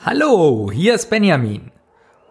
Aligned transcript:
Hallo, 0.00 0.70
hier 0.72 0.94
ist 0.94 1.10
Benjamin. 1.10 1.72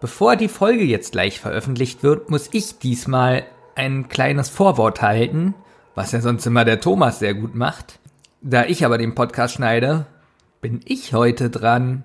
Bevor 0.00 0.36
die 0.36 0.48
Folge 0.48 0.84
jetzt 0.84 1.12
gleich 1.12 1.38
veröffentlicht 1.38 2.02
wird, 2.02 2.30
muss 2.30 2.48
ich 2.52 2.78
diesmal 2.78 3.44
ein 3.74 4.08
kleines 4.08 4.48
Vorwort 4.48 5.02
halten, 5.02 5.54
was 5.94 6.12
ja 6.12 6.22
sonst 6.22 6.46
immer 6.46 6.64
der 6.64 6.80
Thomas 6.80 7.18
sehr 7.18 7.34
gut 7.34 7.54
macht. 7.54 7.98
Da 8.40 8.64
ich 8.64 8.86
aber 8.86 8.96
den 8.96 9.14
Podcast 9.14 9.54
schneide, 9.54 10.06
bin 10.62 10.80
ich 10.86 11.12
heute 11.12 11.50
dran. 11.50 12.04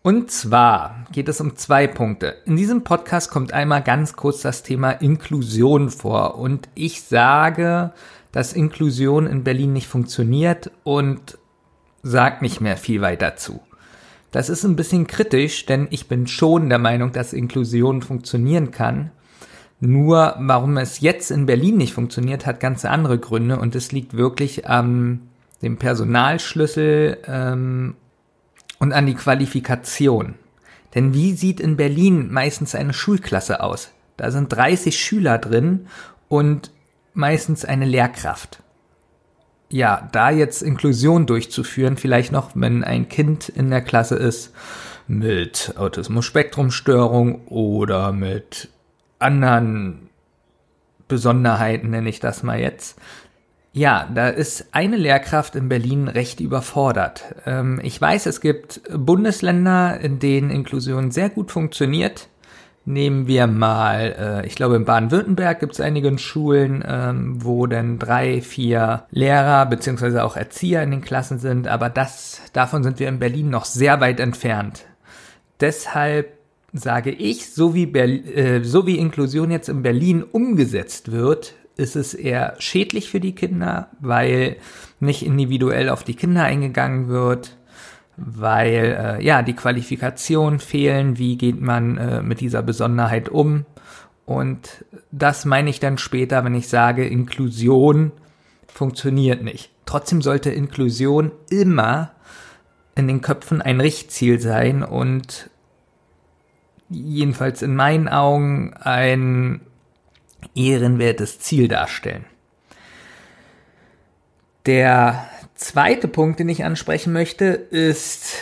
Und 0.00 0.30
zwar 0.30 1.04
geht 1.12 1.28
es 1.28 1.42
um 1.42 1.56
zwei 1.56 1.86
Punkte. 1.86 2.36
In 2.46 2.56
diesem 2.56 2.82
Podcast 2.82 3.30
kommt 3.30 3.52
einmal 3.52 3.82
ganz 3.82 4.14
kurz 4.14 4.40
das 4.40 4.62
Thema 4.62 4.92
Inklusion 4.92 5.90
vor 5.90 6.38
und 6.38 6.70
ich 6.74 7.02
sage, 7.02 7.92
dass 8.32 8.54
Inklusion 8.54 9.26
in 9.26 9.44
Berlin 9.44 9.74
nicht 9.74 9.88
funktioniert 9.88 10.70
und 10.84 11.36
sag 12.02 12.40
nicht 12.40 12.62
mehr 12.62 12.78
viel 12.78 13.02
weiter 13.02 13.36
zu. 13.36 13.60
Das 14.30 14.48
ist 14.48 14.64
ein 14.64 14.76
bisschen 14.76 15.06
kritisch, 15.06 15.66
denn 15.66 15.88
ich 15.90 16.06
bin 16.06 16.26
schon 16.26 16.68
der 16.68 16.78
Meinung, 16.78 17.12
dass 17.12 17.32
Inklusion 17.32 18.02
funktionieren 18.02 18.70
kann. 18.70 19.10
Nur 19.80 20.36
warum 20.38 20.76
es 20.76 21.00
jetzt 21.00 21.30
in 21.30 21.46
Berlin 21.46 21.78
nicht 21.78 21.94
funktioniert, 21.94 22.46
hat 22.46 22.60
ganz 22.60 22.84
andere 22.84 23.18
Gründe 23.18 23.58
und 23.58 23.74
es 23.74 23.92
liegt 23.92 24.16
wirklich 24.16 24.68
am 24.68 25.22
dem 25.62 25.76
Personalschlüssel 25.76 27.18
ähm, 27.26 27.94
und 28.78 28.92
an 28.92 29.06
die 29.06 29.14
Qualifikation. 29.14 30.34
Denn 30.94 31.12
wie 31.12 31.32
sieht 31.32 31.60
in 31.60 31.76
Berlin 31.76 32.30
meistens 32.30 32.74
eine 32.74 32.92
Schulklasse 32.92 33.62
aus? 33.62 33.90
Da 34.16 34.30
sind 34.30 34.52
30 34.52 34.98
Schüler 34.98 35.38
drin 35.38 35.86
und 36.28 36.70
meistens 37.14 37.64
eine 37.64 37.84
Lehrkraft 37.84 38.62
ja, 39.70 40.08
da 40.12 40.30
jetzt 40.30 40.62
Inklusion 40.62 41.26
durchzuführen, 41.26 41.96
vielleicht 41.96 42.32
noch, 42.32 42.50
wenn 42.54 42.84
ein 42.84 43.08
Kind 43.08 43.48
in 43.48 43.70
der 43.70 43.82
Klasse 43.82 44.16
ist 44.16 44.52
mit 45.06 45.74
Autismus-Spektrum-Störung 45.76 47.46
oder 47.46 48.12
mit 48.12 48.68
anderen 49.18 50.10
Besonderheiten, 51.08 51.90
nenne 51.90 52.08
ich 52.08 52.20
das 52.20 52.42
mal 52.42 52.60
jetzt. 52.60 52.98
Ja, 53.72 54.08
da 54.12 54.28
ist 54.28 54.66
eine 54.72 54.96
Lehrkraft 54.96 55.54
in 55.54 55.68
Berlin 55.68 56.08
recht 56.08 56.40
überfordert. 56.40 57.36
Ähm, 57.46 57.80
ich 57.84 58.00
weiß, 58.00 58.26
es 58.26 58.40
gibt 58.40 58.80
Bundesländer, 58.92 60.00
in 60.00 60.18
denen 60.18 60.50
Inklusion 60.50 61.12
sehr 61.12 61.30
gut 61.30 61.52
funktioniert. 61.52 62.28
Nehmen 62.90 63.28
wir 63.28 63.46
mal, 63.46 64.42
äh, 64.42 64.46
ich 64.46 64.56
glaube 64.56 64.74
in 64.74 64.84
Baden-Württemberg 64.84 65.60
gibt 65.60 65.74
es 65.74 65.80
einige 65.80 66.18
Schulen, 66.18 66.82
ähm, 66.84 67.36
wo 67.44 67.68
dann 67.68 68.00
drei, 68.00 68.40
vier 68.40 69.04
Lehrer 69.12 69.66
beziehungsweise 69.66 70.24
auch 70.24 70.36
Erzieher 70.36 70.82
in 70.82 70.90
den 70.90 71.00
Klassen 71.00 71.38
sind, 71.38 71.68
aber 71.68 71.88
das, 71.88 72.42
davon 72.52 72.82
sind 72.82 72.98
wir 72.98 73.08
in 73.08 73.20
Berlin 73.20 73.48
noch 73.48 73.64
sehr 73.64 74.00
weit 74.00 74.18
entfernt. 74.18 74.86
Deshalb 75.60 76.32
sage 76.72 77.12
ich, 77.12 77.52
so 77.54 77.74
wie, 77.74 77.86
Berl 77.86 78.26
äh, 78.28 78.64
so 78.64 78.88
wie 78.88 78.98
Inklusion 78.98 79.52
jetzt 79.52 79.68
in 79.68 79.82
Berlin 79.82 80.24
umgesetzt 80.24 81.12
wird, 81.12 81.54
ist 81.76 81.94
es 81.94 82.12
eher 82.12 82.56
schädlich 82.58 83.08
für 83.08 83.20
die 83.20 83.36
Kinder, 83.36 83.90
weil 84.00 84.56
nicht 84.98 85.24
individuell 85.24 85.90
auf 85.90 86.02
die 86.02 86.14
Kinder 86.14 86.42
eingegangen 86.42 87.06
wird 87.08 87.56
weil 88.20 89.18
äh, 89.18 89.24
ja 89.24 89.42
die 89.42 89.54
Qualifikationen 89.54 90.60
fehlen, 90.60 91.18
wie 91.18 91.36
geht 91.36 91.60
man 91.60 91.96
äh, 91.96 92.22
mit 92.22 92.40
dieser 92.40 92.62
Besonderheit 92.62 93.28
um 93.28 93.64
und 94.30 94.84
das 95.10 95.44
meine 95.44 95.70
ich 95.70 95.80
dann 95.80 95.98
später, 95.98 96.44
wenn 96.44 96.54
ich 96.54 96.68
sage, 96.68 97.04
Inklusion 97.04 98.12
funktioniert 98.68 99.42
nicht. 99.42 99.70
Trotzdem 99.86 100.22
sollte 100.22 100.50
Inklusion 100.50 101.32
immer 101.50 102.12
in 102.94 103.08
den 103.08 103.22
Köpfen 103.22 103.60
ein 103.60 103.80
Richtziel 103.80 104.38
sein 104.38 104.84
und 104.84 105.50
jedenfalls 106.88 107.62
in 107.62 107.74
meinen 107.74 108.06
Augen 108.06 108.72
ein 108.74 109.62
ehrenwertes 110.54 111.40
Ziel 111.40 111.66
darstellen. 111.66 112.24
Der 114.66 115.28
zweite 115.60 116.08
Punkt, 116.08 116.40
den 116.40 116.48
ich 116.48 116.64
ansprechen 116.64 117.12
möchte, 117.12 117.46
ist, 117.46 118.34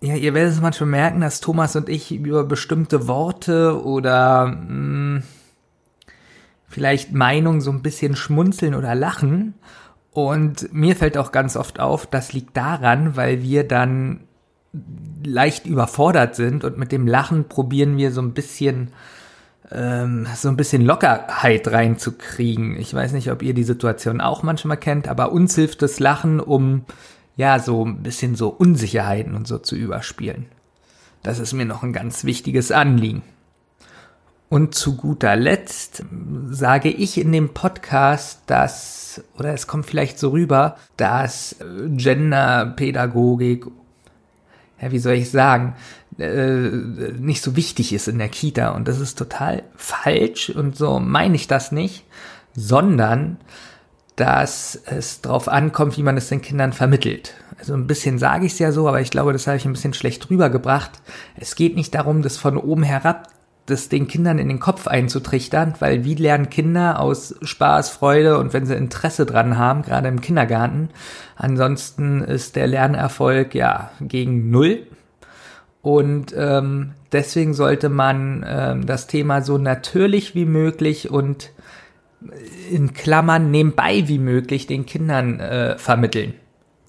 ja, 0.00 0.14
ihr 0.14 0.34
werdet 0.34 0.52
es 0.52 0.60
manchmal 0.60 0.90
merken, 0.90 1.20
dass 1.20 1.40
Thomas 1.40 1.74
und 1.74 1.88
ich 1.88 2.12
über 2.12 2.44
bestimmte 2.44 3.08
Worte 3.08 3.82
oder 3.82 4.46
mh, 4.46 4.58
hm, 4.66 5.22
vielleicht 6.68 7.12
Meinungen 7.12 7.62
so 7.62 7.70
ein 7.70 7.82
bisschen 7.82 8.14
schmunzeln 8.14 8.74
oder 8.74 8.94
lachen. 8.94 9.54
Und 10.12 10.72
mir 10.72 10.94
fällt 10.94 11.16
auch 11.16 11.32
ganz 11.32 11.56
oft 11.56 11.80
auf, 11.80 12.06
das 12.06 12.32
liegt 12.32 12.56
daran, 12.56 13.16
weil 13.16 13.42
wir 13.42 13.66
dann 13.66 14.20
leicht 15.24 15.66
überfordert 15.66 16.36
sind 16.36 16.64
und 16.64 16.76
mit 16.76 16.92
dem 16.92 17.06
Lachen 17.06 17.48
probieren 17.48 17.96
wir 17.96 18.12
so 18.12 18.20
ein 18.20 18.34
bisschen 18.34 18.92
ähm, 19.70 20.26
so 20.34 20.48
ein 20.48 20.56
bisschen 20.56 20.84
Lockerheit 20.84 21.68
reinzukriegen. 21.68 22.78
Ich 22.78 22.92
weiß 22.92 23.12
nicht, 23.12 23.30
ob 23.30 23.42
ihr 23.42 23.54
die 23.54 23.64
Situation 23.64 24.20
auch 24.20 24.42
manchmal 24.42 24.76
kennt, 24.76 25.08
aber 25.08 25.32
uns 25.32 25.54
hilft 25.54 25.82
das 25.82 26.00
Lachen, 26.00 26.40
um 26.40 26.84
ja 27.36 27.58
so 27.58 27.84
ein 27.84 28.02
bisschen 28.02 28.34
so 28.34 28.48
Unsicherheiten 28.48 29.34
und 29.34 29.46
so 29.46 29.58
zu 29.58 29.76
überspielen. 29.76 30.46
Das 31.22 31.38
ist 31.38 31.52
mir 31.52 31.66
noch 31.66 31.82
ein 31.82 31.92
ganz 31.92 32.24
wichtiges 32.24 32.72
Anliegen. 32.72 33.22
Und 34.48 34.74
zu 34.74 34.96
guter 34.96 35.36
Letzt 35.36 36.04
sage 36.50 36.88
ich 36.88 37.18
in 37.18 37.32
dem 37.32 37.50
Podcast, 37.50 38.40
dass, 38.46 39.22
oder 39.38 39.52
es 39.52 39.66
kommt 39.66 39.84
vielleicht 39.84 40.18
so 40.18 40.30
rüber, 40.30 40.76
dass 40.96 41.56
Genderpädagogik, 41.60 43.66
ja, 44.80 44.90
wie 44.90 44.98
soll 44.98 45.14
ich 45.14 45.30
sagen, 45.30 45.74
äh, 46.18 46.70
nicht 47.18 47.42
so 47.42 47.56
wichtig 47.56 47.92
ist 47.92 48.08
in 48.08 48.18
der 48.18 48.28
Kita. 48.28 48.70
Und 48.70 48.88
das 48.88 49.00
ist 49.00 49.18
total 49.18 49.62
falsch 49.76 50.50
und 50.50 50.76
so 50.76 50.98
meine 51.00 51.36
ich 51.36 51.48
das 51.48 51.72
nicht, 51.72 52.04
sondern 52.54 53.38
dass 54.16 54.80
es 54.86 55.20
darauf 55.20 55.48
ankommt, 55.48 55.96
wie 55.96 56.02
man 56.02 56.16
es 56.16 56.28
den 56.28 56.42
Kindern 56.42 56.72
vermittelt. 56.72 57.34
Also 57.58 57.74
ein 57.74 57.86
bisschen 57.86 58.18
sage 58.18 58.46
ich 58.46 58.52
es 58.52 58.58
ja 58.58 58.72
so, 58.72 58.88
aber 58.88 59.00
ich 59.00 59.10
glaube, 59.10 59.32
das 59.32 59.46
habe 59.46 59.56
ich 59.56 59.64
ein 59.64 59.72
bisschen 59.72 59.94
schlecht 59.94 60.28
rübergebracht. 60.28 60.90
Es 61.36 61.54
geht 61.54 61.76
nicht 61.76 61.94
darum, 61.94 62.22
das 62.22 62.36
von 62.36 62.56
oben 62.56 62.82
herab 62.82 63.28
das 63.68 63.88
den 63.88 64.08
Kindern 64.08 64.38
in 64.38 64.48
den 64.48 64.60
Kopf 64.60 64.86
einzutrichtern, 64.86 65.74
weil 65.78 66.04
wie 66.04 66.14
lernen 66.14 66.48
Kinder 66.48 67.00
aus 67.00 67.34
Spaß, 67.42 67.90
Freude 67.90 68.38
und 68.38 68.52
wenn 68.52 68.66
sie 68.66 68.74
Interesse 68.74 69.26
dran 69.26 69.58
haben, 69.58 69.82
gerade 69.82 70.08
im 70.08 70.20
Kindergarten. 70.20 70.88
Ansonsten 71.36 72.22
ist 72.22 72.56
der 72.56 72.66
Lernerfolg 72.66 73.54
ja 73.54 73.90
gegen 74.00 74.50
Null. 74.50 74.86
Und 75.88 76.34
ähm, 76.36 76.90
deswegen 77.12 77.54
sollte 77.54 77.88
man 77.88 78.44
ähm, 78.46 78.84
das 78.84 79.06
Thema 79.06 79.40
so 79.40 79.56
natürlich 79.56 80.34
wie 80.34 80.44
möglich 80.44 81.10
und 81.10 81.50
in 82.70 82.92
Klammern 82.92 83.50
nebenbei 83.50 84.06
wie 84.06 84.18
möglich 84.18 84.66
den 84.66 84.84
Kindern 84.84 85.40
äh, 85.40 85.78
vermitteln. 85.78 86.34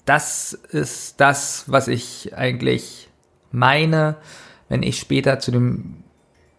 Das 0.04 0.52
ist 0.52 1.18
das, 1.18 1.64
was 1.68 1.88
ich 1.88 2.36
eigentlich 2.36 3.08
meine, 3.52 4.16
wenn 4.68 4.82
ich 4.82 4.98
später 5.00 5.38
zu 5.38 5.50
dem 5.50 6.04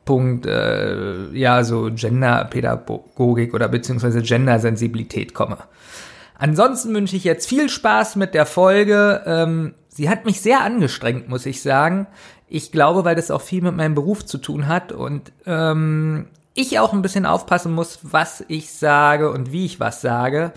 Punkt, 0.04 0.48
äh, 0.48 1.30
ja, 1.34 1.64
so 1.64 1.92
Genderpädagogik 1.94 3.54
oder 3.54 3.68
beziehungsweise 3.68 4.24
Gendersensibilität 4.24 5.36
komme. 5.36 5.60
Ansonsten 6.40 6.92
wünsche 6.96 7.16
ich 7.16 7.24
jetzt 7.24 7.48
viel 7.48 7.70
Spaß 7.70 8.16
mit 8.16 8.34
der 8.34 8.48
Folge. 8.48 9.22
Ähm, 9.28 9.76
sie 9.94 10.10
hat 10.10 10.26
mich 10.26 10.42
sehr 10.42 10.62
angestrengt, 10.62 11.30
muss 11.30 11.46
ich 11.46 11.62
sagen. 11.62 12.08
Ich 12.48 12.72
glaube, 12.72 13.06
weil 13.06 13.16
das 13.16 13.32
auch 13.32 13.42
viel 13.42 13.62
mit 13.62 13.76
meinem 13.76 13.96
Beruf 13.96 14.26
zu 14.26 14.38
tun 14.38 14.68
hat 14.68 14.92
und 14.92 15.32
ähm, 15.46 16.28
ich 16.54 16.80
auch 16.80 16.94
ein 16.94 17.02
bisschen 17.02 17.26
aufpassen 17.26 17.74
muss, 17.74 18.00
was 18.04 18.44
ich 18.48 18.72
sage 18.72 19.32
und 19.32 19.52
wie 19.52 19.66
ich 19.66 19.80
was 19.80 20.02
sage. 20.02 20.52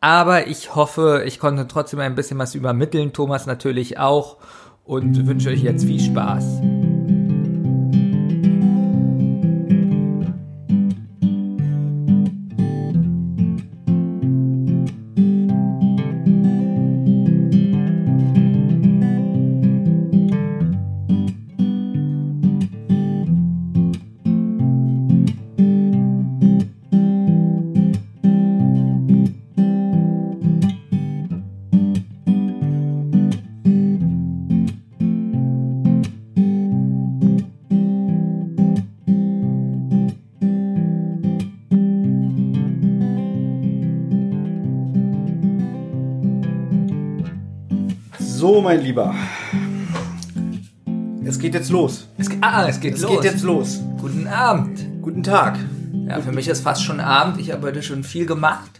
Aber 0.00 0.46
ich 0.46 0.74
hoffe, 0.74 1.22
ich 1.26 1.38
konnte 1.38 1.66
trotzdem 1.66 2.00
ein 2.00 2.14
bisschen 2.14 2.38
was 2.38 2.54
übermitteln. 2.54 3.12
Thomas 3.12 3.46
natürlich 3.46 3.98
auch. 3.98 4.36
Und 4.84 5.26
wünsche 5.26 5.48
euch 5.48 5.62
jetzt 5.62 5.84
viel 5.84 6.00
Spaß. 6.00 6.60
Mein 48.62 48.80
Lieber. 48.82 49.14
Es 51.24 51.38
geht 51.38 51.54
jetzt 51.54 51.70
los. 51.70 52.08
Es, 52.18 52.28
ge- 52.28 52.38
ah, 52.42 52.66
es 52.68 52.80
geht 52.80 52.94
Es 52.94 53.02
los. 53.02 53.10
geht 53.12 53.24
jetzt 53.24 53.42
los. 53.42 53.80
Guten 54.00 54.26
Abend. 54.26 54.84
Guten 55.02 55.22
Tag. 55.22 55.58
Ja, 56.08 56.20
für 56.20 56.32
mich 56.32 56.48
ist 56.48 56.60
fast 56.62 56.82
schon 56.84 57.00
Abend. 57.00 57.40
Ich 57.40 57.50
habe 57.50 57.66
heute 57.66 57.82
schon 57.82 58.04
viel 58.04 58.26
gemacht. 58.26 58.70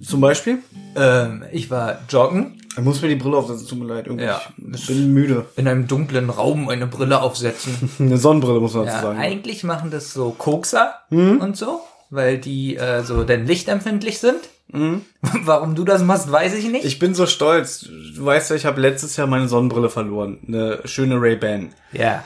Zum 0.00 0.20
Beispiel? 0.20 0.58
Ähm, 0.94 1.44
ich 1.52 1.70
war 1.70 1.98
joggen, 2.08 2.56
Ich 2.78 2.82
muss 2.82 3.02
mir 3.02 3.08
die 3.08 3.16
Brille 3.16 3.36
aufsetzen, 3.36 3.68
tut 3.68 3.78
mir 3.80 3.84
leid. 3.86 4.06
Irgendwie. 4.06 4.24
Ja. 4.24 4.40
Ich 4.74 4.86
bin 4.86 5.12
müde. 5.12 5.44
in 5.56 5.68
einem 5.68 5.86
dunklen 5.86 6.30
Raum 6.30 6.68
eine 6.70 6.86
Brille 6.86 7.20
aufsetzen. 7.20 7.90
Eine 7.98 8.16
Sonnenbrille 8.16 8.60
muss 8.60 8.72
man 8.74 8.86
dazu 8.86 8.96
Ja, 8.96 9.02
sagen. 9.02 9.18
eigentlich 9.18 9.62
machen 9.64 9.90
das 9.90 10.12
so 10.14 10.30
Kokser 10.30 10.94
Mhm. 11.10 11.38
und 11.42 11.56
so, 11.56 11.80
weil 12.10 12.38
die 12.38 12.76
äh, 12.76 13.02
so 13.02 13.24
denn 13.24 13.46
lichtempfindlich 13.46 14.18
sind. 14.18 14.38
Mhm. 14.68 15.02
Warum 15.44 15.74
du 15.74 15.84
das 15.84 16.02
machst, 16.02 16.30
weiß 16.30 16.54
ich 16.54 16.68
nicht. 16.68 16.84
Ich 16.84 16.98
bin 16.98 17.14
so 17.14 17.26
stolz. 17.26 17.80
Du 17.80 18.24
weißt 18.24 18.50
ja, 18.50 18.56
ich 18.56 18.66
habe 18.66 18.80
letztes 18.80 19.16
Jahr 19.16 19.26
meine 19.26 19.48
Sonnenbrille 19.48 19.90
verloren. 19.90 20.38
Eine 20.46 20.80
schöne 20.84 21.20
Ray-Ban. 21.20 21.72
ja. 21.92 22.24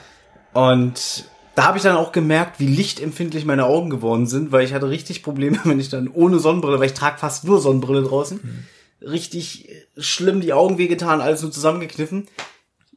Und 0.53 1.27
da 1.55 1.65
habe 1.67 1.77
ich 1.77 1.85
dann 1.85 1.97
auch 1.97 2.11
gemerkt, 2.11 2.59
wie 2.59 2.67
lichtempfindlich 2.67 3.45
meine 3.45 3.67
Augen 3.67 3.91
geworden 3.91 4.27
sind, 4.27 4.51
weil 4.51 4.65
ich 4.65 4.73
hatte 4.73 4.89
richtig 4.89 5.23
Probleme, 5.23 5.59
wenn 5.65 5.79
ich 5.79 5.89
dann 5.89 6.09
ohne 6.09 6.39
Sonnenbrille, 6.39 6.79
weil 6.79 6.87
ich 6.87 6.95
trage 6.95 7.19
fast 7.19 7.45
nur 7.45 7.61
Sonnenbrille 7.61 8.03
draußen, 8.03 8.41
richtig 9.01 9.69
schlimm 9.97 10.41
die 10.41 10.53
Augen 10.53 10.79
wehgetan, 10.79 11.21
alles 11.21 11.43
nur 11.43 11.53
zusammengekniffen. 11.53 12.27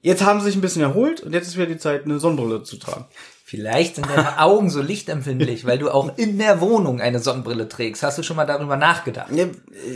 Jetzt 0.01 0.23
haben 0.23 0.39
sie 0.39 0.47
sich 0.47 0.55
ein 0.55 0.61
bisschen 0.61 0.81
erholt 0.81 1.21
und 1.21 1.33
jetzt 1.33 1.47
ist 1.47 1.55
wieder 1.55 1.67
die 1.67 1.77
Zeit, 1.77 2.05
eine 2.05 2.19
Sonnenbrille 2.19 2.63
zu 2.63 2.77
tragen. 2.77 3.05
Vielleicht 3.53 3.97
sind 3.97 4.09
deine 4.09 4.39
Augen 4.39 4.71
so 4.71 4.81
lichtempfindlich, 4.81 5.63
weil 5.63 5.77
du 5.77 5.91
auch 5.91 6.17
in 6.17 6.39
der 6.39 6.59
Wohnung 6.59 6.99
eine 6.99 7.19
Sonnenbrille 7.19 7.69
trägst. 7.69 8.01
Hast 8.01 8.17
du 8.17 8.23
schon 8.23 8.35
mal 8.35 8.47
darüber 8.47 8.77
nachgedacht? 8.77 9.31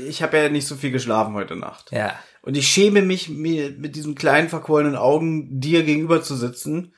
Ich 0.08 0.22
habe 0.22 0.38
ja 0.38 0.50
nicht 0.50 0.68
so 0.68 0.76
viel 0.76 0.92
geschlafen 0.92 1.34
heute 1.34 1.56
Nacht. 1.56 1.92
Ja. 1.92 2.14
Und 2.44 2.56
ich 2.56 2.68
schäme 2.68 3.02
mich, 3.02 3.30
mir 3.30 3.72
mit 3.72 3.96
diesen 3.96 4.14
kleinen 4.14 4.50
verquollenen 4.50 4.96
Augen 4.96 5.60
dir 5.60 5.82
gegenüber 5.82 6.22
zu 6.22 6.36
sitzen, 6.36 6.94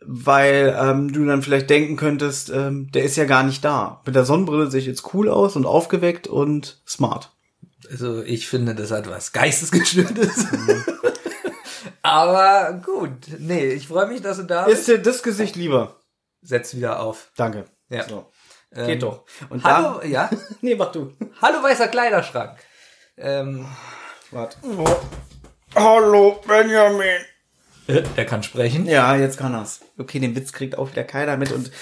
weil 0.00 0.74
ähm, 0.80 1.12
du 1.12 1.26
dann 1.26 1.42
vielleicht 1.42 1.68
denken 1.68 1.96
könntest, 1.96 2.48
ähm, 2.48 2.90
der 2.92 3.04
ist 3.04 3.16
ja 3.16 3.26
gar 3.26 3.42
nicht 3.42 3.62
da. 3.62 4.00
Mit 4.06 4.14
der 4.14 4.24
Sonnenbrille 4.24 4.70
sehe 4.70 4.80
ich 4.80 4.86
jetzt 4.86 5.12
cool 5.12 5.28
aus 5.28 5.56
und 5.56 5.66
aufgeweckt 5.66 6.26
und 6.26 6.80
smart. 6.88 7.36
Also 7.90 8.22
ich 8.22 8.48
finde, 8.48 8.74
das 8.74 8.92
hat 8.92 9.10
was 9.10 9.32
Geistesgestörtes. 9.34 10.46
Aber 12.06 12.80
gut. 12.84 13.12
Nee, 13.38 13.66
ich 13.66 13.88
freue 13.88 14.06
mich, 14.06 14.22
dass 14.22 14.36
du 14.36 14.44
da 14.44 14.64
bist. 14.64 14.78
Ist 14.80 14.88
dir 14.88 14.98
das 14.98 15.24
Gesicht 15.24 15.56
lieber? 15.56 15.96
Setz 16.40 16.74
wieder 16.76 17.00
auf. 17.00 17.32
Danke. 17.36 17.64
Ja. 17.88 18.08
So. 18.08 18.30
Ähm, 18.72 18.86
Geht 18.86 19.02
doch. 19.02 19.24
Und 19.48 19.64
Hallo, 19.64 20.00
ja. 20.04 20.28
Da, 20.30 20.36
nee, 20.60 20.76
mach 20.76 20.92
du. 20.92 21.12
Hallo 21.42 21.62
weißer 21.64 21.88
Kleiderschrank. 21.88 22.58
Ähm, 23.16 23.66
Warte. 24.30 24.56
Hallo, 25.74 26.40
Benjamin. 26.46 27.22
äh, 27.88 28.02
der 28.16 28.24
kann 28.26 28.44
sprechen. 28.44 28.86
Ja, 28.86 29.16
jetzt 29.16 29.38
kann 29.38 29.54
er's. 29.54 29.80
Okay, 29.98 30.20
den 30.20 30.36
Witz 30.36 30.52
kriegt 30.52 30.78
auch 30.78 30.90
wieder 30.92 31.04
keiner 31.04 31.36
mit 31.36 31.50
und 31.50 31.72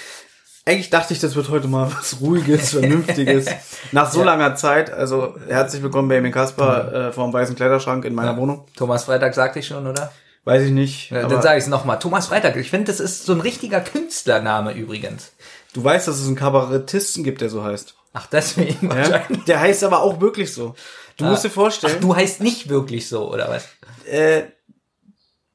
eigentlich 0.66 0.88
dachte 0.90 1.12
ich, 1.12 1.20
das 1.20 1.36
wird 1.36 1.50
heute 1.50 1.68
mal 1.68 1.92
was 1.94 2.20
Ruhiges, 2.20 2.70
Vernünftiges. 2.78 3.46
Nach 3.92 4.10
so 4.10 4.20
Ja. 4.20 4.24
langer 4.26 4.56
Zeit, 4.56 4.90
also 4.92 5.34
herzlich 5.48 5.82
willkommen 5.82 6.08
Benjamin 6.08 6.32
Kasper 6.32 7.08
äh, 7.08 7.12
vom 7.12 7.32
Weißen 7.32 7.54
Kleiderschrank 7.54 8.04
in 8.06 8.14
meiner 8.14 8.36
Wohnung. 8.36 8.64
Thomas 8.76 9.04
Freitag 9.04 9.34
sagte 9.34 9.58
ich 9.58 9.66
schon, 9.66 9.86
oder? 9.86 10.10
Weiß 10.44 10.62
ich 10.62 10.70
nicht. 10.72 11.12
Aber 11.12 11.28
Dann 11.28 11.42
sage 11.42 11.58
ich 11.58 11.64
es 11.64 11.68
nochmal. 11.70 11.98
Thomas 11.98 12.26
Freitag. 12.28 12.56
Ich 12.56 12.70
finde, 12.70 12.86
das 12.90 13.00
ist 13.00 13.24
so 13.26 13.32
ein 13.32 13.40
richtiger 13.40 13.80
Künstlername 13.80 14.72
übrigens. 14.72 15.32
du 15.74 15.82
weißt, 15.84 16.08
dass 16.08 16.18
es 16.18 16.26
einen 16.26 16.36
Kabarettisten 16.36 17.24
gibt, 17.24 17.40
der 17.40 17.50
so 17.50 17.62
heißt. 17.64 17.94
Ach, 18.14 18.26
deswegen 18.26 18.88
Ja? 18.90 18.96
wahrscheinlich. 18.96 19.44
Der 19.44 19.60
heißt 19.60 19.84
aber 19.84 20.02
auch 20.02 20.20
wirklich 20.20 20.52
so. 20.52 20.74
Du 21.16 21.24
musst 21.26 21.44
dir 21.44 21.50
vorstellen, 21.50 21.94
Ach, 21.98 22.00
du 22.00 22.16
heißt 22.16 22.40
nicht 22.40 22.68
wirklich 22.68 23.08
so, 23.08 23.30
oder 23.32 23.48
was? 23.48 23.66
äh, 24.10 24.42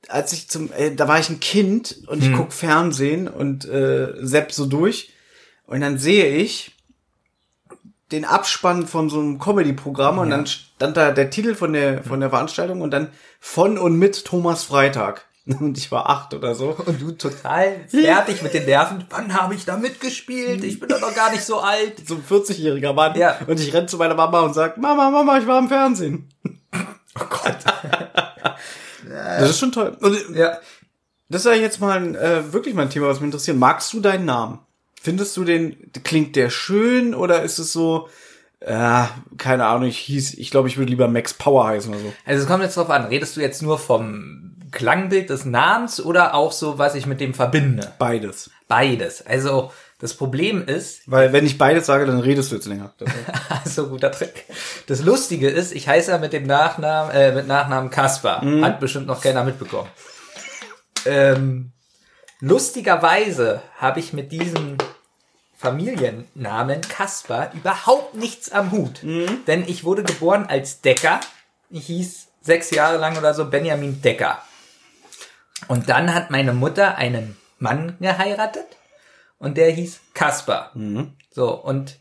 als 0.09 0.33
ich 0.33 0.49
zum, 0.49 0.71
äh, 0.73 0.93
da 0.95 1.07
war 1.07 1.19
ich 1.19 1.29
ein 1.29 1.39
Kind 1.39 2.03
und 2.07 2.23
ich 2.23 2.33
guck 2.33 2.51
Fernsehen 2.53 3.27
und 3.27 3.65
äh, 3.65 4.13
sepp 4.19 4.51
so 4.51 4.65
durch 4.65 5.13
und 5.65 5.81
dann 5.81 5.97
sehe 5.97 6.35
ich 6.37 6.75
den 8.11 8.25
Abspann 8.25 8.87
von 8.87 9.09
so 9.09 9.19
einem 9.19 9.37
Comedy-Programm 9.37 10.17
und 10.17 10.31
dann 10.31 10.47
stand 10.47 10.97
da 10.97 11.11
der 11.11 11.29
Titel 11.29 11.53
von 11.53 11.73
der 11.73 12.03
von 12.03 12.19
der 12.19 12.31
Veranstaltung 12.31 12.81
und 12.81 12.91
dann 12.91 13.09
von 13.39 13.77
und 13.77 13.97
mit 13.97 14.25
Thomas 14.25 14.63
Freitag 14.63 15.25
und 15.45 15.77
ich 15.77 15.91
war 15.91 16.09
acht 16.09 16.33
oder 16.33 16.55
so. 16.55 16.75
Und 16.85 16.99
du 17.01 17.11
total 17.11 17.79
fertig 17.87 18.41
mit 18.41 18.53
den 18.55 18.65
Nerven. 18.65 19.05
Wann 19.11 19.33
habe 19.39 19.53
ich 19.55 19.65
da 19.65 19.77
mitgespielt? 19.77 20.63
Ich 20.63 20.79
bin 20.79 20.89
doch 20.89 21.01
noch 21.01 21.13
gar 21.13 21.31
nicht 21.31 21.43
so 21.43 21.59
alt. 21.59 22.07
So 22.07 22.15
ein 22.15 22.23
40-jähriger 22.23 22.93
Mann 22.93 23.15
Ja. 23.17 23.37
und 23.47 23.59
ich 23.59 23.73
renn 23.73 23.87
zu 23.87 23.97
meiner 23.97 24.15
Mama 24.15 24.41
und 24.41 24.53
sag, 24.53 24.77
Mama, 24.77 25.09
Mama, 25.11 25.37
ich 25.39 25.47
war 25.47 25.59
im 25.59 25.67
Fernsehen. 25.67 26.29
Oh 26.73 27.25
Gott. 27.29 27.57
Das 29.07 29.49
ist 29.51 29.59
schon 29.59 29.71
toll. 29.71 29.97
Und 29.99 30.35
Ja. 30.35 30.57
Das 31.31 31.45
ist 31.45 31.51
ja 31.51 31.57
jetzt 31.57 31.79
mal 31.79 31.95
ein, 31.95 32.15
äh, 32.15 32.51
wirklich 32.51 32.73
mal 32.73 32.81
ein 32.81 32.89
Thema, 32.89 33.07
was 33.07 33.19
mich 33.19 33.25
interessiert. 33.25 33.55
Magst 33.55 33.93
du 33.93 33.99
deinen 33.99 34.25
Namen? 34.25 34.59
Findest 34.99 35.37
du 35.37 35.43
den, 35.43 35.91
klingt 36.03 36.35
der 36.35 36.49
schön 36.49 37.13
oder 37.13 37.43
ist 37.43 37.59
es 37.59 37.71
so, 37.71 38.09
äh, 38.61 39.03
keine 39.37 39.65
Ahnung, 39.67 39.87
ich 39.87 39.99
hieß, 39.99 40.33
ich 40.33 40.49
glaube, 40.49 40.67
ich 40.67 40.77
würde 40.77 40.89
lieber 40.89 41.07
Max 41.07 41.33
Power 41.35 41.67
heißen 41.67 41.93
oder 41.93 42.01
so. 42.01 42.13
Also 42.25 42.41
es 42.41 42.47
kommt 42.47 42.63
jetzt 42.63 42.75
drauf 42.77 42.89
an. 42.89 43.05
Redest 43.05 43.37
du 43.37 43.41
jetzt 43.41 43.61
nur 43.61 43.77
vom 43.77 44.55
Klangbild 44.71 45.29
des 45.29 45.45
Namens 45.45 46.03
oder 46.03 46.33
auch 46.33 46.51
so, 46.51 46.77
was 46.79 46.95
ich 46.95 47.05
mit 47.05 47.21
dem 47.21 47.33
verbinde? 47.33 47.93
Beides. 47.99 48.49
Beides. 48.67 49.25
Also 49.25 49.71
das 49.99 50.13
Problem 50.13 50.65
ist, 50.65 51.01
Weil 51.07 51.33
wenn 51.33 51.45
ich 51.45 51.57
beides 51.57 51.85
sage, 51.85 52.05
dann 52.05 52.21
redest 52.21 52.51
du 52.51 52.55
jetzt 52.55 52.67
länger. 52.67 52.93
so 53.65 53.89
guter 53.89 54.11
Trick. 54.11 54.45
Das 54.87 55.01
Lustige 55.01 55.49
ist, 55.49 55.73
ich 55.73 55.89
heiße 55.89 56.11
ja 56.11 56.17
mit 56.17 56.31
dem 56.31 56.47
Nachnamen, 56.47 57.11
äh, 57.11 57.33
mit 57.33 57.47
Nachnamen 57.47 57.89
Kaspar. 57.89 58.41
Hat 58.61 58.79
bestimmt 58.79 59.07
noch 59.07 59.21
keiner 59.21 59.43
mitbekommen. 59.43 59.89
Ähm, 61.05 61.71
lustigerweise 62.39 63.61
habe 63.77 63.99
ich 63.99 64.13
mit 64.13 64.31
diesem 64.31 64.77
Familiennamen 65.57 66.79
Kaspar 66.79 67.51
überhaupt 67.53 68.15
nichts 68.15 68.53
am 68.53 68.71
Hut. 68.71 69.01
Denn 69.47 69.65
ich 69.67 69.83
wurde 69.83 70.03
geboren 70.03 70.45
als 70.47 70.79
Decker. 70.79 71.19
Ich 71.69 71.87
hieß 71.87 72.27
sechs 72.41 72.71
Jahre 72.71 72.97
lang 72.97 73.17
oder 73.17 73.33
so 73.33 73.49
Benjamin 73.49 74.01
Decker. 74.01 74.41
Und 75.67 75.89
dann 75.89 76.13
hat 76.13 76.31
meine 76.31 76.53
Mutter 76.53 76.95
einen 76.95 77.35
Mann 77.57 77.97
geheiratet 77.99 78.78
und 79.39 79.57
der 79.57 79.71
hieß 79.71 79.99
Kaspar. 80.13 80.71
So, 81.31 81.55
und 81.55 81.97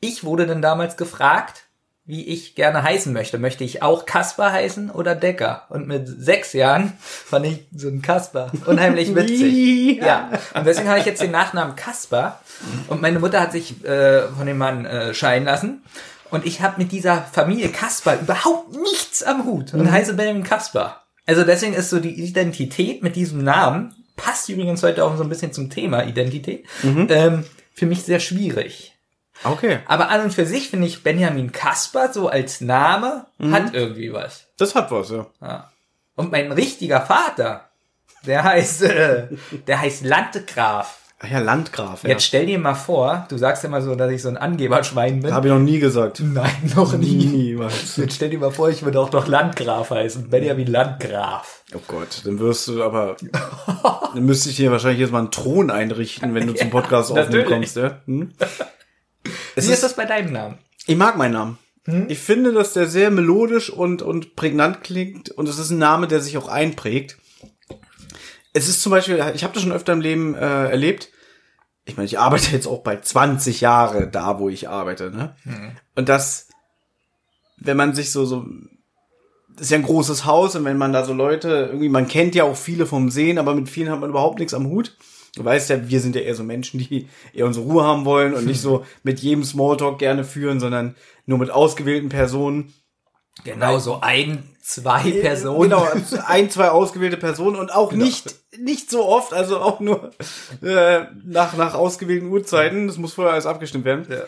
ich 0.00 0.22
wurde 0.22 0.46
dann 0.46 0.62
damals 0.62 0.96
gefragt, 0.96 1.64
wie 2.08 2.24
ich 2.24 2.54
gerne 2.54 2.82
heißen 2.82 3.12
möchte. 3.12 3.38
Möchte 3.38 3.64
ich 3.64 3.82
auch 3.82 4.06
Kaspar 4.06 4.50
heißen 4.50 4.90
oder 4.90 5.14
Decker? 5.14 5.66
Und 5.68 5.86
mit 5.86 6.08
sechs 6.08 6.54
Jahren 6.54 6.94
fand 7.00 7.46
ich 7.46 7.66
so 7.74 7.88
ein 7.88 8.00
Kaspar 8.00 8.50
unheimlich 8.64 9.14
witzig. 9.14 9.98
ja. 9.98 10.30
Und 10.54 10.66
deswegen 10.66 10.88
habe 10.88 11.00
ich 11.00 11.04
jetzt 11.04 11.20
den 11.20 11.32
Nachnamen 11.32 11.76
Kaspar. 11.76 12.40
Und 12.88 13.02
meine 13.02 13.18
Mutter 13.18 13.40
hat 13.40 13.52
sich 13.52 13.84
äh, 13.84 14.22
von 14.28 14.46
dem 14.46 14.56
Mann 14.56 14.86
äh, 14.86 15.12
scheiden 15.12 15.44
lassen. 15.44 15.82
Und 16.30 16.46
ich 16.46 16.62
habe 16.62 16.80
mit 16.80 16.92
dieser 16.92 17.22
Familie 17.22 17.68
Kaspar 17.68 18.18
überhaupt 18.18 18.74
nichts 18.74 19.22
am 19.22 19.44
Hut 19.44 19.74
und 19.74 19.90
heiße 19.90 20.14
Benjamin 20.14 20.44
Kaspar. 20.44 21.04
Also 21.26 21.44
deswegen 21.44 21.74
ist 21.74 21.90
so 21.90 22.00
die 22.00 22.22
Identität 22.22 23.02
mit 23.02 23.16
diesem 23.16 23.44
Namen, 23.44 23.94
passt 24.18 24.50
übrigens 24.50 24.82
heute 24.82 25.04
auch 25.04 25.16
so 25.16 25.22
ein 25.22 25.30
bisschen 25.30 25.54
zum 25.54 25.70
Thema 25.70 26.04
Identität, 26.04 26.66
ähm, 27.08 27.44
für 27.72 27.86
mich 27.86 28.02
sehr 28.02 28.20
schwierig. 28.20 28.94
Okay. 29.44 29.78
Aber 29.86 30.10
an 30.10 30.22
und 30.22 30.34
für 30.34 30.44
sich 30.44 30.68
finde 30.68 30.86
ich 30.86 31.02
Benjamin 31.02 31.52
Kasper 31.52 32.12
so 32.12 32.28
als 32.28 32.60
Name 32.60 33.26
hat 33.52 33.72
irgendwie 33.72 34.12
was. 34.12 34.46
Das 34.58 34.74
hat 34.74 34.90
was, 34.90 35.10
ja. 35.10 35.26
Ja. 35.40 35.72
Und 36.16 36.32
mein 36.32 36.50
richtiger 36.50 37.00
Vater, 37.00 37.68
der 38.26 38.42
heißt, 38.42 38.82
äh, 38.82 39.28
der 39.66 39.80
heißt 39.80 40.04
Landgraf. 40.04 40.98
Ach 41.20 41.28
ja, 41.28 41.40
Landgraf, 41.40 42.04
ja. 42.04 42.10
Jetzt 42.10 42.24
stell 42.26 42.46
dir 42.46 42.60
mal 42.60 42.74
vor, 42.74 43.26
du 43.28 43.36
sagst 43.38 43.64
immer 43.64 43.82
so, 43.82 43.96
dass 43.96 44.12
ich 44.12 44.22
so 44.22 44.28
ein 44.28 44.36
Angeberschwein 44.36 45.20
bin. 45.20 45.32
Habe 45.32 45.48
ich 45.48 45.52
noch 45.52 45.58
nie 45.60 45.80
gesagt. 45.80 46.20
Nein, 46.20 46.72
noch 46.76 46.96
nie. 46.96 47.26
Niemals. 47.26 47.96
Jetzt 47.96 48.14
stell 48.14 48.30
dir 48.30 48.38
mal 48.38 48.52
vor, 48.52 48.68
ich 48.68 48.84
würde 48.84 49.00
auch 49.00 49.10
noch 49.10 49.26
Landgraf 49.26 49.90
heißen. 49.90 50.30
Benjamin 50.30 50.68
Landgraf. 50.68 51.64
Oh 51.74 51.80
Gott, 51.88 52.22
dann 52.24 52.38
wirst 52.38 52.68
du 52.68 52.84
aber, 52.84 53.16
dann 54.14 54.24
müsste 54.24 54.50
ich 54.50 54.56
dir 54.56 54.70
wahrscheinlich 54.70 55.00
jetzt 55.00 55.10
mal 55.10 55.18
einen 55.18 55.32
Thron 55.32 55.70
einrichten, 55.72 56.34
wenn 56.34 56.46
du 56.46 56.54
zum 56.54 56.70
Podcast 56.70 57.10
aufnehmen 57.10 57.30
natürlich. 57.30 57.48
kommst, 57.48 57.76
ja? 57.76 58.00
Hm? 58.06 58.32
Wie 59.24 59.30
ist 59.56 59.68
ist, 59.68 59.82
das 59.82 59.94
bei 59.94 60.04
deinem 60.04 60.32
Namen? 60.32 60.58
ich 60.86 60.96
mag 60.96 61.16
meinen 61.16 61.32
Namen. 61.32 61.58
Ich 62.08 62.18
finde, 62.18 62.52
dass 62.52 62.74
der 62.74 62.86
sehr 62.86 63.10
melodisch 63.10 63.70
und, 63.70 64.02
und 64.02 64.36
prägnant 64.36 64.82
klingt 64.82 65.30
und 65.30 65.48
es 65.48 65.58
ist 65.58 65.70
ein 65.70 65.78
Name, 65.78 66.06
der 66.06 66.20
sich 66.20 66.36
auch 66.36 66.48
einprägt. 66.48 67.16
Es 68.58 68.68
ist 68.68 68.82
zum 68.82 68.90
Beispiel, 68.90 69.24
ich 69.34 69.44
habe 69.44 69.54
das 69.54 69.62
schon 69.62 69.72
öfter 69.72 69.92
im 69.92 70.00
Leben 70.00 70.34
äh, 70.34 70.70
erlebt. 70.70 71.10
Ich 71.84 71.96
meine, 71.96 72.06
ich 72.06 72.18
arbeite 72.18 72.50
jetzt 72.50 72.66
auch 72.66 72.82
bald 72.82 73.04
20 73.04 73.60
Jahre 73.60 74.08
da, 74.08 74.40
wo 74.40 74.48
ich 74.48 74.68
arbeite, 74.68 75.12
ne? 75.12 75.36
Und 75.94 76.08
das, 76.08 76.48
wenn 77.56 77.76
man 77.76 77.94
sich 77.94 78.10
so, 78.10 78.24
so, 78.24 78.44
das 79.48 79.66
ist 79.66 79.70
ja 79.70 79.78
ein 79.78 79.84
großes 79.84 80.24
Haus 80.24 80.56
und 80.56 80.64
wenn 80.64 80.76
man 80.76 80.92
da 80.92 81.04
so 81.04 81.12
Leute, 81.12 81.68
irgendwie, 81.68 81.88
man 81.88 82.08
kennt 82.08 82.34
ja 82.34 82.42
auch 82.44 82.56
viele 82.56 82.84
vom 82.84 83.10
Sehen, 83.10 83.38
aber 83.38 83.54
mit 83.54 83.68
vielen 83.68 83.90
hat 83.90 84.00
man 84.00 84.10
überhaupt 84.10 84.40
nichts 84.40 84.54
am 84.54 84.66
Hut. 84.66 84.96
Du 85.36 85.44
weißt 85.44 85.70
ja, 85.70 85.88
wir 85.88 86.00
sind 86.00 86.16
ja 86.16 86.22
eher 86.22 86.34
so 86.34 86.42
Menschen, 86.42 86.80
die 86.80 87.08
eher 87.32 87.46
unsere 87.46 87.64
Ruhe 87.64 87.84
haben 87.84 88.04
wollen 88.04 88.34
und 88.34 88.44
nicht 88.44 88.60
so 88.60 88.84
mit 89.04 89.20
jedem 89.20 89.44
Smalltalk 89.44 90.00
gerne 90.00 90.24
führen, 90.24 90.58
sondern 90.58 90.96
nur 91.26 91.38
mit 91.38 91.52
ausgewählten 91.52 92.08
Personen. 92.08 92.74
Genau, 93.44 93.78
so 93.78 94.00
ein, 94.00 94.42
zwei 94.68 95.10
Personen. 95.22 95.70
Genau, 95.70 95.86
ein, 96.26 96.50
zwei 96.50 96.68
ausgewählte 96.68 97.16
Personen 97.16 97.56
und 97.56 97.72
auch 97.72 97.90
Genau. 97.90 98.04
nicht, 98.04 98.34
nicht 98.58 98.90
so 98.90 99.04
oft, 99.06 99.32
also 99.32 99.58
auch 99.60 99.80
nur 99.80 100.10
äh, 100.62 101.04
nach, 101.24 101.56
nach 101.56 101.74
ausgewählten 101.74 102.28
Uhrzeiten. 102.28 102.86
Das 102.86 102.98
muss 102.98 103.14
vorher 103.14 103.32
alles 103.32 103.46
abgestimmt 103.46 103.84
werden. 103.84 104.06
Ja. 104.10 104.24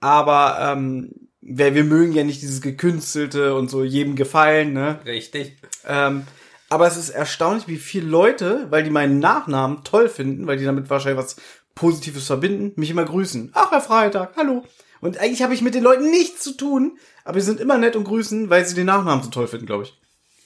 Aber 0.00 0.58
ähm, 0.60 1.10
wir, 1.40 1.74
wir 1.74 1.84
mögen 1.84 2.12
ja 2.12 2.24
nicht 2.24 2.42
dieses 2.42 2.60
Gekünstelte 2.60 3.54
und 3.54 3.70
so 3.70 3.84
jedem 3.84 4.16
gefallen, 4.16 4.72
ne? 4.72 4.98
Richtig. 5.06 5.56
Ähm, 5.86 6.26
aber 6.68 6.88
es 6.88 6.96
ist 6.96 7.10
erstaunlich, 7.10 7.68
wie 7.68 7.76
viele 7.76 8.08
Leute, 8.08 8.66
weil 8.70 8.82
die 8.82 8.90
meinen 8.90 9.20
Nachnamen 9.20 9.84
toll 9.84 10.08
finden, 10.08 10.48
weil 10.48 10.56
die 10.56 10.64
damit 10.64 10.90
wahrscheinlich 10.90 11.22
was 11.22 11.36
Positives 11.76 12.26
verbinden, 12.26 12.72
mich 12.74 12.90
immer 12.90 13.04
grüßen. 13.04 13.50
Ach, 13.54 13.70
Herr 13.70 13.80
Freitag, 13.80 14.34
hallo. 14.36 14.64
Und 15.00 15.18
eigentlich 15.18 15.42
habe 15.42 15.54
ich 15.54 15.62
mit 15.62 15.74
den 15.74 15.84
Leuten 15.84 16.10
nichts 16.10 16.42
zu 16.42 16.56
tun, 16.56 16.98
aber 17.26 17.40
sie 17.40 17.46
sind 17.46 17.60
immer 17.60 17.78
nett 17.78 17.96
und 17.96 18.04
grüßen, 18.04 18.48
weil 18.50 18.64
sie 18.64 18.74
den 18.74 18.86
Nachnamen 18.86 19.22
so 19.22 19.30
toll 19.30 19.46
finden, 19.46 19.66
glaube 19.66 19.84
ich. 19.84 20.00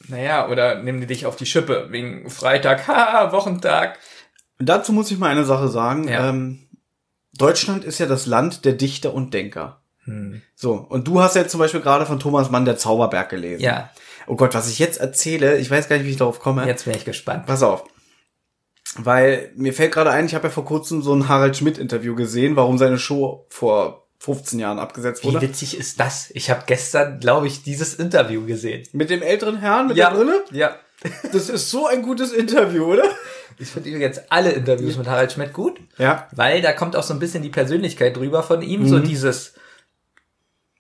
Naja, 0.09 0.49
oder 0.49 0.83
nehmen 0.83 1.01
die 1.01 1.07
dich 1.07 1.27
auf 1.27 1.37
die 1.37 1.47
Schippe 1.47 1.89
wegen 1.91 2.29
Freitag, 2.31 2.89
haha, 2.89 3.33
Wochentag. 3.33 3.99
Dazu 4.59 4.93
muss 4.93 5.11
ich 5.11 5.19
mal 5.19 5.31
eine 5.31 5.45
Sache 5.45 5.69
sagen. 5.69 6.09
Ja. 6.09 6.29
Ähm, 6.29 6.67
Deutschland 7.35 7.85
ist 7.85 7.99
ja 7.99 8.07
das 8.07 8.27
Land 8.27 8.65
der 8.65 8.73
Dichter 8.73 9.15
und 9.15 9.33
Denker. 9.33 9.81
Hm. 10.05 10.43
So, 10.57 10.75
und 10.75 11.07
du 11.07 11.21
hast 11.21 11.37
ja 11.37 11.47
zum 11.47 11.61
Beispiel 11.61 11.81
gerade 11.81 12.07
von 12.07 12.19
Thomas 12.19 12.51
Mann 12.51 12.65
der 12.65 12.77
Zauberberg 12.77 13.29
gelesen. 13.29 13.63
Ja, 13.63 13.91
Oh 14.31 14.37
Gott, 14.37 14.55
was 14.55 14.71
ich 14.71 14.79
jetzt 14.79 15.01
erzähle, 15.01 15.59
ich 15.59 15.73
weiß 15.73 15.89
gar 15.89 15.97
nicht, 15.97 16.07
wie 16.07 16.11
ich 16.11 16.17
darauf 16.17 16.39
komme. 16.39 16.65
jetzt 16.65 16.85
bin 16.85 16.95
ich 16.95 17.05
gespannt. 17.05 17.47
Pass 17.47 17.65
auf. 17.65 17.83
Weil 18.97 19.51
mir 19.57 19.73
fällt 19.73 19.93
gerade 19.93 20.13
ein, 20.13 20.27
ich 20.27 20.37
habe 20.37 20.47
ja 20.47 20.53
vor 20.53 20.65
kurzem 20.65 21.03
so 21.03 21.13
ein 21.13 21.29
Harald 21.29 21.57
Schmidt-Interview 21.57 22.15
gesehen, 22.15 22.55
warum 22.55 22.79
seine 22.79 22.99
Show 22.99 23.47
vor 23.49 24.00
15 24.21 24.59
Jahren 24.61 24.79
abgesetzt 24.79 25.23
Wie 25.25 25.29
wurde. 25.29 25.41
witzig 25.41 25.77
ist 25.79 25.99
das? 25.99 26.31
Ich 26.35 26.51
habe 26.51 26.63
gestern, 26.67 27.21
glaube 27.21 27.47
ich, 27.47 27.63
dieses 27.63 27.95
Interview 27.95 28.45
gesehen. 28.45 28.87
Mit 28.93 29.11
dem 29.11 29.23
älteren 29.23 29.57
Herrn 29.59 29.89
mit 29.89 29.97
der 29.97 30.11
Brille? 30.11 30.45
Ja. 30.53 30.77
Das 31.33 31.49
ist 31.49 31.71
so 31.71 31.87
ein 31.87 32.03
gutes 32.03 32.31
Interview, 32.33 32.85
oder? 32.85 33.05
Ich 33.59 33.69
finde 33.69 33.89
übrigens 33.89 34.21
alle 34.29 34.53
Interviews 34.53 34.99
mit 34.99 35.07
Harald 35.09 35.33
Schmidt 35.33 35.55
gut, 35.55 35.81
Ja. 35.97 36.29
weil 36.33 36.61
da 36.61 36.73
kommt 36.73 36.95
auch 36.97 37.03
so 37.03 37.15
ein 37.15 37.19
bisschen 37.19 37.43
die 37.43 37.49
Persönlichkeit 37.49 38.17
drüber 38.17 38.43
von 38.43 38.61
ihm, 38.61 38.87
so 38.87 38.99
dieses 38.99 39.55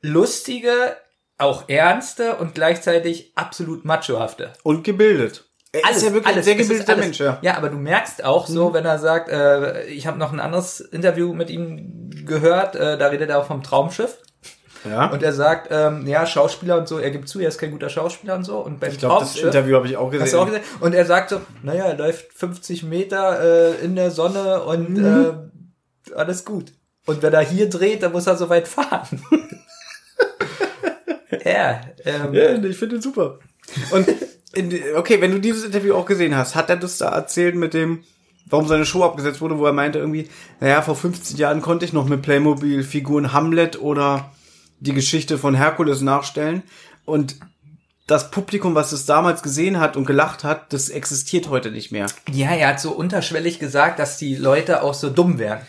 lustige, 0.02 0.96
auch 1.38 1.68
ernste 1.68 2.36
und 2.36 2.54
gleichzeitig 2.54 3.32
absolut 3.34 3.84
machohafte. 3.86 4.52
Und 4.62 4.84
gebildet. 4.84 5.49
Er 5.72 5.88
ist 5.92 6.02
ja 6.02 6.12
wirklich 6.12 6.34
ein 6.36 6.42
sehr 6.42 6.56
gebildeter 6.56 6.94
alles. 6.94 7.04
Mensch, 7.04 7.20
ja. 7.20 7.38
Ja, 7.42 7.56
aber 7.56 7.68
du 7.68 7.76
merkst 7.76 8.24
auch 8.24 8.48
so, 8.48 8.74
wenn 8.74 8.84
er 8.84 8.98
sagt, 8.98 9.28
äh, 9.28 9.84
ich 9.84 10.08
habe 10.08 10.18
noch 10.18 10.32
ein 10.32 10.40
anderes 10.40 10.80
Interview 10.80 11.32
mit 11.32 11.48
ihm 11.48 12.10
gehört, 12.26 12.74
äh, 12.74 12.98
da 12.98 13.06
redet 13.06 13.30
er 13.30 13.38
auch 13.38 13.46
vom 13.46 13.62
Traumschiff. 13.62 14.18
Ja. 14.88 15.06
Und 15.10 15.22
er 15.22 15.32
sagt, 15.32 15.68
ähm, 15.70 16.06
ja, 16.06 16.26
Schauspieler 16.26 16.78
und 16.78 16.88
so, 16.88 16.98
er 16.98 17.10
gibt 17.10 17.28
zu, 17.28 17.38
er 17.38 17.48
ist 17.48 17.58
kein 17.58 17.70
guter 17.70 17.90
Schauspieler 17.90 18.34
und 18.34 18.44
so. 18.44 18.58
Und 18.58 18.80
beim 18.80 18.90
ich 18.90 18.98
glaube, 18.98 19.20
das 19.20 19.34
Traumschiff, 19.34 19.44
Interview 19.54 19.76
habe 19.76 19.86
ich 19.86 19.96
auch 19.96 20.10
gesehen. 20.10 20.24
hast 20.24 20.32
du 20.32 20.38
auch 20.40 20.46
gesehen? 20.46 20.62
Und 20.80 20.94
er 20.94 21.04
sagt 21.04 21.30
so, 21.30 21.40
naja, 21.62 21.84
er 21.84 21.96
läuft 21.98 22.32
50 22.32 22.82
Meter 22.84 23.40
äh, 23.78 23.84
in 23.84 23.94
der 23.94 24.10
Sonne 24.10 24.62
und 24.62 24.90
Mhm. 24.96 25.50
äh, 26.10 26.14
alles 26.16 26.44
gut. 26.44 26.72
Und 27.06 27.22
wenn 27.22 27.32
er 27.32 27.42
hier 27.42 27.68
dreht, 27.68 28.02
dann 28.02 28.12
muss 28.12 28.26
er 28.26 28.36
so 28.36 28.48
weit 28.48 28.66
fahren. 28.66 29.22
ja, 31.44 31.80
ähm, 32.04 32.34
Ja, 32.34 32.54
ich 32.54 32.76
finde 32.76 32.96
ihn 32.96 33.02
super. 33.02 33.38
Und 33.92 34.06
in, 34.52 34.72
okay, 34.96 35.20
wenn 35.20 35.30
du 35.32 35.38
dieses 35.40 35.64
Interview 35.64 35.94
auch 35.94 36.06
gesehen 36.06 36.36
hast, 36.36 36.54
hat 36.54 36.70
er 36.70 36.76
das 36.76 36.98
da 36.98 37.08
erzählt 37.10 37.54
mit 37.54 37.72
dem, 37.74 38.04
warum 38.46 38.66
seine 38.66 38.84
Show 38.86 39.04
abgesetzt 39.04 39.40
wurde, 39.40 39.58
wo 39.58 39.66
er 39.66 39.72
meinte 39.72 39.98
irgendwie, 39.98 40.28
naja, 40.60 40.82
vor 40.82 40.96
15 40.96 41.36
Jahren 41.36 41.62
konnte 41.62 41.84
ich 41.84 41.92
noch 41.92 42.06
mit 42.06 42.22
Playmobil-Figuren 42.22 43.32
Hamlet 43.32 43.80
oder 43.80 44.32
die 44.80 44.94
Geschichte 44.94 45.38
von 45.38 45.54
Herkules 45.54 46.00
nachstellen. 46.00 46.62
Und 47.04 47.36
das 48.06 48.30
Publikum, 48.32 48.74
was 48.74 48.90
es 48.92 49.06
damals 49.06 49.42
gesehen 49.42 49.78
hat 49.78 49.96
und 49.96 50.04
gelacht 50.04 50.42
hat, 50.42 50.72
das 50.72 50.88
existiert 50.88 51.48
heute 51.48 51.70
nicht 51.70 51.92
mehr. 51.92 52.06
ja, 52.32 52.50
er 52.50 52.68
hat 52.68 52.80
so 52.80 52.90
unterschwellig 52.90 53.60
gesagt, 53.60 53.98
dass 54.00 54.18
die 54.18 54.34
Leute 54.34 54.82
auch 54.82 54.94
so 54.94 55.10
dumm 55.10 55.38
wären. 55.38 55.60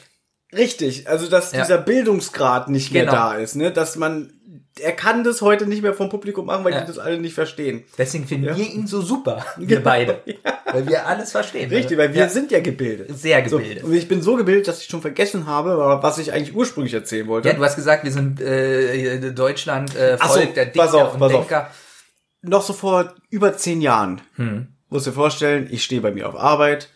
Richtig, 0.53 1.07
also 1.07 1.27
dass 1.29 1.51
Ja. 1.53 1.61
dieser 1.61 1.77
Bildungsgrad 1.77 2.67
nicht 2.67 2.91
mehr 2.91 3.03
Genau. 3.05 3.15
da 3.15 3.33
ist, 3.35 3.55
ne? 3.55 3.71
Dass 3.71 3.95
man, 3.95 4.33
er 4.79 4.93
kann 4.93 5.23
das 5.23 5.41
heute 5.41 5.65
nicht 5.67 5.81
mehr 5.81 5.93
vom 5.93 6.09
Publikum 6.09 6.45
machen, 6.45 6.63
weil 6.63 6.73
Ja. 6.73 6.81
die 6.81 6.87
das 6.87 6.97
alle 6.97 7.19
nicht 7.19 7.33
verstehen. 7.33 7.83
Deswegen 7.97 8.25
finden 8.25 8.45
Ja. 8.47 8.55
wir 8.57 8.65
ihn 8.65 8.87
so 8.87 9.01
super, 9.01 9.45
wir 9.57 9.83
beide. 9.83 10.21
Weil 10.71 10.87
wir 10.87 11.05
alles 11.07 11.31
verstehen. 11.31 11.69
Richtig, 11.69 11.97
weil 11.97 12.13
wir 12.13 12.21
Ja. 12.21 12.29
sind 12.29 12.51
ja 12.51 12.59
gebildet. 12.61 13.09
sehr 13.17 13.47
So, 13.49 13.57
gebildet. 13.57 13.83
und 13.83 13.93
ich 13.93 14.07
bin 14.07 14.21
so 14.21 14.35
gebildet, 14.37 14.67
dass 14.67 14.81
ich 14.81 14.87
schon 14.87 15.01
vergessen 15.01 15.45
habe, 15.45 15.99
was 16.01 16.17
ich 16.17 16.31
eigentlich 16.33 16.55
ursprünglich 16.55 16.93
erzählen 16.93 17.27
wollte. 17.27 17.49
Ja, 17.49 17.55
du 17.55 17.63
hast 17.63 17.75
gesagt, 17.75 18.03
wir 18.05 18.11
sind 18.11 18.39
äh, 18.39 19.31
Deutschland 19.31 19.95
äh, 19.95 20.17
Ach 20.19 20.29
so, 20.29 20.35
Volk 20.39 20.53
der 20.53 20.65
Dichter 20.67 20.81
pass 20.83 20.93
auf, 20.93 21.13
und 21.13 21.19
pass 21.19 21.33
auf. 21.33 21.47
Denker. 21.47 21.69
Noch 22.41 22.61
so 22.61 22.73
vor 22.73 23.13
über 23.29 23.55
zehn 23.57 23.81
Jahren. 23.81 24.21
Hm. 24.37 24.67
Musst 24.89 25.05
dir 25.05 25.11
vorstellen, 25.11 25.67
ich 25.69 25.83
stehe 25.83 26.01
bei 26.01 26.11
mir 26.11 26.27
auf 26.27 26.35
Arbeit, 26.35 26.89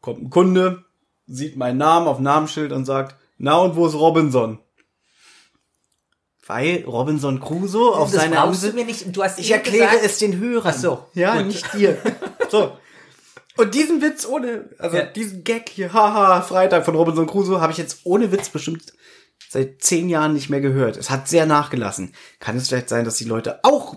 kommt 0.00 0.22
ein 0.22 0.30
Kunde, 0.30 0.84
sieht 1.26 1.56
meinen 1.56 1.78
Namen 1.78 2.06
auf 2.06 2.18
Namensschild 2.20 2.72
und 2.72 2.84
sagt, 2.84 3.16
na 3.38 3.56
und 3.56 3.76
wo 3.76 3.86
ist 3.86 3.94
Robinson? 3.94 4.58
Weil 6.46 6.84
Robinson 6.86 7.40
Crusoe 7.40 7.94
auf 7.94 8.10
das 8.12 8.20
seiner 8.22 8.42
brauchst 8.42 8.62
du 8.62 8.66
Insel... 8.68 8.80
mir 8.80 8.86
nicht. 8.86 9.16
Du 9.16 9.22
hast 9.22 9.38
Ich 9.38 9.50
erkläre 9.50 9.86
gesagt, 9.86 10.04
es 10.04 10.18
den 10.18 10.38
Hörern. 10.38 10.74
Ach 10.76 10.78
so, 10.78 11.06
Ja, 11.14 11.36
gut. 11.38 11.46
nicht 11.46 11.72
dir. 11.74 11.96
So. 12.50 12.76
Und 13.56 13.74
diesen 13.74 14.02
Witz 14.02 14.26
ohne, 14.26 14.68
also 14.78 14.96
Ja. 14.96 15.04
diesen 15.04 15.44
Gag 15.44 15.68
hier, 15.68 15.92
haha, 15.92 16.42
Freitag 16.42 16.84
von 16.84 16.94
Robinson 16.96 17.26
Crusoe, 17.26 17.60
habe 17.60 17.72
ich 17.72 17.78
jetzt 17.78 18.00
ohne 18.04 18.30
Witz 18.32 18.48
bestimmt 18.48 18.92
seit 19.48 19.80
zehn 19.82 20.08
Jahren 20.08 20.34
nicht 20.34 20.50
mehr 20.50 20.60
gehört. 20.60 20.96
Es 20.96 21.08
hat 21.10 21.28
sehr 21.28 21.46
nachgelassen. 21.46 22.14
Kann 22.40 22.56
es 22.56 22.68
vielleicht 22.68 22.88
sein, 22.88 23.04
dass 23.04 23.16
die 23.16 23.24
Leute 23.24 23.60
auch 23.62 23.96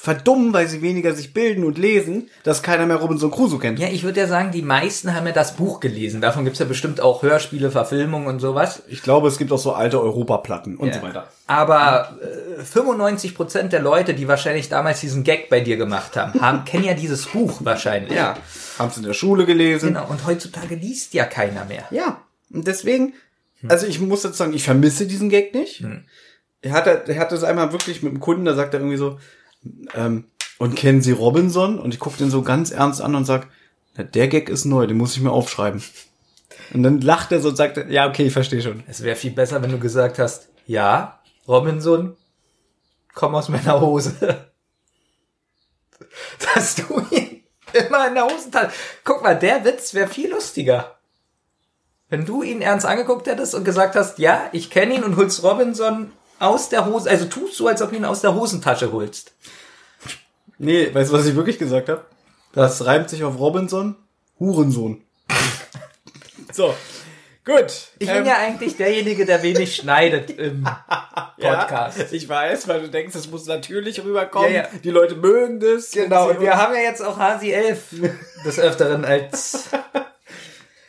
verdummen, 0.00 0.52
weil 0.52 0.68
sie 0.68 0.80
weniger 0.80 1.12
sich 1.12 1.34
bilden 1.34 1.64
und 1.64 1.76
lesen, 1.76 2.30
dass 2.44 2.62
keiner 2.62 2.86
mehr 2.86 2.96
Robinson 2.98 3.32
Crusoe 3.32 3.58
kennt? 3.58 3.80
Ja, 3.80 3.88
ich 3.88 4.04
würde 4.04 4.20
ja 4.20 4.28
sagen, 4.28 4.52
die 4.52 4.62
meisten 4.62 5.12
haben 5.12 5.26
ja 5.26 5.32
das 5.32 5.56
Buch 5.56 5.80
gelesen. 5.80 6.20
Davon 6.20 6.44
gibt's 6.44 6.60
ja 6.60 6.66
bestimmt 6.66 7.00
auch 7.00 7.24
Hörspiele, 7.24 7.72
Verfilmungen 7.72 8.28
und 8.28 8.38
sowas. 8.38 8.84
Ich 8.86 9.02
glaube, 9.02 9.26
es 9.26 9.38
gibt 9.38 9.50
auch 9.50 9.58
so 9.58 9.72
alte 9.72 10.00
Europaplatten 10.00 10.76
und 10.76 10.88
Ja. 10.88 10.94
so 10.94 11.02
weiter. 11.02 11.28
Aber 11.48 12.16
äh, 12.22 12.62
95% 12.62 13.64
der 13.70 13.80
Leute, 13.82 14.14
die 14.14 14.28
wahrscheinlich 14.28 14.68
damals 14.68 15.00
diesen 15.00 15.24
Gag 15.24 15.50
bei 15.50 15.60
dir 15.60 15.76
gemacht 15.76 16.16
haben, 16.16 16.40
haben 16.40 16.64
kennen 16.64 16.84
ja 16.84 16.94
dieses 16.94 17.26
Buch 17.26 17.58
wahrscheinlich. 17.64 18.12
Ja. 18.12 18.36
Haben 18.78 18.90
es 18.90 18.96
in 18.98 19.02
der 19.02 19.14
Schule 19.14 19.46
gelesen. 19.46 19.88
Genau. 19.94 20.06
Und 20.08 20.24
heutzutage 20.26 20.76
liest 20.76 21.12
ja 21.12 21.24
keiner 21.24 21.64
mehr. 21.64 21.82
Ja, 21.90 22.22
und 22.54 22.68
deswegen, 22.68 23.14
also 23.68 23.84
ich 23.88 23.98
muss 23.98 24.22
jetzt 24.22 24.36
sagen, 24.38 24.54
ich 24.54 24.62
vermisse 24.62 25.08
diesen 25.08 25.28
Gag 25.28 25.54
nicht. 25.56 25.84
Er 26.62 26.70
hatte, 26.72 27.02
er 27.08 27.18
hatte 27.18 27.34
es 27.34 27.42
einmal 27.42 27.72
wirklich 27.72 28.02
mit 28.04 28.12
einem 28.12 28.20
Kunden, 28.20 28.44
da 28.44 28.54
sagt 28.54 28.74
er 28.74 28.80
irgendwie 28.80 28.96
so, 28.96 29.18
ähm, 29.94 30.24
und 30.58 30.76
kennen 30.76 31.02
Sie 31.02 31.12
Robinson? 31.12 31.78
Und 31.78 31.94
ich 31.94 32.00
gucke 32.00 32.18
den 32.18 32.30
so 32.30 32.42
ganz 32.42 32.70
ernst 32.70 33.00
an 33.00 33.14
und 33.14 33.24
sag, 33.24 33.48
na, 33.96 34.04
der 34.04 34.28
Gag 34.28 34.48
ist 34.48 34.64
neu, 34.64 34.86
den 34.86 34.96
muss 34.96 35.16
ich 35.16 35.22
mir 35.22 35.32
aufschreiben. 35.32 35.82
Und 36.72 36.82
dann 36.82 37.00
lacht 37.00 37.32
er 37.32 37.40
so 37.40 37.48
und 37.48 37.56
sagt, 37.56 37.90
ja, 37.90 38.08
okay, 38.08 38.26
ich 38.26 38.32
verstehe 38.32 38.62
schon. 38.62 38.82
Es 38.86 39.02
wäre 39.02 39.16
viel 39.16 39.30
besser, 39.30 39.62
wenn 39.62 39.70
du 39.70 39.78
gesagt 39.78 40.18
hast, 40.18 40.48
ja, 40.66 41.20
Robinson, 41.46 42.16
komm 43.14 43.34
aus 43.34 43.48
meiner 43.48 43.80
Hose. 43.80 44.14
Dass 46.54 46.74
du 46.76 47.00
ihn 47.10 47.42
immer 47.72 48.08
in 48.08 48.14
der 48.14 48.26
Hosentasche. 48.26 48.72
Guck 49.04 49.22
mal, 49.22 49.38
der 49.38 49.64
Witz 49.64 49.94
wäre 49.94 50.08
viel 50.08 50.30
lustiger. 50.30 50.98
Wenn 52.08 52.24
du 52.24 52.42
ihn 52.42 52.62
ernst 52.62 52.86
angeguckt 52.86 53.26
hättest 53.26 53.54
und 53.54 53.64
gesagt 53.64 53.94
hast, 53.94 54.18
ja, 54.18 54.48
ich 54.52 54.70
kenne 54.70 54.94
ihn 54.94 55.04
und 55.04 55.16
holst 55.16 55.42
Robinson 55.42 56.12
aus 56.38 56.68
der 56.68 56.86
Hose, 56.86 57.10
also 57.10 57.26
tust 57.26 57.56
so, 57.56 57.66
als 57.66 57.82
ob 57.82 57.90
du 57.90 57.96
ihn 57.96 58.04
aus 58.04 58.20
der 58.20 58.34
Hosentasche 58.34 58.92
holst. 58.92 59.32
Nee, 60.58 60.92
weißt 60.92 61.10
du, 61.10 61.14
was 61.14 61.26
ich 61.26 61.36
wirklich 61.36 61.58
gesagt 61.58 61.88
habe? 61.88 62.04
Das 62.52 62.84
reimt 62.84 63.08
sich 63.10 63.24
auf 63.24 63.38
Robinson, 63.38 63.96
Hurensohn. 64.40 65.02
so, 66.52 66.74
gut. 67.44 67.88
Ich 67.98 68.08
Ähm, 68.08 68.16
bin 68.18 68.26
ja 68.26 68.38
eigentlich 68.38 68.76
derjenige, 68.76 69.24
der 69.24 69.42
wenig 69.42 69.76
schneidet 69.76 70.30
im 70.38 70.64
Podcast. 70.64 71.98
Ja, 71.98 72.06
ich 72.10 72.28
weiß, 72.28 72.66
weil 72.68 72.80
du 72.82 72.88
denkst, 72.88 73.14
es 73.14 73.30
muss 73.30 73.46
natürlich 73.46 74.02
rüberkommen. 74.02 74.52
Ja, 74.52 74.62
ja. 74.62 74.68
Die 74.82 74.90
Leute 74.90 75.14
mögen 75.16 75.60
das. 75.60 75.92
Genau, 75.92 76.30
und 76.30 76.40
wir 76.40 76.56
haben 76.56 76.74
ja 76.74 76.80
jetzt 76.80 77.02
auch 77.02 77.18
Hasi 77.18 77.50
11 77.52 77.82
des 78.44 78.58
Öfteren 78.58 79.04
als 79.04 79.68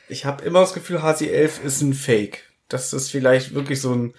Ich 0.07 0.25
habe 0.25 0.43
immer 0.45 0.61
das 0.61 0.73
Gefühl, 0.73 0.99
HC11 0.99 1.61
ist 1.63 1.81
ein 1.81 1.93
Fake. 1.93 2.45
Dass 2.69 2.91
das 2.91 3.09
vielleicht 3.09 3.53
wirklich 3.53 3.81
so 3.81 3.93
ein 3.93 4.13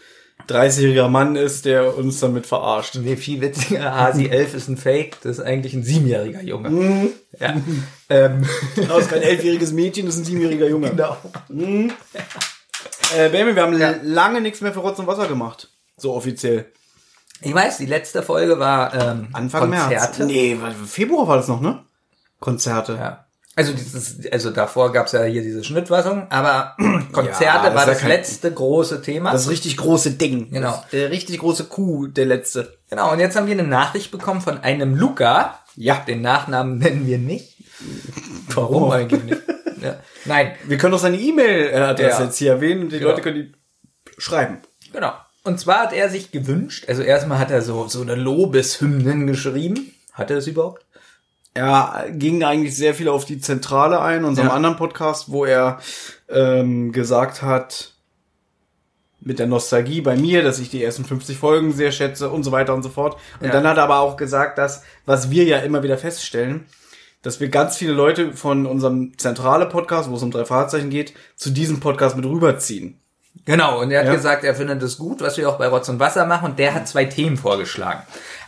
30-jähriger 0.51 1.09
Mann 1.09 1.37
ist, 1.37 1.65
der 1.65 1.97
uns 1.97 2.21
damit 2.21 2.47
verarscht. 2.47 2.97
Nee, 2.97 3.17
viel 3.17 3.41
witziger. 3.41 3.95
Hasi 3.95 4.27
11 4.27 4.55
ist 4.55 4.69
ein 4.69 4.77
Fake, 4.77 5.19
das 5.23 5.39
ist 5.39 5.45
eigentlich 5.45 5.75
ein 5.75 5.83
siebenjähriger 5.83 6.43
Junge. 6.43 7.11
Ja. 7.39 7.55
ähm, 8.11 8.47
Das 8.77 8.99
ist 9.03 9.11
kein 9.11 9.23
elfjähriges 9.23 9.73
Mädchen, 9.73 10.07
das 10.07 10.15
ist 10.17 10.23
ein 10.23 10.25
siebenjähriger 10.25 10.69
Junge. 10.69 10.91
genau. 10.91 11.17
Äh, 13.17 13.29
Benjamin, 13.29 13.57
wir 13.57 13.63
haben 13.63 13.79
Ja. 13.79 13.95
lange 14.03 14.41
nichts 14.41 14.61
mehr 14.61 14.73
für 14.73 14.81
Rotz 14.81 14.99
und 14.99 15.07
Wasser 15.07 15.27
gemacht. 15.27 15.69
So 15.97 16.15
offiziell. 16.15 16.67
Ich 17.43 17.55
weiß, 17.55 17.79
die 17.79 17.87
letzte 17.87 18.23
Folge 18.23 18.59
war 18.59 18.93
ähm, 18.95 19.29
Anfang 19.33 19.71
Konzerte. 19.71 20.25
März. 20.25 20.33
Nee, 20.33 20.59
Februar 20.87 21.27
war 21.27 21.37
das 21.37 21.49
noch, 21.49 21.61
ne? 21.61 21.83
Konzerte. 22.39 22.95
Ja. 22.95 23.27
Also 23.57 23.73
dieses, 23.73 24.27
also 24.31 24.51
davor 24.51 24.93
gab's 24.93 25.13
ja 25.13 25.25
hier 25.25 25.43
diese 25.43 25.65
Schnittfassung, 25.65 26.31
aber 26.31 26.77
Konzerte 27.13 27.45
Ja, 27.45 27.75
war 27.75 27.85
das 27.85 28.05
letzte 28.05 28.53
große 28.53 29.03
Thema. 29.03 29.33
Das 29.33 29.51
richtig 29.51 29.77
große 29.77 30.13
Ding. 30.13 30.51
Genau. 30.51 30.71
Das, 30.71 30.89
der 30.91 31.11
richtig 31.11 31.41
große 31.41 31.65
Kuh, 31.65 32.07
der 32.07 32.27
letzte. 32.27 32.79
genau, 32.89 33.13
und 33.13 33.19
jetzt 33.19 33.37
haben 33.37 33.47
wir 33.47 33.53
eine 33.55 33.67
Nachricht 33.67 34.13
bekommen 34.13 34.41
von 34.41 34.59
einem 34.59 34.95
Luca. 34.95 35.59
Ja. 35.77 35.97
Den 36.07 36.23
Nachnamen 36.23 36.79
nennen 36.79 37.07
wir 37.07 37.19
nicht. 37.19 37.57
Warum 38.55 38.91
eigentlich 38.91 39.25
nicht? 39.25 39.43
Ja. 39.83 39.97
Nein, 40.27 40.53
Wir 40.67 40.77
können 40.77 40.93
doch 40.93 40.99
seine 41.01 41.19
E-Mail-Adresse 41.19 42.19
Ja. 42.21 42.25
jetzt 42.27 42.37
hier 42.37 42.53
erwähnen 42.53 42.83
und 42.83 42.93
die 42.93 42.99
Genau. 42.99 43.13
Leute 43.13 43.23
können 43.23 43.37
die 43.37 43.53
schreiben. 44.21 44.59
Genau. 44.93 45.13
Und 45.43 45.59
zwar 45.59 45.79
hat 45.85 45.95
er 45.95 46.11
sich 46.11 46.33
gewünscht, 46.33 46.85
also 46.87 47.01
erstmal 47.03 47.39
hat 47.39 47.51
er 47.51 47.63
so, 47.63 47.89
so 47.89 48.03
eine 48.03 48.15
Lobeshymnen 48.15 49.27
geschrieben. 49.27 49.95
Hat 50.13 50.29
er 50.29 50.37
das 50.37 50.47
überhaupt? 50.47 50.85
Er 51.55 52.07
ging 52.13 52.43
eigentlich 52.45 52.77
sehr 52.77 52.95
viel 52.95 53.09
auf 53.09 53.25
die 53.25 53.41
Zentrale 53.41 54.01
ein, 54.01 54.25
unserem 54.25 54.49
Ja. 54.49 54.55
anderen 54.55 54.77
Podcast, 54.77 55.31
wo 55.33 55.45
er 55.45 55.81
ähm, 56.29 56.93
gesagt 56.93 57.43
hat, 57.43 57.95
mit 59.23 59.39
der 59.39 59.47
Nostalgie 59.49 60.01
bei 60.01 60.17
mir, 60.17 60.43
dass 60.43 60.59
ich 60.61 60.71
die 60.71 60.83
ersten 60.83 61.05
50 61.05 61.37
Folgen 61.37 61.73
sehr 61.73 61.93
schätze 61.93 62.31
und 62.31 62.43
so 62.45 62.53
weiter 62.53 62.73
und 62.73 62.83
so 62.83 62.89
fort. 62.89 63.17
Und 63.41 63.47
Ja. 63.49 63.53
dann 63.53 63.67
hat 63.67 63.77
er 63.77 63.83
aber 63.85 63.99
auch 63.99 64.17
gesagt, 64.17 64.57
dass, 64.59 64.83
was 65.05 65.31
wir 65.31 65.45
ja 65.45 65.59
immer 65.59 65.83
wieder 65.83 65.99
feststellen, 65.99 66.67
dass 67.23 67.39
wir 67.41 67.49
ganz 67.51 67.77
viele 67.77 67.93
Leute 67.93 68.33
von 68.33 68.65
unserem 68.65 69.19
zentrale 69.19 69.67
Podcast, 69.67 70.09
wo 70.09 70.15
es 70.17 70.23
um 70.23 70.31
drei 70.31 70.47
Fahrzeichen 70.47 70.89
geht, 70.89 71.13
zu 71.37 71.51
diesem 71.51 71.81
Podcast 71.81 72.17
mit 72.17 72.25
rüberziehen. 72.25 72.99
Genau, 73.45 73.81
und 73.83 73.91
er 73.91 74.01
hat 74.01 74.07
Ja. 74.07 74.15
gesagt, 74.15 74.43
er 74.45 74.55
findet 74.55 74.83
es 74.83 74.97
gut, 74.97 75.21
was 75.21 75.37
wir 75.37 75.49
auch 75.51 75.59
bei 75.59 75.67
Rotz 75.69 75.89
und 75.91 75.99
Wasser 75.99 76.25
machen. 76.25 76.51
Und 76.53 76.59
der 76.59 76.73
hat 76.75 76.89
zwei 76.89 77.05
Themen 77.05 77.37
vorgeschlagen. 77.37 78.03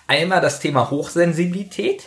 Einmal 0.06 0.40
das 0.40 0.58
Thema 0.60 0.90
Hochsensibilität, 0.90 2.04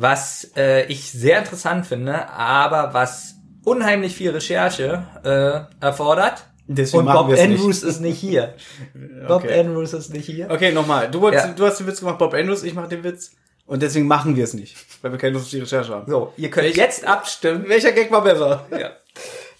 was 0.00 0.52
äh, 0.56 0.84
ich 0.86 1.10
sehr 1.10 1.40
interessant 1.40 1.86
finde, 1.86 2.28
aber 2.28 2.94
was 2.94 3.34
unheimlich 3.64 4.14
viel 4.14 4.30
Recherche 4.30 5.04
äh, 5.24 5.84
erfordert. 5.84 6.44
Deswegen 6.68 7.00
und 7.00 7.04
machen 7.06 7.16
Bob 7.18 7.28
wir 7.28 7.34
es 7.38 7.48
nicht. 7.48 7.58
Andrews 7.58 7.82
ist 7.82 8.00
nicht 8.00 8.18
hier. 8.20 8.54
Bob 9.26 9.42
Okay. 9.44 9.58
Andrews 9.60 9.92
ist 9.94 10.12
nicht 10.12 10.26
hier. 10.26 10.50
Okay, 10.50 10.70
nochmal. 10.72 11.10
Du, 11.10 11.20
wolltest- 11.20 11.46
Ja. 11.46 11.52
du 11.54 11.66
hast 11.66 11.80
den 11.80 11.86
Witz 11.86 11.98
gemacht, 12.00 12.18
Bob 12.18 12.34
Andrews, 12.34 12.62
ich 12.62 12.74
mache 12.74 12.88
den 12.88 13.02
Witz. 13.02 13.32
Und 13.66 13.82
deswegen 13.82 14.06
machen 14.06 14.36
wir 14.36 14.44
es 14.44 14.54
nicht, 14.54 14.76
weil 15.02 15.10
wir 15.12 15.18
keine 15.18 15.32
Lust 15.34 15.46
auf 15.46 15.50
die 15.50 15.60
Recherche 15.60 15.92
haben. 15.92 16.10
So, 16.10 16.32
ihr 16.36 16.50
könnt 16.50 16.74
jetzt 16.76 17.04
abstimmen. 17.06 17.64
Welcher 17.68 17.92
Gag 17.92 18.10
war 18.10 18.22
besser? 18.22 18.66
Ja. 18.70 18.90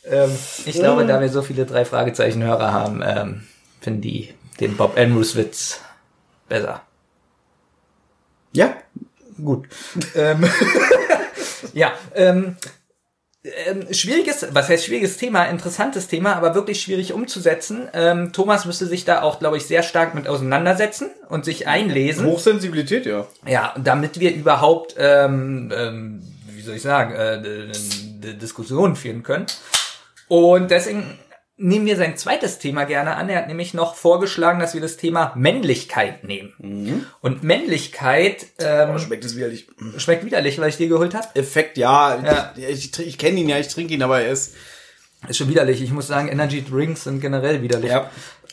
Ähm, 0.04 0.30
ich 0.64 0.74
glaube, 0.78 1.04
da 1.04 1.20
wir 1.20 1.28
so 1.28 1.42
viele 1.42 1.66
drei 1.66 1.84
Fragezeichen-Hörer 1.84 2.72
haben, 2.72 3.02
ähm, 3.04 3.46
finden 3.80 4.00
die 4.02 4.32
den 4.60 4.76
Bob 4.76 4.96
Andrews-Witz 4.96 5.80
besser. 6.48 6.82
Ja, 8.52 8.74
Gut. 9.42 9.68
ähm, 10.14 10.44
ja, 11.72 11.92
ähm, 12.14 12.56
ähm, 13.66 13.92
schwieriges, 13.92 14.46
was 14.50 14.68
heißt 14.68 14.84
schwieriges 14.84 15.16
Thema, 15.16 15.44
interessantes 15.44 16.08
Thema, 16.08 16.34
aber 16.34 16.54
wirklich 16.54 16.80
schwierig 16.80 17.12
umzusetzen. 17.12 17.88
Ähm, 17.92 18.32
Thomas 18.32 18.64
müsste 18.64 18.86
sich 18.86 19.04
da 19.04 19.22
auch, 19.22 19.38
glaube 19.38 19.56
ich, 19.56 19.66
sehr 19.66 19.82
stark 19.82 20.14
mit 20.14 20.26
auseinandersetzen 20.28 21.10
und 21.28 21.44
sich 21.44 21.66
einlesen. 21.66 22.26
Hochsensibilität, 22.26 23.06
ja. 23.06 23.26
Ja, 23.46 23.74
damit 23.78 24.20
wir 24.20 24.34
überhaupt, 24.34 24.96
ähm, 24.98 25.72
ähm, 25.74 26.22
wie 26.50 26.62
soll 26.62 26.76
ich 26.76 26.82
sagen, 26.82 27.14
äh, 27.14 27.38
eine 27.38 28.34
Diskussion 28.34 28.96
führen 28.96 29.22
können. 29.22 29.46
Und 30.26 30.70
deswegen 30.70 31.18
nehmen 31.58 31.86
wir 31.86 31.96
sein 31.96 32.16
zweites 32.16 32.58
Thema 32.58 32.84
gerne 32.84 33.16
an. 33.16 33.28
Er 33.28 33.38
hat 33.38 33.48
nämlich 33.48 33.74
noch 33.74 33.94
vorgeschlagen, 33.96 34.60
dass 34.60 34.74
wir 34.74 34.80
das 34.80 34.96
Thema 34.96 35.32
Männlichkeit 35.36 36.24
nehmen. 36.24 37.04
Und 37.20 37.42
Männlichkeit 37.42 38.46
ähm, 38.58 38.90
Oh, 38.94 38.98
schmeckt 38.98 39.24
es 39.24 39.36
widerlich. 39.36 39.68
schmeckt 39.98 40.24
widerlich, 40.24 40.58
weil 40.60 40.68
ich 40.70 40.76
dir 40.76 40.88
geholt 40.88 41.14
habe. 41.14 41.26
Effekt, 41.34 41.76
ja. 41.76 42.16
Ja. 42.24 42.52
Ich, 42.56 42.98
ich, 42.98 43.06
ich 43.06 43.18
kenne 43.18 43.40
ihn 43.40 43.48
ja, 43.48 43.58
ich 43.58 43.68
trinke 43.68 43.92
ihn, 43.94 44.02
aber 44.02 44.20
er 44.22 44.32
ist. 44.32 44.54
Ist 45.28 45.36
schon 45.36 45.48
widerlich. 45.48 45.82
Ich 45.82 45.90
muss 45.90 46.06
sagen, 46.06 46.28
Energy 46.28 46.64
Drinks 46.64 47.02
sind 47.04 47.20
generell 47.20 47.60
widerlich. 47.60 47.90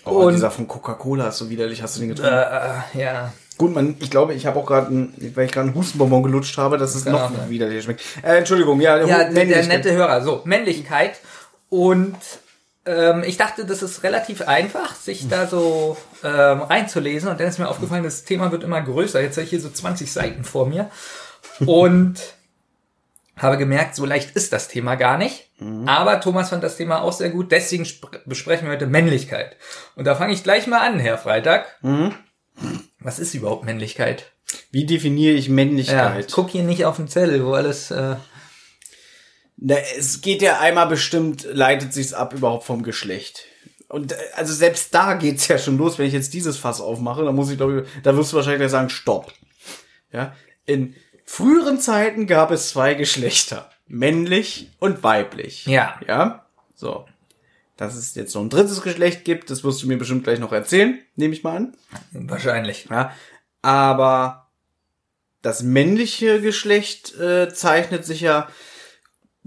Oh, 0.03 0.09
Und- 0.25 0.33
dieser 0.33 0.49
von 0.49 0.67
Coca-Cola 0.67 1.27
ist 1.29 1.37
so 1.37 1.49
widerlich. 1.49 1.83
Hast 1.83 1.95
du 1.95 1.99
den 1.99 2.09
getrunken? 2.09 2.33
Äh, 2.33 2.99
ja. 2.99 3.33
Gut, 3.57 3.73
man, 3.73 3.95
ich 3.99 4.09
glaube, 4.09 4.33
ich 4.33 4.45
habe 4.47 4.59
auch 4.59 4.65
gerade, 4.65 4.87
weil 5.35 5.45
ich 5.45 5.51
gerade 5.51 5.67
einen 5.67 5.75
Hustenbonbon 5.75 6.23
gelutscht 6.23 6.57
habe, 6.57 6.77
dass 6.79 6.95
es 6.95 7.05
Kann 7.05 7.13
noch 7.13 7.49
widerlicher 7.49 7.83
schmeckt. 7.83 8.01
Äh, 8.23 8.37
Entschuldigung, 8.39 8.81
ja, 8.81 8.97
Ja, 9.05 9.29
der, 9.29 9.63
nette 9.65 9.91
Hörer. 9.93 10.21
So, 10.23 10.41
Männlichkeit. 10.43 11.19
Und 11.69 12.15
ähm, 12.85 13.23
ich 13.25 13.37
dachte, 13.37 13.65
das 13.65 13.81
ist 13.83 14.03
relativ 14.03 14.41
einfach, 14.43 14.95
sich 14.95 15.27
da 15.27 15.47
so 15.47 15.97
ähm, 16.23 16.61
reinzulesen. 16.61 17.29
Und 17.29 17.39
dann 17.39 17.47
ist 17.47 17.59
mir 17.59 17.67
aufgefallen, 17.67 18.03
das 18.03 18.23
Thema 18.23 18.51
wird 18.51 18.63
immer 18.63 18.81
größer. 18.81 19.21
Jetzt 19.21 19.37
habe 19.37 19.43
ich 19.43 19.49
hier 19.49 19.61
so 19.61 19.69
20 19.69 20.11
Seiten 20.11 20.43
vor 20.43 20.67
mir. 20.67 20.89
Und 21.65 22.15
habe 23.37 23.57
gemerkt, 23.57 23.95
so 23.95 24.05
leicht 24.05 24.35
ist 24.35 24.53
das 24.53 24.67
Thema 24.67 24.95
gar 24.95 25.17
nicht. 25.17 25.49
Aber 25.85 26.19
Thomas 26.19 26.49
fand 26.49 26.63
das 26.63 26.77
Thema 26.77 27.01
auch 27.01 27.13
sehr 27.13 27.29
gut. 27.29 27.51
Deswegen 27.51 27.83
spr- 27.85 28.19
besprechen 28.25 28.67
wir 28.67 28.73
heute 28.73 28.87
Männlichkeit. 28.87 29.55
Und 29.95 30.05
da 30.05 30.15
fange 30.15 30.33
ich 30.33 30.43
gleich 30.43 30.67
mal 30.67 30.79
an, 30.85 30.99
Herr 30.99 31.17
Freitag. 31.17 31.65
Was 32.99 33.19
ist 33.19 33.33
überhaupt 33.33 33.63
Männlichkeit? 33.65 34.31
Wie 34.71 34.85
definiere 34.85 35.33
ich 35.35 35.47
Ja, 35.47 35.53
Männlichkeit? 35.53 36.31
guck 36.31 36.49
hier 36.49 36.63
nicht 36.63 36.85
auf 36.85 36.97
den 36.97 37.07
Zettel, 37.07 37.45
wo 37.45 37.53
alles... 37.53 37.91
Äh, 37.91 38.15
Na, 39.57 39.75
es 39.97 40.21
geht 40.21 40.41
ja 40.41 40.59
einmal 40.59 40.87
bestimmt, 40.87 41.47
leitet 41.51 41.93
sich's 41.93 42.13
ab 42.13 42.33
überhaupt 42.33 42.65
vom 42.65 42.83
Geschlecht. 42.83 43.45
Und 43.87 44.11
äh, 44.11 44.15
also 44.35 44.53
selbst 44.53 44.93
da 44.93 45.13
geht's 45.13 45.47
ja 45.47 45.57
schon 45.57 45.77
los, 45.77 45.97
wenn 45.97 46.07
ich 46.07 46.13
jetzt 46.13 46.33
dieses 46.33 46.57
Fass 46.57 46.81
aufmache, 46.81 47.23
dann 47.23 47.35
muss 47.35 47.49
ich 47.49 47.57
glaube, 47.57 47.85
da 48.03 48.15
wirst 48.17 48.31
du 48.31 48.37
wahrscheinlich 48.37 48.59
gleich 48.59 48.71
sagen, 48.71 48.89
stopp. 48.89 49.33
Ja, 50.11 50.35
in 50.65 50.95
früheren 51.25 51.79
Zeiten 51.79 52.27
gab 52.27 52.51
es 52.51 52.69
zwei 52.69 52.93
Geschlechter, 52.93 53.69
männlich 53.87 54.71
und 54.79 55.03
weiblich. 55.03 55.65
Ja. 55.65 55.99
Ja, 56.07 56.45
so. 56.73 57.05
Dass 57.77 57.95
es 57.95 58.15
jetzt 58.15 58.33
noch 58.33 58.41
ein 58.41 58.49
drittes 58.49 58.81
Geschlecht 58.81 59.25
gibt, 59.25 59.49
das 59.49 59.65
wirst 59.65 59.83
du 59.83 59.87
mir 59.87 59.97
bestimmt 59.97 60.23
gleich 60.23 60.39
noch 60.39 60.53
erzählen, 60.53 60.99
nehme 61.15 61.33
ich 61.33 61.43
mal 61.43 61.57
an. 61.57 61.77
wahrscheinlich. 62.11 62.87
Ja, 62.89 63.13
aber 63.61 64.47
das 65.41 65.61
männliche 65.61 66.41
Geschlecht 66.41 67.19
äh, 67.19 67.53
zeichnet 67.53 68.05
sich 68.05 68.21
ja, 68.21 68.47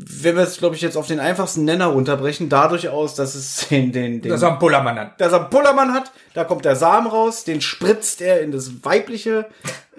wenn 0.01 0.37
wir 0.37 0.45
es, 0.45 0.59
glaube 0.59 0.77
ich, 0.77 0.83
jetzt 0.83 0.97
auf 0.97 1.09
den 1.09 1.19
einfachsten 1.19 1.65
Nenner 1.65 1.87
runterbrechen, 1.87 2.49
dadurch 2.49 2.89
aus, 2.89 3.17
dass 3.17 3.35
es 3.35 3.67
den, 3.71 3.91
den, 3.93 4.21
den 4.23 4.31
Das 4.31 4.41
ist 4.43 4.47
ein 4.49 4.59
Pullermann 4.61 4.97
an. 4.97 5.11
dass 5.19 5.33
er 5.33 5.41
einen 5.41 5.51
Pullermann 5.51 5.93
hat, 5.93 6.13
da 6.35 6.45
kommt 6.45 6.65
der 6.65 6.77
Samen 6.77 7.09
raus, 7.09 7.43
den 7.45 7.61
spritzt 7.61 8.21
er 8.21 8.41
in 8.41 8.53
das 8.53 8.85
weibliche 8.85 9.47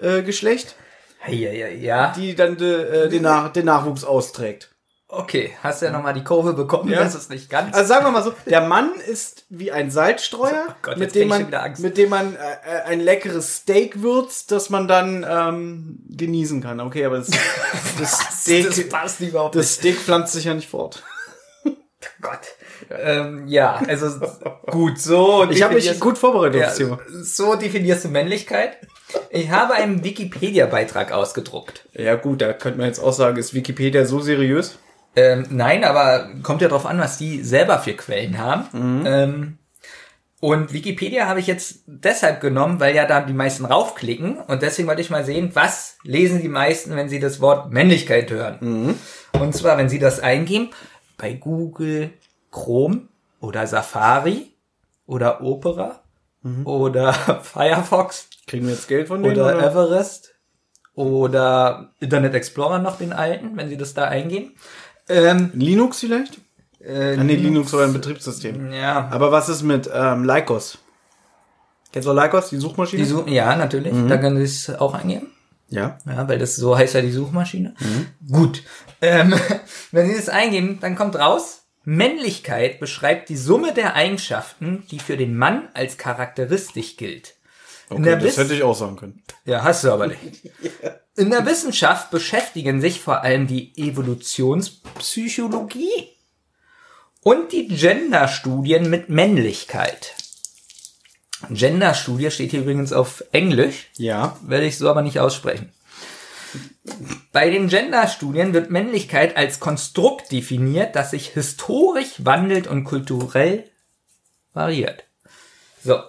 äh, 0.00 0.22
Geschlecht, 0.22 0.74
Ja, 1.28 1.52
ja, 1.52 1.68
ja. 1.68 2.12
die 2.16 2.34
dann 2.34 2.56
de, 2.56 3.04
äh, 3.06 3.08
den, 3.10 3.22
Nach 3.22 3.52
den 3.52 3.66
Nachwuchs 3.66 4.04
austrägt. 4.04 4.69
Okay, 5.12 5.56
hast 5.62 5.82
ja 5.82 5.90
nochmal 5.90 6.14
die 6.14 6.22
Kurve 6.22 6.52
bekommen, 6.52 6.88
Ja. 6.90 7.00
das 7.02 7.16
ist 7.16 7.30
nicht 7.30 7.50
ganz. 7.50 7.74
Also 7.74 7.88
sagen 7.88 8.04
wir 8.04 8.12
mal 8.12 8.22
so, 8.22 8.32
der 8.46 8.60
Mann 8.60 8.92
ist 8.94 9.44
wie 9.48 9.72
ein 9.72 9.90
Salzstreuer, 9.90 10.66
Oh 10.68 10.72
Gott, 10.82 10.98
mit, 10.98 11.14
dem 11.16 11.28
man, 11.28 11.48
mit 11.78 11.98
dem 11.98 12.10
man 12.10 12.36
äh, 12.36 12.38
äh, 12.38 12.82
ein 12.86 13.00
leckeres 13.00 13.56
Steak 13.56 14.02
würzt, 14.02 14.52
das 14.52 14.70
man 14.70 14.86
dann 14.86 15.26
ähm, 15.28 15.98
genießen 16.08 16.62
kann. 16.62 16.78
Okay, 16.78 17.04
aber 17.04 17.18
das, 17.18 17.30
das, 17.98 18.42
Steak, 18.42 18.66
das 18.68 18.88
passt 18.88 19.20
überhaupt 19.20 19.56
das 19.56 19.74
Steak 19.74 19.96
pflanzt 19.96 20.32
sich 20.32 20.44
ja 20.44 20.54
nicht 20.54 20.68
fort. 20.68 21.02
nicht. 21.64 21.76
Gott. 22.22 22.40
Ähm, 22.90 23.46
ja, 23.46 23.80
also 23.88 24.26
gut, 24.66 24.98
so. 24.98 25.46
Ich 25.50 25.62
habe 25.62 25.74
mich 25.74 26.00
gut 26.00 26.18
vorbereitet 26.18 26.60
ja, 26.60 26.70
Thema. 26.70 26.98
So 27.22 27.54
definierst 27.54 28.04
du 28.04 28.08
Männlichkeit. 28.08 28.78
Ich 29.30 29.50
habe 29.50 29.74
einen 29.74 30.04
Wikipedia-Beitrag 30.04 31.12
ausgedruckt. 31.12 31.88
Ja 31.92 32.14
gut, 32.14 32.40
da 32.42 32.52
könnte 32.52 32.78
man 32.78 32.86
jetzt 32.86 33.00
auch 33.00 33.12
sagen, 33.12 33.36
ist 33.36 33.54
Wikipedia 33.54 34.04
so 34.04 34.20
seriös? 34.20 34.78
Ähm, 35.16 35.46
nein, 35.50 35.84
aber 35.84 36.28
kommt 36.42 36.62
ja 36.62 36.68
drauf 36.68 36.86
an, 36.86 36.98
was 36.98 37.18
die 37.18 37.42
selber 37.42 37.78
für 37.78 37.94
Quellen 37.94 38.38
haben. 38.38 38.64
Mhm. 39.00 39.06
Ähm, 39.06 39.58
und 40.40 40.72
Wikipedia 40.72 41.26
habe 41.26 41.40
ich 41.40 41.46
jetzt 41.46 41.80
deshalb 41.86 42.40
genommen, 42.40 42.80
weil 42.80 42.94
ja 42.94 43.04
da 43.04 43.20
die 43.20 43.34
meisten 43.34 43.66
raufklicken. 43.66 44.38
Und 44.38 44.62
deswegen 44.62 44.88
wollte 44.88 45.02
ich 45.02 45.10
mal 45.10 45.24
sehen, 45.24 45.50
was 45.54 45.98
lesen 46.02 46.40
die 46.40 46.48
meisten, 46.48 46.96
wenn 46.96 47.10
sie 47.10 47.20
das 47.20 47.40
Wort 47.40 47.70
Männlichkeit 47.72 48.30
hören. 48.30 48.56
Mhm. 48.60 48.94
Und 49.40 49.54
zwar, 49.54 49.76
wenn 49.76 49.88
sie 49.90 49.98
das 49.98 50.20
eingeben, 50.20 50.70
bei 51.18 51.34
Google 51.34 52.10
Chrome 52.50 53.02
oder 53.40 53.66
Safari 53.66 54.52
oder 55.06 55.42
Opera 55.42 56.00
Mhm. 56.42 56.66
oder 56.66 57.12
Firefox 57.42 58.28
Kriegen 58.46 58.64
wir 58.66 58.72
jetzt 58.72 58.88
Geld 58.88 59.08
von 59.08 59.22
denen? 59.22 59.34
oder 59.38 59.54
Oder, 59.58 59.66
Everest 59.70 60.34
oder 60.94 61.92
Internet 62.00 62.34
Explorer 62.34 62.78
noch 62.78 62.96
den 62.98 63.12
alten, 63.12 63.56
wenn 63.58 63.68
sie 63.68 63.76
das 63.76 63.92
da 63.94 64.04
eingeben. 64.04 64.54
Ähm, 65.10 65.50
Linux 65.54 66.00
vielleicht? 66.00 66.38
äh, 66.80 67.16
Ah, 67.18 67.24
nee, 67.24 67.34
Linux 67.36 67.72
war 67.72 67.84
ein 67.84 67.92
Betriebssystem. 67.92 68.72
Ja. 68.72 69.08
Aber 69.10 69.30
was 69.32 69.48
ist 69.48 69.62
mit 69.62 69.90
ähm, 69.92 70.24
Lycos? 70.24 70.78
Kennst 71.92 72.08
du 72.08 72.12
Lycos, 72.12 72.48
die 72.50 72.56
Suchmaschine? 72.58 73.02
Die 73.02 73.08
Such 73.08 73.26
ja, 73.26 73.56
natürlich. 73.56 73.92
Da 74.08 74.16
können 74.18 74.36
sie 74.36 74.44
es 74.44 74.70
auch 74.80 74.94
eingeben. 74.94 75.26
ja. 75.68 75.98
Ja, 76.06 76.28
weil 76.28 76.38
das 76.38 76.54
so 76.56 76.76
heißt 76.78 76.94
ja 76.94 77.02
die 77.02 77.10
Suchmaschine. 77.10 77.74
Gut. 78.30 78.62
Ähm, 79.02 79.34
wenn 79.90 80.08
Sie 80.08 80.14
das 80.14 80.28
eingeben, 80.28 80.78
dann 80.80 80.94
kommt 80.94 81.16
raus, 81.16 81.62
Männlichkeit 81.84 82.78
beschreibt 82.78 83.28
die 83.28 83.36
Summe 83.36 83.72
der 83.74 83.94
Eigenschaften, 83.96 84.84
die 84.90 85.00
für 85.00 85.16
den 85.16 85.36
Mann 85.36 85.68
als 85.74 85.98
charakteristisch 85.98 86.96
gilt. 86.96 87.34
Okay, 87.88 88.16
das 88.22 88.36
hätte 88.36 88.54
ich 88.54 88.62
auch 88.62 88.76
sagen 88.76 88.94
können. 88.96 89.22
Ja, 89.44 89.64
hast 89.64 89.82
du 89.82 89.90
aber 89.90 90.06
nicht. 90.06 90.20
in 91.16 91.30
der 91.30 91.46
Wissenschaft 91.46 92.10
beschäftigen 92.10 92.80
sich 92.80 93.00
vor 93.00 93.22
allem 93.22 93.46
die 93.46 93.72
Evolutionspsychologie 93.76 96.08
und 97.22 97.52
die 97.52 97.68
Genderstudien 97.68 98.88
mit 98.88 99.08
Männlichkeit. 99.08 100.14
Genderstudie 101.48 102.30
steht 102.30 102.52
hier 102.52 102.60
übrigens 102.60 102.92
auf 102.92 103.24
Englisch. 103.32 103.88
Ja. 103.96 104.36
Werde 104.42 104.66
ich 104.66 104.78
so 104.78 104.90
aber 104.90 105.02
nicht 105.02 105.18
aussprechen. 105.20 105.72
Bei 107.32 107.50
den 107.50 107.68
Genderstudien 107.68 108.52
wird 108.52 108.70
Männlichkeit 108.70 109.36
als 109.36 109.60
Konstrukt 109.60 110.32
definiert, 110.32 110.96
das 110.96 111.12
sich 111.12 111.28
historisch 111.28 112.14
wandelt 112.18 112.66
und 112.66 112.82
kulturell 112.84 113.70
variiert. 114.52 115.04
So. 115.82 116.02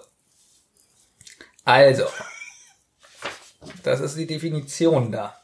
Also. 1.64 2.04
Das 3.82 4.00
ist 4.00 4.16
die 4.16 4.26
Definition 4.26 5.12
da. 5.12 5.36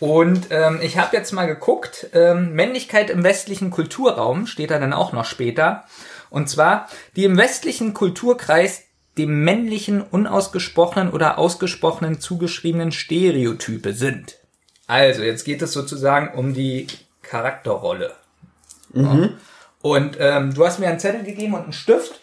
Und 0.00 0.46
ähm, 0.50 0.80
ich 0.82 0.96
habe 0.98 1.14
jetzt 1.16 1.32
mal 1.32 1.46
geguckt, 1.46 2.08
ähm, 2.14 2.54
Männlichkeit 2.54 3.10
im 3.10 3.22
westlichen 3.22 3.70
Kulturraum 3.70 4.46
steht 4.46 4.70
da 4.70 4.78
dann 4.78 4.94
auch 4.94 5.12
noch 5.12 5.26
später. 5.26 5.84
Und 6.30 6.48
zwar 6.48 6.88
die 7.16 7.24
im 7.24 7.36
westlichen 7.36 7.92
Kulturkreis 7.92 8.84
dem 9.18 9.44
männlichen 9.44 10.00
unausgesprochenen 10.00 11.10
oder 11.10 11.38
ausgesprochenen 11.38 12.20
zugeschriebenen 12.20 12.92
Stereotype 12.92 13.92
sind. 13.92 14.36
Also, 14.86 15.22
jetzt 15.22 15.44
geht 15.44 15.62
es 15.62 15.72
sozusagen 15.72 16.36
um 16.36 16.54
die 16.54 16.86
Charakterrolle. 17.22 18.12
Mhm. 18.92 19.34
Und 19.82 20.16
ähm, 20.18 20.54
du 20.54 20.64
hast 20.64 20.78
mir 20.78 20.88
einen 20.88 20.98
Zettel 21.00 21.22
gegeben 21.22 21.54
und 21.54 21.62
einen 21.62 21.72
Stift. 21.72 22.20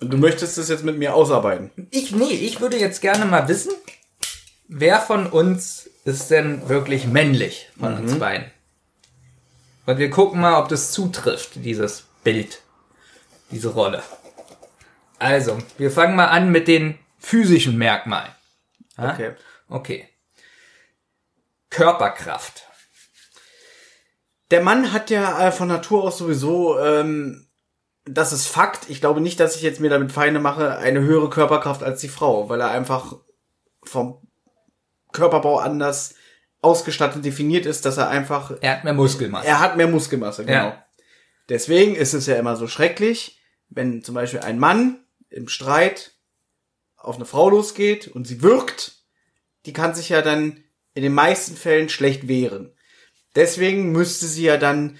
Und 0.00 0.10
du 0.10 0.16
möchtest 0.16 0.56
das 0.56 0.68
jetzt 0.68 0.84
mit 0.84 0.96
mir 0.96 1.14
ausarbeiten? 1.14 1.70
Ich, 1.90 2.12
nee, 2.12 2.32
ich 2.32 2.60
würde 2.60 2.78
jetzt 2.78 3.02
gerne 3.02 3.26
mal 3.26 3.48
wissen, 3.48 3.72
wer 4.70 5.00
von 5.00 5.26
uns 5.26 5.90
ist 6.04 6.30
denn 6.30 6.68
wirklich 6.68 7.06
männlich 7.06 7.68
von 7.78 7.94
mhm. 7.94 8.00
uns 8.02 8.18
beiden? 8.18 8.50
Und 9.84 9.98
wir 9.98 10.08
gucken 10.08 10.40
mal, 10.40 10.58
ob 10.58 10.68
das 10.68 10.92
zutrifft, 10.92 11.56
dieses 11.56 12.06
Bild, 12.22 12.62
diese 13.50 13.70
Rolle. 13.70 14.02
Also, 15.18 15.58
wir 15.76 15.90
fangen 15.90 16.16
mal 16.16 16.28
an 16.28 16.50
mit 16.50 16.68
den 16.68 16.98
physischen 17.18 17.76
Merkmalen. 17.76 18.30
Ja? 18.96 19.12
Okay. 19.12 19.32
Okay. 19.68 20.08
Körperkraft. 21.68 22.64
Der 24.50 24.62
Mann 24.62 24.92
hat 24.92 25.10
ja 25.10 25.48
äh, 25.48 25.52
von 25.52 25.68
Natur 25.68 26.04
aus 26.04 26.18
sowieso, 26.18 26.78
ähm, 26.80 27.48
das 28.04 28.32
ist 28.32 28.46
Fakt. 28.46 28.88
Ich 28.88 29.00
glaube 29.00 29.20
nicht, 29.20 29.38
dass 29.38 29.56
ich 29.56 29.62
jetzt 29.62 29.80
mir 29.80 29.90
damit 29.90 30.12
Feinde 30.12 30.40
mache, 30.40 30.78
eine 30.78 31.00
höhere 31.00 31.30
Körperkraft 31.30 31.82
als 31.82 32.00
die 32.00 32.08
Frau, 32.08 32.48
weil 32.48 32.60
er 32.60 32.70
einfach 32.70 33.16
vom 33.82 34.20
Körperbau 35.12 35.58
anders 35.58 36.14
ausgestattet 36.62 37.24
definiert 37.24 37.66
ist, 37.66 37.84
dass 37.84 37.96
er 37.96 38.08
einfach. 38.08 38.52
Er 38.60 38.76
hat 38.76 38.84
mehr 38.84 38.92
Muskelmasse. 38.92 39.46
Er 39.46 39.60
hat 39.60 39.76
mehr 39.76 39.88
Muskelmasse, 39.88 40.44
genau. 40.44 40.68
Ja. 40.68 40.84
Deswegen 41.48 41.96
ist 41.96 42.14
es 42.14 42.26
ja 42.26 42.36
immer 42.36 42.56
so 42.56 42.68
schrecklich, 42.68 43.40
wenn 43.68 44.02
zum 44.02 44.14
Beispiel 44.14 44.40
ein 44.40 44.58
Mann 44.58 45.04
im 45.30 45.48
Streit 45.48 46.12
auf 46.96 47.16
eine 47.16 47.24
Frau 47.24 47.48
losgeht 47.48 48.08
und 48.08 48.26
sie 48.26 48.42
wirkt, 48.42 49.04
die 49.66 49.72
kann 49.72 49.94
sich 49.94 50.10
ja 50.10 50.22
dann 50.22 50.62
in 50.94 51.02
den 51.02 51.14
meisten 51.14 51.56
Fällen 51.56 51.88
schlecht 51.88 52.28
wehren. 52.28 52.72
Deswegen 53.34 53.92
müsste 53.92 54.26
sie 54.26 54.44
ja 54.44 54.56
dann 54.56 54.98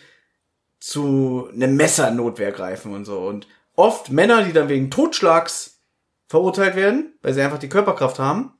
zu 0.78 1.48
einem 1.52 1.76
Messer 1.76 2.10
Notwehr 2.10 2.52
greifen 2.52 2.94
und 2.94 3.04
so. 3.04 3.18
Und 3.20 3.46
oft 3.74 4.10
Männer, 4.10 4.44
die 4.44 4.52
dann 4.52 4.68
wegen 4.68 4.90
Totschlags 4.90 5.82
verurteilt 6.26 6.76
werden, 6.76 7.18
weil 7.22 7.34
sie 7.34 7.42
einfach 7.42 7.58
die 7.58 7.68
Körperkraft 7.68 8.18
haben. 8.18 8.52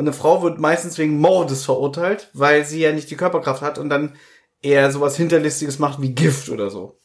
Und 0.00 0.06
eine 0.06 0.16
Frau 0.16 0.42
wird 0.42 0.58
meistens 0.58 0.96
wegen 0.96 1.18
Mordes 1.18 1.66
verurteilt, 1.66 2.30
weil 2.32 2.64
sie 2.64 2.80
ja 2.80 2.90
nicht 2.90 3.10
die 3.10 3.18
Körperkraft 3.18 3.60
hat 3.60 3.76
und 3.76 3.90
dann 3.90 4.16
eher 4.62 4.90
sowas 4.90 5.14
Hinterlistiges 5.14 5.78
macht 5.78 6.00
wie 6.00 6.14
Gift 6.14 6.48
oder 6.48 6.70
so. 6.70 6.98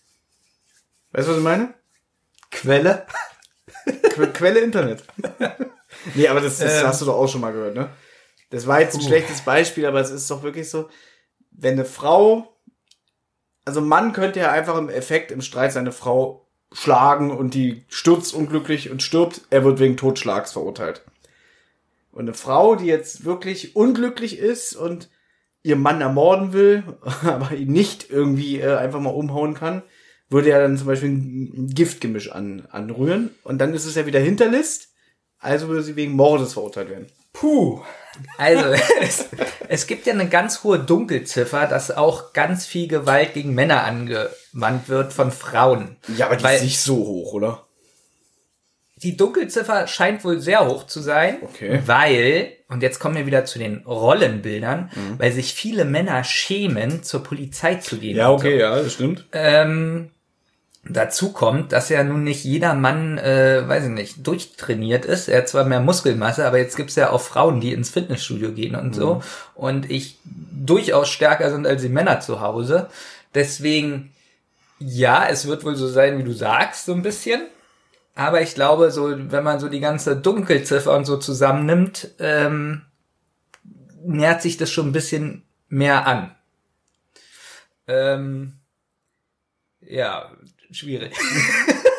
Weißt 1.12 1.28
du, 1.28 1.32
was 1.34 1.40
ich 1.40 1.44
meine? 1.44 1.74
Quelle? 2.52 3.06
Que 3.84 4.28
Quelle 4.28 4.62
Internet. 4.62 5.04
nee, 6.16 6.30
aber 6.30 6.40
das, 6.40 6.60
das 6.60 6.80
ähm, 6.80 6.88
hast 6.88 7.02
du 7.02 7.06
doch 7.06 7.16
auch 7.16 7.28
schon 7.28 7.42
mal 7.42 7.52
gehört, 7.52 7.76
ne? 7.76 7.90
Das 8.50 8.66
war 8.66 8.80
jetzt 8.80 8.96
ein 8.96 9.02
uh. 9.02 9.08
schlechtes 9.08 9.42
Beispiel, 9.42 9.86
aber 9.86 10.00
es 10.00 10.10
ist 10.10 10.32
doch 10.32 10.42
wirklich 10.42 10.70
so, 10.70 10.88
wenn 11.52 11.74
eine 11.74 11.84
Frau, 11.84 12.58
also 13.66 13.82
ein 13.82 13.90
Mann 13.90 14.14
könnte 14.14 14.40
ja 14.40 14.54
einfach 14.54 14.78
im 14.78 14.88
Effekt 14.88 15.32
im 15.32 15.42
Streit 15.42 15.74
seine 15.74 15.92
Frau 15.92 16.48
schlagen 16.72 17.32
und 17.32 17.56
die 17.56 17.84
stürzt 17.90 18.34
unglücklich 18.34 18.90
und 18.90 19.04
stirbt, 19.04 19.42
er 19.50 19.66
wird 19.66 19.80
wegen 19.80 19.98
Totschlags 19.98 20.54
verurteilt. 20.54 21.04
Und 22.16 22.22
eine 22.22 22.34
Frau, 22.34 22.76
die 22.76 22.86
jetzt 22.86 23.26
wirklich 23.26 23.76
unglücklich 23.76 24.40
ist 24.40 24.74
und 24.74 25.10
ihr 25.64 25.76
Mann 25.76 26.00
ermorden 26.00 26.54
will, 26.54 26.84
aber 27.24 27.52
ihn 27.52 27.74
nicht 27.74 28.10
irgendwie 28.10 28.62
äh, 28.62 28.76
einfach 28.76 29.02
mal 29.02 29.10
umhauen 29.10 29.54
kann, 29.54 29.84
würde 30.30 30.50
ja 30.50 30.60
dann 30.60 30.78
zum 30.78 30.88
Beispiel 30.88 31.10
ein 31.10 31.68
Giftgemisch 31.68 32.32
an, 32.32 32.68
anrühren 32.72 33.32
und 33.44 33.60
dann 33.60 33.74
ist 33.74 33.86
es 33.86 33.96
ja 33.96 34.06
wieder 34.06 34.22
Hinterlist, 34.22 34.94
also 35.40 35.68
würde 35.68 35.84
sie 35.84 35.98
wegen 35.98 36.14
Mordes 36.14 36.54
verurteilt 36.54 36.90
werden. 36.90 37.08
Puh. 37.34 37.82
Also, 38.38 38.64
es, 39.02 39.26
es 39.68 39.86
gibt 39.86 40.06
ja 40.06 40.14
eine 40.14 40.30
ganz 40.30 40.64
hohe 40.64 40.80
Dunkelziffer, 40.80 41.68
dass 41.68 41.92
auch 41.92 42.32
ganz 42.32 42.66
viel 42.66 42.88
Gewalt 42.88 43.34
gegen 43.34 43.54
Männer 43.54 43.84
angewandt 43.84 44.88
wird 44.88 45.12
von 45.12 45.32
Frauen. 45.34 45.98
Ja, 46.16 46.28
aber 46.28 46.38
die 46.38 46.46
Weil, 46.46 46.56
ist 46.56 46.64
nicht 46.64 46.80
so 46.80 46.96
hoch, 46.96 47.34
oder? 47.34 47.65
Die 49.06 49.16
Dunkelziffer 49.16 49.88
scheint 49.88 50.26
wohl 50.26 50.40
sehr 50.40 50.68
hoch 50.68 50.88
zu 50.88 51.00
sein, 51.00 51.38
okay. 51.44 51.80
weil, 51.86 52.54
und 52.68 52.84
jetzt 52.84 53.00
kommen 53.00 53.16
wir 53.16 53.26
wieder 53.26 53.46
zu 53.46 53.60
den 53.60 53.84
Rollenbildern, 53.86 54.90
mhm. 54.94 55.20
weil 55.20 55.32
sich 55.32 55.54
viele 55.54 55.86
Männer 55.86 56.24
schämen, 56.24 57.04
zur 57.04 57.24
Polizei 57.24 57.76
zu 57.76 57.98
gehen. 57.98 58.18
Ja, 58.18 58.32
okay, 58.32 58.54
so. 58.54 58.60
ja, 58.60 58.76
das 58.76 58.94
stimmt. 58.94 59.26
Ähm, 59.32 60.10
Dazu 60.88 61.32
kommt, 61.32 61.72
dass 61.72 61.90
ja 61.90 62.04
nun 62.04 62.24
nicht 62.24 62.44
jeder 62.44 62.76
Mann, 62.76 63.18
äh, 63.18 63.68
weiß 63.68 63.86
ich 63.86 63.90
nicht, 63.90 64.28
durchtrainiert 64.28 65.04
ist. 65.04 65.28
Er 65.28 65.40
hat 65.40 65.50
zwar 65.50 65.66
mehr 65.66 65.80
Muskelmasse, 65.80 66.46
aber 66.46 66.60
jetzt 66.60 66.78
gibt's 66.78 66.96
ja 66.96 67.10
auch 67.10 67.22
Frauen, 67.22 67.60
die 67.60 67.74
ins 67.74 67.90
Fitnessstudio 67.90 68.52
gehen 68.52 68.76
und 68.76 68.90
mhm. 68.90 68.94
so. 68.94 69.24
Und 69.56 69.90
ich 69.90 70.20
durchaus 70.24 71.10
stärker 71.10 71.50
sind 71.50 71.66
als 71.66 71.82
die 71.82 71.90
Männer 71.90 72.20
zu 72.20 72.40
Hause. 72.40 72.88
Deswegen, 73.34 74.14
ja, 74.78 75.28
es 75.28 75.48
wird 75.48 75.64
wohl 75.64 75.76
so 75.76 75.88
sein, 75.88 76.20
wie 76.20 76.24
du 76.24 76.34
sagst, 76.34 76.86
so 76.86 76.94
ein 76.94 77.02
bisschen. 77.02 77.42
Aber 78.16 78.42
ich 78.42 78.56
glaube, 78.56 78.92
so, 78.92 79.14
wenn 79.14 79.44
man 79.44 79.60
so 79.60 79.68
die 79.68 79.82
ganze 79.82 80.16
Dunkelziffer 80.16 80.96
und 80.96 81.04
so 81.04 81.18
zusammennimmt, 81.18 82.12
ähm, 82.20 82.86
nähert 84.04 84.42
sich 84.42 84.56
das 84.56 84.72
schon 84.72 84.88
ein 84.88 84.94
bisschen 84.94 85.44
mehr 85.68 86.08
an. 86.08 86.34
Ähm, 87.88 88.54
ja, 89.82 90.32
schwierig. 90.72 91.14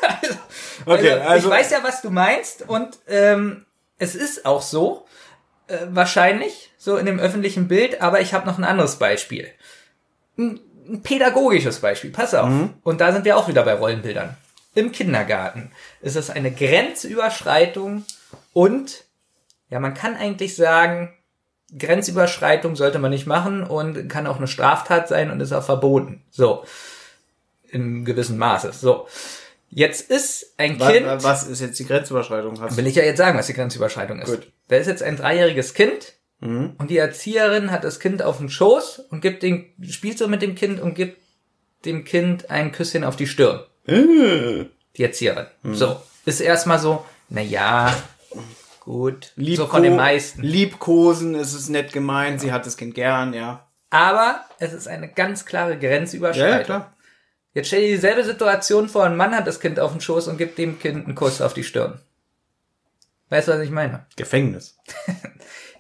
also, 0.03 0.39
okay, 0.87 1.13
also, 1.13 1.29
also, 1.29 1.49
ich 1.49 1.55
weiß 1.55 1.71
ja, 1.71 1.85
was 1.85 2.01
du 2.01 2.11
meinst 2.11 2.67
und 2.67 2.99
ähm, 3.07 3.67
es 3.99 4.15
ist 4.15 4.47
auch 4.47 4.63
so, 4.63 5.07
äh, 5.69 5.87
wahrscheinlich, 5.91 6.73
so 6.79 6.97
in 6.97 7.07
dem 7.07 7.19
öffentlichen 7.19 7.69
Bild, 7.69 8.01
aber 8.01 8.21
ich 8.21 8.33
habe 8.33 8.47
noch 8.47 8.57
ein 8.57 8.65
anderes 8.65 8.97
Beispiel. 8.97 9.51
Ein, 10.39 10.61
ein 10.89 11.03
pädagogisches 11.03 11.81
Beispiel, 11.81 12.11
pass 12.11 12.35
auf. 12.35 12.49
Mhm. 12.49 12.75
Und 12.83 13.01
da 13.01 13.13
sind 13.13 13.25
wir 13.25 13.37
auch 13.37 13.49
wieder 13.49 13.65
bei 13.65 13.75
Rollenbildern. 13.75 14.37
Im 14.77 14.93
Kindergarten 14.93 15.73
ist 16.01 16.15
es 16.17 16.31
eine 16.31 16.53
Grenzüberschreitung 16.53 18.05
und, 18.53 19.05
ja, 19.71 19.81
man 19.81 19.95
kann 19.95 20.15
eigentlich 20.15 20.55
sagen, 20.55 21.13
Grenzüberschreitung 21.77 22.77
sollte 22.77 23.01
man 23.01 23.11
nicht 23.11 23.27
machen 23.27 23.65
und 23.65 24.09
kann 24.09 24.29
auch 24.29 24.37
eine 24.37 24.47
Straftat 24.47 25.09
sein 25.09 25.31
und 25.31 25.41
ist 25.41 25.53
auch 25.53 25.65
verboten. 25.65 26.23
So 26.31 26.63
in 27.69 28.05
gewissem 28.05 28.39
Maße. 28.39 28.73
So. 28.73 29.09
Jetzt 29.69 30.11
ist 30.11 30.55
ein 30.59 30.79
was, 30.79 30.93
Kind. 30.93 31.07
Was 31.07 31.47
ist 31.47 31.61
jetzt 31.61 31.79
die 31.79 31.87
Grenzüberschreitung? 31.87 32.61
Hast 32.61 32.77
will 32.77 32.87
ich 32.87 32.95
ja 32.95 33.03
jetzt 33.03 33.19
sagen, 33.19 33.37
was 33.37 33.47
die 33.47 33.55
Grenzüberschreitung 33.55 34.21
ist. 34.21 34.31
Gut. 34.31 34.53
Da 34.69 34.77
ist 34.77 34.87
jetzt 34.87 35.03
ein 35.03 35.17
dreijähriges 35.17 35.75
Kind 35.75 36.15
mhm. 36.41 36.75
und 36.79 36.91
die 36.91 36.99
Erzieherin 36.99 37.71
hat 37.71 37.85
das 37.85 38.01
Kind 38.01 38.23
auf 38.23 38.39
dem 38.39 38.49
Schoß 38.49 39.01
und 39.11 39.21
gibt 39.21 39.43
den, 39.43 39.73
spielt 39.89 40.19
so 40.19 40.29
mit 40.29 40.43
dem 40.43 40.55
Kind 40.55 40.81
und 40.81 40.95
gibt 40.95 41.21
dem 41.85 42.05
Kind 42.05 42.51
ein 42.51 42.73
Küsschen 42.73 43.05
auf 43.05 43.17
die 43.17 43.27
Stirn. 43.27 43.61
Mhm. 43.87 44.71
Die 44.97 45.03
Erzieherin. 45.03 45.47
Mhm. 45.63 45.75
So. 45.75 46.01
Ist 46.25 46.41
erstmal 46.41 46.79
so, 46.79 47.05
na 47.29 47.41
ja, 47.41 47.95
gut. 48.81 49.33
Liebko 49.37 49.65
so 49.65 49.69
von 49.69 49.83
den 49.83 49.97
meisten. 49.97 50.43
Liebkosen, 50.43 51.35
ist 51.37 51.55
es 51.55 51.69
nett 51.69 51.93
gemeint, 51.93 52.41
sie 52.41 52.53
hat 52.53 52.67
das 52.67 52.77
Kind 52.77 52.95
gern, 52.95 53.33
ja. 53.33 53.67
Aber 53.91 54.41
es 54.59 54.73
ist 54.73 54.89
eine 54.89 55.09
ganz 55.09 55.45
klare 55.45 55.79
Grenzüberschreitung. 55.79 56.59
Ja, 56.59 56.65
klar. 56.65 56.93
Jetzt 57.55 57.69
stell 57.69 57.81
dir 57.83 57.95
dieselbe 57.95 58.25
Situation 58.25 58.89
vor, 58.89 59.05
ein 59.05 59.17
Mann 59.17 59.35
hat 59.35 59.47
das 59.47 59.61
Kind 59.61 59.81
auf 59.81 59.93
dem 59.93 60.01
Schoß 60.01 60.29
und 60.29 60.37
gibt 60.37 60.59
dem 60.59 60.79
Kind 60.79 61.07
einen 61.07 61.15
Kuss 61.15 61.41
auf 61.41 61.55
die 61.55 61.65
Stirn. 61.65 62.01
Weißt 63.31 63.49
du, 63.49 63.53
was 63.53 63.61
ich 63.61 63.71
meine? 63.71 64.05
Gefängnis. 64.17 64.77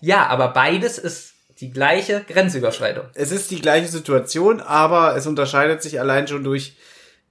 ja, 0.00 0.26
aber 0.26 0.48
beides 0.48 0.98
ist 0.98 1.34
die 1.60 1.70
gleiche 1.70 2.24
Grenzüberschreitung. 2.26 3.06
Es 3.14 3.32
ist 3.32 3.50
die 3.50 3.60
gleiche 3.60 3.88
Situation, 3.88 4.60
aber 4.60 5.16
es 5.16 5.26
unterscheidet 5.26 5.82
sich 5.82 6.00
allein 6.00 6.28
schon 6.28 6.44
durch 6.44 6.76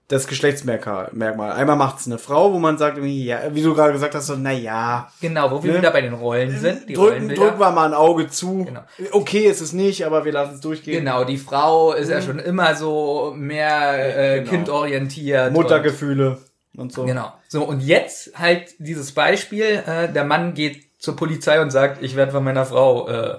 das 0.08 0.28
Geschlechtsmerkmal. 0.28 1.10
Einmal 1.54 1.76
macht's 1.76 2.06
eine 2.06 2.20
Frau, 2.20 2.54
wo 2.54 2.60
man 2.60 2.78
sagt, 2.78 3.00
ja, 3.02 3.40
wie 3.54 3.64
du 3.64 3.74
gerade 3.74 3.92
gesagt 3.94 4.14
hast, 4.14 4.28
so, 4.28 4.36
na 4.38 4.52
ja. 4.52 5.12
Genau, 5.20 5.50
wo 5.50 5.64
wir 5.64 5.72
Ne? 5.72 5.78
wieder 5.80 5.90
bei 5.92 6.02
den 6.02 6.14
Rollen 6.14 6.58
sind. 6.60 6.88
Die 6.88 6.94
Drücken, 6.94 7.30
drücken 7.30 7.60
wir 7.60 7.72
mal 7.72 7.88
ein 7.88 7.94
Auge 7.96 8.28
zu. 8.30 8.66
Genau. 8.66 8.82
Okay, 9.12 9.46
ist 9.48 9.62
es 9.62 9.74
nicht, 9.74 10.06
aber 10.06 10.24
wir 10.24 10.32
lassen 10.32 10.54
es 10.56 10.62
durchgehen. 10.62 11.00
Genau, 11.04 11.24
die 11.24 11.38
Frau 11.38 11.94
ist 11.94 12.10
ja 12.10 12.22
schon 12.22 12.38
immer 12.38 12.76
so 12.76 13.34
mehr 13.36 14.36
äh, 14.36 14.40
Genau. 14.40 14.52
kindorientiert. 14.52 15.52
Muttergefühle 15.54 16.38
und 16.78 16.92
so. 16.94 17.02
Und, 17.02 17.08
genau. 17.08 17.34
So, 17.48 17.64
und 17.64 17.80
jetzt 17.82 18.38
halt 18.38 18.76
dieses 18.78 19.12
Beispiel, 19.14 19.84
äh, 19.88 20.12
der 20.12 20.24
Mann 20.24 20.54
geht 20.54 20.84
zur 21.02 21.16
Polizei 21.16 21.60
und 21.62 21.72
sagt, 21.72 22.04
ich 22.04 22.16
werde 22.16 22.32
von 22.32 22.44
meiner 22.44 22.66
Frau 22.66 23.08
äh, 23.10 23.38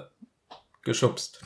geschubst. 0.83 1.39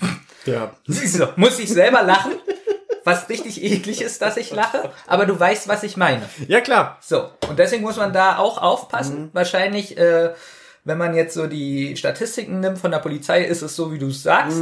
Ja. 0.45 0.71
So, 0.88 1.27
muss 1.36 1.60
ich 1.60 1.69
selber 1.69 2.01
lachen, 2.01 2.31
was 3.03 3.29
richtig 3.29 3.63
eklig 3.63 4.01
ist, 4.01 4.21
dass 4.21 4.37
ich 4.37 4.51
lache, 4.51 4.91
aber 5.07 5.25
du 5.25 5.39
weißt, 5.39 5.67
was 5.67 5.83
ich 5.83 5.97
meine. 5.97 6.23
ja, 6.47 6.61
klar. 6.61 6.97
So, 7.01 7.29
und 7.49 7.57
deswegen 7.57 7.83
muss 7.83 7.97
man 7.97 8.13
da 8.13 8.37
auch 8.37 8.61
aufpassen. 8.61 9.29
Wahrscheinlich, 9.33 9.97
äh, 9.97 10.31
wenn 10.83 10.97
man 10.97 11.15
jetzt 11.15 11.33
so 11.33 11.47
die 11.47 11.95
Statistiken 11.95 12.59
nimmt 12.59 12.79
von 12.79 12.91
der 12.91 12.99
Polizei, 12.99 13.43
ist 13.43 13.61
es 13.61 13.75
so, 13.75 13.91
wie 13.91 13.99
du 13.99 14.07
es 14.07 14.23
sagst. 14.23 14.61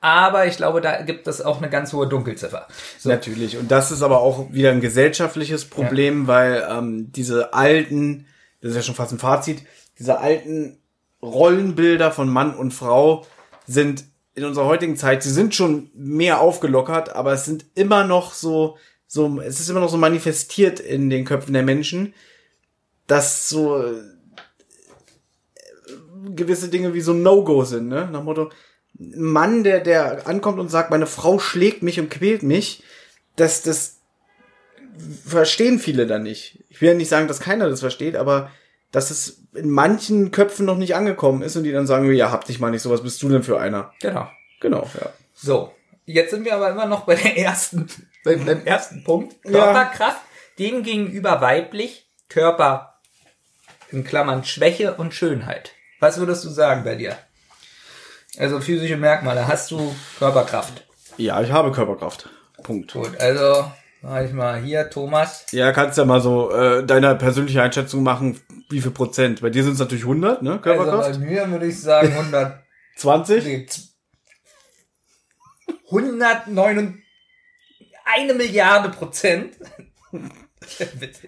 Aber 0.00 0.46
ich 0.46 0.56
glaube, 0.56 0.80
da 0.80 1.02
gibt 1.02 1.26
es 1.26 1.40
auch 1.42 1.58
eine 1.58 1.70
ganz 1.70 1.92
hohe 1.92 2.06
Dunkelziffer. 2.06 2.68
So, 2.98 3.08
Natürlich. 3.08 3.56
Und 3.56 3.70
das 3.70 3.90
ist 3.90 4.02
aber 4.02 4.20
auch 4.20 4.52
wieder 4.52 4.70
ein 4.70 4.80
gesellschaftliches 4.80 5.64
Problem, 5.64 6.26
weil 6.26 6.66
ähm, 6.70 7.10
diese 7.12 7.54
alten, 7.54 8.26
das 8.60 8.70
ist 8.70 8.76
ja 8.76 8.82
schon 8.82 8.94
fast 8.94 9.12
ein 9.12 9.18
Fazit, 9.18 9.62
diese 9.98 10.20
alten 10.20 10.78
Rollenbilder 11.22 12.12
von 12.12 12.28
Mann 12.28 12.54
und 12.54 12.72
Frau 12.72 13.26
sind 13.66 14.04
in 14.36 14.44
unserer 14.44 14.66
heutigen 14.66 14.96
Zeit, 14.96 15.22
sie 15.22 15.32
sind 15.32 15.54
schon 15.54 15.90
mehr 15.94 16.40
aufgelockert, 16.40 17.16
aber 17.16 17.32
es 17.32 17.46
sind 17.46 17.64
immer 17.74 18.04
noch 18.04 18.34
so, 18.34 18.76
so, 19.06 19.40
es 19.40 19.60
ist 19.60 19.70
immer 19.70 19.80
noch 19.80 19.88
so 19.88 19.96
manifestiert 19.96 20.78
in 20.78 21.08
den 21.08 21.24
Köpfen 21.24 21.54
der 21.54 21.62
Menschen, 21.62 22.12
dass 23.06 23.48
so 23.48 23.82
äh, 23.82 23.94
gewisse 26.34 26.68
Dinge 26.68 26.92
wie 26.92 27.00
so 27.00 27.14
No-Go 27.14 27.64
sind, 27.64 27.88
ne? 27.88 28.08
Nach 28.12 28.20
dem 28.20 28.26
Motto, 28.26 28.50
Mann, 28.98 29.64
der, 29.64 29.80
der 29.80 30.26
ankommt 30.26 30.58
und 30.58 30.70
sagt, 30.70 30.90
meine 30.90 31.06
Frau 31.06 31.38
schlägt 31.38 31.82
mich 31.82 31.98
und 31.98 32.10
quält 32.10 32.42
mich, 32.42 32.82
das, 33.36 33.62
das 33.62 33.96
verstehen 35.24 35.78
viele 35.78 36.06
dann 36.06 36.22
nicht. 36.22 36.62
Ich 36.68 36.82
will 36.82 36.90
ja 36.90 36.94
nicht 36.94 37.08
sagen, 37.08 37.28
dass 37.28 37.40
keiner 37.40 37.70
das 37.70 37.80
versteht, 37.80 38.16
aber 38.16 38.50
dass 38.92 39.10
es 39.10 39.45
in 39.56 39.70
manchen 39.70 40.30
Köpfen 40.30 40.66
noch 40.66 40.76
nicht 40.76 40.94
angekommen 40.94 41.42
ist 41.42 41.56
und 41.56 41.64
die 41.64 41.72
dann 41.72 41.86
sagen, 41.86 42.10
ja, 42.12 42.30
hab 42.30 42.44
dich 42.44 42.60
mal 42.60 42.70
nicht, 42.70 42.82
so 42.82 42.90
was 42.90 43.02
bist 43.02 43.22
du 43.22 43.28
denn 43.28 43.42
für 43.42 43.58
einer? 43.58 43.92
genau. 44.00 44.28
Genau, 44.60 44.88
ja. 44.98 45.10
So, 45.34 45.74
jetzt 46.06 46.30
sind 46.30 46.44
wir 46.44 46.54
aber 46.54 46.70
immer 46.70 46.86
noch 46.86 47.04
bei 47.04 47.14
der 47.14 47.36
ersten, 47.36 47.88
beim, 48.24 48.44
beim 48.44 48.64
ersten 48.64 49.04
Punkt. 49.04 49.36
Ja. 49.44 49.64
Körperkraft, 49.64 50.22
dem 50.58 50.82
gegenüber 50.82 51.40
weiblich, 51.40 52.08
Körper 52.28 52.94
in 53.90 54.04
Klammern 54.04 54.44
Schwäche 54.44 54.94
und 54.94 55.14
Schönheit. 55.14 55.72
Was 56.00 56.18
würdest 56.18 56.44
du 56.44 56.48
sagen 56.48 56.84
bei 56.84 56.94
dir? 56.94 57.16
Also 58.38 58.60
physische 58.60 58.96
Merkmale, 58.96 59.46
hast 59.46 59.70
du 59.70 59.94
Körperkraft? 60.18 60.84
Ja, 61.16 61.40
ich 61.40 61.50
habe 61.50 61.72
Körperkraft. 61.72 62.28
Punkt. 62.62 62.92
Gut, 62.92 63.18
also 63.18 63.70
mach 64.02 64.20
ich 64.20 64.32
mal 64.32 64.60
hier, 64.60 64.90
Thomas. 64.90 65.46
Ja, 65.52 65.72
kannst 65.72 65.96
ja 65.96 66.04
mal 66.04 66.20
so 66.20 66.50
äh, 66.50 66.84
deine 66.84 67.14
persönliche 67.14 67.62
Einschätzung 67.62 68.02
machen, 68.02 68.40
wie 68.68 68.80
viel 68.80 68.90
Prozent. 68.90 69.40
Bei 69.40 69.50
dir 69.50 69.62
sind 69.64 69.74
es 69.74 69.78
natürlich 69.78 70.04
100, 70.04 70.42
ne, 70.42 70.58
Körperkraft? 70.60 71.04
Also 71.08 71.20
bei 71.20 71.26
mir 71.26 71.50
würde 71.50 71.66
ich 71.66 71.80
sagen 71.80 72.12
100, 72.12 72.62
20? 72.96 73.44
nee, 73.46 73.66
z- 73.66 73.88
109, 75.90 77.02
eine 78.04 78.34
Milliarde 78.34 78.88
Prozent. 78.90 79.54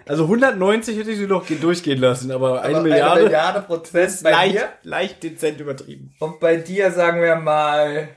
Also 0.06 0.24
190 0.24 0.98
hätte 0.98 1.12
ich 1.12 1.18
sie 1.18 1.26
noch 1.26 1.46
ge- 1.46 1.58
durchgehen 1.58 2.00
lassen, 2.00 2.32
aber, 2.32 2.62
eine 2.62 2.76
Aber 2.78 2.82
Milliarde 2.88 3.12
Eine 3.12 3.22
Milliarde 3.24 3.60
Prozent 3.62 4.22
bei 4.24 4.30
leicht, 4.32 4.54
mir. 4.54 4.68
leicht 4.82 5.22
dezent 5.22 5.60
übertrieben. 5.60 6.12
Und 6.18 6.40
bei 6.40 6.56
dir 6.56 6.90
sagen 6.90 7.20
wir 7.20 7.36
mal. 7.36 8.08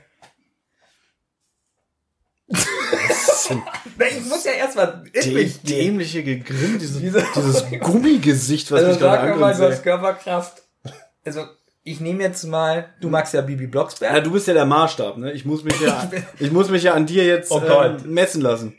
Na, 3.98 4.06
ich 4.08 4.24
muss 4.26 4.44
ja 4.46 4.52
erstmal 4.54 5.04
in 5.14 5.22
Die 5.36 5.50
dämliche 5.64 6.24
Gegrimm, 6.24 6.78
dieses, 6.80 7.00
Diese- 7.00 7.26
dieses 7.36 7.66
Gummigesicht, 7.82 8.72
was 8.72 8.80
Also 8.80 8.92
mich 8.92 9.00
gerade 9.00 9.18
sagen 9.28 9.34
wir 9.34 9.40
mal, 9.40 9.56
du 9.56 9.64
hast. 9.72 9.84
Körperkraft. 9.84 10.62
Also 11.26 11.46
ich 11.84 12.00
nehme 12.00 12.22
jetzt 12.24 12.44
mal, 12.44 12.90
du 13.02 13.10
magst 13.10 13.34
ja 13.34 13.42
Bibi 13.42 13.68
Blocksberg. 13.68 14.14
Ja, 14.14 14.20
du 14.22 14.32
bist 14.32 14.48
ja 14.48 14.54
der 14.54 14.66
Maßstab, 14.66 15.18
ne? 15.18 15.32
Ich 15.32 15.46
muss 15.46 15.64
mich 15.64 15.80
ja, 15.82 16.10
ich 16.40 16.52
muss 16.52 16.70
mich 16.70 16.84
ja 16.84 16.94
an 16.94 17.06
dir 17.06 17.26
jetzt 17.26 17.52
Oh 17.52 17.60
Gott. 17.60 18.04
ähm, 18.06 18.14
messen 18.14 18.42
lassen. 18.42 18.76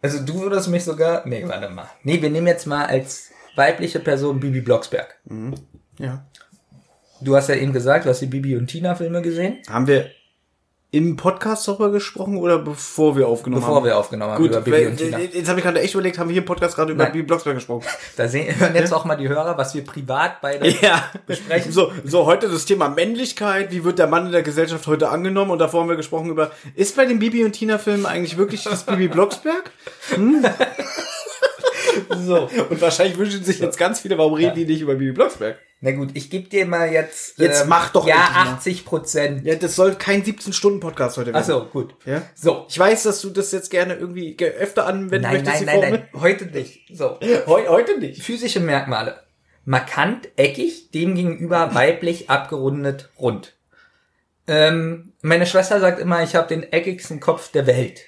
Also 0.00 0.20
du 0.24 0.40
würdest 0.42 0.68
mich 0.68 0.84
sogar. 0.84 1.26
Nee, 1.26 1.42
warte 1.46 1.68
mal. 1.70 1.88
Nee, 2.04 2.22
wir 2.22 2.30
nehmen 2.30 2.46
jetzt 2.46 2.66
mal 2.66 2.86
als 2.86 3.30
weibliche 3.56 3.98
Person 3.98 4.38
Bibi 4.38 4.60
Blocksberg. 4.60 5.18
Ja. 5.98 6.24
Du 7.20 7.34
hast 7.34 7.48
ja 7.48 7.56
eben 7.56 7.72
gesagt, 7.72 8.04
du 8.04 8.10
hast 8.10 8.20
die 8.20 8.26
Bibi 8.26 8.56
und 8.56 8.68
Tina 8.68 8.94
Filme 8.94 9.20
gesehen, 9.22 9.58
Haben 9.68 9.88
wir 9.88 10.08
im 10.90 11.16
Podcast 11.16 11.68
darüber 11.68 11.90
gesprochen 11.90 12.38
oder 12.38 12.58
bevor 12.58 13.14
wir 13.14 13.28
aufgenommen 13.28 13.60
bevor 13.60 13.76
haben? 13.76 13.84
wir 13.84 13.98
aufgenommen 13.98 14.32
haben 14.32 14.42
Gut, 14.42 14.52
über 14.52 14.60
Bibi 14.62 14.86
und 14.86 14.96
Tina. 14.96 15.18
jetzt 15.18 15.46
habe 15.48 15.58
ich 15.60 15.64
gerade 15.64 15.80
echt 15.80 15.92
überlegt, 15.92 16.18
haben 16.18 16.28
wir 16.28 16.32
hier 16.32 16.40
im 16.40 16.46
Podcast 16.46 16.76
gerade 16.76 16.92
über 16.92 17.02
Nein. 17.04 17.12
Bibi 17.12 17.24
Blocksberg 17.26 17.56
gesprochen? 17.56 17.84
Da 18.16 18.26
sehen, 18.26 18.58
hören 18.58 18.74
jetzt 18.74 18.92
auch 18.94 19.04
mal 19.04 19.16
die 19.16 19.28
Hörer, 19.28 19.58
was 19.58 19.74
wir 19.74 19.84
privat 19.84 20.40
beide 20.40 20.66
Ja. 20.80 21.04
besprechen. 21.26 21.72
So, 21.72 21.92
so 22.04 22.24
heute 22.24 22.48
das 22.48 22.64
Thema 22.64 22.88
Männlichkeit, 22.88 23.70
wie 23.70 23.84
wird 23.84 23.98
der 23.98 24.06
Mann 24.06 24.26
in 24.26 24.32
der 24.32 24.42
Gesellschaft 24.42 24.86
heute 24.86 25.10
angenommen? 25.10 25.50
Und 25.50 25.58
davor 25.58 25.82
haben 25.82 25.90
wir 25.90 25.96
gesprochen 25.96 26.30
über, 26.30 26.52
ist 26.74 26.96
bei 26.96 27.04
den 27.04 27.18
Bibi 27.18 27.44
und 27.44 27.52
Tina 27.52 27.76
Filmen 27.76 28.06
eigentlich 28.06 28.38
wirklich 28.38 28.64
das 28.64 28.84
Bibi 28.84 29.08
Blocksberg? 29.08 29.70
So. 32.10 32.48
Und 32.70 32.80
wahrscheinlich 32.80 33.16
wünschen 33.18 33.44
sich 33.44 33.58
jetzt 33.60 33.78
ganz 33.78 34.00
viele, 34.00 34.18
warum 34.18 34.34
reden 34.34 34.54
die 34.54 34.64
nicht 34.64 34.80
über 34.80 34.94
Bibi 34.94 35.12
Blocksberg? 35.12 35.58
Na 35.80 35.92
gut, 35.92 36.10
ich 36.14 36.28
gebe 36.28 36.48
dir 36.48 36.66
mal 36.66 36.90
jetzt. 36.92 37.38
Jetzt 37.38 37.66
mach 37.68 37.90
doch 37.92 38.06
Ja, 38.06 38.16
endlich 38.16 38.34
mal. 38.44 38.52
80 38.54 38.84
Prozent. 38.84 39.44
Ja, 39.46 39.54
das 39.54 39.76
soll 39.76 39.94
kein 39.94 40.24
17-Stunden-Podcast 40.24 41.16
heute 41.18 41.32
werden. 41.32 41.40
Ach 41.40 41.46
so, 41.46 41.64
gut. 41.66 41.94
Ja? 42.04 42.22
So. 42.34 42.66
Ich 42.68 42.76
weiß, 42.78 43.04
dass 43.04 43.20
du 43.20 43.30
das 43.30 43.52
jetzt 43.52 43.70
gerne 43.70 43.94
irgendwie 43.94 44.34
ge- 44.34 44.50
öfter 44.54 44.86
anwenden 44.86 45.22
Nein, 45.22 45.44
möchtest, 45.44 45.66
nein, 45.66 45.80
nein, 45.80 45.92
nein. 46.12 46.20
Heute 46.20 46.46
nicht. 46.46 46.80
So. 46.92 47.18
Heu 47.46 47.68
heute 47.68 47.96
nicht. 47.98 48.22
Physische 48.22 48.58
Merkmale. 48.58 49.20
Markant, 49.64 50.28
eckig, 50.36 50.90
demgegenüber 50.90 51.70
weiblich, 51.74 52.28
abgerundet, 52.28 53.10
rund. 53.18 53.54
Ähm, 54.48 55.12
meine 55.22 55.46
Schwester 55.46 55.78
sagt 55.78 56.00
immer, 56.00 56.22
ich 56.22 56.34
habe 56.34 56.48
den 56.48 56.64
eckigsten 56.72 57.20
Kopf 57.20 57.52
der 57.52 57.66
Welt. 57.66 58.00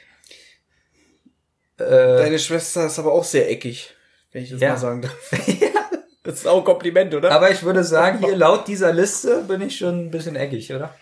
Äh, 1.81 2.17
Deine 2.19 2.39
Schwester 2.39 2.87
ist 2.87 2.99
aber 2.99 3.13
auch 3.13 3.25
sehr 3.25 3.51
eckig, 3.51 3.95
wenn 4.33 4.43
ich 4.45 4.51
das 4.51 4.61
Ja. 4.61 4.71
mal 4.71 4.77
sagen 4.77 5.03
darf. 5.03 5.17
Das 6.23 6.35
ist 6.35 6.47
auch 6.47 6.59
ein 6.59 6.65
Kompliment, 6.65 7.15
oder? 7.15 7.33
aber 7.33 7.51
ich 7.51 7.63
würde 7.63 7.83
sagen, 7.83 8.19
hier 8.19 8.37
laut 8.37 8.69
dieser 8.69 8.93
Liste 8.93 9.43
bin 9.49 9.63
ich 9.63 9.79
schon 9.79 10.07
ein 10.07 10.11
bisschen 10.11 10.37
eckig, 10.37 10.71
oder? 10.73 10.95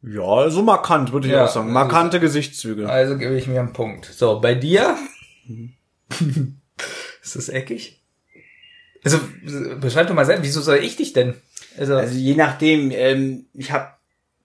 Ja, 0.00 0.48
so 0.48 0.62
markant, 0.62 1.12
würde 1.12 1.26
ich 1.26 1.32
Ja, 1.32 1.44
auch 1.44 1.48
sagen. 1.48 1.66
also- 1.66 1.74
Markante 1.74 2.20
Gesichtszüge. 2.20 2.88
Also 2.88 3.18
gebe 3.18 3.34
ich 3.36 3.48
mir 3.48 3.58
einen 3.58 3.72
Punkt. 3.72 4.06
So, 4.06 4.38
bei 4.40 4.54
dir? 4.54 4.96
Ist 7.22 7.36
das 7.36 7.48
eckig? 7.48 8.00
Also, 9.04 9.18
beschreib 9.80 10.06
doch 10.06 10.14
mal 10.14 10.24
selbst, 10.24 10.44
wieso 10.44 10.60
soll 10.60 10.76
ich 10.78 10.96
dich 10.96 11.12
denn? 11.12 11.34
Also, 11.76 11.96
Also 11.96 12.14
je 12.14 12.34
nachdem, 12.36 12.90
ähm, 12.92 13.46
ich 13.54 13.72
habe, 13.72 13.88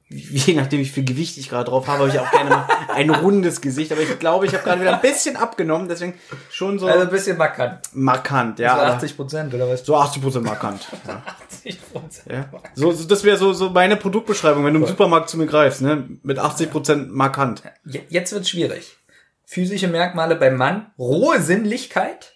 je 0.09 0.53
nachdem, 0.53 0.79
wie 0.79 0.85
viel 0.85 1.03
Gewicht 1.03 1.37
ich 1.37 1.49
gerade 1.49 1.69
drauf 1.69 1.87
habe, 1.87 1.99
habe 1.99 2.09
ich 2.09 2.19
auch 2.19 2.31
gerne 2.31 2.49
mal 2.49 2.67
ein 2.93 3.09
rundes 3.09 3.59
Gesicht. 3.59 3.91
Aber 3.91 4.01
ich 4.01 4.19
glaube, 4.19 4.45
ich 4.45 4.53
habe 4.53 4.63
gerade 4.63 4.79
wieder 4.81 4.95
ein 4.95 5.01
bisschen 5.01 5.35
abgenommen, 5.35 5.89
deswegen 5.89 6.13
schon 6.49 6.79
so 6.79 6.87
also 6.87 7.01
ein 7.01 7.09
bisschen 7.09 7.37
markant. 7.37 7.79
markant, 7.93 8.59
ja. 8.59 8.75
so 8.75 8.81
aber 8.81 8.93
80 8.95 9.15
Prozent, 9.17 9.53
oder 9.53 9.67
was? 9.69 9.85
So 9.85 9.97
80 9.97 10.21
Prozent 10.21 10.45
markant. 10.45 10.87
Ja. 11.05 11.23
80 11.49 11.91
Prozent. 11.91 12.31
Ja. 12.31 12.49
So, 12.75 12.91
so, 12.91 13.05
das 13.05 13.23
wäre 13.23 13.37
so, 13.37 13.51
so 13.51 13.69
meine 13.69 13.97
Produktbeschreibung, 13.97 14.63
wenn 14.65 14.73
du 14.73 14.79
im 14.79 14.87
Supermarkt 14.87 15.29
zu 15.29 15.37
mir 15.37 15.45
greifst, 15.45 15.81
ne? 15.81 16.07
Mit 16.23 16.39
80 16.39 16.71
Prozent 16.71 17.11
markant. 17.11 17.63
Je- 17.85 18.03
Jetzt 18.07 18.31
wird's 18.31 18.49
schwierig. 18.49 18.95
Physische 19.45 19.87
Merkmale 19.87 20.35
beim 20.35 20.55
Mann, 20.55 20.91
rohe 20.97 21.41
Sinnlichkeit. 21.41 22.33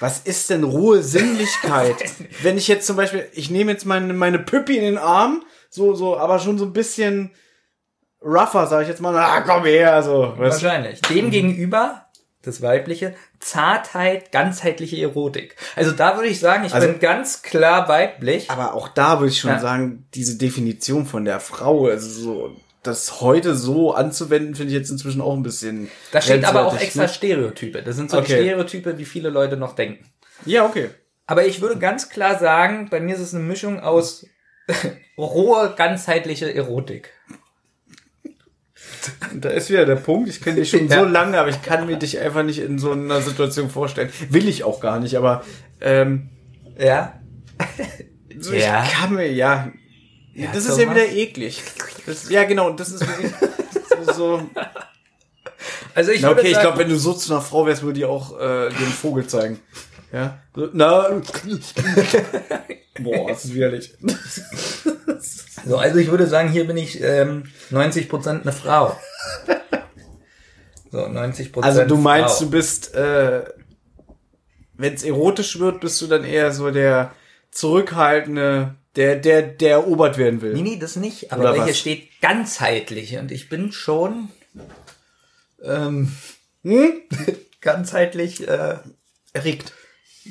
Was 0.00 0.20
ist 0.20 0.50
denn 0.50 0.64
rohe 0.64 1.02
Sinnlichkeit? 1.02 1.96
wenn 2.42 2.58
ich 2.58 2.68
jetzt 2.68 2.86
zum 2.86 2.96
Beispiel, 2.96 3.26
ich 3.32 3.50
nehme 3.50 3.72
jetzt 3.72 3.86
meine, 3.86 4.12
meine 4.12 4.38
Püppi 4.38 4.76
in 4.76 4.84
den 4.84 4.98
Arm, 4.98 5.42
so, 5.74 5.94
so, 5.94 6.18
aber 6.18 6.38
schon 6.38 6.58
so 6.58 6.66
ein 6.66 6.72
bisschen 6.74 7.30
rougher, 8.22 8.66
sage 8.66 8.82
ich 8.82 8.88
jetzt 8.90 9.00
mal, 9.00 9.16
ah, 9.16 9.40
komm 9.40 9.64
her, 9.64 10.02
so. 10.02 10.34
Weißt 10.36 10.60
du? 10.62 10.66
Wahrscheinlich. 10.66 11.00
Dem 11.02 11.30
gegenüber, 11.30 12.06
das 12.42 12.60
weibliche, 12.60 13.14
Zartheit, 13.40 14.32
ganzheitliche 14.32 15.00
Erotik. 15.00 15.56
Also 15.74 15.92
da 15.92 16.16
würde 16.16 16.28
ich 16.28 16.40
sagen, 16.40 16.64
ich 16.64 16.74
Also- 16.74 16.88
bin 16.88 17.00
ganz 17.00 17.40
klar 17.42 17.88
weiblich. 17.88 18.50
Aber 18.50 18.74
auch 18.74 18.88
da 18.88 19.18
würde 19.18 19.30
ich 19.32 19.40
schon 19.40 19.50
Ja. 19.52 19.58
sagen, 19.60 20.06
diese 20.14 20.36
Definition 20.36 21.06
von 21.06 21.24
der 21.24 21.40
Frau, 21.40 21.86
also 21.86 22.08
so, 22.08 22.56
das 22.82 23.20
heute 23.22 23.54
so 23.54 23.94
anzuwenden, 23.94 24.54
finde 24.54 24.72
ich 24.72 24.78
jetzt 24.78 24.90
inzwischen 24.90 25.20
auch 25.22 25.34
ein 25.34 25.42
bisschen. 25.42 25.88
Da 26.10 26.20
steht 26.20 26.44
aber 26.44 26.66
auch 26.66 26.78
extra 26.78 27.02
ne? 27.04 27.08
Stereotype. 27.08 27.82
Das 27.82 27.96
sind 27.96 28.10
so 28.10 28.18
Okay. 28.18 28.32
Stereotype, 28.42 28.98
wie 28.98 29.04
viele 29.06 29.30
Leute 29.30 29.56
noch 29.56 29.74
denken. 29.74 30.04
Ja, 30.44 30.66
okay. 30.66 30.90
Aber 31.26 31.46
ich 31.46 31.60
würde 31.62 31.78
ganz 31.78 32.10
klar 32.10 32.38
sagen, 32.38 32.88
bei 32.90 33.00
mir 33.00 33.14
ist 33.14 33.20
es 33.20 33.32
eine 33.34 33.42
Mischung 33.44 33.80
aus 33.80 34.26
rohe, 35.18 35.74
ganzheitliche 35.76 36.54
Erotik. 36.54 37.10
Da 39.34 39.48
ist 39.50 39.70
wieder 39.70 39.84
der 39.86 39.96
Punkt, 39.96 40.28
ich 40.28 40.40
kenne 40.40 40.56
dich 40.60 40.70
schon 40.70 40.88
Ja. 40.88 41.00
so 41.00 41.04
lange, 41.04 41.38
aber 41.38 41.48
ich 41.48 41.62
kann 41.62 41.86
mir 41.86 41.96
dich 41.96 42.18
einfach 42.18 42.42
nicht 42.42 42.58
in 42.58 42.78
so 42.78 42.92
einer 42.92 43.20
Situation 43.20 43.70
vorstellen. 43.70 44.10
Will 44.30 44.48
ich 44.48 44.64
auch 44.64 44.80
gar 44.80 45.00
nicht, 45.00 45.16
aber 45.16 45.44
ähm, 45.80 46.30
Ja. 46.78 47.20
so, 48.38 48.52
Ja. 48.52 48.84
ich 48.84 48.92
kann 48.92 49.14
mir, 49.14 49.30
ja. 49.32 49.70
Ja, 50.34 50.50
das 50.52 50.64
ist 50.66 50.78
ja 50.78 50.84
Thomas. 50.84 50.96
wieder 51.02 51.12
eklig. 51.12 51.62
Das, 52.06 52.30
ja, 52.30 52.44
genau, 52.44 52.68
und 52.70 52.80
das 52.80 52.90
ist 52.90 53.06
wirklich 53.06 53.32
so. 54.06 54.12
so 54.12 54.50
Also 55.94 56.10
ich 56.10 56.22
na, 56.22 56.30
okay, 56.30 56.48
ich 56.48 56.58
glaube, 56.58 56.78
wenn 56.78 56.88
du 56.88 56.96
so 56.96 57.12
zu 57.12 57.32
einer 57.32 57.42
Frau 57.42 57.66
wärst, 57.66 57.82
würde 57.82 57.98
die 58.00 58.04
auch 58.06 58.38
äh, 58.40 58.68
den 58.70 58.86
Vogel 58.86 59.26
zeigen. 59.26 59.60
Ja. 60.12 60.38
So, 60.54 60.68
na. 60.72 61.22
Boah, 63.00 63.28
das 63.28 63.44
ist 63.46 63.54
widerlich. 63.54 63.94
so, 65.66 65.76
also 65.78 65.98
ich 65.98 66.10
würde 66.10 66.26
sagen, 66.26 66.50
hier 66.50 66.66
bin 66.66 66.76
ich 66.76 67.00
ähm, 67.02 67.44
90% 67.70 68.42
eine 68.42 68.52
Frau. 68.52 68.98
So, 70.90 70.98
90% 70.98 71.62
Also 71.62 71.84
du 71.84 71.96
meinst, 71.96 72.36
Frau. 72.38 72.44
du 72.44 72.50
bist, 72.50 72.94
äh, 72.94 73.44
wenn 74.74 74.94
es 74.94 75.02
erotisch 75.02 75.58
wird, 75.58 75.80
bist 75.80 76.00
du 76.02 76.06
dann 76.06 76.24
eher 76.24 76.52
so 76.52 76.70
der 76.70 77.14
zurückhaltende, 77.50 78.74
der, 78.96 79.16
der, 79.16 79.42
der 79.42 79.70
erobert 79.70 80.18
werden 80.18 80.42
will. 80.42 80.52
Nee, 80.52 80.62
nee, 80.62 80.78
das 80.78 80.96
nicht. 80.96 81.32
Aber 81.32 81.64
hier 81.64 81.74
steht 81.74 82.20
ganzheitlich 82.20 83.16
und 83.16 83.32
ich 83.32 83.48
bin 83.48 83.72
schon 83.72 84.28
ähm, 85.62 86.12
Hm? 86.62 87.02
ganzheitlich, 87.60 88.46
äh, 88.46 88.76
Erregt. 89.32 89.72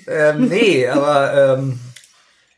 Ähm, 0.08 0.47
nee, 0.47 0.88
aber 0.88 1.58
ähm, 1.58 1.80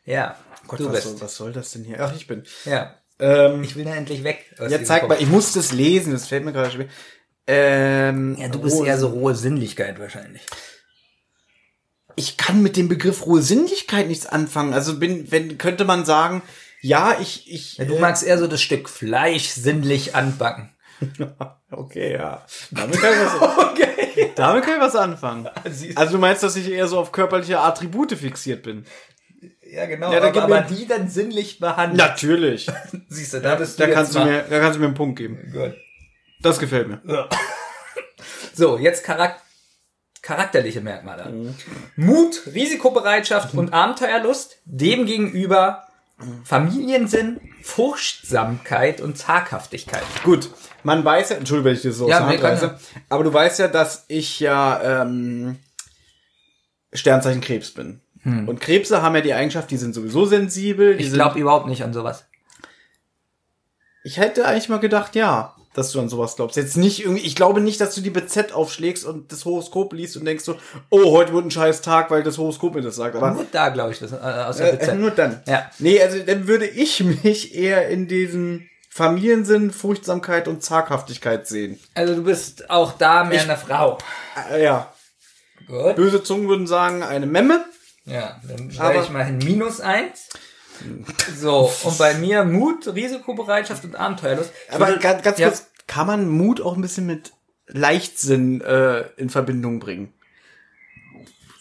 ja, 0.05 0.37
Gott, 0.67 0.79
du 0.79 0.85
was, 0.87 0.93
bist. 0.93 1.03
soll, 1.07 1.21
was 1.21 1.35
soll 1.35 1.51
das 1.53 1.71
denn 1.71 1.83
hier? 1.83 1.97
Ach, 1.99 2.15
ich 2.15 2.27
bin. 2.27 2.43
Ja, 2.65 2.95
Ähm, 3.19 3.63
ich 3.63 3.75
will 3.75 3.85
da 3.85 3.95
endlich 3.95 4.23
weg. 4.23 4.45
ja, 4.69 4.83
zeig 4.83 5.07
mal, 5.07 5.21
ich 5.21 5.27
muss 5.27 5.53
das 5.53 5.71
lesen, 5.71 6.13
das 6.13 6.27
fällt 6.27 6.43
mir 6.45 6.51
gerade 6.53 6.71
schwer. 6.71 6.87
Ähm, 7.45 8.37
Ja, 8.39 8.47
du 8.47 8.59
bist 8.59 8.81
eher 8.83 8.97
so 8.97 9.07
rohe 9.09 9.35
Sinnlichkeit 9.35 9.99
wahrscheinlich. 9.99 10.41
ich 12.15 12.37
kann 12.37 12.61
mit 12.61 12.77
dem 12.77 12.87
Begriff 12.87 13.25
rohe 13.25 13.41
Sinnlichkeit 13.41 14.07
nichts 14.07 14.25
anfangen. 14.25 14.73
Also 14.73 14.99
bin, 14.99 15.31
wenn, 15.31 15.57
könnte 15.57 15.83
man 15.85 16.05
sagen, 16.05 16.41
ja, 16.81 17.17
ich, 17.19 17.51
ich. 17.51 17.77
Ja, 17.77 17.85
du 17.85 17.95
äh, 17.95 17.99
magst 17.99 18.23
eher 18.23 18.37
so 18.37 18.47
das 18.47 18.61
Stück 18.61 18.89
Fleisch 18.89 19.49
sinnlich 19.49 20.15
anbacken. 20.15 20.69
Okay, 21.75 22.13
ja. 22.13 22.45
Damit 22.69 23.01
kann 23.01 23.13
ich 23.13 23.19
was, 23.41 23.41
Damit 24.35 24.63
kann 24.63 24.75
ich 24.75 24.81
was 24.81 24.95
anfangen. 24.95 25.49
Siehst- 25.69 25.97
Also 25.97 26.13
du 26.13 26.19
meinst, 26.19 26.43
dass 26.43 26.55
ich 26.55 26.69
eher 26.69 26.87
so 26.87 26.99
auf 26.99 27.11
körperliche 27.11 27.59
Attribute 27.59 28.13
fixiert 28.13 28.63
bin? 28.63 28.85
Ja, 29.69 29.85
genau. 29.87 30.11
Ja, 30.13 30.19
da 30.19 30.27
aber, 30.27 30.43
aber 30.43 30.61
die 30.61 30.87
dann 30.87 31.09
sinnlich 31.09 31.59
behandeln. 31.59 31.97
Natürlich. 31.97 32.67
Siehst 33.09 33.33
du, 33.33 33.41
da 33.41 33.55
bist 33.55 33.79
du 33.79 33.85
Da 33.87 33.91
kannst, 33.93 34.15
du 34.15 34.19
mir, 34.19 34.43
da 34.49 34.59
kannst 34.59 34.75
du 34.75 34.79
mir 34.79 34.85
einen 34.87 34.95
Punkt 34.95 35.17
geben. 35.17 35.51
Gut. 35.51 35.73
Das 36.41 36.59
gefällt 36.59 36.87
mir. 36.87 37.01
Ja. 37.05 37.27
So, 38.53 38.77
jetzt 38.77 39.05
Charak 39.05 39.39
charakterliche 40.21 40.79
Merkmale. 40.79 41.29
Mhm. 41.29 41.55
Mut, 41.97 42.43
Risikobereitschaft 42.53 43.53
und 43.55 43.73
Abenteuerlust. 43.73 44.57
Demgegenüber 44.65 45.87
Familiensinn, 46.43 47.39
Furchtsamkeit 47.61 49.01
und 49.01 49.17
Zaghaftigkeit. 49.17 50.03
Gut, 50.23 50.49
man 50.83 51.03
weiß 51.05 51.29
ja, 51.29 51.35
Entschuldigung, 51.37 51.65
wenn 51.69 51.75
ich 51.75 51.81
dir 51.81 51.93
so 51.93 52.07
Ja, 52.09 52.17
aus 52.17 52.19
der 52.21 52.27
nee, 52.27 52.33
Hand 52.33 52.41
kann 52.61 52.69
reiße, 52.71 52.79
aber 53.09 53.23
du 53.23 53.33
weißt 53.33 53.59
ja, 53.59 53.67
dass 53.67 54.05
ich 54.07 54.39
ja 54.39 55.01
ähm, 55.03 55.57
Sternzeichen 56.93 57.41
Krebs 57.41 57.71
bin. 57.71 58.01
Und 58.25 58.61
Krebse 58.61 59.01
haben 59.01 59.15
ja 59.15 59.21
die 59.21 59.33
Eigenschaft, 59.33 59.69
die 59.69 59.75
sind 59.75 59.93
sowieso 59.93 60.23
sensibel. 60.25 60.95
Die 60.95 61.03
Ich 61.03 61.11
glaube 61.11 61.37
überhaupt 61.39 61.67
nicht 61.67 61.83
an 61.83 61.91
sowas. 61.91 62.25
ich 64.05 64.15
hätte 64.17 64.45
eigentlich 64.47 64.69
mal 64.69 64.79
gedacht, 64.79 65.15
ja, 65.15 65.55
dass 65.73 65.91
du 65.91 65.99
an 65.99 66.09
sowas 66.09 66.35
glaubst. 66.35 66.55
Jetzt 66.57 66.77
nicht 66.77 67.03
irgendwie, 67.03 67.23
ich 67.23 67.35
glaube 67.35 67.59
nicht, 67.61 67.81
dass 67.81 67.95
du 67.95 68.01
die 68.01 68.09
BZ 68.11 68.51
aufschlägst 68.53 69.05
und 69.05 69.31
das 69.31 69.45
Horoskop 69.45 69.93
liest 69.93 70.15
und 70.17 70.25
denkst 70.25 70.43
so, 70.43 70.55
oh, 70.89 71.11
heute 71.11 71.33
wird 71.33 71.45
ein 71.45 71.51
scheiß 71.51 71.81
Tag, 71.81 72.11
weil 72.11 72.23
das 72.23 72.37
Horoskop 72.37 72.75
mir 72.75 72.81
das 72.81 72.95
sagt. 72.95 73.15
Aber 73.15 73.31
Nur 73.31 73.45
da 73.51 73.69
glaube 73.69 73.91
ich 73.91 73.99
das, 73.99 74.11
äh, 74.11 74.15
aus 74.17 74.57
der 74.57 74.73
Äh, 74.73 74.77
BZ. 74.77 74.95
nur 74.99 75.11
dann. 75.11 75.41
Ja. 75.47 75.69
Nee, 75.79 76.01
also 76.01 76.19
dann 76.19 76.47
würde 76.47 76.67
ich 76.67 77.03
mich 77.23 77.55
eher 77.55 77.89
in 77.89 78.07
diesen 78.07 78.69
Familiensinn, 78.89 79.71
Furchtsamkeit 79.71 80.47
und 80.47 80.63
Zaghaftigkeit 80.63 81.47
sehen. 81.47 81.79
Also 81.95 82.13
du 82.15 82.23
bist 82.23 82.69
auch 82.69 82.93
da 82.97 83.23
mehr 83.23 83.37
Ich- 83.37 83.43
eine 83.49 83.57
Frau. 83.57 83.97
Äh, 84.51 84.63
ja. 84.63 84.93
Gut. 85.67 85.95
Böse 85.95 86.21
Zungen 86.23 86.47
würden 86.49 86.67
sagen, 86.67 87.01
eine 87.03 87.25
Memme. 87.25 87.65
Ja, 88.05 88.39
dann 88.47 88.71
Aber- 88.77 89.01
ich 89.01 89.09
mal 89.09 89.25
hin 89.25 89.39
minus 89.39 89.79
eins. 89.81 90.27
So, 91.39 91.71
und 91.83 91.97
bei 91.97 92.13
mir 92.15 92.43
Mut, 92.43 92.87
Risikobereitschaft 92.87 93.83
und 93.85 93.95
Abenteuerlust. 93.95 94.51
Ich 94.67 94.73
Aber 94.73 94.87
würde- 94.87 94.99
ganz, 94.99 95.23
ganz 95.23 95.39
ja, 95.39 95.47
kurz, 95.49 95.67
kann 95.87 96.07
man 96.07 96.29
Mut 96.29 96.61
auch 96.61 96.75
ein 96.75 96.81
bisschen 96.81 97.05
mit 97.05 97.33
Leichtsinn 97.67 98.61
äh, 98.61 99.01
in 99.17 99.29
Verbindung 99.29 99.79
bringen? 99.79 100.13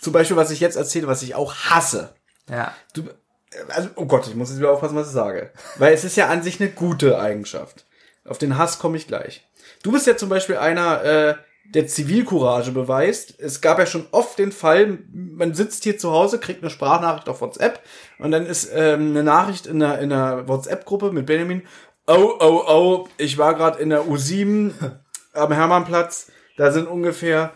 Zum 0.00 0.12
Beispiel, 0.12 0.36
was 0.36 0.50
ich 0.50 0.60
jetzt 0.60 0.76
erzähle, 0.76 1.06
was 1.06 1.22
ich 1.22 1.34
auch 1.34 1.54
hasse. 1.54 2.14
Ja. 2.50 2.74
Du, 2.92 3.04
also, 3.68 3.88
oh 3.96 4.06
Gott, 4.06 4.26
ich 4.26 4.34
muss 4.34 4.48
jetzt 4.50 4.58
wieder 4.58 4.72
aufpassen, 4.72 4.96
was 4.96 5.08
ich 5.08 5.12
sage. 5.12 5.50
Weil 5.76 5.92
es 5.94 6.04
ist 6.04 6.16
ja 6.16 6.28
an 6.28 6.42
sich 6.42 6.60
eine 6.60 6.70
gute 6.70 7.18
Eigenschaft. 7.20 7.84
Auf 8.24 8.38
den 8.38 8.56
Hass 8.58 8.78
komme 8.78 8.96
ich 8.96 9.06
gleich. 9.06 9.46
Du 9.82 9.92
bist 9.92 10.06
ja 10.06 10.16
zum 10.16 10.28
Beispiel 10.28 10.56
einer, 10.56 11.04
äh, 11.04 11.34
der 11.64 11.86
Zivilcourage 11.86 12.72
beweist. 12.72 13.38
Es 13.40 13.60
gab 13.60 13.78
ja 13.78 13.86
schon 13.86 14.06
oft 14.10 14.38
den 14.38 14.52
Fall, 14.52 14.98
man 15.12 15.54
sitzt 15.54 15.84
hier 15.84 15.96
zu 15.98 16.12
Hause, 16.12 16.38
kriegt 16.38 16.62
eine 16.62 16.70
Sprachnachricht 16.70 17.28
auf 17.28 17.40
WhatsApp 17.40 17.80
und 18.18 18.30
dann 18.30 18.46
ist 18.46 18.70
ähm, 18.74 19.10
eine 19.10 19.22
Nachricht 19.22 19.66
in 19.66 19.82
einer, 19.82 19.98
in 19.98 20.12
einer 20.12 20.48
WhatsApp-Gruppe 20.48 21.12
mit 21.12 21.26
Benjamin. 21.26 21.62
Oh, 22.06 22.34
oh, 22.40 22.64
oh, 22.66 23.08
ich 23.16 23.38
war 23.38 23.54
gerade 23.54 23.80
in 23.80 23.90
der 23.90 24.02
U7 24.02 24.72
am 25.32 25.52
Hermannplatz. 25.52 26.30
Da 26.56 26.72
sind 26.72 26.86
ungefähr 26.86 27.54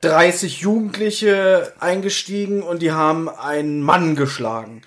30 0.00 0.60
Jugendliche 0.60 1.72
eingestiegen 1.78 2.62
und 2.62 2.82
die 2.82 2.92
haben 2.92 3.28
einen 3.28 3.82
Mann 3.82 4.16
geschlagen. 4.16 4.82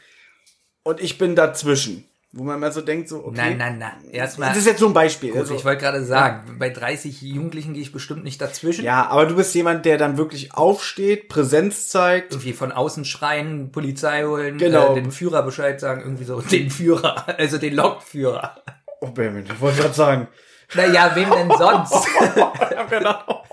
Und 0.84 1.00
ich 1.00 1.18
bin 1.18 1.36
dazwischen. 1.36 2.06
Wo 2.38 2.44
man 2.44 2.60
mal 2.60 2.70
so 2.74 2.82
denkt, 2.82 3.08
so, 3.08 3.24
okay. 3.24 3.32
Nein, 3.38 3.58
nein, 3.58 3.78
nein. 3.78 3.94
Erstmal. 4.12 4.50
Das 4.50 4.58
ist 4.58 4.68
jetzt 4.68 4.82
so 4.82 4.88
ein 4.88 4.94
Beispiel. 4.94 5.32
Gut, 5.32 5.40
also, 5.40 5.56
ich 5.56 5.64
wollte 5.64 5.82
gerade 5.82 6.04
sagen, 6.04 6.58
bei 6.60 6.70
30 6.70 7.22
Jugendlichen 7.22 7.74
gehe 7.74 7.82
ich 7.82 7.94
bestimmt 7.94 8.26
nicht 8.26 8.42
dazwischen. 8.42 8.84
ja, 8.84 9.08
aber 9.08 9.26
du 9.26 9.38
bist 9.38 9.56
jemand, 9.56 9.86
der 9.86 9.98
dann 9.98 10.18
wirklich 10.18 10.54
aufsteht, 10.54 11.30
Präsenz 11.30 11.88
zeigt. 11.88 12.34
Irgendwie 12.34 12.52
von 12.52 12.74
außen 12.74 13.06
schreien, 13.06 13.72
Polizei 13.72 14.26
holen, 14.26 14.58
Genau. 14.58 14.92
äh, 14.92 14.96
den 14.96 15.12
Führer 15.14 15.44
Bescheid 15.44 15.80
sagen, 15.80 16.02
irgendwie 16.02 16.26
so, 16.26 16.42
den 16.52 16.70
Führer, 16.70 17.26
also 17.40 17.58
den 17.58 17.74
Lokführer. 17.74 18.62
Oh, 19.00 19.08
Benjamin, 19.08 19.46
ich 19.46 19.62
wollte 19.62 19.82
gerade 19.84 19.94
sagen. 19.94 20.28
Naja, 20.74 21.12
wem 21.16 21.30
denn 21.30 21.52
sonst? 21.58 21.94
Genau. 22.90 23.44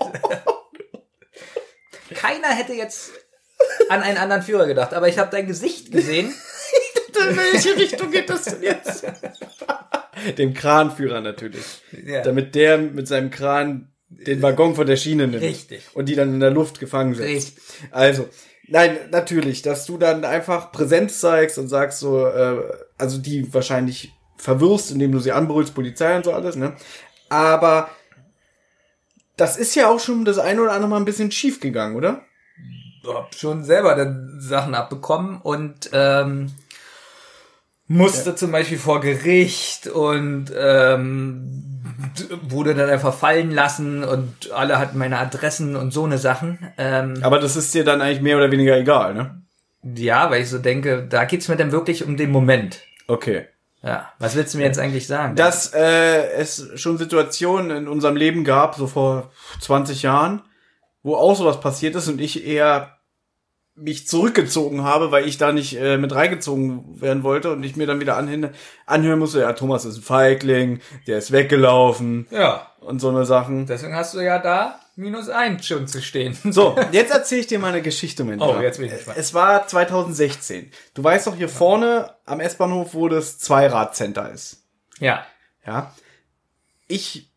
Keiner 2.13 2.49
hätte 2.49 2.73
jetzt 2.73 3.11
an 3.89 4.01
einen 4.01 4.17
anderen 4.17 4.41
Führer 4.43 4.67
gedacht, 4.67 4.93
aber 4.93 5.07
ich 5.07 5.17
habe 5.19 5.31
dein 5.31 5.47
Gesicht 5.47 5.91
gesehen. 5.91 6.33
In 7.17 7.37
welche 7.37 7.75
Richtung 7.75 8.11
geht 8.11 8.29
das 8.29 8.45
denn 8.45 8.63
jetzt? 8.63 9.05
Dem 10.37 10.53
Kranführer 10.53 11.21
natürlich. 11.21 11.81
Ja. 12.05 12.21
Damit 12.21 12.55
der 12.55 12.77
mit 12.77 13.07
seinem 13.07 13.31
Kran 13.31 13.89
den 14.09 14.41
Waggon 14.41 14.75
von 14.75 14.85
der 14.85 14.95
Schiene 14.95 15.27
nimmt. 15.27 15.43
Richtig. 15.43 15.83
Und 15.93 16.07
die 16.07 16.15
dann 16.15 16.33
in 16.33 16.39
der 16.39 16.51
Luft 16.51 16.79
gefangen 16.79 17.15
setzt. 17.15 17.29
Richtig. 17.29 17.63
Also, 17.91 18.29
nein, 18.67 18.97
natürlich, 19.11 19.63
dass 19.63 19.85
du 19.85 19.97
dann 19.97 20.23
einfach 20.23 20.71
Präsenz 20.71 21.19
zeigst 21.19 21.57
und 21.57 21.67
sagst 21.67 21.99
so, 21.99 22.27
äh, 22.27 22.63
also 22.97 23.17
die 23.17 23.53
wahrscheinlich 23.53 24.11
verwirrst, 24.37 24.91
indem 24.91 25.11
du 25.11 25.19
sie 25.19 25.31
anbrüllst, 25.31 25.73
Polizei 25.73 26.15
und 26.15 26.25
so 26.25 26.31
alles, 26.31 26.55
ne? 26.55 26.75
Aber 27.29 27.89
das 29.35 29.57
ist 29.57 29.75
ja 29.75 29.89
auch 29.89 29.99
schon 29.99 30.25
das 30.25 30.37
eine 30.37 30.61
oder 30.61 30.73
andere 30.73 30.89
Mal 30.89 30.97
ein 30.97 31.05
bisschen 31.05 31.31
schief 31.31 31.59
gegangen, 31.59 31.95
oder? 31.95 32.23
hab 33.07 33.35
schon 33.35 33.63
selber 33.63 33.95
dann 33.95 34.39
Sachen 34.39 34.75
abbekommen 34.75 35.41
und 35.41 35.89
ähm, 35.91 36.51
musste 37.93 38.35
zum 38.35 38.51
Beispiel 38.51 38.77
vor 38.77 39.01
Gericht 39.01 39.87
und 39.87 40.51
ähm, 40.57 41.81
wurde 42.41 42.75
dann 42.75 42.89
einfach 42.89 43.13
fallen 43.13 43.51
lassen 43.51 44.03
und 44.03 44.51
alle 44.51 44.79
hatten 44.79 44.97
meine 44.97 45.19
Adressen 45.19 45.75
und 45.75 45.91
so 45.91 46.07
ne 46.07 46.17
Sachen. 46.17 46.59
Ähm, 46.77 47.19
Aber 47.21 47.39
das 47.39 47.55
ist 47.55 47.73
dir 47.73 47.83
dann 47.83 48.01
eigentlich 48.01 48.21
mehr 48.21 48.37
oder 48.37 48.51
weniger 48.51 48.77
egal, 48.77 49.13
ne? 49.13 49.43
ja, 49.83 50.29
weil 50.31 50.41
ich 50.41 50.49
so 50.49 50.59
denke, 50.59 51.05
da 51.07 51.25
geht's 51.25 51.47
mir 51.47 51.57
dann 51.57 51.71
wirklich 51.71 52.05
um 52.05 52.17
den 52.17 52.31
Moment. 52.31 52.79
Okay. 53.07 53.47
Ja, 53.83 54.13
was 54.17 54.35
willst 54.35 54.53
du 54.53 54.59
mir 54.59 54.63
jetzt 54.63 54.79
eigentlich 54.79 55.07
sagen? 55.07 55.35
Dass 55.35 55.73
äh, 55.73 56.31
es 56.35 56.69
schon 56.75 56.97
Situationen 56.97 57.71
in 57.71 57.87
unserem 57.89 58.15
Leben 58.15 58.45
gab, 58.45 58.75
so 58.75 58.87
vor 58.87 59.31
20 59.59 60.03
Jahren, 60.03 60.41
wo 61.01 61.15
auch 61.15 61.35
sowas 61.35 61.59
passiert 61.59 61.95
ist 61.95 62.07
und 62.07 62.21
ich 62.21 62.47
eher 62.47 62.92
mich 63.75 64.07
zurückgezogen 64.07 64.83
habe, 64.83 65.11
weil 65.11 65.27
ich 65.27 65.37
da 65.37 65.51
nicht 65.51 65.79
äh, 65.79 65.97
mit 65.97 66.13
reingezogen 66.13 67.01
werden 67.01 67.23
wollte 67.23 67.51
und 67.51 67.63
ich 67.63 67.75
mir 67.75 67.87
dann 67.87 67.99
wieder 67.99 68.17
anhin, 68.17 68.49
anhören 68.85 69.19
musste, 69.19 69.41
ja, 69.41 69.53
Thomas 69.53 69.85
ist 69.85 69.97
ein 69.97 70.03
Feigling, 70.03 70.79
der 71.07 71.17
ist 71.17 71.31
weggelaufen 71.31 72.27
ja, 72.29 72.67
und 72.81 72.99
so 72.99 73.09
eine 73.09 73.25
Sachen. 73.25 73.65
deswegen 73.65 73.95
hast 73.95 74.13
du 74.13 74.19
ja 74.19 74.37
da 74.37 74.79
minus 74.95 75.27
eins 75.29 75.65
schon 75.65 75.87
zu 75.87 76.03
stehen. 76.03 76.37
So, 76.51 76.77
jetzt 76.91 77.11
erzähle 77.11 77.41
ich 77.41 77.47
dir 77.47 77.57
mal 77.57 77.69
eine 77.69 77.81
Geschichte, 77.81 78.23
mein 78.23 78.39
Oh, 78.39 78.59
jetzt 78.61 78.77
bin 78.77 78.87
ich 78.87 78.93
gespannt. 78.93 79.17
Es 79.17 79.33
war 79.33 79.67
2016. 79.67 80.69
Du 80.93 81.03
weißt 81.03 81.25
doch 81.25 81.35
hier 81.35 81.49
vorne 81.49 82.13
am 82.25 82.39
S-Bahnhof, 82.39 82.93
wo 82.93 83.07
das 83.07 83.39
Zweirad-Center 83.39 84.31
ist. 84.31 84.63
Ja, 84.99 85.25
Ja. 85.65 85.93
Ich 86.87 87.31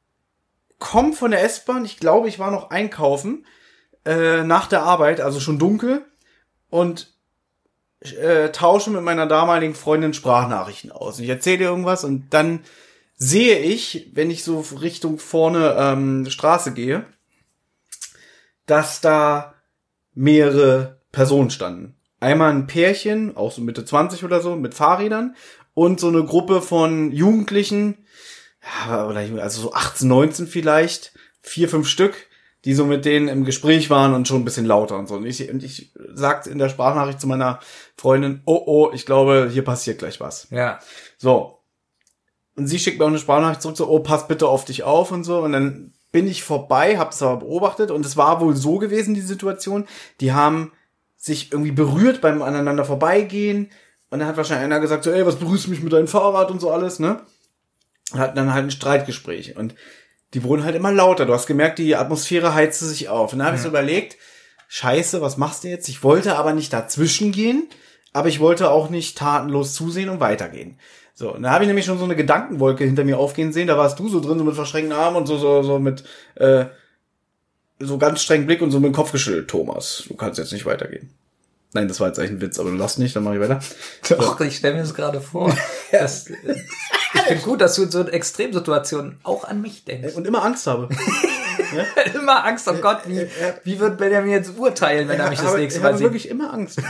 komm 0.78 1.14
von 1.14 1.30
der 1.30 1.42
S-Bahn, 1.44 1.86
ich 1.86 1.98
glaube, 1.98 2.28
ich 2.28 2.38
war 2.38 2.50
noch 2.50 2.68
einkaufen, 2.70 3.46
äh, 4.04 4.42
nach 4.42 4.66
der 4.66 4.82
Arbeit, 4.82 5.20
also 5.22 5.40
schon 5.40 5.58
dunkel, 5.58 6.04
und 6.76 7.14
äh, 8.00 8.50
tausche 8.50 8.90
mit 8.90 9.02
meiner 9.02 9.26
damaligen 9.26 9.74
Freundin 9.74 10.12
Sprachnachrichten 10.12 10.92
aus. 10.92 11.16
Und 11.16 11.24
ich 11.24 11.30
erzähle 11.30 11.64
ihr 11.64 11.70
irgendwas 11.70 12.04
und 12.04 12.34
dann 12.34 12.60
sehe 13.16 13.58
ich, 13.60 14.10
wenn 14.12 14.30
ich 14.30 14.44
so 14.44 14.60
Richtung 14.82 15.18
vorne 15.18 15.74
ähm, 15.78 16.26
Straße 16.28 16.74
gehe, 16.74 17.06
dass 18.66 19.00
da 19.00 19.54
mehrere 20.12 21.00
Personen 21.12 21.48
standen. 21.48 21.96
Einmal 22.20 22.50
ein 22.50 22.66
Pärchen, 22.66 23.34
auch 23.38 23.52
so 23.52 23.62
Mitte 23.62 23.86
20 23.86 24.22
oder 24.22 24.42
so, 24.42 24.54
mit 24.54 24.74
Fahrrädern 24.74 25.34
und 25.72 25.98
so 25.98 26.08
eine 26.08 26.24
Gruppe 26.24 26.60
von 26.60 27.10
Jugendlichen, 27.10 28.04
ja, 28.86 29.06
oder 29.06 29.20
also 29.42 29.62
so 29.62 29.72
18, 29.72 30.08
19 30.08 30.46
vielleicht, 30.46 31.14
vier, 31.40 31.70
fünf 31.70 31.88
Stück, 31.88 32.25
die 32.66 32.74
so 32.74 32.84
mit 32.84 33.04
denen 33.04 33.28
im 33.28 33.44
Gespräch 33.44 33.90
waren 33.90 34.12
und 34.12 34.26
schon 34.26 34.42
ein 34.42 34.44
bisschen 34.44 34.66
lauter 34.66 34.98
und 34.98 35.06
so. 35.06 35.14
Und 35.14 35.24
ich, 35.24 35.48
und 35.48 35.62
ich 35.62 35.92
sagte 36.12 36.50
in 36.50 36.58
der 36.58 36.68
Sprachnachricht 36.68 37.20
zu 37.20 37.28
meiner 37.28 37.60
Freundin, 37.96 38.42
oh, 38.44 38.60
oh, 38.66 38.90
ich 38.92 39.06
glaube, 39.06 39.48
hier 39.52 39.62
passiert 39.62 40.00
gleich 40.00 40.18
was. 40.18 40.48
Ja. 40.50 40.80
So. 41.16 41.60
Und 42.56 42.66
sie 42.66 42.80
schickt 42.80 42.98
mir 42.98 43.04
auch 43.04 43.08
eine 43.08 43.20
Sprachnachricht 43.20 43.62
zurück, 43.62 43.76
so, 43.76 43.88
oh, 43.88 44.00
pass 44.00 44.26
bitte 44.26 44.48
auf 44.48 44.64
dich 44.64 44.82
auf 44.82 45.12
und 45.12 45.22
so. 45.22 45.42
Und 45.42 45.52
dann 45.52 45.92
bin 46.10 46.26
ich 46.26 46.42
vorbei, 46.42 46.98
hab 46.98 47.12
das 47.12 47.22
aber 47.22 47.36
beobachtet 47.36 47.92
und 47.92 48.04
es 48.04 48.16
war 48.16 48.40
wohl 48.40 48.56
so 48.56 48.78
gewesen, 48.78 49.14
die 49.14 49.20
Situation. 49.20 49.86
Die 50.20 50.32
haben 50.32 50.72
sich 51.16 51.52
irgendwie 51.52 51.70
berührt 51.70 52.20
beim 52.20 52.42
aneinander 52.42 52.84
vorbeigehen. 52.84 53.70
Und 54.10 54.18
dann 54.18 54.26
hat 54.26 54.36
wahrscheinlich 54.36 54.64
einer 54.64 54.80
gesagt, 54.80 55.04
so, 55.04 55.12
ey, 55.12 55.24
was 55.24 55.36
berührst 55.36 55.66
du 55.66 55.70
mich 55.70 55.84
mit 55.84 55.92
deinem 55.92 56.08
Fahrrad 56.08 56.50
und 56.50 56.60
so 56.60 56.72
alles, 56.72 56.98
ne? 56.98 57.20
Und 58.12 58.18
hatten 58.18 58.36
dann 58.36 58.52
halt 58.52 58.64
ein 58.64 58.70
Streitgespräch. 58.72 59.56
Und 59.56 59.76
die 60.36 60.44
wurden 60.44 60.64
halt 60.64 60.76
immer 60.76 60.92
lauter. 60.92 61.24
Du 61.24 61.32
hast 61.32 61.46
gemerkt, 61.46 61.78
die 61.78 61.96
Atmosphäre 61.96 62.52
heizte 62.52 62.84
sich 62.84 63.08
auf. 63.08 63.32
Und 63.32 63.38
dann 63.38 63.46
habe 63.46 63.56
ich 63.56 63.62
so 63.62 63.68
überlegt, 63.68 64.18
scheiße, 64.68 65.22
was 65.22 65.38
machst 65.38 65.64
du 65.64 65.68
jetzt? 65.68 65.88
Ich 65.88 66.02
wollte 66.02 66.36
aber 66.36 66.52
nicht 66.52 66.74
dazwischen 66.74 67.32
gehen, 67.32 67.70
aber 68.12 68.28
ich 68.28 68.38
wollte 68.38 68.70
auch 68.70 68.90
nicht 68.90 69.16
tatenlos 69.16 69.72
zusehen 69.72 70.10
und 70.10 70.20
weitergehen. 70.20 70.78
So, 71.14 71.34
und 71.34 71.44
da 71.44 71.52
habe 71.52 71.64
ich 71.64 71.68
nämlich 71.68 71.86
schon 71.86 71.96
so 71.96 72.04
eine 72.04 72.16
Gedankenwolke 72.16 72.84
hinter 72.84 73.04
mir 73.04 73.18
aufgehen 73.18 73.50
sehen. 73.50 73.66
Da 73.66 73.78
warst 73.78 73.98
du 73.98 74.10
so 74.10 74.20
drin, 74.20 74.36
so 74.36 74.44
mit 74.44 74.54
verschränkten 74.54 74.92
Armen 74.92 75.16
und 75.16 75.26
so, 75.26 75.38
so, 75.38 75.62
so 75.62 75.78
mit 75.78 76.04
äh, 76.34 76.66
so 77.78 77.96
ganz 77.96 78.20
strengen 78.20 78.44
Blick 78.44 78.60
und 78.60 78.70
so 78.70 78.78
mit 78.78 78.92
dem 78.92 78.94
Kopf 78.94 79.12
geschüttelt. 79.12 79.48
Thomas, 79.48 80.04
du 80.06 80.16
kannst 80.16 80.38
jetzt 80.38 80.52
nicht 80.52 80.66
weitergehen. 80.66 81.14
Nein, 81.76 81.88
das 81.88 82.00
war 82.00 82.08
jetzt 82.08 82.18
eigentlich 82.18 82.30
ein 82.30 82.40
Witz, 82.40 82.58
aber 82.58 82.70
du 82.70 82.76
lass 82.76 82.96
nicht, 82.96 83.14
dann 83.14 83.22
mach 83.22 83.34
ich 83.34 83.40
weiter. 83.40 83.60
Doch, 84.08 84.40
ich 84.40 84.56
stelle 84.56 84.76
mir 84.76 84.80
das 84.80 84.94
gerade 84.94 85.20
vor. 85.20 85.54
Das, 85.92 86.28
äh, 86.28 86.34
ich 87.14 87.20
finde 87.20 87.42
gut, 87.42 87.60
dass 87.60 87.76
du 87.76 87.84
in 87.84 87.90
so 87.90 88.02
Extremsituationen 88.08 89.18
auch 89.22 89.44
an 89.44 89.60
mich 89.60 89.84
denkst. 89.84 90.14
Und 90.14 90.26
immer 90.26 90.42
Angst 90.42 90.66
habe. 90.66 90.88
Immer 92.14 92.44
Angst, 92.44 92.66
oh 92.68 92.74
Gott, 92.74 93.00
wie, 93.06 93.26
wie 93.64 93.78
wird 93.78 93.98
Benjamin 93.98 94.30
jetzt 94.30 94.58
urteilen, 94.58 95.08
wenn 95.08 95.20
er 95.20 95.30
mich 95.30 95.38
das 95.38 95.48
habe, 95.48 95.58
nächste 95.58 95.78
ich 95.78 95.82
Mal 95.82 95.88
habe 95.90 95.98
sieht? 95.98 96.04
wirklich 96.06 96.28
immer 96.28 96.52
Angst. 96.52 96.80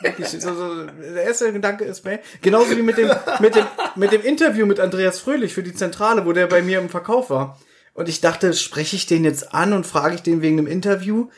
Wirklich, 0.00 0.28
so, 0.28 0.54
so, 0.54 0.84
der 0.84 1.24
erste 1.24 1.52
Gedanke 1.52 1.84
ist 1.84 2.02
bei, 2.02 2.20
genauso 2.40 2.76
wie 2.76 2.82
mit 2.82 2.98
dem, 2.98 3.10
mit 3.40 3.54
dem, 3.54 3.64
mit 3.96 4.12
dem 4.12 4.22
Interview 4.22 4.66
mit 4.66 4.80
Andreas 4.80 5.18
Fröhlich 5.18 5.54
für 5.54 5.62
die 5.62 5.74
Zentrale, 5.74 6.26
wo 6.26 6.32
der 6.32 6.46
bei 6.46 6.62
mir 6.62 6.78
im 6.78 6.88
Verkauf 6.88 7.30
war. 7.30 7.58
Und 7.94 8.08
ich 8.08 8.20
dachte, 8.20 8.54
spreche 8.54 8.96
ich 8.96 9.06
den 9.06 9.24
jetzt 9.24 9.54
an 9.54 9.72
und 9.72 9.86
frage 9.86 10.14
ich 10.14 10.22
den 10.22 10.42
wegen 10.42 10.58
einem 10.58 10.66
Interview? 10.66 11.28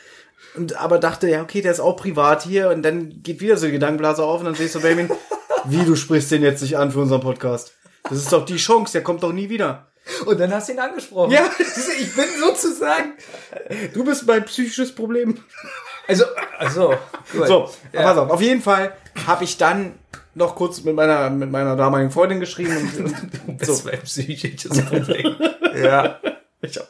Und 0.55 0.79
aber 0.79 0.99
dachte, 0.99 1.29
ja, 1.29 1.41
okay, 1.41 1.61
der 1.61 1.71
ist 1.71 1.79
auch 1.79 1.97
privat 1.97 2.43
hier 2.43 2.69
und 2.69 2.81
dann 2.83 3.21
geht 3.23 3.41
wieder 3.41 3.57
so 3.57 3.65
die 3.65 3.73
Gedankenblase 3.73 4.23
auf 4.23 4.39
und 4.39 4.45
dann 4.45 4.55
sehe 4.55 4.67
ich 4.67 4.71
so, 4.71 4.79
Benjamin, 4.79 5.09
wie 5.65 5.83
du 5.83 5.95
sprichst 5.95 6.31
den 6.31 6.43
jetzt 6.43 6.61
nicht 6.61 6.77
an 6.77 6.91
für 6.91 6.99
unseren 6.99 7.21
Podcast. 7.21 7.73
Das 8.03 8.17
ist 8.19 8.31
doch 8.31 8.45
die 8.45 8.57
Chance, 8.57 8.93
der 8.93 9.03
kommt 9.03 9.23
doch 9.23 9.33
nie 9.33 9.49
wieder. 9.49 9.87
Und 10.27 10.39
dann 10.39 10.53
hast 10.53 10.69
du 10.69 10.73
ihn 10.73 10.79
angesprochen. 10.79 11.31
Ja. 11.31 11.49
ich 11.99 12.15
bin 12.15 12.25
sozusagen. 12.39 13.13
Du 13.93 14.03
bist 14.03 14.27
mein 14.27 14.45
psychisches 14.45 14.93
Problem. 14.93 15.39
Also, 16.07 16.25
also, 16.59 16.93
gut. 17.31 17.47
So, 17.47 17.69
Ja. 17.91 18.03
pass 18.03 18.17
auf. 18.19 18.29
Auf 18.29 18.41
jeden 18.41 18.61
Fall 18.61 18.93
habe 19.25 19.43
ich 19.43 19.57
dann 19.57 19.93
noch 20.35 20.55
kurz 20.55 20.83
mit 20.83 20.95
meiner 20.95 21.29
mit 21.31 21.49
meiner 21.49 21.75
damaligen 21.75 22.11
Freundin 22.11 22.39
geschrieben 22.39 22.77
und, 22.77 23.15
und 23.47 23.61
Das 23.61 23.67
so. 23.67 23.73
ist 23.73 23.85
mein 23.85 24.01
psychisches 24.03 24.79
Problem. 24.85 25.35
ja. 25.81 26.19
Ich 26.65 26.81
auch. 26.81 26.87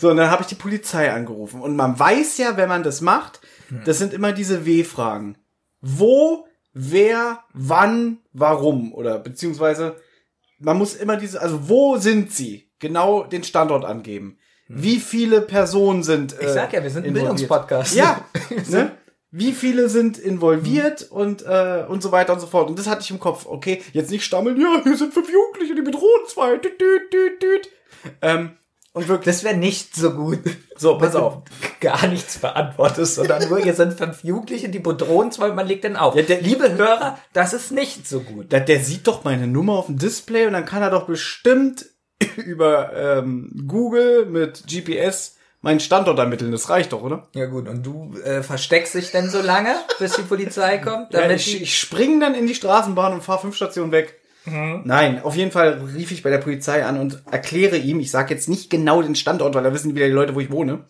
So, 0.00 0.10
und 0.10 0.16
dann 0.16 0.30
habe 0.30 0.42
ich 0.42 0.48
die 0.48 0.54
Polizei 0.54 1.12
angerufen. 1.12 1.60
Und 1.60 1.76
man 1.76 1.98
weiß 1.98 2.38
ja, 2.38 2.56
wenn 2.56 2.68
man 2.68 2.82
das 2.82 3.00
macht, 3.00 3.40
das 3.84 3.98
sind 3.98 4.12
immer 4.12 4.32
diese 4.32 4.66
W-Fragen. 4.66 5.36
Wo, 5.80 6.46
wer, 6.72 7.40
wann, 7.52 8.18
warum? 8.32 8.92
Oder 8.92 9.18
beziehungsweise, 9.18 9.96
man 10.58 10.78
muss 10.78 10.94
immer 10.94 11.16
diese, 11.16 11.40
also 11.40 11.68
wo 11.68 11.96
sind 11.96 12.32
sie? 12.32 12.70
Genau 12.78 13.24
den 13.24 13.44
Standort 13.44 13.84
angeben. 13.84 14.38
Wie 14.68 15.00
viele 15.00 15.42
Personen 15.42 16.02
sind. 16.02 16.34
Ich 16.40 16.48
sag 16.48 16.72
ja, 16.72 16.82
wir 16.82 16.90
sind 16.90 17.06
ein 17.06 17.12
Bildungspodcast. 17.12 17.94
Ja, 17.94 18.24
ne? 18.68 18.92
Wie 19.30 19.52
viele 19.52 19.88
sind 19.88 20.18
involviert 20.18 21.10
und 21.10 21.42
äh, 21.42 21.84
und 21.88 22.02
so 22.02 22.12
weiter 22.12 22.32
und 22.32 22.40
so 22.40 22.46
fort. 22.46 22.68
Und 22.68 22.78
das 22.78 22.86
hatte 22.86 23.02
ich 23.02 23.10
im 23.10 23.18
Kopf. 23.18 23.46
Okay, 23.46 23.82
jetzt 23.92 24.10
nicht 24.10 24.24
stammeln. 24.24 24.60
Ja, 24.60 24.82
hier 24.82 24.96
sind 24.96 25.14
fünf 25.14 25.30
Jugendliche, 25.30 25.74
die 25.74 25.82
bedrohen 25.82 26.26
zwei. 26.26 26.56
Düt, 26.56 26.80
düt, 26.80 27.12
düt, 27.12 27.42
düt. 27.42 27.68
Ähm, 28.20 28.52
und 28.92 29.08
wirklich. 29.08 29.34
Das 29.34 29.44
wäre 29.44 29.56
nicht 29.56 29.94
so 29.96 30.12
gut. 30.12 30.38
So, 30.76 30.98
pass 30.98 31.14
auf. 31.14 31.42
Gar 31.80 32.08
nichts 32.08 32.38
beantwortest, 32.38 33.14
sondern 33.16 33.48
nur, 33.48 33.58
hier 33.60 33.74
sind 33.74 33.94
fünf 33.94 34.24
Jugendliche, 34.24 34.68
die 34.68 34.78
bedrohen 34.80 35.30
zwei, 35.32 35.48
man 35.50 35.66
legt 35.66 35.84
den 35.84 35.96
auf. 35.96 36.14
Ja, 36.16 36.22
der- 36.22 36.40
Liebe 36.42 36.72
Hörer, 36.76 37.18
das 37.32 37.52
ist 37.52 37.70
nicht 37.72 38.06
so 38.08 38.20
gut. 38.20 38.50
Der, 38.52 38.60
der 38.60 38.80
sieht 38.80 39.06
doch 39.06 39.24
meine 39.24 39.46
Nummer 39.46 39.74
auf 39.74 39.86
dem 39.86 39.98
Display 39.98 40.46
und 40.46 40.52
dann 40.54 40.64
kann 40.64 40.82
er 40.82 40.90
doch 40.90 41.06
bestimmt 41.06 41.86
über 42.36 42.92
ähm, 42.94 43.64
Google 43.66 44.26
mit 44.26 44.64
GPS 44.66 45.36
meinen 45.60 45.78
Standort 45.80 46.18
ermitteln. 46.18 46.50
Das 46.50 46.68
reicht 46.70 46.92
doch, 46.92 47.02
oder? 47.02 47.28
Ja 47.34 47.46
gut, 47.46 47.68
und 47.68 47.84
du 47.86 48.14
äh, 48.24 48.42
versteckst 48.42 48.94
dich 48.94 49.12
denn 49.12 49.30
so 49.30 49.40
lange, 49.40 49.74
bis 50.00 50.14
die 50.16 50.22
Polizei 50.22 50.78
kommt? 50.78 51.12
Ja, 51.12 51.20
Damit 51.22 51.36
ich, 51.38 51.44
die, 51.58 51.62
ich 51.62 51.78
spring 51.78 52.18
dann 52.18 52.34
in 52.34 52.48
die 52.48 52.54
Straßenbahn 52.56 53.12
und 53.12 53.22
fahre 53.22 53.40
fünf 53.42 53.54
Stationen 53.54 53.92
weg. 53.92 54.18
Nein, 54.44 55.22
auf 55.22 55.36
jeden 55.36 55.52
Fall 55.52 55.80
rief 55.94 56.10
ich 56.10 56.22
bei 56.22 56.30
der 56.30 56.38
Polizei 56.38 56.84
an 56.84 56.98
und 56.98 57.22
erkläre 57.30 57.76
ihm, 57.76 58.00
ich 58.00 58.10
sage 58.10 58.34
jetzt 58.34 58.48
nicht 58.48 58.70
genau 58.70 59.02
den 59.02 59.14
Standort, 59.14 59.54
weil 59.54 59.62
da 59.62 59.72
wissen 59.72 59.94
wieder 59.94 60.06
die 60.06 60.12
Leute, 60.12 60.34
wo 60.34 60.40
ich 60.40 60.50
wohne. 60.50 60.84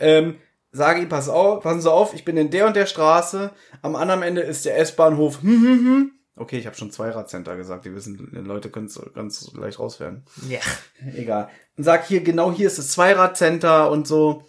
Ähm, 0.00 0.36
sage 0.72 1.02
ihm, 1.02 1.08
pass 1.08 1.28
auf, 1.28 1.62
passen 1.62 1.80
Sie 1.80 1.90
auf, 1.90 2.14
ich 2.14 2.24
bin 2.24 2.36
in 2.36 2.50
der 2.50 2.66
und 2.66 2.76
der 2.76 2.86
Straße, 2.86 3.52
am 3.82 3.96
anderen 3.96 4.22
Ende 4.22 4.40
ist 4.40 4.64
der 4.64 4.78
S-Bahnhof. 4.78 5.42
Hm, 5.42 5.62
hm, 5.62 5.78
hm. 5.86 6.12
Okay, 6.36 6.58
ich 6.58 6.66
habe 6.66 6.76
schon 6.76 6.92
Zweiradcenter 6.92 7.56
gesagt, 7.56 7.84
die 7.84 7.94
wissen, 7.94 8.30
die 8.32 8.38
Leute 8.38 8.70
können 8.70 8.86
es 8.86 9.00
ganz 9.14 9.52
leicht 9.54 9.80
rauswerden. 9.80 10.24
ja. 10.48 10.60
Egal. 11.16 11.48
Und 11.76 11.84
sag 11.84 12.06
hier, 12.06 12.20
genau 12.20 12.52
hier 12.52 12.68
ist 12.68 12.78
das 12.78 12.90
Zweiradcenter 12.90 13.90
und 13.90 14.06
so. 14.06 14.44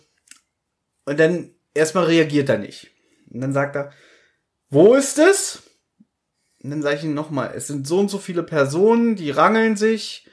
Und 1.06 1.20
dann 1.20 1.52
erstmal 1.74 2.06
reagiert 2.06 2.50
er 2.50 2.60
nicht. 2.60 2.92
Und 3.32 3.42
dann 3.42 3.54
sagt 3.54 3.76
er, 3.76 3.92
wo 4.70 4.94
ist 4.94 5.18
es? 5.18 5.64
Und 6.64 6.72
dann 6.72 6.82
sage 6.82 6.98
ich 6.98 7.04
ihm 7.04 7.14
nochmal, 7.14 7.54
es 7.56 7.68
sind 7.68 7.88
so 7.88 8.00
und 8.00 8.10
so 8.10 8.18
viele 8.18 8.44
Personen, 8.44 9.16
die 9.16 9.32
rangeln 9.32 9.78
sich, 9.78 10.28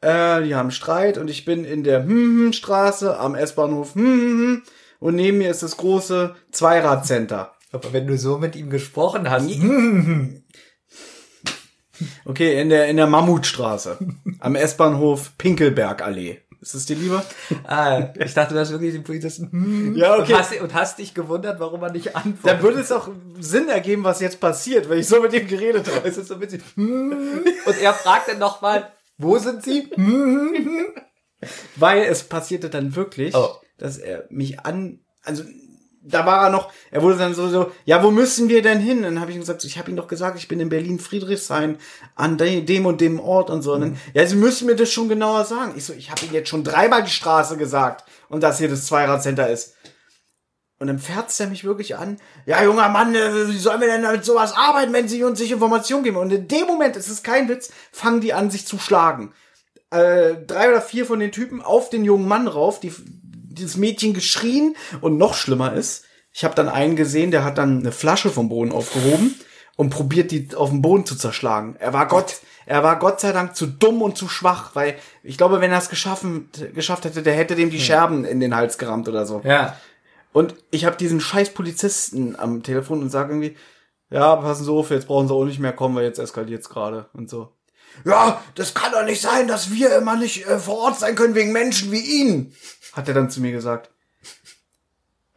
äh, 0.00 0.42
die 0.42 0.54
haben 0.54 0.70
Streit 0.70 1.18
und 1.18 1.28
ich 1.28 1.44
bin 1.44 1.64
in 1.64 1.82
der 1.82 2.04
hm, 2.04 2.08
hm, 2.46 2.52
Straße 2.52 3.18
am 3.18 3.34
S-Bahnhof 3.34 3.94
hm, 3.94 4.04
hm, 4.04 4.38
hm, 4.38 4.62
und 5.00 5.16
neben 5.16 5.38
mir 5.38 5.50
ist 5.50 5.62
das 5.62 5.76
große 5.76 6.36
Zweiradcenter. 6.52 7.52
Aber 7.72 7.92
wenn 7.92 8.06
du 8.06 8.16
so 8.16 8.38
mit 8.38 8.54
ihm 8.54 8.70
gesprochen 8.70 9.30
hast, 9.30 9.50
Okay, 12.24 12.60
in 12.60 12.68
der 12.68 12.88
in 12.88 12.96
der 12.96 13.06
Mammutstraße 13.06 13.98
am 14.40 14.54
S-Bahnhof 14.54 15.36
Pinkelbergallee. 15.38 16.40
Ist 16.62 16.74
es 16.74 16.86
dir 16.86 16.94
lieber? 16.96 17.24
ah, 17.64 18.10
ich 18.18 18.32
dachte, 18.34 18.54
du 18.54 18.60
hast 18.60 18.70
wirklich 18.70 18.92
den 18.92 19.02
Polizisten 19.02 19.50
hm, 19.50 19.96
Ja, 19.96 20.14
okay. 20.18 20.32
und, 20.32 20.38
hast, 20.38 20.60
und 20.60 20.74
hast 20.74 20.98
dich 20.98 21.12
gewundert, 21.12 21.58
warum 21.58 21.82
er 21.82 21.90
nicht 21.92 22.14
antwortet. 22.14 22.44
Dann 22.44 22.62
würde 22.62 22.80
es 22.80 22.92
auch 22.92 23.08
Sinn 23.40 23.68
ergeben, 23.68 24.04
was 24.04 24.20
jetzt 24.20 24.38
passiert, 24.40 24.88
wenn 24.88 24.98
ich 25.00 25.08
so 25.08 25.20
mit 25.20 25.32
ihm 25.34 25.46
geredet 25.48 25.88
habe. 25.92 26.08
Es 26.08 26.16
ist 26.16 26.28
so 26.28 26.40
witzig. 26.40 26.62
hm. 26.76 27.42
Und 27.66 27.80
er 27.80 27.92
fragt 27.92 28.28
dann 28.28 28.38
nochmal, 28.38 28.92
wo 29.18 29.36
sind 29.38 29.62
sie? 29.64 29.90
Weil 31.76 32.02
es 32.04 32.22
passierte 32.24 32.70
dann 32.70 32.94
wirklich, 32.94 33.34
Oh. 33.34 33.48
dass 33.78 33.98
er 33.98 34.26
mich 34.30 34.60
an, 34.60 35.00
also 35.24 35.42
da 36.04 36.26
war 36.26 36.44
er 36.44 36.50
noch, 36.50 36.72
er 36.90 37.02
wurde 37.02 37.16
dann 37.16 37.34
so, 37.34 37.48
so 37.48 37.70
ja, 37.84 38.02
wo 38.02 38.10
müssen 38.10 38.48
wir 38.48 38.62
denn 38.62 38.80
hin? 38.80 38.98
Und 38.98 39.04
dann 39.04 39.20
habe 39.20 39.30
ich 39.30 39.36
ihm 39.36 39.40
gesagt, 39.40 39.60
so, 39.60 39.68
ich 39.68 39.78
habe 39.78 39.90
ihm 39.90 39.96
doch 39.96 40.08
gesagt, 40.08 40.36
ich 40.38 40.48
bin 40.48 40.60
in 40.60 40.68
Berlin 40.68 40.98
Friedrichshain 40.98 41.78
an 42.16 42.38
de, 42.38 42.62
dem 42.62 42.86
und 42.86 43.00
dem 43.00 43.20
Ort 43.20 43.50
und 43.50 43.62
so. 43.62 43.74
Und 43.74 43.80
dann, 43.80 43.96
ja, 44.14 44.26
Sie 44.26 44.36
müssen 44.36 44.66
mir 44.66 44.76
das 44.76 44.90
schon 44.90 45.08
genauer 45.08 45.44
sagen. 45.44 45.74
Ich 45.76 45.84
so, 45.84 45.92
ich 45.92 46.10
habe 46.10 46.24
Ihnen 46.24 46.34
jetzt 46.34 46.48
schon 46.48 46.64
dreimal 46.64 47.04
die 47.04 47.10
Straße 47.10 47.56
gesagt 47.56 48.04
und 48.28 48.42
dass 48.42 48.58
hier 48.58 48.68
das 48.68 48.86
Zweiradcenter 48.86 49.48
ist. 49.48 49.74
Und 50.78 50.88
dann 50.88 50.98
fährt's 50.98 51.38
er 51.38 51.46
mich 51.46 51.62
wirklich 51.62 51.96
an. 51.96 52.16
Ja, 52.44 52.64
junger 52.64 52.88
Mann, 52.88 53.14
äh, 53.14 53.48
wie 53.48 53.58
sollen 53.58 53.80
wir 53.80 53.86
denn 53.86 54.02
mit 54.02 54.24
sowas 54.24 54.52
arbeiten, 54.56 54.92
wenn 54.92 55.06
Sie 55.06 55.22
uns 55.22 55.38
nicht 55.38 55.52
Informationen 55.52 56.02
geben? 56.02 56.16
Und 56.16 56.32
in 56.32 56.48
dem 56.48 56.66
Moment, 56.66 56.96
es 56.96 57.08
ist 57.08 57.22
kein 57.22 57.48
Witz, 57.48 57.70
fangen 57.92 58.20
die 58.20 58.32
an, 58.32 58.50
sich 58.50 58.66
zu 58.66 58.80
schlagen. 58.80 59.32
Äh, 59.90 60.34
drei 60.44 60.70
oder 60.70 60.80
vier 60.80 61.06
von 61.06 61.20
den 61.20 61.30
Typen 61.30 61.62
auf 61.62 61.90
den 61.90 62.04
jungen 62.04 62.26
Mann 62.26 62.48
rauf, 62.48 62.80
die, 62.80 62.92
dieses 63.54 63.76
Mädchen 63.76 64.14
geschrien. 64.14 64.76
Und 65.00 65.18
noch 65.18 65.34
schlimmer 65.34 65.72
ist, 65.72 66.04
ich 66.32 66.44
habe 66.44 66.54
dann 66.54 66.68
einen 66.68 66.96
gesehen, 66.96 67.30
der 67.30 67.44
hat 67.44 67.58
dann 67.58 67.80
eine 67.80 67.92
Flasche 67.92 68.30
vom 68.30 68.48
Boden 68.48 68.72
aufgehoben 68.72 69.34
und 69.76 69.90
probiert, 69.90 70.30
die 70.30 70.48
auf 70.54 70.70
dem 70.70 70.82
Boden 70.82 71.06
zu 71.06 71.16
zerschlagen. 71.16 71.76
Er 71.78 71.92
war 71.92 72.06
Gott, 72.08 72.40
Er 72.64 72.82
war 72.82 72.98
Gott 72.98 73.20
sei 73.20 73.32
Dank 73.32 73.56
zu 73.56 73.66
dumm 73.66 74.02
und 74.02 74.16
zu 74.16 74.28
schwach, 74.28 74.70
weil 74.74 74.96
ich 75.22 75.36
glaube, 75.36 75.60
wenn 75.60 75.72
er 75.72 75.78
es 75.78 75.88
geschaffen, 75.88 76.48
geschafft 76.74 77.04
hätte, 77.04 77.22
der 77.22 77.34
hätte 77.34 77.56
dem 77.56 77.70
die 77.70 77.80
Scherben 77.80 78.24
in 78.24 78.40
den 78.40 78.54
Hals 78.54 78.78
gerammt 78.78 79.08
oder 79.08 79.26
so. 79.26 79.40
Ja. 79.44 79.76
Und 80.32 80.54
ich 80.70 80.84
habe 80.84 80.96
diesen 80.96 81.20
scheiß 81.20 81.50
Polizisten 81.50 82.36
am 82.38 82.62
Telefon 82.62 83.02
und 83.02 83.10
sage 83.10 83.32
irgendwie, 83.32 83.56
ja, 84.10 84.36
passen 84.36 84.64
Sie 84.64 84.70
auf, 84.70 84.90
jetzt 84.90 85.06
brauchen 85.06 85.28
Sie 85.28 85.34
auch 85.34 85.44
nicht 85.44 85.58
mehr 85.58 85.72
kommen, 85.72 85.96
weil 85.96 86.04
jetzt 86.04 86.18
eskaliert's 86.18 86.68
gerade 86.68 87.08
und 87.12 87.28
so. 87.28 87.52
Ja, 88.04 88.42
das 88.54 88.72
kann 88.72 88.92
doch 88.92 89.04
nicht 89.04 89.20
sein, 89.20 89.48
dass 89.48 89.70
wir 89.70 89.94
immer 89.96 90.16
nicht 90.16 90.46
äh, 90.46 90.58
vor 90.58 90.78
Ort 90.78 90.98
sein 90.98 91.14
können 91.14 91.34
wegen 91.34 91.52
Menschen 91.52 91.92
wie 91.92 92.00
Ihnen, 92.00 92.54
hat 92.92 93.08
er 93.08 93.14
dann 93.14 93.30
zu 93.30 93.40
mir 93.40 93.52
gesagt. 93.52 93.90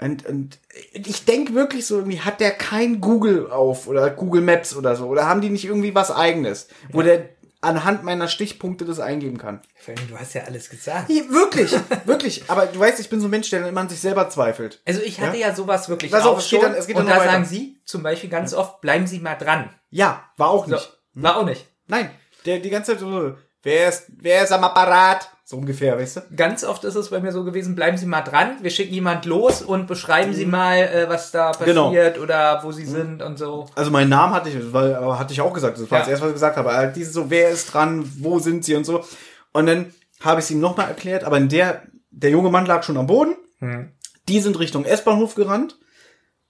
Und, 0.02 0.26
und 0.26 0.60
ich 0.92 1.24
denk 1.24 1.54
wirklich 1.54 1.86
so 1.88 1.98
irgendwie, 1.98 2.20
hat 2.20 2.42
der 2.42 2.52
kein 2.52 3.00
Google 3.00 3.50
auf 3.50 3.88
oder 3.88 4.10
Google 4.10 4.42
Maps 4.42 4.76
oder 4.76 4.96
so? 4.96 5.08
Oder 5.08 5.26
haben 5.28 5.40
die 5.42 5.50
nicht 5.50 5.64
irgendwie 5.66 5.96
was 5.96 6.12
eigenes, 6.12 6.68
wo 6.92 7.02
der 7.02 7.30
anhand 7.62 8.04
meiner 8.04 8.28
Stichpunkte 8.28 8.84
das 8.84 9.00
eingeben 9.00 9.38
kann? 9.38 9.62
Du 10.10 10.18
hast 10.20 10.34
ja 10.34 10.44
alles 10.44 10.70
gesagt. 10.70 11.10
Ja, 11.10 11.24
wirklich, 11.30 11.72
wirklich. 12.04 12.44
Aber 12.50 12.66
du 12.66 12.78
weißt, 12.78 13.00
ich 13.00 13.10
bin 13.10 13.22
so 13.22 13.28
ein 13.28 13.32
Mensch, 13.32 13.50
der 13.50 13.66
immer 13.66 13.82
an 13.82 13.90
sich 13.90 14.02
selber 14.02 14.30
zweifelt. 14.30 14.82
Also 14.86 15.00
ich 15.02 15.22
hatte 15.22 15.38
ja, 15.38 15.56
sowas 15.56 15.88
wirklich 15.88 16.12
Pass 16.12 16.26
auf, 16.26 16.40
es 16.40 16.50
geht 16.50 16.62
dann- 16.62 16.74
es 16.76 16.88
geht 16.88 16.98
und 16.98 17.08
dann 17.08 17.18
da 17.18 17.24
sagen. 17.24 17.46
Sie 17.46 17.80
zum 17.86 18.04
Beispiel 18.04 18.30
ganz 18.30 18.54
oft, 18.54 18.82
bleiben 18.82 19.08
Sie 19.08 19.20
mal 19.20 19.36
dran. 19.36 19.70
Ja, 19.90 20.26
war 20.36 20.50
auch 20.50 20.68
So, 20.68 20.74
nicht. 20.76 20.92
war 21.14 21.38
auch 21.38 21.46
nicht. 21.46 21.66
Nein, 21.88 22.12
der 22.46 22.60
die 22.60 22.70
ganze 22.70 22.92
Zeit 22.92 23.00
so, 23.00 23.36
wer 23.64 23.88
ist, 23.90 24.08
wer 24.10 24.44
ist 24.44 24.52
am 24.52 24.64
Apparat? 24.66 25.32
So 25.48 25.58
ungefähr, 25.58 25.96
weißt 26.00 26.18
du? 26.18 26.22
Ganz 26.36 26.64
oft 26.64 26.84
ist 26.86 26.96
es 26.96 27.10
bei 27.12 27.20
mir 27.20 27.32
so 27.32 27.44
gewesen, 27.44 27.76
bleiben 27.76 27.98
Sie 27.98 28.08
mal 28.08 28.22
dran, 28.24 28.58
wir 28.64 28.72
schicken 28.72 28.92
jemand 28.96 29.26
los 29.26 29.62
und 29.62 29.86
beschreiben 29.86 30.32
Mhm. 30.32 30.36
Sie 30.36 30.46
mal, 30.48 30.78
äh, 30.80 31.06
was 31.08 31.30
da 31.30 31.52
Genau. 31.64 31.86
passiert 31.90 32.18
oder 32.20 32.62
wo 32.64 32.72
Sie 32.72 32.86
sind 32.86 33.22
und 33.22 33.38
so. 33.38 33.68
Also 33.76 33.92
meinen 33.92 34.10
Namen 34.10 34.34
hatte 34.34 34.50
ich, 34.50 34.74
weil, 34.74 34.96
aber 34.96 35.20
hatte 35.20 35.34
ich 35.34 35.42
auch 35.42 35.54
gesagt. 35.54 35.78
Das 35.78 35.92
war 35.92 36.00
Ja. 36.00 36.04
das 36.04 36.10
erste, 36.10 36.24
was 36.26 36.30
ich 36.32 36.36
gesagt 36.36 36.58
habe. 36.58 36.74
Halt 36.74 36.96
dieses 36.96 37.14
so, 37.14 37.30
wer 37.30 37.50
ist 37.52 37.72
dran, 37.72 38.12
wo 38.20 38.40
sind 38.40 38.66
sie 38.66 38.74
und 38.74 38.86
so. 38.86 39.06
Und 39.54 39.68
dann 39.68 39.94
habe 40.22 40.40
ich 40.40 40.46
es 40.46 40.52
ihm 40.52 40.60
nochmal 40.60 40.88
erklärt, 40.88 41.24
aber 41.24 41.38
in 41.38 41.48
der, 41.48 41.84
der 42.10 42.32
junge 42.32 42.50
Mann 42.50 42.66
lag 42.66 42.82
schon 42.82 42.98
am 42.98 43.06
Boden. 43.06 43.36
Hm. 43.60 43.92
Die 44.28 44.40
sind 44.40 44.58
Richtung 44.58 44.84
S-Bahnhof 44.84 45.36
gerannt. 45.36 45.78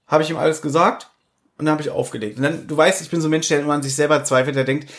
Habe 0.07 0.23
ich 0.23 0.29
ihm 0.29 0.37
alles 0.37 0.61
gesagt. 0.61 1.11
Und 1.57 1.65
dann 1.65 1.73
habe 1.73 1.81
ich 1.81 1.89
aufgelegt. 1.89 2.37
Und 2.37 2.43
dann, 2.43 2.65
du 2.67 2.77
weißt, 2.77 3.01
ich 3.01 3.09
bin 3.09 3.19
so 3.19 3.27
ein 3.27 3.31
Mensch, 3.31 3.49
der 3.49 3.59
immer 3.59 3.73
an 3.73 3.83
sich 3.83 3.95
selber 3.95 4.23
zweifelt, 4.23 4.55
der 4.55 4.63
denkt, 4.63 4.89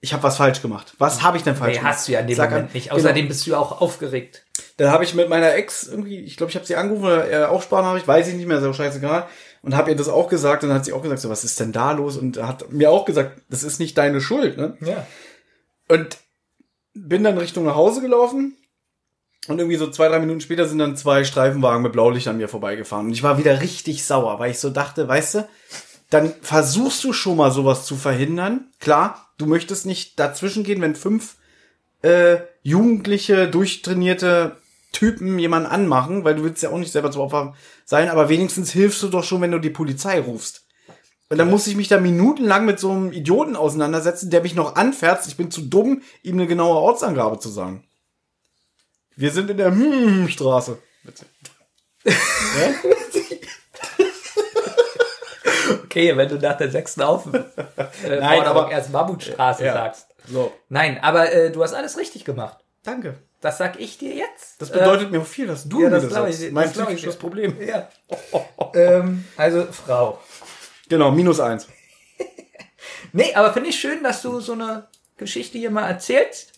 ich 0.00 0.12
habe 0.12 0.22
was 0.22 0.36
falsch 0.36 0.62
gemacht. 0.62 0.94
Was 0.98 1.22
habe 1.22 1.36
ich 1.36 1.42
denn 1.42 1.56
falsch 1.56 1.72
Nee, 1.74 1.78
gemacht? 1.78 1.94
hast 1.94 2.06
du 2.08 2.12
ja 2.12 2.20
in 2.20 2.26
dem 2.26 2.36
Sag 2.36 2.50
Moment 2.50 2.68
an- 2.68 2.74
nicht. 2.74 2.84
Genau. 2.90 2.96
Außerdem 2.96 3.28
bist 3.28 3.46
du 3.46 3.50
ja 3.52 3.58
auch 3.58 3.80
aufgeregt. 3.80 4.44
Dann 4.76 4.90
habe 4.90 5.04
ich 5.04 5.14
mit 5.14 5.28
meiner 5.28 5.54
Ex 5.54 5.84
irgendwie, 5.88 6.18
ich 6.20 6.36
glaube, 6.36 6.50
ich 6.50 6.56
habe 6.56 6.66
sie 6.66 6.76
angerufen 6.76 7.04
oder 7.06 7.30
äh, 7.30 7.44
auch 7.46 7.62
Sparen 7.62 7.96
ich, 7.96 8.06
weiß 8.06 8.28
ich 8.28 8.34
nicht 8.34 8.46
mehr, 8.46 8.58
ist 8.58 8.64
auch 8.64 8.74
scheißegal. 8.74 9.26
Und 9.62 9.74
habe 9.74 9.90
ihr 9.90 9.96
das 9.96 10.08
auch 10.08 10.28
gesagt 10.28 10.62
und 10.62 10.68
dann 10.68 10.78
hat 10.78 10.84
sie 10.84 10.92
auch 10.92 11.02
gesagt, 11.02 11.20
so, 11.20 11.28
was 11.30 11.42
ist 11.44 11.58
denn 11.58 11.72
da 11.72 11.92
los? 11.92 12.16
Und 12.16 12.36
hat 12.36 12.70
mir 12.72 12.90
auch 12.90 13.04
gesagt, 13.04 13.40
das 13.48 13.62
ist 13.64 13.80
nicht 13.80 13.98
deine 13.98 14.20
Schuld, 14.20 14.56
ne? 14.58 14.76
Ja. 14.80 15.06
Und 15.88 16.18
bin 16.94 17.24
dann 17.24 17.38
Richtung 17.38 17.64
nach 17.64 17.74
Hause 17.74 18.00
gelaufen. 18.00 18.56
Und 19.48 19.58
irgendwie 19.58 19.76
so 19.76 19.90
zwei, 19.90 20.08
drei 20.08 20.18
Minuten 20.18 20.40
später 20.40 20.66
sind 20.68 20.78
dann 20.78 20.96
zwei 20.96 21.24
Streifenwagen 21.24 21.82
mit 21.82 21.92
Blaulicht 21.92 22.26
an 22.28 22.36
mir 22.36 22.48
vorbeigefahren. 22.48 23.06
Und 23.06 23.12
ich 23.12 23.22
war 23.22 23.38
wieder 23.38 23.60
richtig 23.60 24.04
sauer, 24.04 24.38
weil 24.38 24.50
ich 24.50 24.58
so 24.58 24.70
dachte, 24.70 25.06
weißt 25.08 25.34
du, 25.36 25.48
dann 26.10 26.32
versuchst 26.42 27.02
du 27.04 27.12
schon 27.12 27.36
mal 27.36 27.50
sowas 27.50 27.86
zu 27.86 27.96
verhindern. 27.96 28.68
Klar, 28.80 29.25
du 29.38 29.46
möchtest 29.46 29.86
nicht 29.86 30.18
dazwischen 30.18 30.64
gehen, 30.64 30.80
wenn 30.80 30.94
fünf 30.94 31.36
äh, 32.02 32.38
jugendliche, 32.62 33.48
durchtrainierte 33.48 34.56
Typen 34.92 35.38
jemanden 35.38 35.68
anmachen, 35.68 36.24
weil 36.24 36.36
du 36.36 36.44
willst 36.44 36.62
ja 36.62 36.70
auch 36.70 36.78
nicht 36.78 36.92
selber 36.92 37.10
zum 37.10 37.22
Opfer 37.22 37.54
sein, 37.84 38.08
aber 38.08 38.28
wenigstens 38.28 38.72
hilfst 38.72 39.02
du 39.02 39.08
doch 39.08 39.24
schon, 39.24 39.40
wenn 39.40 39.50
du 39.50 39.58
die 39.58 39.70
Polizei 39.70 40.20
rufst. 40.20 40.66
Und 41.28 41.38
dann 41.38 41.50
muss 41.50 41.66
ich 41.66 41.76
mich 41.76 41.88
da 41.88 42.00
minutenlang 42.00 42.64
mit 42.64 42.78
so 42.78 42.92
einem 42.92 43.12
Idioten 43.12 43.56
auseinandersetzen, 43.56 44.30
der 44.30 44.42
mich 44.42 44.54
noch 44.54 44.76
anfährt. 44.76 45.26
Ich 45.26 45.36
bin 45.36 45.50
zu 45.50 45.62
dumm, 45.62 46.02
ihm 46.22 46.36
eine 46.36 46.46
genaue 46.46 46.76
Ortsangabe 46.76 47.40
zu 47.40 47.48
sagen. 47.48 47.84
Wir 49.16 49.32
sind 49.32 49.50
in 49.50 49.56
der 49.56 49.72
hm 49.72 50.28
Straße. 50.28 50.78
Bitte. 51.02 51.26
Okay, 55.84 56.16
wenn 56.16 56.28
du 56.28 56.36
nach 56.36 56.56
der 56.56 56.70
sechsten 56.70 57.02
Auf 57.02 57.26
äh, 57.32 57.42
Nein, 58.20 58.42
aber- 58.42 58.70
erst 58.70 58.90
Mammutstraße 58.90 59.64
Ja. 59.64 59.72
sagst. 59.74 60.08
So, 60.28 60.52
Nein, 60.68 60.98
aber 61.02 61.32
äh, 61.32 61.50
du 61.52 61.62
hast 61.62 61.72
alles 61.74 61.96
richtig 61.98 62.24
gemacht. 62.24 62.58
danke. 62.82 63.18
Das 63.42 63.58
sag 63.58 63.78
ich 63.78 63.98
dir 63.98 64.14
jetzt. 64.14 64.60
Das 64.60 64.70
bedeutet 64.70 65.10
mir 65.12 65.20
viel, 65.20 65.46
dass 65.46 65.68
du 65.68 65.82
ja, 65.82 65.84
mir 65.84 65.90
das 65.90 66.04
das 66.04 66.12
glaub 66.12 66.26
ich 66.26 66.34
sagst. 66.36 66.48
dir. 66.48 66.52
Mein 66.54 66.64
Das 66.68 66.76
ich 66.76 66.84
psychisches. 66.84 67.16
Problem. 67.16 67.60
Äh, 67.60 67.68
ja. 67.68 67.88
ähm, 68.74 69.24
also 69.36 69.66
Frau. 69.70 70.18
Genau, 70.88 71.10
minus 71.10 71.38
eins. 71.38 71.68
Nee, 73.12 73.34
aber 73.34 73.52
finde 73.52 73.68
ich 73.70 73.78
schön, 73.78 74.02
dass 74.02 74.22
du 74.22 74.40
so 74.40 74.52
eine 74.54 74.88
Geschichte 75.16 75.58
hier 75.58 75.70
mal 75.70 75.86
erzählst. 75.88 76.52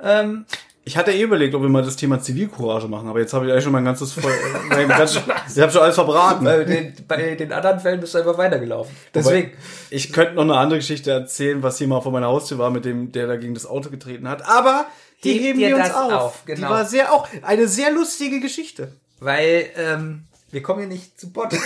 Ähm, 0.00 0.44
Ich 0.84 0.96
hatte 0.96 1.12
eh 1.12 1.22
überlegt, 1.22 1.54
ob 1.54 1.62
wir 1.62 1.68
mal 1.68 1.84
das 1.84 1.94
Thema 1.94 2.20
Zivilcourage 2.20 2.88
machen, 2.88 3.08
aber 3.08 3.20
jetzt 3.20 3.32
habe 3.32 3.46
ich 3.46 3.52
eigentlich 3.52 3.62
schon 3.62 3.72
mein 3.72 3.84
ganzes 3.84 4.14
voll, 4.14 4.32
mein 4.68 4.88
ganzes, 4.88 5.22
ich 5.54 5.62
habe 5.62 5.70
schon 5.70 5.82
alles 5.82 5.94
verbraten. 5.94 6.44
bei, 6.44 6.64
den, 6.64 6.92
bei 7.06 7.36
den 7.36 7.52
anderen 7.52 7.78
Fällen 7.78 8.00
bist 8.00 8.14
du 8.14 8.18
einfach 8.18 8.36
weitergelaufen. 8.36 8.92
Deswegen. 9.14 9.50
Wobei, 9.52 9.58
ich 9.90 10.12
könnte 10.12 10.34
noch 10.34 10.42
eine 10.42 10.56
andere 10.56 10.80
Geschichte 10.80 11.12
erzählen, 11.12 11.62
was 11.62 11.78
hier 11.78 11.86
mal 11.86 12.00
vor 12.00 12.10
meiner 12.10 12.26
Haustür 12.26 12.58
war, 12.58 12.70
mit 12.70 12.84
dem, 12.84 13.12
der 13.12 13.28
da 13.28 13.36
gegen 13.36 13.54
das 13.54 13.64
Auto 13.64 13.90
getreten 13.90 14.28
hat. 14.28 14.44
Aber 14.48 14.86
die 15.22 15.34
Heb 15.34 15.42
heben 15.42 15.58
wir 15.60 15.76
uns 15.76 15.94
auf. 15.94 16.12
auf, 16.12 16.42
Die 16.48 16.54
genau. 16.54 16.70
war 16.70 16.84
sehr 16.84 17.12
auch 17.12 17.28
eine 17.42 17.68
sehr 17.68 17.92
lustige 17.92 18.40
Geschichte. 18.40 18.90
Weil 19.20 19.66
ähm, 19.76 20.24
wir 20.50 20.64
kommen 20.64 20.80
hier 20.80 20.88
nicht 20.88 21.18
zu 21.20 21.30
Bord. 21.30 21.52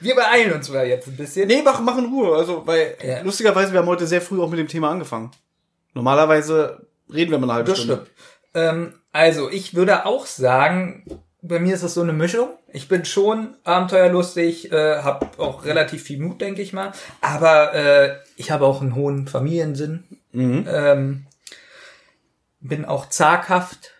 wir 0.00 0.14
beeilen 0.16 0.52
uns 0.52 0.68
mal 0.68 0.84
jetzt 0.86 1.06
ein 1.06 1.16
bisschen. 1.16 1.46
Nee, 1.46 1.62
mach, 1.64 1.80
mach 1.80 1.96
in 1.96 2.06
Ruhe. 2.06 2.36
Also, 2.36 2.66
weil 2.66 2.96
Ja. 3.06 3.20
lustigerweise, 3.22 3.72
wir 3.72 3.78
haben 3.78 3.86
heute 3.86 4.06
sehr 4.08 4.20
früh 4.20 4.42
auch 4.42 4.50
mit 4.50 4.58
dem 4.58 4.66
Thema 4.68 4.90
angefangen. 4.90 5.30
Normalerweise 5.94 6.84
reden 7.12 7.30
wir 7.30 7.38
mal 7.38 7.46
eine 7.46 7.54
halbe 7.54 7.70
Das 7.70 7.78
Stunde. 7.78 8.06
Ähm, 8.54 8.94
also, 9.12 9.50
ich 9.50 9.74
würde 9.74 10.06
auch 10.06 10.26
sagen, 10.26 11.04
bei 11.42 11.58
mir 11.58 11.74
ist 11.74 11.82
es 11.82 11.94
so 11.94 12.00
eine 12.00 12.12
Mischung. 12.12 12.48
Ich 12.72 12.88
bin 12.88 13.04
schon 13.04 13.56
abenteuerlustig, 13.64 14.72
äh, 14.72 15.02
habe 15.02 15.26
auch 15.38 15.64
relativ 15.64 16.02
viel 16.02 16.18
Mut, 16.18 16.40
denke 16.40 16.62
ich 16.62 16.72
mal. 16.72 16.92
Aber 17.20 17.74
äh, 17.74 18.16
ich 18.36 18.50
habe 18.50 18.64
auch 18.64 18.80
einen 18.80 18.94
hohen 18.94 19.28
Familiensinn. 19.28 20.04
Mhm. 20.32 20.66
Ähm, 20.68 21.26
bin 22.60 22.84
auch 22.86 23.10
zaghaft 23.10 23.92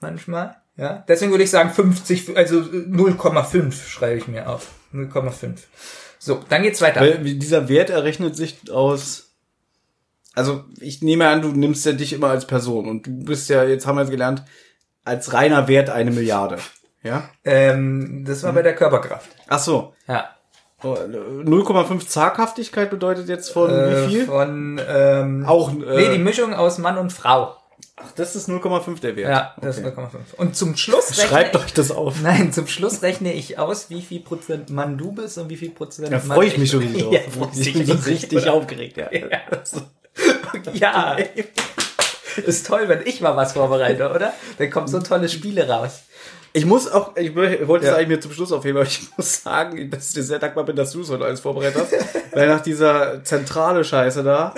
manchmal. 0.00 0.56
Ja, 0.76 1.04
deswegen 1.08 1.30
würde 1.30 1.44
ich 1.44 1.50
sagen 1.50 1.70
50, 1.70 2.36
also 2.36 2.60
0,5 2.60 3.72
schreibe 3.88 4.18
ich 4.18 4.28
mir 4.28 4.48
auf. 4.48 4.70
0,5. 4.92 5.58
So, 6.18 6.42
dann 6.48 6.62
geht's 6.62 6.80
weiter. 6.80 7.00
Weil 7.00 7.18
dieser 7.18 7.68
Wert 7.68 7.90
errechnet 7.90 8.36
sich 8.36 8.70
aus. 8.70 9.25
Also, 10.36 10.64
ich 10.80 11.02
nehme 11.02 11.26
an, 11.28 11.42
du 11.42 11.48
nimmst 11.48 11.84
ja 11.86 11.92
dich 11.92 12.12
immer 12.12 12.28
als 12.28 12.46
Person 12.46 12.88
und 12.88 13.06
du 13.06 13.24
bist 13.24 13.48
ja, 13.48 13.64
jetzt 13.64 13.86
haben 13.86 13.96
wir 13.96 14.04
gelernt, 14.04 14.44
als 15.04 15.32
reiner 15.32 15.66
Wert 15.66 15.90
eine 15.90 16.10
Milliarde. 16.12 16.58
Ja? 17.02 17.28
Ähm, 17.44 18.24
das 18.26 18.42
war 18.42 18.52
bei 18.52 18.62
der 18.62 18.74
Körperkraft. 18.74 19.30
Ach 19.48 19.58
so. 19.58 19.94
Ja. 20.06 20.28
Oh, 20.82 20.94
0,5 20.94 22.06
Zaghaftigkeit 22.06 22.90
bedeutet 22.90 23.28
jetzt 23.30 23.50
von 23.50 23.70
Äh, 23.70 24.06
wie 24.06 24.10
viel? 24.10 24.26
Von 24.26 24.78
ähm, 24.86 25.46
Auch, 25.46 25.72
nee, 25.72 26.10
die 26.10 26.16
äh, 26.16 26.18
Mischung 26.18 26.52
aus 26.52 26.76
Mann 26.76 26.98
und 26.98 27.14
Frau. 27.14 27.56
ach, 27.96 28.12
das 28.14 28.36
ist 28.36 28.50
0,5 28.50 29.00
der 29.00 29.16
Wert. 29.16 29.30
Ja, 29.30 29.54
das 29.62 29.78
okay. 29.78 29.88
ist 29.88 29.96
0,5. 29.96 30.08
Und 30.36 30.54
zum 30.54 30.76
Schluss 30.76 31.10
rechne 31.18 31.28
Schreibt 31.28 31.56
ich, 31.56 31.62
euch 31.62 31.72
das 31.72 31.90
auf. 31.92 32.20
Nein, 32.22 32.52
zum 32.52 32.66
Schluss 32.66 33.00
rechne 33.02 33.32
ich 33.32 33.58
aus, 33.58 33.88
wie 33.88 34.02
viel 34.02 34.20
Prozent 34.20 34.68
Mann 34.68 34.98
du 34.98 35.12
bist 35.12 35.38
und 35.38 35.48
wie 35.48 35.56
viel 35.56 35.70
Prozent 35.70 36.08
Da 36.12 36.18
Mann 36.18 36.36
freue 36.36 36.48
ich 36.48 36.58
mich 36.58 36.70
schon 36.70 36.80
richtig 36.80 37.04
drauf. 37.04 37.14
Ja, 37.14 37.20
ich 37.20 37.72
bin 37.72 37.86
so 37.86 37.92
richtig, 37.92 38.06
richtig 38.06 38.48
aufgeregt, 38.50 38.98
ja. 38.98 39.08
Ja. 39.12 39.38
Ist 42.46 42.66
toll, 42.66 42.88
wenn 42.88 43.06
ich 43.06 43.20
mal 43.20 43.36
was 43.36 43.52
vorbereite, 43.54 44.10
oder? 44.10 44.32
Dann 44.58 44.70
kommen 44.70 44.88
so 44.88 45.00
tolle 45.00 45.28
Spiele 45.28 45.68
raus. 45.68 46.00
Ich 46.52 46.64
muss 46.66 46.90
auch, 46.90 47.16
ich 47.16 47.34
wollte 47.34 47.84
es 47.86 47.90
Ja. 47.90 47.96
eigentlich 47.96 48.08
mir 48.08 48.20
zum 48.20 48.32
Schluss 48.32 48.52
aufheben, 48.52 48.78
aber 48.78 48.86
ich 48.86 49.00
muss 49.16 49.42
sagen, 49.42 49.90
dass 49.90 50.08
ich 50.08 50.14
dir 50.14 50.22
sehr 50.22 50.38
dankbar 50.38 50.64
bin, 50.64 50.76
dass 50.76 50.92
du 50.92 51.00
es 51.02 51.10
heute 51.10 51.24
alles 51.24 51.40
vorbereitet 51.40 51.82
hast. 51.82 51.92
weil 52.34 52.48
nach 52.48 52.60
dieser 52.60 53.22
zentrale 53.24 53.84
Scheiße 53.84 54.22
da, 54.22 54.54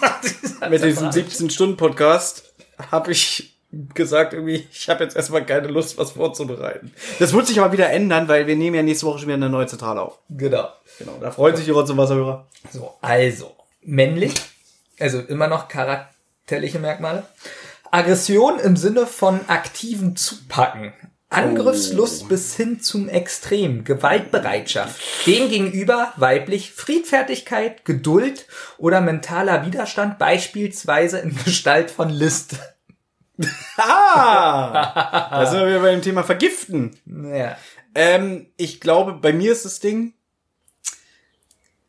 mit 0.70 0.82
diesem 0.84 1.08
17-Stunden-Podcast, 1.10 2.44
habe 2.90 3.12
ich 3.12 3.56
gesagt, 3.94 4.34
irgendwie, 4.34 4.66
ich 4.70 4.88
habe 4.90 5.04
jetzt 5.04 5.16
erstmal 5.16 5.44
keine 5.46 5.68
Lust, 5.68 5.96
was 5.96 6.10
vorzubereiten. 6.12 6.92
Das 7.18 7.32
wird 7.32 7.46
sich 7.46 7.58
aber 7.60 7.72
wieder 7.72 7.88
ändern, 7.90 8.28
weil 8.28 8.46
wir 8.46 8.56
nehmen 8.56 8.76
ja 8.76 8.82
nächste 8.82 9.06
Woche 9.06 9.18
schon 9.20 9.28
wieder 9.28 9.36
eine 9.36 9.48
neue 9.48 9.66
Zentrale 9.66 10.02
auf. 10.02 10.18
Genau. 10.28 10.68
Genau, 10.98 11.16
da 11.20 11.30
freuen 11.30 11.56
sich 11.56 11.64
die 11.64 11.70
Rotz- 11.70 11.88
und 11.90 11.96
Wasserhörer. 11.96 12.46
So, 12.70 12.92
also, 13.00 13.56
männlich, 13.82 14.34
also 15.02 15.20
immer 15.20 15.48
noch 15.48 15.68
charakterliche 15.68 16.78
Merkmale. 16.78 17.26
Aggression 17.90 18.58
im 18.58 18.76
Sinne 18.76 19.06
von 19.06 19.40
aktiven 19.48 20.16
Zupacken. 20.16 20.92
Angriffslust 21.28 22.28
bis 22.28 22.54
hin 22.56 22.80
zum 22.80 23.08
Extrem, 23.08 23.84
Gewaltbereitschaft. 23.84 25.00
Dem 25.26 25.48
gegenüber 25.48 26.12
weiblich 26.16 26.72
Friedfertigkeit, 26.72 27.84
Geduld 27.84 28.46
oder 28.76 29.00
mentaler 29.00 29.64
Widerstand, 29.64 30.18
beispielsweise 30.18 31.18
in 31.18 31.36
Gestalt 31.44 31.90
von 31.90 32.10
List. 32.10 32.56
Ah! 33.78 35.30
da 35.30 35.46
sind 35.46 35.60
wir 35.60 35.66
wieder 35.66 35.80
bei 35.80 35.90
dem 35.90 36.02
Thema 36.02 36.22
Vergiften. 36.22 36.96
Naja. 37.06 37.56
Ähm, 37.94 38.46
ich 38.56 38.80
glaube, 38.80 39.14
bei 39.14 39.32
mir 39.32 39.52
ist 39.52 39.64
das 39.64 39.80
Ding, 39.80 40.12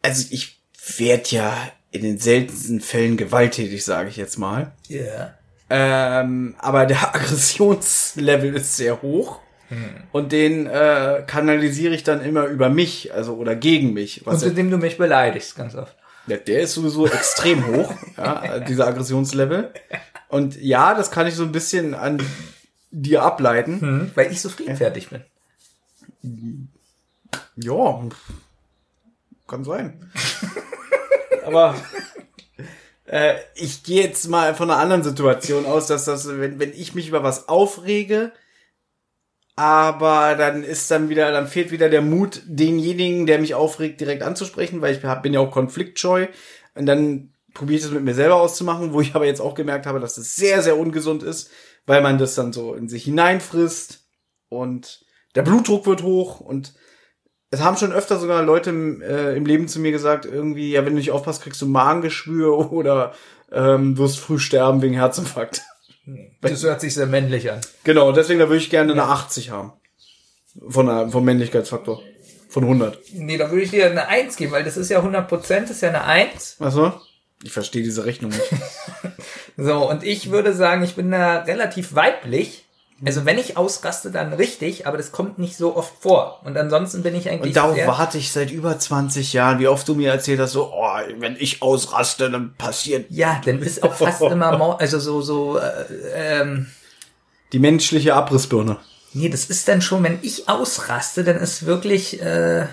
also 0.01 0.26
ich 0.32 0.61
werd 0.97 1.32
ja 1.32 1.53
in 1.94 2.02
den 2.02 2.18
seltensten 2.18 2.82
Fällen 2.82 3.18
gewalttätig, 3.18 3.86
sage 3.86 4.10
ich 4.10 4.18
jetzt 4.18 4.38
mal. 4.38 4.72
Ja. 4.88 5.00
Yeah. 5.00 5.38
Ähm, 5.70 6.56
aber 6.58 6.86
der 6.86 7.16
Aggressionslevel 7.16 8.56
ist 8.56 8.76
sehr 8.76 9.02
hoch. 9.02 9.39
Hm. 9.70 10.04
Und 10.12 10.32
den 10.32 10.66
äh, 10.68 11.24
kanalisiere 11.26 11.94
ich 11.94 12.04
dann 12.04 12.22
immer 12.22 12.46
über 12.46 12.70
mich, 12.70 13.14
also 13.14 13.36
oder 13.36 13.56
gegen 13.56 13.94
mich. 13.94 14.26
Was 14.26 14.44
und 14.44 14.50
indem 14.50 14.72
du 14.72 14.78
mich 14.78 14.98
beleidigst, 14.98 15.56
ganz 15.56 15.76
oft. 15.76 15.96
Ja, 16.28 16.38
der 16.38 16.62
ist 16.62 16.74
sowieso 16.74 17.06
extrem 17.06 17.66
hoch, 17.76 17.94
ja, 18.18 18.60
dieser 18.60 18.88
Aggressionslevel. 18.88 19.72
Und 20.30 20.60
ja, 20.60 20.96
das 20.96 21.12
kann 21.12 21.28
ich 21.28 21.36
so 21.36 21.44
ein 21.44 21.52
bisschen 21.52 21.94
an 21.94 22.22
dir 22.91 23.24
ableiten. 23.24 23.82
Hm, 23.82 24.12
weil 24.16 24.32
ich 24.32 24.41
so 24.41 24.50
friedfertig 24.50 25.10
bin. 25.10 26.70
Ja, 27.56 28.02
kann 29.48 29.64
sein. 29.64 30.12
Aber 31.46 31.76
äh, 33.06 33.36
ich 33.56 33.84
gehe 33.84 34.04
jetzt 34.04 34.28
mal 34.28 34.56
von 34.56 34.70
einer 34.70 34.80
anderen 34.80 35.04
Situation 35.04 35.66
aus, 35.66 35.88
dass 35.88 36.06
das, 36.06 36.28
wenn, 36.28 36.60
wenn 36.60 36.74
ich 36.74 36.96
mich 36.96 37.08
über 37.08 37.24
was 37.24 37.48
aufrege, 37.48 38.32
aber 39.56 40.36
dann 40.36 40.64
ist 40.64 40.89
dann 40.89 41.10
wieder, 41.10 41.32
dann 41.32 41.48
fehlt 41.48 41.72
wieder 41.72 41.89
der 41.89 42.02
Mut, 42.02 42.41
denjenigen, 42.46 43.28
der 43.28 43.39
mich 43.39 43.54
aufregt, 43.54 44.02
direkt 44.02 44.24
anzusprechen, 44.24 44.82
weil 44.82 44.96
ich 44.96 45.04
hab, 45.04 45.22
bin 45.22 45.34
ja 45.34 45.41
auch 45.41 45.52
konfliktscheu. 45.52 46.28
Und 46.74 46.88
dann 46.88 47.34
probiere 47.54 47.78
ich 47.78 47.84
das 47.84 47.91
mit 47.91 48.04
mir 48.04 48.16
selber 48.16 48.36
auszumachen, 48.36 48.94
wo 48.94 49.02
ich 49.02 49.14
aber 49.14 49.26
jetzt 49.26 49.41
auch 49.41 49.54
gemerkt 49.54 49.86
habe, 49.86 50.00
dass 50.00 50.18
es 50.18 50.36
sehr, 50.36 50.64
sehr 50.64 50.78
ungesund 50.78 51.22
ist, 51.22 51.52
weil 51.86 52.02
man 52.02 52.18
das 52.18 52.34
dann 52.34 52.52
so 52.52 52.74
in 52.74 52.89
sich 52.89 53.04
hineinfrisst 53.04 54.08
und 54.50 55.06
der 55.36 55.44
Blutdruck 55.44 55.86
wird 55.86 56.02
hoch 56.02 56.39
und 56.39 56.74
es 57.54 57.62
haben 57.62 57.78
schon 57.78 57.93
öfter 57.93 58.18
sogar 58.18 58.41
Leute 58.41 58.72
im, 58.72 59.01
äh, 59.04 59.36
im 59.36 59.45
Leben 59.45 59.68
zu 59.68 59.80
mir 59.80 59.91
gesagt, 59.91 60.26
irgendwie, 60.26 60.72
ja, 60.72 60.84
wenn 60.86 60.93
du 60.93 60.97
nicht 60.97 61.12
aufpasst, 61.12 61.43
kriegst 61.43 61.62
du 61.62 61.68
Magengeschwür 61.68 62.72
oder 62.72 63.14
ähm, 63.51 63.95
wirst 63.97 64.20
früh 64.20 64.39
sterben 64.39 64.82
wegen 64.82 64.95
Herzinfarkt. 64.95 65.62
Das 66.41 66.64
hört 66.64 66.82
sich 66.82 66.95
sehr 66.95 67.06
männlich 67.06 67.51
an. 67.51 67.62
Genau, 67.84 68.12
deswegen 68.12 68.39
da 68.39 68.49
würde 68.49 68.58
ich 68.58 68.72
gerne 68.72 68.91
eine 68.91 69.04
80 69.04 69.51
haben. 69.51 69.72
Von 70.68 70.88
der, 70.88 71.10
vom 71.10 71.24
Männlichkeitsfaktor. 71.24 72.01
Von 72.49 72.64
100. 72.64 72.99
Nee, 73.14 73.38
da 73.38 73.49
würde 73.49 73.64
ich 73.64 73.72
dir 73.72 73.86
eine 73.86 74.08
1 74.08 74.36
geben, 74.36 74.51
weil 74.51 74.64
das 74.64 74.76
ist 74.76 74.89
ja 74.89 74.97
100 74.97 75.28
Prozent, 75.28 75.70
ist 75.70 75.82
ja 75.82 75.89
eine 75.89 76.04
1. 76.04 76.58
Ach 76.60 76.72
so? 76.72 76.93
Ich 77.43 77.51
verstehe 77.51 77.84
diese 77.84 78.06
Rechnung 78.06 78.32
nicht. 78.32 78.49
so, 79.58 79.89
und 79.89 80.04
ich 80.04 80.32
würde 80.32 80.54
sagen, 80.54 80.84
ich 80.84 80.95
bin 80.95 81.12
da 81.12 81.39
relativ 81.39 81.93
weiblich. 81.93 82.62
Also 83.06 83.26
wenn 83.26 83.38
ich 83.38 83.58
ausraste, 83.58 84.12
dann 84.12 84.34
richtig, 84.34 84.88
aber 84.88 84.98
das 84.98 85.12
kommt 85.12 85.38
nicht 85.38 85.58
so 85.58 85.76
oft 85.76 85.94
vor. 86.00 86.39
Und 86.46 86.58
ansonsten 86.58 87.04
bin 87.04 87.16
ich 87.16 87.30
eigentlich. 87.30 87.50
Und 87.50 87.56
darauf 87.56 87.78
warte 87.86 88.18
ich 88.18 88.32
seit 88.32 88.52
über 88.52 88.78
20 88.78 89.34
Jahren, 89.34 89.60
wie 89.60 89.68
oft 89.68 89.88
du 89.88 89.96
mir 89.96 90.12
erzählt 90.12 90.39
hast, 90.39 90.54
so, 90.54 90.72
oh, 90.74 90.98
wenn 91.18 91.36
ich 91.38 91.62
ausraste, 91.62 92.30
dann 92.30 92.54
passiert. 92.56 93.08
Ja, 93.10 93.41
dann 93.44 93.62
ist 93.62 93.84
auch 93.84 93.94
fast 93.94 94.22
immer, 94.32 94.80
also 94.80 95.00
so, 95.00 95.22
so, 95.22 95.58
äh, 95.58 95.86
ähm, 96.16 96.68
Die 97.52 97.60
menschliche 97.60 98.14
Abrissbirne. 98.14 98.78
Nee, 99.14 99.30
das 99.30 99.46
ist 99.46 99.68
dann 99.68 99.82
schon, 99.82 100.04
wenn 100.04 100.20
ich 100.22 100.50
ausraste, 100.50 101.24
dann 101.24 101.38
ist 101.38 101.66
wirklich, 101.66 102.22
äh, 102.22 102.68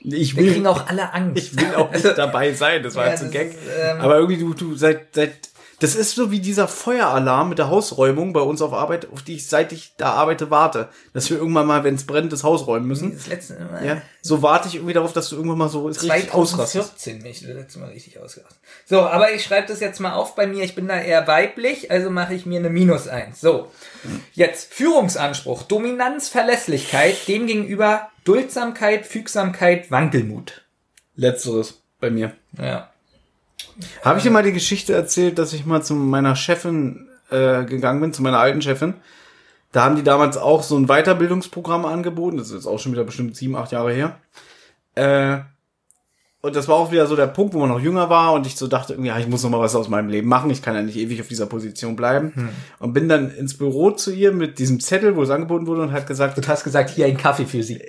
ich 0.00 0.36
will, 0.36 0.46
Wir 0.46 0.52
kriegen 0.52 0.66
auch 0.66 0.86
alle 0.86 1.12
Angst. 1.12 1.36
Ich 1.36 1.56
will 1.56 1.74
auch 1.74 1.92
nicht 1.92 2.04
dabei 2.16 2.54
sein, 2.54 2.82
das 2.82 2.94
war 2.94 3.04
ja, 3.04 3.12
jetzt 3.12 3.22
ein 3.22 3.30
Gag. 3.30 3.50
Ist, 3.50 3.58
ähm, 3.78 4.00
Aber 4.00 4.16
irgendwie, 4.16 4.38
du, 4.38 4.54
du, 4.54 4.74
seit, 4.74 5.14
seit 5.14 5.49
das 5.80 5.94
ist 5.94 6.14
so 6.14 6.30
wie 6.30 6.40
dieser 6.40 6.68
Feueralarm 6.68 7.48
mit 7.48 7.58
der 7.58 7.68
Hausräumung 7.68 8.32
bei 8.32 8.40
uns 8.40 8.60
auf 8.60 8.74
Arbeit, 8.74 9.08
auf 9.12 9.22
die 9.22 9.36
ich 9.36 9.48
seit 9.48 9.72
ich 9.72 9.94
da 9.96 10.12
arbeite 10.12 10.50
warte, 10.50 10.90
dass 11.14 11.30
wir 11.30 11.38
irgendwann 11.38 11.66
mal, 11.66 11.84
wenn 11.84 11.94
es 11.94 12.06
brennt, 12.06 12.32
das 12.32 12.44
Haus 12.44 12.66
räumen 12.66 12.86
müssen. 12.86 13.14
Das 13.14 13.26
letzte 13.26 13.58
Mal. 13.58 13.84
Ja, 13.84 14.02
so 14.20 14.42
warte 14.42 14.68
ich 14.68 14.74
irgendwie 14.74 14.92
darauf, 14.92 15.14
dass 15.14 15.30
du 15.30 15.36
irgendwann 15.36 15.58
mal 15.58 15.68
so 15.70 15.86
richtig 15.86 16.34
ausrastest. 16.34 16.98
2014 16.98 17.22
mich 17.22 17.40
das 17.40 17.50
letzte 17.50 17.78
Mal 17.78 17.88
richtig 17.88 18.18
ausgerastet. 18.18 18.60
So, 18.84 19.00
aber 19.00 19.32
ich 19.32 19.42
schreibe 19.42 19.68
das 19.68 19.80
jetzt 19.80 20.00
mal 20.00 20.12
auf 20.12 20.34
bei 20.34 20.46
mir. 20.46 20.64
Ich 20.64 20.74
bin 20.74 20.86
da 20.86 21.00
eher 21.00 21.26
weiblich, 21.26 21.90
also 21.90 22.10
mache 22.10 22.34
ich 22.34 22.44
mir 22.44 22.58
eine 22.58 22.70
Minus 22.70 23.08
eins. 23.08 23.40
So, 23.40 23.70
jetzt 24.34 24.74
Führungsanspruch, 24.74 25.62
Dominanz, 25.62 26.28
Verlässlichkeit, 26.28 27.26
dem 27.26 27.46
gegenüber 27.46 28.10
Duldsamkeit, 28.24 29.06
Fügsamkeit, 29.06 29.90
Wankelmut. 29.90 30.62
Letzteres 31.16 31.80
bei 32.00 32.10
mir. 32.10 32.32
Ja. 32.58 32.89
Habe 34.04 34.18
ich 34.18 34.24
dir 34.24 34.30
mal 34.30 34.42
die 34.42 34.52
Geschichte 34.52 34.94
erzählt, 34.94 35.38
dass 35.38 35.52
ich 35.52 35.66
mal 35.66 35.82
zu 35.82 35.94
meiner 35.94 36.36
Chefin 36.36 37.08
äh, 37.30 37.64
gegangen 37.64 38.00
bin, 38.00 38.12
zu 38.12 38.22
meiner 38.22 38.38
alten 38.38 38.62
Chefin? 38.62 38.94
Da 39.72 39.84
haben 39.84 39.96
die 39.96 40.02
damals 40.02 40.36
auch 40.36 40.62
so 40.62 40.76
ein 40.76 40.86
Weiterbildungsprogramm 40.86 41.84
angeboten. 41.84 42.38
Das 42.38 42.48
ist 42.48 42.54
jetzt 42.54 42.66
auch 42.66 42.78
schon 42.78 42.92
wieder 42.92 43.04
bestimmt 43.04 43.36
sieben, 43.36 43.56
acht 43.56 43.72
Jahre 43.72 43.92
her. 43.92 44.18
Äh, 44.96 45.38
und 46.42 46.56
das 46.56 46.68
war 46.68 46.76
auch 46.76 46.90
wieder 46.90 47.06
so 47.06 47.16
der 47.16 47.26
Punkt, 47.26 47.52
wo 47.52 47.58
man 47.58 47.68
noch 47.68 47.80
jünger 47.80 48.08
war 48.08 48.32
und 48.32 48.46
ich 48.46 48.56
so 48.56 48.66
dachte, 48.66 48.94
irgendwie, 48.94 49.08
ja, 49.08 49.18
ich 49.18 49.28
muss 49.28 49.42
noch 49.42 49.50
mal 49.50 49.60
was 49.60 49.76
aus 49.76 49.90
meinem 49.90 50.08
Leben 50.08 50.26
machen. 50.26 50.50
Ich 50.50 50.62
kann 50.62 50.74
ja 50.74 50.80
nicht 50.80 50.96
ewig 50.96 51.20
auf 51.20 51.28
dieser 51.28 51.46
Position 51.46 51.96
bleiben. 51.96 52.32
Hm. 52.34 52.48
Und 52.78 52.94
bin 52.94 53.08
dann 53.08 53.30
ins 53.30 53.58
Büro 53.58 53.90
zu 53.90 54.10
ihr 54.10 54.32
mit 54.32 54.58
diesem 54.58 54.80
Zettel, 54.80 55.16
wo 55.16 55.22
es 55.22 55.30
angeboten 55.30 55.66
wurde 55.66 55.82
und 55.82 55.92
hat 55.92 56.06
gesagt, 56.06 56.38
du 56.38 56.48
hast 56.48 56.64
gesagt, 56.64 56.90
hier 56.90 57.06
ein 57.06 57.18
Kaffee 57.18 57.44
für 57.44 57.62
sie. 57.62 57.82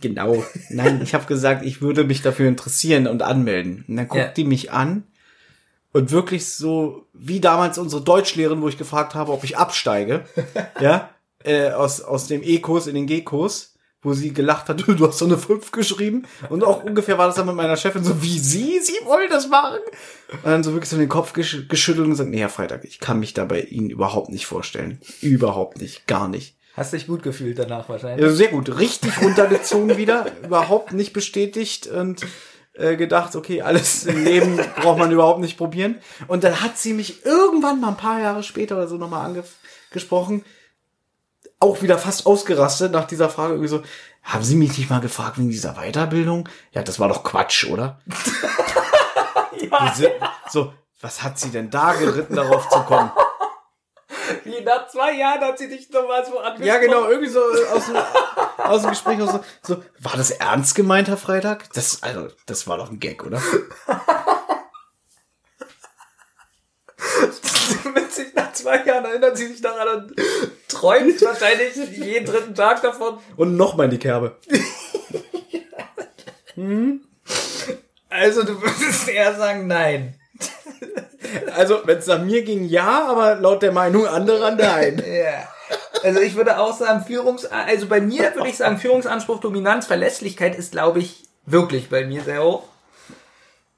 Genau. 0.00 0.44
Nein, 0.70 1.00
ich 1.02 1.12
habe 1.14 1.26
gesagt, 1.26 1.64
ich 1.64 1.82
würde 1.82 2.04
mich 2.04 2.22
dafür 2.22 2.46
interessieren 2.46 3.08
und 3.08 3.22
anmelden. 3.22 3.84
Und 3.88 3.96
dann 3.96 4.06
guckt 4.06 4.22
ja. 4.22 4.28
die 4.28 4.44
mich 4.44 4.70
an 4.70 5.04
und 5.92 6.10
wirklich 6.10 6.48
so 6.48 7.06
wie 7.12 7.40
damals 7.40 7.78
unsere 7.78 8.02
Deutschlehrerin, 8.02 8.62
wo 8.62 8.68
ich 8.68 8.78
gefragt 8.78 9.14
habe, 9.14 9.32
ob 9.32 9.44
ich 9.44 9.56
absteige, 9.56 10.24
ja, 10.80 11.10
äh, 11.44 11.70
aus 11.70 12.00
aus 12.00 12.26
dem 12.26 12.42
E-Kurs 12.42 12.86
in 12.86 12.94
den 12.94 13.06
G-Kurs, 13.06 13.74
wo 14.02 14.14
sie 14.14 14.32
gelacht 14.32 14.68
hat, 14.68 14.80
du 14.86 15.06
hast 15.06 15.18
so 15.18 15.24
eine 15.24 15.38
5 15.38 15.70
geschrieben. 15.70 16.26
Und 16.48 16.64
auch 16.64 16.82
ungefähr 16.82 17.18
war 17.18 17.26
das 17.26 17.36
dann 17.36 17.46
mit 17.46 17.54
meiner 17.54 17.76
Chefin 17.76 18.04
so, 18.04 18.22
wie 18.22 18.38
sie, 18.38 18.80
sie 18.80 19.04
wollen 19.04 19.30
das 19.30 19.48
machen? 19.48 19.78
Und 20.30 20.46
dann 20.46 20.64
so 20.64 20.72
wirklich 20.72 20.90
so 20.90 20.96
den 20.96 21.08
Kopf 21.08 21.32
gesch 21.32 21.68
geschüttelt 21.68 22.04
und 22.04 22.12
gesagt, 22.12 22.30
nee, 22.30 22.38
Herr 22.38 22.48
Freitag, 22.48 22.84
ich 22.84 22.98
kann 22.98 23.20
mich 23.20 23.34
da 23.34 23.44
bei 23.44 23.60
Ihnen 23.60 23.90
überhaupt 23.90 24.30
nicht 24.30 24.46
vorstellen, 24.46 25.00
überhaupt 25.20 25.80
nicht, 25.80 26.06
gar 26.06 26.28
nicht. 26.28 26.56
Hast 26.74 26.94
dich 26.94 27.06
gut 27.06 27.22
gefühlt 27.22 27.58
danach 27.58 27.90
wahrscheinlich. 27.90 28.24
Ja, 28.24 28.32
sehr 28.32 28.48
gut, 28.48 28.78
richtig 28.78 29.20
runtergezogen 29.20 29.98
wieder, 29.98 30.26
überhaupt 30.42 30.94
nicht 30.94 31.12
bestätigt. 31.12 31.86
Und 31.86 32.24
äh, 32.74 32.96
gedacht, 32.96 33.36
okay, 33.36 33.62
alles 33.62 34.04
im 34.04 34.24
Leben 34.24 34.56
braucht 34.76 34.98
man 34.98 35.10
überhaupt 35.12 35.40
nicht 35.40 35.58
probieren. 35.58 36.00
Und 36.26 36.44
dann 36.44 36.60
hat 36.60 36.78
sie 36.78 36.94
mich 36.94 37.24
irgendwann 37.24 37.80
mal 37.80 37.88
ein 37.88 37.96
paar 37.96 38.20
Jahre 38.20 38.42
später 38.42 38.76
oder 38.76 38.88
so 38.88 38.96
nochmal 38.96 39.26
angesprochen, 39.26 40.44
auch 41.60 41.82
wieder 41.82 41.98
fast 41.98 42.26
ausgerastet 42.26 42.92
nach 42.92 43.06
dieser 43.06 43.28
Frage 43.28 43.54
irgendwie 43.54 43.68
so, 43.68 43.82
haben 44.22 44.44
Sie 44.44 44.54
mich 44.54 44.78
nicht 44.78 44.88
mal 44.88 45.00
gefragt 45.00 45.38
wegen 45.38 45.50
dieser 45.50 45.74
Weiterbildung? 45.74 46.48
Ja, 46.70 46.82
das 46.82 47.00
war 47.00 47.08
doch 47.08 47.24
Quatsch, 47.24 47.66
oder? 47.66 48.00
ja. 49.72 49.92
So, 50.48 50.72
was 51.00 51.22
hat 51.22 51.38
sie 51.38 51.50
denn 51.50 51.70
da 51.70 51.92
geritten, 51.94 52.36
darauf 52.36 52.68
zu 52.68 52.80
kommen? 52.80 53.10
Wie 54.44 54.60
nach 54.60 54.88
zwei 54.88 55.12
Jahren 55.14 55.40
hat 55.40 55.58
sie 55.58 55.68
dich 55.68 55.90
nochmal 55.90 56.24
so 56.24 56.38
angesprochen. 56.38 56.66
Ja, 56.66 56.78
genau, 56.78 57.08
irgendwie 57.08 57.28
so 57.28 57.40
aus 57.40 57.86
dem, 57.86 57.96
aus 58.58 58.82
dem 58.82 58.90
Gespräch 58.90 59.18
so, 59.20 59.40
so, 59.62 59.82
war 60.00 60.16
das 60.16 60.30
ernst 60.30 60.74
gemeint, 60.74 61.08
Herr 61.08 61.16
Freitag? 61.16 61.72
Das, 61.72 62.02
also, 62.02 62.28
das 62.46 62.66
war 62.66 62.76
doch 62.78 62.90
ein 62.90 63.00
Gag, 63.00 63.24
oder? 63.24 63.40
Mit 67.94 68.12
sich 68.12 68.34
nach 68.34 68.52
zwei 68.52 68.84
Jahren 68.84 69.04
erinnert 69.04 69.36
sie 69.36 69.48
sich 69.48 69.60
daran 69.60 70.04
und 70.04 70.14
träumt 70.68 71.20
wahrscheinlich 71.22 71.74
jeden 71.76 72.26
dritten 72.26 72.54
Tag 72.54 72.80
davon. 72.82 73.18
Und 73.36 73.56
nochmal 73.56 73.86
in 73.86 73.90
die 73.92 73.98
Kerbe. 73.98 74.36
hm? 76.54 77.04
Also 78.08 78.44
du 78.44 78.60
würdest 78.60 79.08
eher 79.08 79.34
sagen, 79.34 79.66
nein. 79.66 80.18
Also, 81.54 81.80
wenn 81.84 81.98
es 81.98 82.06
nach 82.06 82.22
mir 82.22 82.42
ging, 82.42 82.64
ja, 82.64 83.08
aber 83.08 83.36
laut 83.36 83.62
der 83.62 83.72
Meinung 83.72 84.06
anderer, 84.06 84.50
nein. 84.52 85.02
ja. 85.06 85.48
Also 86.02 86.20
ich 86.20 86.34
würde 86.34 86.58
auch 86.58 86.76
sagen, 86.76 87.04
Führungs, 87.04 87.46
also 87.46 87.86
bei 87.86 88.00
mir 88.00 88.34
würde 88.34 88.48
ich 88.48 88.56
sagen, 88.56 88.78
Führungsanspruch, 88.78 89.40
Dominanz, 89.40 89.86
Verlässlichkeit 89.86 90.56
ist, 90.56 90.72
glaube 90.72 90.98
ich, 90.98 91.24
wirklich 91.46 91.88
bei 91.88 92.04
mir 92.04 92.22
sehr 92.22 92.42
hoch. 92.42 92.64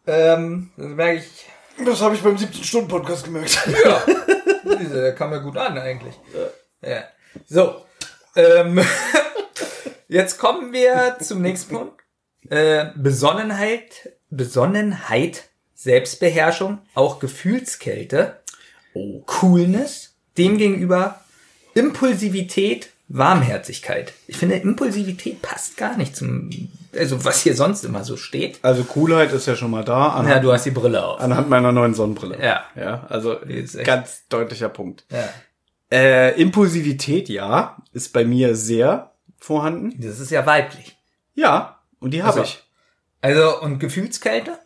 Ähm, 0.07 0.71
das 0.77 0.87
merke 0.87 1.19
ich. 1.19 1.47
Das 1.85 2.01
habe 2.01 2.15
ich 2.15 2.23
beim 2.23 2.37
17-Stunden-Podcast 2.37 3.25
gemerkt. 3.25 3.69
Ja. 3.85 4.03
Der 4.95 5.15
kam 5.15 5.33
ja 5.33 5.39
gut 5.39 5.57
an, 5.57 5.77
eigentlich. 5.77 6.15
Ja. 6.83 6.89
ja. 6.89 7.05
So. 7.47 7.85
Ähm, 8.37 8.81
jetzt 10.09 10.39
kommen 10.39 10.73
wir 10.73 11.17
zum 11.21 11.43
nächsten 11.43 11.75
Punkt. 11.75 12.01
Äh, 12.49 12.87
Besonnenheit, 12.95 14.13
Besonnenheit 14.31 15.51
Selbstbeherrschung, 15.85 16.79
auch 16.95 17.19
Gefühlskälte, 17.19 18.39
oh. 18.95 19.23
Coolness, 19.27 20.15
demgegenüber 20.39 21.21
Impulsivität, 21.75 22.89
Warmherzigkeit. 23.09 24.15
Ich 24.27 24.39
finde, 24.39 24.57
Impulsivität 24.57 25.43
passt 25.43 25.77
gar 25.77 25.99
nicht 25.99 26.17
zum, 26.17 26.49
also 26.97 27.23
was 27.25 27.43
hier 27.43 27.55
sonst 27.55 27.85
immer 27.85 28.03
so 28.03 28.17
steht. 28.17 28.59
Also 28.63 28.83
Coolheit 28.85 29.33
ist 29.33 29.47
ja 29.47 29.57
schon 29.57 29.71
mal 29.71 29.85
da. 29.85 30.09
Anhand, 30.09 30.37
ja, 30.37 30.41
du 30.41 30.53
hast 30.53 30.65
die 30.65 30.71
Brille 30.71 31.05
auf. 31.05 31.21
Anhand 31.21 31.51
meiner 31.51 31.71
neuen 31.71 31.93
Sonnenbrille. 31.93 32.43
Ja. 32.43 32.65
Ja, 32.75 33.07
also 33.11 33.37
ganz 33.85 34.27
deutlicher 34.29 34.71
Punkt. 34.71 35.05
Ja. 35.13 35.29
Äh, 35.93 36.41
Impulsivität, 36.41 37.29
ja, 37.29 37.77
ist 37.93 38.15
bei 38.15 38.25
mir 38.25 38.57
sehr 38.57 39.13
vorhanden. 39.39 39.95
Das 40.01 40.19
ist 40.19 40.31
ja 40.31 40.47
weiblich. 40.47 40.97
Ja, 41.35 41.81
und 42.01 42.13
die 42.13 42.23
habe 42.23 42.41
also, 42.41 42.43
ich. 42.43 42.63
Also, 43.21 43.61
und 43.61 43.81
Gefühlskälte? 43.81 44.59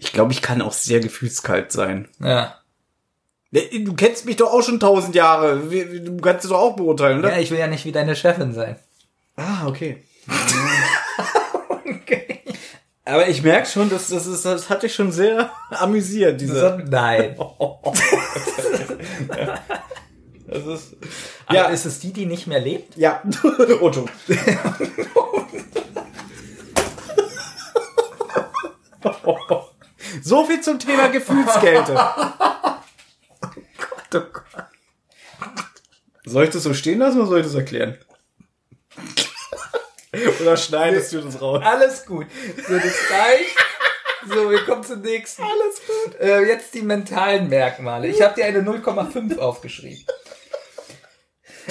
Ich 0.00 0.12
glaube, 0.12 0.32
ich 0.32 0.40
kann 0.42 0.62
auch 0.62 0.72
sehr 0.72 1.00
gefühlskalt 1.00 1.72
sein. 1.72 2.08
Ja. 2.20 2.54
Ne, 3.50 3.62
Du 3.84 3.94
kennst 3.94 4.24
mich 4.26 4.36
doch 4.36 4.52
auch 4.52 4.62
schon 4.62 4.78
tausend 4.80 5.14
Jahre. 5.14 5.58
Du 5.58 6.16
kannst 6.18 6.44
es 6.44 6.50
doch 6.50 6.58
auch 6.60 6.76
beurteilen, 6.76 7.18
oder? 7.18 7.32
Ja, 7.32 7.38
ich 7.38 7.50
will 7.50 7.58
ja 7.58 7.66
nicht 7.66 7.84
wie 7.84 7.92
deine 7.92 8.14
Chefin 8.16 8.52
sein. 8.54 8.76
Ah, 9.36 9.66
okay. 9.66 10.02
Okay. 11.84 12.40
Aber 13.04 13.28
ich 13.28 13.42
merke 13.42 13.66
schon, 13.66 13.88
dass 13.90 14.08
das 14.08 14.26
ist, 14.26 14.44
das 14.44 14.68
hat 14.70 14.82
dich 14.82 14.94
schon 14.94 15.10
sehr 15.12 15.50
amüsiert, 15.70 16.40
diese. 16.40 16.82
Nein. 16.88 17.36
Das 20.46 20.64
ist. 20.66 20.96
Ja, 21.50 21.54
Ja, 21.54 21.64
ist 21.66 21.84
es 21.84 21.98
die, 22.00 22.10
die 22.12 22.24
nicht 22.24 22.46
mehr 22.46 22.60
lebt? 22.60 22.96
ja. 22.96 23.22
Otto. 23.82 24.08
So 30.22 30.44
viel 30.44 30.60
zum 30.60 30.78
Thema 30.78 31.08
Gefühlskälte. 31.08 31.94
Oh 34.14 34.20
Gott. 34.20 34.42
Soll 36.24 36.44
ich 36.44 36.50
das 36.50 36.62
so 36.62 36.72
stehen 36.72 36.98
lassen 36.98 37.18
oder 37.18 37.26
soll 37.28 37.40
ich 37.40 37.46
das 37.46 37.54
erklären? 37.54 37.98
oder 40.40 40.56
schneidest 40.56 41.12
du 41.12 41.20
das 41.20 41.40
raus? 41.42 41.62
Alles 41.62 42.06
gut. 42.06 42.26
So, 42.66 42.74
das 42.74 42.84
reicht. 43.10 43.56
So, 44.26 44.50
wir 44.50 44.64
kommen 44.64 44.82
zum 44.82 45.02
nächsten. 45.02 45.42
Alles 45.42 45.80
gut. 45.86 46.14
Äh, 46.20 46.40
jetzt 46.46 46.72
die 46.72 46.80
mentalen 46.80 47.48
Merkmale. 47.50 48.08
Ich 48.08 48.22
habe 48.22 48.34
dir 48.34 48.46
eine 48.46 48.60
0,5 48.62 49.36
aufgeschrieben. 49.38 50.04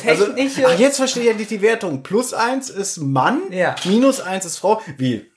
Also, 0.06 0.28
Technische. 0.28 0.68
ach, 0.68 0.78
jetzt 0.78 0.98
verstehe 0.98 1.24
ich 1.24 1.30
endlich 1.30 1.48
die 1.48 1.64
Wertung. 1.64 2.04
Plus 2.04 2.36
eins 2.36 2.70
ist 2.70 2.98
Mann, 2.98 3.52
Ja. 3.52 3.76
minus 3.86 4.22
eins 4.22 4.46
ist 4.46 4.58
Frau. 4.58 4.80
Wie? 4.98 5.32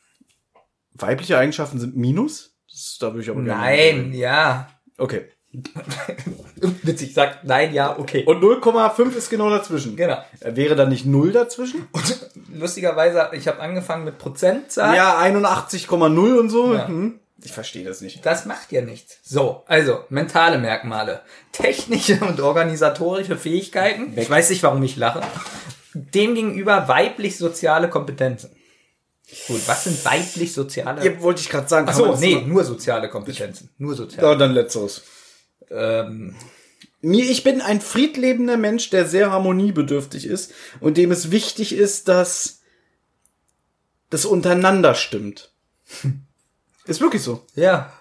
Weibliche 0.92 1.38
Eigenschaften 1.38 1.80
sind 1.80 1.96
Minus? 1.96 2.49
Da 3.00 3.08
würde 3.08 3.22
ich 3.22 3.30
aber 3.30 3.42
gerne- 3.42 3.60
Nein, 3.60 4.12
ja. 4.14 4.68
Okay. 4.98 5.26
Witzig, 6.82 7.12
sagt 7.12 7.42
nein, 7.44 7.74
ja, 7.74 7.98
okay. 7.98 8.22
Und 8.24 8.40
0,5 8.40 9.16
ist 9.16 9.30
genau 9.30 9.50
dazwischen. 9.50 9.96
Genau. 9.96 10.18
Äh, 10.40 10.54
Wäre 10.54 10.76
da 10.76 10.86
nicht 10.86 11.06
0 11.06 11.32
dazwischen? 11.32 11.88
Lustigerweise, 12.54 13.30
ich 13.32 13.48
habe 13.48 13.58
angefangen 13.60 14.04
mit 14.04 14.18
Prozentzahl. 14.18 14.94
Ja, 14.94 15.18
81,0 15.20 16.38
und 16.38 16.50
so. 16.50 16.74
Ja. 16.74 16.86
Hm. 16.86 17.18
Ich 17.42 17.52
verstehe 17.52 17.84
das 17.84 18.02
nicht. 18.02 18.24
Das 18.26 18.44
macht 18.44 18.70
ja 18.70 18.82
nichts. 18.82 19.18
So, 19.22 19.64
also, 19.66 20.00
mentale 20.10 20.58
Merkmale. 20.58 21.22
Technische 21.52 22.20
und 22.20 22.38
organisatorische 22.40 23.36
Fähigkeiten. 23.38 24.12
Ich 24.16 24.28
weiß 24.28 24.50
nicht, 24.50 24.62
warum 24.62 24.82
ich 24.82 24.96
lache. 24.96 25.22
Demgegenüber 25.94 26.86
weiblich-soziale 26.86 27.88
Kompetenzen. 27.88 28.50
Gut, 29.46 29.60
was 29.66 29.84
sind 29.84 30.04
weiblich-soziale? 30.04 31.04
Ja, 31.04 31.20
wollte 31.22 31.40
ich 31.40 31.48
gerade 31.48 31.68
sagen. 31.68 31.86
Ach 31.88 31.94
so, 31.94 32.16
nee, 32.16 32.40
nur 32.42 32.64
soziale 32.64 33.08
Kompetenzen. 33.08 33.70
Nur 33.78 33.94
soziale. 33.94 34.26
Ja, 34.28 34.34
dann 34.34 34.52
letzteres. 34.52 35.02
Ähm, 35.70 36.34
Mir, 37.00 37.24
ich 37.30 37.44
bin 37.44 37.60
ein 37.60 37.80
friedlebender 37.80 38.56
Mensch, 38.56 38.90
der 38.90 39.06
sehr 39.06 39.30
harmoniebedürftig 39.30 40.26
ist 40.26 40.52
und 40.80 40.96
dem 40.96 41.12
es 41.12 41.30
wichtig 41.30 41.72
ist, 41.72 42.08
dass 42.08 42.60
das 44.10 44.24
untereinander 44.24 44.94
stimmt. 44.94 45.52
Ist 46.86 47.00
wirklich 47.00 47.22
so. 47.22 47.44
ja. 47.54 47.92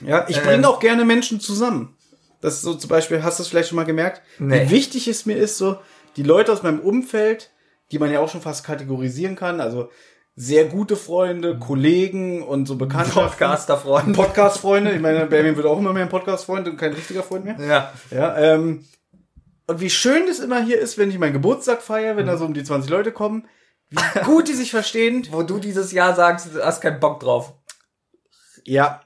Ja, 0.00 0.26
ich 0.28 0.36
Ähm. 0.36 0.42
bringe 0.42 0.68
auch 0.68 0.78
gerne 0.80 1.06
Menschen 1.06 1.40
zusammen. 1.40 1.96
Das 2.42 2.54
ist 2.56 2.62
so 2.62 2.74
zum 2.74 2.88
Beispiel, 2.90 3.22
hast 3.22 3.38
du 3.38 3.42
es 3.44 3.48
vielleicht 3.48 3.68
schon 3.70 3.76
mal 3.76 3.84
gemerkt? 3.86 4.20
Nee. 4.38 4.66
Wie 4.66 4.70
wichtig 4.70 5.08
es 5.08 5.24
mir 5.24 5.36
ist, 5.36 5.56
so 5.56 5.78
die 6.16 6.22
Leute 6.22 6.52
aus 6.52 6.62
meinem 6.62 6.80
Umfeld, 6.80 7.50
die 7.90 7.98
man 7.98 8.10
ja 8.12 8.20
auch 8.20 8.28
schon 8.30 8.42
fast 8.42 8.64
kategorisieren 8.64 9.36
kann, 9.36 9.60
also 9.60 9.90
sehr 10.36 10.64
gute 10.66 10.96
Freunde, 10.96 11.58
Kollegen 11.58 12.42
und 12.42 12.66
so 12.66 12.76
Bekanntschaften. 12.76 13.28
Podcaster-Freund. 13.30 14.16
Podcast-Freunde. 14.16 14.92
Ich 14.92 15.00
meine, 15.00 15.26
Benjamin 15.26 15.56
wird 15.56 15.66
auch 15.66 15.78
immer 15.78 15.92
mehr 15.92 16.04
ein 16.04 16.08
Podcast-Freund 16.08 16.66
und 16.68 16.76
kein 16.76 16.92
richtiger 16.92 17.22
Freund 17.22 17.44
mehr. 17.44 17.56
Ja. 17.60 17.92
Ja, 18.10 18.36
ähm, 18.38 18.84
und 19.66 19.80
wie 19.80 19.90
schön 19.90 20.26
das 20.26 20.38
immer 20.38 20.62
hier 20.62 20.78
ist, 20.80 20.98
wenn 20.98 21.10
ich 21.10 21.18
meinen 21.18 21.32
Geburtstag 21.34 21.82
feiere, 21.82 22.14
Mhm. 22.14 22.18
wenn 22.18 22.26
da 22.26 22.36
so 22.36 22.44
um 22.44 22.54
die 22.54 22.64
20 22.64 22.90
Leute 22.90 23.12
kommen, 23.12 23.46
wie 23.90 24.20
gut 24.24 24.48
die 24.48 24.54
sich 24.54 24.70
verstehen. 24.70 25.26
Wo 25.30 25.42
du 25.42 25.58
dieses 25.58 25.92
Jahr 25.92 26.14
sagst, 26.14 26.48
du 26.54 26.64
hast 26.64 26.80
keinen 26.80 27.00
Bock 27.00 27.20
drauf. 27.20 27.52
Ja. 28.64 29.00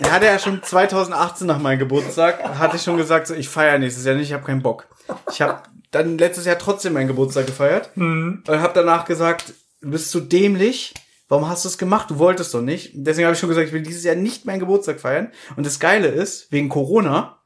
Er 0.00 0.12
hatte 0.12 0.26
ja 0.26 0.38
schon 0.38 0.62
2018 0.62 1.46
nach 1.46 1.58
meinem 1.58 1.78
Geburtstag, 1.78 2.42
hatte 2.58 2.76
ich 2.76 2.82
schon 2.82 2.96
gesagt, 2.96 3.26
so, 3.26 3.34
ich 3.34 3.48
feiere 3.48 3.78
nächstes 3.78 4.04
Jahr 4.04 4.14
nicht, 4.14 4.28
ich 4.28 4.32
habe 4.32 4.44
keinen 4.44 4.62
Bock. 4.62 4.86
Ich 5.30 5.40
habe 5.42 5.62
dann 5.90 6.16
letztes 6.18 6.46
Jahr 6.46 6.58
trotzdem 6.58 6.92
meinen 6.94 7.08
Geburtstag 7.08 7.46
gefeiert 7.46 7.90
Mhm. 7.96 8.42
und 8.46 8.60
habe 8.60 8.72
danach 8.74 9.04
gesagt, 9.04 9.52
du 9.80 9.90
bist 9.90 10.10
so 10.10 10.20
dämlich, 10.20 10.94
warum 11.28 11.48
hast 11.48 11.64
du 11.64 11.68
es 11.68 11.78
gemacht? 11.78 12.10
Du 12.10 12.18
wolltest 12.18 12.52
doch 12.54 12.62
nicht. 12.62 12.90
Deswegen 12.94 13.26
habe 13.26 13.34
ich 13.34 13.40
schon 13.40 13.48
gesagt, 13.48 13.68
ich 13.68 13.72
will 13.72 13.82
dieses 13.82 14.04
Jahr 14.04 14.14
nicht 14.16 14.44
meinen 14.44 14.60
Geburtstag 14.60 15.00
feiern. 15.00 15.30
Und 15.56 15.66
das 15.66 15.80
Geile 15.80 16.08
ist, 16.08 16.50
wegen 16.52 16.68
Corona 16.68 17.38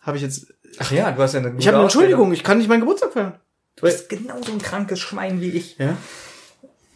habe 0.00 0.16
ich 0.16 0.22
jetzt, 0.22 0.52
Ach 0.78 0.90
ja, 0.92 1.10
du 1.10 1.20
hast 1.22 1.34
ja 1.34 1.40
eine 1.40 1.54
ich 1.58 1.66
habe 1.66 1.76
eine. 1.76 1.84
Entschuldigung, 1.84 2.32
ich 2.32 2.44
kann 2.44 2.58
nicht 2.58 2.68
meinen 2.68 2.80
Geburtstag 2.80 3.12
feiern. 3.12 3.34
Du 3.76 3.82
bist 3.82 4.08
genauso 4.08 4.52
ein 4.52 4.58
krankes 4.60 5.00
Schwein 5.00 5.40
wie 5.40 5.50
ich. 5.50 5.76
Ja. 5.78 5.96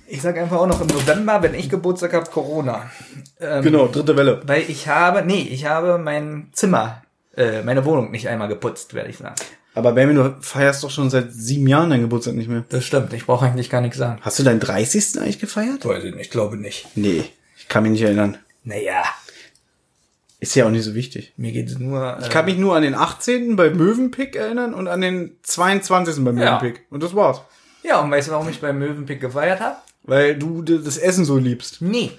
Ich 0.06 0.20
sag 0.20 0.36
einfach 0.36 0.58
auch 0.58 0.66
noch 0.66 0.80
im 0.80 0.86
November, 0.88 1.42
wenn 1.42 1.54
ich 1.54 1.70
Geburtstag 1.70 2.12
habe, 2.12 2.30
Corona. 2.30 2.90
Ähm, 3.40 3.62
Genau, 3.62 3.88
dritte 3.88 4.16
Welle. 4.16 4.42
Weil 4.46 4.62
ich 4.68 4.86
habe, 4.86 5.22
nee, 5.24 5.48
ich 5.50 5.64
habe 5.64 5.98
mein 5.98 6.50
Zimmer, 6.52 7.02
äh, 7.36 7.62
meine 7.62 7.84
Wohnung 7.84 8.10
nicht 8.10 8.28
einmal 8.28 8.48
geputzt, 8.48 8.92
werde 8.94 9.10
ich 9.10 9.16
sagen. 9.18 9.34
Aber 9.74 9.92
Benjamin, 9.92 10.16
du 10.16 10.36
feierst 10.40 10.84
doch 10.84 10.90
schon 10.90 11.10
seit 11.10 11.32
sieben 11.32 11.66
Jahren 11.66 11.90
deinen 11.90 12.02
Geburtstag 12.02 12.34
nicht 12.34 12.48
mehr. 12.48 12.64
Das 12.68 12.84
stimmt, 12.84 13.12
ich 13.12 13.26
brauche 13.26 13.44
eigentlich 13.46 13.70
gar 13.70 13.80
nichts 13.80 13.98
sagen. 13.98 14.20
Hast 14.22 14.38
du 14.38 14.42
deinen 14.44 14.60
30. 14.60 15.20
eigentlich 15.20 15.40
gefeiert? 15.40 15.84
Weiß 15.84 16.04
ich 16.04 16.14
nicht, 16.14 16.30
glaube 16.30 16.56
nicht. 16.56 16.86
Nee, 16.94 17.24
ich 17.56 17.68
kann 17.68 17.82
mich 17.82 17.92
nicht 17.92 18.02
erinnern. 18.02 18.38
Naja, 18.62 19.02
Ist 20.40 20.54
ja 20.54 20.66
auch 20.66 20.70
nicht 20.70 20.84
so 20.84 20.94
wichtig. 20.94 21.32
mir 21.36 21.52
geht 21.52 21.68
es 21.68 21.78
nur. 21.78 22.18
Äh, 22.18 22.22
Ich 22.22 22.30
kann 22.30 22.44
mich 22.44 22.56
nur 22.56 22.76
an 22.76 22.82
den 22.82 22.94
18. 22.94 23.56
bei 23.56 23.70
Möwenpick 23.70 24.36
erinnern 24.36 24.74
und 24.74 24.86
an 24.88 25.00
den 25.00 25.32
22. 25.42 26.16
bei 26.24 26.30
Ja. 26.30 26.58
Möwenpick. 26.58 26.82
Und 26.90 27.02
das 27.02 27.14
war's. 27.14 27.40
ja, 27.82 28.00
und 28.00 28.10
weißt 28.10 28.28
du, 28.28 28.32
warum 28.32 28.48
ich 28.48 28.60
beim 28.60 28.78
Möwenpick 28.78 29.20
gefeiert 29.20 29.60
habe? 29.60 29.76
Weil 30.04 30.36
du 30.36 30.62
das 30.62 30.98
Essen 30.98 31.24
so 31.24 31.36
liebst. 31.38 31.80
Nee. 31.80 32.12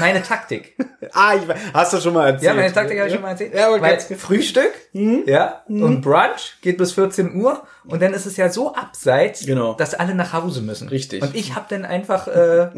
Meine 0.00 0.22
Taktik. 0.22 0.76
Ah, 1.12 1.34
ich, 1.36 1.42
hast 1.72 1.94
du 1.94 2.00
schon 2.00 2.12
mal 2.12 2.26
erzählt. 2.26 2.42
Ja, 2.42 2.54
meine 2.54 2.70
Taktik 2.70 2.98
habe 2.98 3.08
ich 3.08 3.14
schon 3.14 3.22
mal 3.22 3.30
erzählt. 3.30 3.54
Ja, 3.54 3.68
aber 3.68 3.80
Weil 3.80 3.98
Frühstück, 3.98 4.70
ja, 4.92 5.62
und 5.66 6.02
Brunch 6.02 6.58
geht 6.60 6.76
bis 6.76 6.92
14 6.92 7.34
Uhr 7.40 7.62
und 7.86 8.02
dann 8.02 8.12
ist 8.12 8.26
es 8.26 8.36
ja 8.36 8.50
so 8.50 8.74
abseits, 8.74 9.46
Genau. 9.46 9.72
dass 9.72 9.94
alle 9.94 10.14
nach 10.14 10.34
Hause 10.34 10.60
müssen. 10.60 10.88
Richtig. 10.88 11.22
Und 11.22 11.34
ich 11.34 11.54
habe 11.54 11.64
dann 11.70 11.86
einfach 11.86 12.28
äh, 12.28 12.68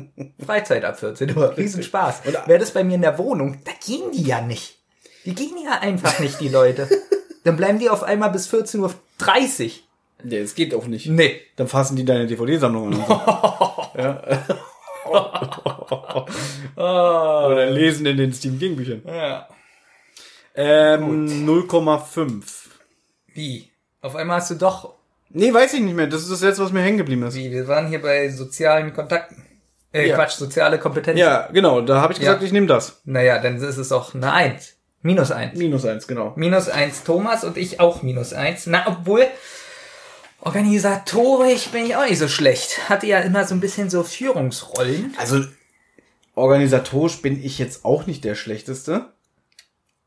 Freizeit 0.47 0.85
ab 0.85 1.01
14 1.01 1.37
Uhr. 1.37 1.55
Riesenspaß. 1.57 2.21
Wäre 2.47 2.61
das 2.61 2.71
bei 2.71 2.85
mir 2.85 2.95
in 2.95 3.03
der 3.03 3.19
Wohnung, 3.19 3.59
da 3.65 3.73
gehen 3.85 4.13
die 4.13 4.23
ja 4.23 4.41
nicht. 4.43 4.79
Die 5.25 5.35
gehen 5.35 5.57
ja 5.65 5.81
einfach 5.81 6.21
nicht, 6.21 6.41
die 6.41 6.49
Leute. 6.49 6.89
Dann 7.45 7.57
bleiben 7.57 7.81
die 7.81 7.91
auf 7.91 8.05
einmal 8.05 8.31
bis 8.31 8.49
14.30 8.49 8.79
Uhr. 8.81 9.71
Nee, 10.23 10.41
das 10.43 10.55
geht 10.55 10.73
auch 10.75 10.87
nicht. 10.87 11.07
Nee. 11.07 11.41
Dann 11.57 11.67
fassen 11.67 11.97
die 11.97 12.05
deine 12.05 12.27
DVD-Sammlung 12.27 12.95
an. 12.95 13.05
Ja. 13.99 14.23
Oder 16.77 17.71
lesen 17.71 18.07
in 18.07 18.17
den 18.17 18.33
Steam 18.33 18.59
King 18.59 18.77
Büchern. 18.77 19.03
Ja. 19.07 19.49
Ähm, 20.55 21.47
0,5. 21.47 22.43
Wie? 23.35 23.71
Auf 24.03 24.17
einmal 24.17 24.39
hast 24.39 24.51
du 24.51 24.55
doch, 24.57 24.95
Nee, 25.33 25.55
weiß 25.55 25.75
ich 25.75 25.81
nicht 25.81 25.95
mehr. 25.95 26.09
Das 26.09 26.23
ist 26.23 26.33
das 26.33 26.41
letzte, 26.41 26.65
was 26.65 26.73
mir 26.73 26.81
hängen 26.83 26.99
geblieben 26.99 27.23
ist. 27.23 27.37
wie, 27.37 27.53
wir 27.53 27.69
waren 27.69 27.87
hier 27.89 28.03
bei 28.03 28.29
sozialen 28.31 28.93
Kontakten. 28.93 29.45
Äh, 29.93 30.09
Ja. 30.09 30.17
Quatsch, 30.17 30.33
soziale 30.33 30.79
Kompetenzen. 30.79 31.19
Ja, 31.19 31.49
genau. 31.53 31.81
Da 31.83 32.01
habe 32.01 32.13
ich 32.13 32.19
gesagt, 32.19 32.41
Ja. 32.41 32.47
ich 32.47 32.53
nehme 32.53 32.67
das. 32.67 33.01
Naja, 33.05 33.39
dann 33.39 33.57
ist 33.57 33.77
es 33.77 33.93
auch 33.93 34.13
eine 34.15 34.33
Eins. 34.33 34.77
Minus 35.03 35.31
eins. 35.31 35.57
Minus 35.59 35.87
eins, 35.87 36.07
genau. 36.09 36.33
Minus 36.37 36.69
eins 36.69 37.05
Thomas 37.05 37.45
und 37.45 37.57
ich 37.57 37.79
auch 37.81 38.03
minus 38.03 38.33
eins. 38.35 38.67
Na, 38.67 38.85
obwohl, 38.87 39.25
organisatorisch 40.43 41.69
bin 41.69 41.87
ich 41.87 41.97
auch 41.97 42.09
nicht 42.09 42.19
so 42.19 42.29
schlecht. 42.29 42.89
Hatte 42.89 43.07
ja 43.07 43.21
immer 43.21 43.47
so 43.47 43.55
ein 43.55 43.61
bisschen 43.61 43.91
so 43.91 44.03
Führungsrollen. 44.03 45.15
Also, 45.19 45.45
organisatorisch 46.35 47.21
bin 47.23 47.43
ich 47.43 47.59
jetzt 47.59 47.85
auch 47.85 48.07
nicht 48.07 48.25
der 48.25 48.35
Schlechteste. 48.35 49.13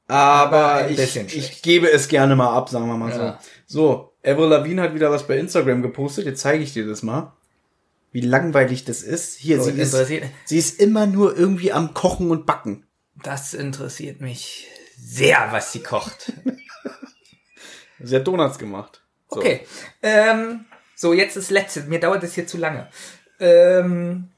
Aber, 0.07 0.57
Aber 0.57 0.89
ich, 0.89 1.15
ich 1.15 1.61
gebe 1.61 1.89
es 1.89 2.07
gerne 2.07 2.36
mal 2.36 2.55
ab, 2.55 2.69
sagen 2.69 2.88
wir 2.88 2.97
mal 2.97 3.09
Ja. 3.11 3.39
so. 3.65 3.81
So, 3.81 4.13
Avril 4.25 4.47
Lavigne 4.49 4.81
hat 4.81 4.93
wieder 4.93 5.11
was 5.11 5.25
bei 5.27 5.38
Instagram 5.38 5.81
gepostet. 5.81 6.25
Jetzt 6.25 6.41
zeige 6.41 6.63
ich 6.63 6.73
dir 6.73 6.86
das 6.86 7.03
mal. 7.03 7.34
Wie 8.11 8.21
langweilig 8.21 8.86
das 8.86 9.01
ist. 9.01 9.38
Hier, 9.38 9.61
So, 9.61 9.71
sie, 9.71 9.79
ist, 9.79 9.95
sie 10.45 10.57
ist 10.57 10.79
immer 10.79 11.07
nur 11.07 11.36
irgendwie 11.36 11.71
am 11.71 11.93
Kochen 11.93 12.29
und 12.29 12.45
Backen. 12.45 12.86
Das 13.23 13.53
interessiert 13.53 14.21
mich 14.21 14.67
sehr, 14.97 15.47
was 15.51 15.71
sie 15.71 15.81
kocht. 15.81 16.34
Sie 18.05 18.15
hat 18.17 18.27
Donuts 18.27 18.59
gemacht. 18.59 19.01
So. 19.34 19.39
Okay. 19.39 19.61
Ähm, 20.01 20.65
so, 20.95 21.13
jetzt 21.13 21.36
das 21.36 21.49
letzte. 21.49 21.81
Mir 21.81 21.99
dauert 21.99 22.23
es 22.23 22.36
hier 22.36 22.47
zu 22.47 22.57
lange. 22.57 22.88
Ähm, 23.39 24.29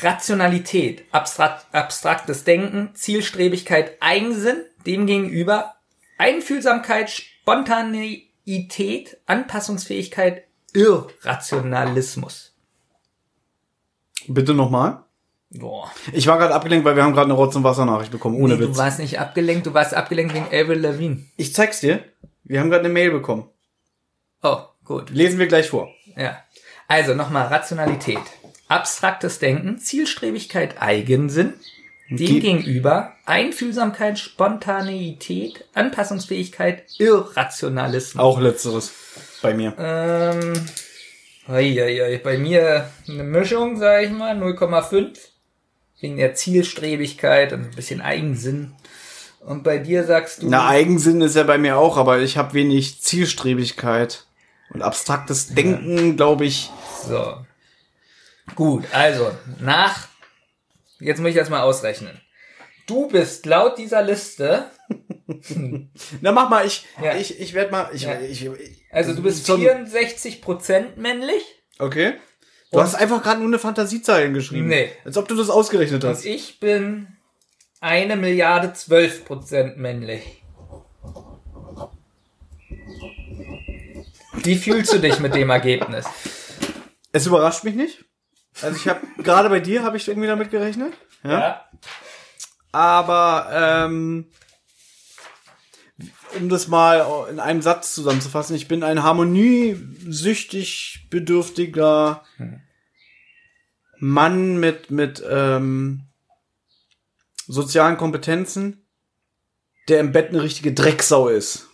Rationalität, 0.00 1.04
abstrakt, 1.10 1.66
abstraktes 1.72 2.44
Denken, 2.44 2.90
Zielstrebigkeit, 2.94 3.96
Eigensinn, 4.00 4.64
demgegenüber 4.86 5.74
Einfühlsamkeit, 6.18 7.10
Spontaneität, 7.10 9.18
Anpassungsfähigkeit, 9.26 10.44
Irrationalismus. 10.72 12.54
Bitte 14.28 14.54
nochmal. 14.54 15.04
Boah. 15.50 15.90
Ich 16.12 16.26
war 16.26 16.38
gerade 16.38 16.54
abgelenkt, 16.54 16.84
weil 16.84 16.94
wir 16.94 17.02
haben 17.02 17.14
gerade 17.14 17.26
eine 17.26 17.34
Rotz- 17.34 17.56
und 17.56 17.64
Wasser-Nachricht 17.64 18.12
bekommen, 18.12 18.36
ohne 18.36 18.54
nee, 18.54 18.60
Witz. 18.60 18.76
Du 18.76 18.78
warst 18.78 18.98
nicht 18.98 19.18
abgelenkt, 19.18 19.66
du 19.66 19.74
warst 19.74 19.94
abgelenkt 19.94 20.34
wegen 20.34 20.46
Avril 20.46 20.80
Lavigne. 20.80 21.24
Ich 21.36 21.54
zeig's 21.54 21.80
dir. 21.80 22.04
Wir 22.44 22.60
haben 22.60 22.70
gerade 22.70 22.84
eine 22.84 22.92
Mail 22.92 23.10
bekommen. 23.10 23.48
Oh, 24.42 24.58
gut. 24.84 25.10
Lesen 25.10 25.38
wir 25.38 25.46
gleich 25.46 25.68
vor. 25.68 25.88
Ja. 26.16 26.38
Also 26.86 27.14
nochmal 27.14 27.46
Rationalität. 27.46 28.20
Abstraktes 28.68 29.38
Denken, 29.38 29.78
Zielstrebigkeit, 29.78 30.80
Eigensinn. 30.80 31.54
Demgegenüber 32.10 33.12
Einfühlsamkeit, 33.26 34.18
Spontaneität, 34.18 35.66
Anpassungsfähigkeit, 35.74 36.84
Irrationalismus. 36.98 38.22
Auch 38.22 38.40
letzteres 38.40 38.92
bei 39.42 39.52
mir. 39.52 39.74
Ähm, 39.78 40.54
oi, 41.48 41.82
oi, 41.82 42.02
oi, 42.02 42.18
bei 42.18 42.38
mir 42.38 42.88
eine 43.06 43.24
Mischung, 43.24 43.76
sag 43.76 44.04
ich 44.04 44.10
mal, 44.10 44.34
0,5. 44.34 45.18
Wegen 46.00 46.16
der 46.16 46.34
Zielstrebigkeit 46.34 47.52
und 47.52 47.64
ein 47.64 47.70
bisschen 47.70 48.00
Eigensinn. 48.00 48.72
Und 49.40 49.64
bei 49.64 49.78
dir 49.78 50.04
sagst 50.04 50.42
du. 50.42 50.48
Na, 50.48 50.68
Eigensinn 50.68 51.20
ist 51.20 51.36
ja 51.36 51.42
bei 51.42 51.58
mir 51.58 51.76
auch, 51.76 51.96
aber 51.96 52.18
ich 52.20 52.36
habe 52.36 52.54
wenig 52.54 53.00
Zielstrebigkeit. 53.02 54.24
Und 54.70 54.82
abstraktes 54.82 55.54
Denken, 55.54 56.16
glaube 56.16 56.44
ich. 56.44 56.70
So. 57.06 57.38
Gut, 58.54 58.84
also, 58.92 59.30
nach. 59.60 60.08
Jetzt 61.00 61.20
muss 61.20 61.30
ich 61.30 61.36
das 61.36 61.48
mal 61.50 61.62
ausrechnen. 61.62 62.20
Du 62.86 63.08
bist 63.08 63.46
laut 63.46 63.78
dieser 63.78 64.02
Liste. 64.02 64.70
Na, 66.20 66.32
mach 66.32 66.48
mal, 66.48 66.66
ich, 66.66 66.84
Ja. 67.02 67.14
ich, 67.16 67.38
ich 67.40 67.54
werde 67.54 67.70
mal, 67.70 67.90
ich, 67.92 68.02
Ja. 68.02 68.18
ich, 68.20 68.44
ich, 68.44 68.84
Also 68.90 69.14
du 69.14 69.22
bist 69.22 69.44
so 69.46 69.54
ein- 69.54 69.86
64% 69.86 70.96
männlich. 70.96 71.42
Okay. 71.78 72.14
Du 72.70 72.78
Und- 72.78 72.84
hast 72.84 72.94
einfach 72.96 73.22
gerade 73.22 73.40
nur 73.40 73.48
eine 73.48 73.58
Fantasiezeilen 73.58 74.34
geschrieben. 74.34 74.68
Nee. 74.68 74.90
Als 75.04 75.16
ob 75.16 75.26
du 75.28 75.34
das 75.34 75.48
ausgerechnet 75.50 76.04
Und 76.04 76.10
hast. 76.10 76.24
ich 76.26 76.60
bin 76.60 77.16
eine 77.80 78.16
Milliarde 78.16 78.68
12% 78.74 79.76
männlich. 79.76 80.42
Wie 84.32 84.56
fühlst 84.56 84.92
du 84.92 84.98
dich 84.98 85.18
mit 85.20 85.34
dem 85.34 85.50
Ergebnis? 85.50 86.06
Es 87.12 87.26
überrascht 87.26 87.64
mich 87.64 87.74
nicht. 87.74 88.04
Also 88.62 88.76
ich 88.76 88.88
habe 88.88 89.00
gerade 89.22 89.48
bei 89.48 89.60
dir 89.60 89.82
habe 89.82 89.96
ich 89.96 90.06
irgendwie 90.08 90.28
damit 90.28 90.50
gerechnet. 90.50 90.92
Ja. 91.24 91.64
Aber 92.72 93.48
ähm, 93.86 94.30
um 96.38 96.48
das 96.48 96.68
mal 96.68 97.26
in 97.30 97.40
einem 97.40 97.62
Satz 97.62 97.94
zusammenzufassen, 97.94 98.56
ich 98.56 98.68
bin 98.68 98.82
ein 98.82 99.02
harmoniesüchtig 99.02 101.06
bedürftiger 101.10 102.24
Mann 103.98 104.58
mit 104.58 104.90
mit 104.90 105.22
ähm, 105.28 106.04
sozialen 107.46 107.96
Kompetenzen, 107.96 108.86
der 109.88 110.00
im 110.00 110.12
Bett 110.12 110.28
eine 110.28 110.42
richtige 110.42 110.72
Drecksau 110.72 111.28
ist, 111.28 111.68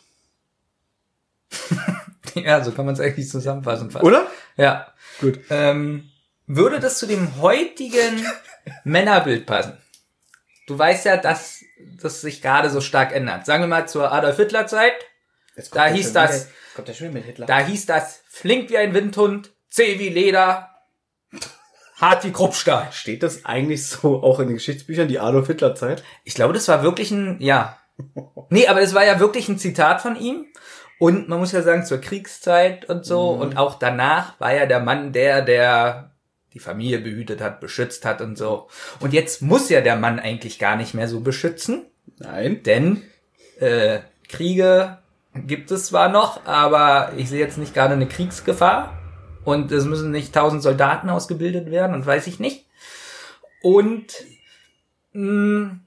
Ja, 2.34 2.62
so 2.62 2.72
kann 2.72 2.86
man 2.86 2.94
es 2.94 3.00
eigentlich 3.00 3.28
zusammenfassen. 3.28 3.90
Fast. 3.90 4.04
oder? 4.04 4.26
Ja. 4.56 4.92
Gut. 5.20 5.38
Ähm, 5.50 6.10
würde 6.46 6.80
das 6.80 6.98
zu 6.98 7.06
dem 7.06 7.40
heutigen 7.40 8.26
Männerbild 8.84 9.46
passen? 9.46 9.78
Du 10.66 10.78
weißt 10.78 11.06
ja, 11.06 11.16
dass 11.16 11.63
das 12.01 12.20
sich 12.20 12.43
gerade 12.43 12.70
so 12.70 12.80
stark 12.80 13.12
ändert. 13.14 13.47
Sagen 13.47 13.62
wir 13.62 13.68
mal 13.68 13.89
zur 13.89 14.12
Adolf 14.12 14.37
Hitler 14.37 14.66
Zeit. 14.66 14.95
Da 15.72 15.87
hieß 15.87 16.12
das, 16.12 16.49
kommt 16.74 16.89
der 16.89 16.95
schon 16.95 17.12
mit 17.12 17.24
Hitler. 17.24 17.47
da 17.47 17.61
hieß 17.61 17.87
das 17.87 18.22
flink 18.28 18.70
wie 18.70 18.78
ein 18.78 18.93
Windhund, 18.93 19.53
zäh 19.70 19.99
wie 19.99 20.09
Leder, 20.09 20.70
hart 21.97 22.24
wie 22.24 22.32
Kruppstahl. 22.32 22.89
Steht 22.91 23.22
das 23.22 23.45
eigentlich 23.45 23.87
so 23.87 24.22
auch 24.22 24.41
in 24.41 24.49
den 24.49 24.57
Geschichtsbüchern, 24.57 25.09
die 25.09 25.20
Adolf 25.20 25.47
Hitler 25.47 25.74
Zeit? 25.74 26.03
Ich 26.24 26.35
glaube, 26.35 26.55
das 26.55 26.68
war 26.68 26.82
wirklich 26.82 27.11
ein, 27.11 27.41
ja. 27.41 27.78
Nee, 28.51 28.66
aber 28.66 28.80
das 28.80 28.95
war 28.95 29.05
ja 29.05 29.20
wirklich 29.20 29.49
ein 29.49 29.59
Zitat 29.59 30.01
von 30.01 30.16
ihm. 30.16 30.47
Und 30.99 31.28
man 31.28 31.39
muss 31.39 31.53
ja 31.53 31.62
sagen, 31.62 31.85
zur 31.85 32.01
Kriegszeit 32.01 32.89
und 32.89 33.05
so 33.05 33.30
und 33.30 33.57
auch 33.57 33.78
danach 33.78 34.39
war 34.41 34.55
ja 34.55 34.66
der 34.66 34.80
Mann 34.80 35.12
der, 35.12 35.43
der 35.43 36.13
die 36.55 36.61
Familie 36.61 37.00
behütet 37.00 37.40
hat, 37.40 37.61
beschützt 37.61 38.05
hat 38.05 38.20
und 38.20 38.38
so. 38.38 38.68
Und 39.00 39.12
jetzt 39.12 39.42
muss 39.42 39.68
ja 39.68 39.80
der 39.80 39.96
Mann 39.96 40.18
eigentlich 40.18 40.59
gar 40.59 40.76
nicht 40.76 40.94
mehr 40.94 41.09
so 41.09 41.20
beschützen, 41.20 41.84
Nein. 42.18 42.62
denn 42.62 43.02
äh, 43.59 43.98
Kriege 44.28 44.98
gibt 45.34 45.70
es 45.70 45.86
zwar 45.86 46.09
noch, 46.09 46.46
aber 46.46 47.12
ich 47.16 47.28
sehe 47.28 47.40
jetzt 47.40 47.59
nicht 47.59 47.74
gerade 47.74 47.94
eine 47.94 48.07
Kriegsgefahr. 48.07 48.98
Und 49.44 49.70
es 49.72 49.84
müssen 49.84 50.11
nicht 50.11 50.34
tausend 50.34 50.62
Soldaten 50.62 51.11
ausgebildet 51.11 51.70
werden 51.70 51.94
und 51.94 52.07
weiß 52.07 52.26
ich 52.28 52.40
nicht. 52.40 52.64
Und 53.61 54.24
mh, 55.12 55.80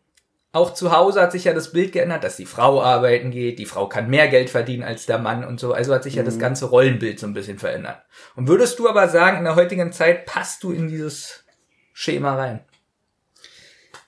auch 0.58 0.74
zu 0.74 0.92
Hause 0.92 1.22
hat 1.22 1.32
sich 1.32 1.46
ja 1.46 1.54
das 1.54 1.72
Bild 1.72 1.94
geändert, 1.94 2.24
dass 2.24 2.36
die 2.36 2.48
Frau 2.48 2.82
arbeiten 2.82 3.32
geht, 3.32 3.60
die 3.60 3.66
Frau 3.66 3.88
kann 3.88 4.10
mehr 4.10 4.28
Geld 4.28 4.50
verdienen 4.50 4.84
als 4.84 5.06
der 5.06 5.20
Mann 5.20 5.46
und 5.46 5.60
so. 5.60 5.72
Also 5.72 5.94
hat 5.94 6.04
sich 6.04 6.16
ja 6.16 6.24
das 6.24 6.40
ganze 6.40 6.66
Rollenbild 6.66 7.20
so 7.20 7.28
ein 7.28 7.34
bisschen 7.34 7.60
verändert. 7.60 8.02
Und 8.36 8.48
würdest 8.48 8.80
du 8.80 8.90
aber 8.90 9.08
sagen, 9.08 9.38
in 9.38 9.44
der 9.44 9.56
heutigen 9.56 9.92
Zeit 9.92 10.26
passt 10.26 10.64
du 10.64 10.72
in 10.72 10.88
dieses 10.88 11.44
Schema 11.94 12.36
rein? 12.36 12.66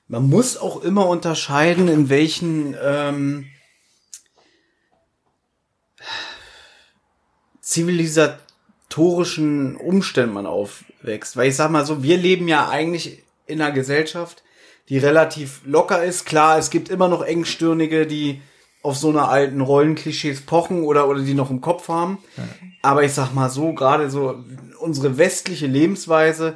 Man 0.07 0.27
muss 0.27 0.57
auch 0.57 0.81
immer 0.81 1.07
unterscheiden, 1.07 1.87
in 1.87 2.09
welchen 2.09 2.75
ähm, 2.81 3.45
zivilisatorischen 7.61 9.75
Umständen 9.75 10.33
man 10.33 10.47
aufwächst. 10.47 11.37
Weil 11.37 11.49
ich 11.49 11.55
sag 11.55 11.69
mal 11.69 11.85
so, 11.85 12.01
wir 12.01 12.17
leben 12.17 12.47
ja 12.47 12.69
eigentlich 12.69 13.21
in 13.45 13.61
einer 13.61 13.71
Gesellschaft, 13.71 14.41
die 14.89 14.97
relativ 14.97 15.61
locker 15.65 16.03
ist. 16.03 16.25
Klar, 16.25 16.57
es 16.57 16.69
gibt 16.69 16.89
immer 16.89 17.07
noch 17.07 17.21
Engstirnige, 17.21 18.07
die 18.07 18.41
auf 18.81 18.97
so 18.97 19.09
einer 19.09 19.29
alten 19.29 19.61
Rollenklischees 19.61 20.41
pochen 20.45 20.83
oder, 20.83 21.07
oder 21.07 21.21
die 21.21 21.33
noch 21.33 21.51
im 21.51 21.61
Kopf 21.61 21.89
haben. 21.89 22.17
Aber 22.81 23.03
ich 23.03 23.13
sag 23.13 23.33
mal 23.33 23.49
so, 23.49 23.73
gerade 23.73 24.09
so 24.09 24.43
unsere 24.79 25.17
westliche 25.17 25.67
Lebensweise 25.67 26.55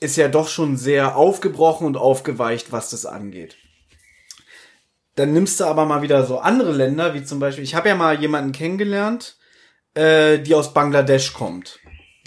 ist 0.00 0.16
ja 0.16 0.28
doch 0.28 0.48
schon 0.48 0.76
sehr 0.76 1.16
aufgebrochen 1.16 1.86
und 1.86 1.96
aufgeweicht, 1.96 2.70
was 2.70 2.90
das 2.90 3.04
angeht. 3.04 3.56
Dann 5.16 5.32
nimmst 5.32 5.58
du 5.58 5.64
aber 5.64 5.84
mal 5.84 6.02
wieder 6.02 6.24
so 6.24 6.38
andere 6.38 6.70
Länder, 6.70 7.12
wie 7.14 7.24
zum 7.24 7.40
Beispiel, 7.40 7.64
ich 7.64 7.74
habe 7.74 7.88
ja 7.88 7.96
mal 7.96 8.20
jemanden 8.20 8.52
kennengelernt, 8.52 9.36
äh, 9.94 10.38
die 10.38 10.54
aus 10.54 10.72
Bangladesch 10.72 11.32
kommt. 11.32 11.80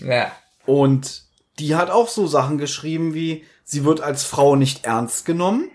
Ja. 0.04 0.34
Und 0.66 1.24
die 1.58 1.76
hat 1.76 1.90
auch 1.90 2.10
so 2.10 2.28
Sachen 2.28 2.58
geschrieben 2.58 3.14
wie, 3.14 3.46
sie 3.72 3.86
wird 3.86 4.02
als 4.02 4.26
Frau 4.26 4.58
nicht 4.58 4.86
ernst 4.86 5.26
genommen, 5.26 5.70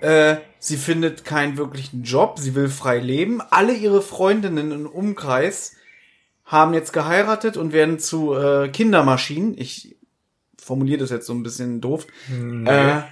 äh, 0.00 0.36
sie 0.58 0.76
findet 0.76 1.24
keinen 1.24 1.56
wirklichen 1.56 2.02
Job, 2.02 2.38
sie 2.38 2.54
will 2.54 2.68
frei 2.68 2.98
leben. 2.98 3.40
Alle 3.40 3.72
ihre 3.72 4.02
Freundinnen 4.02 4.72
im 4.72 4.86
Umkreis 4.86 5.72
haben 6.44 6.74
jetzt 6.74 6.92
geheiratet 6.92 7.56
und 7.56 7.72
werden 7.72 7.98
zu 7.98 8.34
äh, 8.34 8.68
Kindermaschinen. 8.68 9.56
Ich 9.56 9.96
formuliere 10.62 10.98
das 11.00 11.08
jetzt 11.10 11.26
so 11.26 11.32
ein 11.32 11.42
bisschen 11.42 11.80
doof. 11.80 12.06
Äh, 12.66 13.02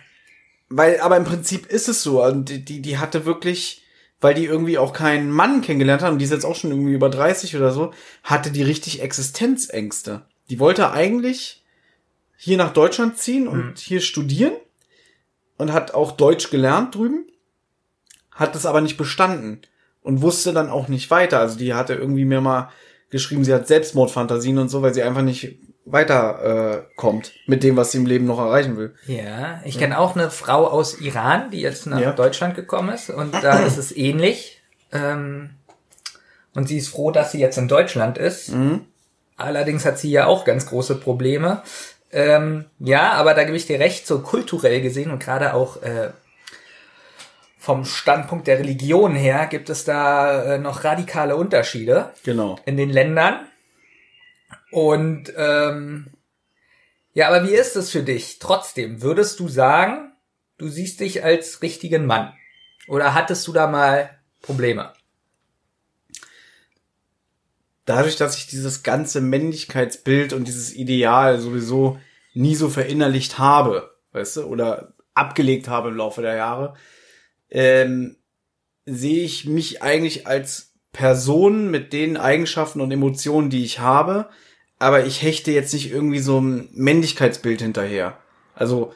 weil, 0.69 1.01
aber 1.01 1.17
im 1.17 1.25
Prinzip 1.25 1.67
ist 1.67 1.89
es 1.89 2.03
so. 2.03 2.23
Und 2.23 2.51
die, 2.51 2.63
die, 2.63 2.83
die 2.83 2.99
hatte 2.99 3.25
wirklich, 3.25 3.83
weil 4.21 4.35
die 4.35 4.45
irgendwie 4.45 4.77
auch 4.77 4.93
keinen 4.93 5.31
Mann 5.31 5.63
kennengelernt 5.63 6.03
haben, 6.03 6.19
die 6.19 6.27
ist 6.27 6.33
jetzt 6.33 6.45
auch 6.45 6.57
schon 6.57 6.71
irgendwie 6.71 6.93
über 6.93 7.09
30 7.09 7.57
oder 7.57 7.73
so, 7.73 7.95
hatte 8.25 8.51
die 8.51 8.63
richtig 8.63 9.01
Existenzängste. 9.01 10.27
Die 10.51 10.59
wollte 10.59 10.93
eigentlich 10.93 11.65
hier 12.41 12.57
nach 12.57 12.73
Deutschland 12.73 13.19
ziehen 13.19 13.49
und 13.49 13.79
hier 13.79 14.01
studieren 14.01 14.53
und 15.57 15.73
hat 15.73 15.93
auch 15.93 16.13
Deutsch 16.13 16.51
gelernt 16.51 16.95
drüben, 16.95 17.27
hat 18.31 18.55
das 18.55 18.65
aber 18.65 18.81
nicht 18.81 18.97
bestanden 18.97 19.61
und 20.03 20.23
wusste 20.23 20.53
dann 20.53 20.71
auch 20.71 20.87
nicht 20.87 21.11
weiter. 21.11 21.41
Also 21.41 21.59
die 21.59 21.75
hatte 21.75 21.95
irgendwie 21.95 22.25
mir 22.25 22.41
mal 22.41 22.71
geschrieben, 23.11 23.43
sie 23.45 23.53
hat 23.53 23.67
Selbstmordfantasien 23.67 24.57
und 24.59 24.69
so, 24.69 24.83
weil 24.83 24.95
sie 24.95 25.03
einfach 25.03 25.23
nicht 25.23 25.57
weiter 25.85 26.85
äh, 26.87 26.95
kommt 26.97 27.33
mit 27.47 27.65
dem, 27.65 27.77
was 27.77 27.91
sie 27.91 27.99
im 27.99 28.07
Leben 28.07 28.27
noch 28.27 28.39
erreichen 28.39 28.77
will. 28.77 28.95
Ja, 29.07 29.61
ich 29.65 29.77
kenne 29.79 29.99
auch 29.99 30.15
eine 30.15 30.31
Frau 30.31 30.67
aus 30.69 31.01
Iran, 31.01 31.51
die 31.51 31.61
jetzt 31.61 31.87
nach 31.87 31.99
Ja. 31.99 32.13
Deutschland 32.13 32.55
gekommen 32.55 32.91
ist 32.91 33.11
und 33.11 33.35
da 33.35 33.59
ist 33.61 33.79
es 33.79 33.97
ähnlich. 33.97 34.63
Ähm, 34.93 35.51
und 36.55 36.69
sie 36.69 36.79
ist 36.79 36.89
froh, 36.89 37.11
dass 37.11 37.33
sie 37.33 37.41
jetzt 37.41 37.59
in 37.59 37.67
Deutschland 37.69 38.17
ist. 38.17 38.53
Allerdings 39.37 39.85
hat 39.85 39.99
sie 39.99 40.11
ja 40.11 40.27
auch 40.27 40.45
ganz 40.45 40.67
große 40.67 40.97
Probleme. 40.97 41.63
Ähm, 42.11 42.65
ja, 42.79 43.13
aber 43.13 43.35
da 43.35 43.45
gebe 43.45 43.57
ich 43.57 43.67
dir 43.67 43.81
recht, 43.81 44.07
so 44.07 44.21
kulturell 44.21 44.81
gesehen 44.81 45.11
und 45.11 45.23
gerade 45.23 45.53
auch 45.55 45.83
äh, 45.83 46.11
vom 47.59 47.85
Standpunkt 47.85 48.47
der 48.47 48.59
Religion 48.59 49.15
her 49.15 49.47
gibt 49.47 49.69
es 49.69 49.85
da 49.85 50.55
äh, 50.55 50.59
noch 50.59 50.85
radikale 50.85 51.37
Unterschiede 51.37 52.13
Genau. 52.25 52.59
in 52.65 52.77
den 52.77 52.89
Ländern. 52.89 53.47
Und 54.71 55.33
ähm, 55.37 56.07
ja, 57.13 57.29
aber 57.29 57.47
wie 57.47 57.55
ist 57.55 57.77
es 57.77 57.91
für 57.91 58.03
dich? 58.03 58.39
Trotzdem, 58.39 59.03
würdest 59.03 59.41
du 59.41 59.49
sagen, 59.49 60.13
du 60.57 60.69
siehst 60.69 61.01
dich 61.01 61.25
als 61.25 61.61
richtigen 61.63 62.07
Mann? 62.07 62.33
Oder 62.87 63.13
hattest 63.13 63.47
du 63.47 63.53
da 63.53 63.67
mal 63.67 64.11
Probleme? 64.41 64.93
Dadurch, 67.89 68.17
dass 68.17 68.37
ich 68.37 68.47
dieses 68.47 68.83
ganze 68.83 69.21
Männlichkeitsbild 69.21 70.33
und 70.33 70.47
dieses 70.47 70.75
Ideal 70.75 71.39
sowieso 71.39 71.99
nie 72.35 72.55
so 72.55 72.69
verinnerlicht 72.69 73.39
habe, 73.39 73.95
weißt 74.13 74.39
du, 74.39 74.43
oder 74.45 74.95
abgelegt 75.15 75.69
habe 75.69 75.89
im 75.89 75.97
Laufe 75.97 76.23
der 76.23 76.37
Jahre, 76.37 76.75
ähm, 77.51 78.17
sehe 78.85 79.25
ich 79.25 79.47
mich 79.47 79.83
eigentlich 79.83 80.27
als 80.27 80.75
Person 80.93 81.71
mit 81.71 81.93
den 81.93 82.17
Eigenschaften 82.17 82.81
und 82.81 82.91
Emotionen, 82.91 83.51
die 83.51 83.65
ich 83.65 83.81
habe, 83.81 84.29
aber 84.79 85.07
ich 85.07 85.23
hechte 85.23 85.51
jetzt 85.51 85.73
nicht 85.73 85.91
irgendwie 85.91 86.21
so 86.21 86.41
ein 86.41 86.69
Männlichkeitsbild 86.73 87.61
hinterher. 87.61 88.19
Also, 88.55 88.95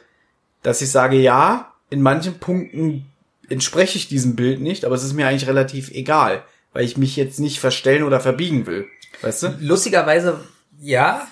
dass 0.61 0.81
ich 0.81 0.91
sage, 0.91 1.17
ja, 1.17 1.73
in 1.89 2.01
manchen 2.01 2.39
Punkten 2.39 3.05
entspreche 3.49 3.97
ich 3.97 4.07
diesem 4.07 4.35
Bild 4.35 4.61
nicht, 4.61 4.85
aber 4.85 4.95
es 4.95 5.03
ist 5.03 5.13
mir 5.13 5.27
eigentlich 5.27 5.47
relativ 5.47 5.91
egal, 5.91 6.43
weil 6.73 6.85
ich 6.85 6.97
mich 6.97 7.15
jetzt 7.15 7.39
nicht 7.39 7.59
verstellen 7.59 8.03
oder 8.03 8.19
verbiegen 8.19 8.65
will. 8.65 8.87
Weißt 9.21 9.43
du? 9.43 9.57
Lustigerweise, 9.59 10.39
ja. 10.79 11.27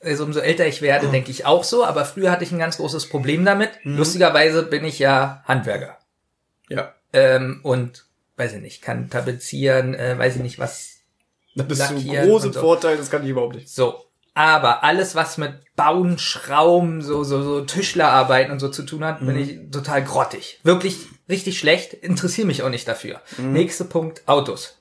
Also 0.00 0.24
umso 0.24 0.40
älter 0.40 0.66
ich 0.66 0.82
werde, 0.82 1.08
denke 1.08 1.30
ich 1.30 1.46
auch 1.46 1.64
so, 1.64 1.84
aber 1.84 2.04
früher 2.04 2.30
hatte 2.30 2.44
ich 2.44 2.52
ein 2.52 2.58
ganz 2.58 2.76
großes 2.76 3.08
Problem 3.08 3.44
damit. 3.44 3.70
Mhm. 3.84 3.98
Lustigerweise 3.98 4.64
bin 4.64 4.84
ich 4.84 4.98
ja 4.98 5.42
Handwerker. 5.46 5.98
Ja. 6.68 6.94
Ähm, 7.12 7.60
und 7.62 8.06
weiß 8.36 8.54
ich 8.54 8.62
nicht, 8.62 8.82
kann 8.82 9.10
tapezieren, 9.10 9.94
äh, 9.94 10.18
weiß 10.18 10.36
ich 10.36 10.42
nicht 10.42 10.58
was. 10.58 10.96
Da 11.54 11.64
bist 11.64 11.82
du 11.82 11.94
ein 11.94 12.26
großer 12.26 12.52
so. 12.52 12.60
Vorteil, 12.60 12.96
das 12.96 13.10
kann 13.10 13.22
ich 13.22 13.30
überhaupt 13.30 13.54
nicht. 13.54 13.68
So. 13.68 14.06
Aber 14.34 14.82
alles, 14.82 15.14
was 15.14 15.36
mit 15.36 15.52
Bauen, 15.76 16.18
Schrauben, 16.18 17.02
so, 17.02 17.22
so, 17.22 17.42
so 17.42 17.60
Tischlerarbeiten 17.60 18.50
und 18.50 18.60
so 18.60 18.70
zu 18.70 18.82
tun 18.84 19.04
hat, 19.04 19.20
bin 19.20 19.36
ich 19.36 19.70
total 19.70 20.02
grottig. 20.02 20.58
Wirklich 20.62 20.96
richtig 21.28 21.58
schlecht, 21.58 21.92
interessiere 21.92 22.46
mich 22.46 22.62
auch 22.62 22.70
nicht 22.70 22.88
dafür. 22.88 23.20
Nächster 23.36 23.84
Punkt, 23.84 24.22
Autos. 24.26 24.78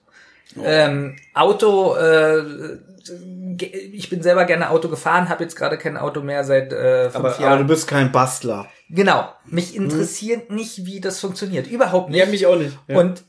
Ähm, 0.61 1.15
Auto, 1.33 1.95
äh, 1.95 2.43
ich 3.93 4.09
bin 4.09 4.21
selber 4.21 4.45
gerne 4.45 4.69
Auto 4.69 4.89
gefahren, 4.89 5.29
habe 5.29 5.43
jetzt 5.43 5.55
gerade 5.55 5.77
kein 5.77 5.97
Auto 5.97 6.21
mehr 6.21 6.43
seit 6.43 6.71
äh, 6.73 7.05
fünf 7.09 7.15
Aber, 7.15 7.33
aber 7.33 7.41
Jahren. 7.41 7.59
du 7.59 7.65
bist 7.65 7.87
kein 7.87 8.11
Bastler. 8.11 8.67
genau, 8.89 9.29
mich 9.45 9.75
interessiert 9.75 10.51
nicht, 10.51 10.85
wie 10.85 10.99
das 10.99 11.19
funktioniert. 11.19 11.67
Überhaupt 11.67 12.09
nicht. 12.09 12.19
Ja, 12.19 12.25
mich 12.25 12.45
auch 12.45 12.57
nicht. 12.57 12.77
Ja. 12.87 12.99
Und 12.99 13.23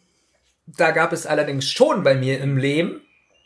da 0.66 0.90
gab 0.90 1.12
es 1.12 1.26
allerdings 1.26 1.68
schon 1.68 2.02
bei 2.02 2.14
mir 2.14 2.40
im 2.40 2.56
Leben 2.56 3.00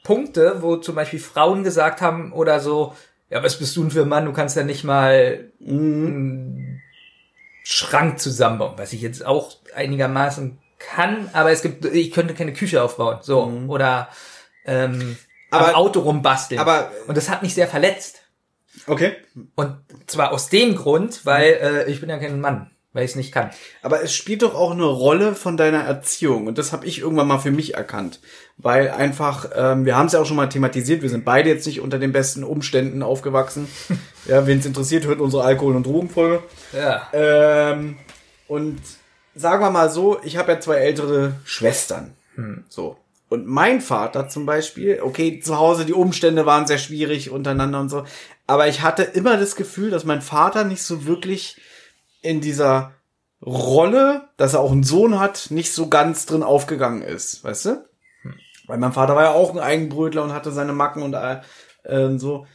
Punkte, 0.05 0.59
wo 0.61 0.77
zum 0.77 0.95
Beispiel 0.95 1.19
Frauen 1.19 1.65
gesagt 1.65 2.01
haben 2.01 2.33
oder 2.33 2.61
so, 2.61 2.95
ja, 3.29 3.43
was 3.43 3.59
bist 3.59 3.77
du 3.77 3.83
denn 3.83 3.91
für 3.91 4.03
ein 4.03 4.09
Mann? 4.09 4.25
Du 4.25 4.33
kannst 4.33 4.57
ja 4.57 4.63
nicht 4.63 4.85
mal 4.85 5.51
einen 5.61 6.81
Schrank 7.65 8.21
zusammenbauen, 8.21 8.75
was 8.77 8.93
ich 8.93 9.03
jetzt 9.03 9.27
auch 9.27 9.57
einigermaßen 9.75 10.59
kann, 10.95 11.29
aber 11.33 11.51
es 11.51 11.63
gibt, 11.63 11.85
ich 11.87 12.11
könnte 12.13 12.35
keine 12.35 12.53
Küche 12.53 12.83
aufbauen, 12.83 13.19
so, 13.23 13.43
oder 13.69 14.09
ähm, 14.65 15.17
Aber- 15.51 15.69
am 15.69 15.75
Auto 15.75 16.01
rumbasteln. 16.01 16.61
aber- 16.61 16.91
Und 17.07 17.17
das 17.17 17.29
hat 17.29 17.43
mich 17.43 17.55
sehr 17.55 17.69
verletzt. 17.69 18.23
okay. 18.87 19.17
Und 19.55 19.77
zwar 20.07 20.33
aus 20.33 20.49
dem 20.49 20.77
Grund, 20.77 21.25
weil 21.25 21.53
äh, 21.87 21.91
ich 21.91 22.01
bin 22.01 22.09
ja 22.11 22.19
kein 22.19 22.41
Mann, 22.41 22.71
weil 22.93 23.05
ich 23.05 23.11
es 23.13 23.17
nicht 23.17 23.33
kann. 23.33 23.51
Aber 23.83 24.03
es 24.03 24.15
spielt 24.15 24.43
doch 24.43 24.55
auch 24.55 24.71
eine 24.71 24.85
Rolle 24.85 25.35
von 25.35 25.57
deiner 25.57 25.83
Erziehung. 25.85 26.47
Und 26.47 26.59
das 26.59 26.73
habe 26.73 26.87
ich 26.87 26.99
irgendwann 27.01 27.27
mal 27.29 27.39
für 27.39 27.51
mich 27.51 27.75
erkannt. 27.75 28.21
Weil 28.57 28.91
einfach, 28.91 29.51
ähm, 29.55 29.85
wir 29.85 29.97
haben 29.97 30.07
es 30.07 30.13
ja 30.15 30.21
auch 30.21 30.27
schon 30.27 30.37
mal 30.37 30.49
thematisiert, 30.49 31.03
wir 31.03 31.11
sind 31.11 31.25
beide 31.25 31.49
jetzt 31.51 31.67
nicht 31.67 31.81
unter 31.81 31.99
den 31.99 32.13
besten 32.13 32.43
Umständen 32.45 33.03
aufgewachsen. 33.03 33.69
ja, 34.27 34.47
wen 34.47 34.59
es 34.61 34.67
interessiert, 34.67 35.05
hört 35.07 35.21
unsere 35.21 35.45
Alkohol- 35.45 35.77
und 35.77 35.85
Drogenfolge. 35.87 36.43
Ja. 36.73 37.09
Ähm, 37.13 37.99
und 38.49 38.81
sagen 39.37 39.63
wir 39.63 39.71
mal 39.71 39.91
so, 39.91 40.19
ich 40.25 40.37
habe 40.37 40.53
ja 40.53 40.61
zwei 40.61 40.77
ältere 40.77 41.35
Schwestern. 41.45 42.15
So. 42.69 42.97
Und 43.29 43.47
mein 43.47 43.81
Vater 43.81 44.29
zum 44.29 44.47
Beispiel, 44.47 45.01
okay, 45.03 45.41
zu 45.41 45.59
Hause 45.59 45.85
die 45.85 45.93
Umstände 45.93 46.47
waren 46.47 46.67
sehr 46.67 46.79
schwierig 46.79 47.31
untereinander 47.31 47.81
und 47.81 47.89
so, 47.89 48.05
aber 48.47 48.69
ich 48.69 48.83
hatte 48.83 49.03
immer 49.03 49.37
das 49.37 49.57
Gefühl, 49.57 49.91
dass 49.91 50.05
mein 50.05 50.23
Vater 50.23 50.65
nicht 50.65 50.83
so 50.83 51.07
wirklich 51.07 51.61
in 52.23 52.41
dieser 52.41 52.93
Rolle, 53.45 54.29
dass 54.37 54.55
er 54.55 54.61
auch 54.61 54.73
einen 54.73 54.85
Sohn 54.85 55.19
hat, 55.19 55.51
nicht 55.51 55.73
so 55.73 55.89
ganz 55.89 56.27
drin 56.27 56.43
aufgegangen 56.43 57.03
ist, 57.03 57.43
weißt 57.45 57.65
du? 57.67 57.85
Weil 58.67 58.79
mein 58.79 58.93
Vater 58.93 59.15
war 59.17 59.25
ja 59.25 59.33
auch 59.33 59.53
ein 59.53 59.61
Eigenbrötler 59.61 60.23
und 60.23 60.33
hatte 60.33 60.53
seine 60.53 60.73
Macken 60.73 61.03
und 61.03 61.15
äh, 61.15 62.19
so. 62.19 62.47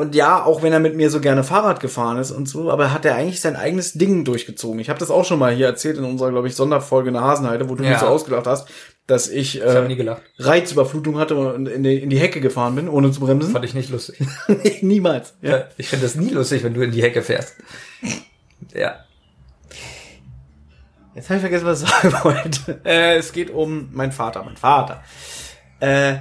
Und 0.00 0.14
ja, 0.14 0.44
auch 0.44 0.62
wenn 0.62 0.72
er 0.72 0.78
mit 0.78 0.94
mir 0.94 1.10
so 1.10 1.18
gerne 1.20 1.42
Fahrrad 1.42 1.80
gefahren 1.80 2.18
ist 2.18 2.30
und 2.30 2.48
so, 2.48 2.70
aber 2.70 2.92
hat 2.92 3.04
er 3.04 3.16
eigentlich 3.16 3.40
sein 3.40 3.56
eigenes 3.56 3.94
Ding 3.94 4.24
durchgezogen. 4.24 4.78
Ich 4.78 4.90
habe 4.90 5.00
das 5.00 5.10
auch 5.10 5.24
schon 5.24 5.40
mal 5.40 5.52
hier 5.52 5.66
erzählt 5.66 5.98
in 5.98 6.04
unserer, 6.04 6.30
glaube 6.30 6.46
ich, 6.46 6.54
Sonderfolge 6.54 7.08
in 7.08 7.14
der 7.14 7.24
Hasenheide, 7.24 7.68
wo 7.68 7.74
du 7.74 7.82
Ja. 7.82 7.90
mich 7.90 7.98
so 7.98 8.06
ausgelacht 8.06 8.46
hast, 8.46 8.68
dass 9.08 9.28
ich, 9.28 9.56
Ich 9.58 9.64
äh, 9.66 9.94
gelacht. 9.96 10.22
Reizüberflutung 10.38 11.18
hatte 11.18 11.34
und 11.34 11.66
in 11.66 11.82
die, 11.82 11.96
in 12.00 12.10
die 12.10 12.20
Hecke 12.20 12.40
gefahren 12.40 12.76
bin, 12.76 12.88
ohne 12.88 13.10
zu 13.10 13.18
bremsen. 13.18 13.50
Fand 13.50 13.64
ich 13.64 13.74
nicht 13.74 13.90
lustig. 13.90 14.20
Niemals. 14.82 15.34
Ja. 15.42 15.64
Ich 15.78 15.88
finde 15.88 16.04
das 16.04 16.14
nie 16.14 16.30
lustig, 16.30 16.62
wenn 16.62 16.74
du 16.74 16.82
in 16.82 16.92
die 16.92 17.02
Hecke 17.02 17.20
fährst. 17.20 17.56
Ja. 18.74 18.96
Jetzt 21.14 21.28
habe 21.28 21.36
ich 21.36 21.40
vergessen, 21.40 21.66
was 21.66 21.82
ich 21.82 21.88
sagen 21.88 22.12
wollte. 22.22 22.80
Äh, 22.84 23.16
es 23.16 23.32
geht 23.32 23.50
um 23.50 23.88
meinen 23.92 24.12
Vater, 24.12 24.44
mein 24.44 24.56
Vater. 24.56 25.02
Äh, 25.80 26.16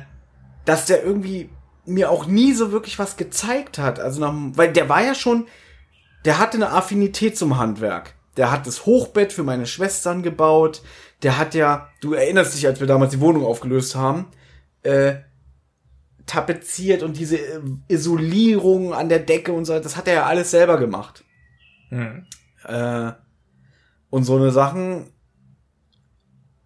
dass 0.65 0.85
der 0.85 1.03
irgendwie 1.03 1.49
mir 1.87 2.11
auch 2.11 2.27
nie 2.27 2.53
so 2.53 2.71
wirklich 2.71 2.99
was 2.99 3.17
gezeigt 3.17 3.79
hat. 3.79 3.99
Also 3.99 4.19
nach, 4.19 4.33
weil 4.57 4.71
der 4.71 4.89
war 4.89 5.03
ja 5.03 5.15
schon, 5.15 5.47
der 6.25 6.37
hatte 6.37 6.57
eine 6.57 6.71
Affinität 6.71 7.37
zum 7.37 7.57
Handwerk. 7.57 8.13
Der 8.35 8.51
hat 8.51 8.67
das 8.67 8.85
Hochbett 8.85 9.33
für 9.33 9.43
meine 9.43 9.65
Schwestern 9.65 10.21
gebaut. 10.21 10.83
Der 11.23 11.37
hat 11.37 11.55
ja, 11.55 11.89
du 12.01 12.13
erinnerst 12.13 12.55
dich, 12.55 12.67
als 12.67 12.79
wir 12.79 12.87
damals 12.87 13.11
die 13.11 13.21
Wohnung 13.21 13.45
aufgelöst 13.45 13.95
haben, 13.95 14.27
äh, 14.83 15.15
tapeziert 16.25 17.01
und 17.03 17.17
diese 17.17 17.37
äh, 17.37 17.61
Isolierung 17.87 18.93
an 18.93 19.09
der 19.09 19.19
Decke 19.19 19.53
und 19.53 19.65
so, 19.65 19.79
das 19.79 19.95
hat 19.95 20.07
er 20.07 20.13
ja 20.13 20.25
alles 20.25 20.51
selber 20.51 20.77
gemacht. 20.77 21.23
Hm. 21.89 22.25
Äh, 22.65 23.11
und 24.09 24.23
so 24.23 24.35
eine 24.35 24.51
Sachen, 24.51 25.11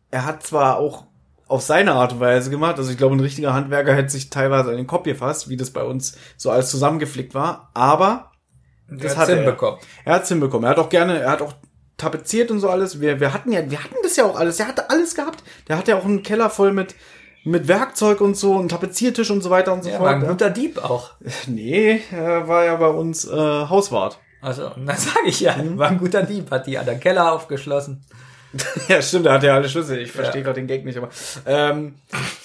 er 0.10 0.26
hat 0.26 0.44
zwar 0.44 0.78
auch 0.78 1.06
auf 1.52 1.62
seine 1.62 1.94
Art 1.94 2.14
und 2.14 2.20
Weise 2.20 2.50
gemacht, 2.50 2.78
also 2.78 2.92
ich 2.92 2.98
glaube, 2.98 3.16
ein 3.16 3.20
richtiger 3.20 3.54
Handwerker 3.54 3.94
hätte 3.94 4.10
sich 4.10 4.30
teilweise 4.30 4.72
an 4.72 4.78
den 4.78 4.88
Kopf 4.88 5.04
gefasst, 5.04 5.50
wie 5.50 5.58
das 5.58 5.72
bei 5.72 5.84
uns 5.84 6.18
so 6.38 6.50
alles 6.52 6.70
zusammengeflickt 6.70 7.34
war, 7.36 7.70
aber 7.74 8.32
Das 8.90 9.12
hat 9.18 9.24
hat 9.24 9.30
er. 9.30 9.36
hinbekommen. 9.38 9.80
er 10.06 10.14
hat's 10.16 10.30
hinbekommen. 10.30 10.66
Er 10.66 10.72
hat 10.72 10.80
auch 10.80 10.90
gerne, 10.90 11.20
er 11.20 11.32
hat 11.32 11.42
auch 11.42 11.54
tapeziert 11.98 12.50
und 12.52 12.60
so 12.60 12.70
alles. 12.70 13.00
Wir, 13.00 13.20
wir 13.20 13.34
hatten 13.34 13.52
ja, 13.52 13.70
wir 13.70 13.84
hatten 13.84 13.96
das 14.04 14.16
ja 14.16 14.26
auch 14.26 14.36
alles. 14.40 14.60
Er 14.60 14.68
hatte 14.68 14.90
alles 14.90 15.14
gehabt. 15.14 15.44
Der 15.68 15.78
hatte 15.78 15.92
ja 15.92 15.98
auch 16.00 16.06
einen 16.06 16.24
Keller 16.24 16.50
voll 16.50 16.74
mit, 16.74 16.96
mit 17.44 17.68
Werkzeug 17.68 18.22
und 18.22 18.36
so, 18.36 18.58
einen 18.58 18.70
Tapeziertisch 18.70 19.30
und 19.30 19.42
so 19.42 19.50
weiter 19.52 19.72
und 19.74 19.84
so 19.84 19.90
Ja, 19.90 20.00
war 20.00 20.12
fort. 20.14 20.24
ein 20.24 20.28
guter 20.30 20.50
Dieb 20.50 20.84
auch. 20.84 21.12
Nee, 21.48 22.02
er 22.12 22.48
war 22.48 22.66
ja 22.66 22.76
bei 22.78 22.88
uns 22.90 23.28
äh, 23.28 23.32
Hauswart. 23.36 24.20
Also, 24.42 24.72
das 24.86 25.04
sage 25.06 25.28
ich 25.28 25.40
ja. 25.42 25.56
Mhm. 25.58 25.78
War 25.78 25.90
ein 25.90 26.00
guter 26.00 26.24
Dieb. 26.24 26.50
Hat 26.50 26.66
die 26.66 26.78
anderen 26.80 27.00
Keller 27.00 27.34
aufgeschlossen. 27.34 28.04
Ja, 28.88 29.02
stimmt, 29.02 29.26
er 29.28 29.34
hat 29.34 29.44
ja 29.44 29.56
alle 29.56 29.70
Schlüssel. 29.70 30.00
Ich 30.00 30.12
verstehe 30.12 30.42
Ja. 30.42 30.46
gerade 30.46 30.60
den 30.60 30.68
Gag 30.68 30.84
nicht, 30.86 30.98
aber 30.98 31.10
ähm, 31.46 31.96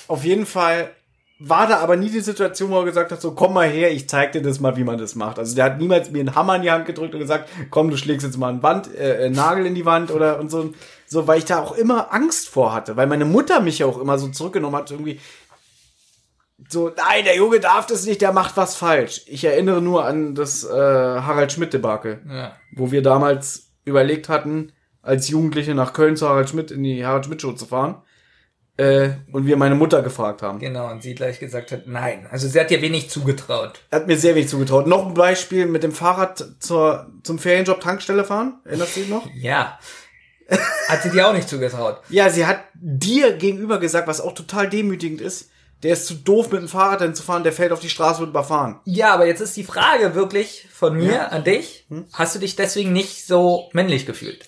auf 0.09 0.25
jeden 0.25 0.47
Fall 0.47 0.91
war 1.39 1.67
da 1.67 1.81
aber 1.81 1.97
nie 1.97 2.09
die 2.09 2.21
Situation, 2.21 2.71
wo 2.71 2.79
er 2.79 2.85
gesagt 2.87 3.13
hat, 3.13 3.21
so 3.21 3.33
komm 3.33 3.53
mal 3.53 3.69
her, 3.69 3.91
ich 3.93 4.09
zeig 4.09 4.33
dir 4.33 4.41
das 4.41 4.59
mal, 4.59 4.77
wie 4.79 4.85
man 4.85 4.97
das 4.97 5.15
macht. 5.15 5.39
Also 5.39 5.55
der 5.55 5.67
hat 5.67 5.79
niemals 5.79 6.11
mir 6.11 6.21
einen 6.21 6.35
Hammer 6.35 6.57
in 6.57 6.63
die 6.63 6.71
Hand 6.71 6.87
gedrückt 6.87 7.13
und 7.13 7.21
gesagt, 7.21 7.51
komm, 7.71 7.91
du 7.91 7.97
schlägst 7.99 8.25
jetzt 8.27 8.39
mal 8.39 8.49
einen 8.49 8.63
Wand, 8.63 8.89
äh, 8.97 9.25
einen 9.27 9.35
Nagel 9.35 9.67
in 9.67 9.75
die 9.75 9.85
Wand 9.85 10.11
oder 10.11 10.39
und 10.41 10.51
so, 10.51 10.73
so, 11.07 11.27
weil 11.27 11.39
ich 11.39 11.45
da 11.45 11.61
auch 11.61 11.73
immer 11.77 12.13
Angst 12.15 12.49
vor 12.49 12.73
hatte, 12.73 12.97
weil 12.97 13.07
meine 13.07 13.27
Mutter 13.27 13.61
mich 13.61 13.81
ja 13.81 13.87
auch 13.87 13.99
immer 14.01 14.19
so 14.19 14.29
zurückgenommen 14.29 14.77
hat, 14.77 14.91
irgendwie 14.91 15.21
so, 16.71 16.89
nein, 16.97 17.25
der 17.25 17.37
Junge 17.37 17.61
darf 17.61 17.87
das 17.87 18.07
nicht, 18.07 18.23
der 18.23 18.33
macht 18.33 18.57
was 18.57 18.77
falsch. 18.77 19.21
Ich 19.27 19.45
erinnere 19.45 19.83
nur 19.83 20.07
an 20.07 20.35
das 20.35 20.65
äh, 20.65 20.71
Harald 20.71 21.53
Schmidt-Debakel 21.53 22.21
Ja. 22.29 22.57
wo 22.75 22.91
wir 22.91 23.03
damals 23.03 23.69
überlegt 23.85 24.29
hatten, 24.31 24.73
als 25.07 25.29
Jugendliche 25.29 25.75
nach 25.75 25.93
Köln 25.93 26.17
zu 26.17 26.29
Harald 26.29 26.49
Schmidt 26.51 26.71
in 26.71 26.83
die 26.83 27.05
Harald 27.07 27.27
Schmidt 27.27 27.43
Show 27.43 27.53
zu 27.53 27.67
fahren. 27.67 28.03
Äh, 28.79 29.11
und 29.33 29.47
wir 29.47 29.57
meine 29.57 29.75
Mutter 29.75 30.03
gefragt 30.03 30.43
haben. 30.43 30.59
Genau. 30.59 30.91
Und 30.91 31.03
sie 31.03 31.15
gleich 31.15 31.39
gesagt 31.39 31.73
hat, 31.73 31.87
nein. 31.87 32.27
Also 32.31 32.47
sie 32.47 32.61
hat 32.61 32.69
dir 32.71 32.83
wenig 32.83 33.09
zugetraut. 33.09 33.81
Hat 33.91 34.07
mir 34.07 34.19
sehr 34.19 34.35
wenig 34.35 34.51
zugetraut. 34.51 34.87
Noch 34.87 35.07
ein 35.07 35.15
Beispiel 35.15 35.65
mit 35.67 35.83
dem 35.83 35.93
Fahrrad 35.93 36.45
zur, 36.61 37.11
zum 37.23 37.39
Ferienjob 37.39 37.81
Tankstelle 37.81 38.25
fahren. 38.25 38.61
Erinnerst 38.65 38.97
du 38.97 39.01
dich 39.01 39.09
noch? 39.09 39.27
Ja. 39.35 39.79
Hat 40.89 41.03
sie 41.03 41.11
dir 41.11 41.27
auch 41.27 41.33
nicht 41.33 41.49
zugetraut. 41.49 42.01
Ja, 42.09 42.31
sie 42.31 42.47
hat 42.47 42.61
dir 42.75 43.33
gegenüber 43.33 43.81
gesagt, 43.81 44.07
was 44.07 44.21
auch 44.21 44.33
total 44.33 44.69
demütigend 44.69 45.21
ist. 45.21 45.51
Der 45.83 45.93
ist 45.95 46.07
zu 46.07 46.15
doof 46.15 46.53
mit 46.53 46.61
dem 46.63 46.69
Fahrrad 46.69 47.01
dahin 47.01 47.15
zu 47.15 47.23
fahren, 47.23 47.43
der 47.43 47.53
fällt 47.53 47.73
auf 47.73 47.81
die 47.81 47.89
Straße 47.91 48.23
und 48.23 48.29
überfahren. 48.29 48.79
Ja, 48.85 49.13
aber 49.13 49.27
jetzt 49.27 49.41
ist 49.41 49.57
die 49.57 49.65
Frage 49.65 50.15
wirklich 50.15 50.69
von 50.73 50.97
mir 50.97 51.13
Ja. 51.13 51.27
an 51.29 51.45
dich. 51.45 51.87
Hm? 51.89 52.07
Hast 52.13 52.35
du 52.35 52.39
dich 52.39 52.55
deswegen 52.57 52.93
nicht 52.93 53.27
so 53.27 53.69
männlich 53.73 54.07
gefühlt? 54.07 54.47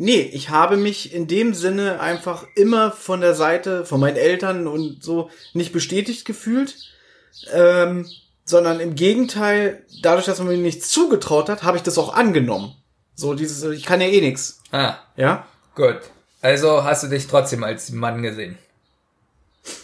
Nee, 0.00 0.20
ich 0.32 0.48
habe 0.50 0.76
mich 0.76 1.12
in 1.12 1.26
dem 1.26 1.54
Sinne 1.54 2.00
einfach 2.00 2.46
immer 2.54 2.92
von 2.92 3.20
der 3.20 3.34
Seite 3.34 3.84
von 3.84 3.98
meinen 3.98 4.16
Eltern 4.16 4.68
und 4.68 5.02
so 5.02 5.28
nicht 5.54 5.72
bestätigt 5.72 6.24
gefühlt, 6.24 6.76
ähm, 7.52 8.08
sondern 8.44 8.78
im 8.78 8.94
Gegenteil, 8.94 9.84
dadurch, 10.02 10.26
dass 10.26 10.38
man 10.38 10.46
mir 10.48 10.56
nichts 10.58 10.88
zugetraut 10.88 11.48
hat, 11.48 11.64
habe 11.64 11.76
ich 11.76 11.82
das 11.82 11.98
auch 11.98 12.14
angenommen. 12.14 12.76
So 13.16 13.34
dieses, 13.34 13.64
ich 13.64 13.84
kann 13.84 14.00
ja 14.00 14.06
eh 14.06 14.20
nix, 14.20 14.60
Ah, 14.70 14.94
ja? 15.16 15.46
gut. 15.74 15.98
Also 16.40 16.84
hast 16.84 17.02
du 17.02 17.08
dich 17.08 17.26
trotzdem 17.26 17.64
als 17.64 17.90
Mann 17.90 18.22
gesehen. 18.22 18.56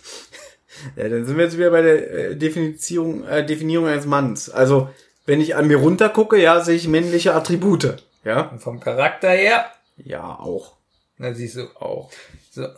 Ja, 0.97 1.09
dann 1.09 1.25
sind 1.25 1.39
wir 1.39 1.45
jetzt 1.45 1.57
wieder 1.57 1.71
bei 1.71 1.81
der 1.81 2.11
äh, 2.13 2.37
Definition, 2.37 3.25
äh, 3.27 3.45
Definierung 3.45 3.87
eines 3.87 4.05
Manns. 4.05 4.51
Also 4.51 4.91
wenn 5.25 5.41
ich 5.41 5.57
an 5.57 5.67
mir 5.67 5.79
runtergucke, 5.79 6.37
ja, 6.41 6.61
sehe 6.63 6.77
ich 6.77 6.89
männliche 6.89 7.35
Attribute. 7.35 8.03
Ja. 8.23 8.49
Und 8.51 8.61
vom 8.61 8.81
Charakter 8.81 9.31
her, 9.31 9.65
Ja, 9.97 10.39
auch. 10.39 10.77
na 11.19 11.33
siehst 11.35 11.57
du 11.57 11.69
auch. 11.77 12.11
So. 12.51 12.69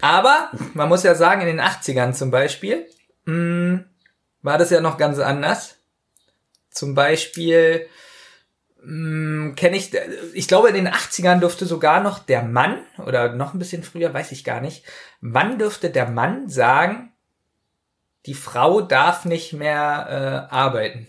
Aber 0.00 0.50
man 0.74 0.88
muss 0.88 1.02
ja 1.02 1.14
sagen, 1.14 1.40
in 1.40 1.46
den 1.46 1.60
80ern 1.60 2.12
zum 2.12 2.30
Beispiel 2.30 2.86
mh, 3.24 3.84
war 4.42 4.58
das 4.58 4.70
ja 4.70 4.80
noch 4.80 4.98
ganz 4.98 5.18
anders. 5.18 5.76
Zum 6.70 6.94
Beispiel 6.94 7.88
kenne 8.86 9.76
ich, 9.76 9.90
ich 10.34 10.46
glaube 10.46 10.68
in 10.68 10.76
den 10.76 10.88
80ern 10.88 11.40
dürfte 11.40 11.66
sogar 11.66 12.00
noch 12.00 12.20
der 12.20 12.42
Mann, 12.42 12.78
oder 12.98 13.32
noch 13.32 13.52
ein 13.52 13.58
bisschen 13.58 13.82
früher, 13.82 14.14
weiß 14.14 14.30
ich 14.30 14.44
gar 14.44 14.60
nicht, 14.60 14.84
wann 15.20 15.58
dürfte 15.58 15.90
der 15.90 16.08
Mann 16.08 16.48
sagen, 16.48 17.12
die 18.26 18.34
Frau 18.34 18.80
darf 18.80 19.24
nicht 19.24 19.52
mehr 19.52 20.48
äh, 20.50 20.54
arbeiten. 20.54 21.08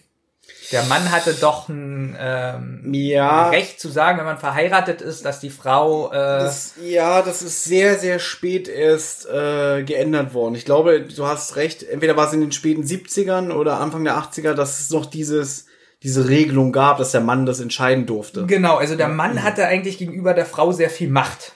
Der 0.71 0.83
Mann 0.83 1.11
hatte 1.11 1.33
doch 1.33 1.69
ein 1.69 2.15
ähm, 2.19 2.93
Ja. 2.93 3.49
Recht 3.49 3.79
zu 3.79 3.89
sagen, 3.89 4.17
wenn 4.17 4.25
man 4.25 4.37
verheiratet 4.37 5.01
ist, 5.01 5.23
dass 5.23 5.39
die 5.39 5.49
Frau 5.49 6.11
äh, 6.11 6.15
Das, 6.15 6.73
ja, 6.83 7.21
das 7.21 7.41
ist 7.41 7.63
sehr, 7.63 7.97
sehr 7.97 8.19
spät 8.19 8.67
erst 8.67 9.27
äh, 9.27 9.83
geändert 9.83 10.33
worden. 10.33 10.55
Ich 10.55 10.65
glaube, 10.65 11.01
du 11.01 11.25
hast 11.25 11.55
recht. 11.55 11.83
Entweder 11.83 12.17
war 12.17 12.27
es 12.27 12.33
in 12.33 12.41
den 12.41 12.51
späten 12.51 12.83
70ern 12.83 13.51
oder 13.51 13.79
Anfang 13.79 14.03
der 14.03 14.17
80er, 14.17 14.53
dass 14.53 14.79
es 14.79 14.89
noch 14.89 15.05
dieses, 15.05 15.67
diese 16.03 16.27
Regelung 16.27 16.71
gab, 16.71 16.97
dass 16.97 17.11
der 17.11 17.21
Mann 17.21 17.45
das 17.45 17.59
entscheiden 17.59 18.05
durfte. 18.05 18.45
Genau, 18.45 18.75
also 18.75 18.95
der 18.95 19.07
Mann 19.07 19.43
hatte 19.43 19.65
eigentlich 19.65 19.97
gegenüber 19.97 20.33
der 20.33 20.45
Frau 20.45 20.71
sehr 20.71 20.89
viel 20.89 21.09
Macht. 21.09 21.53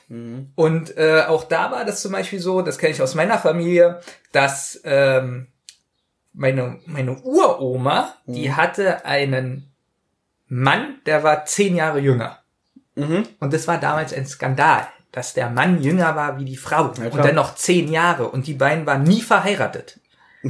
Und 0.56 0.98
äh, 0.98 1.24
auch 1.28 1.44
da 1.44 1.72
war 1.72 1.86
das 1.86 2.02
zum 2.02 2.14
Beispiel 2.14 2.40
so, 2.40 2.62
das 2.62 2.78
kenne 2.78 2.94
ich 2.94 3.02
aus 3.02 3.14
meiner 3.14 3.38
Familie, 3.38 4.00
dass 4.32 4.80
ähm, 4.84 5.48
meine, 6.34 6.80
meine 6.86 7.22
Uroma, 7.22 8.16
die 8.26 8.54
hatte 8.54 9.06
einen 9.06 9.72
Mann, 10.48 11.00
der 11.06 11.24
war 11.24 11.46
zehn 11.46 11.76
Jahre 11.76 12.00
jünger. 12.00 12.40
Mhm. 12.96 13.28
Und 13.40 13.54
das 13.54 13.68
war 13.68 13.78
damals 13.80 14.14
ein 14.14 14.26
Skandal, 14.26 14.88
dass 15.12 15.34
der 15.34 15.50
Mann 15.50 15.82
jünger 15.82 16.16
war 16.16 16.40
wie 16.40 16.46
die 16.46 16.58
Frau. 16.58 16.94
Ja, 16.94 17.10
und 17.10 17.18
dann 17.18 17.36
noch 17.36 17.56
zehn 17.56 17.92
Jahre. 17.92 18.30
Und 18.30 18.48
die 18.48 18.54
beiden 18.54 18.86
waren 18.86 19.04
nie 19.04 19.22
verheiratet. 19.22 20.00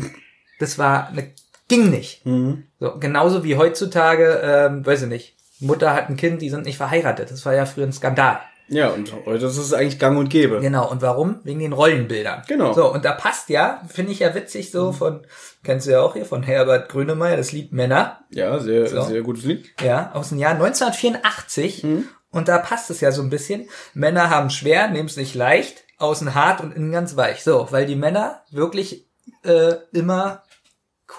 Das 0.60 0.78
war 0.78 1.08
eine, 1.08 1.32
ging 1.68 1.90
nicht. 1.90 2.24
Mhm. 2.24 2.68
So, 2.80 3.00
genauso 3.00 3.44
wie 3.44 3.58
heutzutage, 3.58 4.42
ähm, 4.44 4.86
weiß 4.86 5.02
ich 5.02 5.10
nicht, 5.10 5.36
Mutter 5.60 5.96
hat 5.96 6.08
ein 6.08 6.18
Kind, 6.18 6.40
die 6.44 6.52
sind 6.52 6.66
nicht 6.66 6.78
verheiratet. 6.78 7.32
Das 7.32 7.44
war 7.48 7.56
ja 7.56 7.66
früher 7.66 7.88
ein 7.88 7.94
Skandal. 7.94 8.42
Ja, 8.72 8.90
und 8.90 9.14
heute 9.26 9.46
ist 9.48 9.58
es 9.58 9.74
eigentlich 9.74 10.00
gang 10.00 10.18
und 10.18 10.30
gäbe. 10.30 10.60
Genau, 10.62 10.90
und 10.90 11.02
warum? 11.02 11.40
Wegen 11.44 11.60
den 11.60 11.74
Rollenbildern. 11.74 12.44
Genau. 12.48 12.72
So, 12.74 12.92
und 12.92 13.04
da 13.06 13.12
passt 13.12 13.50
ja, 13.50 13.82
finde 13.94 14.14
ich 14.14 14.20
ja 14.20 14.34
witzig 14.34 14.72
so 14.72 14.92
von, 14.94 15.26
kennst 15.64 15.88
du 15.88 15.92
ja 15.92 16.02
auch 16.02 16.14
hier, 16.14 16.26
von 16.26 16.42
Herbert 16.42 16.88
Grönemeyer, 16.90 17.36
das 17.38 17.52
Lied 17.52 17.74
Männer, 17.74 18.22
Ja, 18.30 18.60
sehr, 18.60 18.88
So. 18.88 19.02
sehr 19.04 19.22
gutes 19.22 19.44
Lied. 19.44 19.70
ja, 19.84 20.12
aus 20.14 20.30
dem 20.30 20.38
Jahr 20.40 20.54
1984. 20.54 21.86
Und 22.32 22.48
da 22.48 22.60
passt 22.60 22.90
es 22.90 23.02
ja 23.02 23.12
so 23.12 23.22
ein 23.22 23.30
bisschen. 23.30 23.68
Männer 23.94 24.30
haben 24.30 24.50
schwer, 24.50 24.88
nehmen 24.88 25.10
es 25.10 25.18
nicht 25.18 25.36
leicht, 25.36 25.84
außen 25.98 26.34
hart 26.34 26.62
und 26.62 26.74
innen 26.74 26.92
ganz 26.94 27.18
weich. 27.18 27.44
So, 27.44 27.68
weil 27.72 27.86
die 27.86 27.98
Männer 27.98 28.42
wirklich 28.52 29.06
äh, 29.44 29.74
immer 29.92 30.44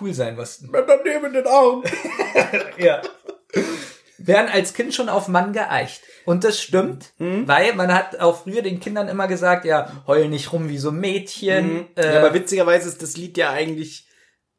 cool 0.01 0.15
sein 0.15 0.37
mussten. 0.37 0.71
Männer 0.71 0.97
nehmen 1.05 1.33
den 1.35 1.47
Arm. 1.47 1.83
Ja. 2.79 3.03
Werden 4.27 4.49
als 4.53 4.75
Kind 4.75 4.95
schon 4.95 5.09
auf 5.09 5.29
Mann 5.29 5.53
geeicht. 5.53 6.03
Und 6.25 6.45
das 6.45 6.61
stimmt, 6.61 7.13
Mhm. 7.19 7.49
weil 7.49 7.75
man 7.75 7.93
hat 7.93 8.21
auch 8.21 8.43
früher 8.45 8.63
den 8.63 8.79
Kindern 8.81 9.09
immer 9.09 9.27
gesagt, 9.29 9.65
ja, 9.65 10.03
heul 10.07 10.29
nicht 10.29 10.53
rum 10.53 10.69
wie 10.69 10.79
so 10.79 10.93
Mädchen. 10.93 11.87
Äh, 11.97 12.07
Mhm. 12.09 12.13
ja, 12.15 12.19
aber 12.21 12.35
witzigerweise 12.35 12.89
ist 12.89 13.03
das 13.03 13.17
Lied 13.17 13.37
ja 13.37 13.51
eigentlich 13.51 14.07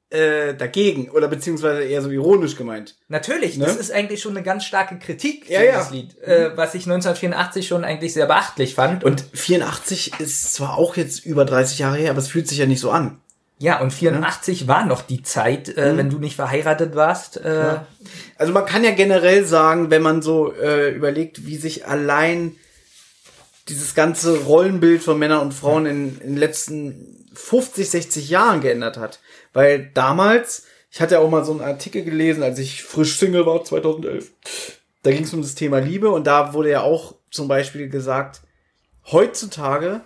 äh, 0.09 0.53
dagegen 0.53 1.09
oder 1.09 1.27
beziehungsweise 1.27 1.81
eher 1.85 2.03
so 2.03 2.11
ironisch 2.11 2.55
gemeint. 2.55 2.97
natürlich, 3.07 3.57
Ne? 3.57 3.65
das 3.65 3.77
ist 3.77 3.91
eigentlich 3.91 4.21
schon 4.21 4.33
eine 4.37 4.43
ganz 4.45 4.63
starke 4.63 4.99
Kritik, 4.99 5.49
Ja, 5.49 5.63
ja. 5.63 5.89
Lied, 5.91 6.15
äh, 6.21 6.55
was 6.55 6.75
ich 6.75 6.85
1984 6.85 7.67
schon 7.67 7.83
eigentlich 7.83 8.13
sehr 8.13 8.27
beachtlich 8.27 8.75
fand. 8.75 9.03
Und 9.03 9.25
84 9.33 10.19
ist 10.19 10.53
zwar 10.53 10.77
auch 10.77 10.97
jetzt 10.97 11.25
über 11.25 11.45
30 11.45 11.79
Jahre 11.79 11.97
her, 11.97 12.11
aber 12.11 12.19
es 12.19 12.27
fühlt 12.27 12.47
sich 12.47 12.59
ja 12.59 12.67
nicht 12.67 12.79
so 12.79 12.91
an. 12.91 13.21
Ja, 13.59 13.79
und 13.79 13.91
84 13.93 14.67
war 14.67 14.85
noch 14.85 15.01
die 15.03 15.23
Zeit, 15.23 15.69
äh, 15.77 15.93
Mhm. 15.93 15.97
wenn 15.97 16.09
du 16.09 16.19
nicht 16.19 16.35
verheiratet 16.35 16.95
warst. 16.95 17.37
Äh, 17.37 17.77
Also 18.37 18.51
man 18.51 18.65
kann 18.65 18.83
ja 18.83 18.91
generell 18.91 19.45
sagen, 19.45 19.89
wenn 19.89 20.01
man 20.01 20.21
so 20.21 20.53
äh, 20.53 20.89
überlegt, 20.91 21.45
wie 21.45 21.55
sich 21.57 21.87
allein 21.87 22.55
dieses 23.69 23.95
ganze 23.95 24.39
Rollenbild 24.43 25.01
von 25.01 25.17
Männern 25.17 25.39
und 25.41 25.53
Frauen 25.53 25.85
in, 25.85 26.19
in 26.19 26.29
den 26.31 26.37
letzten 26.37 27.25
50, 27.33 27.89
60 27.89 28.29
Jahren 28.29 28.59
geändert 28.59 28.97
hat. 28.97 29.19
Weil 29.53 29.89
damals, 29.93 30.65
ich 30.91 30.99
hatte 30.99 31.15
ja 31.15 31.21
auch 31.21 31.29
mal 31.29 31.45
so 31.45 31.51
einen 31.53 31.61
Artikel 31.61 32.03
gelesen, 32.03 32.43
als 32.43 32.59
ich 32.59 32.83
frisch 32.83 33.17
Single 33.17 33.45
war, 33.45 33.63
2011. 33.63 34.31
Da 35.03 35.11
ging 35.11 35.23
es 35.23 35.33
um 35.33 35.41
das 35.41 35.55
Thema 35.55 35.79
Liebe 35.79 36.09
und 36.09 36.27
da 36.27 36.53
wurde 36.53 36.71
ja 36.71 36.81
auch 36.81 37.15
zum 37.31 37.47
Beispiel 37.47 37.87
gesagt, 37.89 38.41
heutzutage 39.11 40.01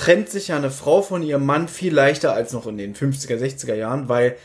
trennt 0.00 0.30
sich 0.30 0.48
ja 0.48 0.56
eine 0.56 0.70
Frau 0.70 1.02
von 1.02 1.22
ihrem 1.22 1.44
Mann 1.44 1.68
viel 1.68 1.92
leichter 1.92 2.32
als 2.32 2.54
noch 2.54 2.66
in 2.66 2.78
den 2.78 2.94
50er, 2.94 3.36
60er 3.36 3.74
Jahren, 3.74 4.08
weil 4.08 4.36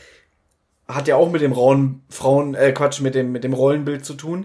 hat 0.86 1.08
ja 1.08 1.16
auch 1.16 1.30
mit 1.30 1.40
dem 1.40 1.52
rauen 1.52 2.02
Frauen, 2.10 2.54
äh, 2.54 2.72
Quatsch, 2.72 3.00
mit 3.00 3.14
dem, 3.14 3.32
mit 3.32 3.42
dem 3.42 3.54
Rollenbild 3.54 4.04
zu 4.04 4.12
tun. 4.12 4.44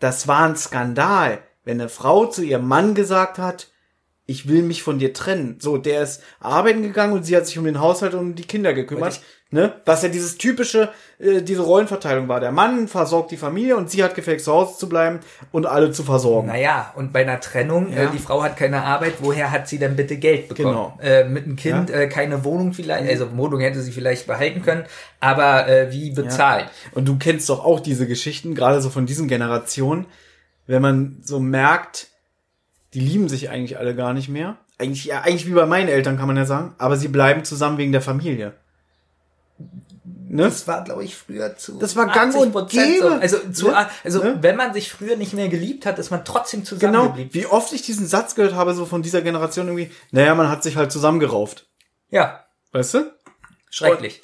Das 0.00 0.26
war 0.26 0.40
ein 0.40 0.56
Skandal, 0.56 1.38
wenn 1.64 1.80
eine 1.80 1.88
Frau 1.88 2.26
zu 2.26 2.42
ihrem 2.42 2.66
Mann 2.66 2.96
gesagt 2.96 3.38
hat, 3.38 3.70
ich 4.30 4.48
will 4.48 4.62
mich 4.62 4.82
von 4.82 4.98
dir 5.00 5.12
trennen. 5.12 5.56
So, 5.58 5.76
der 5.76 6.02
ist 6.02 6.22
arbeiten 6.38 6.82
gegangen 6.82 7.12
und 7.12 7.24
sie 7.24 7.36
hat 7.36 7.46
sich 7.46 7.58
um 7.58 7.64
den 7.64 7.80
Haushalt 7.80 8.14
und 8.14 8.20
um 8.20 8.34
die 8.36 8.46
Kinder 8.46 8.72
gekümmert. 8.72 9.20
Ne? 9.52 9.72
Was 9.84 10.04
ja 10.04 10.08
dieses 10.08 10.38
typische, 10.38 10.90
äh, 11.18 11.42
diese 11.42 11.62
Rollenverteilung 11.62 12.28
war. 12.28 12.38
Der 12.38 12.52
Mann 12.52 12.86
versorgt 12.86 13.32
die 13.32 13.36
Familie 13.36 13.76
und 13.76 13.90
sie 13.90 14.04
hat 14.04 14.14
gefälligst 14.14 14.44
zu 14.44 14.52
Hause 14.52 14.78
zu 14.78 14.88
bleiben 14.88 15.18
und 15.50 15.66
alle 15.66 15.90
zu 15.90 16.04
versorgen. 16.04 16.46
Naja, 16.46 16.92
und 16.94 17.12
bei 17.12 17.22
einer 17.22 17.40
Trennung, 17.40 17.92
Ja. 17.92 18.04
äh, 18.04 18.10
die 18.12 18.20
Frau 18.20 18.44
hat 18.44 18.56
keine 18.56 18.84
Arbeit, 18.84 19.14
woher 19.18 19.50
hat 19.50 19.66
sie 19.66 19.80
denn 19.80 19.96
bitte 19.96 20.18
Geld 20.18 20.48
bekommen? 20.48 20.68
Genau. 20.68 20.98
Äh, 21.02 21.24
mit 21.24 21.46
einem 21.46 21.56
Kind, 21.56 21.90
äh, 21.90 22.06
keine 22.06 22.44
Wohnung 22.44 22.72
vielleicht, 22.72 23.08
also 23.10 23.36
Wohnung 23.36 23.58
hätte 23.58 23.80
sie 23.80 23.90
vielleicht 23.90 24.28
behalten 24.28 24.62
können, 24.62 24.84
aber 25.18 25.66
äh, 25.66 25.90
wie 25.90 26.10
bezahlt? 26.12 26.66
Und 26.92 27.08
du 27.08 27.18
kennst 27.18 27.48
doch 27.48 27.64
auch 27.64 27.80
diese 27.80 28.06
Geschichten, 28.06 28.54
gerade 28.54 28.80
so 28.80 28.88
von 28.88 29.04
diesen 29.04 29.26
Generationen, 29.26 30.06
wenn 30.68 30.80
man 30.80 31.18
so 31.24 31.40
merkt, 31.40 32.09
die 32.94 33.00
lieben 33.00 33.28
sich 33.28 33.50
eigentlich 33.50 33.78
alle 33.78 33.94
gar 33.94 34.12
nicht 34.12 34.28
mehr. 34.28 34.56
Eigentlich, 34.78 35.04
ja, 35.04 35.20
eigentlich 35.20 35.46
wie 35.46 35.52
bei 35.52 35.66
meinen 35.66 35.88
Eltern 35.88 36.16
kann 36.18 36.26
man 36.26 36.36
ja 36.36 36.44
sagen, 36.46 36.74
aber 36.78 36.96
sie 36.96 37.08
bleiben 37.08 37.44
zusammen 37.44 37.78
wegen 37.78 37.92
der 37.92 38.00
Familie. 38.02 38.54
Ne? 40.28 40.44
Das 40.44 40.66
war, 40.68 40.84
glaube 40.84 41.04
ich, 41.04 41.16
früher 41.16 41.56
zu. 41.56 41.78
Das 41.78 41.96
war 41.96 42.06
gang 42.06 42.32
80% 42.34 42.52
und 42.56 42.70
gäbe. 42.70 43.00
So. 43.00 43.08
Also, 43.08 43.38
zu, 43.52 43.68
Ne? 43.68 43.86
also 44.04 44.22
Ne? 44.22 44.38
wenn 44.40 44.56
man 44.56 44.72
sich 44.72 44.90
früher 44.90 45.16
nicht 45.16 45.34
mehr 45.34 45.48
geliebt 45.48 45.86
hat, 45.86 45.98
ist 45.98 46.10
man 46.10 46.24
trotzdem 46.24 46.60
Genau, 46.64 46.68
zusammengeblieben. 46.78 47.34
wie 47.34 47.46
oft 47.46 47.72
ich 47.72 47.82
diesen 47.82 48.06
Satz 48.06 48.34
gehört 48.36 48.54
habe, 48.54 48.72
so 48.74 48.86
von 48.86 49.02
dieser 49.02 49.22
Generation 49.22 49.66
irgendwie, 49.66 49.90
naja, 50.12 50.34
man 50.34 50.48
hat 50.48 50.62
sich 50.62 50.76
halt 50.76 50.92
zusammengerauft. 50.92 51.66
Ja, 52.10 52.44
Weißt 52.72 52.94
du? 52.94 53.12
schrecklich. 53.70 54.22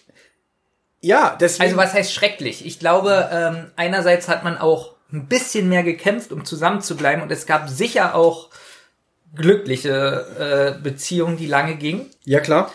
Ja, 1.01 1.37
deswegen. 1.39 1.64
Also 1.64 1.77
was 1.77 1.93
heißt 1.93 2.12
schrecklich? 2.12 2.64
Ich 2.64 2.79
glaube, 2.79 3.29
ähm, 3.31 3.71
einerseits 3.77 4.29
hat 4.29 4.43
man 4.45 4.57
auch 4.59 4.95
ein 5.12 5.26
bisschen 5.26 5.68
mehr 5.68 5.82
gekämpft, 5.82 6.32
um 6.32 6.44
zusammen 6.44 6.80
zu 6.80 6.96
bleiben 6.96 7.22
und 7.22 7.30
es 7.32 7.46
gab 7.46 7.68
sicher 7.68 8.14
auch 8.14 8.48
glückliche 9.34 10.76
äh, 10.78 10.82
Beziehungen, 10.82 11.36
die 11.36 11.46
lange 11.46 11.76
gingen. 11.76 12.07
ja, 12.24 12.40
klar. 12.40 12.72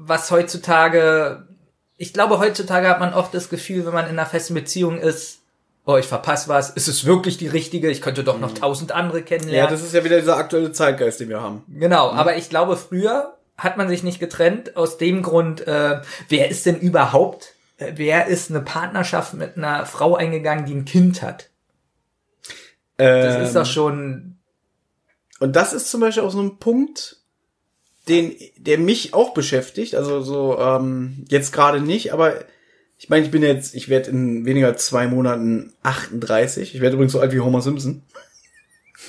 Was 0.00 0.30
heutzutage, 0.30 1.48
ich 1.96 2.12
glaube, 2.12 2.38
heutzutage 2.38 2.88
hat 2.88 3.00
man 3.00 3.14
oft 3.14 3.34
das 3.34 3.48
Gefühl, 3.48 3.84
wenn 3.84 3.92
man 3.92 4.04
in 4.04 4.12
einer 4.12 4.26
festen 4.26 4.54
Beziehung 4.54 4.98
ist, 4.98 5.40
oh, 5.86 5.96
ich 5.96 6.06
verpasse 6.06 6.48
was, 6.48 6.70
ist 6.70 6.86
es 6.86 7.04
wirklich 7.04 7.36
die 7.36 7.48
richtige? 7.48 7.90
Ich 7.90 8.00
könnte 8.00 8.22
doch 8.22 8.38
noch 8.38 8.52
tausend 8.54 8.92
andere 8.92 9.18
Ja, 9.18 9.24
kennenlernen. 9.24 9.72
das 9.72 9.82
ist 9.82 9.94
ja 9.94 10.04
wieder 10.04 10.20
dieser 10.20 10.36
aktuelle 10.36 10.70
Zeitgeist, 10.70 11.18
den 11.18 11.30
wir 11.30 11.40
haben. 11.40 11.64
Genau, 11.66 12.10
aber 12.12 12.36
ich 12.36 12.48
glaube, 12.48 12.76
früher 12.76 13.34
hat 13.56 13.76
man 13.76 13.88
sich 13.88 14.04
nicht 14.04 14.20
getrennt 14.20 14.76
aus 14.76 14.98
dem 14.98 15.22
Grund, 15.22 15.66
äh, 15.66 16.00
wer 16.28 16.48
ist 16.48 16.64
denn 16.64 16.78
überhaupt, 16.78 17.54
wer 17.78 18.26
ist 18.26 18.50
eine 18.50 18.60
Partnerschaft 18.60 19.34
mit 19.34 19.56
einer 19.56 19.86
Frau 19.86 20.16
eingegangen, 20.16 20.66
die 20.66 20.74
ein 20.74 20.84
Kind 20.84 21.22
hat? 21.22 21.50
Das 22.96 23.36
Ähm, 23.36 23.42
ist 23.42 23.54
doch 23.56 23.66
schon, 23.66 24.38
Und 25.38 25.54
das 25.54 25.72
ist 25.72 25.90
zum 25.90 26.00
Beispiel 26.00 26.24
auch 26.24 26.30
so 26.32 26.42
ein 26.42 26.58
Punkt, 26.58 27.16
den, 28.08 28.34
der 28.56 28.78
mich 28.78 29.14
auch 29.14 29.34
beschäftigt. 29.34 29.94
Also 29.94 30.20
so 30.22 30.58
ähm, 30.58 31.24
jetzt 31.28 31.52
gerade 31.52 31.80
nicht, 31.80 32.12
aber 32.12 32.34
ich 32.98 33.08
meine, 33.08 33.24
ich 33.24 33.30
bin 33.30 33.42
jetzt, 33.42 33.74
ich 33.76 33.88
werde 33.88 34.10
in 34.10 34.44
weniger 34.44 34.66
als 34.66 34.86
zwei 34.86 35.06
Monaten 35.06 35.72
38. 35.84 36.74
Ich 36.74 36.80
werde 36.80 36.94
übrigens 36.94 37.12
so 37.12 37.20
alt 37.20 37.32
wie 37.32 37.40
Homer 37.40 37.62
Simpson. 37.62 38.02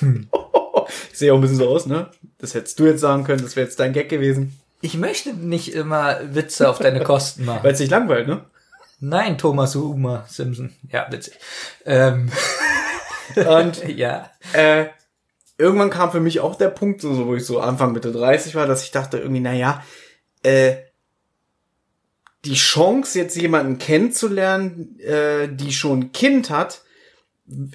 ich 0.00 1.18
sehe 1.18 1.32
auch 1.32 1.36
ein 1.36 1.40
bisschen 1.40 1.56
so 1.56 1.68
aus, 1.68 1.86
ne? 1.86 2.10
Das 2.38 2.54
hättest 2.54 2.78
du 2.78 2.86
jetzt 2.86 3.00
sagen 3.00 3.24
können, 3.24 3.42
das 3.42 3.56
wäre 3.56 3.66
jetzt 3.66 3.80
dein 3.80 3.92
Gag 3.92 4.08
gewesen. 4.08 4.58
ich 4.80 4.96
möchte 4.96 5.34
nicht 5.34 5.74
immer 5.74 6.18
Witze 6.34 6.68
auf 6.68 6.78
deine 6.78 7.02
Kosten 7.02 7.44
machen. 7.46 7.64
Weil 7.64 7.72
es 7.72 7.78
dich 7.78 7.90
langweilt, 7.90 8.28
ne? 8.28 8.44
Nein, 9.00 9.38
Thomas 9.38 9.74
Uma 9.76 10.26
Simpson. 10.28 10.74
Ja, 10.88 11.06
witzig. 11.10 11.34
Ähm, 11.84 12.30
Und 13.36 13.86
ja. 13.96 14.30
äh, 14.52 14.86
irgendwann 15.58 15.90
kam 15.90 16.10
für 16.10 16.20
mich 16.20 16.40
auch 16.40 16.56
der 16.56 16.68
Punkt, 16.68 17.00
so, 17.00 17.26
wo 17.26 17.34
ich 17.34 17.44
so 17.44 17.60
Anfang 17.60 17.92
Mitte 17.92 18.12
30 18.12 18.54
war, 18.54 18.66
dass 18.66 18.84
ich 18.84 18.90
dachte 18.90 19.18
irgendwie, 19.18 19.40
na 19.40 19.52
ja, 19.52 19.84
äh, 20.42 20.76
die 22.44 22.54
Chance, 22.54 23.18
jetzt 23.18 23.36
jemanden 23.36 23.78
kennenzulernen, 23.78 24.98
äh, 25.00 25.48
die 25.48 25.72
schon 25.72 26.00
ein 26.00 26.12
Kind 26.12 26.48
hat, 26.48 26.82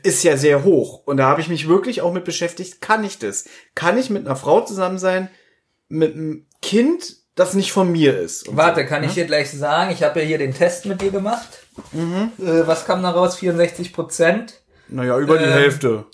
ist 0.01 0.23
ja 0.23 0.37
sehr 0.37 0.63
hoch. 0.63 1.05
Und 1.05 1.17
da 1.17 1.27
habe 1.27 1.41
ich 1.41 1.49
mich 1.49 1.67
wirklich 1.67 2.01
auch 2.01 2.13
mit 2.13 2.25
beschäftigt, 2.25 2.81
kann 2.81 3.03
ich 3.03 3.19
das? 3.19 3.45
Kann 3.75 3.97
ich 3.97 4.09
mit 4.09 4.25
einer 4.25 4.35
Frau 4.35 4.61
zusammen 4.61 4.97
sein, 4.97 5.29
mit 5.87 6.15
einem 6.15 6.47
Kind, 6.61 7.17
das 7.35 7.53
nicht 7.53 7.71
von 7.71 7.91
mir 7.91 8.17
ist? 8.17 8.55
Warte, 8.55 8.81
so, 8.83 8.87
kann 8.87 9.01
ne? 9.01 9.07
ich 9.07 9.13
dir 9.13 9.25
gleich 9.25 9.51
sagen, 9.51 9.91
ich 9.91 10.03
habe 10.03 10.21
ja 10.21 10.25
hier 10.25 10.37
den 10.37 10.53
Test 10.53 10.85
mit 10.85 11.01
dir 11.01 11.11
gemacht. 11.11 11.47
Äh, 11.93 12.67
was 12.67 12.85
kam 12.85 13.03
da 13.03 13.11
raus? 13.11 13.35
64 13.35 13.93
Prozent. 13.93 14.61
Naja, 14.87 15.17
über 15.19 15.37
die 15.37 15.43
Ähm, 15.45 15.51
Hälfte. 15.51 16.05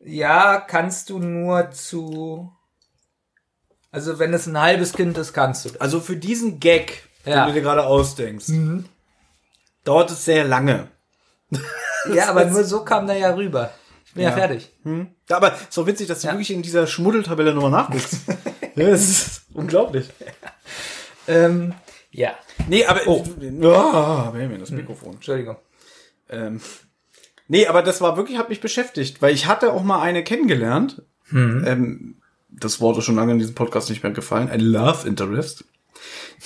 Ja, 0.00 0.58
kannst 0.60 1.10
du 1.10 1.18
nur 1.18 1.70
zu. 1.72 2.52
Also 3.90 4.18
wenn 4.18 4.32
es 4.32 4.46
ein 4.46 4.58
halbes 4.60 4.92
Kind 4.94 5.18
ist, 5.18 5.32
kannst 5.32 5.64
du 5.64 5.68
das. 5.70 5.80
Also 5.80 6.00
für 6.00 6.16
diesen 6.16 6.60
Gag, 6.60 7.08
Ja. 7.24 7.44
den 7.44 7.48
du 7.48 7.60
dir 7.60 7.62
gerade 7.62 7.84
ausdenkst, 7.84 8.46
dauert 9.84 10.10
es 10.10 10.24
sehr 10.24 10.44
lange. 10.44 10.88
Ja, 12.12 12.28
aber 12.30 12.44
nur 12.46 12.64
so 12.64 12.84
kam 12.84 13.06
der 13.06 13.16
ja 13.18 13.34
rüber. 13.34 13.72
Ich 14.06 14.14
bin 14.14 14.22
ja, 14.24 14.30
Ja. 14.30 14.36
fertig. 14.36 14.70
Ja, 15.28 15.36
Aber 15.36 15.52
ist 15.54 15.76
doch 15.76 15.86
witzig, 15.86 16.06
dass 16.08 16.20
du 16.20 16.28
wirklich 16.28 16.50
in 16.50 16.62
dieser 16.62 16.86
Schmuddeltabelle 16.86 17.54
nochmal 17.54 17.70
nachguckst. 17.72 18.16
das 18.76 19.00
ist 19.00 19.42
unglaublich. 19.54 20.08
Ähm, 21.28 21.72
ja, 22.10 22.34
Nee, 22.68 22.84
aber. 22.84 23.00
Oh, 23.06 23.24
oh 23.24 24.30
Benjamin, 24.30 24.60
das 24.60 24.70
Mikrofon. 24.70 25.14
Entschuldigung. 25.14 25.56
Ähm, 26.28 26.60
nee, 27.48 27.66
aber 27.66 27.82
das 27.82 28.00
war 28.00 28.16
wirklich, 28.16 28.38
hat 28.38 28.48
mich 28.48 28.60
beschäftigt, 28.60 29.22
weil 29.22 29.34
ich 29.34 29.46
hatte 29.46 29.72
auch 29.72 29.82
mal 29.82 30.00
eine 30.00 30.24
kennengelernt. 30.24 31.02
Ähm, 31.32 32.16
das 32.50 32.80
Wort 32.80 32.98
ist 32.98 33.04
schon 33.04 33.16
lange 33.16 33.32
in 33.32 33.38
diesem 33.38 33.54
Podcast 33.54 33.88
nicht 33.88 34.02
mehr 34.02 34.12
gefallen. 34.12 34.50
Ein 34.50 34.60
Love 34.60 35.08
Interest. 35.08 35.64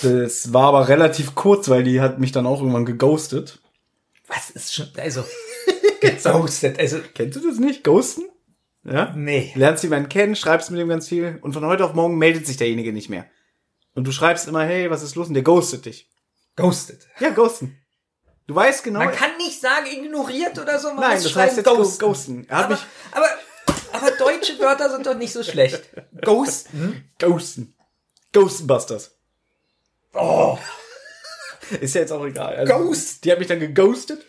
Das 0.02 0.52
war 0.52 0.68
aber 0.68 0.88
relativ 0.88 1.34
kurz, 1.34 1.68
weil 1.68 1.82
die 1.82 2.00
hat 2.00 2.20
mich 2.20 2.32
dann 2.32 2.46
auch 2.46 2.60
irgendwann 2.60 2.84
geghostet. 2.84 3.60
Was 4.28 4.50
ist 4.50 4.74
schon, 4.74 4.86
also, 4.96 5.24
geghostet, 6.00 6.78
also, 6.78 6.98
Kennst 7.14 7.36
du 7.36 7.48
das 7.48 7.58
nicht? 7.58 7.82
Ghosten? 7.82 8.22
Ja? 8.88 9.12
nee. 9.16 9.52
Lernst 9.56 9.82
jemanden 9.82 10.08
kennen, 10.08 10.36
schreibst 10.36 10.70
mit 10.70 10.80
ihm 10.80 10.88
ganz 10.88 11.08
viel 11.08 11.38
und 11.42 11.52
von 11.52 11.64
heute 11.66 11.84
auf 11.84 11.94
morgen 11.94 12.18
meldet 12.18 12.46
sich 12.46 12.56
derjenige 12.56 12.92
nicht 12.92 13.08
mehr. 13.08 13.26
Und 13.94 14.04
du 14.04 14.12
schreibst 14.12 14.46
immer, 14.46 14.64
hey, 14.64 14.90
was 14.90 15.02
ist 15.02 15.14
los? 15.16 15.28
Und 15.28 15.34
der 15.34 15.42
ghostet 15.42 15.86
dich. 15.86 16.10
Ghostet. 16.54 17.06
Ja, 17.18 17.30
ghosten. 17.30 17.78
Du 18.46 18.54
weißt 18.54 18.84
genau. 18.84 19.00
Man 19.00 19.12
kann 19.12 19.36
nicht 19.38 19.60
sagen, 19.60 19.86
ignoriert 19.86 20.58
oder 20.58 20.78
so, 20.78 20.88
man 20.88 21.00
nein, 21.00 21.22
das 21.22 21.34
heißt 21.34 21.56
jetzt 21.56 21.66
ghosten. 21.66 21.98
ghosten. 21.98 22.46
Er 22.48 22.58
hat 22.58 22.64
Aber, 22.66 22.74
mich 22.74 22.84
aber, 23.12 23.26
aber 23.92 24.10
deutsche 24.12 24.58
Wörter 24.60 24.90
sind 24.90 25.06
doch 25.06 25.16
nicht 25.16 25.32
so 25.32 25.42
schlecht. 25.42 25.82
Ghosten? 26.22 27.10
ghosten. 27.18 27.74
Ghostbusters. 28.32 29.16
Oh, 30.12 30.58
Ist 31.80 31.94
ja 31.94 32.02
jetzt 32.02 32.12
auch 32.12 32.24
egal. 32.24 32.54
Also, 32.56 32.72
Ghost. 32.74 33.24
Die 33.24 33.32
hat 33.32 33.38
mich 33.38 33.48
dann 33.48 33.60
geghostet. 33.60 34.24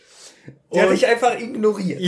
der 0.74 0.84
hat 0.84 0.92
dich 0.92 1.06
einfach 1.06 1.38
ignoriert. 1.40 2.02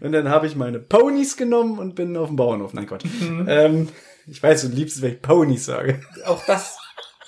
Und 0.00 0.12
dann 0.12 0.28
habe 0.28 0.46
ich 0.46 0.56
meine 0.56 0.78
Ponys 0.78 1.36
genommen 1.36 1.78
und 1.78 1.94
bin 1.94 2.16
auf 2.16 2.28
dem 2.28 2.36
Bauernhof. 2.36 2.72
Nein, 2.74 2.86
Gott. 2.86 3.04
Mhm. 3.04 3.46
Ähm, 3.48 3.88
ich 4.26 4.42
weiß, 4.42 4.62
du 4.62 4.68
liebst, 4.68 5.02
wenn 5.02 5.14
ich 5.14 5.22
Ponys 5.22 5.64
sage. 5.64 6.00
Auch 6.26 6.44
das. 6.46 6.78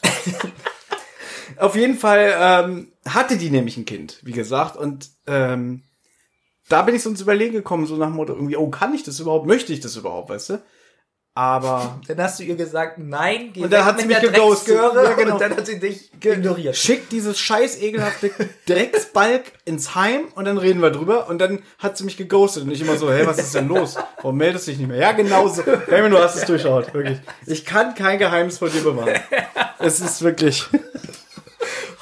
Auf 1.56 1.76
jeden 1.76 1.96
Fall 1.96 2.34
ähm, 2.38 2.92
hatte 3.06 3.36
die 3.36 3.50
nämlich 3.50 3.76
ein 3.76 3.84
Kind, 3.84 4.20
wie 4.22 4.32
gesagt. 4.32 4.76
Und 4.76 5.10
ähm, 5.26 5.82
da 6.68 6.82
bin 6.82 6.94
ich 6.94 7.02
so 7.02 7.10
ins 7.10 7.20
Überlegen 7.20 7.52
gekommen, 7.52 7.86
so 7.86 7.96
nach 7.96 8.06
dem 8.06 8.16
Motto, 8.16 8.32
irgendwie, 8.32 8.56
oh, 8.56 8.68
kann 8.70 8.94
ich 8.94 9.02
das 9.02 9.20
überhaupt? 9.20 9.46
Möchte 9.46 9.72
ich 9.72 9.80
das 9.80 9.96
überhaupt, 9.96 10.30
weißt 10.30 10.50
du? 10.50 10.62
Aber 11.36 12.00
Dann 12.06 12.20
hast 12.22 12.38
du 12.38 12.44
ihr 12.44 12.54
gesagt, 12.54 12.98
nein, 12.98 13.50
geh 13.52 13.62
Und 13.62 13.72
dann 13.72 13.84
hat 13.84 14.00
sie 14.00 14.06
mich 14.06 14.20
geghostet. 14.20 14.76
Ja, 14.76 15.12
genau. 15.14 15.34
und 15.34 15.40
dann 15.40 15.56
hat 15.56 15.66
sie 15.66 15.80
dich 15.80 16.12
ignoriert. 16.14 16.76
schick 16.76 17.08
dieses 17.08 17.40
scheiß 17.40 17.80
ekelhafte 17.82 18.30
Drecksbalg 18.66 19.42
ins 19.64 19.96
Heim 19.96 20.26
und 20.36 20.44
dann 20.44 20.58
reden 20.58 20.80
wir 20.80 20.90
drüber. 20.90 21.28
Und 21.28 21.38
dann 21.38 21.60
hat 21.78 21.98
sie 21.98 22.04
mich 22.04 22.16
geghostet 22.16 22.62
und 22.62 22.70
ich 22.70 22.80
immer 22.80 22.96
so, 22.96 23.10
hey, 23.10 23.26
was 23.26 23.38
ist 23.38 23.54
denn 23.54 23.66
los? 23.66 23.96
Warum 24.22 24.36
meldest 24.36 24.68
du 24.68 24.70
dich 24.70 24.78
nicht 24.78 24.88
mehr? 24.88 24.98
Ja, 24.98 25.10
genau 25.10 25.48
so. 25.48 25.62
Benjamin, 25.62 26.12
du 26.12 26.18
hast 26.18 26.36
es 26.36 26.44
durchschaut, 26.44 26.94
wirklich. 26.94 27.18
Ich 27.46 27.64
kann 27.64 27.96
kein 27.96 28.20
Geheimnis 28.20 28.58
vor 28.58 28.68
dir 28.68 28.82
bewahren. 28.82 29.18
Es 29.80 29.98
ist 29.98 30.22
wirklich, 30.22 30.68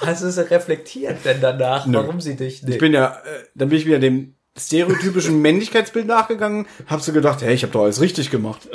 Hast 0.05 0.23
du 0.23 0.27
es 0.27 0.51
reflektiert 0.51 1.25
denn 1.25 1.41
danach, 1.41 1.87
warum 1.89 2.21
sie 2.21 2.35
dich 2.35 2.63
nicht? 2.63 2.75
ich 2.75 2.79
bin 2.81 2.93
ja, 2.93 3.19
äh, 3.25 3.45
dann 3.55 3.69
bin 3.69 3.79
ich 3.79 3.87
wieder 3.87 3.99
dem 3.99 4.35
stereotypischen 4.59 5.41
Männlichkeitsbild 5.41 6.07
nachgegangen, 6.07 6.67
hab 6.87 7.01
so 7.01 7.13
gedacht, 7.13 7.41
hey, 7.43 7.55
ich 7.55 7.63
habe 7.63 7.73
doch 7.73 7.85
alles 7.85 8.01
richtig 8.01 8.31
gemacht. 8.31 8.69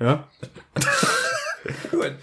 Ja. 0.00 0.28
Gut. 1.90 2.14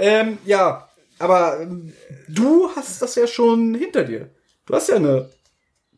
Ähm, 0.00 0.38
ja, 0.44 0.88
aber 1.18 1.60
ähm, 1.60 1.92
du 2.28 2.70
hast 2.76 3.02
das 3.02 3.16
ja 3.16 3.26
schon 3.26 3.74
hinter 3.74 4.04
dir. 4.04 4.30
Du 4.64 4.74
hast 4.74 4.88
ja 4.88 4.94
eine 4.94 5.28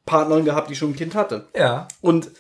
Partnerin 0.07 0.47
gehabt, 0.47 0.70
die 0.70 0.74
schon 0.74 0.93
ein 0.93 0.97
Kind 0.97 1.15
hatte. 1.15 1.48
Ja. 1.55 1.86
Und 2.01 2.31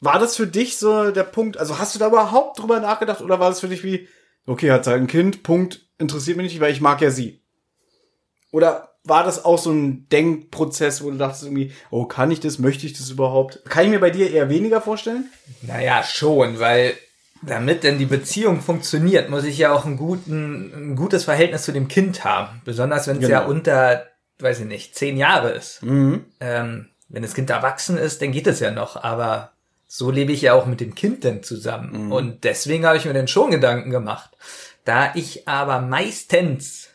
war 0.00 0.18
das 0.18 0.36
für 0.36 0.46
dich 0.46 0.76
so 0.76 1.10
der 1.12 1.22
Punkt, 1.24 1.56
also 1.56 1.78
hast 1.78 1.94
du 1.94 2.00
da 2.00 2.08
überhaupt 2.08 2.58
drüber 2.58 2.80
nachgedacht 2.80 3.20
oder 3.20 3.38
war 3.38 3.48
das 3.48 3.60
für 3.60 3.68
dich 3.68 3.84
wie, 3.84 4.08
okay, 4.46 4.70
hat 4.72 4.86
halt 4.86 5.00
ein 5.00 5.06
Kind, 5.06 5.44
Punkt, 5.44 5.86
interessiert 5.98 6.36
mich 6.36 6.52
nicht, 6.52 6.60
weil 6.60 6.72
ich 6.72 6.80
mag 6.80 7.00
ja 7.00 7.10
sie? 7.10 7.42
Oder 8.50 8.87
war 9.08 9.24
das 9.24 9.44
auch 9.44 9.58
so 9.58 9.70
ein 9.70 10.06
Denkprozess, 10.10 11.02
wo 11.02 11.10
du 11.10 11.16
dachtest 11.16 11.44
irgendwie, 11.44 11.72
oh, 11.90 12.04
kann 12.04 12.30
ich 12.30 12.40
das, 12.40 12.58
möchte 12.58 12.86
ich 12.86 12.92
das 12.92 13.10
überhaupt? 13.10 13.64
Kann 13.68 13.84
ich 13.84 13.90
mir 13.90 14.00
bei 14.00 14.10
dir 14.10 14.30
eher 14.30 14.48
weniger 14.48 14.80
vorstellen? 14.80 15.30
Naja, 15.62 16.02
schon, 16.02 16.58
weil 16.60 16.94
damit 17.42 17.84
denn 17.84 17.98
die 17.98 18.06
Beziehung 18.06 18.60
funktioniert, 18.60 19.30
muss 19.30 19.44
ich 19.44 19.58
ja 19.58 19.72
auch 19.72 19.84
einen 19.86 19.96
guten, 19.96 20.92
ein 20.92 20.96
gutes 20.96 21.24
Verhältnis 21.24 21.62
zu 21.62 21.72
dem 21.72 21.88
Kind 21.88 22.24
haben. 22.24 22.60
Besonders 22.64 23.06
wenn 23.06 23.16
es 23.16 23.22
Genau. 23.22 23.32
ja 23.40 23.46
unter, 23.46 24.06
weiß 24.40 24.60
ich 24.60 24.66
nicht, 24.66 24.94
zehn 24.96 25.16
Jahre 25.16 25.50
ist. 25.50 25.82
Mhm. 25.82 26.24
Ähm, 26.40 26.88
wenn 27.08 27.22
das 27.22 27.34
Kind 27.34 27.50
erwachsen 27.50 27.96
ist, 27.96 28.20
dann 28.22 28.32
geht 28.32 28.46
es 28.46 28.60
ja 28.60 28.70
noch. 28.70 29.02
Aber 29.02 29.52
so 29.86 30.10
lebe 30.10 30.32
ich 30.32 30.42
ja 30.42 30.52
auch 30.54 30.66
mit 30.66 30.80
dem 30.80 30.94
Kind 30.94 31.24
denn 31.24 31.42
zusammen. 31.42 32.12
Und 32.12 32.44
deswegen 32.44 32.84
habe 32.84 32.98
ich 32.98 33.04
mir 33.06 33.14
dann 33.14 33.28
schon 33.28 33.50
Gedanken 33.50 33.90
gemacht. 33.90 34.30
Da 34.84 35.12
ich 35.14 35.48
aber 35.48 35.80
meistens 35.80 36.88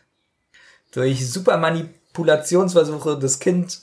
durch 0.92 1.28
super 1.30 1.58
Manipulationsversuche 2.14 3.18
das 3.20 3.40
Kind 3.40 3.82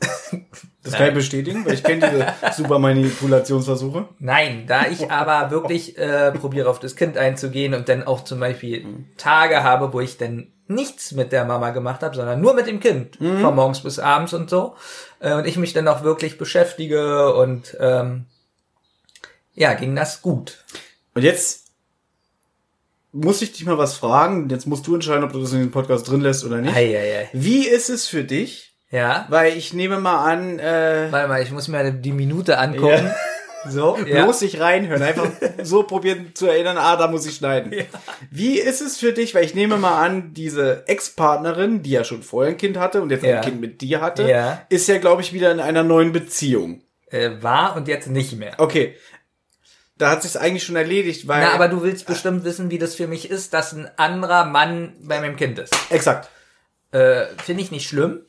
Das 0.82 0.94
kann 0.94 1.08
ich 1.08 1.14
bestätigen, 1.14 1.66
weil 1.66 1.74
ich 1.74 1.82
kenne 1.82 2.10
diese 2.10 2.54
super 2.56 2.78
Manipulationsversuche. 2.78 4.08
Nein, 4.18 4.64
da 4.66 4.86
ich 4.86 5.10
aber 5.10 5.50
wirklich 5.50 5.98
äh, 5.98 6.32
probiere 6.32 6.70
auf 6.70 6.78
das 6.78 6.96
Kind 6.96 7.18
einzugehen 7.18 7.74
und 7.74 7.90
dann 7.90 8.02
auch 8.02 8.24
zum 8.24 8.40
Beispiel 8.40 8.86
Tage 9.18 9.62
habe, 9.62 9.92
wo 9.92 10.00
ich 10.00 10.16
dann 10.16 10.46
nichts 10.68 11.12
mit 11.12 11.32
der 11.32 11.44
Mama 11.44 11.70
gemacht 11.70 12.02
habe, 12.02 12.16
sondern 12.16 12.40
nur 12.40 12.54
mit 12.54 12.66
dem 12.66 12.80
Kind, 12.80 13.16
von 13.16 13.54
morgens 13.54 13.80
bis 13.80 13.98
abends 13.98 14.32
und 14.32 14.48
so. 14.48 14.74
Äh, 15.18 15.34
und 15.34 15.46
ich 15.46 15.58
mich 15.58 15.74
dann 15.74 15.86
auch 15.86 16.02
wirklich 16.02 16.38
beschäftige 16.38 17.34
und 17.34 17.76
ähm, 17.78 18.24
ja, 19.54 19.74
ging 19.74 19.94
das 19.94 20.22
gut. 20.22 20.64
Und 21.14 21.22
jetzt 21.22 21.59
muss 23.12 23.42
ich 23.42 23.52
dich 23.52 23.64
mal 23.66 23.78
was 23.78 23.96
fragen. 23.96 24.48
Jetzt 24.48 24.66
musst 24.66 24.86
du 24.86 24.94
entscheiden, 24.94 25.24
ob 25.24 25.32
du 25.32 25.40
das 25.40 25.52
in 25.52 25.58
den 25.60 25.70
Podcast 25.70 26.08
drin 26.08 26.20
lässt 26.20 26.44
oder 26.44 26.58
nicht. 26.58 26.74
Eieiei. 26.74 27.28
Wie 27.32 27.66
ist 27.66 27.90
es 27.90 28.06
für 28.06 28.24
dich? 28.24 28.74
Ja, 28.92 29.26
Weil 29.28 29.56
ich 29.56 29.72
nehme 29.72 30.00
mal 30.00 30.24
an, 30.24 30.58
äh, 30.58 31.06
warte 31.10 31.28
mal, 31.28 31.40
ich 31.42 31.52
muss 31.52 31.68
mir 31.68 31.92
die 31.92 32.12
Minute 32.12 32.58
angucken. 32.58 33.10
So, 33.68 33.98
ja. 34.06 34.24
bloß 34.24 34.40
nicht 34.40 34.58
reinhören. 34.58 35.02
Einfach 35.02 35.28
so 35.62 35.82
probieren 35.82 36.30
zu 36.32 36.46
erinnern, 36.46 36.78
ah, 36.78 36.96
da 36.96 37.08
muss 37.08 37.26
ich 37.26 37.34
schneiden. 37.36 37.74
Wie 38.30 38.58
ist 38.58 38.80
es 38.80 38.96
für 38.96 39.12
dich? 39.12 39.34
Weil 39.34 39.44
ich 39.44 39.54
nehme 39.54 39.76
mal 39.76 40.02
an, 40.02 40.32
diese 40.32 40.84
Ex-Partnerin, 40.88 41.82
die 41.82 41.90
ja 41.90 42.02
schon 42.04 42.22
vorher 42.22 42.52
ein 42.52 42.56
Kind 42.56 42.78
hatte 42.78 43.02
und 43.02 43.10
jetzt 43.10 43.22
Ja. 43.22 43.36
ein 43.40 43.44
Kind 43.44 43.60
mit 43.60 43.82
dir 43.82 44.00
hatte, 44.00 44.26
Ja. 44.26 44.62
ist 44.70 44.88
ja, 44.88 44.96
glaube 44.96 45.20
ich, 45.20 45.34
wieder 45.34 45.52
in 45.52 45.60
einer 45.60 45.82
neuen 45.82 46.10
Beziehung. 46.12 46.80
Äh, 47.10 47.32
war 47.42 47.76
und 47.76 47.86
jetzt 47.86 48.08
nicht 48.08 48.32
mehr. 48.38 48.54
Okay. 48.56 48.94
Da 50.00 50.10
hat 50.10 50.22
sich's 50.22 50.36
eigentlich 50.36 50.64
schon 50.64 50.76
erledigt, 50.76 51.28
weil. 51.28 51.42
Na, 51.42 51.52
aber 51.52 51.68
du 51.68 51.82
willst 51.82 52.06
bestimmt 52.06 52.44
wissen, 52.44 52.70
wie 52.70 52.78
das 52.78 52.94
für 52.94 53.06
mich 53.06 53.28
ist, 53.30 53.52
dass 53.52 53.72
ein 53.72 53.88
anderer 53.98 54.44
Mann 54.46 54.94
bei 55.02 55.20
meinem 55.20 55.36
Kind 55.36 55.58
ist. 55.58 55.76
Exakt. 55.90 56.30
Äh, 56.92 57.26
Finde 57.44 57.62
ich 57.62 57.70
nicht 57.70 57.86
schlimm, 57.86 58.22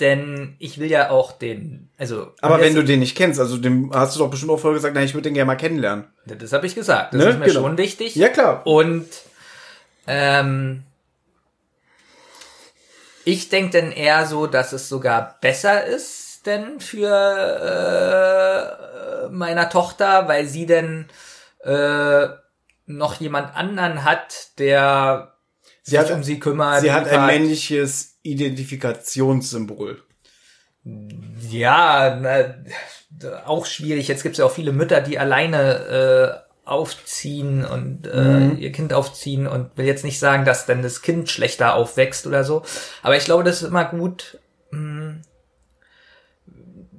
denn 0.00 0.56
ich 0.58 0.78
will 0.78 0.90
ja 0.90 1.10
auch 1.10 1.30
den, 1.32 1.90
also. 1.96 2.32
Aber 2.42 2.60
wenn 2.60 2.74
du 2.74 2.82
den 2.82 2.98
nicht 3.00 3.16
kennst, 3.16 3.38
also 3.38 3.56
dem 3.56 3.92
hast 3.94 4.16
du 4.16 4.18
doch 4.18 4.30
bestimmt 4.30 4.50
auch 4.50 4.58
vorher 4.58 4.74
gesagt, 4.76 4.94
na, 4.96 5.02
ich 5.04 5.14
würde 5.14 5.28
den 5.28 5.34
gerne 5.34 5.46
mal 5.46 5.54
kennenlernen. 5.56 6.06
Das 6.26 6.52
habe 6.52 6.66
ich 6.66 6.74
gesagt. 6.74 7.14
Das 7.14 7.22
Ne? 7.22 7.30
ist 7.30 7.38
mir 7.38 7.46
Genau. 7.46 7.60
schon 7.60 7.78
wichtig. 7.78 8.16
Ja, 8.16 8.28
klar. 8.28 8.66
Und 8.66 9.06
ähm, 10.08 10.82
ich 13.24 13.48
denke 13.48 13.80
dann 13.80 13.92
eher 13.92 14.26
so, 14.26 14.46
dass 14.48 14.72
es 14.72 14.88
sogar 14.88 15.38
besser 15.40 15.84
ist 15.84 16.25
denn 16.46 16.80
für 16.80 17.10
äh, 19.26 19.28
meiner 19.30 19.68
Tochter, 19.68 20.28
weil 20.28 20.46
sie 20.46 20.66
denn 20.66 21.06
äh, 21.64 22.26
noch 22.86 23.20
jemand 23.20 23.56
anderen 23.56 24.04
hat, 24.04 24.58
der 24.58 25.32
Sie 25.82 25.90
sich 25.92 25.98
hat- 26.00 26.10
um 26.10 26.22
sie 26.24 26.38
kümmert. 26.40 26.80
Sie 26.80 26.92
hat 26.92 27.08
ein 27.08 27.26
männliches 27.26 28.18
Identifikationssymbol. 28.22 30.02
Ja, 31.50 32.16
na, 32.20 32.54
auch 33.44 33.66
schwierig. 33.66 34.08
Jetzt 34.08 34.22
gibt 34.22 34.34
es 34.34 34.38
ja 34.38 34.44
auch 34.44 34.52
viele 34.52 34.72
Mütter, 34.72 35.00
die 35.00 35.18
alleine 35.18 36.44
aufziehen 36.64 37.64
und 37.64 38.06
äh, 38.08 38.48
ihr 38.54 38.72
Kind 38.72 38.92
aufziehen 38.92 39.46
und 39.46 39.76
will 39.76 39.86
jetzt 39.86 40.04
nicht 40.04 40.18
sagen, 40.18 40.44
dass 40.44 40.66
dann 40.66 40.82
das 40.82 41.00
Kind 41.02 41.30
schlechter 41.30 41.74
aufwächst 41.74 42.26
oder 42.26 42.42
so. 42.42 42.64
Aber 43.02 43.16
ich 43.16 43.24
glaube, 43.24 43.44
das 43.44 43.62
ist 43.62 43.68
immer 43.68 43.84
gut, 43.84 44.38
mh, 44.72 45.16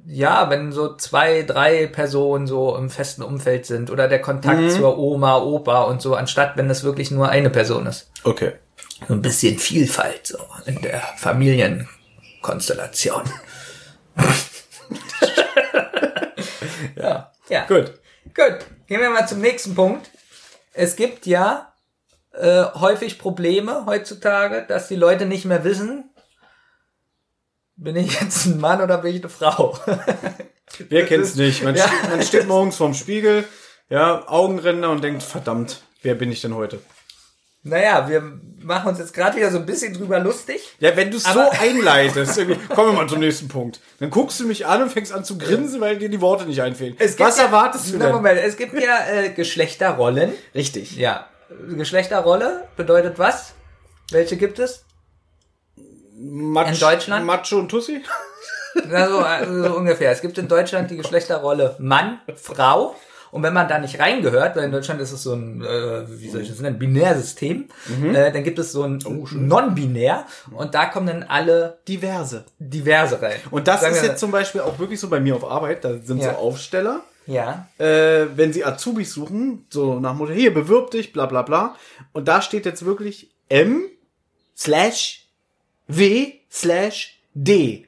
ja, 0.09 0.49
wenn 0.49 0.71
so 0.71 0.95
zwei, 0.95 1.43
drei 1.43 1.85
Personen 1.87 2.47
so 2.47 2.77
im 2.77 2.89
festen 2.89 3.21
Umfeld 3.23 3.65
sind 3.65 3.91
oder 3.91 4.07
der 4.07 4.21
Kontakt 4.21 4.61
Mhm. 4.61 4.69
zur 4.69 4.97
Oma, 4.97 5.37
Opa 5.39 5.81
und 5.83 6.01
so, 6.01 6.15
anstatt 6.15 6.55
wenn 6.55 6.69
es 6.69 6.83
wirklich 6.85 7.11
nur 7.11 7.27
eine 7.29 7.49
Person 7.49 7.85
ist. 7.87 8.09
Okay. 8.23 8.53
So 9.07 9.13
ein 9.13 9.21
bisschen 9.21 9.59
Vielfalt 9.59 10.25
so 10.27 10.37
in 10.65 10.81
der 10.81 11.01
Familienkonstellation. 11.17 13.21
ja. 16.95 17.31
Ja. 17.49 17.65
Gut. 17.67 17.93
Gut. 18.35 18.57
Gehen 18.87 19.01
wir 19.01 19.09
mal 19.09 19.27
zum 19.27 19.41
nächsten 19.41 19.75
Punkt. 19.75 20.09
Es 20.73 20.95
gibt 20.95 21.25
ja 21.25 21.73
äh, 22.33 22.63
häufig 22.75 23.19
Probleme 23.19 23.85
heutzutage, 23.85 24.65
dass 24.67 24.87
die 24.87 24.95
Leute 24.95 25.25
nicht 25.25 25.45
mehr 25.45 25.63
wissen, 25.63 26.09
bin 27.77 27.95
ich 27.95 28.19
jetzt 28.19 28.45
ein 28.45 28.59
Mann 28.59 28.81
oder 28.81 28.97
bin 28.97 29.15
ich 29.15 29.21
eine 29.21 29.29
Frau? 29.29 29.77
Wer 30.89 31.05
kennt's 31.05 31.35
nicht? 31.35 31.63
Man, 31.63 31.75
Ja. 31.75 31.87
steht, 31.87 32.09
man 32.09 32.21
steht 32.23 32.47
morgens 32.47 32.75
vorm 32.75 32.93
Spiegel, 32.93 33.45
ja, 33.89 34.27
Augenränder 34.27 34.89
und 34.91 35.03
denkt, 35.03 35.23
verdammt, 35.23 35.81
wer 36.01 36.15
bin 36.15 36.31
ich 36.31 36.41
denn 36.41 36.55
heute? 36.55 36.79
naja, 37.63 38.07
wir 38.07 38.21
machen 38.61 38.87
uns 38.87 38.99
jetzt 38.99 39.13
gerade 39.13 39.35
wieder 39.35 39.51
so 39.51 39.57
ein 39.57 39.65
bisschen 39.65 39.93
drüber 39.93 40.19
lustig. 40.19 40.61
Ja, 40.79 40.95
wenn 40.95 41.11
du 41.11 41.17
es 41.17 41.23
so 41.23 41.39
einleitest, 41.49 42.37
kommen 42.69 42.91
wir 42.91 42.93
mal 42.93 43.09
zum 43.09 43.19
nächsten 43.19 43.49
Punkt. 43.49 43.81
Dann 43.99 44.09
guckst 44.09 44.39
du 44.39 44.45
mich 44.47 44.65
an 44.65 44.83
und 44.83 44.89
fängst 44.91 45.11
an 45.11 45.25
zu 45.25 45.37
grinsen, 45.37 45.81
weil 45.81 45.97
dir 45.97 46.07
die 46.07 46.21
Worte 46.21 46.45
nicht 46.45 46.61
einfehlen. 46.61 46.95
Es 46.97 47.17
gibt 47.17 47.27
Was 47.27 47.37
ja, 47.37 47.45
erwartest 47.45 47.89
du 47.91 47.97
Na, 47.97 48.05
denn? 48.05 48.15
Moment, 48.15 48.39
es 48.39 48.55
gibt 48.55 48.73
ja 48.73 49.07
äh, 49.09 49.29
Geschlechterrollen. 49.31 50.31
Richtig. 50.55 50.95
Ja. 50.95 51.27
Geschlechterrolle 51.75 52.67
bedeutet 52.77 53.19
was? 53.19 53.53
Welche 54.11 54.37
gibt 54.37 54.59
es? 54.59 54.85
Matsch, 56.19 56.73
In 56.73 56.79
Deutschland? 56.79 57.25
Macho 57.25 57.57
und 57.59 57.69
Tussi? 57.69 58.01
Na, 58.89 59.07
so, 59.09 59.19
also 59.19 59.63
so 59.63 59.77
ungefähr. 59.77 60.11
Es 60.11 60.21
gibt 60.21 60.37
in 60.37 60.47
Deutschland 60.47 60.89
die 60.91 60.97
Geschlechterrolle 60.97 61.75
Mann, 61.79 62.19
Frau. 62.35 62.95
Und 63.31 63.43
wenn 63.43 63.53
man 63.53 63.67
da 63.67 63.77
nicht 63.77 63.99
reingehört, 63.99 64.55
weil 64.55 64.63
in 64.63 64.71
Deutschland 64.71 65.01
ist 65.01 65.11
es 65.11 65.21
so 65.23 65.33
ein, 65.33 65.61
äh, 65.61 66.05
wie 66.07 66.29
soll 66.29 66.41
ich 66.41 66.49
das 66.49 66.59
nennen, 66.61 66.79
Binärsystem, 66.79 67.67
äh, 68.13 68.31
dann 68.31 68.43
gibt 68.43 68.57
es 68.57 68.71
so 68.71 68.83
ein 68.83 68.99
Non-Binär 69.31 70.25
und 70.51 70.73
da 70.73 70.85
kommen 70.85 71.07
dann 71.07 71.23
alle 71.23 71.79
Diverse. 71.87 72.45
diverse 72.57 73.21
rein. 73.21 73.37
Und 73.51 73.67
das 73.67 73.81
Sagen 73.81 73.93
ist 73.95 74.03
jetzt 74.03 74.19
zum 74.21 74.31
Beispiel 74.31 74.61
auch 74.61 74.79
wirklich 74.79 74.99
so 74.99 75.09
bei 75.09 75.19
mir 75.19 75.35
auf 75.35 75.43
Arbeit. 75.43 75.83
Da 75.83 75.95
sind 76.01 76.19
Ja. 76.21 76.31
so 76.31 76.37
Aufsteller. 76.37 77.01
Ja. 77.25 77.67
äh, 77.77 78.27
wenn 78.37 78.53
sie 78.53 78.63
Azubis 78.63 79.11
suchen, 79.13 79.67
so 79.69 79.99
nach 79.99 80.13
Motto, 80.13 80.31
hier, 80.31 80.53
bewirb 80.53 80.91
dich, 80.91 81.11
bla 81.11 81.25
bla 81.25 81.41
bla. 81.41 81.75
Und 82.13 82.29
da 82.29 82.41
steht 82.41 82.65
jetzt 82.65 82.85
wirklich 82.85 83.31
M 83.49 83.83
slash 84.55 85.26
W 85.87 86.33
slash 86.51 87.19
D. 87.33 87.87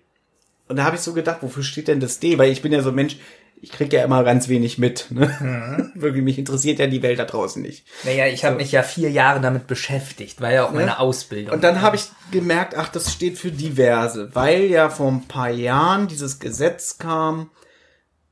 Und 0.67 0.77
da 0.77 0.83
habe 0.83 0.95
ich 0.95 1.01
so 1.01 1.13
gedacht, 1.13 1.39
wofür 1.41 1.63
steht 1.63 1.87
denn 1.87 1.99
das 1.99 2.19
D? 2.19 2.37
Weil 2.37 2.51
ich 2.51 2.61
bin 2.61 2.71
ja 2.71 2.81
so 2.81 2.89
ein 2.89 2.95
Mensch, 2.95 3.17
ich 3.61 3.71
krieg 3.71 3.91
ja 3.91 4.03
immer 4.03 4.23
ganz 4.23 4.47
wenig 4.47 4.77
mit. 4.77 5.07
Ne? 5.09 5.91
wirklich, 5.95 6.23
mich 6.23 6.37
interessiert 6.37 6.79
ja 6.79 6.87
die 6.87 7.01
Welt 7.01 7.19
da 7.19 7.25
draußen 7.25 7.61
nicht. 7.61 7.85
Naja, 8.03 8.27
ich 8.27 8.45
habe 8.45 8.55
mich 8.55 8.71
ja 8.71 8.83
vier 8.83 9.09
Jahre 9.09 9.41
damit 9.41 9.67
beschäftigt, 9.67 10.39
war 10.41 10.51
ja 10.51 10.65
auch 10.65 10.71
meine 10.71 10.99
Ausbildung. 10.99 11.53
Und 11.53 11.63
dann 11.63 11.81
habe 11.81 11.95
ich 11.95 12.05
gemerkt, 12.31 12.75
ach, 12.75 12.89
das 12.89 13.11
steht 13.11 13.37
für 13.37 13.51
diverse, 13.51 14.33
weil 14.33 14.65
ja 14.65 14.89
vor 14.89 15.11
ein 15.11 15.27
paar 15.27 15.49
Jahren 15.49 16.07
dieses 16.07 16.39
Gesetz 16.39 16.97
kam, 16.97 17.49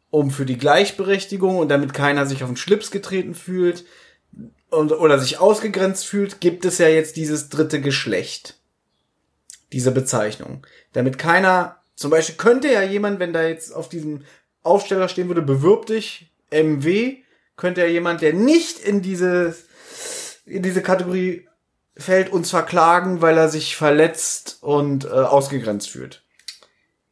um 0.09 0.31
für 0.31 0.45
die 0.45 0.57
Gleichberechtigung 0.57 1.57
und 1.57 1.69
damit 1.69 1.93
keiner 1.93 2.25
sich 2.25 2.43
auf 2.43 2.49
den 2.49 2.57
Schlips 2.57 2.91
getreten 2.91 3.35
fühlt 3.35 3.83
und, 4.69 4.91
oder 4.91 5.19
sich 5.19 5.39
ausgegrenzt 5.39 6.05
fühlt, 6.05 6.39
gibt 6.39 6.63
es 6.65 6.77
ja 6.77 6.87
jetzt 6.87 7.17
dieses 7.17 7.49
dritte 7.49 7.81
Geschlecht. 7.81 8.56
Diese 9.73 9.91
Bezeichnung. 9.91 10.65
Damit 10.93 11.17
keiner, 11.17 11.77
zum 11.95 12.11
Beispiel 12.11 12.35
könnte 12.35 12.71
ja 12.71 12.81
jemand, 12.81 13.19
wenn 13.19 13.33
da 13.33 13.43
jetzt 13.43 13.73
auf 13.73 13.89
diesem 13.89 14.23
Aufsteller 14.63 15.09
stehen 15.09 15.27
würde, 15.27 15.41
bewirb 15.41 15.85
dich, 15.87 16.31
MW, 16.51 17.17
könnte 17.55 17.81
ja 17.81 17.87
jemand, 17.87 18.21
der 18.21 18.33
nicht 18.33 18.79
in 18.79 19.01
diese, 19.01 19.55
in 20.45 20.63
diese 20.63 20.81
Kategorie 20.81 21.47
fällt, 21.97 22.31
uns 22.31 22.51
verklagen, 22.51 23.21
weil 23.21 23.37
er 23.37 23.49
sich 23.49 23.75
verletzt 23.75 24.59
und 24.61 25.05
äh, 25.05 25.09
ausgegrenzt 25.09 25.89
fühlt. 25.89 26.23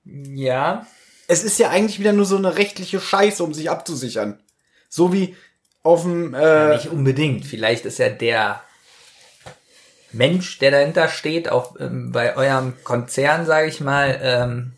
ja, 0.06 0.86
Es 1.28 1.44
ist 1.44 1.58
ja 1.58 1.70
eigentlich 1.70 2.00
wieder 2.00 2.14
nur 2.14 2.26
so 2.26 2.38
eine 2.38 2.58
rechtliche 2.58 3.00
Scheiße, 3.00 3.44
um 3.44 3.54
sich 3.54 3.70
abzusichern. 3.70 4.40
So 4.90 5.12
wie 5.12 5.36
auf 5.82 6.04
dem 6.04 6.34
äh, 6.34 6.76
nicht 6.76 6.90
unbedingt. 6.90 7.46
Vielleicht 7.46 7.86
ist 7.86 8.00
ja 8.00 8.10
der 8.10 8.62
Mensch, 10.16 10.58
der 10.60 10.72
dahinter 10.72 11.08
steht, 11.08 11.50
auch 11.50 11.80
ähm, 11.80 12.12
bei 12.12 12.36
eurem 12.36 12.74
Konzern, 12.84 13.46
sage 13.46 13.68
ich 13.68 13.82
mal, 13.82 14.20
ähm, 14.22 14.74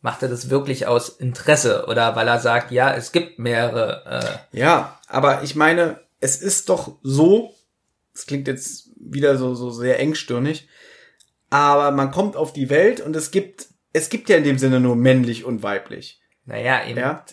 macht 0.00 0.22
er 0.22 0.28
das 0.28 0.48
wirklich 0.50 0.86
aus 0.86 1.08
Interesse 1.08 1.86
oder 1.86 2.14
weil 2.16 2.28
er 2.28 2.40
sagt, 2.40 2.70
ja, 2.70 2.94
es 2.94 3.12
gibt 3.12 3.38
mehrere. 3.38 4.40
Äh, 4.52 4.58
Ja, 4.58 4.98
aber 5.08 5.42
ich 5.42 5.54
meine, 5.56 6.00
es 6.20 6.36
ist 6.36 6.68
doch 6.68 6.96
so, 7.02 7.54
es 8.14 8.26
klingt 8.26 8.48
jetzt 8.48 8.90
wieder 8.96 9.36
so, 9.36 9.54
so 9.54 9.70
sehr 9.70 9.98
engstirnig, 9.98 10.68
aber 11.50 11.90
man 11.90 12.10
kommt 12.10 12.36
auf 12.36 12.52
die 12.52 12.70
Welt 12.70 13.00
und 13.00 13.16
es 13.16 13.30
gibt, 13.30 13.66
es 13.92 14.08
gibt 14.08 14.28
ja 14.28 14.36
in 14.36 14.44
dem 14.44 14.58
Sinne 14.58 14.80
nur 14.80 14.96
männlich 14.96 15.44
und 15.44 15.62
weiblich. 15.62 16.20
naja, 16.44 16.84
eben. 16.86 16.98
Ja. 16.98 17.24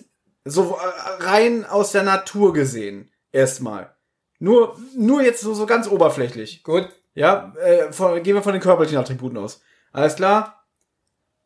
So 0.44 0.78
äh, 0.78 1.24
rein 1.24 1.66
aus 1.66 1.92
der 1.92 2.04
Natur 2.04 2.54
gesehen, 2.54 3.12
erstmal. 3.32 3.95
Nur, 4.40 4.78
nur 4.96 5.22
jetzt 5.22 5.42
so, 5.42 5.54
so 5.54 5.66
ganz 5.66 5.88
oberflächlich. 5.88 6.64
Gut. 6.64 6.90
Ja, 7.14 7.54
äh, 7.62 7.92
von, 7.94 8.22
gehen 8.22 8.36
wir 8.36 8.44
von 8.44 8.54
den 8.54 8.62
körperlichen 8.62 8.98
Attributen 8.98 9.38
aus. 9.38 9.62
Alles 9.92 10.16
klar? 10.16 10.66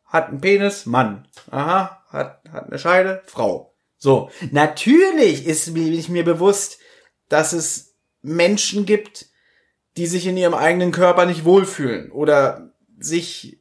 Hat 0.04 0.28
einen 0.28 0.40
Penis, 0.40 0.86
Mann. 0.86 1.28
Aha, 1.50 2.04
hat, 2.08 2.42
hat 2.50 2.66
eine 2.66 2.78
Scheide, 2.78 3.22
Frau. 3.26 3.72
So. 3.96 4.30
Natürlich 4.50 5.46
ist 5.46 5.68
mir, 5.68 5.84
bin 5.84 5.92
ich 5.92 6.08
mir 6.08 6.24
bewusst, 6.24 6.78
dass 7.28 7.52
es 7.52 7.96
Menschen 8.22 8.86
gibt, 8.86 9.26
die 9.96 10.06
sich 10.06 10.26
in 10.26 10.36
ihrem 10.36 10.54
eigenen 10.54 10.90
Körper 10.90 11.26
nicht 11.26 11.44
wohlfühlen 11.44 12.10
oder 12.10 12.72
sich 12.98 13.59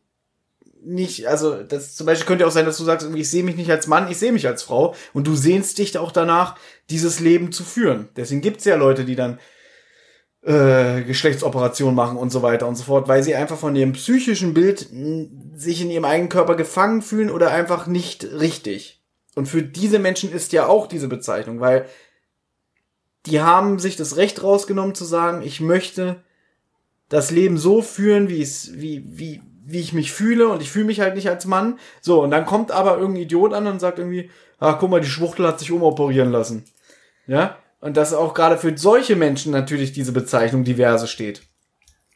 nicht, 0.82 1.28
also 1.28 1.62
das 1.64 1.96
zum 1.96 2.06
Beispiel 2.06 2.28
könnte 2.28 2.48
auch 2.48 2.52
sein, 2.52 2.66
dass 2.66 2.78
du 2.78 2.84
sagst, 2.84 3.08
ich 3.14 3.30
sehe 3.30 3.44
mich 3.44 3.56
nicht 3.56 3.72
als 3.72 3.88
Mann, 3.88 4.10
ich 4.10 4.18
sehe 4.18 4.32
mich 4.32 4.48
als 4.48 4.64
Frau 4.64 4.96
und 5.14 5.28
du 5.28 5.36
sehnst 5.36 5.78
dich 5.78 5.98
auch 5.98 6.12
danach, 6.12 6.56
dieses 6.90 7.20
Leben 7.20 7.52
zu 7.52 7.64
führen. 7.64 8.10
Deswegen 8.16 8.42
gibt's 8.42 8.66
ja 8.66 8.76
Leute, 8.76 9.06
die 9.06 9.16
dann 9.16 9.40
äh, 10.42 11.04
Geschlechtsoperationen 11.04 11.96
machen 11.96 12.18
und 12.18 12.30
so 12.32 12.42
weiter 12.42 12.68
und 12.68 12.76
so 12.76 12.84
fort, 12.84 13.08
weil 13.08 13.24
sie 13.24 13.36
einfach 13.36 13.58
von 13.58 13.76
ihrem 13.76 13.94
psychischen 13.94 14.54
Bild 14.54 14.88
sich 15.56 15.82
in 15.82 15.92
ihrem 15.92 16.06
eigenen 16.06 16.30
Körper 16.30 16.56
gefangen 16.56 17.02
fühlen 17.02 17.30
oder 17.30 17.52
einfach 17.52 17.88
nicht 17.88 18.24
richtig. 18.24 19.02
Und 19.36 19.48
für 19.48 19.62
diese 19.62 20.00
Menschen 20.00 20.32
ist 20.32 20.54
ja 20.54 20.68
auch 20.68 20.88
diese 20.88 21.08
Bezeichnung, 21.08 21.60
weil 21.60 21.88
die 23.26 23.42
haben 23.42 23.80
sich 23.80 23.96
das 23.96 24.16
Recht 24.16 24.42
rausgenommen 24.42 24.96
zu 24.96 25.06
sagen, 25.06 25.42
ich 25.42 25.60
möchte 25.60 26.24
das 27.10 27.32
Leben 27.32 27.58
so 27.58 27.82
führen, 27.82 28.30
wie 28.30 28.42
es, 28.42 28.72
wie, 28.76 29.04
wie, 29.08 29.42
wie 29.72 29.80
ich 29.80 29.94
mich 29.94 30.12
fühle 30.12 30.48
und 30.50 30.62
ich 30.62 30.72
fühle 30.72 30.86
mich 30.86 31.00
halt 31.00 31.16
nicht 31.16 31.30
als 31.30 31.46
Mann. 31.46 31.80
So, 32.02 32.22
und 32.24 32.32
dann 32.32 32.46
kommt 32.46 32.72
aber 32.72 32.98
irgendein 32.98 33.24
Idiot 33.24 33.54
an 33.54 33.68
und 33.68 33.80
sagt 33.80 34.00
irgendwie, 34.00 34.30
ach 34.60 34.78
guck 34.80 34.90
mal, 34.90 35.02
die 35.02 35.08
Schwuchtel 35.08 35.48
hat 35.48 35.60
sich 35.60 35.72
umoperieren 35.72 36.32
lassen. 36.32 36.66
Ja? 37.28 37.58
Und 37.82 37.96
dass 37.98 38.14
auch 38.14 38.34
gerade 38.34 38.58
für 38.58 38.78
solche 38.78 39.16
Menschen 39.16 39.52
natürlich 39.52 39.94
diese 39.94 40.12
Bezeichnung 40.12 40.64
diverse 40.64 41.08
steht. 41.08 41.42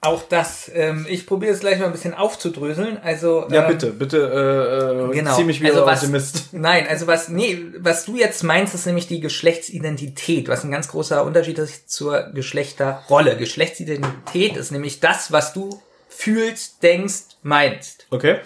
Auch 0.02 0.24
das, 0.28 0.70
ähm, 0.74 1.06
ich 1.10 1.26
probiere 1.26 1.54
es 1.54 1.62
gleich 1.62 1.80
mal 1.80 1.86
ein 1.86 1.94
bisschen 1.94 2.14
aufzudröseln. 2.14 2.98
Also 3.02 3.48
Ja, 3.50 3.62
ähm, 3.64 3.68
bitte, 3.70 3.92
bitte, 3.92 4.18
äh, 4.18 5.12
äh, 5.12 5.14
Genau. 5.14 5.34
zieh 5.34 5.46
mich 5.46 5.62
wieder 5.62 5.76
Also 5.76 5.86
was- 5.86 6.08
Mist. 6.10 6.50
Nein, 6.52 6.86
also 6.90 7.08
was, 7.08 7.30
nee, 7.30 7.58
was 7.80 8.04
du 8.04 8.18
jetzt 8.18 8.44
meinst, 8.44 8.76
ist 8.76 8.86
nämlich 8.86 9.08
die 9.08 9.22
Geschlechtsidentität, 9.22 10.50
was 10.50 10.66
ein 10.66 10.72
ganz 10.72 10.90
großer 10.90 11.24
Unterschied 11.24 11.58
ist 11.58 11.90
zur 11.90 12.24
Geschlechterrolle. 12.34 13.38
Geschlechtsidentität 13.38 14.58
ist 14.58 14.72
nämlich 14.74 15.00
das, 15.00 15.32
was 15.32 15.54
du 15.54 15.82
fühlst, 16.14 16.82
denkst, 16.84 17.38
meinst. 17.42 18.08
Okay, 18.12 18.40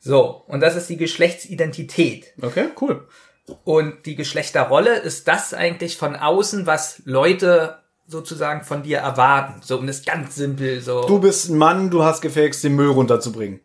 So, 0.00 0.42
und 0.48 0.60
das 0.60 0.76
ist 0.76 0.88
die 0.88 0.96
Geschlechtsidentität. 0.96 2.32
okay, 2.42 2.68
cool. 2.80 3.06
Und 3.64 4.06
die 4.06 4.14
Geschlechterrolle 4.14 4.96
ist 4.98 5.26
das 5.28 5.52
eigentlich 5.52 5.96
von 5.96 6.16
außen, 6.16 6.66
was 6.66 7.02
Leute 7.04 7.78
sozusagen 8.06 8.62
von 8.64 8.82
dir 8.82 8.98
erwarten. 8.98 9.60
So, 9.62 9.78
um 9.78 9.86
das 9.86 10.04
ganz 10.04 10.36
simpel 10.36 10.80
so. 10.80 11.02
Du 11.06 11.18
bist 11.20 11.48
ein 11.48 11.56
Mann, 11.58 11.90
du 11.90 12.02
hast 12.04 12.20
gefälligst 12.20 12.62
den 12.64 12.74
Müll 12.76 12.90
runterzubringen. 12.90 13.60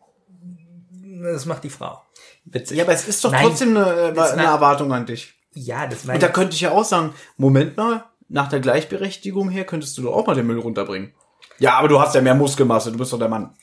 das 1.22 1.46
macht 1.46 1.64
die 1.64 1.70
Frau. 1.70 2.02
Witzig. 2.44 2.78
Ja, 2.78 2.84
aber 2.84 2.92
es 2.92 3.06
ist 3.06 3.24
doch 3.24 3.32
Nein. 3.32 3.42
trotzdem 3.46 3.76
eine, 3.76 4.10
ist 4.10 4.18
eine 4.32 4.44
Erwartung 4.44 4.92
an 4.92 5.06
dich. 5.06 5.34
Ja, 5.54 5.86
das 5.86 6.00
Und 6.00 6.06
meine 6.08 6.18
da 6.20 6.28
könnte 6.28 6.54
ich 6.54 6.60
ja 6.62 6.70
auch 6.72 6.84
sagen, 6.84 7.14
Moment 7.36 7.76
mal, 7.76 8.04
nach 8.28 8.48
der 8.48 8.60
Gleichberechtigung 8.60 9.48
her 9.50 9.64
könntest 9.64 9.96
du 9.98 10.02
doch 10.02 10.14
auch 10.14 10.26
mal 10.26 10.34
den 10.34 10.46
Müll 10.46 10.58
runterbringen. 10.58 11.12
Ja, 11.58 11.74
aber 11.74 11.88
du 11.88 12.00
hast 12.00 12.14
ja 12.14 12.20
mehr 12.20 12.34
Muskelmasse, 12.34 12.92
du 12.92 12.98
bist 12.98 13.12
doch 13.12 13.18
der 13.18 13.28
Mann. 13.28 13.54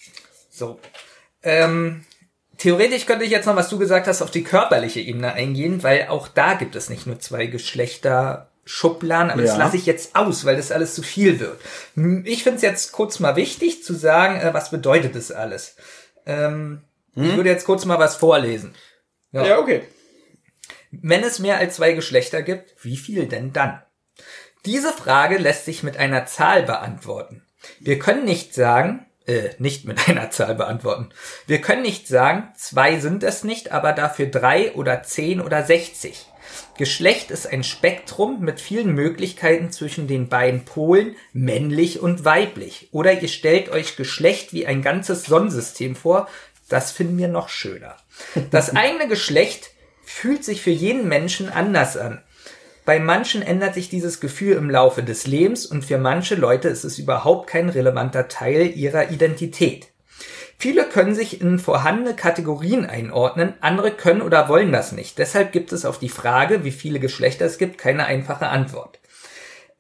So. 0.49 0.79
Ähm, 1.43 2.05
theoretisch 2.57 3.05
könnte 3.05 3.25
ich 3.25 3.31
jetzt 3.31 3.45
noch, 3.45 3.55
was 3.55 3.69
du 3.69 3.77
gesagt 3.79 4.07
hast, 4.07 4.21
auf 4.21 4.31
die 4.31 4.43
körperliche 4.43 4.99
Ebene 4.99 5.33
eingehen, 5.33 5.83
weil 5.83 6.07
auch 6.07 6.27
da 6.27 6.53
gibt 6.55 6.75
es 6.75 6.89
nicht 6.89 7.07
nur 7.07 7.19
zwei 7.19 7.45
Geschlechter 7.45 8.49
Schubladen, 8.67 9.29
aber 9.29 9.43
das 9.43 9.51
Ja. 9.51 9.57
lasse 9.57 9.77
ich 9.77 9.85
jetzt 9.85 10.15
aus, 10.15 10.43
weil 10.43 10.57
das 10.57 10.71
alles 10.71 10.95
zu 10.95 11.03
viel 11.03 11.39
wird. 11.39 11.61
Ich 12.25 12.43
finde 12.43 12.57
es 12.57 12.61
jetzt 12.63 12.91
kurz 12.93 13.19
mal 13.19 13.35
wichtig 13.35 13.83
zu 13.83 13.93
sagen, 13.93 14.39
äh, 14.41 14.53
was 14.55 14.71
bedeutet 14.71 15.15
das 15.15 15.31
alles. 15.31 15.75
Ähm, 16.25 16.81
Ich 17.17 17.35
würde 17.37 17.49
jetzt 17.49 17.65
kurz 17.65 17.85
mal 17.85 17.99
was 17.99 18.17
vorlesen. 18.17 18.75
Ja, 19.31 19.57
okay. 19.59 19.83
Wenn 20.91 21.23
es 21.23 21.39
mehr 21.39 21.59
als 21.59 21.75
zwei 21.75 21.93
Geschlechter 21.93 22.41
gibt, 22.41 22.73
wie 22.83 22.97
viel 22.97 23.27
denn 23.27 23.53
dann? 23.53 23.81
Diese 24.65 24.91
Frage 24.91 25.37
lässt 25.37 25.63
sich 25.65 25.81
mit 25.83 25.95
einer 25.95 26.25
Zahl 26.25 26.63
beantworten. 26.63 27.44
Wir 27.79 27.99
können 27.99 28.25
nicht 28.25 28.53
sagen, 28.53 29.05
äh, 29.25 29.49
nicht 29.57 29.85
mit 29.85 30.07
einer 30.07 30.31
Zahl 30.31 30.55
beantworten. 30.55 31.09
Wir 31.47 31.61
können 31.61 31.81
nicht 31.81 32.07
sagen, 32.07 32.49
zwei 32.55 32.99
sind 32.99 33.23
es 33.23 33.43
nicht, 33.43 33.71
aber 33.71 33.93
dafür 33.93 34.27
drei 34.27 34.73
oder 34.73 35.03
zehn 35.03 35.41
oder 35.41 35.63
sechzig. 35.63 36.27
Geschlecht 36.77 37.31
ist 37.31 37.47
ein 37.47 37.63
Spektrum 37.63 38.41
mit 38.41 38.61
vielen 38.61 38.93
Möglichkeiten 38.93 39.71
zwischen 39.71 40.07
den 40.07 40.29
beiden 40.29 40.65
Polen, 40.65 41.15
männlich 41.33 41.99
und 41.99 42.25
weiblich. 42.25 42.89
Oder 42.91 43.21
ihr 43.21 43.27
stellt 43.27 43.69
euch 43.69 43.95
Geschlecht 43.95 44.53
wie 44.53 44.67
ein 44.67 44.81
ganzes 44.81 45.23
Sonnensystem 45.23 45.95
vor. 45.95 46.27
Das 46.69 46.91
finden 46.91 47.17
wir 47.17 47.27
noch 47.27 47.49
schöner. 47.49 47.95
Das 48.51 48.69
eigene 48.75 49.07
Geschlecht 49.07 49.71
fühlt 50.03 50.43
sich 50.43 50.61
für 50.61 50.71
jeden 50.71 51.07
Menschen 51.07 51.49
anders 51.49 51.97
an. 51.97 52.21
Bei 52.85 52.99
manchen 52.99 53.41
ändert 53.41 53.73
sich 53.73 53.89
dieses 53.89 54.19
Gefühl 54.19 54.55
im 54.55 54.69
Laufe 54.69 55.01
des 55.01 55.25
Lebens 55.25 55.65
und 55.65 55.83
für 55.83 55.97
manche 55.97 56.35
Leute 56.35 56.69
ist 56.69 56.83
es 56.83 56.99
überhaupt 56.99 57.49
kein 57.49 57.69
relevanter 57.69 58.27
Teil 58.27 58.71
ihrer 58.75 59.09
Identität. 59.09 59.87
Viele 60.57 60.85
können 60.85 61.15
sich 61.15 61.41
in 61.41 61.59
vorhandene 61.59 62.15
Kategorien 62.15 62.85
einordnen, 62.85 63.55
andere 63.59 63.91
können 63.91 64.21
oder 64.21 64.47
wollen 64.47 64.71
das 64.71 64.91
nicht. 64.93 65.17
Deshalb 65.17 65.51
gibt 65.51 65.73
es 65.73 65.83
auf 65.83 65.99
die 65.99 66.09
Frage, 66.09 66.63
wie 66.63 66.71
viele 66.71 66.99
Geschlechter 66.99 67.45
es 67.45 67.57
gibt, 67.57 67.77
keine 67.77 68.05
einfache 68.05 68.47
Antwort. 68.47 68.99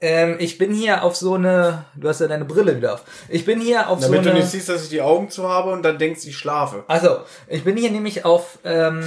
Ähm, 0.01 0.35
ich 0.39 0.57
bin 0.57 0.73
hier 0.73 1.03
auf 1.03 1.15
so 1.15 1.35
eine, 1.35 1.85
du 1.95 2.09
hast 2.09 2.19
ja 2.19 2.27
deine 2.27 2.43
Brille 2.43 2.75
wieder 2.75 2.95
auf. 2.95 3.03
Ich 3.29 3.45
bin 3.45 3.61
hier 3.61 3.87
auf 3.87 4.01
Damit 4.01 4.17
so 4.19 4.23
du 4.23 4.29
eine. 4.31 4.39
nicht 4.39 4.51
siehst, 4.51 4.67
dass 4.67 4.83
ich 4.83 4.89
die 4.89 5.01
Augen 5.01 5.29
zu 5.29 5.47
habe 5.47 5.71
und 5.71 5.83
dann 5.83 5.97
denkst, 5.97 6.25
ich 6.25 6.37
schlafe. 6.37 6.83
Also, 6.87 7.19
ich 7.47 7.63
bin 7.63 7.77
hier 7.77 7.91
nämlich 7.91 8.25
auf, 8.25 8.59
ähm, 8.65 9.03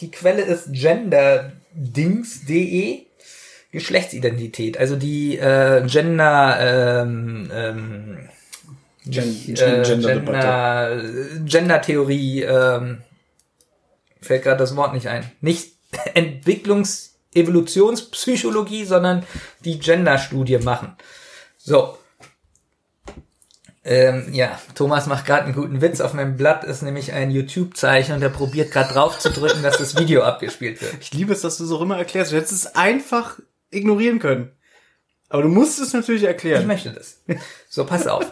die 0.00 0.10
Quelle 0.10 0.42
ist 0.42 0.68
genderdings.de, 1.74 3.06
Geschlechtsidentität, 3.72 4.78
also 4.78 4.96
die 4.96 5.36
äh, 5.36 5.84
Gender, 5.86 7.02
ähm, 7.02 7.50
ähm, 7.52 8.28
Gen 9.04 9.28
äh, 9.48 9.82
Gender-Debatte. 9.82 11.02
Gender, 11.02 11.44
Gender-Theorie, 11.44 12.42
ähm, 12.42 13.02
fällt 14.20 14.44
gerade 14.44 14.58
das 14.58 14.76
Wort 14.76 14.94
nicht 14.94 15.08
ein. 15.08 15.30
Nicht 15.40 15.72
Entwicklungs-, 16.14 17.10
Evolutionspsychologie, 17.34 18.84
sondern 18.84 19.24
die 19.64 19.78
Gender-Studie 19.78 20.58
machen. 20.58 20.96
So. 21.58 21.98
Ähm, 23.86 24.28
ja, 24.32 24.58
Thomas 24.74 25.06
macht 25.06 25.26
gerade 25.26 25.44
einen 25.44 25.54
guten 25.54 25.82
Witz. 25.82 26.00
Auf 26.00 26.14
meinem 26.14 26.36
Blatt 26.36 26.64
ist 26.64 26.82
nämlich 26.82 27.12
ein 27.12 27.30
YouTube-Zeichen 27.30 28.14
und 28.14 28.22
er 28.22 28.30
probiert 28.30 28.70
gerade 28.70 28.92
drauf 28.94 29.18
zu 29.18 29.30
drücken, 29.30 29.62
dass 29.62 29.76
das 29.76 29.98
Video 29.98 30.22
abgespielt 30.22 30.80
wird. 30.80 30.94
Ich 31.00 31.12
liebe 31.12 31.34
es, 31.34 31.42
dass 31.42 31.58
du 31.58 31.66
so 31.66 31.82
immer 31.82 31.98
erklärst. 31.98 32.32
Du 32.32 32.36
hättest 32.36 32.52
es 32.52 32.74
einfach 32.76 33.38
ignorieren 33.70 34.20
können. 34.20 34.52
Aber 35.28 35.42
du 35.42 35.48
musst 35.48 35.80
es 35.80 35.92
natürlich 35.92 36.22
Ich 36.22 36.28
erklären. 36.28 36.66
möchte 36.66 36.92
das. 36.92 37.20
So, 37.68 37.84
pass 37.84 38.06
auf. 38.06 38.24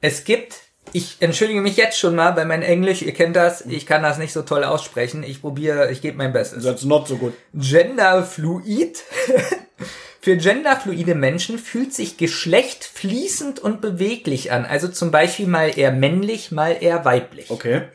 Es 0.00 0.24
gibt, 0.24 0.54
ich 0.92 1.16
entschuldige 1.20 1.60
mich 1.60 1.76
jetzt 1.76 1.98
schon 1.98 2.14
mal 2.14 2.30
bei 2.32 2.44
meinem 2.44 2.62
Englisch, 2.62 3.02
ihr 3.02 3.12
kennt 3.14 3.34
das, 3.34 3.62
ich 3.66 3.86
kann 3.86 4.02
das 4.02 4.18
nicht 4.18 4.32
so 4.32 4.42
toll 4.42 4.62
aussprechen. 4.62 5.22
Ich 5.24 5.40
probiere, 5.40 5.90
ich 5.90 6.02
gebe 6.02 6.18
mein 6.18 6.32
Bestes. 6.32 6.62
That's 6.64 6.84
not 6.84 7.08
so 7.08 7.16
gut. 7.16 7.34
Genderfluid. 7.54 9.02
Für 10.22 10.36
genderfluide 10.36 11.14
Menschen 11.14 11.58
fühlt 11.58 11.94
sich 11.94 12.18
Geschlecht 12.18 12.84
fließend 12.84 13.58
und 13.58 13.80
beweglich 13.80 14.52
an. 14.52 14.66
Also 14.66 14.88
zum 14.88 15.10
Beispiel 15.10 15.46
mal 15.46 15.78
eher 15.78 15.92
männlich, 15.92 16.52
mal 16.52 16.76
eher 16.78 17.06
weiblich. 17.06 17.50
Okay. 17.50 17.88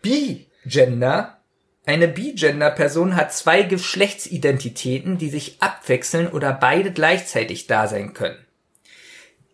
Bigender. 0.00 1.40
Eine 1.84 2.08
Bigender-Person 2.08 3.16
hat 3.16 3.34
zwei 3.34 3.62
Geschlechtsidentitäten, 3.62 5.18
die 5.18 5.28
sich 5.28 5.56
abwechseln 5.60 6.28
oder 6.28 6.54
beide 6.54 6.90
gleichzeitig 6.90 7.66
da 7.66 7.86
sein 7.86 8.14
können. 8.14 8.38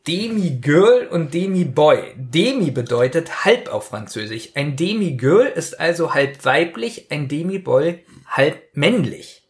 Demi-Girl 0.07 1.09
und 1.09 1.35
Demi-Boy. 1.35 2.15
Demi 2.17 2.71
bedeutet 2.71 3.45
halb 3.45 3.69
auf 3.69 3.89
Französisch. 3.89 4.51
Ein 4.55 4.77
Demi-Girl 4.77 5.47
ist 5.47 5.81
also 5.81 6.15
halb 6.15 6.45
weiblich, 6.45 7.11
ein 7.11 7.27
Demi-Boy 7.27 8.05
halb 8.29 8.63
männlich. 8.75 9.43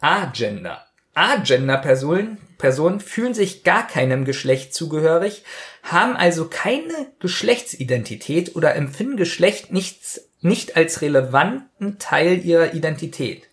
Agender. 0.00 0.86
Agender-Personen 1.14 2.38
Personen 2.60 3.00
fühlen 3.00 3.34
sich 3.34 3.64
gar 3.64 3.86
keinem 3.86 4.24
Geschlecht 4.24 4.74
zugehörig, 4.74 5.42
haben 5.82 6.14
also 6.14 6.46
keine 6.46 7.10
Geschlechtsidentität 7.18 8.54
oder 8.54 8.76
empfinden 8.76 9.16
Geschlecht 9.16 9.72
nichts, 9.72 10.28
nicht 10.40 10.76
als 10.76 11.00
relevanten 11.00 11.98
Teil 11.98 12.44
ihrer 12.44 12.74
Identität. 12.74 13.48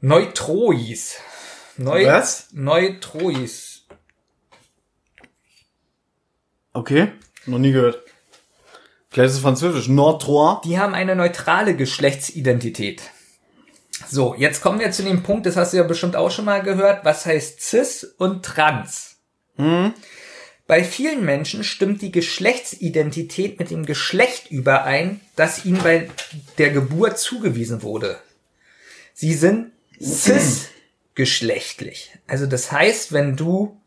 Neutrois. 0.00 1.16
Neu, 1.78 2.06
Was? 2.06 2.48
Neutrois. 2.52 3.86
Okay. 6.72 7.12
Noch 7.46 7.58
nie 7.58 7.72
gehört. 7.72 8.02
Vielleicht 9.08 9.30
ist 9.30 9.36
es 9.36 9.42
französisch. 9.42 9.88
Nord-Trois. 9.88 10.60
Die 10.64 10.78
haben 10.78 10.94
eine 10.94 11.16
neutrale 11.16 11.74
Geschlechtsidentität. 11.74 13.02
So, 14.08 14.34
jetzt 14.36 14.60
kommen 14.60 14.80
wir 14.80 14.92
zu 14.92 15.02
dem 15.02 15.22
Punkt, 15.22 15.46
das 15.46 15.56
hast 15.56 15.72
du 15.72 15.78
ja 15.78 15.82
bestimmt 15.82 16.16
auch 16.16 16.30
schon 16.30 16.44
mal 16.44 16.62
gehört, 16.62 17.04
was 17.04 17.24
heißt 17.26 17.60
cis 17.60 18.04
und 18.04 18.44
trans. 18.44 19.16
Bei 20.66 20.84
vielen 20.84 21.24
Menschen 21.24 21.64
stimmt 21.64 22.02
die 22.02 22.12
Geschlechtsidentität 22.12 23.58
mit 23.58 23.70
dem 23.70 23.86
Geschlecht 23.86 24.50
überein, 24.50 25.20
das 25.34 25.64
ihnen 25.64 25.82
bei 25.82 26.10
der 26.58 26.68
Geburt 26.70 27.18
zugewiesen 27.18 27.82
wurde. 27.82 28.18
Sie 29.14 29.32
sind 29.34 29.72
cis-geschlechtlich. 30.00 32.12
Also 32.26 32.46
das 32.46 32.72
heißt, 32.72 33.12
wenn 33.12 33.36
du 33.36 33.80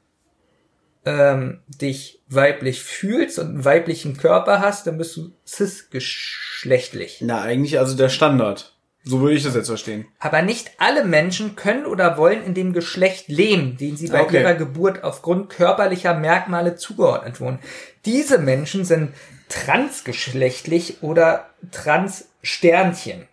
ähm, 1.05 1.61
dich 1.67 2.21
weiblich 2.27 2.83
fühlst 2.83 3.39
und 3.39 3.47
einen 3.47 3.65
weiblichen 3.65 4.17
Körper 4.17 4.59
hast, 4.59 4.85
dann 4.87 4.97
bist 4.97 5.15
du 5.17 5.31
cis-geschlechtlich. 5.45 7.19
Na, 7.21 7.41
eigentlich 7.41 7.77
also 7.77 7.95
der 7.95 8.09
Standard. 8.09 8.75
So 9.09 9.21
würde 9.21 9.35
ich 9.35 9.43
das 9.43 9.55
jetzt 9.55 9.67
verstehen. 9.67 10.07
Aber 10.19 10.43
nicht 10.43 10.71
alle 10.77 11.03
Menschen 11.03 11.55
können 11.55 11.87
oder 11.87 12.15
wollen 12.17 12.43
in 12.43 12.53
dem 12.53 12.73
Geschlecht 12.73 13.27
leben, 13.27 13.75
dem 13.75 13.97
sie 13.97 14.07
bei 14.07 14.21
Okay. 14.21 14.41
ihrer 14.41 14.53
Geburt 14.53 15.03
aufgrund 15.03 15.49
körperlicher 15.49 16.13
Merkmale 16.13 16.75
zugeordnet 16.75 17.41
wurden. 17.41 17.57
Diese 18.05 18.37
Menschen 18.37 18.85
sind 18.85 19.15
transgeschlechtlich 19.49 21.01
oder 21.01 21.49
Transsternchen. 21.71 23.27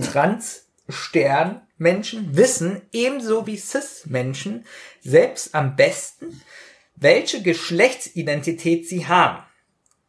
Transsternmenschen 0.00 2.34
wissen 2.34 2.80
ebenso 2.90 3.46
wie 3.46 3.58
Cis-Menschen 3.58 4.64
selbst 5.02 5.54
am 5.54 5.76
besten, 5.76 6.40
welche 6.96 7.42
Geschlechtsidentität 7.42 8.88
sie 8.88 9.08
haben. 9.08 9.42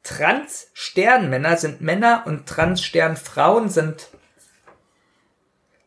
Trans-Sternmänner 0.03 1.57
sind 1.57 1.81
Männer 1.81 2.23
und 2.25 2.47
Trans-Sternfrauen 2.47 3.67
sind 3.67 4.07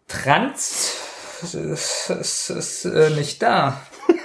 Trans 0.08 0.94
ist, 1.42 2.10
ist, 2.10 2.50
ist 2.50 2.84
äh, 2.86 3.10
nicht 3.10 3.42
da. 3.42 3.80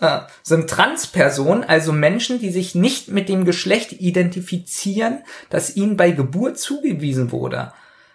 ah, 0.00 0.26
sind 0.42 0.68
Transpersonen, 0.68 1.64
also 1.64 1.92
Menschen, 1.92 2.40
die 2.40 2.50
sich 2.50 2.74
nicht 2.74 3.08
mit 3.08 3.28
dem 3.28 3.44
Geschlecht 3.44 3.92
identifizieren, 3.92 5.22
das 5.48 5.76
ihnen 5.76 5.96
bei 5.96 6.10
Geburt 6.10 6.58
zugewiesen 6.58 7.32
wurde. 7.32 7.72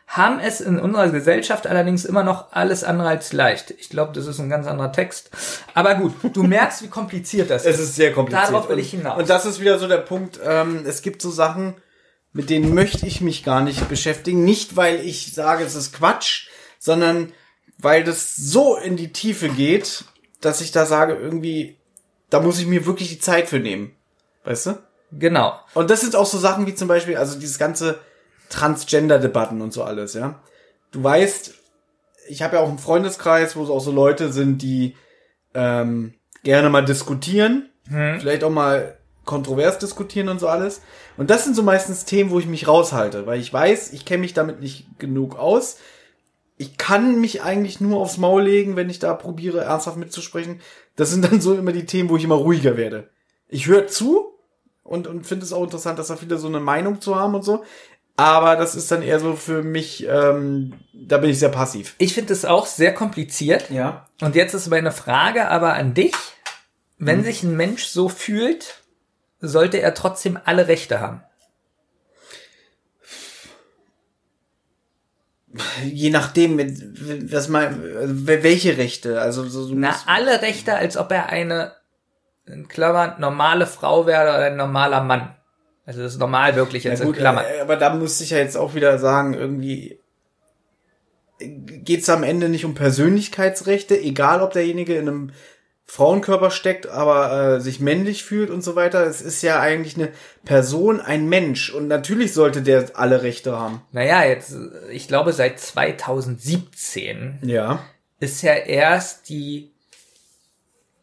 Haben 0.07 0.39
es 0.39 0.61
in 0.61 0.79
unserer 0.79 1.09
Gesellschaft 1.09 1.67
allerdings 1.67 2.05
immer 2.05 2.23
noch 2.23 2.53
alles 2.53 2.85
andere 2.85 3.09
als 3.09 3.33
leicht. 3.33 3.71
Ich 3.71 3.89
glaube, 3.89 4.13
das 4.13 4.25
ist 4.25 4.39
ein 4.39 4.49
ganz 4.49 4.65
anderer 4.65 4.93
Text. 4.93 5.29
Aber 5.73 5.95
gut, 5.95 6.13
du 6.33 6.43
merkst, 6.43 6.81
wie 6.83 6.87
kompliziert 6.87 7.49
das 7.49 7.65
Es 7.65 7.79
ist 7.79 7.95
sehr 7.95 8.13
kompliziert. 8.13 8.49
Darauf 8.49 8.69
will 8.69 8.75
Und- 8.75 8.81
ich 8.81 8.91
hinaus. 8.91 9.17
Und 9.17 9.29
das 9.29 9.45
ist 9.45 9.59
wieder 9.59 9.79
so 9.79 9.87
der 9.87 9.97
Punkt, 9.97 10.39
ähm, 10.45 10.83
es 10.85 11.01
gibt 11.01 11.21
so 11.21 11.29
Sachen, 11.29 11.75
mit 12.37 12.51
denen 12.51 12.75
möchte 12.75 13.07
ich 13.07 13.19
mich 13.19 13.43
gar 13.43 13.61
nicht 13.61 13.89
beschäftigen. 13.89 14.43
Nicht, 14.43 14.75
weil 14.75 14.99
ich 15.03 15.33
sage, 15.33 15.63
es 15.63 15.73
ist 15.73 15.91
Quatsch, 15.91 16.49
sondern 16.77 17.33
weil 17.79 18.03
das 18.03 18.35
so 18.35 18.77
in 18.77 18.95
die 18.95 19.11
Tiefe 19.11 19.49
geht, 19.49 20.05
dass 20.39 20.61
ich 20.61 20.71
da 20.71 20.85
sage, 20.85 21.15
irgendwie, 21.15 21.77
da 22.29 22.39
muss 22.39 22.59
ich 22.59 22.67
mir 22.67 22.85
wirklich 22.85 23.09
die 23.09 23.17
Zeit 23.17 23.47
für 23.47 23.59
nehmen. 23.59 23.95
Weißt 24.43 24.67
du? 24.67 24.77
genau. 25.11 25.59
Und 25.73 25.89
das 25.89 26.01
sind 26.01 26.15
auch 26.15 26.27
so 26.27 26.37
Sachen 26.37 26.67
wie 26.67 26.75
zum 26.75 26.87
Beispiel, 26.87 27.17
also 27.17 27.39
dieses 27.39 27.57
ganze 27.57 27.97
Transgender-Debatten 28.49 29.59
und 29.59 29.73
so 29.73 29.83
alles, 29.83 30.13
ja. 30.13 30.39
Du 30.91 31.03
weißt, 31.03 31.55
ich 32.27 32.43
habe 32.43 32.57
ja 32.57 32.61
auch 32.61 32.69
einen 32.69 32.77
Freundeskreis, 32.77 33.55
wo 33.55 33.63
es 33.63 33.71
auch 33.71 33.81
so 33.81 33.91
Leute 33.91 34.31
sind, 34.31 34.61
die 34.61 34.95
ähm, 35.55 36.13
gerne 36.43 36.69
mal 36.69 36.85
diskutieren, 36.85 37.71
vielleicht 37.89 38.43
auch 38.43 38.51
mal 38.51 38.96
kontrovers 39.27 39.77
diskutieren 39.77 40.29
und 40.29 40.39
so 40.39 40.47
alles. 40.47 40.81
Und 41.17 41.29
das 41.29 41.43
sind 41.43 41.55
so 41.55 41.61
meistens 41.61 42.05
Themen, 42.05 42.31
wo 42.31 42.39
ich 42.39 42.47
mich 42.47 42.67
raushalte, 42.67 43.27
weil 43.27 43.39
ich 43.39 43.53
weiß, 43.53 43.93
ich 43.93 44.05
kenne 44.05 44.21
mich 44.21 44.33
damit 44.33 44.59
nicht 44.59 44.87
genug 44.97 45.37
aus. 45.37 45.77
ich 46.59 46.77
kann 46.77 47.21
mich 47.21 47.43
eigentlich 47.43 47.79
nur 47.79 47.99
aufs 47.99 48.17
Maul 48.17 48.41
legen, 48.41 48.75
wenn 48.75 48.89
ich 48.89 48.97
da 48.97 49.13
probiere, 49.13 49.61
ernsthaft 49.61 49.97
mitzusprechen. 49.97 50.59
Das 50.95 51.11
sind 51.11 51.23
dann 51.23 51.39
so 51.39 51.53
immer 51.53 51.71
die 51.71 51.85
Themen, 51.85 52.09
wo 52.09 52.17
ich 52.17 52.23
immer 52.23 52.33
ruhiger 52.33 52.77
werde. 52.77 53.11
Ich 53.47 53.67
höre 53.67 53.85
zu 53.85 54.33
und, 54.83 55.05
und 55.05 55.27
finde 55.27 55.45
es 55.45 55.53
auch 55.53 55.63
interessant, 55.63 55.99
dass 55.99 56.07
da 56.07 56.15
viele 56.15 56.39
so 56.39 56.47
eine 56.47 56.59
Meinung 56.59 56.99
zu 56.99 57.15
haben 57.15 57.35
und 57.35 57.43
so. 57.43 57.63
Aber 58.15 58.55
das 58.55 58.73
ist 58.73 58.89
dann 58.89 59.03
eher 59.03 59.19
so 59.19 59.35
für 59.35 59.61
mich, 59.61 60.07
ähm, 60.09 60.73
da 60.93 61.19
bin 61.19 61.29
ich 61.29 61.37
sehr 61.37 61.49
passiv. 61.49 61.93
Ich 61.99 62.15
finde 62.15 62.33
es 62.33 62.45
auch 62.45 62.65
sehr 62.65 62.91
kompliziert. 62.91 63.69
Ja. 63.69 64.07
Und 64.21 64.33
jetzt 64.33 64.55
ist 64.55 64.67
meine 64.69 64.91
Frage 64.91 65.49
aber 65.49 65.75
an 65.75 65.93
dich. 65.93 66.15
Wenn 66.97 67.19
hm. 67.19 67.25
sich 67.25 67.43
ein 67.43 67.55
Mensch 67.55 67.85
so 67.85 68.09
fühlt, 68.09 68.81
sollte 69.39 69.81
er 69.81 69.93
trotzdem 69.93 70.39
alle 70.43 70.67
Rechte 70.67 70.99
haben? 70.99 71.23
Je 75.83 76.09
nachdem, 76.09 76.59
was 77.31 77.47
mal, 77.47 77.75
welche 77.81 78.77
Rechte? 78.77 79.21
Also 79.21 79.47
so, 79.47 79.63
so 79.63 79.73
Na, 79.75 79.95
alle 80.05 80.41
Rechte, 80.41 80.75
als 80.75 80.97
ob 80.97 81.11
er 81.11 81.29
eine, 81.29 81.73
in 82.45 82.67
Klammern, 82.67 83.19
normale 83.19 83.65
Frau 83.65 84.05
wäre 84.05 84.23
oder 84.23 84.45
ein 84.45 84.57
normaler 84.57 85.01
Mann. 85.01 85.35
Also 85.85 86.01
das 86.01 86.13
ist 86.13 86.19
normal 86.19 86.55
wirklich 86.55 86.83
jetzt 86.83 87.01
gut, 87.01 87.15
in 87.15 87.21
Klammern. 87.21 87.45
Äh, 87.45 87.61
aber 87.61 87.77
da 87.77 87.93
muss 87.95 88.19
ich 88.21 88.31
ja 88.31 88.37
jetzt 88.37 88.57
auch 88.57 88.75
wieder 88.75 88.99
sagen, 88.99 89.33
irgendwie 89.33 89.99
geht's 91.39 92.09
am 92.09 92.23
Ende 92.23 92.49
nicht 92.49 92.65
um 92.65 92.73
Persönlichkeitsrechte, 92.73 93.99
egal 93.99 94.41
ob 94.41 94.51
derjenige 94.53 94.95
in 94.95 95.07
einem 95.07 95.31
Frauenkörper 95.89 96.51
steckt, 96.51 96.87
aber 96.87 97.55
äh, 97.55 97.61
sich 97.61 97.79
männlich 97.79 98.25
fühlt 98.25 98.49
und 98.49 98.61
so 98.61 98.75
weiter. 98.75 99.05
Es 99.05 99.21
ist 99.21 99.41
ja 99.41 99.61
eigentlich 99.61 99.95
eine 99.95 100.11
Person, 100.43 100.99
ein 100.99 101.29
Mensch. 101.29 101.69
Und 101.73 101.87
natürlich 101.87 102.33
sollte 102.33 102.61
der 102.61 102.91
alle 102.93 103.23
Rechte 103.23 103.57
haben. 103.57 103.81
Naja, 103.93 104.25
jetzt, 104.25 104.53
ich 104.91 105.07
glaube, 105.07 105.31
seit 105.31 105.59
2017 105.59 107.39
ja. 107.43 107.83
ist 108.19 108.41
ja 108.41 108.53
erst 108.53 109.29
die 109.29 109.71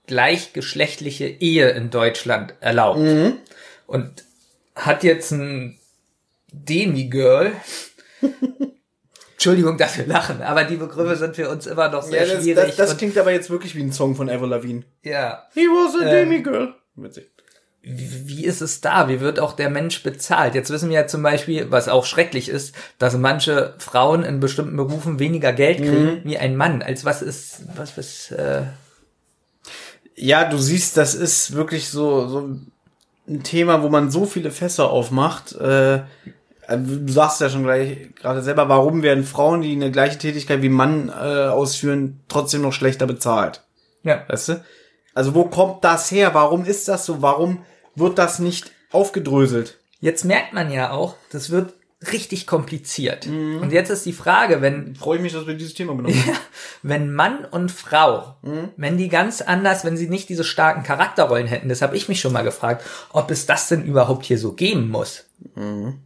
gleichgeschlechtliche 0.06 1.26
Ehe 1.26 1.70
in 1.70 1.88
Deutschland 1.90 2.54
erlaubt. 2.60 3.00
Mhm. 3.00 3.38
Und 3.86 4.24
hat 4.76 5.02
jetzt 5.02 5.30
ein 5.30 5.78
Demi-Girl 6.52 7.52
Entschuldigung, 9.44 9.76
dass 9.76 9.98
wir 9.98 10.06
lachen, 10.06 10.40
aber 10.40 10.64
die 10.64 10.76
Begriffe 10.76 11.16
sind 11.16 11.36
für 11.36 11.50
uns 11.50 11.66
immer 11.66 11.90
noch 11.90 12.02
sehr 12.02 12.26
ja, 12.26 12.32
das, 12.32 12.42
schwierig. 12.42 12.76
Das, 12.76 12.76
das 12.76 12.96
klingt 12.96 13.18
aber 13.18 13.30
jetzt 13.30 13.50
wirklich 13.50 13.74
wie 13.74 13.82
ein 13.82 13.92
Song 13.92 14.14
von 14.14 14.30
Ever 14.30 14.46
Lavigne. 14.46 14.84
Ja. 15.02 15.42
He 15.52 15.66
was 15.66 16.00
a 16.00 16.06
ähm, 16.06 16.30
demigirl. 16.30 16.74
Witzig. 16.96 17.30
Wie, 17.82 18.26
wie 18.26 18.44
ist 18.46 18.62
es 18.62 18.80
da? 18.80 19.06
Wie 19.10 19.20
wird 19.20 19.38
auch 19.38 19.52
der 19.52 19.68
Mensch 19.68 20.02
bezahlt? 20.02 20.54
Jetzt 20.54 20.70
wissen 20.70 20.88
wir 20.88 21.00
ja 21.00 21.06
zum 21.06 21.22
Beispiel, 21.22 21.70
was 21.70 21.90
auch 21.90 22.06
schrecklich 22.06 22.48
ist, 22.48 22.74
dass 22.98 23.18
manche 23.18 23.74
Frauen 23.76 24.24
in 24.24 24.40
bestimmten 24.40 24.78
Berufen 24.78 25.18
weniger 25.18 25.52
Geld 25.52 25.76
kriegen 25.76 26.04
mhm. 26.04 26.20
wie 26.24 26.38
ein 26.38 26.56
Mann. 26.56 26.80
Als 26.80 27.04
was 27.04 27.20
ist, 27.20 27.64
was 27.76 27.98
ist, 27.98 28.32
äh 28.32 28.62
Ja, 30.16 30.48
du 30.48 30.56
siehst, 30.56 30.96
das 30.96 31.14
ist 31.14 31.52
wirklich 31.52 31.90
so, 31.90 32.28
so 32.28 32.48
ein 33.28 33.42
Thema, 33.42 33.82
wo 33.82 33.90
man 33.90 34.10
so 34.10 34.24
viele 34.24 34.50
Fässer 34.50 34.88
aufmacht. 34.88 35.52
Äh, 35.52 36.00
du 36.68 37.12
sagst 37.12 37.40
ja 37.40 37.48
schon 37.48 37.64
gleich 37.64 38.14
gerade 38.14 38.42
selber, 38.42 38.68
warum 38.68 39.02
werden 39.02 39.24
Frauen, 39.24 39.62
die 39.62 39.72
eine 39.72 39.90
gleiche 39.90 40.18
Tätigkeit 40.18 40.62
wie 40.62 40.68
Mann 40.68 41.08
äh, 41.08 41.12
ausführen, 41.12 42.20
trotzdem 42.28 42.62
noch 42.62 42.72
schlechter 42.72 43.06
bezahlt? 43.06 43.62
Ja. 44.02 44.24
Weißt 44.28 44.48
du? 44.48 44.64
Also 45.14 45.34
wo 45.34 45.44
kommt 45.44 45.84
das 45.84 46.10
her? 46.10 46.34
Warum 46.34 46.64
ist 46.64 46.88
das 46.88 47.06
so? 47.06 47.22
Warum 47.22 47.64
wird 47.94 48.18
das 48.18 48.38
nicht 48.38 48.72
aufgedröselt? 48.90 49.78
Jetzt 50.00 50.24
merkt 50.24 50.52
man 50.52 50.70
ja 50.70 50.90
auch, 50.90 51.14
das 51.30 51.50
wird 51.50 51.74
richtig 52.12 52.46
kompliziert. 52.46 53.26
Mhm. 53.26 53.60
Und 53.62 53.72
jetzt 53.72 53.88
ist 53.88 54.04
die 54.04 54.12
Frage, 54.12 54.60
wenn 54.60 54.94
freue 54.94 55.16
ich 55.16 55.22
mich, 55.22 55.32
dass 55.32 55.46
wir 55.46 55.54
dieses 55.54 55.74
Thema 55.74 55.94
genommen 55.94 56.14
haben. 56.26 56.38
wenn 56.82 57.14
Mann 57.14 57.46
und 57.46 57.70
Frau, 57.70 58.36
mhm. 58.42 58.70
wenn 58.76 58.98
die 58.98 59.08
ganz 59.08 59.40
anders, 59.40 59.84
wenn 59.84 59.96
sie 59.96 60.08
nicht 60.08 60.28
diese 60.28 60.44
starken 60.44 60.82
Charakterrollen 60.82 61.46
hätten, 61.46 61.68
das 61.68 61.80
habe 61.80 61.96
ich 61.96 62.08
mich 62.08 62.20
schon 62.20 62.32
mal 62.32 62.44
gefragt, 62.44 62.84
ob 63.12 63.30
es 63.30 63.46
das 63.46 63.68
denn 63.68 63.84
überhaupt 63.84 64.26
hier 64.26 64.38
so 64.38 64.52
geben 64.52 64.90
muss. 64.90 65.24
Mhm 65.54 66.00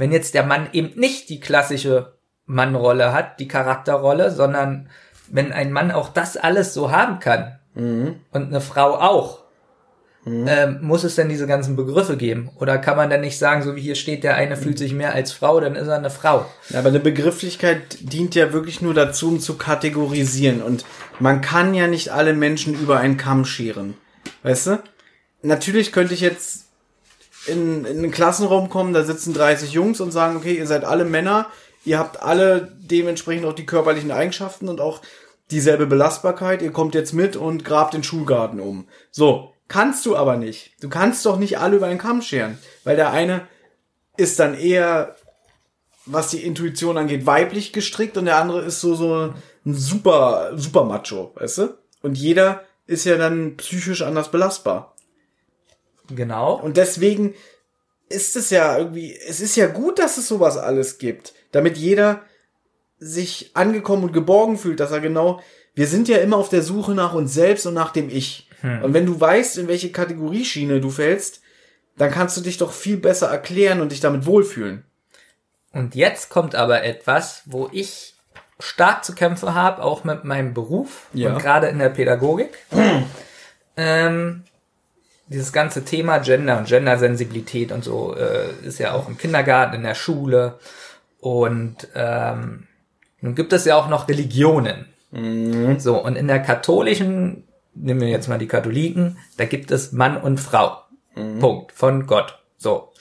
wenn 0.00 0.12
jetzt 0.12 0.32
der 0.32 0.44
Mann 0.44 0.70
eben 0.72 0.98
nicht 0.98 1.28
die 1.28 1.40
klassische 1.40 2.14
Mannrolle 2.46 3.12
hat, 3.12 3.38
die 3.38 3.48
Charakterrolle, 3.48 4.30
sondern 4.30 4.88
wenn 5.28 5.52
ein 5.52 5.72
Mann 5.72 5.90
auch 5.90 6.08
das 6.08 6.38
alles 6.38 6.72
so 6.72 6.90
haben 6.90 7.18
kann 7.18 7.58
mhm. 7.74 8.16
und 8.30 8.46
eine 8.46 8.62
Frau 8.62 8.94
auch, 8.94 9.40
mhm. 10.24 10.46
ähm, 10.48 10.78
muss 10.80 11.04
es 11.04 11.16
denn 11.16 11.28
diese 11.28 11.46
ganzen 11.46 11.76
Begriffe 11.76 12.16
geben? 12.16 12.50
Oder 12.56 12.78
kann 12.78 12.96
man 12.96 13.10
dann 13.10 13.20
nicht 13.20 13.38
sagen, 13.38 13.62
so 13.62 13.76
wie 13.76 13.82
hier 13.82 13.94
steht, 13.94 14.24
der 14.24 14.36
eine 14.36 14.56
fühlt 14.56 14.78
sich 14.78 14.94
mehr 14.94 15.12
als 15.12 15.32
Frau, 15.32 15.60
dann 15.60 15.76
ist 15.76 15.88
er 15.88 15.96
eine 15.96 16.08
Frau? 16.08 16.46
Ja, 16.70 16.78
aber 16.78 16.88
eine 16.88 17.00
Begrifflichkeit 17.00 17.98
dient 18.00 18.34
ja 18.34 18.54
wirklich 18.54 18.80
nur 18.80 18.94
dazu, 18.94 19.28
um 19.28 19.38
zu 19.38 19.58
kategorisieren. 19.58 20.62
Und 20.62 20.86
man 21.18 21.42
kann 21.42 21.74
ja 21.74 21.88
nicht 21.88 22.08
alle 22.08 22.32
Menschen 22.32 22.72
über 22.72 23.00
einen 23.00 23.18
Kamm 23.18 23.44
scheren. 23.44 23.98
Weißt 24.44 24.66
du? 24.68 24.78
Natürlich 25.42 25.92
könnte 25.92 26.14
ich 26.14 26.22
jetzt 26.22 26.69
in, 27.50 27.84
in 27.84 27.98
einen 27.98 28.10
Klassenraum 28.10 28.68
kommen, 28.68 28.94
da 28.94 29.04
sitzen 29.04 29.34
30 29.34 29.72
Jungs 29.72 30.00
und 30.00 30.10
sagen, 30.10 30.36
okay, 30.36 30.54
ihr 30.54 30.66
seid 30.66 30.84
alle 30.84 31.04
Männer, 31.04 31.46
ihr 31.84 31.98
habt 31.98 32.22
alle 32.22 32.72
dementsprechend 32.80 33.46
auch 33.46 33.52
die 33.52 33.66
körperlichen 33.66 34.10
Eigenschaften 34.10 34.68
und 34.68 34.80
auch 34.80 35.02
dieselbe 35.50 35.86
Belastbarkeit, 35.86 36.62
ihr 36.62 36.72
kommt 36.72 36.94
jetzt 36.94 37.12
mit 37.12 37.36
und 37.36 37.64
grabt 37.64 37.94
den 37.94 38.04
Schulgarten 38.04 38.60
um. 38.60 38.86
So, 39.10 39.52
kannst 39.68 40.06
du 40.06 40.16
aber 40.16 40.36
nicht. 40.36 40.72
Du 40.80 40.88
kannst 40.88 41.26
doch 41.26 41.38
nicht 41.38 41.58
alle 41.58 41.76
über 41.76 41.86
einen 41.86 41.98
Kamm 41.98 42.22
scheren, 42.22 42.58
weil 42.84 42.96
der 42.96 43.10
eine 43.10 43.48
ist 44.16 44.38
dann 44.38 44.54
eher, 44.54 45.16
was 46.06 46.28
die 46.28 46.44
Intuition 46.44 46.98
angeht, 46.98 47.26
weiblich 47.26 47.72
gestrickt 47.72 48.16
und 48.16 48.26
der 48.26 48.38
andere 48.38 48.62
ist 48.62 48.80
so, 48.80 48.94
so 48.94 49.34
ein 49.64 49.74
super, 49.74 50.52
super 50.56 50.84
Macho, 50.84 51.32
weißt 51.36 51.58
du? 51.58 51.78
Und 52.02 52.16
jeder 52.16 52.62
ist 52.86 53.04
ja 53.04 53.16
dann 53.16 53.56
psychisch 53.56 54.02
anders 54.02 54.30
belastbar. 54.30 54.89
Genau. 56.14 56.54
Und 56.54 56.76
deswegen 56.76 57.34
ist 58.08 58.36
es 58.36 58.50
ja 58.50 58.76
irgendwie, 58.76 59.16
es 59.16 59.40
ist 59.40 59.56
ja 59.56 59.66
gut, 59.66 59.98
dass 59.98 60.16
es 60.18 60.28
sowas 60.28 60.56
alles 60.56 60.98
gibt, 60.98 61.32
damit 61.52 61.78
jeder 61.78 62.22
sich 62.98 63.52
angekommen 63.54 64.04
und 64.04 64.12
geborgen 64.12 64.58
fühlt, 64.58 64.80
dass 64.80 64.90
er 64.90 65.00
genau, 65.00 65.40
wir 65.74 65.86
sind 65.86 66.08
ja 66.08 66.18
immer 66.18 66.36
auf 66.36 66.48
der 66.48 66.62
Suche 66.62 66.92
nach 66.92 67.14
uns 67.14 67.32
selbst 67.32 67.66
und 67.66 67.74
nach 67.74 67.92
dem 67.92 68.10
Ich. 68.10 68.48
Hm. 68.60 68.82
Und 68.82 68.94
wenn 68.94 69.06
du 69.06 69.18
weißt, 69.18 69.58
in 69.58 69.68
welche 69.68 69.92
Kategorieschiene 69.92 70.80
du 70.80 70.90
fällst, 70.90 71.40
dann 71.96 72.10
kannst 72.10 72.36
du 72.36 72.40
dich 72.40 72.58
doch 72.58 72.72
viel 72.72 72.96
besser 72.96 73.28
erklären 73.28 73.80
und 73.80 73.92
dich 73.92 74.00
damit 74.00 74.26
wohlfühlen. 74.26 74.84
Und 75.72 75.94
jetzt 75.94 76.30
kommt 76.30 76.54
aber 76.54 76.82
etwas, 76.82 77.42
wo 77.46 77.68
ich 77.72 78.14
stark 78.58 79.04
zu 79.04 79.14
kämpfen 79.14 79.54
habe, 79.54 79.82
auch 79.82 80.04
mit 80.04 80.24
meinem 80.24 80.52
Beruf 80.52 81.06
ja. 81.12 81.32
und 81.32 81.38
gerade 81.40 81.68
in 81.68 81.78
der 81.78 81.90
Pädagogik. 81.90 82.50
ähm, 83.76 84.44
dieses 85.30 85.52
ganze 85.52 85.84
Thema 85.84 86.18
Gender 86.18 86.58
und 86.58 86.66
Gendersensibilität 86.68 87.70
und 87.72 87.84
so 87.84 88.14
äh, 88.16 88.50
ist 88.62 88.78
ja 88.78 88.92
auch 88.92 89.08
im 89.08 89.16
Kindergarten, 89.16 89.76
in 89.76 89.84
der 89.84 89.94
Schule. 89.94 90.58
Und 91.20 91.88
ähm, 91.94 92.66
nun 93.20 93.34
gibt 93.34 93.52
es 93.52 93.64
ja 93.64 93.76
auch 93.76 93.88
noch 93.88 94.08
Religionen. 94.08 94.86
Mhm. 95.12 95.78
So, 95.78 96.02
und 96.02 96.16
in 96.16 96.26
der 96.26 96.40
katholischen, 96.40 97.44
nehmen 97.74 98.00
wir 98.00 98.08
jetzt 98.08 98.28
mal 98.28 98.38
die 98.38 98.48
Katholiken, 98.48 99.18
da 99.36 99.44
gibt 99.44 99.70
es 99.70 99.92
Mann 99.92 100.16
und 100.16 100.40
Frau. 100.40 100.78
Mhm. 101.14 101.38
Punkt. 101.38 101.72
Von 101.72 102.06
Gott. 102.06 102.42
So. 102.56 102.92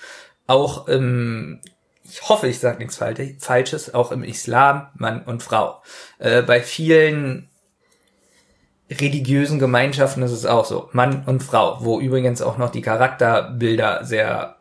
Auch 0.45 0.87
im, 0.87 1.61
ich 2.03 2.29
hoffe, 2.29 2.47
ich 2.47 2.59
sage 2.59 2.77
nichts 2.77 2.97
Falsches, 2.97 3.93
auch 3.93 4.11
im 4.11 4.23
Islam 4.23 4.87
Mann 4.95 5.23
und 5.23 5.41
Frau. 5.41 5.81
Äh, 6.19 6.43
bei 6.43 6.61
vielen 6.61 7.49
religiösen 8.89 9.59
Gemeinschaften 9.59 10.23
ist 10.23 10.31
es 10.31 10.45
auch 10.45 10.65
so. 10.65 10.89
Mann 10.93 11.23
und 11.25 11.43
Frau, 11.43 11.83
wo 11.83 11.99
übrigens 11.99 12.41
auch 12.41 12.57
noch 12.57 12.71
die 12.71 12.81
Charakterbilder 12.81 14.03
sehr 14.03 14.57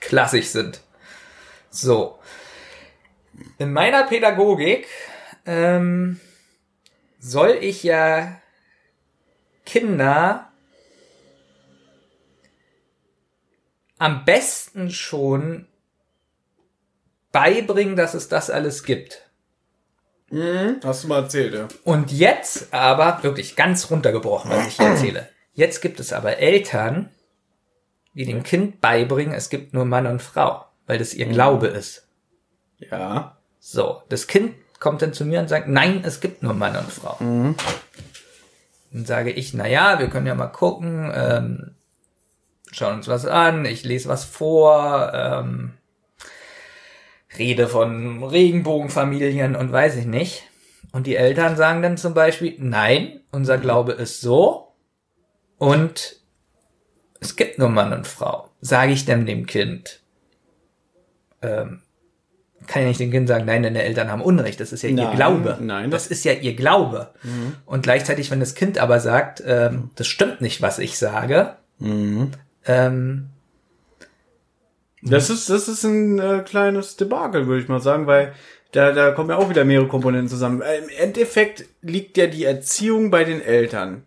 klassisch 0.00 0.48
sind. 0.48 0.80
So. 1.70 2.18
In 3.58 3.72
meiner 3.72 4.04
Pädagogik 4.04 4.86
ähm, 5.46 6.20
soll 7.18 7.58
ich 7.60 7.82
ja 7.82 8.40
Kinder 9.64 10.50
am 13.98 14.24
besten 14.24 14.90
schon 14.90 15.66
beibringen, 17.32 17.96
dass 17.96 18.14
es 18.14 18.28
das 18.28 18.50
alles 18.50 18.84
gibt. 18.84 19.23
Mhm, 20.34 20.80
hast 20.82 21.04
du 21.04 21.08
mal 21.08 21.22
erzählt, 21.22 21.54
ja. 21.54 21.68
Und 21.84 22.10
jetzt 22.10 22.74
aber, 22.74 23.22
wirklich 23.22 23.54
ganz 23.54 23.88
runtergebrochen, 23.88 24.50
was 24.50 24.66
ich 24.66 24.76
hier 24.76 24.86
erzähle. 24.86 25.28
Jetzt 25.52 25.80
gibt 25.80 26.00
es 26.00 26.12
aber 26.12 26.38
Eltern, 26.38 27.08
die 28.14 28.24
dem 28.24 28.42
Kind 28.42 28.80
beibringen, 28.80 29.32
es 29.32 29.48
gibt 29.48 29.74
nur 29.74 29.84
Mann 29.84 30.08
und 30.08 30.22
Frau, 30.22 30.64
weil 30.88 30.98
das 30.98 31.14
ihr 31.14 31.26
mhm. 31.26 31.32
Glaube 31.32 31.68
ist. 31.68 32.08
Ja. 32.78 33.36
So, 33.60 34.02
das 34.08 34.26
Kind 34.26 34.54
kommt 34.80 35.02
dann 35.02 35.12
zu 35.12 35.24
mir 35.24 35.38
und 35.38 35.48
sagt, 35.48 35.68
nein, 35.68 36.02
es 36.04 36.20
gibt 36.20 36.42
nur 36.42 36.52
Mann 36.52 36.76
und 36.76 36.90
Frau. 36.90 37.16
Mhm. 37.22 37.54
Dann 38.92 39.06
sage 39.06 39.30
ich, 39.30 39.54
na 39.54 39.68
ja, 39.68 40.00
wir 40.00 40.08
können 40.08 40.26
ja 40.26 40.34
mal 40.34 40.48
gucken, 40.48 41.12
ähm, 41.14 41.76
schauen 42.72 42.96
uns 42.96 43.06
was 43.06 43.24
an, 43.24 43.66
ich 43.66 43.84
lese 43.84 44.08
was 44.08 44.24
vor, 44.24 45.12
ähm, 45.14 45.74
rede 47.38 47.66
von 47.68 48.22
Regenbogenfamilien 48.22 49.56
und 49.56 49.72
weiß 49.72 49.96
ich 49.96 50.06
nicht. 50.06 50.44
Und 50.92 51.06
die 51.06 51.16
Eltern 51.16 51.56
sagen 51.56 51.82
dann 51.82 51.96
zum 51.96 52.14
Beispiel, 52.14 52.54
nein, 52.58 53.20
unser 53.32 53.58
Glaube 53.58 53.92
ist 53.92 54.20
so 54.20 54.68
und 55.58 56.16
es 57.20 57.36
gibt 57.36 57.58
nur 57.58 57.68
Mann 57.70 57.92
und 57.92 58.06
Frau. 58.06 58.50
Sage 58.60 58.92
ich 58.92 59.04
denn 59.04 59.26
dem 59.26 59.46
Kind, 59.46 60.00
ähm, 61.42 61.80
kann 62.66 62.82
ja 62.82 62.88
nicht 62.88 63.00
dem 63.00 63.10
Kind 63.10 63.28
sagen, 63.28 63.44
nein, 63.44 63.62
deine 63.62 63.82
Eltern 63.82 64.10
haben 64.10 64.22
Unrecht, 64.22 64.58
das 64.60 64.72
ist 64.72 64.82
ja 64.82 64.90
Nein, 64.90 65.10
ihr 65.10 65.16
Glaube. 65.16 65.58
nein, 65.60 65.90
das, 65.90 66.04
das- 66.04 66.12
ist 66.12 66.24
ja 66.24 66.32
ihr 66.32 66.54
Glaube. 66.54 67.12
Und 67.66 67.82
gleichzeitig, 67.82 68.30
wenn 68.30 68.40
das 68.40 68.54
Kind 68.54 68.78
aber 68.78 69.00
sagt, 69.00 69.42
ähm, 69.46 69.90
das 69.96 70.06
stimmt 70.06 70.40
nicht, 70.40 70.62
was 70.62 70.78
ich 70.78 70.96
sage, 70.98 71.56
ähm, 71.80 73.26
Das 75.04 75.28
ist, 75.28 75.50
das 75.50 75.68
ist 75.68 75.84
ein 75.84 76.18
äh, 76.18 76.42
kleines 76.44 76.96
Debakel, 76.96 77.46
würde 77.46 77.62
ich 77.62 77.68
mal 77.68 77.80
sagen, 77.80 78.06
weil 78.06 78.34
da, 78.72 78.92
da 78.92 79.12
kommen 79.12 79.30
ja 79.30 79.36
auch 79.36 79.50
wieder 79.50 79.64
mehrere 79.64 79.86
Komponenten 79.86 80.28
zusammen. 80.28 80.62
Im 80.62 80.88
Endeffekt 80.98 81.66
liegt 81.82 82.16
ja 82.16 82.26
die 82.26 82.44
Erziehung 82.44 83.10
bei 83.10 83.24
den 83.24 83.40
Eltern. 83.40 84.04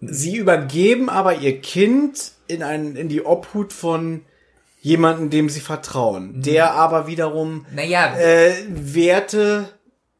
Sie 0.00 0.36
übergeben 0.36 1.08
aber 1.08 1.36
ihr 1.36 1.60
Kind 1.60 2.32
in, 2.46 2.62
ein, 2.62 2.96
in 2.96 3.08
die 3.08 3.24
Obhut 3.24 3.72
von 3.72 4.22
jemandem, 4.80 5.30
dem 5.30 5.48
sie 5.48 5.60
vertrauen, 5.60 6.42
der 6.42 6.72
aber 6.72 7.06
wiederum 7.06 7.64
naja, 7.74 8.16
äh, 8.18 8.52
Werte 8.68 9.70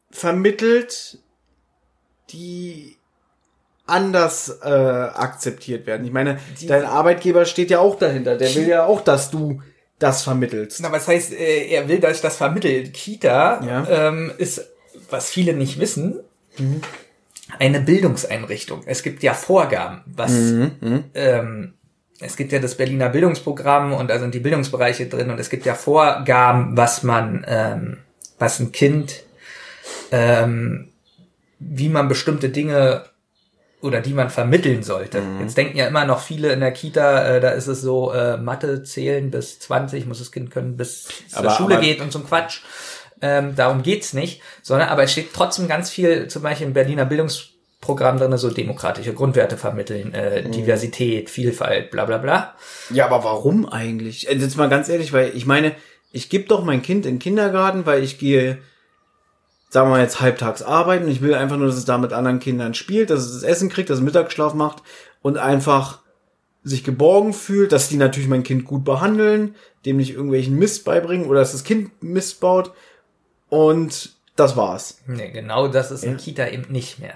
vermittelt, 0.09 1.19
die 2.31 2.94
anders 3.87 4.59
äh, 4.63 4.67
akzeptiert 4.67 5.85
werden. 5.85 6.05
Ich 6.05 6.11
meine, 6.11 6.39
dein 6.67 6.85
Arbeitgeber 6.85 7.45
steht 7.45 7.69
ja 7.69 7.79
auch 7.79 7.97
dahinter. 7.97 8.35
Der 8.37 8.53
will 8.55 8.67
ja 8.67 8.85
auch, 8.85 9.01
dass 9.01 9.29
du 9.31 9.61
das 9.99 10.23
vermittelst. 10.23 10.81
Na, 10.81 10.91
was 10.91 11.07
heißt, 11.07 11.33
äh, 11.33 11.67
er 11.67 11.87
will, 11.87 11.99
dass 11.99 12.17
ich 12.17 12.21
das 12.21 12.35
vermittelt? 12.37 12.93
Kita 12.93 13.63
Ja. 13.63 13.87
ähm, 14.09 14.31
ist, 14.37 14.67
was 15.09 15.29
viele 15.29 15.53
nicht 15.53 15.79
wissen, 15.79 16.19
eine 17.59 17.79
Bildungseinrichtung. 17.79 18.81
Es 18.85 19.03
gibt 19.03 19.23
ja 19.23 19.33
Vorgaben, 19.33 20.01
was 20.05 20.31
ähm, 21.13 21.73
es 22.19 22.37
gibt 22.37 22.51
ja 22.53 22.59
das 22.59 22.75
Berliner 22.75 23.09
Bildungsprogramm 23.09 23.93
und 23.93 24.09
da 24.09 24.19
sind 24.19 24.33
die 24.33 24.39
Bildungsbereiche 24.39 25.07
drin 25.07 25.29
und 25.29 25.39
es 25.39 25.49
gibt 25.49 25.65
ja 25.65 25.75
Vorgaben, 25.75 26.75
was 26.77 27.03
man, 27.03 27.45
ähm, 27.47 27.97
was 28.39 28.59
ein 28.59 28.71
Kind, 28.71 29.23
ähm, 30.11 30.89
wie 31.59 31.89
man 31.89 32.07
bestimmte 32.07 32.49
Dinge 32.49 33.03
oder 33.85 34.01
die 34.01 34.13
man 34.13 34.29
vermitteln 34.29 34.83
sollte. 34.83 35.21
Jetzt 35.39 35.55
denken 35.57 35.77
ja 35.77 35.87
immer 35.87 36.05
noch 36.05 36.19
viele 36.19 36.51
in 36.51 36.59
der 36.59 36.71
Kita, 36.71 37.35
äh, 37.35 37.39
da 37.39 37.49
ist 37.51 37.67
es 37.67 37.81
so, 37.81 38.11
äh, 38.11 38.37
Mathe 38.37 38.83
zählen 38.83 39.31
bis 39.31 39.59
20 39.59 40.05
muss 40.05 40.19
das 40.19 40.31
Kind 40.31 40.51
können, 40.51 40.75
bis 40.75 41.07
es 41.27 41.35
Aber- 41.35 41.49
zur 41.49 41.57
Schule 41.57 41.79
geht 41.79 42.01
und 42.01 42.11
zum 42.11 42.25
Quatsch. 42.27 42.61
Ähm, 43.21 43.55
darum 43.55 43.81
geht's 43.81 44.13
nicht, 44.13 44.41
sondern 44.61 44.89
aber 44.89 45.03
es 45.03 45.11
steht 45.13 45.33
trotzdem 45.33 45.67
ganz 45.67 45.89
viel, 45.89 46.27
zum 46.27 46.41
Beispiel 46.43 46.67
im 46.67 46.73
Berliner 46.73 47.05
Bildungsprogramm 47.05 48.17
drin, 48.19 48.37
so 48.37 48.49
demokratische 48.49 49.13
Grundwerte 49.13 49.55
vermitteln, 49.57 50.13
äh, 50.13 50.49
Diversität, 50.49 51.29
Vielfalt, 51.29 51.91
bla 51.91 52.05
bla 52.05 52.17
bla. 52.17 52.55
Ja, 52.89 53.05
aber 53.05 53.23
warum 53.23 53.67
eigentlich? 53.69 54.27
Äh, 54.29 54.35
Jetzt 54.35 54.57
mal 54.57 54.67
ganz 54.69 54.89
ehrlich, 54.89 55.13
weil 55.13 55.31
ich 55.33 55.45
meine, 55.45 55.71
ich 56.11 56.29
gebe 56.29 56.45
doch 56.47 56.63
mein 56.63 56.81
Kind 56.81 57.05
in 57.05 57.15
den 57.15 57.19
Kindergarten, 57.19 57.85
weil 57.85 58.03
ich 58.03 58.17
gehe, 58.19 58.57
sagen 59.75 59.89
wir 59.91 59.99
jetzt 59.99 60.21
halbtags 60.21 60.61
arbeiten. 60.61 61.09
Ich 61.09 61.21
will 61.21 61.33
einfach 61.33 61.57
nur, 61.57 61.67
dass 61.67 61.75
es 61.75 61.83
da 61.83 61.97
mit 61.97 62.13
anderen 62.13 62.39
Kindern 62.39 62.73
spielt, 62.73 63.09
dass 63.09 63.25
es 63.25 63.33
das 63.33 63.43
Essen 63.43 63.67
kriegt, 63.67 63.89
dass 63.89 63.97
es 63.97 64.03
Mittagsschlaf 64.05 64.53
macht 64.53 64.81
und 65.21 65.37
einfach 65.37 65.99
sich 66.63 66.85
geborgen 66.85 67.33
fühlt, 67.33 67.73
dass 67.73 67.89
die 67.89 67.97
natürlich 67.97 68.29
mein 68.29 68.43
Kind 68.43 68.63
gut 68.63 68.85
behandeln, 68.85 69.53
dem 69.85 69.97
nicht 69.97 70.11
irgendwelchen 70.11 70.55
Mist 70.55 70.85
beibringen 70.85 71.27
oder 71.27 71.41
dass 71.41 71.51
das 71.51 71.65
Kind 71.65 71.91
Mist 72.01 72.39
baut. 72.39 72.71
Und 73.49 74.15
das 74.37 74.55
war's. 74.55 74.99
Nee, 75.07 75.31
genau 75.31 75.67
das 75.67 75.91
ist 75.91 76.05
in 76.05 76.15
Kita 76.15 76.47
eben 76.47 76.71
nicht 76.71 76.99
mehr. 76.99 77.15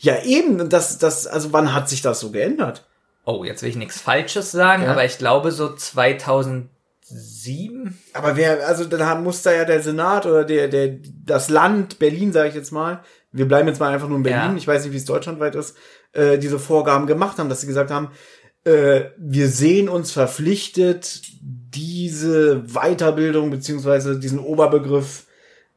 Ja, 0.00 0.20
eben, 0.24 0.68
das, 0.68 0.98
das, 0.98 1.28
also 1.28 1.52
wann 1.52 1.72
hat 1.72 1.88
sich 1.88 2.02
das 2.02 2.18
so 2.18 2.32
geändert? 2.32 2.88
Oh, 3.24 3.44
jetzt 3.44 3.62
will 3.62 3.68
ich 3.70 3.76
nichts 3.76 4.00
Falsches 4.00 4.50
sagen, 4.50 4.82
Ja. 4.82 4.90
aber 4.90 5.04
ich 5.04 5.16
glaube 5.16 5.52
so 5.52 5.68
2007. 7.10 7.98
Aber 8.12 8.36
wer, 8.36 8.66
also 8.66 8.84
dann 8.84 9.22
muss 9.22 9.42
da 9.42 9.52
ja 9.52 9.64
der 9.64 9.82
Senat 9.82 10.26
oder 10.26 10.44
der, 10.44 10.68
der, 10.68 10.96
das 11.24 11.48
Land, 11.48 11.98
Berlin, 11.98 12.32
sage 12.32 12.48
ich 12.48 12.54
jetzt 12.54 12.70
mal, 12.72 13.02
wir 13.32 13.46
bleiben 13.46 13.68
jetzt 13.68 13.80
mal 13.80 13.92
einfach 13.92 14.08
nur 14.08 14.16
in 14.18 14.22
Berlin, 14.22 14.52
Ja. 14.52 14.56
ich 14.56 14.66
weiß 14.66 14.84
nicht, 14.84 14.92
wie 14.92 14.96
es 14.98 15.04
deutschlandweit 15.04 15.54
ist, 15.54 15.76
äh, 16.12 16.38
diese 16.38 16.58
Vorgaben 16.58 17.06
gemacht 17.06 17.38
haben, 17.38 17.48
dass 17.48 17.60
sie 17.60 17.66
gesagt 17.66 17.90
haben, 17.90 18.10
äh, 18.64 19.02
wir 19.16 19.48
sehen 19.48 19.88
uns 19.88 20.12
verpflichtet, 20.12 21.22
diese 21.40 22.62
Weiterbildung 22.66 23.50
beziehungsweise 23.50 24.18
diesen 24.18 24.38
Oberbegriff 24.40 25.26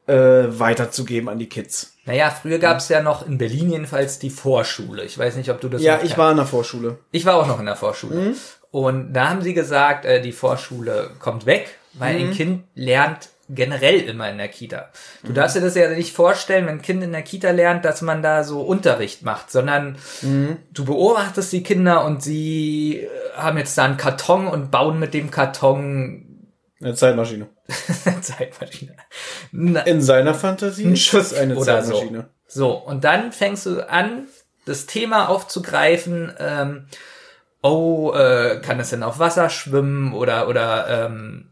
äh, 0.07 0.15
weiterzugeben 0.49 1.29
an 1.29 1.39
die 1.39 1.47
Kids. 1.47 1.93
Naja, 2.05 2.29
früher 2.29 2.57
gab 2.59 2.79
es 2.79 2.89
ja 2.89 3.01
noch 3.01 3.25
in 3.25 3.37
Berlin 3.37 3.71
jedenfalls 3.71 4.19
die 4.19 4.29
Vorschule. 4.31 5.03
Ich 5.05 5.17
weiß 5.17 5.37
nicht, 5.37 5.49
ob 5.49 5.61
du 5.61 5.69
das 5.69 5.81
Ja, 5.81 6.01
ich 6.03 6.17
war 6.17 6.31
in 6.31 6.37
der 6.37 6.45
Vorschule. 6.45 6.97
Ich 7.11 7.25
war 7.25 7.35
auch 7.35 7.47
noch 7.47 7.59
in 7.59 7.65
der 7.65 7.77
Vorschule. 7.77 8.15
Mhm. 8.15 8.35
Und 8.73 9.13
da 9.13 9.29
haben 9.29 9.43
sie 9.43 9.53
gesagt, 9.53 10.03
äh, 10.03 10.19
die 10.19 10.31
Vorschule 10.31 11.11
kommt 11.19 11.45
weg, 11.45 11.77
weil 11.93 12.15
Mhm. 12.17 12.25
ein 12.25 12.31
Kind 12.33 12.63
lernt 12.73 13.29
generell 13.47 13.99
immer 13.99 14.27
in 14.31 14.39
der 14.39 14.47
Kita. 14.47 14.89
Du 15.21 15.29
Mhm. 15.29 15.35
darfst 15.35 15.55
dir 15.55 15.61
das 15.61 15.75
ja 15.75 15.89
nicht 15.89 16.11
vorstellen, 16.15 16.65
wenn 16.65 16.77
ein 16.77 16.81
Kind 16.81 17.03
in 17.03 17.11
der 17.11 17.21
Kita 17.21 17.51
lernt, 17.51 17.85
dass 17.85 18.01
man 18.01 18.23
da 18.23 18.43
so 18.43 18.61
Unterricht 18.61 19.21
macht, 19.21 19.51
sondern 19.51 19.97
Mhm. 20.23 20.57
du 20.71 20.85
beobachtest 20.85 21.53
die 21.53 21.61
Kinder 21.61 22.03
und 22.03 22.23
sie 22.23 23.01
äh, 23.01 23.09
haben 23.35 23.59
jetzt 23.59 23.77
da 23.77 23.83
einen 23.85 23.97
Karton 23.97 24.47
und 24.47 24.71
bauen 24.71 24.97
mit 24.97 25.13
dem 25.13 25.29
Karton 25.29 26.49
Eine 26.81 26.95
Zeitmaschine. 26.95 27.47
Zeitmaschine. 28.21 28.95
Na, 29.51 29.81
In 29.81 30.01
seiner 30.01 30.33
Fantasie 30.33 30.85
Ein 30.87 30.99
das 31.11 31.33
eine 31.35 31.55
oder 31.55 31.83
so. 31.83 31.91
Zeitmaschine. 31.93 32.29
So, 32.47 32.71
und 32.71 33.03
dann 33.03 33.31
fängst 33.31 33.67
du 33.67 33.87
an, 33.87 34.27
das 34.65 34.87
Thema 34.87 35.29
aufzugreifen, 35.29 36.33
ähm, 36.39 36.87
oh, 37.63 38.11
äh, 38.13 38.59
kann 38.61 38.79
es 38.79 38.91
denn 38.91 39.01
auf 39.03 39.17
Wasser 39.19 39.49
schwimmen 39.49 40.13
oder, 40.13 40.47
oder, 40.47 41.05
ähm, 41.07 41.49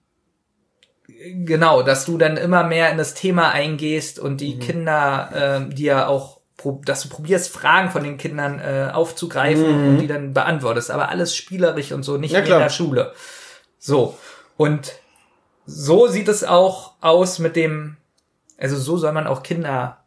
genau, 1.45 1.81
dass 1.81 2.05
du 2.05 2.17
dann 2.17 2.37
immer 2.37 2.63
mehr 2.63 2.91
in 2.91 2.97
das 2.97 3.13
Thema 3.13 3.49
eingehst 3.51 4.19
und 4.19 4.33
Mhm. 4.33 4.37
die 4.37 4.59
Kinder, 4.59 5.29
ähm, 5.33 5.75
die 5.75 5.83
ja 5.83 6.07
auch, 6.07 6.41
dass 6.85 7.01
du 7.03 7.09
probierst, 7.09 7.49
Fragen 7.51 7.89
von 7.89 8.03
den 8.03 8.17
Kindern 8.17 8.59
äh, 8.59 8.91
aufzugreifen 8.93 9.87
und 9.87 9.97
die 9.97 10.07
dann 10.07 10.33
beantwortest, 10.33 10.91
aber 10.91 11.09
alles 11.09 11.35
spielerisch 11.35 11.91
und 11.91 12.03
so, 12.03 12.17
nicht 12.17 12.31
Mhm. 12.33 12.45
Ja, 12.45 12.55
in 12.57 12.61
der 12.61 12.69
Schule. 12.69 13.13
So, 13.79 14.17
und 14.57 14.93
so 15.65 16.07
sieht 16.07 16.27
es 16.27 16.43
auch 16.43 16.93
aus 17.01 17.39
mit 17.39 17.55
dem, 17.55 17.97
also 18.59 18.77
so 18.77 18.97
soll 18.97 19.11
man 19.13 19.25
auch 19.27 19.41
Kinder 19.43 20.03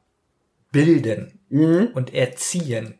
bilden 0.70 1.40
Mhm. 1.48 1.88
und 1.94 2.12
erziehen. 2.14 2.98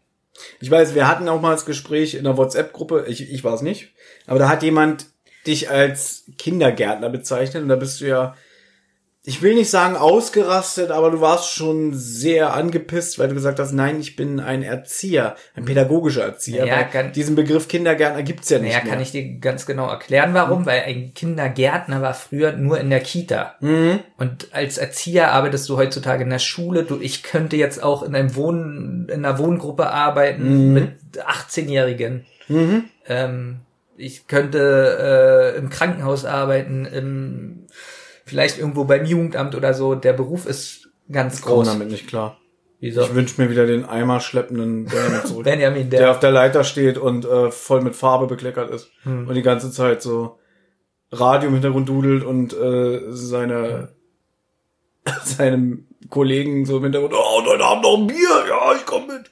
Ich 0.61 0.70
weiß, 0.70 0.94
wir 0.94 1.09
hatten 1.09 1.28
auch 1.28 1.40
mal 1.40 1.52
das 1.52 1.66
Gespräch 1.66 2.15
in 2.15 2.24
der 2.24 2.36
WhatsApp-Gruppe, 2.36 3.06
ich, 3.09 3.31
ich 3.31 3.44
war 3.44 3.55
es 3.55 3.62
nicht, 3.62 3.93
aber 4.27 4.39
da 4.39 4.48
hat 4.48 4.62
jemand 4.62 5.06
dich 5.47 5.70
als 5.70 6.24
Kindergärtner 6.39 7.11
bezeichnet 7.11 7.62
und 7.62 7.69
da 7.69 7.77
bist 7.77 8.01
du 8.01 8.06
ja, 8.06 8.35
ich 9.26 9.40
will 9.40 9.55
nicht 9.55 9.70
sagen 9.70 9.96
ausgerastet, 9.96 10.90
aber 10.90 11.10
du 11.10 11.20
warst 11.22 11.51
schon 11.51 11.94
sehr 11.94 12.52
angepisst, 12.52 13.18
weil 13.18 13.28
du 13.28 13.34
gesagt 13.34 13.59
hast, 13.59 13.72
nein, 13.72 13.98
ich 13.98 14.16
bin 14.16 14.38
ein 14.38 14.62
Erzieher, 14.62 15.34
ein 15.56 15.64
pädagogischer 15.64 16.24
Erzieher. 16.24 16.66
Ja, 16.66 16.82
kann- 16.82 17.12
diesen 17.12 17.34
Begriff 17.34 17.66
Kindergärtner 17.66 18.22
gibt's 18.22 18.51
ja 18.51 18.59
nicht 18.59 18.72
mehr. 18.74 18.92
kann 18.92 19.01
ich 19.01 19.12
dir 19.12 19.38
ganz 19.38 19.64
genau 19.64 19.88
erklären, 19.88 20.34
warum, 20.34 20.66
weil 20.66 20.82
ein 20.82 21.14
Kindergärtner 21.14 22.02
war 22.02 22.12
früher 22.12 22.52
nur 22.52 22.78
in 22.78 22.90
der 22.90 23.01
Kita. 23.01 23.55
Mhm. 23.60 24.01
Und 24.18 24.48
als 24.52 24.76
Erzieher 24.76 25.32
arbeitest 25.32 25.68
du 25.70 25.78
heutzutage 25.78 26.24
in 26.24 26.30
der 26.30 26.38
Schule. 26.38 26.82
Du, 26.82 27.01
ich 27.01 27.22
könnte 27.22 27.56
jetzt 27.56 27.82
auch 27.82 28.02
in 28.02 28.14
einem 28.14 28.36
Wohn, 28.36 29.09
in 29.10 29.24
einer 29.24 29.38
Wohngruppe 29.38 29.88
arbeiten 29.88 30.74
mit 30.74 30.92
18-Jährigen. 31.26 32.26
Ähm, 33.09 33.60
ich 33.96 34.26
könnte 34.26 35.55
äh, 35.55 35.59
im 35.59 35.70
Krankenhaus 35.70 36.24
arbeiten, 36.24 36.84
im, 36.84 37.66
vielleicht 38.24 38.59
irgendwo 38.59 38.84
beim 38.84 39.05
Jugendamt 39.05 39.55
oder 39.55 39.74
so. 39.74 39.94
Der 39.94 40.12
Beruf 40.12 40.46
ist 40.46 40.88
ganz 41.10 41.42
groß. 41.42 41.66
damit 41.66 41.90
nicht 41.90 42.06
klar. 42.09 42.38
Wieso? 42.80 43.02
Ich 43.02 43.14
wünsche 43.14 43.40
mir 43.40 43.48
wieder 43.51 43.66
den 43.66 43.84
Eimer 43.84 44.20
schleppenden 44.20 44.86
Benjamin 44.86 45.20
zurück. 45.24 45.44
Benjamin, 45.44 45.88
der 45.90 46.01
der, 46.01 46.10
auf 46.10 46.20
der 46.20 46.30
Leiter 46.32 46.64
steht 46.64 46.98
und 46.98 47.24
äh, 47.24 47.51
voll 47.51 47.80
mit 47.80 47.94
Farbe 47.96 48.26
bekleckert 48.26 48.70
ist 48.70 48.90
Hm. 49.05 49.26
und 49.28 49.34
die 49.34 49.42
ganze 49.42 49.70
Zeit 49.70 50.02
so 50.02 50.38
Radio 51.12 51.48
im 51.48 51.55
Hintergrund 51.55 51.88
dudelt 51.88 52.24
und 52.24 52.52
äh, 52.52 53.01
seine 53.10 53.90
seinem 55.24 55.86
Kollegen 56.10 56.66
so 56.66 56.76
im 56.78 56.82
Hintergrund, 56.84 57.14
oh, 57.16 57.42
heute 57.46 57.64
Abend 57.64 57.84
noch 57.84 57.96
ein 57.98 58.06
Bier, 58.06 58.44
ja, 58.48 58.74
ich 58.76 58.84
komm 58.84 59.06
mit. 59.06 59.30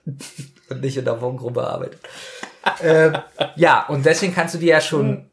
und 0.71 0.81
nicht 0.81 0.97
in 0.97 1.05
der 1.05 1.21
Wohngruppe 1.21 1.67
arbeitet. 1.67 2.01
ähm, 2.83 3.17
ja, 3.57 3.87
und 3.89 4.07
deswegen 4.07 4.35
kannst 4.35 4.55
du 4.55 4.59
dir 4.59 4.75
ja 4.75 4.81
schon 4.81 5.31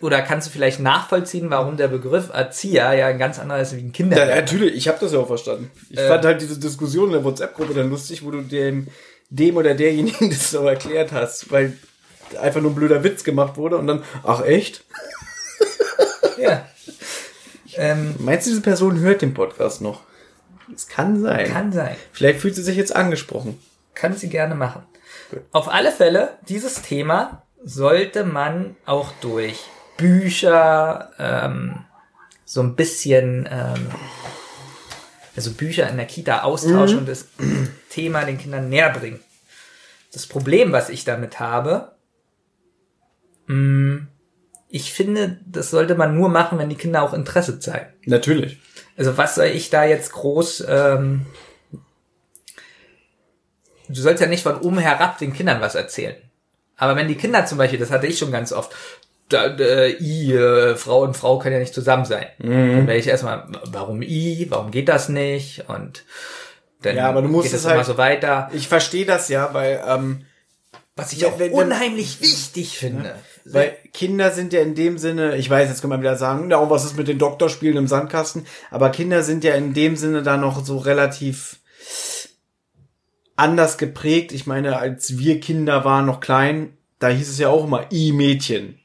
oder 0.00 0.20
kannst 0.22 0.48
du 0.48 0.50
vielleicht 0.52 0.80
nachvollziehen, 0.80 1.50
warum 1.50 1.76
der 1.76 1.88
Begriff 1.88 2.30
Erzieher 2.32 2.92
ja 2.94 3.06
ein 3.06 3.18
ganz 3.18 3.38
anderer 3.38 3.60
ist 3.60 3.74
wie 3.74 3.80
ein 3.80 3.86
Ja, 3.86 3.92
Kindergärtner. 3.92 4.34
natürlich, 4.36 4.74
ich 4.74 4.88
habe 4.88 4.98
das 5.00 5.12
ja 5.12 5.18
auch 5.20 5.26
verstanden. 5.26 5.70
Ich 5.90 5.98
Äh. 5.98 6.08
fand 6.08 6.24
halt 6.24 6.40
diese 6.40 6.58
Diskussion 6.58 7.06
in 7.08 7.12
der 7.14 7.24
WhatsApp-Gruppe 7.24 7.74
dann 7.74 7.88
lustig, 7.90 8.24
wo 8.24 8.30
du 8.30 8.42
dem, 8.42 8.88
dem 9.30 9.56
oder 9.56 9.74
derjenigen 9.74 10.28
das 10.30 10.50
so 10.50 10.66
erklärt 10.66 11.12
hast, 11.12 11.50
weil 11.50 11.76
einfach 12.40 12.60
nur 12.60 12.72
ein 12.72 12.74
blöder 12.74 13.02
Witz 13.04 13.24
gemacht 13.24 13.56
wurde 13.56 13.76
und 13.78 13.86
dann, 13.86 14.02
ach 14.24 14.42
echt? 14.44 14.84
Ja. 16.38 16.66
Ähm, 17.76 18.14
Meinst 18.18 18.46
du, 18.46 18.50
diese 18.50 18.62
Person 18.62 18.98
hört 19.00 19.22
den 19.22 19.34
Podcast 19.34 19.80
noch? 19.80 20.02
Es 20.74 20.88
kann 20.88 21.20
sein. 21.20 21.46
kann 21.48 21.72
sein. 21.72 21.96
Vielleicht 22.12 22.40
fühlt 22.40 22.54
sie 22.54 22.62
sich 22.62 22.76
jetzt 22.76 22.94
angesprochen. 22.94 23.58
Kann 23.94 24.16
sie 24.16 24.28
gerne 24.28 24.54
machen. 24.54 24.82
Auf 25.52 25.68
alle 25.68 25.90
Fälle, 25.92 26.30
dieses 26.48 26.82
Thema 26.82 27.42
sollte 27.64 28.24
man 28.24 28.76
auch 28.86 29.12
durch 29.20 29.64
Bücher 29.96 31.10
ähm, 31.18 31.84
so 32.44 32.62
ein 32.62 32.76
bisschen, 32.76 33.48
ähm, 33.50 33.86
also 35.36 35.52
Bücher 35.52 35.88
in 35.88 35.96
der 35.96 36.06
Kita 36.06 36.42
austauschen 36.42 36.98
und 36.98 37.08
das 37.08 37.28
Thema 37.88 38.24
den 38.24 38.38
Kindern 38.38 38.68
näher 38.68 38.90
bringen. 38.90 39.20
Das 40.12 40.26
Problem, 40.26 40.72
was 40.72 40.90
ich 40.90 41.04
damit 41.04 41.40
habe, 41.40 41.92
mh, 43.46 44.06
ich 44.68 44.92
finde, 44.92 45.38
das 45.46 45.70
sollte 45.70 45.94
man 45.94 46.16
nur 46.16 46.28
machen, 46.28 46.58
wenn 46.58 46.68
die 46.68 46.76
Kinder 46.76 47.02
auch 47.02 47.12
Interesse 47.12 47.60
zeigen. 47.60 47.92
Natürlich. 48.06 48.58
Also 48.96 49.16
was 49.16 49.36
soll 49.36 49.46
ich 49.46 49.70
da 49.70 49.84
jetzt 49.84 50.12
groß... 50.12 50.64
Ähm, 50.68 51.26
du 53.88 54.00
sollst 54.00 54.20
ja 54.20 54.26
nicht 54.26 54.42
von 54.42 54.60
oben 54.60 54.78
herab 54.78 55.18
den 55.18 55.32
Kindern 55.32 55.60
was 55.60 55.74
erzählen. 55.74 56.16
Aber 56.76 56.96
wenn 56.96 57.06
die 57.06 57.14
Kinder 57.14 57.46
zum 57.46 57.58
Beispiel, 57.58 57.78
das 57.78 57.90
hatte 57.90 58.08
ich 58.08 58.18
schon 58.18 58.32
ganz 58.32 58.52
oft, 58.52 58.74
da, 59.28 59.46
äh, 59.46 59.96
I, 60.00 60.32
äh, 60.34 60.76
Frau 60.76 61.02
und 61.02 61.16
Frau 61.16 61.38
können 61.38 61.54
ja 61.54 61.60
nicht 61.60 61.74
zusammen 61.74 62.04
sein. 62.04 62.26
Dann 62.38 62.86
werde 62.86 62.96
ich 62.96 63.06
erstmal, 63.06 63.46
warum 63.64 64.02
I, 64.02 64.46
warum 64.50 64.70
geht 64.70 64.88
das 64.88 65.08
nicht? 65.08 65.64
Und 65.68 66.04
dann 66.82 66.96
Ja, 66.96 67.08
aber 67.08 67.22
du 67.22 67.28
musst 67.28 67.44
geht 67.48 67.54
es 67.54 67.60
es 67.60 67.64
immer 67.66 67.76
halt- 67.76 67.86
so 67.86 67.96
weiter. 67.96 68.50
Ich 68.52 68.68
verstehe 68.68 69.06
das 69.06 69.28
ja, 69.28 69.52
weil, 69.54 69.82
ähm, 69.88 70.26
Was 70.96 71.12
ich 71.12 71.24
auch 71.26 71.38
wenn- 71.38 71.50
wenn- 71.52 71.66
unheimlich 71.70 72.20
wichtig 72.20 72.78
finde. 72.78 73.14
weil 73.46 73.76
Kinder 73.92 74.30
sind 74.30 74.52
ja 74.52 74.60
in 74.60 74.74
dem 74.74 74.96
Sinne, 74.98 75.36
ich 75.36 75.48
weiß, 75.50 75.68
jetzt 75.68 75.80
kann 75.80 75.90
man 75.90 76.00
wieder 76.00 76.16
sagen, 76.16 76.46
na, 76.48 76.56
und 76.58 76.70
was 76.70 76.84
ist 76.84 76.96
mit 76.96 77.08
den 77.08 77.18
Doktorspielen 77.18 77.76
im 77.78 77.86
Sandkasten? 77.88 78.46
Aber 78.70 78.90
Kinder 78.90 79.22
sind 79.22 79.42
ja 79.44 79.54
in 79.54 79.72
dem 79.74 79.96
Sinne 79.96 80.22
da 80.22 80.36
noch 80.36 80.64
so 80.64 80.76
relativ 80.78 81.56
anders 83.36 83.78
geprägt. 83.78 84.32
Ich 84.32 84.46
meine, 84.46 84.78
als 84.78 85.18
wir 85.18 85.40
Kinder 85.40 85.84
waren, 85.84 86.06
noch 86.06 86.20
klein, 86.20 86.76
da 86.98 87.08
hieß 87.08 87.28
es 87.28 87.38
ja 87.38 87.48
auch 87.48 87.64
immer 87.64 87.86
I-Mädchen. 87.90 88.78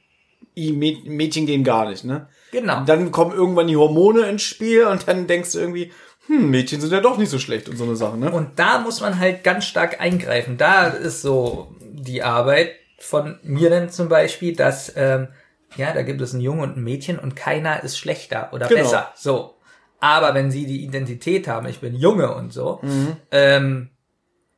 Mädchen 0.72 1.46
gehen 1.46 1.64
gar 1.64 1.88
nicht, 1.88 2.04
ne? 2.04 2.28
Genau. 2.52 2.78
Und 2.78 2.88
dann 2.88 3.10
kommen 3.12 3.32
irgendwann 3.32 3.66
die 3.68 3.76
Hormone 3.76 4.22
ins 4.28 4.42
Spiel 4.42 4.84
und 4.84 5.06
dann 5.08 5.26
denkst 5.26 5.52
du 5.52 5.58
irgendwie, 5.60 5.92
hm, 6.26 6.50
Mädchen 6.50 6.80
sind 6.80 6.92
ja 6.92 7.00
doch 7.00 7.16
nicht 7.18 7.30
so 7.30 7.38
schlecht 7.38 7.68
und 7.68 7.76
so 7.76 7.84
eine 7.84 7.96
Sache, 7.96 8.16
ne? 8.18 8.30
Und 8.30 8.58
da 8.58 8.78
muss 8.80 9.00
man 9.00 9.18
halt 9.18 9.42
ganz 9.44 9.64
stark 9.64 10.00
eingreifen. 10.00 10.56
Da 10.58 10.88
ist 10.88 11.22
so 11.22 11.74
die 11.80 12.22
Arbeit 12.22 12.72
von 12.98 13.38
mir 13.42 13.70
dann 13.70 13.88
zum 13.90 14.08
Beispiel, 14.08 14.54
dass 14.54 14.92
ähm, 14.96 15.28
ja, 15.76 15.92
da 15.92 16.02
gibt 16.02 16.20
es 16.20 16.32
einen 16.34 16.42
Jungen 16.42 16.60
und 16.62 16.76
ein 16.76 16.84
Mädchen 16.84 17.18
und 17.18 17.36
keiner 17.36 17.82
ist 17.84 17.96
schlechter 17.98 18.50
oder 18.52 18.66
Genau. 18.66 18.82
besser. 18.82 19.12
So. 19.16 19.54
Aber 20.00 20.34
wenn 20.34 20.50
sie 20.50 20.66
die 20.66 20.82
Identität 20.84 21.46
haben, 21.46 21.66
ich 21.68 21.78
bin 21.80 21.94
Junge 21.94 22.34
und 22.34 22.52
so, 22.52 22.80
Mhm. 22.82 23.16
ähm, 23.30 23.90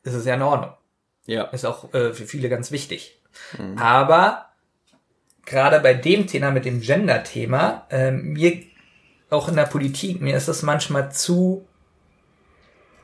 ist 0.04 0.14
es 0.14 0.24
ja 0.24 0.34
in 0.34 0.42
Ordnung. 0.42 0.72
ja. 1.26 1.44
Ist 1.44 1.64
auch 1.66 1.92
äh, 1.94 2.12
für 2.14 2.24
viele 2.26 2.48
ganz 2.48 2.70
wichtig. 2.72 3.20
Mhm. 3.58 3.76
Aber 3.78 4.46
gerade 5.52 5.78
bei 5.80 5.94
dem 5.94 6.26
Thema 6.26 6.50
mit 6.50 6.64
dem 6.64 6.80
Gender-Thema, 6.80 7.86
ähm, 7.90 8.32
mir 8.32 8.62
auch 9.30 9.48
in 9.48 9.54
der 9.54 9.66
Politik, 9.66 10.20
mir 10.20 10.36
ist 10.36 10.48
das 10.48 10.62
manchmal 10.62 11.12
zu, 11.12 11.66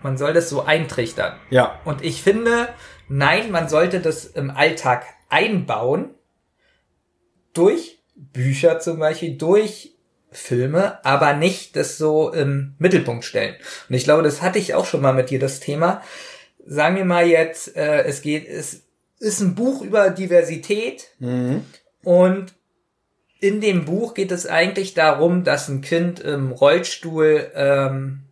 man 0.02 0.16
soll 0.16 0.32
das 0.32 0.48
so 0.48 0.64
eintrichtern. 0.64 1.38
Ja. 1.50 1.80
Und 1.84 2.02
ich 2.02 2.22
finde, 2.22 2.68
nein, 3.08 3.50
man 3.50 3.68
sollte 3.68 4.00
das 4.00 4.24
im 4.24 4.50
Alltag 4.50 5.04
einbauen. 5.28 6.10
Durch 7.52 7.98
Bücher 8.14 8.80
zum 8.80 8.98
Beispiel, 8.98 9.36
durch 9.36 9.94
Filme, 10.30 11.04
aber 11.04 11.34
nicht 11.34 11.76
das 11.76 11.98
so 11.98 12.32
im 12.32 12.74
Mittelpunkt 12.78 13.24
stellen. 13.24 13.56
Und 13.88 13.94
ich 13.94 14.04
glaube, 14.04 14.22
das 14.22 14.42
hatte 14.42 14.58
ich 14.58 14.74
auch 14.74 14.86
schon 14.86 15.00
mal 15.00 15.14
mit 15.14 15.30
dir, 15.30 15.38
das 15.38 15.60
Thema. 15.60 16.02
Sagen 16.66 16.96
wir 16.96 17.04
mal 17.04 17.26
jetzt, 17.26 17.76
äh, 17.76 18.02
es 18.04 18.22
geht, 18.22 18.46
es 18.46 18.82
ist 19.18 19.40
ein 19.40 19.54
Buch 19.54 19.82
über 19.82 20.10
Diversität 20.10 21.08
Mhm. 21.18 21.64
Und 22.08 22.54
in 23.38 23.60
dem 23.60 23.84
Buch 23.84 24.14
geht 24.14 24.32
es 24.32 24.46
eigentlich 24.46 24.94
darum, 24.94 25.44
dass 25.44 25.68
ein 25.68 25.82
Kind 25.82 26.20
im 26.20 26.52
Rollstuhl 26.52 27.50
ähm, 27.54 28.22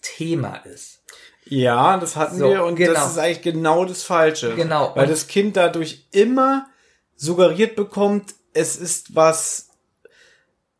Thema 0.00 0.58
ist. 0.58 1.02
Ja, 1.44 1.96
das 1.96 2.14
hatten 2.14 2.38
So, 2.38 2.50
wir 2.50 2.64
und 2.64 2.76
genau. 2.76 2.92
das 2.92 3.10
ist 3.10 3.18
eigentlich 3.18 3.42
genau 3.42 3.84
das 3.84 4.04
Falsche. 4.04 4.54
Genau. 4.54 4.92
Weil 4.94 5.08
das 5.08 5.26
Kind 5.26 5.56
dadurch 5.56 6.06
immer 6.12 6.68
suggeriert 7.16 7.74
bekommt, 7.74 8.36
es 8.52 8.76
ist 8.76 9.16
was 9.16 9.70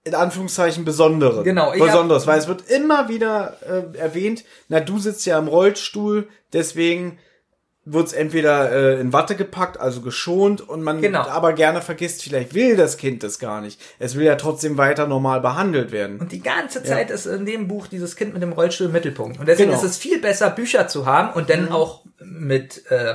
in 0.05 0.15
Anführungszeichen 0.15 0.85
Besonderes. 0.85 1.43
Genau, 1.43 1.73
Besonderes, 1.73 2.29
weil 2.29 2.39
es 2.39 2.47
wird 2.47 2.71
immer 2.71 3.09
wieder 3.09 3.57
äh, 3.63 3.99
erwähnt, 3.99 4.45
na 4.69 4.79
du 4.79 5.01
sitzt 5.01 5.27
ja 5.27 5.37
im 5.37 5.49
Rollstuhl, 5.49 6.29
deswegen 6.53 7.19
wird's 7.89 8.13
entweder 8.13 8.73
äh, 8.73 9.01
in 9.01 9.13
Watte 9.13 9.37
gepackt, 9.37 9.79
also 9.79 10.01
geschont 10.01 10.61
und 10.61 10.83
man 10.83 11.01
Genau. 11.01 11.21
aber 11.23 11.53
gerne 11.53 11.81
vergisst, 11.81 12.23
vielleicht 12.25 12.53
will 12.53 12.77
das 12.77 12.97
Kind 12.97 13.23
das 13.23 13.39
gar 13.39 13.61
nicht. 13.61 13.81
Es 14.01 14.17
will 14.17 14.25
ja 14.25 14.35
trotzdem 14.35 14.77
weiter 14.77 15.07
normal 15.07 15.41
behandelt 15.41 15.93
werden. 15.93 16.19
Und 16.19 16.33
die 16.33 16.43
ganze 16.43 16.83
Zeit 16.83 17.11
ist 17.11 17.27
in 17.27 17.47
dem 17.47 17.69
Buch 17.69 17.87
dieses 17.87 18.17
Kind 18.17 18.33
mit 18.35 18.43
dem 18.43 18.53
Rollstuhl 18.53 18.89
im 18.89 18.93
Mittelpunkt. 18.93 19.39
Und 19.39 19.47
deswegen 19.47 19.71
Genau. 19.71 19.81
ist 19.81 19.89
es 19.89 19.97
viel 19.97 20.21
besser, 20.21 20.51
Bücher 20.51 20.89
zu 20.89 21.07
haben 21.07 21.33
und 21.35 21.49
dann 21.49 21.71
auch 21.71 22.05
mit 22.19 22.91
äh, 22.91 23.15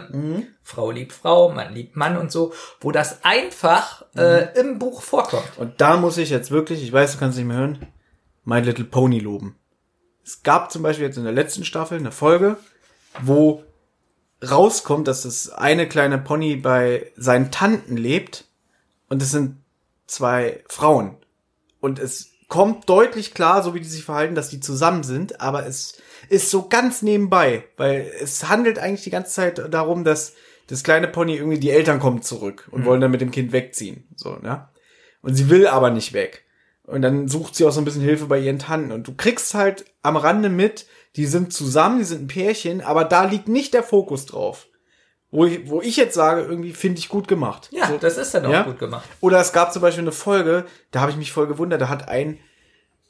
Frau 0.63 0.89
liebt 0.91 1.11
Frau, 1.11 1.49
Mann 1.51 1.73
liebt 1.73 1.97
Mann 1.97 2.15
und 2.17 2.31
so, 2.31 2.53
wo 2.79 2.91
das 2.93 3.25
einfach 3.25 4.05
äh, 4.15 4.57
im 4.57 4.79
Buch 4.79 5.01
vorkommt. 5.01 5.51
Und 5.57 5.81
da 5.81 5.97
muss 5.97 6.17
ich 6.17 6.29
jetzt 6.29 6.49
wirklich, 6.49 6.81
ich 6.81 6.93
weiß, 6.93 7.11
du 7.13 7.17
kannst 7.19 7.37
nicht 7.37 7.47
mehr 7.47 7.57
hören, 7.57 7.87
My 8.45 8.61
Little 8.61 8.85
Pony 8.85 9.19
loben. 9.19 9.57
Es 10.23 10.43
gab 10.43 10.71
zum 10.71 10.81
Beispiel 10.81 11.07
jetzt 11.07 11.17
in 11.17 11.25
der 11.25 11.33
letzten 11.33 11.65
Staffel 11.65 11.97
eine 11.97 12.11
Folge, 12.13 12.55
wo 13.21 13.63
rauskommt, 14.49 15.07
dass 15.07 15.23
das 15.23 15.49
eine 15.49 15.87
kleine 15.87 16.17
Pony 16.17 16.55
bei 16.55 17.11
seinen 17.15 17.51
Tanten 17.51 17.97
lebt 17.97 18.45
und 19.09 19.21
es 19.21 19.31
sind 19.31 19.57
zwei 20.07 20.63
Frauen. 20.67 21.17
Und 21.79 21.99
es 21.99 22.31
kommt 22.47 22.89
deutlich 22.89 23.33
klar, 23.33 23.63
so 23.63 23.73
wie 23.73 23.79
die 23.79 23.87
sich 23.87 24.03
verhalten, 24.03 24.35
dass 24.35 24.49
die 24.49 24.59
zusammen 24.59 25.03
sind, 25.03 25.41
aber 25.41 25.65
es 25.65 25.97
ist 26.29 26.49
so 26.49 26.67
ganz 26.67 27.01
nebenbei, 27.01 27.63
weil 27.77 28.11
es 28.21 28.49
handelt 28.49 28.77
eigentlich 28.77 29.03
die 29.03 29.09
ganze 29.09 29.31
Zeit 29.31 29.73
darum, 29.73 30.03
dass 30.03 30.33
das 30.67 30.83
kleine 30.83 31.07
Pony 31.07 31.35
irgendwie 31.35 31.59
die 31.59 31.69
Eltern 31.69 31.99
kommen 31.99 32.21
zurück 32.21 32.67
und 32.71 32.85
wollen 32.85 33.01
dann 33.01 33.11
mit 33.11 33.21
dem 33.21 33.31
Kind 33.31 33.51
wegziehen, 33.51 34.07
so, 34.15 34.35
ne? 34.35 34.67
Und 35.21 35.35
sie 35.35 35.49
will 35.49 35.67
aber 35.67 35.91
nicht 35.91 36.13
weg. 36.13 36.45
Und 36.83 37.03
dann 37.03 37.27
sucht 37.27 37.55
sie 37.55 37.65
auch 37.65 37.71
so 37.71 37.79
ein 37.79 37.85
bisschen 37.85 38.01
Hilfe 38.01 38.25
bei 38.25 38.39
ihren 38.39 38.59
Tanten. 38.59 38.91
Und 38.91 39.07
du 39.07 39.13
kriegst 39.13 39.53
halt 39.53 39.85
am 40.01 40.17
Rande 40.17 40.49
mit, 40.49 40.87
die 41.15 41.25
sind 41.25 41.53
zusammen, 41.53 41.99
die 41.99 42.05
sind 42.05 42.23
ein 42.23 42.27
Pärchen, 42.27 42.81
aber 42.81 43.03
da 43.05 43.25
liegt 43.25 43.47
nicht 43.47 43.73
der 43.73 43.83
Fokus 43.83 44.25
drauf. 44.25 44.67
Wo 45.33 45.45
ich, 45.45 45.69
wo 45.69 45.81
ich 45.81 45.95
jetzt 45.95 46.13
sage, 46.15 46.41
irgendwie 46.41 46.73
finde 46.73 46.99
ich 46.99 47.07
gut 47.07 47.27
gemacht. 47.27 47.69
Ja, 47.71 47.87
So. 47.87 47.97
das 47.97 48.17
ist 48.17 48.33
dann 48.33 48.45
auch 48.45 48.51
Ja? 48.51 48.63
gut 48.63 48.79
gemacht. 48.79 49.07
Oder 49.21 49.39
es 49.39 49.53
gab 49.53 49.71
zum 49.71 49.81
Beispiel 49.81 50.03
eine 50.03 50.11
Folge, 50.11 50.65
da 50.91 50.99
habe 51.01 51.11
ich 51.11 51.17
mich 51.17 51.31
voll 51.31 51.47
gewundert, 51.47 51.79
da 51.81 51.87
hat 51.89 52.09
ein 52.09 52.37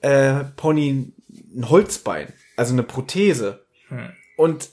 äh, 0.02 0.44
Pony 0.56 1.14
ein 1.56 1.69
Holzbein, 1.69 2.32
also 2.57 2.73
eine 2.73 2.84
Prothese. 2.84 3.65
Und 4.38 4.69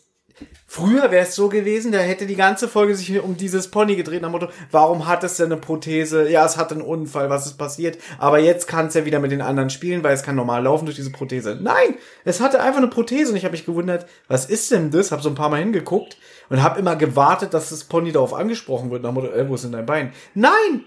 früher 0.68 1.10
wäre 1.10 1.26
es 1.26 1.34
so 1.34 1.48
gewesen, 1.48 1.90
da 1.90 1.98
hätte 1.98 2.26
die 2.26 2.36
ganze 2.36 2.68
Folge 2.68 2.94
sich 2.94 3.20
um 3.20 3.36
dieses 3.36 3.68
Pony 3.68 3.96
gedreht, 3.96 4.22
nach 4.22 4.28
dem 4.28 4.32
Motto, 4.32 4.48
warum 4.70 5.08
hat 5.08 5.24
es 5.24 5.38
denn 5.38 5.46
eine 5.46 5.60
Prothese? 5.60 6.30
Ja, 6.30 6.44
es 6.44 6.56
hat 6.56 6.70
einen 6.70 6.82
Unfall, 6.82 7.30
was 7.30 7.46
ist 7.46 7.58
passiert? 7.58 7.98
Aber 8.18 8.38
jetzt 8.38 8.68
kann 8.68 8.86
es 8.86 8.94
ja 8.94 9.06
wieder 9.06 9.18
mit 9.18 9.32
den 9.32 9.40
anderen 9.40 9.70
spielen, 9.70 10.04
weil 10.04 10.14
es 10.14 10.22
kann 10.22 10.36
normal 10.36 10.62
laufen 10.62 10.84
durch 10.84 10.96
diese 10.96 11.10
Prothese. 11.10 11.58
Nein, 11.60 11.96
es 12.24 12.40
hatte 12.40 12.60
einfach 12.60 12.78
eine 12.78 12.88
Prothese 12.88 13.32
und 13.32 13.36
ich 13.36 13.44
habe 13.44 13.52
mich 13.52 13.66
gewundert, 13.66 14.06
was 14.28 14.44
ist 14.44 14.70
denn 14.70 14.90
das? 14.90 15.10
Habe 15.10 15.22
so 15.22 15.30
ein 15.30 15.34
paar 15.34 15.48
Mal 15.48 15.60
hingeguckt 15.60 16.18
und 16.50 16.62
habe 16.62 16.78
immer 16.78 16.94
gewartet, 16.94 17.54
dass 17.54 17.70
das 17.70 17.84
Pony 17.84 18.12
darauf 18.12 18.34
angesprochen 18.34 18.90
wird, 18.90 19.02
nach 19.02 19.10
dem 19.10 19.14
Motto, 19.14 19.32
äh, 19.32 19.48
wo 19.48 19.54
ist 19.54 19.64
denn 19.64 19.72
dein 19.72 19.86
Bein? 19.86 20.12
Nein! 20.34 20.84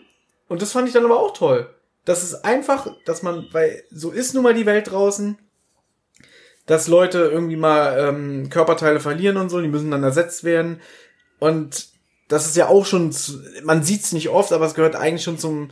Und 0.47 0.61
das 0.61 0.73
fand 0.73 0.87
ich 0.87 0.93
dann 0.93 1.05
aber 1.05 1.19
auch 1.19 1.33
toll. 1.33 1.69
Das 2.05 2.23
ist 2.23 2.45
einfach, 2.45 2.87
dass 3.05 3.23
man, 3.23 3.47
weil 3.51 3.83
so 3.89 4.11
ist 4.11 4.33
nun 4.33 4.43
mal 4.43 4.53
die 4.53 4.65
Welt 4.65 4.91
draußen, 4.91 5.37
dass 6.65 6.87
Leute 6.87 7.19
irgendwie 7.19 7.55
mal 7.55 7.97
ähm, 7.99 8.49
Körperteile 8.49 8.99
verlieren 8.99 9.37
und 9.37 9.49
so, 9.49 9.61
die 9.61 9.67
müssen 9.67 9.91
dann 9.91 10.03
ersetzt 10.03 10.43
werden. 10.43 10.81
Und 11.39 11.87
das 12.27 12.45
ist 12.45 12.55
ja 12.55 12.67
auch 12.67 12.85
schon, 12.85 13.13
man 13.63 13.83
sieht 13.83 14.03
es 14.03 14.13
nicht 14.13 14.29
oft, 14.29 14.53
aber 14.53 14.65
es 14.65 14.73
gehört 14.73 14.95
eigentlich 14.95 15.23
schon 15.23 15.37
zum 15.37 15.71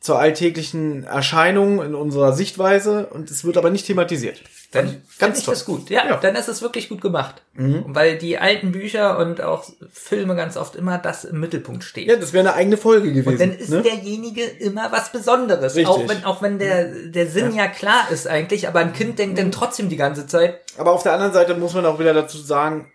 zur 0.00 0.18
alltäglichen 0.18 1.04
Erscheinung 1.04 1.82
in 1.82 1.94
unserer 1.94 2.32
Sichtweise 2.32 3.06
und 3.06 3.30
es 3.30 3.44
wird 3.44 3.56
aber 3.56 3.70
nicht 3.70 3.86
thematisiert. 3.86 4.40
Dann 4.70 5.02
ganz 5.18 5.40
ich 5.40 5.46
das 5.46 5.64
gut. 5.64 5.88
Ja, 5.90 6.06
Ja. 6.06 6.16
dann 6.18 6.36
ist 6.36 6.48
es 6.48 6.62
wirklich 6.62 6.88
gut 6.88 7.00
gemacht. 7.00 7.42
Weil 7.54 8.18
die 8.18 8.38
alten 8.38 8.70
Bücher 8.70 9.18
und 9.18 9.40
auch 9.40 9.64
Filme 9.90 10.36
ganz 10.36 10.56
oft 10.56 10.76
immer 10.76 10.98
das 10.98 11.24
im 11.24 11.40
Mittelpunkt 11.40 11.82
steht. 11.82 12.06
Ja, 12.06 12.16
das 12.16 12.32
wäre 12.32 12.46
eine 12.46 12.56
eigene 12.56 12.76
Folge 12.76 13.12
gewesen. 13.12 13.28
Und 13.28 13.40
dann 13.40 13.52
ist 13.54 13.70
ne? 13.70 13.82
derjenige 13.82 14.42
immer 14.44 14.92
was 14.92 15.10
Besonderes. 15.10 15.74
Richtig. 15.74 15.88
Auch 15.88 16.08
wenn, 16.08 16.24
auch 16.24 16.42
wenn 16.42 16.58
der, 16.58 16.92
der 17.08 17.26
Sinn 17.26 17.54
ja. 17.56 17.66
klar 17.66 18.08
ist 18.12 18.28
eigentlich, 18.28 18.68
aber 18.68 18.80
ein 18.80 18.92
Kind 18.92 19.18
denkt 19.18 19.38
dann 19.38 19.50
trotzdem 19.50 19.88
die 19.88 19.96
ganze 19.96 20.26
Zeit, 20.26 20.60
Aber 20.76 20.92
auf 20.92 21.02
der 21.02 21.14
anderen 21.14 21.32
Seite 21.32 21.54
muss 21.54 21.74
man 21.74 21.86
auch 21.86 21.98
wieder 21.98 22.14
dazu 22.14 22.38
sagen, 22.38 22.92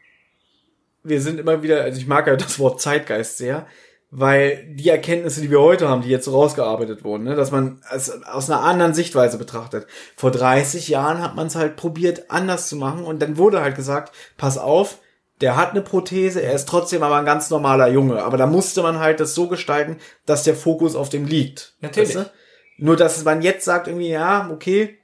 wir 1.04 1.20
sind 1.20 1.40
immer 1.40 1.62
wieder, 1.64 1.82
also 1.82 2.00
ich 2.00 2.08
mag 2.08 2.28
ja 2.28 2.36
das 2.36 2.60
Wort 2.60 2.80
Zeitgeist 2.82 3.38
sehr. 3.38 3.68
Weil 4.16 4.68
die 4.70 4.90
Erkenntnisse, 4.90 5.42
die 5.42 5.50
wir 5.50 5.60
heute 5.60 5.90
haben, 5.90 6.04
die 6.04 6.10
jetzt 6.10 6.26
so 6.26 6.40
rausgearbeitet 6.40 7.04
wurden, 7.04 7.24
ne, 7.24 7.36
dass 7.36 7.50
man 7.50 7.82
es 7.92 8.24
aus 8.26 8.48
einer 8.48 8.62
anderen 8.62 8.94
Sichtweise 8.94 9.40
betrachtet. 9.40 9.88
Vor 10.16 10.30
30 10.30 10.88
Jahren 10.88 11.20
hat 11.20 11.36
man 11.36 11.48
es 11.48 11.56
halt 11.56 11.78
probiert, 11.78 12.30
anders 12.30 12.70
zu 12.70 12.76
machen 12.76 13.06
und 13.06 13.24
dann 13.24 13.38
wurde 13.38 13.62
halt 13.62 13.76
gesagt, 13.76 14.14
pass 14.38 14.60
auf, 14.60 15.00
der 15.42 15.56
hat 15.56 15.72
eine 15.72 15.82
Prothese, 15.82 16.44
er 16.44 16.54
ist 16.54 16.70
trotzdem 16.70 17.02
aber 17.02 17.16
ein 17.16 17.26
ganz 17.26 17.50
normaler 17.50 17.88
Junge. 17.88 18.22
Aber 18.22 18.38
da 18.38 18.46
musste 18.46 18.84
man 18.84 19.00
halt 19.00 19.20
das 19.20 19.34
so 19.34 19.48
gestalten, 19.48 19.98
dass 20.28 20.44
der 20.44 20.56
Fokus 20.56 20.96
auf 20.96 21.10
dem 21.10 21.26
liegt. 21.26 21.74
Natürlich. 21.82 22.16
Weißt 22.16 22.28
du? 22.28 22.32
Nur, 22.78 22.96
dass 22.96 23.24
man 23.24 23.42
jetzt 23.42 23.66
sagt 23.66 23.88
irgendwie, 23.88 24.10
ja, 24.10 24.48
okay, 24.52 25.00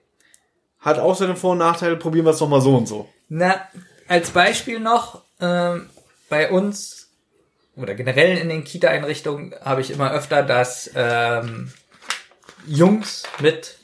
hat 0.78 1.00
auch 1.00 1.16
seine 1.16 1.36
Vor- 1.36 1.54
und 1.54 1.58
Nachteile, 1.58 1.98
probieren 1.98 2.26
wir 2.26 2.32
es 2.32 2.38
doch 2.38 2.48
mal 2.48 2.62
so 2.62 2.78
und 2.78 2.88
so. 2.88 3.10
Na, 3.28 3.56
als 4.08 4.30
Beispiel 4.30 4.80
noch, 4.80 5.24
ähm, 5.42 5.90
bei 6.30 6.52
uns 6.52 6.99
oder 7.76 7.96
generell 7.96 8.38
in 8.38 8.50
den 8.50 8.64
Kita-Einrichtungen 8.64 9.56
habe 9.64 9.82
ich 9.82 9.92
immer 9.92 10.12
öfter, 10.12 10.44
dass 10.44 10.92
ähm, 10.96 11.72
Jungs 12.68 13.24
mit 13.40 13.78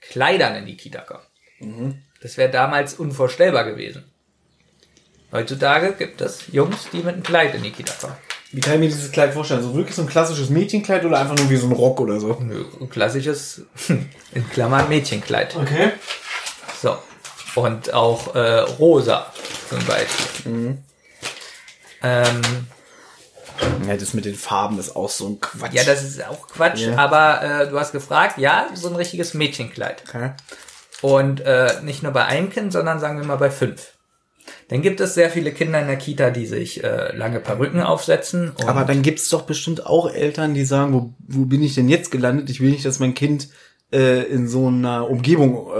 Kleidern 0.00 0.56
in 0.56 0.66
die 0.66 0.76
Kita 0.76 1.00
kommen. 1.00 1.24
Das 2.20 2.36
wäre 2.36 2.50
damals 2.50 2.94
unvorstellbar 2.94 3.64
gewesen. 3.64 4.04
Heutzutage 5.32 5.94
gibt 5.94 6.20
es 6.20 6.44
Jungs, 6.52 6.88
die 6.92 6.98
mit 6.98 7.14
einem 7.14 7.22
Kleid 7.22 7.54
in 7.54 7.62
die 7.62 7.70
Kita 7.70 7.94
kommen. 8.00 8.16
Wie 8.50 8.60
kann 8.60 8.74
ich 8.74 8.80
mir 8.80 8.88
dieses 8.88 9.10
Kleid 9.10 9.32
vorstellen? 9.32 9.62
So 9.62 9.74
wirklich 9.74 9.96
so 9.96 10.02
ein 10.02 10.08
klassisches 10.08 10.50
Mädchenkleid 10.50 11.06
oder 11.06 11.18
einfach 11.18 11.36
nur 11.36 11.48
wie 11.48 11.56
so 11.56 11.66
ein 11.66 11.72
Rock 11.72 12.00
oder 12.00 12.20
so? 12.20 12.36
Nö, 12.38 12.66
ein 12.80 12.90
klassisches, 12.90 13.62
in 13.88 14.50
Klammern 14.50 14.90
Mädchenkleid. 14.90 15.56
Okay. 15.56 15.92
So. 16.80 16.98
Und 17.54 17.94
auch 17.94 18.34
äh, 18.34 18.58
rosa 18.60 19.32
zum 19.70 19.78
Beispiel. 19.86 20.52
Ähm, 22.02 22.40
Ja, 23.86 23.96
das 23.96 24.14
mit 24.14 24.24
den 24.24 24.34
Farben 24.34 24.78
ist 24.78 24.96
auch 24.96 25.10
so 25.10 25.28
ein 25.28 25.40
Quatsch. 25.40 25.74
ja, 25.74 25.84
das 25.84 26.02
ist 26.02 26.26
auch 26.26 26.48
Quatsch, 26.48 26.80
Ja. 26.80 26.96
aber 26.96 27.42
äh, 27.42 27.68
du 27.68 27.78
hast 27.78 27.92
gefragt, 27.92 28.38
ja, 28.38 28.66
so 28.74 28.88
ein 28.88 28.96
richtiges 28.96 29.34
Mädchenkleid. 29.34 30.02
okay. 30.08 30.30
Und 31.00 31.40
äh, 31.40 31.80
nicht 31.82 32.02
nur 32.02 32.12
bei 32.12 32.24
einem 32.24 32.48
Kind, 32.50 32.72
sondern 32.72 33.00
sagen 33.00 33.18
wir 33.18 33.26
mal 33.26 33.36
bei 33.36 33.50
fünf. 33.50 33.92
Dann 34.68 34.82
gibt 34.82 35.00
es 35.00 35.14
sehr 35.14 35.30
viele 35.30 35.52
Kinder 35.52 35.80
in 35.80 35.86
der 35.88 35.96
Kita, 35.96 36.30
die 36.30 36.46
sich 36.46 36.82
äh, 36.82 37.14
lange 37.14 37.40
Perücken 37.40 37.82
aufsetzen. 37.82 38.52
Aber 38.66 38.84
dann 38.84 39.02
gibt's 39.02 39.28
doch 39.28 39.42
bestimmt 39.42 39.84
auch 39.86 40.10
Eltern, 40.10 40.54
die 40.54 40.64
sagen, 40.64 40.92
wo, 40.94 41.12
wo 41.26 41.44
bin 41.44 41.62
ich 41.62 41.74
denn 41.74 41.88
jetzt 41.88 42.10
gelandet? 42.10 42.50
Ich 42.50 42.60
will 42.60 42.70
nicht, 42.70 42.84
dass 42.86 43.00
mein 43.00 43.14
Kind 43.14 43.48
äh, 43.92 44.22
in 44.22 44.48
so 44.48 44.68
einer 44.68 45.10
Umgebung 45.10 45.70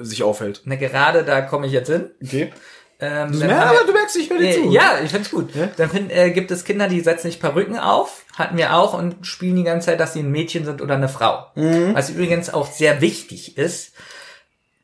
äh, 0.00 0.04
sich 0.04 0.22
aufhält. 0.22 0.62
na, 0.64 0.76
gerade 0.76 1.24
da 1.24 1.42
komme 1.42 1.66
ich 1.66 1.72
jetzt 1.72 1.88
hin. 1.88 2.10
Okay. 2.24 2.52
Ähm, 3.00 3.32
ja, 3.40 3.62
aber 3.70 3.86
du 3.86 3.92
merkst, 3.92 4.16
ich 4.16 4.28
höre 4.30 4.38
dir 4.38 4.44
Nee, 4.44 4.54
zu. 4.54 4.70
ja, 4.72 5.00
ich 5.02 5.10
find's 5.10 5.30
gut. 5.30 5.54
Ja? 5.54 5.68
Dann 5.76 5.88
find, 5.88 6.12
äh, 6.12 6.30
gibt 6.30 6.50
es 6.50 6.64
Kinder, 6.64 6.86
die 6.88 7.00
setzen 7.00 7.28
sich 7.28 7.40
Perücken 7.40 7.78
auf, 7.78 8.24
hatten 8.36 8.56
wir 8.58 8.74
auch 8.74 8.92
und 8.92 9.26
spielen 9.26 9.56
die 9.56 9.64
ganze 9.64 9.86
Zeit, 9.86 10.00
dass 10.00 10.12
sie 10.12 10.20
ein 10.20 10.30
Mädchen 10.30 10.64
sind 10.64 10.82
oder 10.82 10.94
eine 10.94 11.08
Frau. 11.08 11.46
Mhm. 11.54 11.94
Was 11.94 12.10
übrigens 12.10 12.52
auch 12.52 12.70
sehr 12.70 13.00
wichtig 13.00 13.56
ist, 13.56 13.92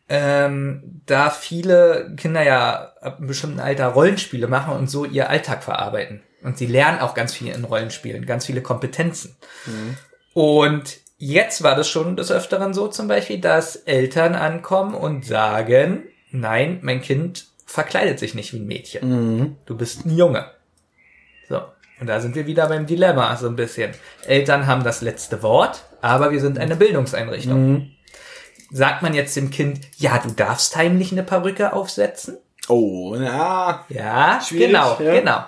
ähm, 0.08 1.02
da 1.06 1.30
viele 1.30 2.14
Kinder 2.16 2.42
ja 2.42 2.92
ab 3.00 3.18
einem 3.18 3.26
bestimmten 3.26 3.60
Alter 3.60 3.88
Rollenspiele 3.88 4.46
machen 4.46 4.74
und 4.76 4.88
so 4.88 5.04
ihr 5.04 5.28
Alltag 5.28 5.62
verarbeiten. 5.64 6.22
Und 6.42 6.56
sie 6.58 6.66
lernen 6.66 7.00
auch 7.00 7.14
ganz 7.14 7.34
viel 7.34 7.52
in 7.52 7.64
Rollenspielen, 7.64 8.24
ganz 8.24 8.46
viele 8.46 8.62
Kompetenzen. 8.62 9.36
Und 10.32 10.98
jetzt 11.18 11.62
war 11.64 11.74
das 11.74 11.88
schon 11.88 12.16
des 12.16 12.30
Öfteren 12.30 12.72
so 12.72 12.86
zum 12.88 13.08
Beispiel, 13.08 13.40
dass 13.40 13.74
Eltern 13.74 14.34
ankommen 14.36 14.94
und 14.94 15.24
sagen, 15.26 16.04
nein, 16.30 16.78
mein 16.82 17.00
Kind 17.00 17.46
verkleidet 17.66 18.18
sich 18.18 18.34
nicht 18.34 18.52
wie 18.54 18.58
ein 18.58 18.66
Mädchen. 18.66 19.08
Mhm. 19.08 19.56
Du 19.66 19.76
bist 19.76 20.06
ein 20.06 20.16
Junge. 20.16 20.50
So. 21.48 21.60
Und 22.00 22.06
da 22.06 22.20
sind 22.20 22.34
wir 22.34 22.46
wieder 22.46 22.68
beim 22.68 22.86
Dilemma 22.86 23.36
so 23.36 23.48
ein 23.48 23.56
bisschen. 23.56 23.92
Eltern 24.24 24.66
haben 24.66 24.84
das 24.84 25.00
letzte 25.02 25.42
Wort, 25.42 25.84
aber 26.00 26.30
wir 26.30 26.40
sind 26.40 26.58
eine 26.58 26.76
Bildungseinrichtung. 26.76 27.72
Mhm. 27.72 27.90
Sagt 28.70 29.02
man 29.02 29.14
jetzt 29.14 29.36
dem 29.36 29.50
Kind, 29.50 29.80
ja, 29.96 30.18
du 30.18 30.30
darfst 30.30 30.76
heimlich 30.76 31.12
eine 31.12 31.22
Perücke 31.22 31.72
aufsetzen? 31.72 32.38
Oh, 32.68 33.14
na, 33.16 33.84
Ja, 33.88 34.40
Schwierig, 34.46 34.66
genau, 34.68 35.00
ja. 35.00 35.12
genau. 35.14 35.44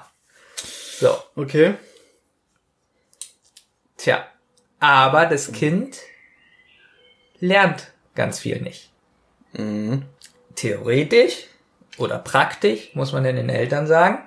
So, 1.00 1.16
okay. 1.36 1.74
tja. 3.96 4.24
Aber 4.80 5.26
das 5.26 5.50
Kind 5.50 5.98
lernt 7.40 7.92
ganz 8.14 8.38
viel 8.38 8.60
nicht. 8.62 8.90
Mhm. 9.52 10.04
Theoretisch 10.54 11.47
oder 11.98 12.18
praktisch, 12.18 12.90
muss 12.94 13.12
man 13.12 13.24
denn 13.24 13.36
den 13.36 13.48
Eltern 13.48 13.86
sagen. 13.86 14.18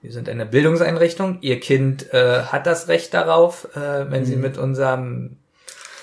Wir 0.00 0.12
sind 0.12 0.28
eine 0.28 0.46
Bildungseinrichtung. 0.46 1.38
Ihr 1.42 1.60
Kind 1.60 2.12
äh, 2.12 2.42
hat 2.44 2.66
das 2.66 2.88
Recht 2.88 3.14
darauf, 3.14 3.68
äh, 3.76 4.10
wenn 4.10 4.24
sie 4.24 4.36
mit 4.36 4.58
unserem 4.58 5.36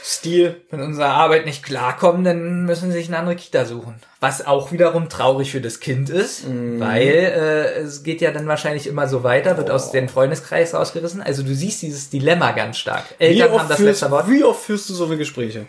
Stil. 0.01 0.61
mit 0.71 0.79
unserer 0.79 1.09
Arbeit 1.09 1.45
nicht 1.45 1.63
klarkommen, 1.63 2.23
dann 2.23 2.65
müssen 2.65 2.91
sie 2.91 2.97
sich 2.97 3.09
eine 3.09 3.17
andere 3.17 3.35
Kita 3.35 3.65
suchen. 3.65 3.95
Was 4.21 4.47
auch 4.47 4.71
wiederum 4.71 5.09
traurig 5.09 5.51
für 5.51 5.61
das 5.61 5.81
Kind 5.81 6.09
ist, 6.09 6.45
weil 6.47 7.07
äh, 7.07 7.79
es 7.79 8.03
geht 8.03 8.21
ja 8.21 8.31
dann 8.31 8.47
wahrscheinlich 8.47 8.87
immer 8.87 9.07
so 9.07 9.23
weiter, 9.23 9.57
wird 9.57 9.69
aus 9.69 9.91
dem 9.91 10.07
Freundeskreis 10.07 10.73
rausgerissen. 10.73 11.21
Also 11.21 11.43
du 11.43 11.53
siehst 11.53 11.81
dieses 11.81 12.09
Dilemma 12.09 12.53
ganz 12.53 12.77
stark. 12.77 13.03
Eltern 13.19 13.51
haben 13.51 13.67
das 13.67 13.77
führst, 13.77 14.01
letzte 14.01 14.11
Wort. 14.11 14.29
wie 14.29 14.43
oft 14.43 14.63
führst 14.63 14.89
du 14.89 14.93
so 14.93 15.05
eine 15.05 15.17
Gespräche? 15.17 15.67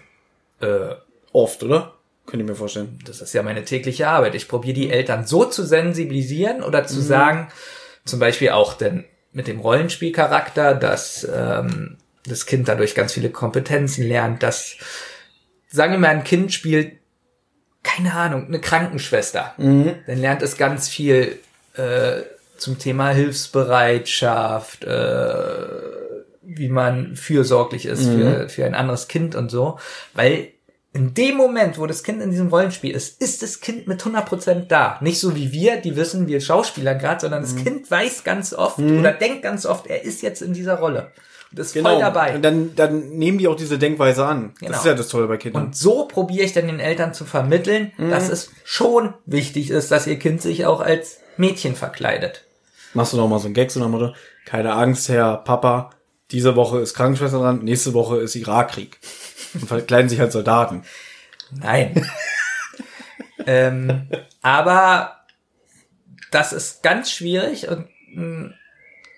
Äh, 0.60 0.94
Oft, 1.32 1.62
oder? 1.62 1.94
Könnte 2.30 2.44
ich 2.44 2.48
mir 2.50 2.56
vorstellen. 2.56 2.98
das 3.04 3.20
ist 3.20 3.32
ja 3.34 3.42
meine 3.42 3.64
tägliche 3.64 4.08
Arbeit. 4.08 4.34
Ich 4.34 4.46
probiere 4.48 4.74
die 4.74 4.90
Eltern 4.90 5.26
so 5.26 5.44
zu 5.44 5.64
sensibilisieren 5.64 6.62
oder 6.62 6.86
zu 6.86 7.00
sagen, 7.00 7.48
zum 8.04 8.20
Beispiel 8.20 8.50
auch 8.50 8.74
denn 8.74 9.04
mit 9.32 9.48
dem 9.48 9.60
Rollenspielcharakter, 9.60 10.74
dass 10.74 11.28
ähm, 11.34 11.96
das 12.24 12.46
Kind 12.46 12.68
dadurch 12.68 12.94
ganz 12.94 13.12
viele 13.12 13.30
Kompetenzen 13.30 14.06
lernt, 14.06 14.42
dass, 14.42 14.76
sagen 15.68 15.92
wir 15.92 15.98
mal, 15.98 16.08
ein 16.08 16.24
Kind 16.24 16.52
spielt, 16.52 16.98
keine 17.82 18.12
Ahnung, 18.14 18.46
eine 18.46 18.60
Krankenschwester. 18.60 19.54
Dann 20.06 20.18
lernt 20.20 20.42
es 20.42 20.56
ganz 20.56 20.88
viel 20.88 21.38
äh, 21.76 22.20
zum 22.58 22.78
Thema 22.78 23.10
Hilfsbereitschaft, 23.10 24.84
äh, 24.84 25.54
wie 26.42 26.68
man 26.68 27.16
fürsorglich 27.16 27.86
ist 27.86 28.04
für, 28.06 28.48
für 28.48 28.64
ein 28.66 28.74
anderes 28.74 29.08
Kind 29.08 29.34
und 29.34 29.50
so. 29.50 29.78
Weil 30.14 30.48
in 30.92 31.14
dem 31.14 31.36
Moment, 31.36 31.78
wo 31.78 31.86
das 31.86 32.02
Kind 32.02 32.20
in 32.20 32.30
diesem 32.30 32.48
Rollenspiel 32.48 32.90
ist, 32.90 33.22
ist 33.22 33.42
das 33.42 33.60
Kind 33.60 33.86
mit 33.86 34.02
100% 34.02 34.66
da. 34.66 34.98
Nicht 35.00 35.20
so 35.20 35.36
wie 35.36 35.52
wir, 35.52 35.76
die 35.76 35.94
wissen, 35.94 36.26
wir 36.26 36.40
Schauspieler 36.40 36.96
gerade, 36.96 37.20
sondern 37.20 37.42
das 37.42 37.54
Kind 37.54 37.88
weiß 37.90 38.24
ganz 38.24 38.52
oft 38.52 38.78
oder 38.78 39.12
denkt 39.12 39.42
ganz 39.42 39.66
oft, 39.66 39.86
er 39.86 40.02
ist 40.02 40.22
jetzt 40.22 40.42
in 40.42 40.52
dieser 40.52 40.78
Rolle. 40.78 41.12
Und 41.52 41.58
ist 41.58 41.76
voll 41.76 41.98
dabei. 41.98 42.34
Und 42.34 42.42
dann, 42.42 42.74
dann 42.76 43.10
nehmen 43.10 43.38
die 43.38 43.48
auch 43.48 43.56
diese 43.56 43.78
Denkweise 43.78 44.24
an. 44.24 44.54
Genau. 44.58 44.72
Das 44.72 44.80
ist 44.80 44.86
ja 44.86 44.94
das 44.94 45.08
Tolle 45.08 45.26
bei 45.26 45.36
Kindern. 45.36 45.66
Und 45.66 45.76
so 45.76 46.06
probiere 46.06 46.44
ich 46.44 46.52
dann 46.52 46.66
den 46.66 46.80
Eltern 46.80 47.12
zu 47.12 47.24
vermitteln, 47.24 47.92
dass 47.98 48.28
es 48.28 48.50
schon 48.64 49.14
wichtig 49.26 49.70
ist, 49.70 49.90
dass 49.90 50.06
ihr 50.06 50.18
Kind 50.18 50.42
sich 50.42 50.66
auch 50.66 50.80
als 50.80 51.18
Mädchen 51.36 51.74
verkleidet. 51.74 52.44
Machst 52.94 53.12
du 53.12 53.16
noch 53.16 53.28
mal 53.28 53.38
so 53.38 53.48
ein 53.48 53.54
Gag 53.54 53.70
so 53.70 53.80
nach 53.80 53.88
Motto, 53.88 54.12
keine 54.44 54.72
Angst, 54.72 55.08
Herr 55.08 55.38
Papa, 55.38 55.90
diese 56.30 56.54
Woche 56.56 56.80
ist 56.80 56.94
Krankenschwester 56.94 57.38
dran, 57.38 57.64
nächste 57.64 57.94
Woche 57.94 58.18
ist 58.18 58.36
Irakkrieg. 58.36 58.98
Und 59.54 59.66
verkleiden 59.66 60.08
sich 60.08 60.20
als 60.20 60.32
Soldaten. 60.32 60.82
Nein. 61.50 62.06
ähm, 63.46 64.08
aber 64.42 65.16
das 66.30 66.52
ist 66.52 66.82
ganz 66.82 67.10
schwierig 67.10 67.68
und 67.68 67.88
ein 68.14 68.54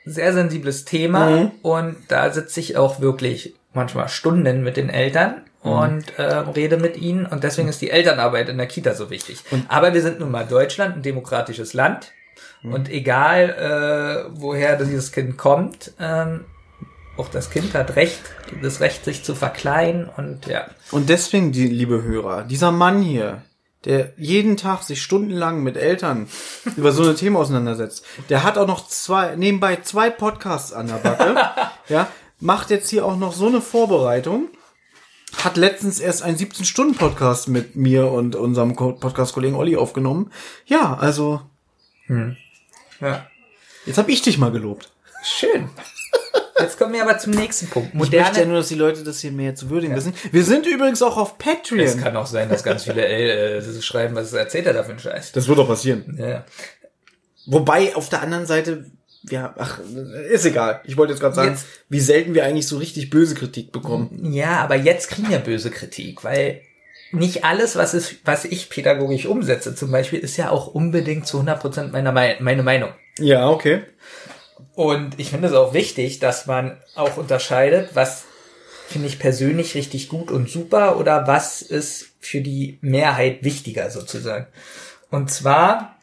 sehr 0.04 0.32
sensibles 0.32 0.84
Thema. 0.84 1.52
Und 1.62 1.96
da 2.08 2.30
sitze 2.30 2.60
ich 2.60 2.76
auch 2.76 3.00
wirklich 3.00 3.54
manchmal 3.72 4.08
Stunden 4.08 4.62
mit 4.62 4.76
den 4.76 4.90
Eltern 4.90 5.42
und 5.60 6.18
äh, 6.18 6.22
rede 6.22 6.76
mit 6.76 6.96
ihnen. 6.96 7.26
Und 7.26 7.44
deswegen 7.44 7.68
ist 7.68 7.80
die 7.80 7.90
Elternarbeit 7.90 8.48
in 8.48 8.58
der 8.58 8.66
Kita 8.66 8.94
so 8.94 9.10
wichtig. 9.10 9.42
aber 9.68 9.94
wir 9.94 10.02
sind 10.02 10.20
nun 10.20 10.30
mal 10.30 10.46
Deutschland, 10.46 10.96
ein 10.96 11.02
demokratisches 11.02 11.74
Land. 11.74 12.12
Und 12.64 12.88
egal, 12.88 13.50
äh, 14.30 14.30
woher 14.40 14.76
dieses 14.76 15.10
Kind 15.10 15.36
kommt, 15.36 15.92
ähm, 15.98 16.44
auch 17.22 17.28
das 17.28 17.50
Kind 17.50 17.74
hat 17.74 17.94
Recht, 17.94 18.20
das 18.62 18.80
Recht, 18.80 19.04
sich 19.04 19.22
zu 19.22 19.34
verkleiden 19.34 20.08
und 20.16 20.46
ja. 20.46 20.66
Und 20.90 21.08
deswegen, 21.08 21.52
die 21.52 21.68
liebe 21.68 22.02
Hörer, 22.02 22.42
dieser 22.42 22.72
Mann 22.72 23.00
hier, 23.00 23.42
der 23.84 24.12
jeden 24.16 24.56
Tag 24.56 24.82
sich 24.82 25.00
stundenlang 25.02 25.62
mit 25.62 25.76
Eltern 25.76 26.28
über 26.76 26.90
so 26.92 27.04
eine 27.04 27.14
Themen 27.14 27.36
auseinandersetzt, 27.36 28.04
der 28.28 28.42
hat 28.42 28.58
auch 28.58 28.66
noch 28.66 28.88
zwei, 28.88 29.36
nebenbei 29.36 29.76
zwei 29.76 30.10
Podcasts 30.10 30.72
an 30.72 30.88
der 30.88 30.96
Backe, 30.96 31.36
ja, 31.88 32.08
macht 32.40 32.70
jetzt 32.70 32.90
hier 32.90 33.06
auch 33.06 33.16
noch 33.16 33.32
so 33.32 33.46
eine 33.46 33.60
Vorbereitung, 33.60 34.48
hat 35.44 35.56
letztens 35.56 36.00
erst 36.00 36.22
einen 36.22 36.36
17-Stunden-Podcast 36.36 37.48
mit 37.48 37.76
mir 37.76 38.10
und 38.10 38.34
unserem 38.34 38.74
Ko- 38.74 38.92
Podcast-Kollegen 38.92 39.54
Olli 39.54 39.76
aufgenommen. 39.76 40.32
Ja, 40.66 40.94
also, 40.94 41.40
ja. 43.00 43.26
jetzt 43.86 43.98
habe 43.98 44.10
ich 44.10 44.22
dich 44.22 44.38
mal 44.38 44.50
gelobt. 44.50 44.92
Schön. 45.22 45.70
Jetzt 46.62 46.78
kommen 46.78 46.92
wir 46.94 47.02
aber 47.02 47.18
zum 47.18 47.32
nächsten 47.32 47.66
Punkt. 47.68 47.90
Ich 47.92 47.98
möchte 47.98 48.16
ja 48.16 48.24
Moderne. 48.28 48.46
nur, 48.46 48.56
dass 48.58 48.68
die 48.68 48.74
Leute 48.74 49.02
das 49.04 49.20
hier 49.20 49.32
mehr 49.32 49.54
zu 49.54 49.68
würdigen 49.70 49.94
wissen. 49.94 50.14
Wir 50.30 50.44
sind 50.44 50.66
übrigens 50.66 51.02
auch 51.02 51.16
auf 51.16 51.34
Es 51.38 51.44
Patreon. 51.44 52.00
kann 52.00 52.16
auch 52.16 52.26
sein, 52.26 52.48
dass 52.48 52.62
ganz 52.64 52.84
viele 52.84 53.04
äh, 53.06 53.58
äh, 53.58 53.82
schreiben, 53.82 54.14
was 54.14 54.32
erzählt 54.32 54.66
er 54.66 54.72
da 54.72 54.82
für 54.84 54.90
einen 54.90 54.98
Scheiß. 55.00 55.32
Das 55.32 55.48
wird 55.48 55.58
doch 55.58 55.68
passieren. 55.68 56.16
Ja. 56.18 56.44
Wobei, 57.46 57.94
auf 57.96 58.08
der 58.08 58.22
anderen 58.22 58.46
Seite, 58.46 58.86
ja, 59.28 59.54
ach, 59.58 59.80
ist 60.30 60.44
egal. 60.46 60.80
Ich 60.84 60.96
wollte 60.96 61.12
jetzt 61.12 61.20
gerade 61.20 61.34
sagen, 61.34 61.50
Jetzt- 61.52 61.66
wie 61.88 62.00
selten 62.00 62.34
wir 62.34 62.44
eigentlich 62.44 62.66
so 62.68 62.78
richtig 62.78 63.10
böse 63.10 63.34
Kritik 63.34 63.72
bekommen. 63.72 64.32
Ja, 64.32 64.60
aber 64.60 64.76
jetzt 64.76 65.08
kriegen 65.10 65.28
wir 65.30 65.38
böse 65.38 65.70
Kritik, 65.70 66.22
weil 66.24 66.60
nicht 67.10 67.44
alles, 67.44 67.76
was, 67.76 67.94
ist, 67.94 68.16
was 68.24 68.44
ich 68.44 68.70
pädagogisch 68.70 69.26
umsetze, 69.26 69.74
zum 69.74 69.90
Beispiel, 69.90 70.20
ist 70.20 70.36
ja 70.38 70.50
auch 70.50 70.68
unbedingt 70.68 71.26
zu 71.26 71.40
100% 71.40 71.92
meiner 71.92 72.10
Mei- 72.12 72.38
meine 72.40 72.62
Meinung. 72.62 72.90
Ja, 73.18 73.48
okay. 73.50 73.82
Und 74.74 75.18
ich 75.20 75.30
finde 75.30 75.48
es 75.48 75.54
auch 75.54 75.74
wichtig, 75.74 76.18
dass 76.18 76.46
man 76.46 76.80
auch 76.94 77.16
unterscheidet, 77.16 77.90
was 77.94 78.24
finde 78.88 79.08
ich 79.08 79.18
persönlich 79.18 79.74
richtig 79.74 80.08
gut 80.08 80.30
und 80.30 80.50
super 80.50 80.98
oder 80.98 81.26
was 81.26 81.62
ist 81.62 82.10
für 82.20 82.40
die 82.40 82.78
Mehrheit 82.80 83.42
wichtiger 83.42 83.90
sozusagen. 83.90 84.46
Und 85.10 85.30
zwar 85.30 85.98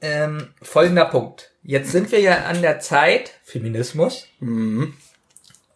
ähm, 0.00 0.48
folgender 0.62 1.06
Punkt. 1.06 1.52
Jetzt 1.62 1.90
sind 1.92 2.12
wir 2.12 2.20
ja 2.20 2.44
an 2.44 2.62
der 2.62 2.80
Zeit 2.80 3.32
Feminismus, 3.44 4.26
Mhm. 4.40 4.94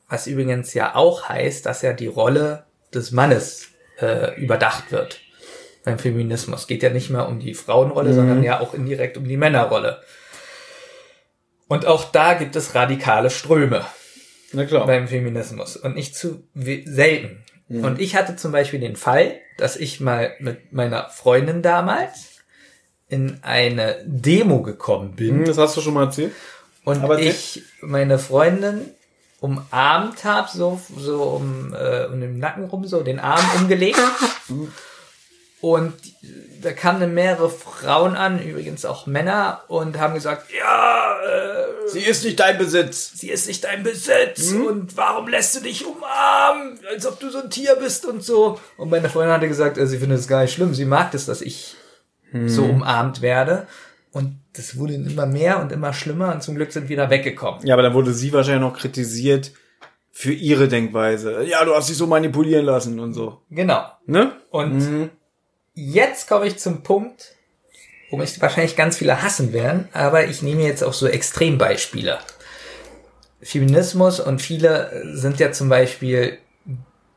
was 0.08 0.26
übrigens 0.26 0.74
ja 0.74 0.94
auch 0.94 1.28
heißt, 1.28 1.66
dass 1.66 1.82
ja 1.82 1.92
die 1.92 2.06
Rolle 2.06 2.64
des 2.94 3.10
Mannes 3.10 3.68
äh, 4.00 4.40
überdacht 4.40 4.92
wird 4.92 5.20
beim 5.84 5.98
Feminismus. 5.98 6.66
Geht 6.66 6.82
ja 6.82 6.90
nicht 6.90 7.10
mehr 7.10 7.26
um 7.28 7.40
die 7.40 7.54
Frauenrolle, 7.54 8.12
sondern 8.14 8.42
ja 8.42 8.60
auch 8.60 8.74
indirekt 8.74 9.16
um 9.16 9.26
die 9.26 9.36
Männerrolle. 9.36 10.02
Und 11.72 11.86
auch 11.86 12.04
da 12.04 12.34
gibt 12.34 12.54
es 12.54 12.74
radikale 12.74 13.30
Ströme 13.30 13.86
Na 14.52 14.66
klar. 14.66 14.86
beim 14.86 15.08
Feminismus 15.08 15.76
und 15.76 15.94
nicht 15.94 16.14
zu 16.14 16.44
selten. 16.54 17.42
Und 17.68 17.98
ich 17.98 18.14
hatte 18.14 18.36
zum 18.36 18.52
Beispiel 18.52 18.80
den 18.80 18.96
Fall, 18.96 19.36
dass 19.56 19.76
ich 19.76 19.98
mal 19.98 20.34
mit 20.38 20.74
meiner 20.74 21.08
Freundin 21.08 21.62
damals 21.62 22.42
in 23.08 23.38
eine 23.42 23.96
Demo 24.04 24.60
gekommen 24.62 25.12
bin 25.16 25.38
Mhm, 25.38 25.44
Das 25.46 25.56
hast 25.56 25.74
du 25.76 25.80
schon 25.80 25.94
mal 25.94 26.04
erzählt. 26.04 26.32
und 26.84 27.02
Aber 27.02 27.18
ich 27.18 27.62
meine 27.80 28.18
Freundin 28.18 28.90
umarmt 29.40 30.24
habe, 30.24 30.48
so, 30.52 30.78
so 30.98 31.22
um, 31.22 31.74
äh, 31.74 32.04
um 32.12 32.20
den 32.20 32.38
Nacken 32.38 32.64
rum, 32.66 32.86
so 32.86 33.02
den 33.02 33.18
Arm 33.18 33.44
umgelegt. 33.58 33.98
Und 35.62 35.94
da 36.60 36.72
kamen 36.72 37.14
mehrere 37.14 37.48
Frauen 37.48 38.14
an, 38.16 38.42
übrigens 38.42 38.84
auch 38.84 39.06
Männer, 39.06 39.62
und 39.68 39.98
haben 39.98 40.12
gesagt, 40.14 40.50
ja, 40.52 41.16
äh, 41.24 41.88
Sie 41.88 42.00
ist 42.00 42.24
nicht 42.24 42.38
dein 42.40 42.58
Besitz. 42.58 43.12
sie 43.14 43.30
ist 43.30 43.46
nicht 43.48 43.64
dein 43.64 43.82
Besitz 43.82 44.52
und 44.52 44.96
warum 44.96 45.28
lässt 45.28 45.56
du 45.56 45.60
dich 45.60 45.86
umarmen, 45.86 46.78
als 46.92 47.06
ob 47.06 47.18
du 47.20 47.30
so 47.30 47.42
ein 47.42 47.50
Tier 47.50 47.76
bist 47.76 48.06
und 48.06 48.22
so. 48.22 48.58
Und 48.76 48.90
meine 48.90 49.08
Freundin 49.08 49.32
hatte 49.32 49.48
gesagt, 49.48 49.78
äh, 49.78 49.86
sie 49.86 49.98
findet 49.98 50.18
es 50.18 50.28
gar 50.28 50.42
nicht 50.42 50.52
schlimm, 50.52 50.74
sie 50.74 50.84
mag 50.84 51.14
es, 51.14 51.26
dass 51.26 51.40
ich 51.40 51.76
so 52.46 52.64
umarmt 52.64 53.20
werde. 53.22 53.66
Und 54.12 54.40
das 54.54 54.76
wurde 54.76 54.94
immer 54.94 55.26
mehr 55.26 55.60
und 55.60 55.70
immer 55.72 55.92
schlimmer 55.92 56.34
und 56.34 56.42
zum 56.42 56.54
Glück 56.54 56.72
sind 56.72 56.88
wir 56.88 56.96
da 56.96 57.08
weggekommen. 57.08 57.64
Ja, 57.66 57.74
aber 57.74 57.82
dann 57.82 57.94
wurde 57.94 58.12
sie 58.12 58.32
wahrscheinlich 58.32 58.62
noch 58.62 58.76
kritisiert 58.76 59.52
für 60.10 60.32
ihre 60.32 60.68
Denkweise. 60.68 61.44
Ja, 61.44 61.64
du 61.64 61.74
hast 61.74 61.88
dich 61.88 61.96
so 61.96 62.06
manipulieren 62.06 62.64
lassen 62.66 63.00
und 63.00 63.14
so. 63.14 63.42
Genau. 63.50 63.84
Ne? 64.06 64.32
Und 64.50 65.10
jetzt 65.74 66.28
komme 66.28 66.46
ich 66.46 66.58
zum 66.58 66.82
Punkt, 66.82 67.34
wo 68.10 68.16
mich 68.16 68.40
wahrscheinlich 68.40 68.76
ganz 68.76 68.98
viele 68.98 69.22
hassen 69.22 69.52
werden, 69.52 69.88
aber 69.92 70.26
ich 70.26 70.42
nehme 70.42 70.62
jetzt 70.62 70.82
auch 70.84 70.92
so 70.92 71.06
Extrembeispiele. 71.06 72.18
Feminismus 73.40 74.20
und 74.20 74.40
viele 74.40 75.02
sind 75.16 75.40
ja 75.40 75.50
zum 75.52 75.68
Beispiel 75.68 76.38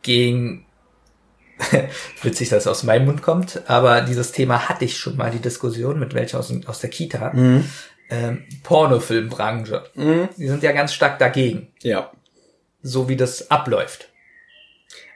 gegen, 0.01 0.65
witzig, 2.23 2.49
dass 2.49 2.63
es 2.63 2.67
aus 2.67 2.83
meinem 2.83 3.05
Mund 3.05 3.21
kommt, 3.21 3.61
aber 3.69 4.01
dieses 4.01 4.31
Thema 4.31 4.67
hatte 4.69 4.85
ich 4.85 4.97
schon 4.97 5.17
mal, 5.17 5.31
die 5.31 5.39
Diskussion 5.39 5.99
mit 5.99 6.13
welcher 6.13 6.39
aus, 6.39 6.51
aus 6.65 6.79
der 6.79 6.89
Kita, 6.89 7.31
ähm, 8.09 8.43
Pornofilmbranche. 8.63 9.83
Die 10.37 10.47
sind 10.47 10.63
ja 10.63 10.71
ganz 10.71 10.93
stark 10.93 11.19
dagegen, 11.19 11.67
Ja. 11.81 12.11
so 12.81 13.07
wie 13.09 13.15
das 13.17 13.51
abläuft. 13.51 14.09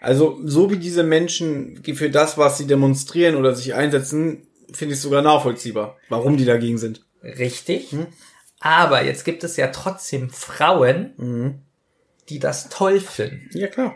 Also, 0.02 0.40
so 0.44 0.72
wie 0.72 0.78
diese 0.78 1.04
Menschen 1.04 1.82
für 1.84 2.10
das, 2.10 2.38
was 2.38 2.58
sie 2.58 2.68
demonstrieren 2.68 3.36
oder 3.36 3.54
sich 3.54 3.74
einsetzen, 3.74 4.48
finde 4.72 4.94
ich 4.94 5.02
sogar 5.02 5.22
nachvollziehbar, 5.22 5.98
warum 6.10 6.38
die 6.38 6.46
dagegen 6.46 6.78
sind. 6.78 7.06
Richtig. 7.24 7.96
Aber 8.60 9.04
jetzt 9.04 9.26
gibt 9.26 9.44
es 9.44 9.58
ja 9.58 9.68
trotzdem 9.68 10.30
Frauen, 10.30 11.64
die 12.30 12.40
das 12.40 12.70
toll 12.70 13.00
finden. 13.00 13.50
Ja, 13.54 13.68
klar. 13.68 13.96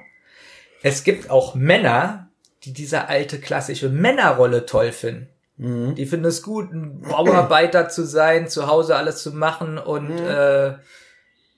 Es 0.81 1.03
gibt 1.03 1.29
auch 1.29 1.55
Männer, 1.55 2.29
die 2.63 2.73
diese 2.73 3.07
alte 3.07 3.39
klassische 3.39 3.89
Männerrolle 3.89 4.65
toll 4.65 4.91
finden. 4.91 5.29
Die 5.55 6.05
finden 6.07 6.25
es 6.25 6.41
gut, 6.41 6.73
ein 6.73 7.01
Bauarbeiter 7.01 7.87
zu 7.87 8.05
sein, 8.05 8.47
zu 8.49 8.67
Hause 8.67 8.95
alles 8.95 9.21
zu 9.21 9.31
machen 9.33 9.77
und 9.77 10.09
äh, 10.17 10.73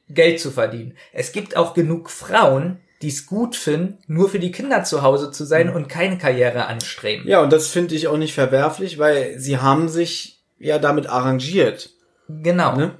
Geld 0.09 0.39
zu 0.39 0.51
verdienen. 0.51 0.97
Es 1.13 1.31
gibt 1.31 1.55
auch 1.55 1.73
genug 1.73 2.09
Frauen, 2.09 2.79
die 3.05 3.09
es 3.09 3.27
gut 3.27 3.55
finden, 3.55 3.99
nur 4.07 4.29
für 4.29 4.39
die 4.39 4.51
Kinder 4.51 4.83
zu 4.83 5.03
Hause 5.03 5.29
zu 5.29 5.45
sein 5.45 5.69
und 5.69 5.87
keine 5.87 6.17
Karriere 6.17 6.65
anstreben. 6.65 7.27
Ja, 7.27 7.43
und 7.43 7.53
das 7.53 7.67
finde 7.67 7.93
ich 7.93 8.07
auch 8.07 8.17
nicht 8.17 8.33
verwerflich, 8.33 8.97
weil 8.97 9.37
sie 9.37 9.59
haben 9.59 9.89
sich 9.89 10.43
ja 10.57 10.79
damit 10.79 11.05
arrangiert. 11.05 11.91
Genau. 12.27 12.75
Ne? 12.75 12.97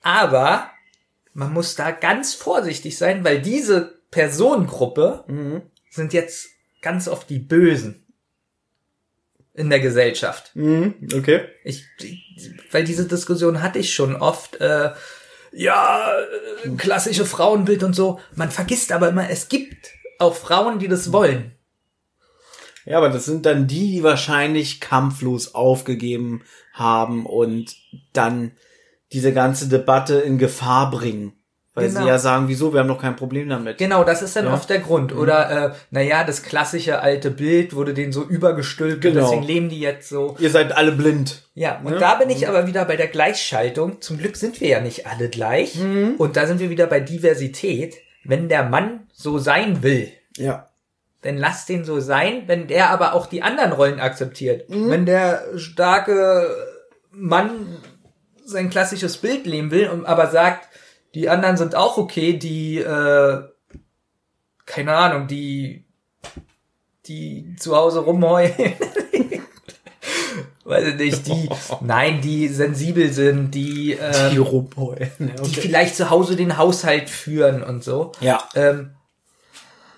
Aber 0.00 0.70
man 1.32 1.52
muss 1.52 1.74
da 1.74 1.90
ganz 1.90 2.34
vorsichtig 2.34 2.96
sein, 2.96 3.24
weil 3.24 3.42
diese 3.42 3.98
Personengruppe 4.12 5.24
sind 5.90 6.12
jetzt 6.12 6.50
ganz 6.80 7.08
oft 7.08 7.28
die 7.28 7.40
Bösen 7.40 8.06
in 9.54 9.70
der 9.70 9.80
Gesellschaft. 9.80 10.52
Mhm, 10.54 10.94
okay. 11.16 11.48
Ich, 11.64 11.84
weil 12.70 12.84
diese 12.84 13.08
Diskussion 13.08 13.60
hatte 13.60 13.80
ich 13.80 13.92
schon 13.92 14.14
oft. 14.14 14.60
Äh, 14.60 14.90
ja, 15.52 16.10
klassische 16.76 17.24
Frauenbild 17.24 17.82
und 17.82 17.94
so. 17.94 18.20
Man 18.34 18.50
vergisst 18.50 18.92
aber 18.92 19.08
immer, 19.08 19.28
es 19.30 19.48
gibt 19.48 19.90
auch 20.18 20.34
Frauen, 20.34 20.78
die 20.78 20.88
das 20.88 21.12
wollen. 21.12 21.52
Ja, 22.84 22.98
aber 22.98 23.10
das 23.10 23.26
sind 23.26 23.44
dann 23.44 23.66
die, 23.66 23.92
die 23.92 24.02
wahrscheinlich 24.02 24.80
kampflos 24.80 25.54
aufgegeben 25.54 26.42
haben 26.72 27.26
und 27.26 27.76
dann 28.12 28.52
diese 29.12 29.32
ganze 29.32 29.68
Debatte 29.68 30.14
in 30.14 30.38
Gefahr 30.38 30.90
bringen. 30.90 31.37
Weil 31.78 31.88
Genau. 31.88 32.00
sie 32.02 32.06
ja 32.08 32.18
sagen, 32.18 32.48
wieso, 32.48 32.72
wir 32.72 32.80
haben 32.80 32.88
doch 32.88 33.00
kein 33.00 33.16
Problem 33.16 33.48
damit. 33.48 33.78
Genau, 33.78 34.04
das 34.04 34.22
ist 34.22 34.36
dann 34.36 34.44
Ja. 34.44 34.50
Mhm. 34.50 34.56
oft 34.56 34.68
der 34.70 34.78
Grund. 34.80 35.14
Oder, 35.14 35.50
äh, 35.50 35.70
naja, 35.90 36.24
das 36.24 36.42
klassische 36.42 37.00
alte 37.00 37.30
Bild 37.30 37.74
wurde 37.74 37.94
denen 37.94 38.12
so 38.12 38.22
übergestülpt 38.24 39.00
Genau. 39.02 39.20
und 39.20 39.24
deswegen 39.30 39.42
leben 39.46 39.68
die 39.68 39.80
jetzt 39.80 40.08
so. 40.08 40.36
Ihr 40.38 40.50
seid 40.50 40.76
alle 40.76 40.92
blind. 40.92 41.42
Ja, 41.54 41.80
und 41.82 41.92
Ne? 41.94 41.98
da 41.98 42.14
bin 42.16 42.30
ich 42.30 42.46
aber 42.48 42.66
wieder 42.66 42.84
bei 42.84 42.96
der 42.96 43.08
Gleichschaltung. 43.08 44.00
Zum 44.00 44.18
Glück 44.18 44.36
sind 44.36 44.60
wir 44.60 44.68
ja 44.68 44.80
nicht 44.80 45.06
alle 45.06 45.28
gleich. 45.28 45.78
Und 46.18 46.36
da 46.36 46.46
sind 46.46 46.60
wir 46.60 46.70
wieder 46.70 46.86
bei 46.86 47.00
Diversität. 47.00 47.96
Wenn 48.24 48.48
der 48.48 48.64
Mann 48.64 49.06
so 49.12 49.38
sein 49.38 49.82
will, 49.82 50.08
Ja. 50.36 50.68
dann 51.22 51.36
lass 51.38 51.66
den 51.66 51.84
so 51.84 51.98
sein, 52.00 52.42
wenn 52.46 52.66
der 52.68 52.90
aber 52.90 53.14
auch 53.14 53.26
die 53.26 53.42
anderen 53.42 53.72
Rollen 53.72 54.00
akzeptiert. 54.00 54.64
Wenn 54.68 55.06
der 55.06 55.42
starke 55.56 56.46
Mann 57.10 57.50
sein 58.44 58.70
klassisches 58.70 59.16
Bild 59.18 59.46
leben 59.46 59.70
will 59.70 59.88
und 59.88 60.06
aber 60.06 60.28
sagt, 60.28 60.68
die 61.14 61.28
anderen 61.28 61.56
sind 61.56 61.74
auch 61.74 61.96
okay, 61.96 62.34
die, 62.34 62.78
äh, 62.78 63.42
keine 64.66 64.94
Ahnung, 64.94 65.26
die, 65.26 65.84
die 67.06 67.56
zu 67.56 67.76
Hause 67.76 68.00
rumheulen. 68.00 68.54
Weiß 70.64 70.84
ich 70.84 70.96
nicht, 70.96 71.26
die, 71.26 71.48
nein, 71.80 72.20
die 72.20 72.48
sensibel 72.48 73.10
sind, 73.10 73.52
die, 73.52 73.94
äh, 73.94 74.30
Die 74.30 74.36
rumheulen. 74.36 75.10
Ja, 75.18 75.42
die 75.42 75.54
vielleicht 75.54 75.96
zu 75.96 76.10
Hause 76.10 76.36
den 76.36 76.58
Haushalt 76.58 77.08
führen 77.08 77.62
und 77.62 77.82
so 77.82 78.12
ja. 78.20 78.46
ähm, 78.54 78.90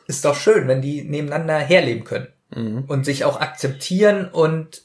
ist 0.07 0.25
doch 0.25 0.37
schön, 0.37 0.69
wenn 0.69 0.81
die 0.81 1.03
nebeneinander 1.03 1.59
herleben 1.59 2.05
können 2.05 2.29
und 2.89 3.05
sich 3.05 3.25
auch 3.25 3.41
akzeptieren 3.41 4.29
und 4.29 4.83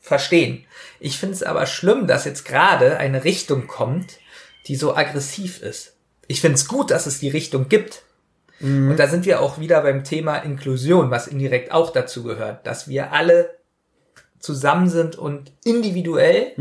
verstehen. 0.00 0.64
Ich 0.98 1.18
finde 1.18 1.34
es 1.34 1.42
aber 1.42 1.66
schlimm, 1.66 2.06
dass 2.06 2.24
jetzt 2.24 2.44
gerade 2.44 2.96
eine 2.96 3.24
Richtung 3.24 3.66
kommt, 3.66 4.18
die 4.66 4.76
so 4.76 4.94
aggressiv 4.94 5.62
ist. 5.62 5.96
Ich 6.26 6.40
finde 6.40 6.56
es 6.56 6.68
gut, 6.68 6.90
dass 6.90 7.06
es 7.06 7.20
die 7.20 7.28
Richtung 7.28 7.68
gibt. 7.68 8.02
Und 8.90 8.96
da 8.96 9.06
sind 9.06 9.26
wir 9.26 9.40
auch 9.42 9.60
wieder 9.60 9.82
beim 9.82 10.02
Thema 10.02 10.38
Inklusion, 10.38 11.10
was 11.10 11.26
indirekt 11.26 11.72
auch 11.72 11.90
dazu 11.90 12.22
gehört, 12.22 12.66
dass 12.66 12.88
wir 12.88 13.12
alle 13.12 13.50
zusammen 14.38 14.88
sind 14.88 15.16
und 15.16 15.52
individuell 15.64 16.52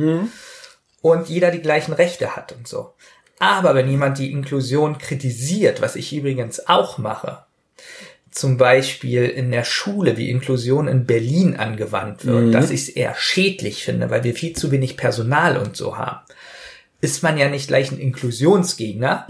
und 1.02 1.30
jeder 1.30 1.52
die 1.52 1.61
gleichen 1.61 1.94
Rechte 1.94 2.36
hat 2.36 2.52
und 2.52 2.68
so. 2.68 2.94
Aber 3.40 3.76
wenn 3.76 3.90
jemand 3.90 4.18
die 4.18 4.32
Inklusion 4.32 4.98
kritisiert, 4.98 5.82
was 5.82 5.95
ich 5.95 6.14
übrigens 6.14 6.68
auch 6.68 6.98
mache, 6.98 7.45
zum 8.32 8.57
Beispiel 8.57 9.23
in 9.23 9.52
der 9.52 9.64
Schule, 9.64 10.18
wie 10.18 10.30
Inklusion 10.30 10.90
in 10.90 11.06
Berlin 11.06 11.56
angewandt 11.56 12.26
wird, 12.26 12.53
dass 12.53 12.72
ich 12.72 12.82
es 12.82 12.90
eher 12.90 13.15
schädlich 13.15 13.86
finde, 13.86 14.10
weil 14.10 14.26
wir 14.26 14.34
viel 14.34 14.53
zu 14.53 14.72
wenig 14.72 14.98
Personal 14.98 15.57
und 15.57 15.77
so 15.77 15.98
haben, 15.98 16.24
ist 17.06 17.22
man 17.22 17.38
ja 17.38 17.49
nicht 17.49 17.68
gleich 17.68 17.91
ein 17.91 17.99
Inklusionsgegner, 17.99 19.27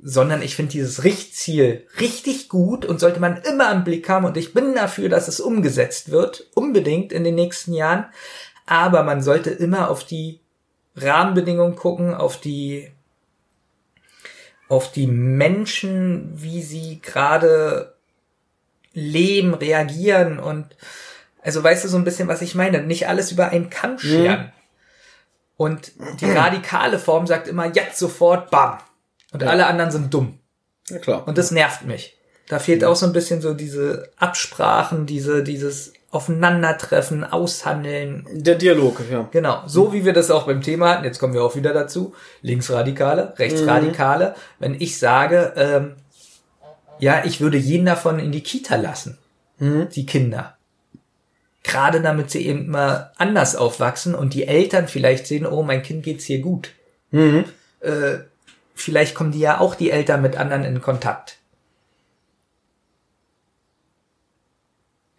sondern 0.00 0.42
ich 0.42 0.54
finde 0.54 0.70
dieses 0.70 1.02
Richtziel 1.02 1.84
richtig 2.00 2.48
gut 2.48 2.84
und 2.84 3.00
sollte 3.00 3.18
man 3.18 3.38
immer 3.38 3.72
im 3.72 3.82
Blick 3.82 4.08
haben 4.08 4.24
und 4.24 4.36
ich 4.36 4.54
bin 4.54 4.76
dafür, 4.76 5.08
dass 5.08 5.26
es 5.26 5.40
umgesetzt 5.40 6.12
wird, 6.12 6.46
unbedingt 6.54 7.12
in 7.12 7.24
den 7.24 7.34
nächsten 7.34 7.74
Jahren, 7.74 8.06
aber 8.64 9.02
man 9.02 9.22
sollte 9.22 9.50
immer 9.50 9.90
auf 9.90 10.04
die 10.04 10.38
Rahmenbedingungen 10.94 11.74
gucken, 11.74 12.14
auf 12.14 12.40
die 12.40 12.92
auf 14.68 14.92
die 14.92 15.08
Menschen, 15.08 16.30
wie 16.34 16.62
sie 16.62 17.00
gerade 17.00 17.94
leben, 18.92 19.52
reagieren 19.54 20.38
und 20.38 20.76
also 21.42 21.62
weißt 21.62 21.84
du 21.84 21.88
so 21.88 21.96
ein 21.96 22.04
bisschen, 22.04 22.28
was 22.28 22.42
ich 22.42 22.54
meine? 22.54 22.82
Nicht 22.82 23.08
alles 23.08 23.32
über 23.32 23.48
einen 23.48 23.70
Kamm 23.70 23.98
scheren. 23.98 24.46
Mhm. 24.46 24.52
Und 25.56 25.92
die 26.20 26.30
radikale 26.30 26.98
Form 26.98 27.26
sagt 27.26 27.48
immer 27.48 27.66
jetzt 27.74 27.98
sofort, 27.98 28.50
bam. 28.50 28.78
Und 29.32 29.42
ja. 29.42 29.48
alle 29.48 29.66
anderen 29.66 29.90
sind 29.90 30.12
dumm. 30.12 30.38
Ja, 30.88 30.98
klar. 30.98 31.26
Und 31.26 31.38
das 31.38 31.50
nervt 31.50 31.84
mich. 31.84 32.16
Da 32.48 32.58
fehlt 32.58 32.82
ja. 32.82 32.88
auch 32.88 32.96
so 32.96 33.06
ein 33.06 33.12
bisschen 33.12 33.40
so 33.40 33.54
diese 33.54 34.10
Absprachen, 34.16 35.06
diese, 35.06 35.42
dieses 35.42 35.92
Aufeinandertreffen, 36.10 37.24
Aushandeln. 37.24 38.26
Der 38.30 38.54
Dialog, 38.54 39.02
ja. 39.10 39.28
Genau. 39.32 39.62
So 39.66 39.92
wie 39.92 40.04
wir 40.04 40.12
das 40.12 40.30
auch 40.30 40.46
beim 40.46 40.62
Thema 40.62 40.90
hatten, 40.90 41.04
jetzt 41.04 41.18
kommen 41.18 41.34
wir 41.34 41.42
auch 41.42 41.56
wieder 41.56 41.72
dazu. 41.72 42.14
Linksradikale, 42.42 43.34
Rechtsradikale. 43.36 44.28
Mhm. 44.28 44.34
Wenn 44.58 44.74
ich 44.80 44.98
sage, 44.98 45.52
ähm, 45.56 45.94
ja, 46.98 47.24
ich 47.24 47.40
würde 47.40 47.58
jeden 47.58 47.86
davon 47.86 48.18
in 48.18 48.30
die 48.30 48.42
Kita 48.42 48.76
lassen. 48.76 49.18
Mhm. 49.58 49.88
Die 49.90 50.06
Kinder. 50.06 50.55
Gerade 51.66 52.00
damit 52.00 52.30
sie 52.30 52.46
eben 52.46 52.68
mal 52.68 53.12
anders 53.16 53.56
aufwachsen 53.56 54.14
und 54.14 54.34
die 54.34 54.46
Eltern 54.46 54.86
vielleicht 54.86 55.26
sehen, 55.26 55.44
oh, 55.44 55.64
mein 55.64 55.82
Kind 55.82 56.04
geht's 56.04 56.24
hier 56.24 56.38
gut. 56.38 56.70
Mhm. 57.10 57.44
Äh, 57.80 58.18
vielleicht 58.72 59.16
kommen 59.16 59.32
die 59.32 59.40
ja 59.40 59.58
auch 59.58 59.74
die 59.74 59.90
Eltern 59.90 60.22
mit 60.22 60.36
anderen 60.36 60.62
in 60.62 60.80
Kontakt. 60.80 61.38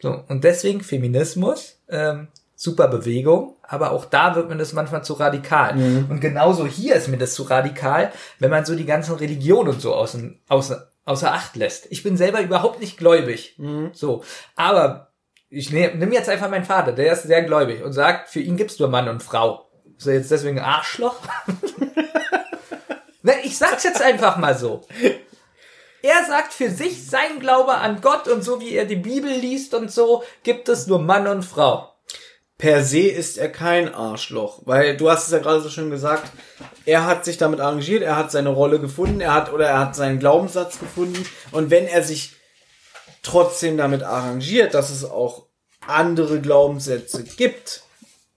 So, 0.02 0.24
und 0.30 0.46
deswegen 0.46 0.80
Feminismus, 0.82 1.82
ähm, 1.90 2.30
super 2.56 2.88
Bewegung, 2.88 3.58
aber 3.62 3.92
auch 3.92 4.06
da 4.06 4.36
wird 4.36 4.48
mir 4.48 4.56
das 4.56 4.72
manchmal 4.72 5.04
zu 5.04 5.16
radikal. 5.16 5.76
Mhm. 5.76 6.06
Und 6.10 6.22
genauso 6.22 6.66
hier 6.66 6.96
ist 6.96 7.10
mir 7.10 7.18
das 7.18 7.34
zu 7.34 7.44
radikal, 7.44 8.14
wenn 8.40 8.52
man 8.52 8.64
so 8.64 8.74
die 8.74 8.86
ganzen 8.86 9.16
Religionen 9.16 9.68
und 9.68 9.82
so 9.82 9.94
außen, 9.94 10.40
außer, 10.48 10.88
außer 11.04 11.34
Acht 11.34 11.58
lässt. 11.58 11.88
Ich 11.92 12.04
bin 12.04 12.16
selber 12.16 12.40
überhaupt 12.40 12.80
nicht 12.80 12.98
gläubig. 12.98 13.56
Mhm. 13.58 13.90
So, 13.92 14.24
aber 14.56 15.07
ich 15.50 15.72
nehme 15.72 15.96
nehm 15.96 16.12
jetzt 16.12 16.30
einfach 16.30 16.50
meinen 16.50 16.66
Vater, 16.66 16.92
der 16.92 17.14
ist 17.14 17.24
sehr 17.24 17.44
gläubig 17.44 17.84
und 17.84 17.94
sagt, 17.94 18.30
für 18.30 18.40
ihn 18.40 18.58
gibt's 18.58 18.80
nur 18.80 18.90
Mann 18.90 19.08
und 19.08 19.24
Frau. 19.24 19.70
Ist 19.98 20.08
er 20.08 20.16
jetzt 20.16 20.32
deswegen 20.32 20.60
Arschloch? 20.60 21.16
ne, 23.24 23.34
ich 23.44 23.58
sag's 23.58 23.84
jetzt 23.84 24.02
einfach 24.02 24.38
mal 24.38 24.58
so. 24.58 24.86
Er 26.04 26.26
sagt 26.28 26.54
für 26.54 26.70
sich, 26.70 27.10
sein 27.10 27.40
Glaube 27.40 27.74
an 27.74 28.02
Gott 28.02 28.28
und 28.28 28.44
so 28.44 28.62
wie 28.62 28.74
er 28.74 28.86
die 28.86 28.96
Bibel 28.96 29.32
liest 29.32 29.74
und 29.74 29.92
so, 29.92 30.24
gibt 30.44 30.70
es 30.70 30.88
nur 30.88 31.00
Mann 31.00 31.28
und 31.28 31.44
Frau. 31.44 31.94
Per 32.58 32.84
se 32.84 33.02
ist 33.02 33.38
er 33.38 33.50
kein 33.50 33.94
Arschloch, 33.94 34.62
weil 34.66 34.98
du 34.98 35.10
hast 35.10 35.28
es 35.28 35.32
ja 35.32 35.40
gerade 35.40 35.62
so 35.62 35.70
schön 35.70 35.92
gesagt, 35.92 36.32
er 36.86 37.06
hat 37.06 37.24
sich 37.24 37.38
damit 37.38 37.60
arrangiert, 37.60 38.02
er 38.02 38.16
hat 38.16 38.32
seine 38.32 38.50
Rolle 38.50 38.80
gefunden, 38.80 39.22
er 39.22 39.34
hat 39.34 39.54
oder 39.54 39.68
er 39.68 39.80
hat 39.80 39.96
seinen 39.96 40.18
Glaubenssatz 40.18 40.80
gefunden 40.80 41.24
und 41.52 41.70
wenn 41.70 41.86
er 41.86 42.04
sich 42.04 42.37
trotzdem 43.28 43.78
damit 43.78 44.04
arrangiert, 44.04 44.74
dass 44.74 44.90
es 44.90 45.04
auch 45.04 45.46
andere 45.86 46.42
Glaubenssätze 46.42 47.24
gibt, 47.24 47.84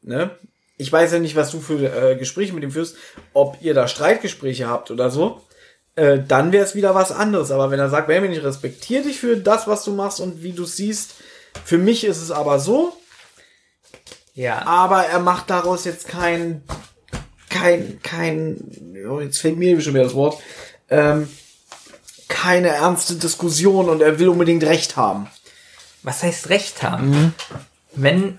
ne? 0.03 0.31
Ich 0.77 0.91
weiß 0.91 1.13
ja 1.13 1.19
nicht, 1.19 1.37
was 1.37 1.51
du 1.51 1.61
für 1.61 1.79
äh, 1.85 2.17
Gespräche 2.17 2.55
mit 2.55 2.63
ihm 2.63 2.71
führst, 2.71 2.97
ob 3.35 3.59
ihr 3.61 3.75
da 3.75 3.87
Streitgespräche 3.87 4.67
habt 4.67 4.91
oder 4.91 5.11
so 5.11 5.43
äh, 5.97 6.23
dann 6.27 6.53
wäre 6.53 6.65
es 6.65 6.75
wieder 6.75 6.95
was 6.95 7.13
anderes. 7.13 7.51
Aber 7.51 7.71
wenn 7.71 7.79
er 7.79 7.91
sagt, 7.91 8.07
Benjamin, 8.07 8.33
ich 8.33 8.43
respektiere 8.43 9.03
dich 9.03 9.21
für 9.21 9.37
das, 9.37 9.67
was 9.67 9.85
du 9.85 9.93
machst 9.93 10.21
und 10.21 10.43
wie 10.43 10.53
du 10.53 10.65
siehst, 10.65 11.15
für 11.65 11.79
mich 11.79 12.05
ist 12.05 12.23
es 12.23 12.31
aber 12.31 12.59
so. 12.59 12.97
Ja. 14.35 14.67
Aber 14.67 15.05
er 15.05 15.19
macht 15.19 15.51
daraus 15.51 15.85
jetzt 15.85 16.09
kein, 16.09 16.63
kein, 17.49 18.01
kein, 18.03 18.97
oh, 19.09 19.21
jetzt 19.21 19.39
fällt 19.39 19.59
mir 19.59 19.81
schon 19.81 19.95
wieder 19.95 20.05
das 20.05 20.15
Wort, 20.15 20.41
ähm, 20.89 21.29
keine 22.31 22.69
ernste 22.69 23.17
Diskussion 23.17 23.91
und 23.91 24.01
er 24.01 24.19
will 24.19 24.29
unbedingt 24.29 24.63
Recht 24.65 24.97
haben. 24.97 25.29
Was 26.03 26.23
heißt 26.23 26.49
Recht 26.49 26.83
haben? 26.83 27.11
Mhm. 27.11 27.33
Wenn 27.93 28.39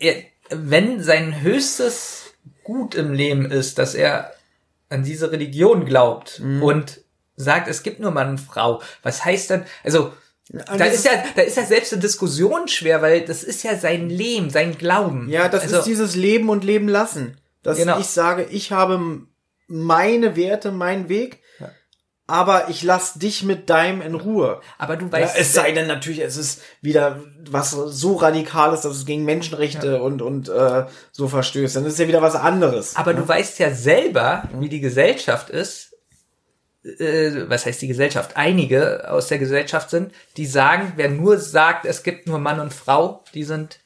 er, 0.00 0.16
wenn 0.50 1.02
sein 1.02 1.40
höchstes 1.40 2.34
Gut 2.64 2.94
im 2.94 3.12
Leben 3.12 3.50
ist, 3.50 3.78
dass 3.78 3.94
er 3.94 4.32
an 4.88 5.04
diese 5.04 5.30
Religion 5.30 5.84
glaubt 5.84 6.40
mhm. 6.40 6.62
und 6.62 7.00
sagt, 7.36 7.68
es 7.68 7.82
gibt 7.82 8.00
nur 8.00 8.10
Mann 8.10 8.30
und 8.30 8.40
Frau, 8.40 8.82
was 9.02 9.24
heißt 9.24 9.50
dann, 9.50 9.66
also 9.84 10.12
da 10.50 10.86
ist 10.86 11.04
ja, 11.04 11.12
da 11.36 11.42
ist 11.42 11.58
ja 11.58 11.64
selbst 11.64 11.92
eine 11.92 12.00
Diskussion 12.00 12.68
schwer, 12.68 13.02
weil 13.02 13.20
das 13.20 13.42
ist 13.42 13.62
ja 13.62 13.76
sein 13.76 14.08
Leben, 14.08 14.48
sein 14.48 14.78
Glauben. 14.78 15.28
Ja, 15.28 15.48
das 15.48 15.64
also, 15.64 15.78
ist 15.78 15.84
dieses 15.84 16.16
Leben 16.16 16.48
und 16.48 16.64
Leben 16.64 16.88
lassen. 16.88 17.36
Dass 17.62 17.76
genau. 17.76 17.98
ich 17.98 18.06
sage, 18.06 18.44
ich 18.50 18.72
habe 18.72 19.20
meine 19.66 20.36
Werte, 20.36 20.72
meinen 20.72 21.10
Weg 21.10 21.40
aber 22.28 22.68
ich 22.68 22.82
lass 22.82 23.14
dich 23.14 23.42
mit 23.42 23.70
deinem 23.70 24.02
in 24.02 24.14
Ruhe. 24.14 24.60
Aber 24.76 24.96
du 24.96 25.10
weißt. 25.10 25.34
Ja, 25.34 25.40
es 25.40 25.54
sei 25.54 25.72
denn 25.72 25.86
natürlich, 25.86 26.20
es 26.20 26.36
ist 26.36 26.60
wieder 26.82 27.20
was 27.50 27.70
so 27.70 28.16
radikales, 28.16 28.82
dass 28.82 28.96
es 28.96 29.06
gegen 29.06 29.24
Menschenrechte 29.24 29.92
ja. 29.92 29.98
und, 29.98 30.20
und 30.20 30.50
äh, 30.50 30.84
so 31.10 31.26
verstößt. 31.26 31.74
Dann 31.74 31.86
ist 31.86 31.98
ja 31.98 32.06
wieder 32.06 32.20
was 32.20 32.36
anderes. 32.36 32.96
Aber 32.96 33.12
ja? 33.12 33.16
du 33.16 33.26
weißt 33.26 33.58
ja 33.60 33.70
selber, 33.70 34.44
wie 34.52 34.68
die 34.68 34.80
Gesellschaft 34.80 35.48
ist. 35.48 35.96
Äh, 36.84 37.48
was 37.48 37.64
heißt 37.64 37.80
die 37.80 37.88
Gesellschaft? 37.88 38.36
Einige 38.36 39.10
aus 39.10 39.28
der 39.28 39.38
Gesellschaft 39.38 39.88
sind, 39.88 40.12
die 40.36 40.46
sagen, 40.46 40.92
wer 40.96 41.08
nur 41.08 41.38
sagt, 41.38 41.86
es 41.86 42.02
gibt 42.02 42.26
nur 42.26 42.38
Mann 42.38 42.60
und 42.60 42.74
Frau, 42.74 43.24
die 43.32 43.44
sind 43.44 43.80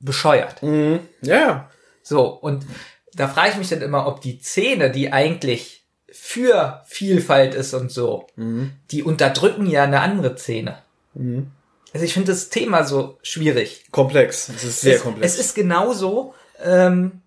bescheuert. 0.00 0.64
Mhm. 0.64 0.98
Ja. 1.22 1.70
So, 2.02 2.26
und 2.26 2.66
da 3.14 3.28
frage 3.28 3.50
ich 3.50 3.56
mich 3.56 3.68
dann 3.68 3.82
immer, 3.82 4.08
ob 4.08 4.20
die 4.20 4.40
Szene, 4.40 4.90
die 4.90 5.12
eigentlich 5.12 5.85
für 6.18 6.82
Vielfalt 6.86 7.54
ist 7.54 7.74
und 7.74 7.90
so, 7.90 8.26
mhm. 8.36 8.72
die 8.90 9.02
unterdrücken 9.02 9.66
ja 9.66 9.84
eine 9.84 10.00
andere 10.00 10.36
Szene. 10.36 10.78
Mhm. 11.14 11.50
Also 11.92 12.04
ich 12.04 12.12
finde 12.12 12.32
das 12.32 12.50
Thema 12.50 12.84
so 12.84 13.18
schwierig. 13.22 13.86
Komplex. 13.90 14.48
Es 14.48 14.64
ist 14.64 14.80
sehr 14.82 14.96
es, 14.96 15.02
komplex. 15.02 15.32
Es 15.32 15.40
ist 15.40 15.54
genauso, 15.54 16.34
ähm, 16.62 17.22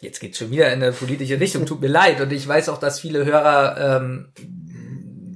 jetzt 0.00 0.20
geht's 0.20 0.38
schon 0.38 0.50
wieder 0.50 0.72
in 0.72 0.82
eine 0.82 0.92
politische 0.92 1.38
Richtung, 1.38 1.66
tut 1.66 1.80
mir 1.80 1.88
leid. 1.88 2.20
Und 2.20 2.32
ich 2.32 2.46
weiß 2.46 2.68
auch, 2.68 2.78
dass 2.78 3.00
viele 3.00 3.24
Hörer 3.24 3.98
ähm, 3.98 4.32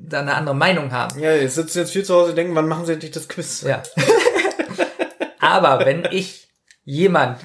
da 0.09 0.21
eine 0.21 0.35
andere 0.35 0.57
Meinung 0.57 0.93
haben. 0.93 1.21
Ja, 1.21 1.35
jetzt 1.35 1.55
sitzen 1.55 1.79
jetzt 1.79 1.93
viel 1.93 2.05
zu 2.05 2.15
Hause 2.15 2.31
und 2.31 2.37
denken, 2.37 2.55
wann 2.55 2.69
machen 2.69 2.87
sie 2.87 2.95
endlich 2.95 3.13
das 3.13 3.29
Quiz? 3.29 3.63
Ja. 3.63 3.83
Aber 5.39 5.85
wenn 5.85 6.05
ich 6.11 6.49
jemand, 6.85 7.41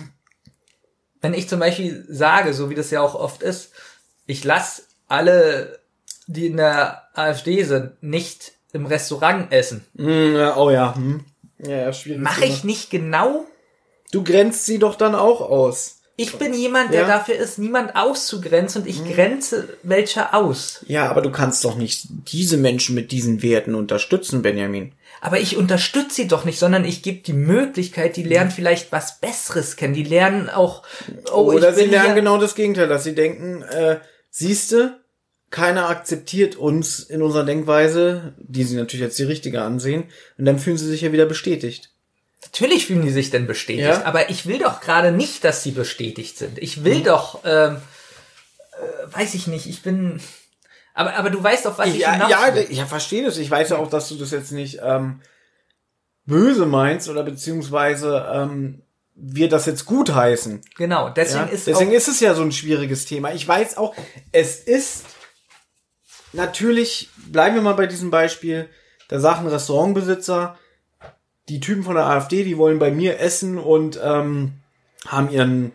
wenn 1.21 1.33
ich 1.33 1.47
zum 1.47 1.59
Beispiel 1.59 2.05
sage, 2.09 2.53
so 2.53 2.69
wie 2.69 2.75
das 2.75 2.91
ja 2.91 3.01
auch 3.01 3.15
oft 3.15 3.43
ist, 3.43 3.72
ich 4.25 4.43
lasse 4.43 4.83
alle, 5.07 5.79
die 6.27 6.47
in 6.47 6.57
der 6.57 7.03
AfD 7.13 7.63
sind, 7.63 8.01
nicht 8.01 8.53
im 8.71 8.85
Restaurant 8.85 9.51
essen. 9.51 9.85
Mm, 9.93 10.35
oh 10.55 10.71
ja. 10.71 10.95
Hm. 10.95 11.25
Ja, 11.59 11.77
ja, 11.77 11.93
schwierig. 11.93 12.21
Mache 12.21 12.45
ich 12.45 12.63
nicht 12.63 12.89
genau? 12.89 13.45
Du 14.11 14.23
grenzt 14.23 14.65
sie 14.65 14.79
doch 14.79 14.95
dann 14.95 15.15
auch 15.15 15.41
aus. 15.41 15.99
Ich 16.15 16.37
bin 16.37 16.53
jemand, 16.53 16.93
der 16.93 17.01
ja. 17.01 17.07
dafür 17.07 17.35
ist, 17.35 17.57
niemand 17.57 17.95
auszugrenzen 17.95 18.83
und 18.83 18.87
ich 18.87 18.99
hm. 18.99 19.13
grenze 19.13 19.77
welche 19.81 20.33
aus. 20.33 20.85
Ja, 20.87 21.09
aber 21.09 21.23
du 21.23 21.31
kannst 21.31 21.65
doch 21.65 21.75
nicht 21.75 22.05
diese 22.31 22.57
Menschen 22.57 22.93
mit 22.93 23.11
diesen 23.11 23.41
Werten 23.41 23.73
unterstützen, 23.73 24.43
Benjamin. 24.43 24.91
Aber 25.21 25.39
ich 25.39 25.57
unterstütze 25.57 26.15
sie 26.15 26.27
doch 26.27 26.45
nicht, 26.45 26.59
sondern 26.59 26.85
ich 26.85 27.01
gebe 27.01 27.23
die 27.23 27.33
Möglichkeit, 27.33 28.15
die 28.15 28.23
lernen 28.23 28.51
vielleicht 28.51 28.91
was 28.91 29.19
Besseres 29.19 29.75
kennen. 29.75 29.95
Die 29.95 30.03
lernen 30.03 30.49
auch. 30.49 30.83
Oh, 31.31 31.51
Oder 31.51 31.73
sie 31.73 31.85
lernen 31.85 32.13
genau 32.13 32.37
das 32.37 32.53
Gegenteil, 32.53 32.87
dass 32.87 33.05
sie 33.05 33.15
denken, 33.15 33.63
äh, 33.63 33.99
siehste, 34.33 34.99
keiner 35.51 35.87
akzeptiert 35.87 36.55
uns 36.55 36.99
in 36.99 37.21
unserer 37.21 37.45
Denkweise, 37.45 38.33
die 38.39 38.63
sie 38.63 38.75
natürlich 38.75 39.05
als 39.05 39.15
die 39.15 39.23
richtige 39.23 39.61
ansehen, 39.61 40.05
und 40.37 40.45
dann 40.45 40.57
fühlen 40.57 40.77
sie 40.77 40.87
sich 40.87 41.01
ja 41.01 41.11
wieder 41.11 41.27
bestätigt. 41.27 41.91
Natürlich 42.41 42.87
fühlen 42.87 43.03
die 43.03 43.11
sich 43.11 43.29
denn 43.29 43.45
bestätigt, 43.45 43.87
ja? 43.87 44.05
aber 44.05 44.31
ich 44.31 44.47
will 44.47 44.57
doch 44.57 44.81
gerade 44.81 45.11
nicht, 45.11 45.43
dass 45.43 45.61
sie 45.61 45.71
bestätigt 45.71 46.37
sind. 46.37 46.57
Ich 46.57 46.83
will 46.83 46.99
mhm. 46.99 47.03
doch, 47.03 47.41
ähm, 47.45 47.77
äh, 48.73 49.15
weiß 49.15 49.35
ich 49.35 49.45
nicht, 49.47 49.67
ich 49.67 49.83
bin. 49.83 50.19
Aber, 50.95 51.15
aber 51.15 51.29
du 51.29 51.41
weißt 51.41 51.67
doch, 51.67 51.77
was 51.77 51.89
ich 51.89 51.99
ja, 51.99 52.27
ja, 52.27 52.55
will. 52.55 52.67
ja, 52.69 52.85
verstehe 52.85 53.23
das. 53.23 53.37
Ich 53.37 53.49
weiß 53.49 53.69
ja 53.69 53.77
auch, 53.77 53.89
dass 53.89 54.09
du 54.09 54.15
das 54.15 54.31
jetzt 54.31 54.51
nicht 54.51 54.79
ähm, 54.83 55.21
böse 56.25 56.65
meinst 56.65 57.07
oder 57.09 57.23
beziehungsweise 57.23 58.27
ähm, 58.33 58.81
wir 59.15 59.49
das 59.49 59.65
jetzt 59.65 59.85
gut 59.85 60.13
heißen. 60.13 60.61
Genau, 60.75 61.09
deswegen 61.09 61.47
ja? 61.47 61.51
ist 61.51 61.67
deswegen 61.67 61.91
ist 61.91 62.07
es 62.07 62.19
ja 62.19 62.33
so 62.33 62.41
ein 62.41 62.51
schwieriges 62.51 63.05
Thema. 63.05 63.33
Ich 63.33 63.47
weiß 63.47 63.77
auch, 63.77 63.95
es 64.31 64.59
ist 64.59 65.05
natürlich, 66.31 67.09
bleiben 67.31 67.55
wir 67.55 67.61
mal 67.61 67.75
bei 67.75 67.87
diesem 67.87 68.09
Beispiel, 68.11 68.69
da 69.09 69.19
sagt 69.19 69.41
ein 69.41 69.47
Restaurantbesitzer, 69.47 70.57
die 71.49 71.59
Typen 71.59 71.83
von 71.83 71.95
der 71.95 72.05
AfD, 72.05 72.43
die 72.43 72.57
wollen 72.57 72.79
bei 72.79 72.91
mir 72.91 73.19
essen 73.19 73.57
und 73.57 73.99
ähm, 74.01 74.53
haben 75.05 75.29
ihren 75.29 75.73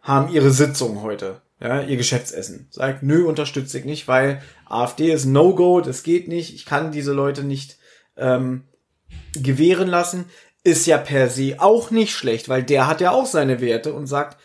haben 0.00 0.30
ihre 0.32 0.50
Sitzung 0.50 1.00
heute, 1.00 1.40
ja, 1.60 1.80
ihr 1.80 1.96
Geschäftsessen. 1.96 2.68
Sagt, 2.70 3.02
nö, 3.02 3.24
unterstütze 3.26 3.78
ich 3.78 3.86
nicht, 3.86 4.06
weil 4.06 4.42
AfD 4.68 5.10
ist 5.10 5.24
No-Go, 5.24 5.80
das 5.80 6.02
geht 6.02 6.28
nicht, 6.28 6.54
ich 6.54 6.66
kann 6.66 6.92
diese 6.92 7.12
Leute 7.12 7.42
nicht 7.42 7.78
ähm, 8.18 8.64
gewähren 9.32 9.88
lassen 9.88 10.26
ist 10.64 10.86
ja 10.86 10.98
per 10.98 11.28
se 11.28 11.56
auch 11.58 11.90
nicht 11.90 12.12
schlecht, 12.12 12.48
weil 12.48 12.62
der 12.62 12.86
hat 12.86 13.00
ja 13.00 13.12
auch 13.12 13.26
seine 13.26 13.60
Werte 13.60 13.92
und 13.92 14.06
sagt, 14.06 14.38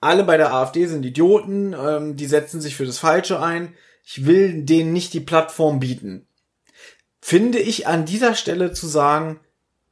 alle 0.00 0.24
bei 0.24 0.36
der 0.36 0.52
AfD 0.52 0.86
sind 0.86 1.04
Idioten, 1.04 1.74
ähm, 1.78 2.16
die 2.16 2.26
setzen 2.26 2.60
sich 2.60 2.74
für 2.74 2.86
das 2.86 2.98
Falsche 2.98 3.40
ein. 3.40 3.74
Ich 4.04 4.26
will 4.26 4.64
denen 4.64 4.92
nicht 4.92 5.12
die 5.12 5.20
Plattform 5.20 5.78
bieten. 5.78 6.26
Finde 7.20 7.60
ich 7.60 7.86
an 7.86 8.04
dieser 8.04 8.34
Stelle 8.34 8.72
zu 8.72 8.88
sagen, 8.88 9.38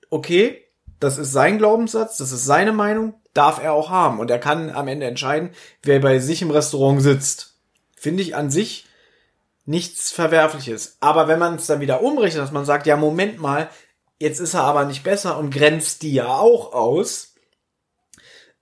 okay, 0.09 0.65
das 0.99 1.17
ist 1.17 1.31
sein 1.33 1.59
Glaubenssatz, 1.59 2.17
das 2.17 2.33
ist 2.33 2.45
seine 2.45 2.73
Meinung, 2.73 3.15
darf 3.35 3.63
er 3.63 3.73
auch 3.73 3.91
haben. 3.91 4.19
Und 4.19 4.31
er 4.31 4.41
kann 4.41 4.71
am 4.71 4.89
Ende 4.89 5.07
entscheiden, 5.07 5.51
wer 5.83 6.01
bei 6.01 6.19
sich 6.19 6.43
im 6.43 6.51
Restaurant 6.51 7.01
sitzt. 7.01 7.55
Finde 7.97 8.23
ich 8.23 8.35
an 8.35 8.51
sich 8.51 8.87
nichts 9.65 10.11
Verwerfliches. 10.11 10.97
Aber 11.01 11.29
wenn 11.29 11.39
man 11.39 11.55
es 11.55 11.67
dann 11.67 11.81
wieder 11.81 12.03
umrechnet, 12.03 12.43
dass 12.43 12.51
man 12.51 12.65
sagt, 12.65 12.87
ja, 12.87 12.97
Moment 12.97 13.39
mal, 13.39 13.71
jetzt 14.21 14.39
ist 14.39 14.55
er 14.55 14.63
aber 14.63 14.85
nicht 14.85 15.03
besser 15.03 15.37
und 15.39 15.53
grenzt 15.53 16.03
die 16.03 16.13
ja 16.13 16.29
auch 16.29 16.73
aus, 16.73 17.35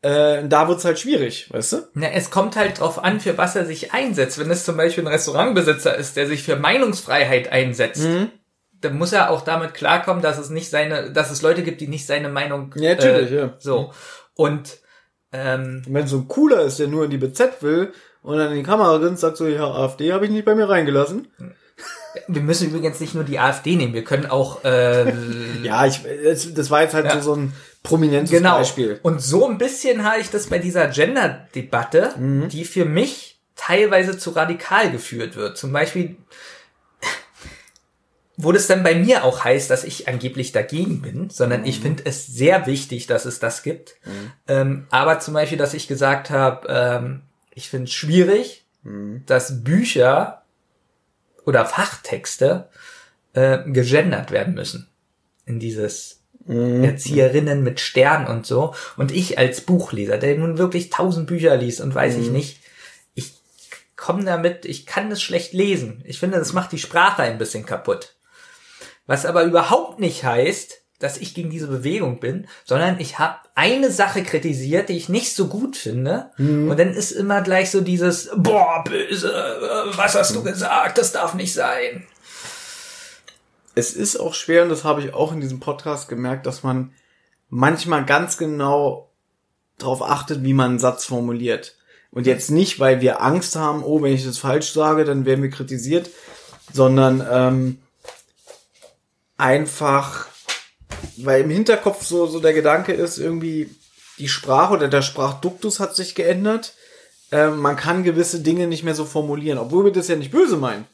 äh, 0.03 0.47
da 0.47 0.69
wird's 0.69 0.85
halt 0.85 0.99
schwierig, 0.99 1.53
weißt 1.53 1.73
du? 1.73 1.77
Na, 1.95 2.09
es 2.13 2.31
kommt 2.31 2.55
halt 2.57 2.79
drauf 2.81 3.03
an, 3.03 3.19
für 3.21 3.37
was 3.37 3.57
er 3.57 3.67
sich 3.67 3.93
einsetzt. 3.93 4.39
Wenn 4.39 4.51
es 4.51 4.65
zum 4.65 4.77
Beispiel 4.77 5.03
ein 5.05 5.09
Restaurantbesitzer 5.13 5.97
ist, 5.97 6.17
der 6.17 6.29
sich 6.29 6.45
für 6.45 6.57
Meinungsfreiheit 6.57 7.51
einsetzt, 7.51 8.05
Mhm. 8.05 8.31
dann 8.81 8.97
muss 8.97 9.13
er 9.13 9.31
auch 9.31 9.41
damit 9.43 9.75
klarkommen, 9.75 10.23
dass 10.23 10.39
es 10.39 10.51
nicht 10.51 10.71
seine, 10.71 11.11
dass 11.13 11.33
es 11.33 11.43
Leute 11.43 11.65
gibt, 11.65 11.81
die 11.81 11.89
nicht 11.89 12.07
seine 12.07 12.29
Meinung 12.29 12.73
Ja, 12.77 12.95
natürlich, 12.95 13.33
äh, 13.33 13.37
ja. 13.37 13.55
so 13.59 13.93
und 14.35 14.79
ähm, 15.33 15.83
wenn 15.89 16.07
so 16.07 16.19
ein 16.19 16.29
Cooler 16.29 16.61
ist, 16.63 16.79
der 16.79 16.87
nur 16.87 17.05
in 17.05 17.11
die 17.11 17.19
BZ 17.19 17.61
will 17.63 17.93
und 18.23 18.39
dann 18.39 18.51
in 18.53 18.57
die 18.59 18.63
Kamera 18.63 18.97
grinst, 18.99 19.21
sagt 19.21 19.37
so, 19.37 19.47
ja, 19.49 19.67
AfD 19.69 20.13
habe 20.13 20.25
ich 20.27 20.31
nicht 20.31 20.45
bei 20.45 20.55
mir 20.55 20.69
reingelassen. 20.69 21.27
Wir 22.27 22.43
müssen 22.43 22.69
übrigens 22.71 23.01
nicht 23.01 23.15
nur 23.15 23.25
die 23.25 23.39
AfD 23.39 23.77
nehmen, 23.77 23.95
wir 23.95 24.05
können 24.05 24.27
auch 24.27 24.65
äh, 24.65 25.13
Ja, 25.63 25.87
ich, 25.87 26.01
das, 26.55 26.71
war 26.71 26.83
jetzt 26.83 26.95
halt 26.95 27.07
Ja. 27.07 27.21
so, 27.21 27.35
ein 27.35 27.53
prominentes 27.83 28.31
genau. 28.31 28.59
Beispiel. 28.59 28.99
Und 29.03 29.21
so 29.23 29.49
ein 29.49 29.57
bisschen 29.59 30.05
habe 30.05 30.21
ich 30.21 30.31
das 30.31 30.47
bei 30.49 30.59
dieser 30.59 30.89
Gender-Debatte, 30.89 32.15
Mhm. 32.19 32.49
die 32.49 32.65
für 32.65 32.85
mich 32.85 33.39
teilweise 33.57 34.19
zu 34.19 34.31
radikal 34.31 34.91
geführt 34.91 35.37
wird. 35.37 35.57
Zum 35.59 35.73
Beispiel, 35.73 36.17
wo 38.37 38.53
das 38.53 38.69
dann 38.69 38.85
bei 38.85 38.95
mir 38.95 39.25
auch 39.25 39.43
heißt, 39.45 39.69
dass 39.71 39.83
ich 39.83 40.07
angeblich 40.07 40.53
dagegen 40.53 41.03
bin, 41.03 41.29
sondern 41.29 41.63
Mhm. 41.63 41.67
ich 41.67 41.81
finde 41.81 42.05
es 42.07 42.27
sehr 42.27 42.67
wichtig, 42.67 43.07
dass 43.09 43.25
es 43.25 43.41
das 43.41 43.63
gibt. 43.65 43.97
Ähm, 44.47 44.87
aber 44.91 45.19
zum 45.19 45.35
Beispiel, 45.35 45.59
dass 45.59 45.75
ich 45.75 45.89
gesagt 45.89 46.31
habe, 46.31 46.69
ähm, 46.69 47.23
ich 47.53 47.69
finde 47.69 47.85
es 47.87 47.93
schwierig, 47.95 48.65
Mhm. 48.85 49.25
dass 49.27 49.65
Bücher 49.65 50.38
oder 51.49 51.65
Fachtexte 51.67 52.69
äh, 53.33 53.59
gegendert 53.67 54.31
werden 54.31 54.55
müssen 54.55 54.89
in 55.47 55.59
dieses 55.59 56.17
Mhm. 56.47 56.83
Erzieherinnen 56.83 57.63
mit 57.63 57.79
Stern 57.79 58.27
und 58.27 58.47
so. 58.47 58.75
Und 58.97 59.13
ich 59.13 59.37
als 59.39 59.61
Buchleser, 59.61 60.17
der 60.17 60.39
nun 60.39 60.57
wirklich 60.57 60.89
tausend 60.89 61.27
Bücher 61.27 61.55
liest 61.57 61.83
und 61.83 61.95
weiß 61.95 62.17
Mhm. 62.17 62.23
ich 62.23 62.31
nicht, 62.31 62.61
ich 63.15 63.33
komme 63.97 64.25
damit, 64.25 64.65
ich 64.65 64.87
kann 64.87 65.11
es 65.11 65.21
schlecht 65.21 65.53
lesen. 65.53 66.03
Ich 66.07 66.19
finde, 66.19 66.39
das 66.39 66.55
macht 66.55 66.73
die 66.73 66.79
Sprache 66.79 67.23
ein 67.23 67.37
bisschen 67.37 67.67
kaputt. 67.67 68.15
Was 69.07 69.27
aber 69.27 69.43
überhaupt 69.45 70.01
nicht 70.01 70.25
heißt, 70.25 70.81
dass 70.99 71.17
ich 71.17 71.35
gegen 71.35 71.51
diese 71.51 71.69
Bewegung 71.69 72.19
bin, 72.19 72.49
sondern 72.65 72.99
ich 72.99 73.19
habe 73.19 73.37
eine 73.55 73.91
Sache 73.91 74.23
kritisiert, 74.23 74.89
die 74.89 74.97
ich 74.97 75.09
nicht 75.09 75.35
so 75.35 75.47
gut 75.47 75.77
finde. 75.77 76.31
Mhm. 76.39 76.71
Und 76.71 76.79
dann 76.79 76.93
ist 76.93 77.13
immer 77.13 77.41
gleich 77.43 77.71
so 77.71 77.81
dieses, 77.81 78.31
boah, 78.37 78.83
böse, 78.85 79.33
was 79.95 80.15
hast 80.15 80.33
Mhm. 80.33 80.35
du 80.37 80.43
gesagt, 80.45 80.99
das 80.99 81.13
darf 81.13 81.35
nicht 81.35 81.55
sein. 81.55 82.07
Es 83.75 83.95
ist 83.95 84.17
auch 84.17 84.35
schwer, 84.35 84.65
und 84.65 84.71
das 84.71 84.83
habe 84.83 85.01
ich 85.03 85.15
auch 85.15 85.33
in 85.33 85.41
diesem 85.41 85.61
Podcast 85.61 86.09
gemerkt, 86.09 86.47
dass 86.47 86.65
man 86.65 86.93
manchmal 87.49 88.05
ganz 88.05 88.37
genau 88.37 89.11
darauf 89.79 90.03
achtet, 90.03 90.43
wie 90.43 90.53
man 90.53 90.71
einen 90.71 90.79
Satz 90.81 91.05
formuliert. 91.05 91.77
Und 92.11 92.27
jetzt 92.27 92.51
nicht, 92.51 92.81
weil 92.81 93.01
wir 93.01 93.23
Angst 93.23 93.55
haben, 93.55 93.85
oh, 93.85 94.03
wenn 94.03 94.13
ich 94.15 94.25
das 94.25 94.39
falsch 94.39 94.73
sage, 94.73 95.05
dann 95.05 95.27
werden 95.27 95.43
wir 95.43 95.51
kritisiert, 95.51 96.11
sondern 96.73 97.25
ähm, 97.31 97.79
einfach, 99.37 100.27
weil 101.19 101.43
im 101.43 101.51
Hinterkopf 101.51 102.05
so, 102.05 102.27
so 102.27 102.41
der 102.41 102.53
Gedanke 102.53 102.93
ist, 102.93 103.19
irgendwie 103.19 103.71
die 104.19 104.29
Sprache 104.29 104.75
oder 104.75 104.89
der 104.89 105.03
Sprachduktus 105.03 105.81
hat 105.81 105.95
sich 105.95 106.15
geändert. 106.15 106.75
Ähm, 107.31 107.59
man 107.59 107.77
kann 107.77 108.05
gewisse 108.05 108.41
Dinge 108.41 108.67
nicht 108.67 108.85
mehr 108.85 108.95
so 108.95 109.05
formulieren, 109.05 109.59
obwohl 109.59 109.85
wir 109.85 109.93
das 109.93 110.09
ja 110.09 110.17
nicht 110.17 110.31
böse 110.31 110.57
meinen. 110.57 110.87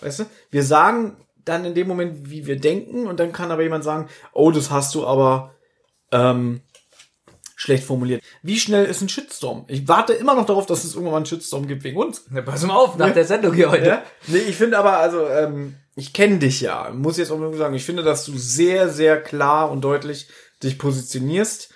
Weißt 0.00 0.20
du? 0.20 0.24
Wir 0.50 0.62
sagen 0.62 1.16
dann 1.44 1.64
in 1.64 1.74
dem 1.74 1.86
Moment, 1.86 2.30
wie 2.30 2.46
wir 2.46 2.58
denken, 2.58 3.06
und 3.06 3.20
dann 3.20 3.32
kann 3.32 3.50
aber 3.50 3.62
jemand 3.62 3.84
sagen, 3.84 4.08
oh, 4.32 4.50
das 4.50 4.70
hast 4.70 4.94
du 4.94 5.06
aber 5.06 5.54
ähm, 6.12 6.60
schlecht 7.56 7.82
formuliert. 7.84 8.22
Wie 8.42 8.60
schnell 8.60 8.84
ist 8.84 9.00
ein 9.00 9.08
Shitstorm? 9.08 9.64
Ich 9.66 9.88
warte 9.88 10.12
immer 10.12 10.34
noch 10.36 10.46
darauf, 10.46 10.66
dass 10.66 10.84
es 10.84 10.92
irgendwann 10.92 11.12
mal 11.12 11.16
einen 11.16 11.26
Shitstorm 11.26 11.66
gibt 11.66 11.82
wegen 11.82 11.96
uns. 11.96 12.22
Na, 12.30 12.42
pass 12.42 12.62
mal 12.62 12.76
auf, 12.76 12.96
nach 12.96 13.08
Ja. 13.08 13.12
der 13.14 13.24
Sendung 13.24 13.54
hier 13.54 13.70
heute. 13.70 13.86
Ja? 13.86 14.02
Nee, 14.28 14.38
ich 14.38 14.56
finde 14.56 14.78
aber, 14.78 14.98
also, 14.98 15.26
ähm, 15.26 15.74
ich 15.96 16.12
kenne 16.12 16.38
dich 16.38 16.60
ja. 16.60 16.90
Muss 16.94 17.16
jetzt 17.16 17.30
auch 17.32 17.38
mal 17.38 17.52
sagen, 17.54 17.74
ich 17.74 17.84
finde, 17.84 18.02
dass 18.02 18.24
du 18.26 18.36
sehr, 18.36 18.90
sehr 18.90 19.20
klar 19.20 19.70
und 19.70 19.80
deutlich 19.80 20.28
dich 20.62 20.78
positionierst, 20.78 21.70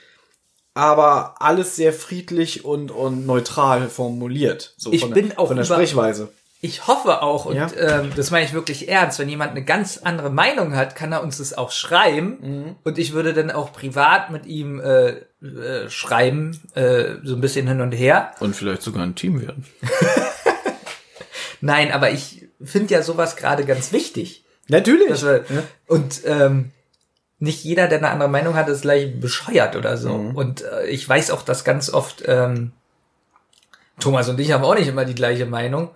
aber 0.74 1.40
alles 1.40 1.76
sehr 1.76 1.92
friedlich 1.92 2.64
und, 2.64 2.90
und 2.90 3.26
neutral 3.26 3.88
formuliert. 3.88 4.74
So 4.76 4.92
Ich 4.92 5.00
von 5.00 5.10
bin 5.12 5.30
der, 5.30 5.38
auch 5.40 5.48
von 5.48 5.56
der 5.56 5.64
über- 5.66 5.74
Sprechweise. 5.74 6.32
Ich 6.62 6.86
hoffe 6.86 7.22
auch, 7.22 7.46
und 7.46 7.56
Ja. 7.56 7.70
ähm, 7.78 8.12
das 8.14 8.30
meine 8.30 8.44
ich 8.44 8.52
wirklich 8.52 8.88
ernst, 8.88 9.18
wenn 9.18 9.30
jemand 9.30 9.52
eine 9.52 9.64
ganz 9.64 9.98
andere 9.98 10.28
Meinung 10.28 10.76
hat, 10.76 10.94
kann 10.94 11.10
er 11.10 11.22
uns 11.22 11.38
das 11.38 11.56
auch 11.56 11.70
schreiben. 11.72 12.38
Mhm. 12.40 12.76
Und 12.84 12.98
ich 12.98 13.12
würde 13.12 13.32
dann 13.32 13.50
auch 13.50 13.72
privat 13.72 14.30
mit 14.30 14.44
ihm 14.44 14.78
äh, 14.78 15.08
äh, 15.42 15.88
schreiben, 15.88 16.60
äh, 16.74 17.14
so 17.24 17.34
ein 17.34 17.40
bisschen 17.40 17.66
hin 17.66 17.80
und 17.80 17.92
her. 17.92 18.32
Und 18.40 18.54
vielleicht 18.54 18.82
sogar 18.82 19.02
ein 19.04 19.14
Team 19.14 19.40
werden. 19.40 19.64
Nein, 21.62 21.92
aber 21.92 22.10
ich 22.10 22.46
finde 22.62 22.92
ja 22.94 23.02
sowas 23.02 23.36
gerade 23.36 23.64
ganz 23.64 23.92
wichtig. 23.92 24.44
Natürlich. 24.68 25.22
Wir, 25.22 25.44
ja. 25.48 25.62
Und 25.86 26.20
ähm, 26.26 26.72
nicht 27.38 27.64
jeder, 27.64 27.88
der 27.88 27.98
eine 27.98 28.10
andere 28.10 28.28
Meinung 28.28 28.54
hat, 28.54 28.68
ist 28.68 28.82
gleich 28.82 29.18
bescheuert 29.18 29.76
oder 29.76 29.96
so. 29.96 30.16
Mhm. 30.16 30.36
Und 30.36 30.62
äh, 30.62 30.86
ich 30.88 31.08
weiß 31.08 31.30
auch, 31.30 31.42
dass 31.42 31.64
ganz 31.64 31.90
oft 31.90 32.22
ähm, 32.26 32.72
Thomas 33.98 34.28
und 34.28 34.38
ich 34.40 34.52
haben 34.52 34.64
auch 34.64 34.74
nicht 34.74 34.88
immer 34.88 35.04
die 35.06 35.14
gleiche 35.14 35.46
Meinung. 35.46 35.90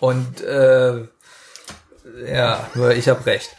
Und 0.00 0.42
äh, 0.42 1.04
ja, 2.26 2.68
nur 2.74 2.92
ich 2.92 3.08
habe 3.08 3.24
recht. 3.26 3.50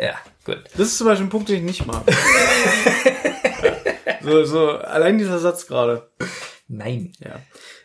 Ja, 0.00 0.14
gut. 0.44 0.62
Das 0.76 0.88
ist 0.88 0.98
zum 0.98 1.06
Beispiel 1.06 1.26
ein 1.26 1.30
Punkt, 1.30 1.48
den 1.48 1.56
ich 1.56 1.62
nicht 1.62 1.86
mag. 1.86 2.02
so, 4.22 4.44
so, 4.44 4.70
allein 4.70 5.18
dieser 5.18 5.38
Satz 5.38 5.66
gerade. 5.66 6.08
Nein. 6.68 7.12
Ja. 7.20 7.40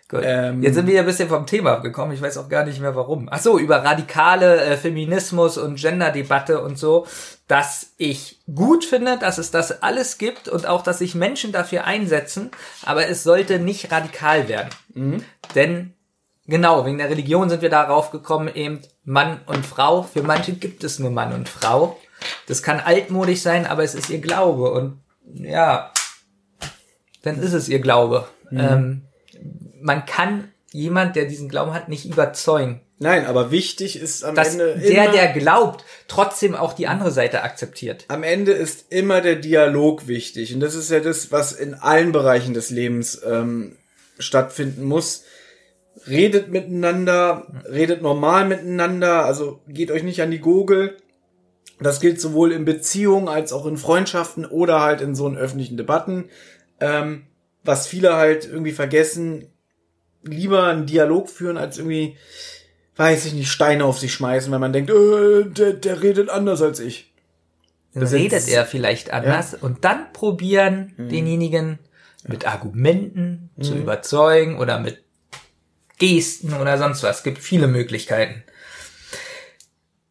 Gut. 0.09 0.21
Ähm, 0.23 0.61
Jetzt 0.61 0.75
sind 0.75 0.85
wir 0.85 0.93
ja 0.93 1.01
ein 1.01 1.07
bisschen 1.07 1.29
vom 1.29 1.47
Thema 1.47 1.73
abgekommen. 1.73 2.13
Ich 2.13 2.21
weiß 2.21 2.37
auch 2.37 2.49
gar 2.49 2.65
nicht 2.65 2.79
mehr 2.79 2.95
warum. 2.95 3.29
Ach 3.31 3.39
so, 3.39 3.57
über 3.57 3.77
radikale 3.77 4.61
äh, 4.61 4.77
Feminismus 4.77 5.57
und 5.57 5.79
Genderdebatte 5.79 6.61
und 6.61 6.77
so, 6.77 7.07
dass 7.47 7.93
ich 7.97 8.39
gut 8.53 8.85
finde, 8.85 9.17
dass 9.17 9.37
es 9.37 9.49
das 9.49 9.81
alles 9.81 10.17
gibt 10.17 10.47
und 10.47 10.67
auch, 10.67 10.83
dass 10.83 10.99
sich 10.99 11.15
Menschen 11.15 11.51
dafür 11.51 11.85
einsetzen, 11.85 12.51
aber 12.83 13.07
es 13.07 13.23
sollte 13.23 13.59
nicht 13.59 13.91
radikal 13.91 14.47
werden. 14.47 14.69
Denn 15.55 15.93
genau, 16.47 16.85
wegen 16.85 16.97
der 16.97 17.09
Religion 17.09 17.49
sind 17.49 17.61
wir 17.61 17.69
darauf 17.69 18.11
gekommen, 18.11 18.53
eben 18.53 18.81
Mann 19.03 19.41
und 19.45 19.65
Frau. 19.65 20.03
Für 20.03 20.23
manche 20.23 20.53
gibt 20.53 20.83
es 20.83 20.99
nur 20.99 21.11
Mann 21.11 21.33
und 21.33 21.49
Frau. 21.49 21.99
Das 22.47 22.63
kann 22.63 22.79
altmodisch 22.79 23.41
sein, 23.41 23.65
aber 23.65 23.83
es 23.83 23.95
ist 23.95 24.09
ihr 24.09 24.19
Glaube 24.19 24.71
und 24.71 25.01
ja, 25.33 25.91
dann 27.21 27.41
ist 27.41 27.53
es 27.53 27.69
ihr 27.69 27.79
Glaube. 27.79 28.27
Ähm, 28.51 29.03
man 29.81 30.05
kann 30.05 30.51
jemand, 30.71 31.15
der 31.15 31.25
diesen 31.25 31.49
Glauben 31.49 31.73
hat, 31.73 31.89
nicht 31.89 32.05
überzeugen. 32.05 32.81
Nein, 32.99 33.25
aber 33.25 33.51
wichtig 33.51 33.99
ist 33.99 34.23
am 34.23 34.35
Dass 34.35 34.53
Ende 34.53 34.77
der, 34.77 35.11
der 35.11 35.33
glaubt, 35.33 35.83
trotzdem 36.07 36.55
auch 36.55 36.73
die 36.73 36.87
andere 36.87 37.11
Seite 37.11 37.43
akzeptiert. 37.43 38.05
am 38.07 38.23
Ende 38.23 38.53
ist 38.53 38.91
immer 38.91 39.19
der 39.21 39.35
Dialog 39.35 40.07
wichtig. 40.07 40.53
Und 40.53 40.61
das 40.61 40.75
ist 40.75 40.89
ja 40.89 40.99
das, 40.99 41.31
was 41.31 41.51
in 41.51 41.73
allen 41.73 42.11
Bereichen 42.11 42.53
des 42.53 42.69
Lebens 42.69 43.21
ähm, 43.25 43.75
stattfinden 44.19 44.85
muss. 44.85 45.23
Redet 46.07 46.49
miteinander, 46.49 47.47
redet 47.69 48.01
normal 48.01 48.45
miteinander, 48.47 49.25
also 49.25 49.61
geht 49.67 49.89
euch 49.91 50.03
nicht 50.03 50.21
an 50.21 50.31
die 50.31 50.39
Gurgel. 50.39 50.97
Das 51.79 51.99
gilt 51.99 52.19
sowohl 52.21 52.51
in 52.51 52.65
Beziehungen 52.65 53.27
als 53.27 53.51
auch 53.53 53.65
in 53.65 53.77
Freundschaften 53.77 54.45
oder 54.45 54.81
halt 54.81 55.01
in 55.01 55.15
so 55.15 55.27
in 55.27 55.37
öffentlichen 55.37 55.77
Debatten. 55.77 56.25
Ähm, 56.79 57.23
was 57.63 57.87
viele 57.87 58.15
halt 58.15 58.45
irgendwie 58.45 58.71
vergessen, 58.73 59.47
lieber 60.23 60.65
einen 60.67 60.85
Dialog 60.85 61.29
führen, 61.29 61.57
als 61.57 61.77
irgendwie, 61.77 62.15
weiß 62.97 63.25
ich 63.25 63.33
nicht, 63.33 63.49
Steine 63.49 63.85
auf 63.85 63.99
sich 63.99 64.13
schmeißen, 64.13 64.51
weil 64.51 64.59
man 64.59 64.73
denkt, 64.73 64.89
äh, 64.91 65.43
der, 65.45 65.73
der 65.73 66.01
redet 66.01 66.29
anders 66.29 66.61
als 66.61 66.79
ich. 66.79 67.13
Dann 67.93 68.01
Das 68.01 68.13
redet 68.13 68.31
jetzt- 68.33 68.49
er 68.49 68.65
vielleicht 68.65 69.11
anders 69.11 69.53
und 69.53 69.85
dann 69.85 70.11
probieren 70.13 70.93
denjenigen 70.97 71.79
mit 72.27 72.47
Argumenten 72.47 73.49
zu 73.61 73.75
überzeugen 73.75 74.57
oder 74.57 74.79
mit 74.79 75.02
Gesten 75.99 76.53
oder 76.53 76.77
sonst 76.77 77.03
was. 77.03 77.17
Es 77.17 77.23
gibt 77.23 77.39
viele 77.39 77.67
Möglichkeiten. 77.67 78.43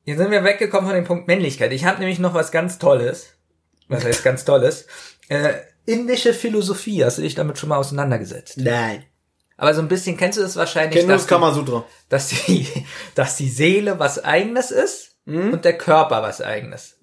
Jetzt 0.05 0.19
sind 0.19 0.31
wir 0.31 0.45
weggekommen 0.45 0.87
von 0.87 0.95
dem 0.95 1.05
Punkt 1.05 1.29
Männlichkeit. 1.29 1.73
Ich 1.73 1.85
habe 1.85 2.01
nämlich 2.01 2.19
noch 2.19 2.35
was 2.35 2.51
ganz 2.51 2.79
Tolles. 2.79 3.35
Was 3.89 4.05
heißt 4.05 4.25
ganz 4.25 4.45
Tolles? 4.45 4.87
Äh, 5.29 5.55
indische 5.87 6.35
Philosophie. 6.35 7.05
Hast 7.05 7.19
du 7.19 7.23
dich 7.23 7.35
damit 7.35 7.59
schon 7.59 7.69
mal 7.69 7.77
auseinandergesetzt? 7.77 8.59
Nein. 8.59 9.05
Aber 9.57 9.75
so 9.75 9.81
ein 9.81 9.89
bisschen 9.89 10.17
kennst 10.17 10.39
du 10.39 10.43
das 10.43 10.57
wahrscheinlich, 10.57 10.99
Kenn 11.01 11.09
dass, 11.09 11.23
das 11.23 11.27
die, 11.29 11.35
Kamasutra. 11.35 11.85
dass, 12.09 12.29
die, 12.29 12.67
dass 13.15 13.37
die 13.37 13.49
Seele 13.49 13.99
was 13.99 14.25
eigenes 14.25 14.71
ist 14.71 15.17
und 15.25 15.65
der 15.65 15.79
Körper 15.79 16.21
was 16.23 16.41
eigenes. 16.41 16.99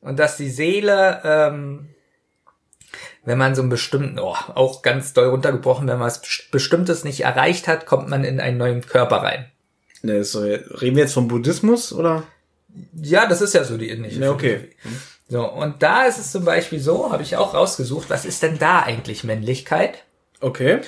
Und 0.00 0.18
dass 0.18 0.36
die 0.36 0.50
Seele, 0.50 1.22
ähm, 1.24 1.88
wenn 3.26 3.38
man 3.38 3.54
so 3.54 3.60
einen 3.60 3.70
bestimmten, 3.70 4.18
oh, 4.18 4.36
auch 4.54 4.82
ganz 4.82 5.12
doll 5.12 5.26
runtergebrochen, 5.26 5.86
wenn 5.88 5.98
man 5.98 6.06
was 6.06 6.22
Bestimmtes 6.50 7.04
nicht 7.04 7.20
erreicht 7.20 7.68
hat, 7.68 7.84
kommt 7.84 8.08
man 8.08 8.24
in 8.24 8.40
einen 8.40 8.56
neuen 8.56 8.86
Körper 8.86 9.16
rein. 9.16 9.46
Ne, 10.02 10.24
so, 10.24 10.40
reden 10.40 10.96
wir 10.96 11.02
jetzt 11.02 11.14
vom 11.14 11.28
Buddhismus 11.28 11.92
oder? 11.92 12.22
Ja, 12.94 13.26
das 13.26 13.40
ist 13.40 13.54
ja 13.54 13.64
so 13.64 13.76
die 13.76 13.90
indische 13.90 14.20
Ja, 14.20 14.30
okay. 14.30 14.70
So, 15.28 15.44
und 15.44 15.82
da 15.82 16.04
ist 16.04 16.18
es 16.18 16.30
zum 16.30 16.44
Beispiel 16.44 16.78
so, 16.78 17.10
habe 17.10 17.24
ich 17.24 17.36
auch 17.36 17.54
rausgesucht, 17.54 18.08
was 18.10 18.24
ist 18.24 18.42
denn 18.42 18.58
da 18.58 18.82
eigentlich 18.82 19.24
Männlichkeit? 19.24 20.04
Okay. 20.40 20.80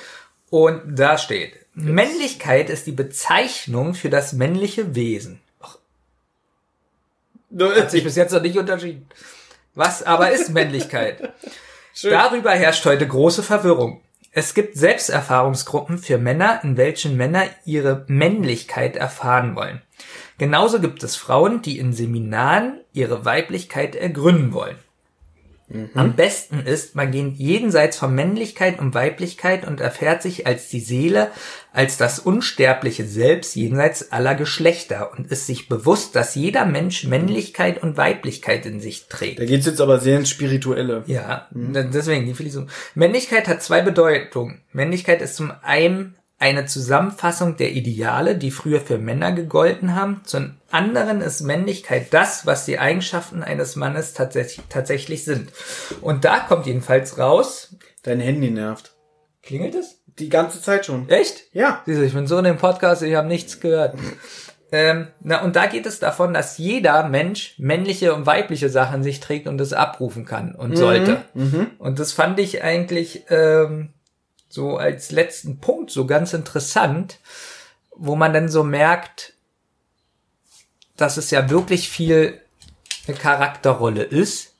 Und 0.50 0.98
da 0.98 1.18
steht, 1.18 1.54
Männlichkeit 1.74 2.70
ist 2.70 2.86
die 2.86 2.92
Bezeichnung 2.92 3.94
für 3.94 4.10
das 4.10 4.32
männliche 4.32 4.94
Wesen. 4.94 5.40
Hat 7.58 7.90
sich 7.90 8.04
bis 8.04 8.14
jetzt 8.14 8.32
noch 8.32 8.42
nicht 8.42 8.58
unterschieden. 8.58 9.08
Was 9.74 10.04
aber 10.04 10.30
ist 10.30 10.50
Männlichkeit? 10.50 11.32
Schön. 12.00 12.12
Darüber 12.12 12.52
herrscht 12.52 12.86
heute 12.86 13.08
große 13.08 13.42
Verwirrung. 13.42 14.02
Es 14.30 14.54
gibt 14.54 14.76
Selbsterfahrungsgruppen 14.76 15.98
für 15.98 16.16
Männer, 16.16 16.60
in 16.62 16.76
welchen 16.76 17.16
Männer 17.16 17.46
ihre 17.64 18.04
Männlichkeit 18.06 18.94
erfahren 18.94 19.56
wollen. 19.56 19.82
Genauso 20.38 20.78
gibt 20.78 21.02
es 21.02 21.16
Frauen, 21.16 21.60
die 21.60 21.76
in 21.76 21.92
Seminaren 21.92 22.82
ihre 22.92 23.24
Weiblichkeit 23.24 23.96
ergründen 23.96 24.52
wollen. 24.52 24.76
Am 25.94 26.14
besten 26.16 26.60
ist, 26.60 26.94
man 26.94 27.10
geht 27.10 27.36
jenseits 27.36 27.98
von 27.98 28.14
Männlichkeit 28.14 28.78
und 28.78 28.94
Weiblichkeit 28.94 29.66
und 29.66 29.80
erfährt 29.80 30.22
sich 30.22 30.46
als 30.46 30.68
die 30.68 30.80
Seele, 30.80 31.30
als 31.72 31.96
das 31.98 32.18
unsterbliche 32.18 33.04
Selbst 33.04 33.54
jenseits 33.54 34.10
aller 34.10 34.34
Geschlechter 34.34 35.12
und 35.16 35.30
ist 35.30 35.46
sich 35.46 35.68
bewusst, 35.68 36.16
dass 36.16 36.34
jeder 36.34 36.64
Mensch 36.64 37.04
Männlichkeit 37.04 37.82
und 37.82 37.96
Weiblichkeit 37.96 38.64
in 38.66 38.80
sich 38.80 39.08
trägt. 39.08 39.38
Da 39.40 39.44
geht's 39.44 39.66
jetzt 39.66 39.80
aber 39.80 40.00
sehr 40.00 40.18
ins 40.18 40.30
Spirituelle. 40.30 41.04
Ja, 41.06 41.48
da- 41.50 41.82
deswegen 41.82 42.24
die 42.26 42.34
Philosophie. 42.34 42.68
Männlichkeit 42.94 43.46
hat 43.46 43.62
zwei 43.62 43.82
Bedeutungen. 43.82 44.62
Männlichkeit 44.72 45.20
ist 45.22 45.36
zum 45.36 45.52
einen 45.62 46.14
eine 46.38 46.66
Zusammenfassung 46.66 47.56
der 47.56 47.72
Ideale, 47.72 48.36
die 48.36 48.50
früher 48.50 48.80
für 48.80 48.98
Männer 48.98 49.32
gegolten 49.32 49.94
haben. 49.96 50.20
Zum 50.24 50.54
anderen 50.70 51.20
ist 51.20 51.40
Männlichkeit 51.40 52.14
das, 52.14 52.46
was 52.46 52.64
die 52.64 52.78
Eigenschaften 52.78 53.42
eines 53.42 53.74
Mannes 53.74 54.14
tatsächlich, 54.14 54.64
tatsächlich 54.68 55.24
sind. 55.24 55.50
Und 56.00 56.24
da 56.24 56.38
kommt 56.40 56.66
jedenfalls 56.66 57.18
raus. 57.18 57.74
Dein 58.04 58.20
Handy 58.20 58.50
nervt. 58.50 58.94
Klingelt 59.42 59.74
es? 59.74 60.00
Die 60.18 60.28
ganze 60.28 60.62
Zeit 60.62 60.86
schon. 60.86 61.08
Echt? 61.08 61.44
Ja. 61.52 61.82
Siehst 61.86 62.00
du, 62.00 62.04
ich 62.04 62.14
bin 62.14 62.26
so 62.26 62.38
in 62.38 62.44
dem 62.44 62.58
Podcast, 62.58 63.02
ich 63.02 63.14
habe 63.14 63.28
nichts 63.28 63.60
gehört. 63.60 63.96
Ähm, 64.70 65.08
na, 65.20 65.42
und 65.42 65.56
da 65.56 65.64
geht 65.64 65.86
es 65.86 65.98
davon, 65.98 66.34
dass 66.34 66.58
jeder 66.58 67.08
Mensch 67.08 67.54
männliche 67.56 68.14
und 68.14 68.26
weibliche 68.26 68.68
Sachen 68.68 69.02
sich 69.02 69.18
trägt 69.18 69.46
und 69.46 69.56
das 69.56 69.72
abrufen 69.72 70.26
kann 70.26 70.54
und 70.54 70.76
sollte. 70.76 71.22
Und 71.78 71.98
das 71.98 72.12
fand 72.12 72.38
ich 72.38 72.62
eigentlich 72.62 73.24
ähm, 73.30 73.94
so 74.48 74.76
als 74.76 75.10
letzten 75.10 75.58
Punkt 75.58 75.90
so 75.90 76.06
ganz 76.06 76.32
interessant, 76.32 77.18
wo 77.94 78.16
man 78.16 78.32
dann 78.32 78.48
so 78.48 78.64
merkt, 78.64 79.34
dass 80.96 81.16
es 81.16 81.30
ja 81.30 81.50
wirklich 81.50 81.88
viel 81.88 82.40
eine 83.06 83.16
Charakterrolle 83.16 84.02
ist. 84.02 84.54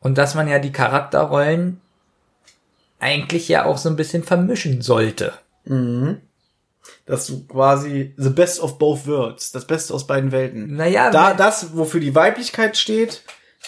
Und 0.00 0.16
dass 0.16 0.34
man 0.34 0.48
ja 0.48 0.58
die 0.58 0.72
Charakterrollen 0.72 1.80
eigentlich 3.00 3.48
ja 3.48 3.64
auch 3.64 3.78
so 3.78 3.88
ein 3.88 3.96
bisschen 3.96 4.22
vermischen 4.22 4.80
sollte. 4.82 5.32
Dass 7.04 7.26
du 7.26 7.46
quasi 7.46 8.14
the 8.16 8.30
best 8.30 8.60
of 8.60 8.78
both 8.78 9.06
worlds, 9.06 9.52
das 9.52 9.66
Beste 9.66 9.94
aus 9.94 10.06
beiden 10.06 10.32
Welten. 10.32 10.76
Naja, 10.76 11.10
da 11.10 11.34
das, 11.34 11.76
wofür 11.76 12.00
die 12.00 12.14
Weiblichkeit 12.14 12.76
steht, 12.76 13.22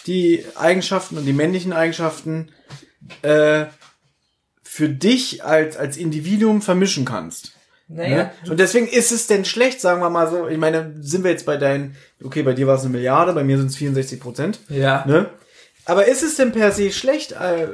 die 0.07 0.45
Eigenschaften 0.57 1.19
und 1.19 1.25
die 1.25 1.33
männlichen 1.33 1.73
Eigenschaften, 1.73 2.51
äh, 3.23 3.67
für 4.73 4.89
dich 4.89 5.43
als, 5.43 5.77
als 5.77 5.97
Individuum 5.97 6.63
vermischen 6.63 7.05
kannst. 7.05 7.55
naja, 7.89 8.17
Ne? 8.45 8.51
Und 8.51 8.61
deswegen 8.61 8.87
ist 8.87 9.11
es 9.11 9.27
denn 9.27 9.45
schlecht, 9.45 9.81
sagen 9.81 10.01
wir 10.01 10.11
mal 10.11 10.31
so, 10.31 10.47
ich 10.47 10.59
meine, 10.59 10.95
sind 11.01 11.25
wir 11.25 11.33
jetzt 11.33 11.45
bei 11.45 11.57
deinen, 11.57 11.97
okay, 12.23 12.45
bei 12.45 12.53
dir 12.53 12.69
war 12.69 12.77
es 12.77 12.83
eine 12.83 12.91
Milliarde, 12.91 13.33
bei 13.33 13.43
mir 13.43 13.59
sind 13.59 13.67
es 13.67 13.77
64 13.77 14.21
Prozent. 14.21 14.61
ja. 14.69 15.05
Ne? 15.09 15.29
Aber 15.87 16.07
ist 16.07 16.23
es 16.23 16.37
denn 16.37 16.53
per 16.53 16.71
se 16.71 16.93
schlecht, 16.93 17.33
äh, 17.33 17.67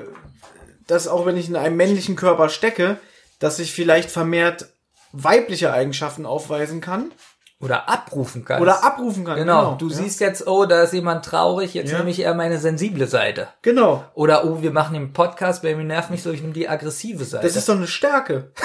dass 0.87 1.07
auch 1.07 1.27
wenn 1.27 1.37
ich 1.37 1.51
in 1.51 1.57
einem 1.57 1.77
männlichen 1.77 2.17
Körper 2.17 2.49
stecke, 2.49 2.97
dass 3.41 3.59
ich 3.59 3.75
vielleicht 3.75 4.11
vermehrt 4.11 4.71
weibliche 5.13 5.75
Eigenschaften 5.75 6.25
aufweisen 6.25 6.81
kann 6.81 7.11
Oder 7.59 7.89
abrufen 7.89 8.45
kannst. 8.45 8.61
oder 8.61 8.85
abrufen 8.85 9.25
kann? 9.25 9.37
Genau, 9.37 9.77
du 9.77 9.89
ja. 9.89 9.97
siehst 9.97 10.21
jetzt, 10.21 10.47
oh, 10.47 10.67
da 10.67 10.83
ist 10.83 10.93
jemand 10.93 11.25
traurig, 11.25 11.73
jetzt 11.73 11.91
Ja. 11.91 11.99
nehme 11.99 12.11
ich 12.11 12.21
eher 12.21 12.35
meine 12.35 12.59
sensible 12.59 13.07
Seite. 13.07 13.49
Genau. 13.63 14.05
Oder, 14.15 14.45
oh, 14.45 14.61
wir 14.61 14.73
machen 14.73 14.93
den 14.93 15.15
Podcast, 15.15 15.63
Baby 15.63 15.85
nervt 15.85 16.11
mich 16.11 16.23
so, 16.23 16.31
ich 16.31 16.43
nehme 16.43 16.53
die 16.53 16.69
aggressive 16.69 17.25
Seite. 17.25 17.47
Das 17.47 17.57
ist 17.57 17.69
doch 17.69 17.77
eine 17.77 17.87
Stärke. 17.87 18.53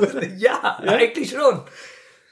ja, 0.36 0.78
eigentlich 0.86 1.30
schon. 1.30 1.62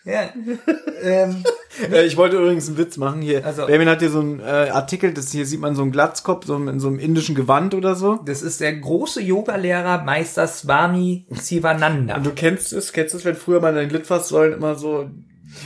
Ja. 0.05 0.31
ähm, 1.03 1.45
Äh, 1.91 2.05
ich 2.05 2.17
wollte 2.17 2.37
übrigens 2.37 2.69
einen 2.69 2.77
Witz 2.77 2.97
machen 2.97 3.23
hier. 3.23 3.45
Also- 3.47 3.67
Benjamin 3.67 3.89
hat 3.89 4.01
hier 4.01 4.11
so 4.11 4.21
einen 4.21 4.41
äh, 4.41 4.71
Artikel, 4.71 5.15
das 5.15 5.31
hier 5.33 5.47
sieht 5.47 5.61
man 5.61 5.75
so 5.75 5.83
einen 5.83 5.93
Glatzkopf, 5.93 6.45
so 6.47 6.57
in 6.57 6.81
so 6.81 6.89
einem 6.89 6.99
indischen 6.99 7.35
Gewand 7.35 7.75
oder 7.75 7.95
so. 7.95 8.21
das 8.25 8.43
ist 8.43 8.61
der 8.61 8.75
große 8.77 9.21
Yogalehrer 9.23 10.03
Meister 10.05 10.47
Swami 10.47 11.27
Sivananda. 11.31 12.17
Und 12.17 12.27
du 12.27 12.31
kennst 12.33 12.73
es, 12.73 12.93
kennst 12.93 13.15
es, 13.15 13.25
wenn 13.25 13.37
früher 13.37 13.61
mal 13.61 13.71
in 13.71 13.89
den 13.89 13.91
Litfaßsäulen 13.91 14.55
immer 14.55 14.75
so 14.75 15.09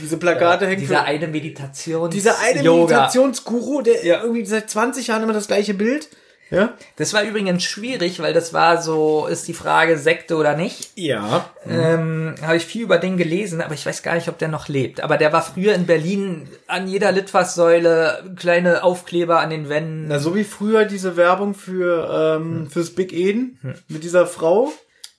diese 0.01 0.17
Plakate 0.17 0.67
hängen. 0.67 0.81
Dieser 0.81 1.03
eine 1.05 1.27
Meditations 1.27 2.13
dieser 2.13 2.39
eine. 2.39 2.61
Meditationsguru, 2.63 3.81
der 3.81 4.05
Ja. 4.05 4.21
irgendwie 4.21 4.45
seit 4.45 4.69
20 4.69 5.07
Jahren 5.07 5.23
immer 5.23 5.33
das 5.33 5.47
gleiche 5.47 5.73
Bild. 5.73 6.09
Ja? 6.49 6.73
Das 6.95 7.13
war 7.13 7.23
übrigens 7.23 7.63
schwierig, 7.63 8.19
weil 8.19 8.33
das 8.33 8.53
war 8.53 8.81
so, 8.81 9.27
ist 9.27 9.47
die 9.47 9.53
Frage 9.53 9.97
Sekte 9.97 10.35
oder 10.37 10.55
nicht. 10.55 10.91
Ja. 10.95 11.49
Ähm, 11.67 12.35
habe 12.41 12.55
ich 12.57 12.65
viel 12.65 12.83
über 12.83 12.97
den 12.97 13.17
gelesen, 13.17 13.61
aber 13.61 13.73
ich 13.73 13.85
weiß 13.85 14.01
gar 14.03 14.15
nicht, 14.15 14.29
ob 14.29 14.37
der 14.37 14.47
noch 14.47 14.67
lebt. 14.67 15.01
Aber 15.01 15.17
der 15.17 15.33
war 15.33 15.41
früher 15.41 15.73
in 15.75 15.85
Berlin 15.85 16.47
an 16.67 16.87
jeder 16.87 17.11
Litfaßsäule, 17.11 18.33
kleine 18.37 18.83
Aufkleber 18.83 19.39
an 19.39 19.49
den 19.49 19.69
Wänden. 19.69 20.07
Na, 20.07 20.19
so 20.19 20.35
wie 20.35 20.43
früher 20.43 20.85
diese 20.85 21.17
Werbung 21.17 21.53
für 21.53 22.37
ähm, 22.39 22.69
fürs 22.69 22.91
Big 22.91 23.11
Eden 23.13 23.59
mit 23.87 24.03
dieser 24.03 24.25
Frau, 24.27 24.71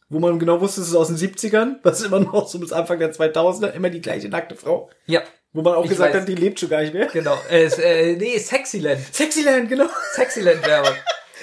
wo 0.09 0.21
man 0.21 0.39
genau 0.39 0.61
wusste, 0.61 0.81
es 0.81 0.89
ist 0.89 0.95
aus 0.95 1.09
den 1.09 1.17
70ern, 1.19 1.77
was 1.83 2.03
immer 2.03 2.21
noch 2.21 2.49
so 2.49 2.59
bis 2.59 2.73
Anfang 2.73 2.99
der 2.99 3.13
2000er, 3.13 3.73
immer 3.73 3.91
die 3.91 4.01
gleiche 4.01 4.29
nackte 4.29 4.55
Frau. 4.57 4.89
Ja, 5.07 5.21
Wo 5.53 5.63
man 5.63 5.75
auch 5.75 5.85
Ich 5.85 5.91
gesagt 5.91 6.15
weiß. 6.15 6.23
hat, 6.23 6.29
die 6.29 6.35
lebt 6.35 6.59
schon 6.61 6.71
gar 6.71 6.81
nicht 6.81 6.95
mehr. 6.95 7.07
genau. 7.07 7.37
Äh, 7.51 7.65
äh, 7.67 8.17
nee, 8.17 8.39
Sexyland. 8.39 9.01
Sexyland, 9.13 9.69
genau. 9.69 9.87
Sexyland-Werbung. 10.15 10.95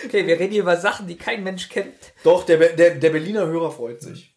Okay, 0.05 0.27
wir 0.27 0.39
reden 0.39 0.53
hier 0.53 0.61
über 0.61 0.77
Sachen, 0.77 1.07
die 1.07 1.15
kein 1.15 1.43
Mensch 1.43 1.69
kennt. 1.69 1.93
Doch, 2.23 2.45
der, 2.45 2.57
der, 2.73 2.95
der 2.95 3.09
Berliner 3.09 3.47
Hörer 3.47 3.71
freut 3.71 4.01
sich. 4.01 4.35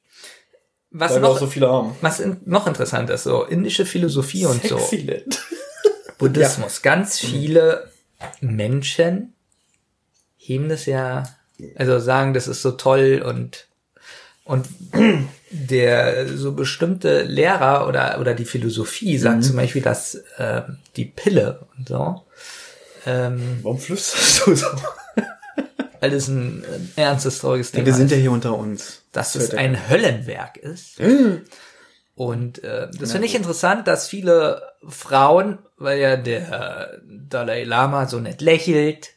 Was 0.90 1.12
Weil 1.12 1.22
wir 1.22 1.28
auch 1.28 1.32
noch, 1.34 1.40
so 1.40 1.46
viele 1.46 1.68
haben. 1.68 1.94
was 2.00 2.20
in, 2.20 2.38
noch 2.46 2.66
interessant 2.66 3.10
ist, 3.10 3.24
so 3.24 3.44
indische 3.44 3.84
Philosophie 3.84 4.46
und 4.46 4.62
so. 4.64 4.78
Sexyland. 4.78 5.40
Buddhismus. 6.18 6.82
Ganz 6.82 7.18
viele 7.18 7.90
Menschen 8.40 9.34
heben 10.36 10.68
das 10.68 10.86
ja, 10.86 11.24
also 11.76 11.98
sagen, 11.98 12.32
das 12.32 12.48
ist 12.48 12.62
so 12.62 12.72
toll 12.72 13.22
und 13.24 13.66
und 14.44 14.66
der 15.50 16.26
so 16.26 16.52
bestimmte 16.52 17.22
Lehrer 17.22 17.86
oder 17.86 18.18
oder 18.18 18.34
die 18.34 18.46
Philosophie 18.46 19.18
sagt 19.18 19.44
zum 19.44 19.56
Beispiel, 19.56 19.82
dass 19.82 20.14
äh, 20.38 20.62
die 20.96 21.04
Pille 21.04 21.66
und 21.76 21.88
so 21.88 22.22
ähm, 23.06 23.60
Warum 23.62 23.78
flüsterst 23.78 24.46
du 24.46 24.54
so? 24.54 24.66
Alles 26.00 26.28
ein 26.28 26.64
äh, 26.96 27.00
ernstes 27.00 27.38
trauriges 27.38 27.72
Thema 27.72 27.86
Wir 27.86 27.94
sind 27.94 28.10
ja 28.10 28.16
hier 28.16 28.32
unter 28.32 28.56
uns. 28.56 29.02
dass 29.12 29.32
Das 29.32 29.44
es 29.44 29.54
ein 29.54 29.88
Höllenwerk 29.88 30.56
ist. 30.56 31.00
Und 32.14 32.64
äh, 32.64 32.88
das 32.98 33.12
finde 33.12 33.26
ich 33.26 33.34
interessant, 33.34 33.86
dass 33.86 34.08
viele 34.08 34.62
Frauen, 34.86 35.58
weil 35.76 36.00
ja 36.00 36.16
der 36.16 37.00
Dalai 37.06 37.64
Lama 37.64 38.06
so 38.06 38.18
nett 38.18 38.40
lächelt, 38.40 39.10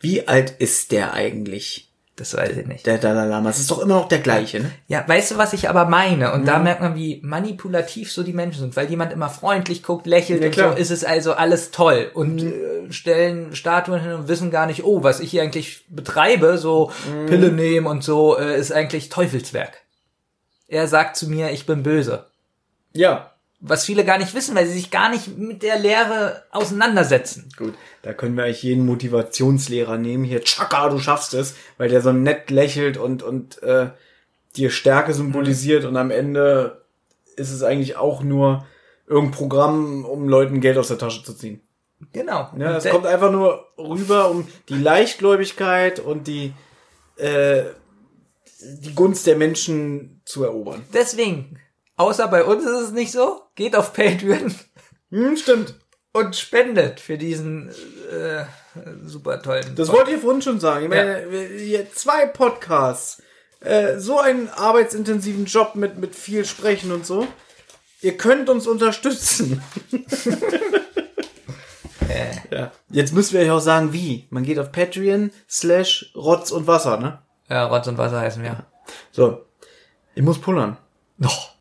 Wie 0.00 0.26
alt 0.28 0.50
ist 0.50 0.92
der 0.92 1.14
eigentlich? 1.14 1.91
Das 2.16 2.36
weiß 2.36 2.56
ich 2.58 2.66
nicht. 2.66 2.86
Der 2.86 2.98
Dalai 2.98 3.26
Lama. 3.26 3.48
Es 3.50 3.58
ist 3.58 3.70
doch 3.70 3.78
immer 3.80 3.94
noch 3.94 4.08
der 4.08 4.18
gleiche, 4.18 4.60
ne? 4.60 4.70
Ja, 4.86 5.02
weißt 5.06 5.30
du, 5.32 5.38
was 5.38 5.54
ich 5.54 5.68
aber 5.70 5.86
meine? 5.86 6.32
Und 6.34 6.46
da 6.46 6.58
Mhm. 6.58 6.64
merkt 6.64 6.80
man, 6.82 6.94
wie 6.94 7.20
manipulativ 7.24 8.12
so 8.12 8.22
die 8.22 8.34
Menschen 8.34 8.60
sind, 8.60 8.76
weil 8.76 8.90
jemand 8.90 9.12
immer 9.12 9.30
freundlich 9.30 9.82
guckt, 9.82 10.06
lächelt 10.06 10.40
Ja, 10.40 10.46
und 10.46 10.52
klar. 10.52 10.68
Mhm. 10.70 10.74
so, 10.74 10.78
ist 10.78 10.90
es 10.90 11.04
also 11.04 11.32
alles 11.32 11.70
toll. 11.70 12.10
Und 12.12 12.42
äh, 12.42 12.92
stellen 12.92 13.56
Statuen 13.56 14.00
hin 14.00 14.12
und 14.12 14.28
wissen 14.28 14.50
gar 14.50 14.66
nicht, 14.66 14.84
oh, 14.84 15.02
was 15.02 15.20
ich 15.20 15.30
hier 15.30 15.42
eigentlich 15.42 15.84
betreibe, 15.88 16.58
so 16.58 16.90
Mhm. 17.10 17.26
Pille 17.26 17.50
nehmen 17.52 17.86
und 17.86 18.04
so, 18.04 18.38
äh, 18.38 18.58
ist 18.58 18.72
eigentlich 18.72 19.08
Teufelswerk. 19.08 19.78
Er 20.68 20.88
sagt 20.88 21.16
zu 21.16 21.28
mir, 21.28 21.50
ich 21.50 21.66
bin 21.66 21.82
böse. 21.82 22.26
Ja. 22.92 23.31
Was 23.64 23.84
viele 23.84 24.04
gar 24.04 24.18
nicht 24.18 24.34
wissen, 24.34 24.56
weil 24.56 24.66
sie 24.66 24.74
sich 24.74 24.90
gar 24.90 25.08
nicht 25.08 25.38
mit 25.38 25.62
der 25.62 25.78
Lehre 25.78 26.42
auseinandersetzen. 26.50 27.48
Gut, 27.56 27.74
da 28.02 28.12
können 28.12 28.36
wir 28.36 28.44
eigentlich 28.44 28.64
jeden 28.64 28.84
Motivationslehrer 28.84 29.98
nehmen. 29.98 30.24
Hier, 30.24 30.42
Chaka, 30.42 30.88
du 30.88 30.98
schaffst 30.98 31.32
es, 31.32 31.54
weil 31.78 31.88
der 31.88 32.00
so 32.02 32.12
nett 32.12 32.50
lächelt 32.50 32.96
und, 32.96 33.22
und 33.22 33.62
äh, 33.62 33.90
dir 34.56 34.70
Stärke 34.70 35.14
symbolisiert 35.14 35.84
und 35.84 35.96
am 35.96 36.10
Ende 36.10 36.82
ist 37.36 37.52
es 37.52 37.62
eigentlich 37.62 37.96
auch 37.96 38.22
nur 38.22 38.66
irgendein 39.06 39.38
Programm, 39.38 40.04
um 40.04 40.28
Leuten 40.28 40.60
Geld 40.60 40.76
aus 40.76 40.88
der 40.88 40.98
Tasche 40.98 41.22
zu 41.22 41.32
ziehen. 41.32 41.60
Genau. 42.12 42.50
Ja, 42.58 42.76
es 42.76 42.88
kommt 42.88 43.06
einfach 43.06 43.30
nur 43.30 43.68
rüber, 43.78 44.28
um 44.28 44.48
die 44.68 44.74
Leichtgläubigkeit 44.74 46.00
und 46.00 46.26
die, 46.26 46.52
äh, 47.16 47.62
die 48.60 48.94
Gunst 48.94 49.28
der 49.28 49.36
Menschen 49.36 50.20
zu 50.24 50.42
erobern. 50.42 50.82
Deswegen, 50.92 51.60
außer 52.02 52.28
bei 52.28 52.44
uns 52.44 52.64
ist 52.64 52.80
es 52.80 52.90
nicht 52.92 53.12
so, 53.12 53.42
geht 53.54 53.74
auf 53.76 53.92
Patreon 53.92 54.54
Hm, 55.10 55.36
stimmt. 55.36 55.74
und 56.12 56.36
spendet 56.36 57.00
für 57.00 57.18
diesen 57.18 57.68
äh, 58.10 58.44
super 59.04 59.42
tollen. 59.42 59.74
Das 59.76 59.90
wollte 59.92 60.12
ich 60.12 60.20
vorhin 60.20 60.40
schon 60.42 60.60
sagen. 60.60 60.84
Ich 60.84 60.88
meine, 60.90 61.26
hier 61.58 61.90
zwei 61.92 62.26
Podcasts, 62.26 63.22
äh, 63.60 63.98
so 63.98 64.18
einen 64.18 64.48
arbeitsintensiven 64.48 65.44
Job 65.46 65.74
mit, 65.74 65.98
mit 65.98 66.14
viel 66.14 66.44
Sprechen 66.44 66.92
und 66.92 67.04
so. 67.06 67.26
Ihr 68.00 68.16
könnt 68.16 68.48
uns 68.48 68.66
unterstützen. 68.66 69.62
ja. 72.50 72.72
Jetzt 72.90 73.12
müssen 73.14 73.34
wir 73.34 73.40
euch 73.42 73.50
auch 73.50 73.60
sagen, 73.60 73.92
wie. 73.92 74.26
Man 74.30 74.42
geht 74.44 74.58
auf 74.58 74.72
Patreon 74.72 75.30
slash 75.48 76.10
Rotz 76.16 76.50
und 76.50 76.66
Wasser, 76.66 76.96
ne? 76.98 77.22
ja, 77.48 77.66
Rotz 77.66 77.86
und 77.86 77.98
Wasser 77.98 78.20
heißen 78.20 78.42
wir. 78.42 78.64
So. 79.10 79.44
Ich 80.14 80.22
muss 80.22 80.40
pullern. 80.40 80.76
Doch. 81.18 81.51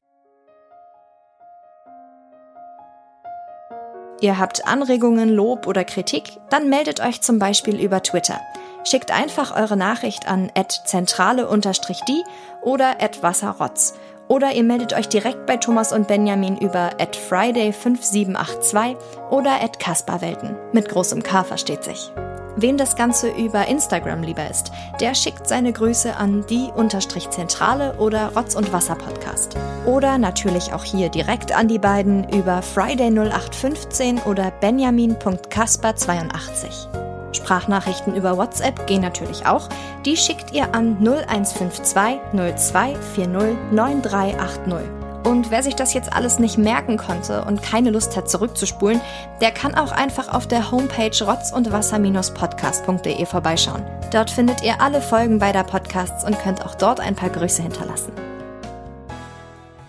Ihr 4.21 4.37
habt 4.37 4.67
Anregungen, 4.67 5.29
Lob 5.29 5.65
oder 5.65 5.83
Kritik? 5.83 6.37
Dann 6.51 6.69
meldet 6.69 6.99
euch 7.01 7.21
zum 7.21 7.39
Beispiel 7.39 7.79
über 7.79 8.03
Twitter. 8.03 8.39
Schickt 8.83 9.11
einfach 9.11 9.55
eure 9.55 9.75
Nachricht 9.75 10.27
an 10.27 10.51
zentrale-die 10.85 12.23
oder 12.61 12.99
wasserrotz. 13.23 13.95
Oder 14.27 14.53
ihr 14.53 14.63
meldet 14.63 14.93
euch 14.93 15.09
direkt 15.09 15.47
bei 15.47 15.57
Thomas 15.57 15.91
und 15.91 16.07
Benjamin 16.07 16.57
über 16.57 16.91
friday5782 16.99 18.95
oder 19.31 19.59
kasperwelten. 19.79 20.55
Mit 20.71 20.87
großem 20.87 21.23
K 21.23 21.43
versteht 21.43 21.83
sich. 21.83 22.11
Wem 22.55 22.77
das 22.77 22.95
Ganze 22.95 23.29
über 23.29 23.67
Instagram 23.67 24.23
lieber 24.23 24.49
ist, 24.49 24.71
der 24.99 25.13
schickt 25.15 25.47
seine 25.47 25.71
Grüße 25.73 26.15
an 26.15 26.45
die-zentrale 26.47 27.95
oder 27.97 28.35
Rotz 28.35 28.55
und 28.55 28.71
Wasser 28.73 28.95
Podcast. 28.95 29.55
Oder 29.85 30.17
natürlich 30.17 30.73
auch 30.73 30.83
hier 30.83 31.09
direkt 31.09 31.55
an 31.55 31.67
die 31.67 31.77
beiden 31.79 32.27
über 32.29 32.59
Friday0815 32.59 34.25
oder 34.25 34.51
benjamin.kasper82. 34.51 36.87
Sprachnachrichten 37.33 38.15
über 38.15 38.37
WhatsApp 38.37 38.87
gehen 38.87 39.01
natürlich 39.01 39.45
auch. 39.45 39.69
Die 40.05 40.17
schickt 40.17 40.53
ihr 40.53 40.75
an 40.75 40.97
0152 40.99 42.19
0240 42.33 43.27
9380. 43.71 45.00
Und 45.23 45.51
wer 45.51 45.61
sich 45.61 45.75
das 45.75 45.93
jetzt 45.93 46.13
alles 46.13 46.39
nicht 46.39 46.57
merken 46.57 46.97
konnte 46.97 47.45
und 47.45 47.61
keine 47.61 47.91
Lust 47.91 48.17
hat 48.17 48.27
zurückzuspulen, 48.29 48.99
der 49.39 49.51
kann 49.51 49.75
auch 49.75 49.91
einfach 49.91 50.33
auf 50.33 50.47
der 50.47 50.71
Homepage 50.71 51.23
rotzundwasser-podcast.de 51.23 53.25
vorbeischauen. 53.27 53.85
Dort 54.11 54.31
findet 54.31 54.63
ihr 54.63 54.81
alle 54.81 54.99
Folgen 54.99 55.37
beider 55.37 55.63
Podcasts 55.63 56.25
und 56.25 56.39
könnt 56.39 56.65
auch 56.65 56.73
dort 56.73 56.99
ein 56.99 57.15
paar 57.15 57.29
Grüße 57.29 57.61
hinterlassen. 57.61 58.11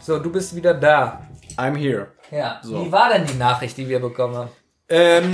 So, 0.00 0.18
du 0.18 0.30
bist 0.30 0.54
wieder 0.54 0.74
da. 0.74 1.22
I'm 1.56 1.76
here. 1.76 2.08
Ja. 2.30 2.60
So. 2.62 2.84
Wie 2.84 2.92
war 2.92 3.10
denn 3.10 3.24
die 3.26 3.38
Nachricht, 3.38 3.78
die 3.78 3.88
wir 3.88 4.00
bekommen 4.00 4.36
haben? 4.36 4.50
Ähm, 4.90 5.32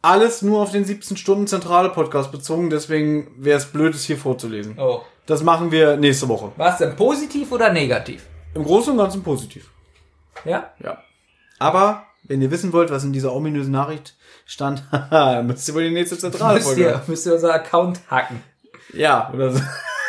alles 0.00 0.40
nur 0.40 0.62
auf 0.62 0.72
den 0.72 0.86
17 0.86 1.18
Stunden 1.18 1.46
zentrale 1.46 1.90
Podcast 1.90 2.32
bezogen, 2.32 2.70
deswegen 2.70 3.32
wäre 3.36 3.58
es 3.58 3.66
blöd, 3.66 3.94
es 3.94 4.04
hier 4.04 4.16
vorzulesen. 4.16 4.78
Oh. 4.78 5.02
Das 5.26 5.42
machen 5.42 5.70
wir 5.70 5.96
nächste 5.96 6.28
Woche. 6.28 6.52
War 6.56 6.72
es 6.72 6.78
denn 6.78 6.96
positiv 6.96 7.52
oder 7.52 7.70
negativ? 7.70 8.24
Im 8.54 8.64
Großen 8.64 8.92
und 8.92 8.98
Ganzen 8.98 9.22
positiv. 9.22 9.70
Ja? 10.44 10.72
Ja. 10.82 11.02
Aber, 11.58 12.06
wenn 12.22 12.40
ihr 12.40 12.50
wissen 12.50 12.72
wollt, 12.72 12.90
was 12.90 13.04
in 13.04 13.12
dieser 13.12 13.32
ominösen 13.32 13.72
Nachricht 13.72 14.16
stand, 14.46 14.84
haha, 14.92 15.42
müsst 15.42 15.68
ihr 15.68 15.74
wohl 15.74 15.84
die 15.84 15.90
nächste 15.90 16.16
zentrale 16.16 16.60
Müsst 16.60 16.76
ihr, 16.76 17.02
müsst 17.06 17.26
ihr 17.26 17.34
unser 17.34 17.52
Account 17.52 18.00
hacken. 18.10 18.42
Ja, 18.92 19.30
oder 19.32 19.52
so. 19.52 19.60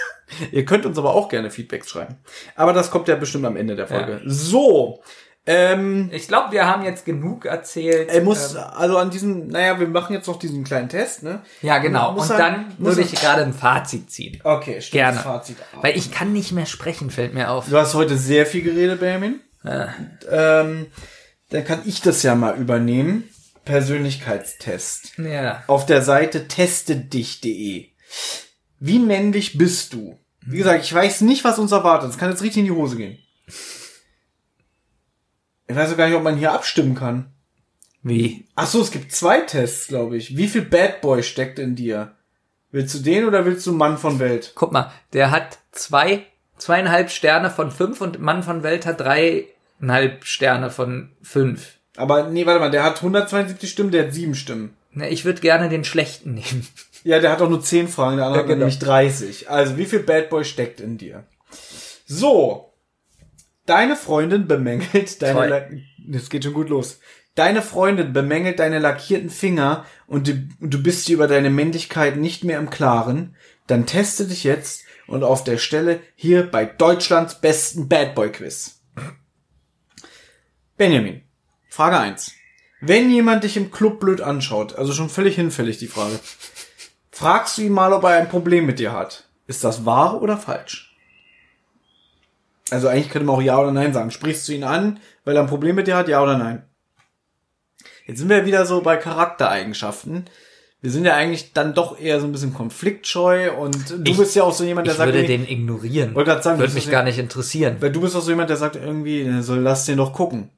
ihr 0.51 0.65
könnt 0.65 0.85
uns 0.85 0.97
aber 0.97 1.13
auch 1.13 1.29
gerne 1.29 1.49
Feedbacks 1.49 1.89
schreiben. 1.89 2.17
Aber 2.55 2.73
das 2.73 2.91
kommt 2.91 3.07
ja 3.07 3.15
bestimmt 3.15 3.45
am 3.45 3.57
Ende 3.57 3.75
der 3.75 3.87
Folge. 3.87 4.21
So. 4.25 5.01
Ähm, 5.47 6.09
Ich 6.11 6.27
glaube, 6.27 6.51
wir 6.51 6.65
haben 6.65 6.83
jetzt 6.83 7.05
genug 7.05 7.45
erzählt. 7.45 8.09
er 8.09 8.21
muss, 8.21 8.55
Ähm, 8.55 8.61
also 8.75 8.97
an 8.97 9.11
diesem, 9.11 9.47
naja, 9.47 9.79
wir 9.79 9.87
machen 9.87 10.13
jetzt 10.13 10.27
noch 10.27 10.39
diesen 10.39 10.63
kleinen 10.63 10.89
Test, 10.89 11.21
ne? 11.23 11.41
ja, 11.61 11.77
genau. 11.77 12.15
Und 12.15 12.29
er- 12.29 12.37
dann 12.37 12.65
muss 12.79 12.95
würde 12.97 13.01
ich 13.09 13.19
gerade 13.19 13.43
ein 13.43 13.53
Fazit 13.53 14.09
ziehen. 14.11 14.39
Okay, 14.43 14.81
stimmt. 14.81 14.91
Gerne. 14.93 15.19
Fazit. 15.19 15.57
Weil 15.81 15.95
ich 15.97 16.11
kann 16.11 16.33
nicht 16.33 16.51
mehr 16.51 16.65
sprechen, 16.65 17.11
fällt 17.11 17.33
mir 17.35 17.51
auf. 17.51 17.67
Du 17.69 17.77
hast 17.77 17.93
heute 17.93 18.17
sehr 18.17 18.45
viel 18.45 18.63
geredet, 18.63 18.99
Benjamin. 18.99 19.39
Ähm, 20.29 20.87
dann 21.49 21.65
kann 21.65 21.81
ich 21.85 22.01
das 22.01 22.23
ja 22.23 22.33
mal 22.35 22.57
übernehmen. 22.57 23.29
Persönlichkeitstest. 23.65 25.17
Ja. 25.17 25.63
Auf 25.67 25.85
der 25.85 26.01
Seite 26.01 26.47
testedich.de. 26.47 27.87
Wie 28.79 28.99
männlich 28.99 29.57
bist 29.57 29.93
du? 29.93 30.19
Wie 30.45 30.57
gesagt, 30.57 30.83
ich 30.83 30.93
weiß 30.93 31.21
nicht, 31.21 31.43
was 31.43 31.57
uns 31.57 31.71
erwartet. 31.71 32.09
Es 32.11 32.17
kann 32.17 32.29
jetzt 32.29 32.43
richtig 32.43 32.59
in 32.59 32.65
die 32.65 32.71
Hose 32.79 32.97
gehen. 32.97 33.17
Ich 35.67 35.75
weiß 35.75 35.95
gar 35.97 36.07
nicht, 36.07 36.15
ob 36.17 36.23
man 36.23 36.37
hier 36.37 36.51
abstimmen 36.53 36.95
kann. 36.95 37.27
Wie? 38.03 38.45
Ach 38.55 38.67
so, 38.67 38.81
es 38.81 38.91
gibt 38.91 39.11
zwei 39.11 39.41
Tests, 39.41 39.87
glaube 39.87 40.15
ich. 40.17 40.37
Wie 40.37 40.47
viel 40.47 40.61
Bad 40.61 41.01
Boy 41.01 41.23
steckt 41.23 41.57
in 41.57 41.75
dir? 41.75 42.13
Willst 42.71 42.93
du 42.93 42.99
den 42.99 43.25
oder 43.25 43.45
willst 43.45 43.65
du 43.65 43.73
Mann 43.73 43.97
von 43.97 44.19
Welt? 44.19 44.51
Guck 44.55 44.71
mal, 44.71 44.91
der 45.13 45.31
hat 45.31 45.57
zwei, 45.71 46.23
zweieinhalb 46.57 47.09
Sterne 47.09 47.49
von 47.49 47.71
fünf 47.71 48.01
und 48.01 48.19
Mann 48.19 48.43
von 48.43 48.61
Welt 48.63 48.85
hat 48.85 48.99
dreieinhalb 48.99 50.25
Sterne 50.25 50.69
von 50.69 51.09
fünf. 51.23 51.75
Aber 51.97 52.29
nee, 52.29 52.45
warte 52.45 52.59
mal, 52.59 52.69
der 52.71 52.83
hat 52.83 52.97
172 52.97 53.69
Stimmen, 53.69 53.91
der 53.91 54.05
hat 54.07 54.13
sieben 54.13 54.35
Stimmen. 54.35 54.75
Ne, 54.91 55.09
ich 55.09 55.25
würde 55.25 55.41
gerne 55.41 55.69
den 55.69 55.83
schlechten 55.83 56.33
nehmen. 56.35 56.67
Ja, 57.05 57.19
der 57.19 57.31
hat 57.31 57.39
auch 57.43 57.49
nur 57.49 57.61
10 57.61 57.87
Fragen, 57.87 58.17
der 58.17 58.25
andere 58.25 58.39
Ja, 58.39 58.43
hat 58.45 58.47
genau. 58.47 58.59
nämlich 58.65 58.79
30. 58.79 59.47
Also, 59.47 59.77
wie 59.77 59.85
viel 59.85 59.99
Bad 59.99 60.31
Boy 60.31 60.43
steckt 60.43 60.81
in 60.81 60.97
dir? 60.97 61.23
So. 62.07 62.73
Deine 63.65 63.95
Freundin 63.95 64.47
bemängelt 64.47 65.21
deine... 65.21 65.33
La- 65.49 65.67
Das 66.07 66.29
geht 66.29 66.43
schon 66.43 66.53
gut 66.53 66.69
los. 66.69 66.99
Deine 67.33 67.61
Freundin 67.61 68.13
bemängelt 68.13 68.59
deine 68.59 68.79
lackierten 68.79 69.29
Finger 69.29 69.85
und 70.07 70.27
du, 70.27 70.83
bist 70.83 71.07
dir 71.07 71.15
über 71.15 71.27
deine 71.27 71.49
Männlichkeit 71.49 72.15
nicht 72.17 72.43
mehr 72.43 72.59
im 72.59 72.69
Klaren. 72.69 73.35
Dann 73.67 73.85
teste 73.85 74.25
dich 74.27 74.43
jetzt 74.43 74.83
und 75.07 75.23
auf 75.23 75.43
der 75.43 75.57
Stelle 75.57 75.99
hier 76.15 76.49
bei 76.49 76.65
Deutschlands 76.65 77.41
besten 77.41 77.89
Bad 77.89 78.15
Boy 78.15 78.31
Quiz. 78.31 78.81
Benjamin, 80.77 81.21
Frage 81.69 81.97
1. 81.99 82.31
Wenn 82.81 83.09
jemand 83.09 83.43
dich 83.43 83.57
im 83.57 83.71
Club 83.71 83.99
blöd 83.99 84.21
anschaut, 84.21 84.75
also 84.75 84.93
schon 84.93 85.09
völlig 85.09 85.35
hinfällig 85.35 85.77
die 85.77 85.87
Frage, 85.87 86.19
fragst 87.11 87.57
du 87.57 87.63
ihn 87.63 87.71
mal, 87.71 87.93
ob 87.93 88.03
er 88.03 88.09
ein 88.17 88.29
Problem 88.29 88.65
mit 88.65 88.79
dir 88.79 88.91
hat. 88.91 89.27
Ist 89.47 89.63
das 89.63 89.85
wahr 89.85 90.21
oder 90.21 90.37
falsch? 90.37 90.94
Also 92.71 92.87
eigentlich 92.87 93.09
könnte 93.09 93.25
man 93.27 93.35
auch 93.35 93.41
Ja 93.41 93.59
oder 93.59 93.71
Nein 93.71 93.93
sagen. 93.93 94.11
Sprichst 94.11 94.47
du 94.47 94.53
ihn 94.53 94.63
an, 94.63 94.99
weil 95.23 95.35
er 95.35 95.41
ein 95.43 95.47
Problem 95.49 95.75
mit 95.75 95.87
dir 95.87 95.95
hat, 95.95 96.07
Ja 96.07 96.21
oder 96.23 96.37
Nein? 96.37 96.63
Jetzt 98.07 98.19
sind 98.19 98.29
wir 98.29 98.45
wieder 98.45 98.65
so 98.65 98.81
bei 98.81 98.97
Charaktereigenschaften. 98.97 100.25
Wir 100.81 100.91
sind 100.91 101.05
ja 101.05 101.15
eigentlich 101.15 101.53
dann 101.53 101.73
doch 101.73 101.99
eher 101.99 102.19
so 102.19 102.27
ein 102.27 102.31
bisschen 102.31 102.53
konfliktscheu 102.53 103.51
und 103.53 103.89
du 103.89 104.11
Ich- 104.11 104.17
bist 104.17 104.35
ja 104.35 104.43
auch 104.43 104.53
so 104.53 104.63
jemand, 104.63 104.85
der 104.87 104.93
Ich 104.93 104.97
sagt, 104.99 105.07
würde 105.07 105.23
irgendwie- 105.23 105.45
den 105.47 105.57
ignorieren. 105.59 106.13
Wollte 106.13 106.31
grad 106.31 106.43
sagen, 106.43 106.59
würde 106.59 106.73
mich 106.73 106.89
gar 106.91 107.03
nicht 107.03 107.17
interessieren. 107.17 107.77
weil 107.79 107.91
du 107.91 108.01
bist 108.01 108.15
auch 108.15 108.21
so 108.21 108.29
jemand, 108.29 108.49
der 108.49 108.57
sagt 108.57 108.75
irgendwie, 108.75 109.41
so 109.41 109.55
lass 109.55 109.85
den 109.85 109.97
doch 109.97 110.13
gucken. 110.13 110.49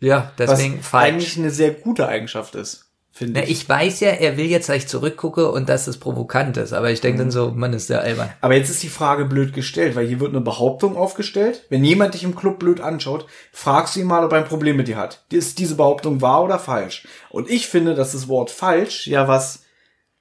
Ja, 0.00 0.32
Was 0.36 0.50
deswegen 0.50 0.82
falsch. 0.82 1.04
eigentlich 1.14 1.38
eine 1.38 1.50
sehr 1.50 1.70
gute 1.72 2.08
Eigenschaft 2.08 2.54
ist, 2.54 2.90
finde 3.14 3.42
ich. 3.42 3.50
ich 3.50 3.68
weiß 3.68 4.00
ja, 4.00 4.10
er 4.10 4.36
will 4.36 4.46
jetzt, 4.46 4.68
dass 4.68 4.76
ich 4.76 4.88
zurückgucke 4.88 5.50
und 5.50 5.68
dass 5.68 5.86
es 5.86 5.98
provokant 5.98 6.56
ist, 6.56 6.72
aber 6.72 6.90
ich 6.90 7.00
denke 7.00 7.20
dann 7.20 7.30
so, 7.30 7.52
man 7.54 7.72
ist 7.72 7.88
ja 7.88 7.98
albern. 7.98 8.30
Aber 8.40 8.54
jetzt 8.54 8.70
ist 8.70 8.82
die 8.82 8.88
Frage 8.88 9.24
blöd 9.24 9.54
gestellt, 9.54 9.94
weil 9.94 10.06
hier 10.06 10.18
wird 10.18 10.30
eine 10.30 10.40
Behauptung 10.40 10.96
aufgestellt. 10.96 11.64
Wenn 11.70 11.84
jemand 11.84 12.14
dich 12.14 12.24
im 12.24 12.34
Club 12.34 12.58
blöd 12.58 12.80
anschaut, 12.80 13.26
fragst 13.52 13.94
du 13.94 14.00
ihn 14.00 14.06
mal, 14.06 14.24
ob 14.24 14.32
er 14.32 14.38
ein 14.38 14.48
Problem 14.48 14.76
mit 14.76 14.88
dir 14.88 14.96
hat. 14.96 15.24
Ist 15.30 15.60
diese 15.60 15.76
Behauptung 15.76 16.20
wahr 16.20 16.42
oder 16.42 16.58
falsch? 16.58 17.06
Und 17.30 17.48
ich 17.48 17.68
finde, 17.68 17.94
dass 17.94 18.12
das 18.12 18.28
Wort 18.28 18.50
falsch 18.50 19.06
ja 19.06 19.28
was 19.28 19.64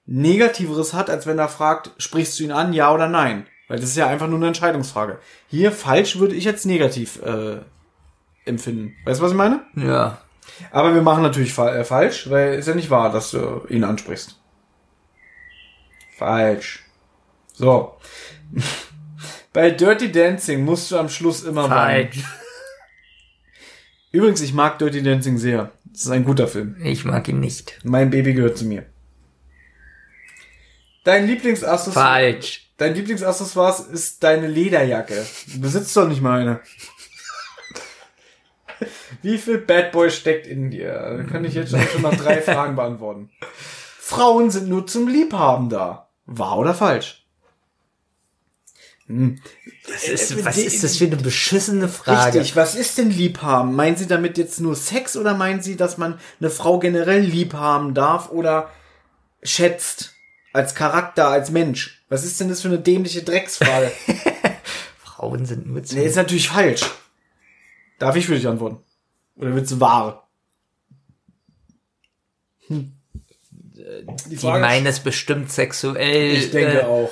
Negativeres 0.06 0.94
hat, 0.94 1.10
als 1.10 1.26
wenn 1.26 1.40
er 1.40 1.50
fragt, 1.50 1.92
sprichst 1.98 2.40
du 2.40 2.44
ihn 2.44 2.52
an, 2.52 2.74
ja 2.74 2.94
oder 2.94 3.08
nein? 3.08 3.48
Weil 3.68 3.80
das 3.80 3.90
ist 3.90 3.98
ja 3.98 4.08
einfach 4.08 4.28
nur 4.28 4.38
eine 4.38 4.48
Entscheidungsfrage. 4.48 5.20
Hier 5.48 5.72
falsch 5.72 6.20
würde 6.20 6.36
ich 6.36 6.44
jetzt 6.44 6.66
negativ 6.66 7.22
äh, 7.24 7.58
empfinden. 8.46 8.94
Weißt 9.06 9.20
du, 9.20 9.24
was 9.24 9.32
ich 9.32 9.38
meine? 9.38 9.64
Ja. 9.76 10.20
Aber 10.72 10.94
wir 10.94 11.02
machen 11.02 11.24
natürlich 11.24 11.54
fa 11.54 11.76
äh, 11.76 11.84
falsch, 11.84 12.30
weil 12.30 12.56
ist 12.56 12.68
ja 12.68 12.76
nicht 12.76 12.90
wahr, 12.90 13.12
dass 13.12 13.32
du 13.32 13.66
ihn 13.70 13.84
ansprichst. 13.84 14.40
Falsch. 16.18 16.84
So. 17.54 17.98
Bei 19.54 19.70
Dirty 19.70 20.12
Dancing 20.12 20.64
musst 20.66 20.92
du 20.92 20.98
am 20.98 21.10
Schluss 21.10 21.44
immer 21.44 21.70
weinen. 21.70 22.12
Falsch. 22.12 22.26
Übrigens, 24.12 24.42
ich 24.42 24.54
mag 24.54 24.80
Dirty 24.80 25.02
Dancing 25.04 25.38
sehr. 25.38 25.72
Das 25.86 26.04
ist 26.04 26.12
ein 26.12 26.26
guter 26.26 26.48
Film. 26.48 26.76
Ich 26.84 27.06
mag 27.06 27.28
ihn 27.28 27.40
nicht. 27.40 27.80
Mein 27.84 28.10
Baby 28.10 28.34
gehört 28.34 28.58
zu 28.58 28.66
mir. 28.66 28.86
Dein 31.04 31.28
Lieblingsaccessoire, 31.28 32.08
Falsch. 32.34 32.72
dein 32.78 32.96
Lieblingsaccessoire 32.96 33.92
ist 33.92 34.24
deine 34.24 34.48
Lederjacke. 34.48 35.26
Du 35.54 35.60
besitzt 35.60 35.96
doch 35.98 36.08
nicht 36.08 36.22
mal 36.22 36.42
eine. 36.42 36.62
Wie 39.22 39.38
viel 39.38 39.58
Bad 39.58 39.92
Boy 39.92 40.10
steckt 40.10 40.48
in 40.48 40.72
dir? 40.72 40.94
Da 41.18 41.24
kann 41.24 41.46
ich 41.46 41.54
jetzt 41.54 41.72
schon 41.92 42.02
mal 42.02 42.16
drei 42.16 42.42
Fragen 42.42 42.76
beantworten. 42.76 43.30
Frauen 44.00 44.52
sind 44.52 44.68
nur 44.68 44.86
zum 44.88 45.08
Liebhaben 45.08 45.70
da. 45.70 46.10
Wahr 46.26 46.58
oder 46.58 46.74
falsch? 46.74 47.26
Hm. 49.08 49.40
Was 49.88 50.04
ist, 50.06 50.46
was 50.46 50.58
ist 50.58 50.84
das 50.84 50.98
für 50.98 51.06
eine 51.06 51.18
beschissene 51.18 51.90
Frage? 51.90 52.40
Richtig, 52.40 52.56
was 52.56 52.76
ist 52.76 52.98
denn 52.98 53.10
Liebhaben? 53.10 53.76
Meinen 53.76 53.98
Sie 53.98 54.08
damit 54.08 54.38
jetzt 54.38 54.62
nur 54.62 54.76
Sex 54.76 55.18
oder 55.18 55.34
meinen 55.34 55.62
Sie, 55.62 55.76
dass 55.76 55.98
man 55.98 56.20
eine 56.40 56.50
Frau 56.50 56.80
generell 56.80 57.22
liebhaben 57.22 57.94
darf 57.94 58.32
oder 58.32 58.70
schätzt? 59.42 60.14
Als 60.54 60.76
Charakter, 60.76 61.28
als 61.30 61.50
Mensch? 61.50 62.04
Was 62.10 62.24
ist 62.24 62.40
denn 62.40 62.48
das 62.48 62.62
für 62.62 62.68
eine 62.68 62.80
dämliche 62.80 63.24
Drecksfrage? 63.24 63.92
Frauen 65.04 65.46
sind 65.46 65.68
nur 65.68 65.84
zu 65.84 65.96
nee, 65.96 66.06
ist 66.06 66.16
natürlich 66.16 66.50
falsch. 66.50 66.84
Darf 68.04 68.16
ich 68.18 68.26
für 68.26 68.36
dich 68.36 68.48
antworten? 68.48 68.84
Oder 69.36 69.56
wird's 69.56 69.80
wahr? 69.80 70.28
Hm. 72.68 72.94
Die 74.30 74.36
Die 74.36 74.46
meinen 74.46 74.86
es 74.86 75.00
bestimmt 75.00 75.52
sexuell. 75.52 76.36
ich 76.36 76.52
denke 76.52 76.82
äh, 76.82 76.84
auch. 76.84 77.12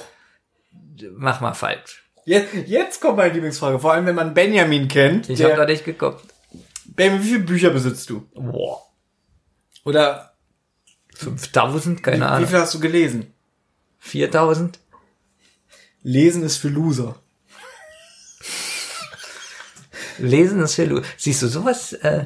Mach 1.14 1.40
mal 1.42 1.54
falsch. 1.54 2.04
Jetzt, 2.26 2.54
jetzt 2.68 3.02
kommt 3.02 3.18
meine 3.18 3.34
Lieblingsfrage. 3.34 3.80
Vor 3.80 3.94
allem, 3.94 4.06
wenn 4.06 4.16
man 4.16 4.34
Benjamin 4.34 4.88
kennt. 4.88 5.30
Ich 5.30 5.42
habe 5.44 5.56
da 5.56 5.66
nicht 5.66 5.86
geguckt. 5.86 6.24
Benjamin, 6.86 7.24
wie 7.24 7.28
viele 7.30 7.40
Bücher 7.40 7.70
besitzt 7.70 8.10
du? 8.10 8.28
Boah. 8.36 8.82
Oder 9.86 10.34
5000? 11.16 12.04
Keine 12.04 12.18
wie, 12.18 12.20
wie 12.22 12.26
Ahnung. 12.26 12.48
viel 12.50 12.60
hast 12.60 12.74
du 12.74 12.80
gelesen? 12.80 13.34
4000? 14.00 14.80
Lesen 16.04 16.44
ist 16.44 16.58
für 16.58 16.70
Loser. 16.70 17.16
Lesen 20.22 20.62
ist 20.62 20.76
für 20.76 20.86
Lu 20.86 21.02
Siehst 21.18 21.42
du 21.42 21.48
sowas? 21.48 21.94
Äh, 21.94 22.26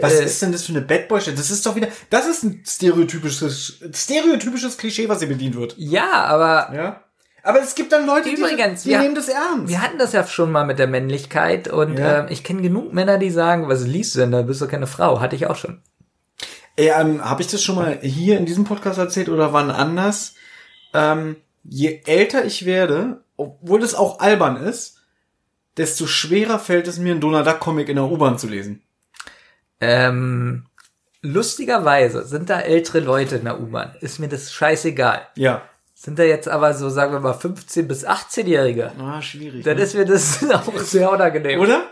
Was 0.00 0.14
Äh, 0.14 0.24
ist 0.24 0.42
denn 0.42 0.52
das 0.52 0.64
für 0.64 0.72
eine 0.72 0.82
Bad 0.82 1.08
Boy 1.08 1.20
Das 1.34 1.50
ist 1.50 1.64
doch 1.64 1.76
wieder, 1.76 1.88
das 2.10 2.26
ist 2.26 2.42
ein 2.42 2.62
stereotypisches, 2.66 3.78
stereotypisches 3.94 4.76
Klischee, 4.76 5.08
was 5.08 5.20
hier 5.20 5.28
bedient 5.28 5.54
wird. 5.56 5.74
ja, 5.78 6.10
aber 6.24 6.74
Ja. 6.74 7.02
Aber 7.42 7.60
es 7.62 7.76
gibt 7.76 7.92
dann 7.92 8.06
Leute, 8.06 8.28
Übrigens, 8.28 8.82
die, 8.82 8.88
die 8.88 8.94
wir- 8.96 9.02
nehmen 9.02 9.14
das 9.14 9.28
ernst. 9.28 9.68
wir 9.68 9.80
hatten 9.80 9.98
das 9.98 10.12
ja 10.12 10.26
schon 10.26 10.50
mal 10.50 10.66
mit 10.66 10.80
der 10.80 10.88
Männlichkeit 10.88 11.68
und 11.68 11.96
Ja. 11.96 12.20
ähm, 12.22 12.26
ich 12.28 12.42
kenne 12.42 12.60
genug 12.60 12.92
Männer, 12.92 13.18
die 13.18 13.30
sagen, 13.30 13.68
was 13.68 13.86
liest 13.86 14.16
du 14.16 14.18
denn? 14.18 14.32
Da 14.32 14.42
bist 14.42 14.60
du 14.60 14.66
keine 14.66 14.88
Frau. 14.88 15.20
Hatte 15.20 15.36
ich 15.36 15.46
auch 15.46 15.54
schon. 15.54 15.80
Ähm, 16.76 17.24
habe 17.24 17.40
ich 17.42 17.48
das 17.48 17.62
schon 17.62 17.76
mal 17.76 17.98
hier 18.02 18.36
in 18.38 18.46
diesem 18.46 18.64
Podcast 18.64 18.98
erzählt 18.98 19.28
oder 19.28 19.52
wann 19.52 19.70
anders? 19.70 20.34
Ähm, 20.92 21.36
je 21.62 22.00
älter 22.06 22.44
ich 22.44 22.66
werde, 22.66 23.22
obwohl 23.36 23.78
das 23.80 23.94
auch 23.94 24.18
albern 24.18 24.56
ist, 24.56 24.95
desto 25.76 26.06
schwerer 26.06 26.58
fällt 26.58 26.88
es 26.88 26.98
mir, 26.98 27.12
einen 27.12 27.20
Donald 27.20 27.46
Duck 27.46 27.60
Comic 27.60 27.88
in 27.88 27.96
der 27.96 28.04
U-Bahn 28.04 28.38
zu 28.38 28.48
lesen. 28.48 28.82
Ähm, 29.80 30.66
lustigerweise 31.22 32.24
sind 32.24 32.50
da 32.50 32.60
ältere 32.60 33.00
Leute 33.00 33.36
in 33.36 33.44
der 33.44 33.60
U-Bahn. 33.60 33.94
Ist 34.00 34.18
mir 34.18 34.28
das 34.28 34.52
scheißegal. 34.52 35.26
Ja. 35.36 35.62
Sind 35.94 36.18
da 36.18 36.24
jetzt 36.24 36.48
aber 36.48 36.74
so, 36.74 36.90
sagen 36.90 37.12
wir 37.12 37.20
mal, 37.20 37.34
15- 37.34 37.84
bis 37.84 38.06
18-Jährige. 38.06 38.92
Ah, 38.98 39.22
schwierig. 39.22 39.64
Dann 39.64 39.76
ne? 39.76 39.82
ist 39.82 39.94
mir 39.94 40.04
das 40.04 40.44
auch 40.52 40.78
sehr 40.78 41.10
unangenehm. 41.10 41.60
Oder? 41.60 41.90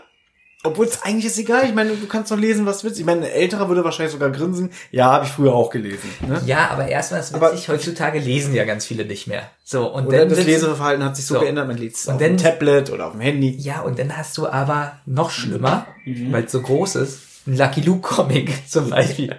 Obwohl 0.65 0.85
es 0.85 1.01
eigentlich 1.03 1.25
ist 1.25 1.37
egal. 1.37 1.65
Ich 1.65 1.73
meine, 1.73 1.91
du 1.95 2.07
kannst 2.07 2.31
doch 2.31 2.37
lesen, 2.37 2.65
was 2.65 2.83
willst. 2.83 2.99
Ich 2.99 3.05
meine, 3.05 3.25
ein 3.25 3.31
älterer 3.31 3.67
würde 3.69 3.83
wahrscheinlich 3.83 4.11
sogar 4.13 4.29
grinsen. 4.31 4.71
Ja, 4.91 5.11
habe 5.11 5.25
ich 5.25 5.31
früher 5.31 5.53
auch 5.53 5.69
gelesen. 5.69 6.09
Ne? 6.27 6.41
Ja, 6.45 6.69
aber 6.71 6.87
erstmal 6.87 7.19
ist 7.21 7.33
Aber- 7.33 7.51
witzig, 7.53 7.69
heutzutage 7.69 8.19
lesen 8.19 8.53
ja 8.55 8.65
ganz 8.65 8.85
viele 8.85 9.05
nicht 9.05 9.27
mehr. 9.27 9.43
So, 9.63 9.87
und 9.87 10.07
Oder 10.07 10.19
dann 10.19 10.29
das 10.29 10.43
Leseverhalten 10.43 11.03
hat 11.05 11.15
sich 11.15 11.25
so, 11.25 11.35
So. 11.35 11.39
geändert. 11.41 11.67
Man 11.67 11.77
liest 11.77 12.09
auf 12.09 12.17
dem 12.17 12.37
Tablet 12.37 12.91
oder 12.91 13.07
auf 13.07 13.11
dem 13.13 13.21
Handy. 13.21 13.55
Ja, 13.57 13.81
und 13.81 13.97
dann 13.99 14.15
hast 14.17 14.37
du 14.37 14.47
aber 14.47 14.93
noch 15.05 15.31
schlimmer, 15.31 15.87
Mhm. 16.05 16.31
weil 16.31 16.43
es 16.45 16.51
so 16.51 16.61
groß 16.61 16.95
ist, 16.95 17.19
ein 17.47 17.57
Lucky 17.57 17.81
Luke 17.81 18.01
Comic 18.01 18.51
zum 18.69 18.89
Beispiel. 18.89 19.35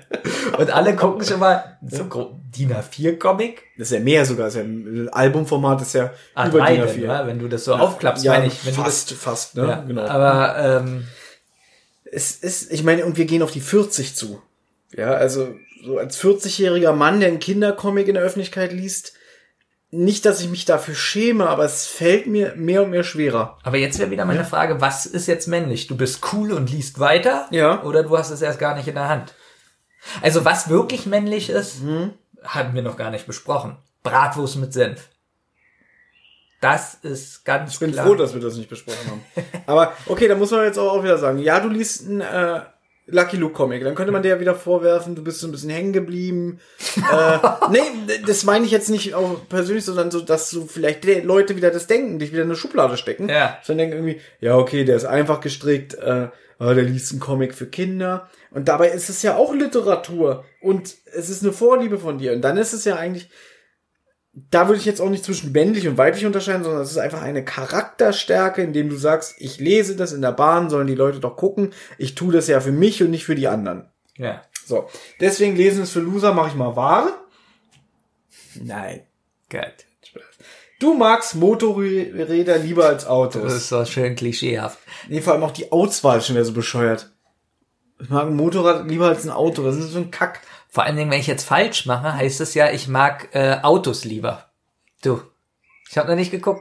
und 0.58 0.70
alle 0.70 0.94
gucken 0.96 1.24
schon 1.24 1.40
mal, 1.40 1.78
so 1.88 2.38
DIN 2.56 2.72
A4 2.72 3.18
Comic? 3.18 3.62
Das 3.76 3.88
ist 3.88 3.94
ja 3.94 4.00
mehr 4.00 4.24
sogar. 4.24 4.46
Das 4.46 4.54
ist 4.54 4.60
ja 4.60 4.64
ein 4.66 5.08
Albumformat 5.10 5.82
ist 5.82 5.94
ja 5.94 6.12
Ah, 6.34 6.48
über 6.48 6.60
DIN 6.66 6.80
denn, 6.82 6.88
A4. 6.88 7.08
wa? 7.08 7.26
wenn 7.26 7.38
du 7.38 7.48
das 7.48 7.64
so 7.64 7.74
aufklappst, 7.74 8.24
ja, 8.24 8.32
meine 8.32 8.46
ich. 8.46 8.64
Wenn 8.64 8.74
fast, 8.74 9.12
fast, 9.12 9.56
du 9.56 9.62
ne? 9.62 9.66
das, 9.66 9.76
ja, 9.78 9.84
genau. 9.84 10.02
Aber 10.02 10.56
ähm, 10.58 11.04
es 12.04 12.36
ist, 12.36 12.72
ich 12.72 12.84
meine, 12.84 13.04
und 13.04 13.16
wir 13.16 13.24
gehen 13.24 13.42
auf 13.42 13.50
die 13.50 13.60
40 13.60 14.14
zu. 14.14 14.40
Ja, 14.96 15.10
also 15.12 15.54
so 15.84 15.98
als 15.98 16.18
40-jähriger 16.20 16.92
Mann, 16.92 17.20
der 17.20 17.28
einen 17.28 17.38
Kindercomic 17.40 18.08
in 18.08 18.14
der 18.14 18.22
Öffentlichkeit 18.22 18.72
liest, 18.72 19.12
nicht, 19.96 20.24
dass 20.26 20.40
ich 20.40 20.48
mich 20.48 20.64
dafür 20.64 20.94
schäme, 20.94 21.48
aber 21.48 21.64
es 21.64 21.86
fällt 21.86 22.26
mir 22.26 22.54
mehr 22.56 22.82
und 22.82 22.90
mehr 22.90 23.04
schwerer. 23.04 23.58
aber 23.62 23.76
jetzt 23.78 23.98
wäre 23.98 24.10
wieder 24.10 24.24
meine 24.24 24.44
Frage, 24.44 24.80
was 24.80 25.06
ist 25.06 25.26
jetzt 25.26 25.46
männlich? 25.48 25.86
Du 25.86 25.96
bist 25.96 26.20
cool 26.32 26.52
und 26.52 26.70
liest 26.70 26.98
weiter? 27.00 27.46
Ja. 27.50 27.82
Oder 27.82 28.02
du 28.02 28.16
hast 28.16 28.30
es 28.30 28.42
erst 28.42 28.58
gar 28.58 28.74
nicht 28.76 28.88
in 28.88 28.94
der 28.94 29.08
Hand? 29.08 29.34
Also 30.22 30.44
was 30.44 30.68
wirklich 30.68 31.06
männlich 31.06 31.50
ist, 31.50 31.82
Mhm. 31.82 32.12
haben 32.44 32.74
wir 32.74 32.82
noch 32.82 32.96
gar 32.96 33.10
nicht 33.10 33.26
besprochen. 33.26 33.76
Bratwurst 34.02 34.56
mit 34.56 34.72
Senf. 34.72 35.08
Das 36.60 36.94
ist 36.94 37.44
ganz 37.44 37.74
Ich 37.74 37.78
bin 37.80 37.92
klar. 37.92 38.06
froh, 38.06 38.14
dass 38.14 38.32
wir 38.34 38.40
das 38.40 38.56
nicht 38.56 38.70
besprochen 38.70 38.98
haben. 39.10 39.22
Aber 39.66 39.92
okay, 40.06 40.26
da 40.28 40.34
muss 40.34 40.50
man 40.50 40.64
jetzt 40.64 40.78
auch, 40.78 41.02
wieder 41.02 41.18
sagen, 41.18 41.38
ja, 41.38 41.60
du 41.60 41.68
liest 41.68 42.06
einen 42.06 42.20
äh, 42.22 42.60
Lucky 43.08 43.36
Luke 43.36 43.54
Comic, 43.54 43.84
dann 43.84 43.94
könnte 43.94 44.10
man 44.10 44.22
dir 44.22 44.30
ja 44.30 44.40
wieder 44.40 44.56
vorwerfen, 44.56 45.14
du 45.14 45.22
bist 45.22 45.38
so 45.38 45.46
ein 45.46 45.52
bisschen 45.52 45.70
hängen 45.70 45.92
geblieben. 45.92 46.58
äh, 46.96 47.38
nee, 47.70 47.80
das 48.26 48.42
meine 48.42 48.64
ich 48.64 48.72
jetzt 48.72 48.90
nicht 48.90 49.14
auch 49.14 49.48
persönlich, 49.48 49.84
sondern 49.84 50.10
so, 50.10 50.20
dass 50.20 50.50
so 50.50 50.66
vielleicht 50.66 51.04
Leute 51.24 51.54
wieder 51.56 51.70
das 51.70 51.86
denken, 51.86 52.18
dich 52.18 52.32
wieder 52.32 52.42
in 52.42 52.48
eine 52.48 52.56
Schublade 52.56 52.96
stecken. 52.96 53.28
Ja. 53.28 53.58
Sondern 53.62 53.90
denken 53.90 54.06
irgendwie, 54.06 54.20
ja, 54.40 54.56
okay, 54.56 54.84
der 54.84 54.96
ist 54.96 55.04
einfach 55.04 55.40
gestrickt, 55.40 55.94
äh, 55.94 56.28
ah, 56.58 56.74
der 56.74 56.84
liest 56.84 57.12
einen 57.12 57.20
Comic 57.20 57.54
für 57.54 57.66
Kinder. 57.66 58.28
Und 58.50 58.68
dabei 58.68 58.88
ist 58.88 59.08
es 59.08 59.22
ja 59.22 59.36
auch 59.36 59.54
Literatur. 59.54 60.44
Und 60.60 60.94
es 61.14 61.28
ist 61.28 61.42
eine 61.42 61.52
Vorliebe 61.52 61.98
von 61.98 62.18
dir. 62.18 62.32
Und 62.32 62.42
dann 62.42 62.56
ist 62.56 62.72
es 62.72 62.84
ja 62.84 62.96
eigentlich, 62.96 63.28
da 64.50 64.68
würde 64.68 64.78
ich 64.78 64.84
jetzt 64.84 65.00
auch 65.00 65.08
nicht 65.08 65.24
zwischen 65.24 65.52
männlich 65.52 65.88
und 65.88 65.96
weiblich 65.96 66.26
unterscheiden, 66.26 66.62
sondern 66.62 66.82
es 66.82 66.90
ist 66.90 66.98
einfach 66.98 67.22
eine 67.22 67.42
Charakterstärke, 67.44 68.62
indem 68.62 68.90
du 68.90 68.96
sagst, 68.96 69.34
ich 69.38 69.58
lese 69.58 69.96
das 69.96 70.12
in 70.12 70.20
der 70.20 70.32
Bahn, 70.32 70.68
sollen 70.68 70.86
die 70.86 70.94
Leute 70.94 71.20
doch 71.20 71.36
gucken. 71.36 71.72
Ich 71.96 72.14
tue 72.14 72.32
das 72.34 72.46
ja 72.46 72.60
für 72.60 72.72
mich 72.72 73.02
und 73.02 73.10
nicht 73.10 73.24
für 73.24 73.34
die 73.34 73.48
anderen. 73.48 73.88
Ja. 74.18 74.42
So, 74.66 74.88
deswegen 75.20 75.56
lesen 75.56 75.84
es 75.84 75.90
für 75.90 76.00
Loser, 76.00 76.34
mache 76.34 76.48
ich 76.48 76.54
mal 76.54 76.76
wahr. 76.76 77.08
Nein. 78.54 79.02
Gut. 79.50 79.86
Du 80.78 80.92
magst 80.92 81.34
Motorräder 81.36 82.58
lieber 82.58 82.86
als 82.86 83.04
Das 83.04 83.10
Autos. 83.10 83.52
ist 83.54 83.68
so 83.70 83.84
schön 83.86 84.14
klischeehaft. 84.16 84.78
Nee, 85.08 85.22
vor 85.22 85.32
allem 85.32 85.44
auch 85.44 85.52
die 85.52 85.72
Auswahl 85.72 86.20
schon 86.20 86.34
wieder 86.34 86.44
so 86.44 86.52
bescheuert. 86.52 87.10
Ich 87.98 88.10
mag 88.10 88.26
ein 88.26 88.36
Motorrad 88.36 88.86
lieber 88.86 89.06
als 89.06 89.24
ein 89.24 89.30
Auto. 89.30 89.64
Was 89.64 89.76
ist 89.76 89.84
das 89.86 89.92
für 89.92 89.98
ein 90.00 90.10
Kack? 90.10 90.42
Vor 90.76 90.84
allen 90.84 90.96
Dingen, 90.96 91.10
wenn 91.10 91.20
ich 91.20 91.26
jetzt 91.26 91.44
falsch 91.44 91.86
mache, 91.86 92.12
heißt 92.12 92.42
es 92.42 92.52
ja, 92.52 92.68
ich 92.70 92.86
mag 92.86 93.28
äh, 93.32 93.60
Autos 93.62 94.04
lieber. 94.04 94.50
Du. 95.02 95.22
Ich 95.88 95.96
habe 95.96 96.06
noch 96.06 96.16
nicht 96.16 96.30
geguckt. 96.30 96.60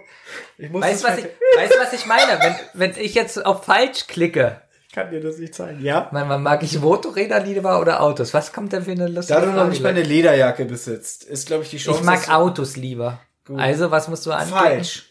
Ich 0.58 0.70
muss 0.70 0.82
Weißt 0.84 1.04
du, 1.04 1.10
was 1.10 1.18
ich, 1.18 1.26
weißt, 1.26 1.74
was 1.82 1.92
ich 1.92 2.06
meine? 2.06 2.40
Wenn, 2.40 2.56
wenn 2.94 3.04
ich 3.04 3.14
jetzt 3.14 3.46
auf 3.46 3.66
falsch 3.66 4.08
klicke, 4.08 4.62
ich 4.88 4.96
kann 4.96 5.12
dir 5.12 5.20
das 5.20 5.38
nicht 5.38 5.54
zeigen. 5.54 5.84
Ja? 5.84 6.08
mein, 6.14 6.30
man 6.30 6.42
mag 6.42 6.64
ich 6.64 6.80
Motorräder 6.80 7.42
lieber 7.42 7.82
oder 7.82 8.02
Autos? 8.02 8.34
Was 8.34 8.54
kommt 8.54 8.72
denn 8.72 8.86
für 8.86 8.92
eine 8.92 9.10
lustige 9.10 9.38
Da 9.38 9.46
du 9.46 9.52
noch 9.52 9.68
nicht 9.68 9.84
mal 9.84 9.90
eine? 9.90 10.02
Lederjacke 10.02 10.64
besitzt, 10.64 11.26
ist, 11.26 11.48
glaube 11.48 11.66
ich, 11.66 11.72
die 11.72 11.78
Chance. 11.78 12.00
Ich 12.00 12.06
mag 12.06 12.30
Autos 12.30 12.78
lieber. 12.78 13.20
Gut. 13.46 13.60
Also, 13.60 13.92
was 13.92 14.08
musst 14.08 14.26
du 14.26 14.32
anklicken? 14.32 14.58
Falsch. 14.58 15.04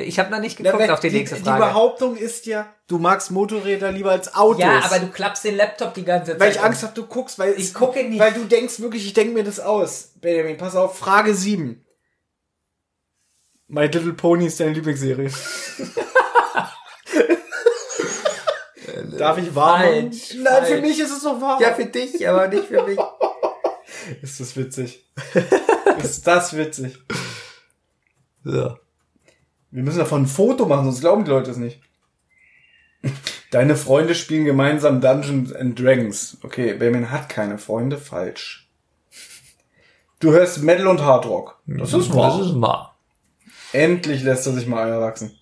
Ja, 0.00 0.06
ich 0.06 0.18
habe 0.18 0.30
noch 0.30 0.40
nicht 0.40 0.58
Na, 0.58 0.64
geguckt 0.70 0.82
wenn- 0.82 0.90
auf 0.90 1.00
die, 1.00 1.10
nächste 1.10 1.36
Die 1.36 1.42
Frage. 1.42 1.64
Behauptung 1.64 2.16
ist 2.16 2.46
ja, 2.46 2.66
du 2.86 2.98
magst 2.98 3.30
Motorräder 3.30 3.92
lieber 3.92 4.10
als 4.12 4.34
Autos. 4.34 4.60
ja, 4.60 4.80
aber 4.84 4.98
du 4.98 5.08
klappst 5.08 5.44
den 5.44 5.56
Laptop 5.56 5.94
die 5.94 6.04
ganze 6.04 6.32
Zeit. 6.32 6.40
weil 6.40 6.50
ich. 6.52 6.60
Angst 6.60 6.82
habe, 6.82 6.94
du 6.94 7.06
guckst, 7.06 7.38
weil 7.38 7.52
Ich 7.58 7.74
gucke 7.74 8.02
nicht. 8.02 8.18
Weil 8.18 8.32
du 8.32 8.44
denkst 8.44 8.80
wirklich, 8.80 9.04
ich 9.06 9.12
denke 9.12 9.34
mir 9.34 9.44
das 9.44 9.60
aus. 9.60 10.12
Benjamin, 10.20 10.56
pass 10.56 10.74
auf, 10.76 10.98
Frage 10.98 11.34
7. 11.34 11.84
My 13.68 13.82
Little 13.86 14.14
Pony 14.14 14.46
ist 14.46 14.58
deine 14.58 14.72
Lieblingsserie. 14.72 15.30
Darf 19.18 19.38
ich 19.38 19.54
wahr 19.54 19.78
machen? 19.78 20.12
Falsch, 20.12 20.34
Nein, 20.36 20.64
für 20.64 20.68
falsch. 20.72 20.80
mich 20.82 21.00
ist 21.00 21.10
es 21.12 21.22
doch 21.22 21.40
wahr. 21.40 21.60
Ja, 21.60 21.74
für 21.74 21.86
dich, 21.86 22.26
aber 22.28 22.48
nicht 22.48 22.64
für 22.66 22.82
mich. 22.84 22.98
ist 24.22 24.40
das 24.40 24.56
witzig. 24.56 25.04
ist 26.02 26.26
das 26.26 26.56
witzig. 26.56 26.98
So. 28.44 28.76
Wir 29.70 29.82
müssen 29.82 29.98
davon 29.98 30.22
ein 30.22 30.26
Foto 30.26 30.66
machen, 30.66 30.84
sonst 30.84 31.00
glauben 31.00 31.24
die 31.24 31.30
Leute 31.30 31.50
es 31.50 31.56
nicht. 31.56 31.80
Deine 33.50 33.76
Freunde 33.76 34.14
spielen 34.14 34.44
gemeinsam 34.44 35.00
Dungeons 35.00 35.52
and 35.52 35.78
Dragons. 35.78 36.38
Okay, 36.42 36.74
Benjamin 36.74 37.10
hat 37.10 37.28
keine 37.28 37.58
Freunde, 37.58 37.98
falsch. 37.98 38.68
Du 40.18 40.32
hörst 40.32 40.62
Metal 40.62 40.86
und 40.86 41.02
Hardrock. 41.02 41.60
Das 41.66 41.92
ist 41.94 42.14
wahr. 42.14 42.38
Das 42.38 42.46
ist 42.48 42.60
wahr. 42.60 42.98
Endlich 43.72 44.22
lässt 44.22 44.46
er 44.46 44.52
sich 44.52 44.66
mal 44.66 44.86
Eier 44.86 45.00
wachsen. 45.00 45.36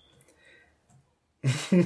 Die 1.71 1.77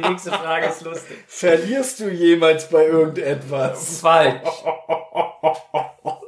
nächste 0.00 0.30
Frage 0.30 0.66
ist 0.66 0.82
lustig. 0.82 1.16
Verlierst 1.26 2.00
du 2.00 2.10
jemals 2.10 2.68
bei 2.68 2.86
irgendetwas? 2.86 4.00
Falsch. 4.00 4.48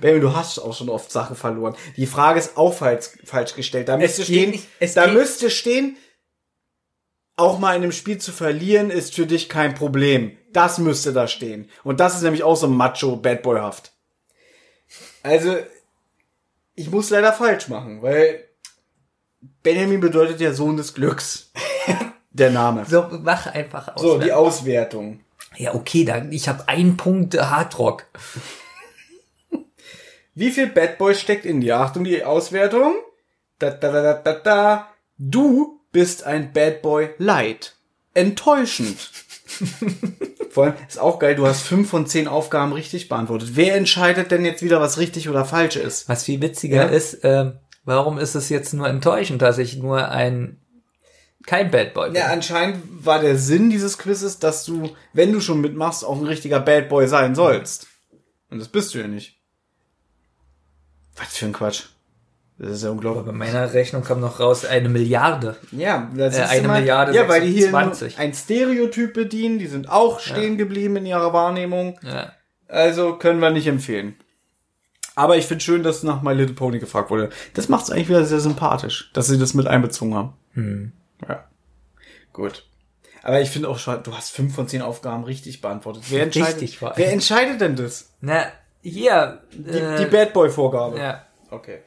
Baby, 0.00 0.20
du 0.20 0.34
hast 0.34 0.58
auch 0.58 0.74
schon 0.76 0.88
oft 0.88 1.10
Sachen 1.10 1.36
verloren. 1.36 1.76
Die 1.96 2.06
Frage 2.06 2.38
ist 2.38 2.56
auch 2.56 2.72
falsch, 2.74 3.06
falsch 3.24 3.54
gestellt. 3.54 3.88
Da 3.88 3.96
müsste 3.96 4.24
stehen, 4.24 4.50
nicht- 4.50 4.96
da 4.96 5.06
müsste 5.08 5.50
stehen, 5.50 5.96
auch 7.36 7.58
mal 7.58 7.76
in 7.76 7.82
einem 7.82 7.92
Spiel 7.92 8.18
zu 8.18 8.32
verlieren 8.32 8.90
ist 8.90 9.14
für 9.14 9.26
dich 9.26 9.48
kein 9.48 9.74
Problem. 9.74 10.36
Das 10.52 10.78
müsste 10.78 11.12
da 11.12 11.28
stehen. 11.28 11.68
Und 11.84 12.00
das 12.00 12.14
ist 12.16 12.22
nämlich 12.22 12.42
auch 12.42 12.56
so 12.56 12.66
macho 12.68 13.16
Bad 13.16 13.42
Boy-haft. 13.42 13.92
Also, 15.22 15.56
ich 16.74 16.90
muss 16.90 17.10
leider 17.10 17.32
falsch 17.32 17.68
machen, 17.68 18.00
weil 18.00 18.44
Benjamin 19.62 20.00
bedeutet 20.00 20.40
ja 20.40 20.52
Sohn 20.52 20.76
des 20.76 20.94
Glücks. 20.94 21.50
Der 22.30 22.50
Name. 22.50 22.84
So, 22.88 23.06
mach 23.22 23.46
einfach 23.46 23.94
aus. 23.96 24.00
So, 24.02 24.18
die 24.18 24.32
Auswertung. 24.32 25.20
ja, 25.56 25.74
okay, 25.74 26.04
dann, 26.04 26.32
ich 26.32 26.48
habe 26.48 26.68
einen 26.68 26.96
Punkt 26.96 27.34
Hardrock. 27.38 28.04
Wie 30.36 30.50
viel 30.50 30.66
Bad 30.68 30.98
Boy 30.98 31.14
steckt 31.14 31.46
in 31.46 31.60
dir? 31.62 31.78
Achtung, 31.78 32.04
die 32.04 32.22
Auswertung. 32.22 32.94
Da, 33.58 33.70
da, 33.70 33.90
da, 33.90 34.02
da, 34.02 34.14
da, 34.14 34.32
da. 34.34 34.88
Du 35.16 35.80
bist 35.92 36.24
ein 36.24 36.52
Bad 36.52 36.82
Boy 36.82 37.08
Light. 37.16 37.74
Enttäuschend. 38.12 38.98
Vor 40.50 40.64
allem 40.64 40.74
ist 40.86 40.98
auch 41.00 41.18
geil, 41.18 41.34
du 41.36 41.46
hast 41.46 41.62
fünf 41.62 41.88
von 41.88 42.06
zehn 42.06 42.28
Aufgaben 42.28 42.72
richtig 42.74 43.08
beantwortet. 43.08 43.50
Wer 43.54 43.76
entscheidet 43.76 44.30
denn 44.30 44.44
jetzt 44.44 44.62
wieder, 44.62 44.80
was 44.80 44.98
richtig 44.98 45.28
oder 45.30 45.44
falsch 45.46 45.76
ist? 45.76 46.08
Was 46.08 46.24
viel 46.24 46.40
witziger 46.42 46.84
Ja. 46.84 46.88
ist, 46.88 47.20
ähm, 47.24 47.58
warum 47.84 48.18
ist 48.18 48.34
es 48.34 48.48
jetzt 48.50 48.74
nur 48.74 48.88
enttäuschend, 48.88 49.40
dass 49.42 49.56
ich 49.58 49.76
nur 49.78 50.10
ein 50.10 50.60
kein 51.46 51.70
Bad 51.70 51.94
Boy 51.94 52.08
bin? 52.08 52.16
Ja, 52.16 52.26
anscheinend 52.26 52.82
war 53.06 53.20
der 53.20 53.38
Sinn 53.38 53.70
dieses 53.70 53.96
Quizzes, 53.96 54.38
dass 54.38 54.64
du, 54.66 54.90
wenn 55.14 55.32
du 55.32 55.40
schon 55.40 55.62
mitmachst, 55.62 56.04
auch 56.04 56.18
ein 56.18 56.26
richtiger 56.26 56.60
Bad 56.60 56.90
Boy 56.90 57.06
sein 57.08 57.34
sollst. 57.34 57.86
Und 58.50 58.58
das 58.58 58.68
bist 58.68 58.94
du 58.94 58.98
ja 58.98 59.08
nicht. 59.08 59.35
Was 61.16 61.36
für 61.36 61.46
ein 61.46 61.52
Quatsch. 61.52 61.84
Das 62.58 62.70
ist 62.70 62.84
ja 62.84 62.90
unglaublich. 62.90 63.26
Bei 63.26 63.32
meiner 63.32 63.74
Rechnung 63.74 64.02
kam 64.02 64.20
noch 64.20 64.40
raus 64.40 64.64
eine 64.64 64.88
Milliarde. 64.88 65.56
Ja, 65.72 66.10
das 66.14 66.36
Äh, 66.36 66.42
ist 66.42 66.50
eine 66.50 66.60
immer, 66.64 66.78
Milliarde 66.78 67.14
Ja, 67.14 67.28
weil 67.28 67.42
die 67.42 67.52
hier 67.52 67.64
26. 67.70 68.16
nur 68.16 68.24
ein 68.24 68.32
Stereotyp 68.34 69.12
bedienen, 69.12 69.58
die 69.58 69.66
sind 69.66 69.90
auch 69.90 70.20
stehen 70.20 70.56
geblieben 70.56 70.96
in 70.96 71.06
ihrer 71.06 71.32
Wahrnehmung. 71.34 71.98
Ja. 72.02 72.32
Also 72.68 73.16
können 73.16 73.40
wir 73.40 73.50
nicht 73.50 73.66
empfehlen. 73.66 74.16
Aber 75.14 75.36
ich 75.36 75.46
finde 75.46 75.64
schön, 75.64 75.82
dass 75.82 76.02
nach 76.02 76.22
My 76.22 76.32
Little 76.32 76.54
Pony 76.54 76.78
gefragt 76.78 77.10
wurde. 77.10 77.30
Das 77.54 77.68
macht 77.68 77.84
es 77.84 77.90
eigentlich 77.90 78.08
wieder 78.08 78.24
sehr 78.24 78.40
sympathisch, 78.40 79.10
dass 79.12 79.26
sie 79.26 79.38
das 79.38 79.54
mit 79.54 79.66
einbezogen 79.66 80.14
haben. 80.14 80.32
Hm. 80.54 80.92
Ja. 81.28 81.44
Gut. 82.32 82.64
Aber 83.22 83.40
ich 83.40 83.50
finde 83.50 83.68
auch 83.68 83.78
schon, 83.78 84.02
du 84.02 84.14
hast 84.14 84.30
fünf 84.30 84.54
von 84.54 84.68
zehn 84.68 84.82
Aufgaben 84.82 85.24
richtig 85.24 85.60
beantwortet. 85.60 86.04
Wer 86.08 86.22
entscheidet, 86.24 86.60
Richtig 86.62 86.80
wer 86.80 87.12
entscheidet 87.12 87.60
denn 87.60 87.76
das? 87.76 88.12
Na, 88.20 88.44
hier. 88.90 89.42
Die, 89.52 89.70
äh, 89.78 89.98
die 89.98 90.06
Bad 90.06 90.32
Boy 90.32 90.50
Vorgabe. 90.50 90.98
ja, 90.98 91.24
Okay. 91.50 91.78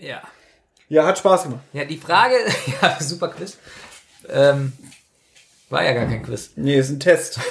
ja. 0.00 0.20
Ja, 0.90 1.06
hat 1.06 1.18
Spaß 1.18 1.42
gemacht. 1.44 1.60
Ja, 1.74 1.84
die 1.84 1.98
Frage, 1.98 2.34
ja, 2.82 2.96
super 3.00 3.28
Quiz. 3.28 3.58
Ähm, 4.28 4.72
war 5.68 5.84
ja 5.84 5.92
gar 5.92 6.06
kein 6.06 6.22
Quiz. 6.22 6.52
Nee, 6.56 6.78
ist 6.78 6.88
ein 6.90 6.98
Test. 7.00 7.38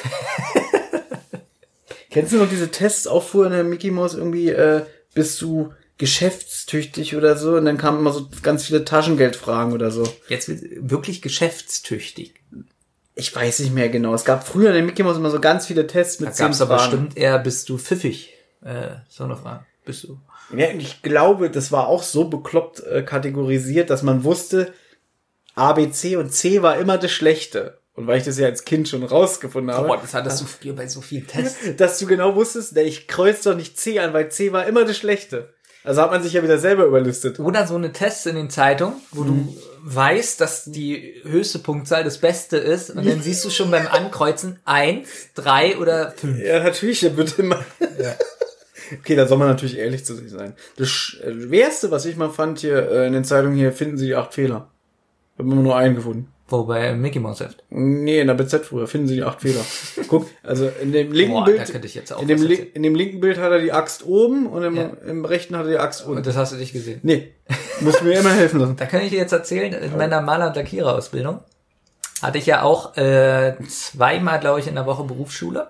Kennst 2.10 2.32
du 2.34 2.38
noch 2.38 2.50
diese 2.50 2.72
Tests 2.72 3.06
auch 3.06 3.24
früher 3.24 3.46
in 3.48 3.52
der 3.52 3.64
Mickey 3.64 3.92
Mouse 3.92 4.16
irgendwie, 4.16 4.50
äh, 4.50 4.84
bist 5.14 5.40
du 5.42 5.74
geschäftstüchtig 6.00 7.16
oder 7.16 7.38
so? 7.38 7.56
Und 7.58 7.66
dann 7.66 7.78
kamen 7.78 8.00
immer 8.00 8.12
so 8.12 8.28
ganz 8.42 8.66
viele 8.66 8.86
Taschengeldfragen 8.86 9.74
oder 9.74 9.92
so. 9.92 10.04
Jetzt 10.30 10.50
wirklich 10.50 11.22
geschäftstüchtig. 11.22 12.34
Ich 13.14 13.36
weiß 13.36 13.60
nicht 13.60 13.74
mehr 13.74 13.90
genau. 13.90 14.14
Es 14.14 14.26
gab 14.26 14.48
früher 14.48 14.70
in 14.70 14.76
der 14.76 14.84
Mickey 14.84 15.04
Mouse 15.04 15.18
immer 15.18 15.32
so 15.32 15.40
ganz 15.40 15.66
viele 15.68 15.86
Tests 15.88 16.20
mit 16.20 16.30
Da 16.30 16.34
zehn 16.34 16.46
gab's 16.48 16.62
aber 16.62 16.78
bestimmt 16.78 17.18
eher, 17.18 17.38
bist 17.40 17.70
du 17.70 17.78
pfiffig? 17.78 18.34
Äh, 18.68 18.98
so 19.08 19.24
eine 19.24 19.38
Frage. 19.38 19.66
Bist 19.86 20.04
du? 20.04 20.20
Ja, 20.54 20.68
ich 20.70 21.02
glaube, 21.02 21.50
das 21.50 21.72
war 21.72 21.88
auch 21.88 22.04
so 22.04 22.26
bekloppt 22.26 22.84
äh, 22.84 23.02
kategorisiert, 23.02 23.90
dass 23.90 24.04
man 24.04 24.26
wusste, 24.26 24.74
A, 25.56 25.72
B, 25.74 25.90
C 25.90 26.18
und 26.18 26.34
C 26.34 26.62
war 26.62 26.78
immer 26.78 26.98
das 26.98 27.12
Schlechte. 27.12 27.80
Und 27.94 28.06
weil 28.06 28.20
ich 28.20 28.26
das 28.26 28.38
ja 28.38 28.46
als 28.46 28.66
Kind 28.66 28.90
schon 28.90 29.04
rausgefunden 29.04 29.74
habe, 29.74 29.88
Boah, 29.88 29.98
das 29.98 30.14
hattest 30.14 30.42
du 30.42 30.46
früher 30.46 30.74
bei 30.74 30.88
so 30.88 31.02
vielen 31.02 31.26
Tests. 31.28 31.76
dass 31.78 31.98
du 31.98 32.06
genau 32.06 32.36
wusstest, 32.36 32.76
ne, 32.76 32.84
ich 32.84 33.08
kreuz 33.08 33.42
doch 33.44 33.56
nicht 33.56 33.80
C 33.80 34.00
an, 34.00 34.14
weil 34.14 34.30
C 34.30 34.52
war 34.52 34.68
immer 34.68 34.84
das 34.84 34.98
Schlechte. 34.98 35.54
Also 35.84 36.02
hat 36.02 36.12
man 36.12 36.22
sich 36.22 36.34
ja 36.34 36.44
wieder 36.44 36.60
selber 36.60 36.84
überlistet. 36.84 37.40
Oder 37.40 37.66
so 37.66 37.76
eine 37.76 37.94
Tests 37.94 38.26
in 38.26 38.36
den 38.36 38.50
Zeitungen, 38.50 38.96
wo 39.12 39.24
du 39.24 39.56
weißt, 39.84 40.42
dass 40.42 40.66
die 40.66 41.22
höchste 41.24 41.60
Punktzahl 41.60 42.04
das 42.04 42.18
Beste 42.18 42.58
ist 42.58 42.90
und 42.90 43.06
dann 43.06 43.22
siehst 43.22 43.46
du 43.46 43.50
schon 43.50 43.72
beim 43.72 43.88
Ankreuzen 43.88 44.60
eins, 44.66 45.08
drei 45.34 45.78
oder 45.78 46.12
fünf. 46.12 46.40
Ja, 46.40 46.62
natürlich, 46.62 47.00
der 47.00 47.16
wird 47.16 47.40
immer. 47.40 47.64
Okay, 49.00 49.16
da 49.16 49.26
soll 49.28 49.38
man 49.38 49.48
natürlich 49.48 49.78
ehrlich 49.78 50.06
zu 50.06 50.16
sich 50.16 50.30
sein. 50.32 50.54
Das 50.78 50.90
Schwerste, 50.90 51.92
was 51.92 52.06
ich 52.06 52.16
mal 52.18 52.30
fand 52.30 52.60
hier 52.60 52.90
äh, 52.92 53.08
in 53.08 53.14
den 53.14 53.24
Zeitungen 53.24 53.56
hier, 53.58 53.72
finden 53.74 53.98
Sie 53.98 54.08
die 54.08 54.16
acht 54.16 54.34
Fehler. 54.34 54.70
Wir 55.36 55.44
haben 55.46 55.52
immer 55.52 55.62
nur 55.62 55.76
einen 55.78 55.96
gefunden. 55.96 56.28
Wobei 56.50 56.94
Mickey 56.94 57.20
Mouse 57.20 57.42
Heft. 57.42 57.64
Nee, 57.70 58.22
in 58.22 58.28
der 58.28 58.34
BZ 58.36 58.66
früher 58.66 58.88
finden 58.88 59.08
Sie 59.08 59.16
die 59.16 59.24
acht 59.24 59.42
Fehler. 59.42 59.60
Guck, 60.08 60.28
also 60.44 60.70
in 60.82 60.94
dem 60.94 61.12
linken 61.12 61.34
Boah, 61.34 61.46
da 61.46 61.52
Bild, 61.52 61.72
könnte 61.72 61.88
ich 61.88 61.96
jetzt 61.96 62.14
auch 62.14 62.22
in 62.22 62.28
dem, 62.30 62.42
in 62.42 62.84
dem 62.84 62.96
linken 62.96 63.20
Bild 63.20 63.38
hat 63.38 63.52
er 63.52 63.60
die 63.60 63.74
Axt 63.74 64.06
oben 64.06 64.48
und 64.48 64.64
im, 64.64 64.78
Ja. 64.78 64.92
im 65.06 65.26
rechten 65.26 65.58
hat 65.58 65.66
er 65.66 65.72
die 65.72 65.78
Axt 65.78 66.06
unten. 66.06 66.20
Und 66.20 66.26
das 66.26 66.38
hast 66.38 66.54
du 66.54 66.56
nicht 66.56 66.72
gesehen. 66.72 67.02
Nee, 67.04 67.34
muss 67.82 68.02
mir 68.02 68.18
immer 68.18 68.32
helfen 68.32 68.62
lassen. 68.62 68.76
Da 68.78 68.86
kann 68.86 69.02
ich 69.02 69.10
dir 69.10 69.18
jetzt 69.20 69.34
erzählen, 69.34 69.74
in 69.74 69.98
meiner 69.98 70.22
Maler- 70.22 70.48
und 70.48 70.56
Lackierer-Ausbildung 70.56 71.42
hatte 72.22 72.38
ich 72.38 72.46
ja 72.46 72.62
auch 72.64 72.96
äh, 72.96 73.56
zweimal, 73.68 74.40
glaube 74.40 74.62
ich, 74.62 74.68
in 74.68 74.76
der 74.76 74.86
Woche 74.86 75.04
Berufsschule. 75.04 75.68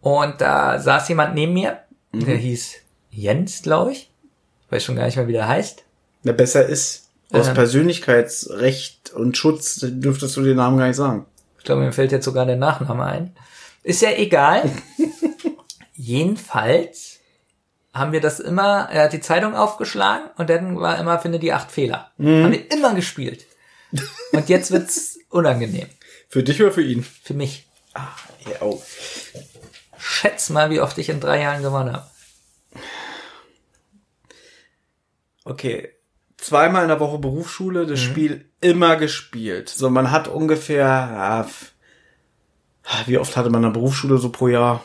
Und 0.00 0.40
da 0.40 0.78
saß 0.78 1.08
jemand 1.08 1.34
neben 1.34 1.52
mir, 1.52 1.78
der 2.12 2.36
hieß 2.36 2.74
Jens, 3.10 3.62
glaube 3.62 3.92
ich. 3.92 4.10
Weiß 4.70 4.84
schon 4.84 4.96
gar 4.96 5.06
nicht 5.06 5.16
mehr, 5.16 5.28
wie 5.28 5.32
der 5.32 5.48
heißt. 5.48 5.84
Na, 6.22 6.32
besser 6.32 6.66
ist, 6.66 7.08
aus 7.32 7.48
Ähm. 7.48 7.54
Persönlichkeitsrecht 7.54 9.12
und 9.12 9.36
Schutz 9.36 9.78
dürftest 9.82 10.36
du 10.36 10.42
den 10.42 10.56
Namen 10.56 10.78
gar 10.78 10.86
nicht 10.88 10.96
sagen. 10.96 11.26
Ich 11.58 11.64
glaube, 11.64 11.82
mir 11.82 11.92
fällt 11.92 12.12
jetzt 12.12 12.24
sogar 12.24 12.46
der 12.46 12.56
Nachname 12.56 13.04
ein. 13.04 13.36
Ist 13.82 14.02
ja 14.02 14.10
egal. 14.12 14.70
Jedenfalls 15.94 17.18
haben 17.92 18.12
wir 18.12 18.20
das 18.20 18.40
immer, 18.40 18.88
er 18.90 19.04
hat 19.04 19.12
die 19.12 19.20
Zeitung 19.20 19.54
aufgeschlagen 19.54 20.30
und 20.36 20.50
dann 20.50 20.78
war 20.78 20.98
immer, 20.98 21.18
finde 21.18 21.38
die 21.38 21.52
acht 21.52 21.70
Fehler. 21.72 22.10
Haben 22.18 22.52
wir 22.52 22.70
immer 22.70 22.94
gespielt. 22.94 23.46
Und 24.32 24.48
jetzt 24.48 24.70
wird's 24.70 25.18
unangenehm. 25.30 25.86
Für 26.28 26.42
dich 26.42 26.60
oder 26.60 26.72
für 26.72 26.82
ihn? 26.82 27.04
Für 27.22 27.34
mich. 27.34 27.66
Ja, 27.94 28.56
oh. 28.60 28.82
Schätz 30.08 30.50
mal, 30.50 30.70
wie 30.70 30.80
oft 30.80 30.96
ich 30.98 31.08
in 31.08 31.18
drei 31.20 31.40
Jahren 31.42 31.62
gewonnen 31.62 31.92
habe. 31.92 32.06
Okay. 35.44 35.90
Zweimal 36.38 36.82
in 36.82 36.88
der 36.88 37.00
Woche 37.00 37.18
Berufsschule, 37.18 37.84
Mhm. 37.84 37.88
das 37.88 38.00
Spiel 38.00 38.50
immer 38.60 38.96
gespielt. 38.96 39.68
So, 39.68 39.88
man 39.90 40.10
hat 40.10 40.28
ungefähr, 40.28 41.44
f- 41.46 41.72
wie 43.06 43.18
oft 43.18 43.36
hatte 43.36 43.50
man 43.50 43.62
in 43.64 43.72
der 43.72 43.78
Berufsschule 43.78 44.18
so 44.18 44.28
pro 44.30 44.48
Jahr? 44.48 44.82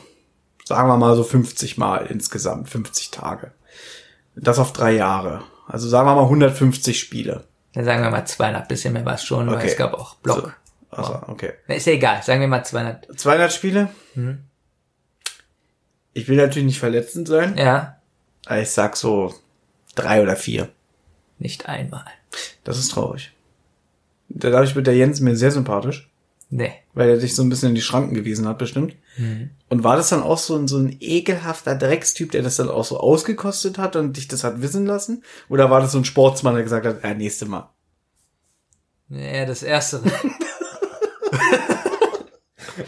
Sagen 0.66 0.88
wir 0.88 0.98
mal 0.98 1.16
so 1.16 1.24
50 1.24 1.78
Mal 1.78 2.06
insgesamt, 2.08 2.70
50 2.70 3.12
Tage. 3.12 3.52
Das 4.36 4.60
auf 4.60 4.72
drei 4.74 4.94
Jahre. 4.94 5.44
Also 5.68 5.90
sagen 5.90 6.08
wir 6.08 6.16
mal 6.16 6.24
150 6.30 7.00
Spiele. 7.00 7.46
Dann 7.74 7.84
sagen 7.86 8.02
wir 8.04 8.10
mal 8.10 8.26
200, 8.26 8.68
bisschen 8.68 8.94
mehr 8.94 9.06
war 9.06 9.16
es 9.16 9.24
schon, 9.24 9.48
weil 9.48 9.58
Okay. 9.58 9.68
es 9.68 9.78
gab 9.78 9.94
auch 9.94 10.16
Block. 10.16 10.56
Also, 10.90 11.22
okay. 11.28 11.54
Na, 11.68 11.76
Ist 11.76 11.86
ja 11.88 11.94
egal, 11.94 12.22
sagen 12.24 12.42
wir 12.42 12.48
mal 12.48 12.64
200. 12.64 13.08
200 13.20 13.52
Spiele? 13.54 13.90
Mhm. 14.16 14.46
Ich 16.14 16.28
will 16.28 16.38
natürlich 16.38 16.66
nicht 16.66 16.80
verletzend 16.80 17.28
sein, 17.28 17.56
Ja, 17.58 17.98
aber 18.46 18.62
ich 18.62 18.70
sag 18.72 18.98
so 18.98 19.34
drei 19.96 20.22
oder 20.22 20.36
vier. 20.36 20.70
nicht 21.40 21.68
einmal. 21.68 22.06
Das 22.64 22.78
ist 22.78 22.92
traurig. 22.92 23.32
Dadurch 24.30 24.76
wird 24.76 24.88
der 24.88 24.96
Jens 24.96 25.20
mir 25.22 25.36
sehr 25.36 25.52
sympathisch. 25.52 26.08
Nee. 26.54 26.74
weil 26.94 27.08
er 27.08 27.16
dich 27.18 27.34
so 27.34 27.44
ein 27.44 27.48
bisschen 27.50 27.70
in 27.70 27.76
die 27.76 27.82
Schranken 27.82 28.14
gewiesen 28.14 28.46
hat, 28.46 28.58
bestimmt. 28.58 28.94
Und 29.70 29.84
war 29.86 29.96
das 29.96 30.10
dann 30.10 30.22
auch 30.22 30.38
so 30.38 30.58
ein, 30.58 30.68
so 30.68 30.78
ein 30.80 30.98
ekelhafter 31.00 31.76
Dreckstyp, 31.76 32.30
der 32.32 32.42
das 32.42 32.58
dann 32.58 32.68
auch 32.70 32.84
so 32.84 33.00
ausgekostet 33.00 33.78
hat 33.78 33.96
und 33.96 34.18
dich 34.18 34.28
das 34.28 34.44
hat 34.44 34.62
wissen 34.62 34.86
lassen? 34.86 35.24
Oder 35.48 35.70
war 35.70 35.80
das 35.80 35.94
so 35.94 35.98
ein 35.98 36.04
Sportsmann, 36.04 36.56
der 36.56 36.64
gesagt 36.64 36.86
hat, 36.86 37.04
ja, 37.06 37.14
nächste 37.14 37.46
Mal? 37.46 37.70
Nee, 39.08 39.46
das 39.46 39.64
erste. 39.64 40.02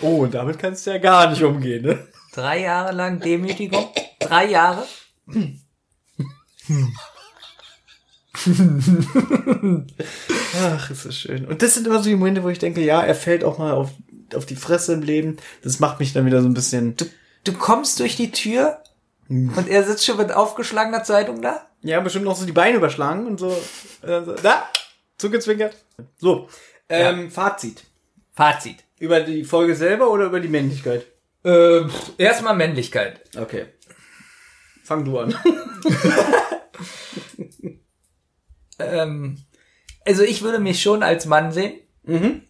Oh, 0.02 0.24
und 0.24 0.34
damit 0.34 0.60
kannst 0.60 0.85
du 0.85 0.92
ja 0.92 0.98
gar 0.98 1.30
nicht 1.30 1.43
umgehen, 1.43 1.84
ne? 1.85 2.00
Drei 2.34 2.62
Jahre 2.62 2.94
lang 2.94 3.20
Demütigung. 3.20 3.90
Drei 4.20 4.48
Jahre. 4.48 4.86
Ach, 10.62 10.90
ist 10.90 11.06
das 11.06 11.16
schön. 11.16 11.45
Und 11.45 11.62
das 11.62 11.76
sind 11.76 11.88
immer 11.88 12.00
so 12.00 12.10
die 12.10 12.16
Momente, 12.16 12.44
wo 12.44 12.50
ich 12.50 12.60
denke, 12.60 12.82
ja, 12.82 13.02
er 13.02 13.16
fällt 13.16 13.44
auch 13.44 13.58
mal 13.58 13.74
auf, 13.74 13.92
auf 14.36 14.45
die 14.45 14.56
Fresse 14.56 14.94
im 14.94 15.02
Leben. 15.02 15.38
Das 15.64 15.80
macht 15.80 16.00
mich 16.00 16.14
dann 16.14 16.26
wieder 16.26 16.42
so 16.42 16.48
ein 16.48 16.53
bisschen, 16.53 16.95
Du, 16.98 17.06
du 17.44 17.53
kommst 17.53 18.00
durch 18.00 18.16
die 18.16 18.32
Tür 18.32 18.82
Und 19.30 19.68
er 19.68 19.84
sitzt 19.84 20.06
schon 20.06 20.18
mit 20.18 20.32
aufgeschlagener 20.32 21.03
Zeitung 21.03 21.42
da? 21.42 21.68
Ja, 21.82 22.00
bestimmt 22.00 22.26
noch 22.26 22.36
so 22.36 22.45
die 22.45 22.52
Beine 22.52 22.78
überschlagen 22.78 23.28
und 23.28 23.40
so. 23.40 23.52
Äh, 24.02 24.24
so 24.24 24.34
da, 24.34 24.68
zugezwinkert. 25.18 25.76
So, 26.18 26.50
ähm, 26.90 27.32
Fazit. 27.32 27.84
Fazit. 28.34 28.78
Über 29.00 29.22
die 29.22 29.44
Folge 29.44 29.76
selber 29.76 30.10
oder 30.12 30.26
über 30.26 30.40
die 30.40 30.48
Männlichkeit? 30.48 31.06
Äh, 31.43 31.81
erstmal 32.17 32.55
Männlichkeit. 32.55 33.22
Okay. 33.38 33.65
Fang 34.83 35.03
du 35.05 35.19
an. 35.19 35.35
Ähm, 38.80 39.38
also 40.05 40.23
ich 40.23 40.41
würde 40.41 40.59
mich 40.59 40.81
schon 40.81 41.03
als 41.03 41.25
Mann 41.25 41.51
sehen. 41.51 41.80
Mhm. 42.03 42.41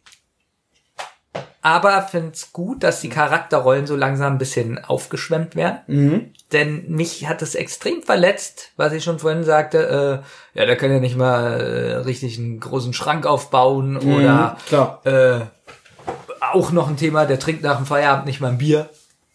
Aber 1.61 2.01
find's 2.01 2.51
gut, 2.51 2.83
dass 2.83 2.99
die 2.99 3.09
Charakterrollen 3.09 3.87
so 3.87 3.95
langsam 3.95 4.33
ein 4.33 4.37
bisschen 4.37 4.83
aufgeschwemmt 4.83 5.55
werden. 5.55 5.79
Mhm. 5.87 6.33
Denn 6.51 6.89
mich 6.91 7.27
hat 7.27 7.41
es 7.41 7.55
extrem 7.55 8.03
verletzt, 8.03 8.71
was 8.75 8.91
ich 8.91 9.03
schon 9.03 9.19
vorhin 9.19 9.43
sagte. 9.45 10.23
Äh, 10.55 10.59
ja, 10.59 10.65
der 10.65 10.75
kann 10.75 10.91
ja 10.91 10.99
nicht 10.99 11.15
mal 11.15 11.61
äh, 11.61 11.95
richtig 11.97 12.37
einen 12.37 12.59
großen 12.59 12.93
Schrank 12.93 13.25
aufbauen 13.25 13.95
oder 13.95 14.57
klar. 14.67 15.01
äh, 15.05 15.62
auch 16.53 16.71
noch 16.71 16.87
ein 16.87 16.97
Thema, 16.97 17.25
der 17.25 17.39
trinkt 17.39 17.63
nach 17.63 17.77
dem 17.77 17.85
Feierabend 17.85 18.25
nicht 18.25 18.41
mal 18.41 18.49
ein 18.49 18.57
Bier. 18.57 18.89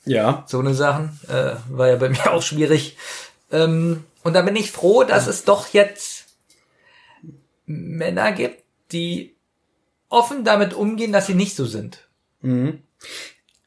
Ja. 0.05 0.45
So 0.47 0.59
eine 0.59 0.75
Sachen. 0.75 1.19
Äh, 1.29 1.57
war 1.69 1.89
ja 1.89 1.97
bei 1.97 2.09
mir 2.09 2.33
auch 2.33 2.43
schwierig. 2.43 2.97
Ähm, 3.51 4.05
und 4.23 4.35
da 4.35 4.43
bin 4.43 4.57
ich 4.57 4.71
froh, 4.71 5.05
dass 5.05 5.27
es 5.27 5.45
doch 5.45 5.69
jetzt 5.69 6.27
Männer 7.67 8.33
gibt, 8.33 8.63
die 8.93 9.35
offen 10.09 10.45
damit 10.45 10.75
umgehen, 10.75 11.13
dass 11.13 11.27
sie 11.27 11.35
nicht 11.35 11.55
so 11.55 11.67
sind. 11.67 12.09
Mhm. 12.41 12.83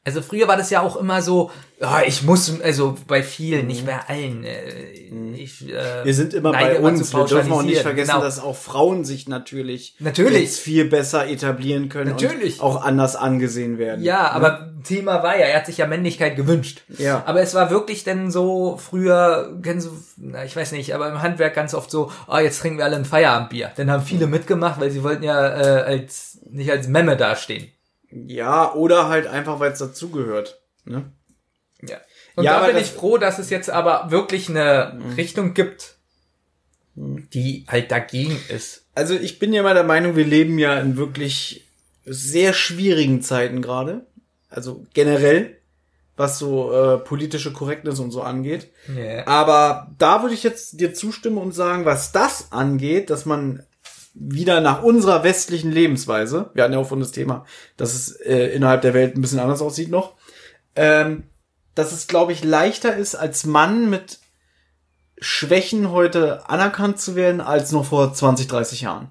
Also 0.04 0.20
früher 0.20 0.48
war 0.48 0.56
das 0.56 0.70
ja 0.70 0.80
auch 0.80 0.96
immer 0.96 1.22
so, 1.22 1.50
ja, 1.80 2.02
ich 2.04 2.24
muss, 2.24 2.60
also 2.60 2.96
bei 3.06 3.22
vielen, 3.22 3.68
nicht 3.68 3.86
bei 3.86 3.98
allen. 4.08 4.42
Äh, 4.44 4.72
ich, 5.36 5.68
äh, 5.68 6.04
Wir 6.04 6.14
sind 6.14 6.34
immer 6.34 6.50
bei 6.52 6.80
uns. 6.80 7.12
Wir 7.14 7.24
dürfen 7.24 7.52
auch 7.52 7.62
nicht 7.62 7.82
vergessen, 7.82 8.10
Genau. 8.10 8.24
dass 8.24 8.40
auch 8.40 8.56
Frauen 8.56 9.04
sich 9.04 9.28
natürlich, 9.28 9.94
Natürlich. 10.00 10.40
jetzt 10.42 10.58
viel 10.58 10.86
besser 10.86 11.28
etablieren 11.28 11.88
können 11.88 12.10
Natürlich. 12.10 12.58
und 12.60 12.66
auch 12.66 12.82
anders 12.82 13.14
angesehen 13.14 13.78
werden. 13.78 14.02
Ja, 14.02 14.22
Ne? 14.22 14.32
aber 14.32 14.72
Thema 14.82 15.22
war 15.22 15.38
ja, 15.38 15.46
er 15.46 15.58
hat 15.58 15.66
sich 15.66 15.78
ja 15.78 15.86
Männlichkeit 15.86 16.34
gewünscht. 16.34 16.82
Ja. 16.98 17.22
Aber 17.26 17.40
es 17.40 17.54
war 17.54 17.70
wirklich 17.70 18.02
denn 18.02 18.32
so 18.32 18.78
früher, 18.78 19.56
kennen 19.62 19.80
Sie, 19.80 19.90
na, 20.16 20.44
ich 20.44 20.56
weiß 20.56 20.72
nicht, 20.72 20.94
aber 20.96 21.08
im 21.10 21.22
Handwerk 21.22 21.54
ganz 21.54 21.74
oft 21.74 21.90
so, 21.92 22.10
ah, 22.26 22.40
jetzt 22.40 22.58
trinken 22.60 22.78
wir 22.78 22.84
alle 22.86 22.96
ein 22.96 23.04
Feierabendbier. 23.04 23.70
Dann 23.76 23.88
haben 23.90 24.02
viele 24.02 24.26
mitgemacht, 24.26 24.80
weil 24.80 24.90
sie 24.90 25.04
wollten 25.04 25.22
ja 25.22 25.46
äh, 25.46 25.82
als 25.82 26.38
nicht 26.50 26.70
als 26.72 26.88
Memme 26.88 27.16
dastehen. 27.16 27.68
Ja, 28.12 28.74
oder 28.74 29.08
halt 29.08 29.26
einfach, 29.26 29.58
weil 29.60 29.72
es 29.72 29.78
dazugehört. 29.78 30.60
Ne? 30.84 31.12
Ja. 31.82 31.98
Und 32.36 32.44
Ja, 32.44 32.60
da 32.60 32.66
bin 32.66 32.76
ich 32.76 32.90
froh, 32.90 33.18
dass 33.18 33.38
es 33.38 33.50
jetzt 33.50 33.70
aber 33.70 34.10
wirklich 34.10 34.48
eine 34.48 34.98
Richtung 35.16 35.54
gibt, 35.54 35.96
die 36.94 37.64
halt 37.68 37.90
dagegen 37.90 38.38
ist. 38.48 38.86
Also 38.94 39.14
ich 39.14 39.38
bin 39.38 39.52
ja 39.52 39.62
mal 39.62 39.74
der 39.74 39.84
Meinung, 39.84 40.16
wir 40.16 40.26
leben 40.26 40.58
ja 40.58 40.78
in 40.78 40.96
wirklich 40.96 41.66
sehr 42.04 42.52
schwierigen 42.52 43.22
Zeiten 43.22 43.62
gerade. 43.62 44.06
Also 44.50 44.84
generell, 44.92 45.56
was 46.16 46.38
so 46.38 46.72
äh, 46.72 46.98
politische 46.98 47.52
Korrektness 47.52 47.98
und 47.98 48.10
so 48.10 48.22
angeht. 48.22 48.70
Ja. 48.94 49.26
Aber 49.26 49.90
da 49.98 50.22
würde 50.22 50.34
ich 50.34 50.42
jetzt 50.42 50.80
dir 50.80 50.92
zustimmen 50.92 51.38
und 51.38 51.52
sagen, 51.52 51.84
was 51.86 52.12
das 52.12 52.52
angeht, 52.52 53.08
dass 53.08 53.24
man 53.24 53.64
wieder 54.14 54.60
nach 54.60 54.82
unserer 54.82 55.24
westlichen 55.24 55.72
Lebensweise, 55.72 56.50
wir 56.54 56.64
hatten 56.64 56.72
ja 56.74 56.78
auch 56.78 56.88
von 56.88 57.00
das 57.00 57.12
Thema, 57.12 57.46
dass 57.76 57.94
es 57.94 58.12
äh, 58.20 58.48
innerhalb 58.54 58.82
der 58.82 58.94
Welt 58.94 59.16
ein 59.16 59.20
bisschen 59.22 59.40
anders 59.40 59.62
aussieht 59.62 59.90
noch, 59.90 60.14
ähm, 60.76 61.24
dass 61.74 61.92
es, 61.92 62.06
glaube 62.08 62.32
ich, 62.32 62.44
leichter 62.44 62.94
ist, 62.96 63.14
als 63.14 63.44
Mann 63.46 63.88
mit 63.88 64.18
Schwächen 65.18 65.90
heute 65.90 66.48
anerkannt 66.48 67.00
zu 67.00 67.14
werden, 67.14 67.40
als 67.40 67.72
noch 67.72 67.84
vor 67.86 68.12
20, 68.12 68.48
30 68.48 68.80
Jahren. 68.82 69.10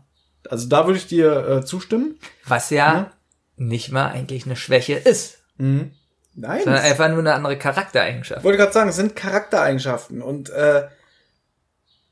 Also 0.50 0.68
da 0.68 0.86
würde 0.86 1.00
ich 1.00 1.08
dir 1.08 1.48
äh, 1.48 1.66
zustimmen. 1.66 2.20
Was 2.46 2.70
ja 2.70 2.94
Ja. 2.94 3.12
nicht 3.56 3.92
mal 3.92 4.08
eigentlich 4.08 4.46
eine 4.46 4.56
Schwäche 4.56 4.94
ist, 4.94 5.40
Mhm. 5.58 5.92
Nein. 6.34 6.64
sondern 6.64 6.84
einfach 6.84 7.10
nur 7.10 7.20
eine 7.20 7.34
andere 7.34 7.58
Charaktereigenschaft. 7.58 8.40
Ich 8.40 8.44
wollte 8.44 8.58
gerade 8.58 8.74
sagen, 8.74 8.90
es 8.90 8.96
sind 8.96 9.16
Charaktereigenschaften 9.16 10.22
und 10.22 10.50
äh, 10.50 10.88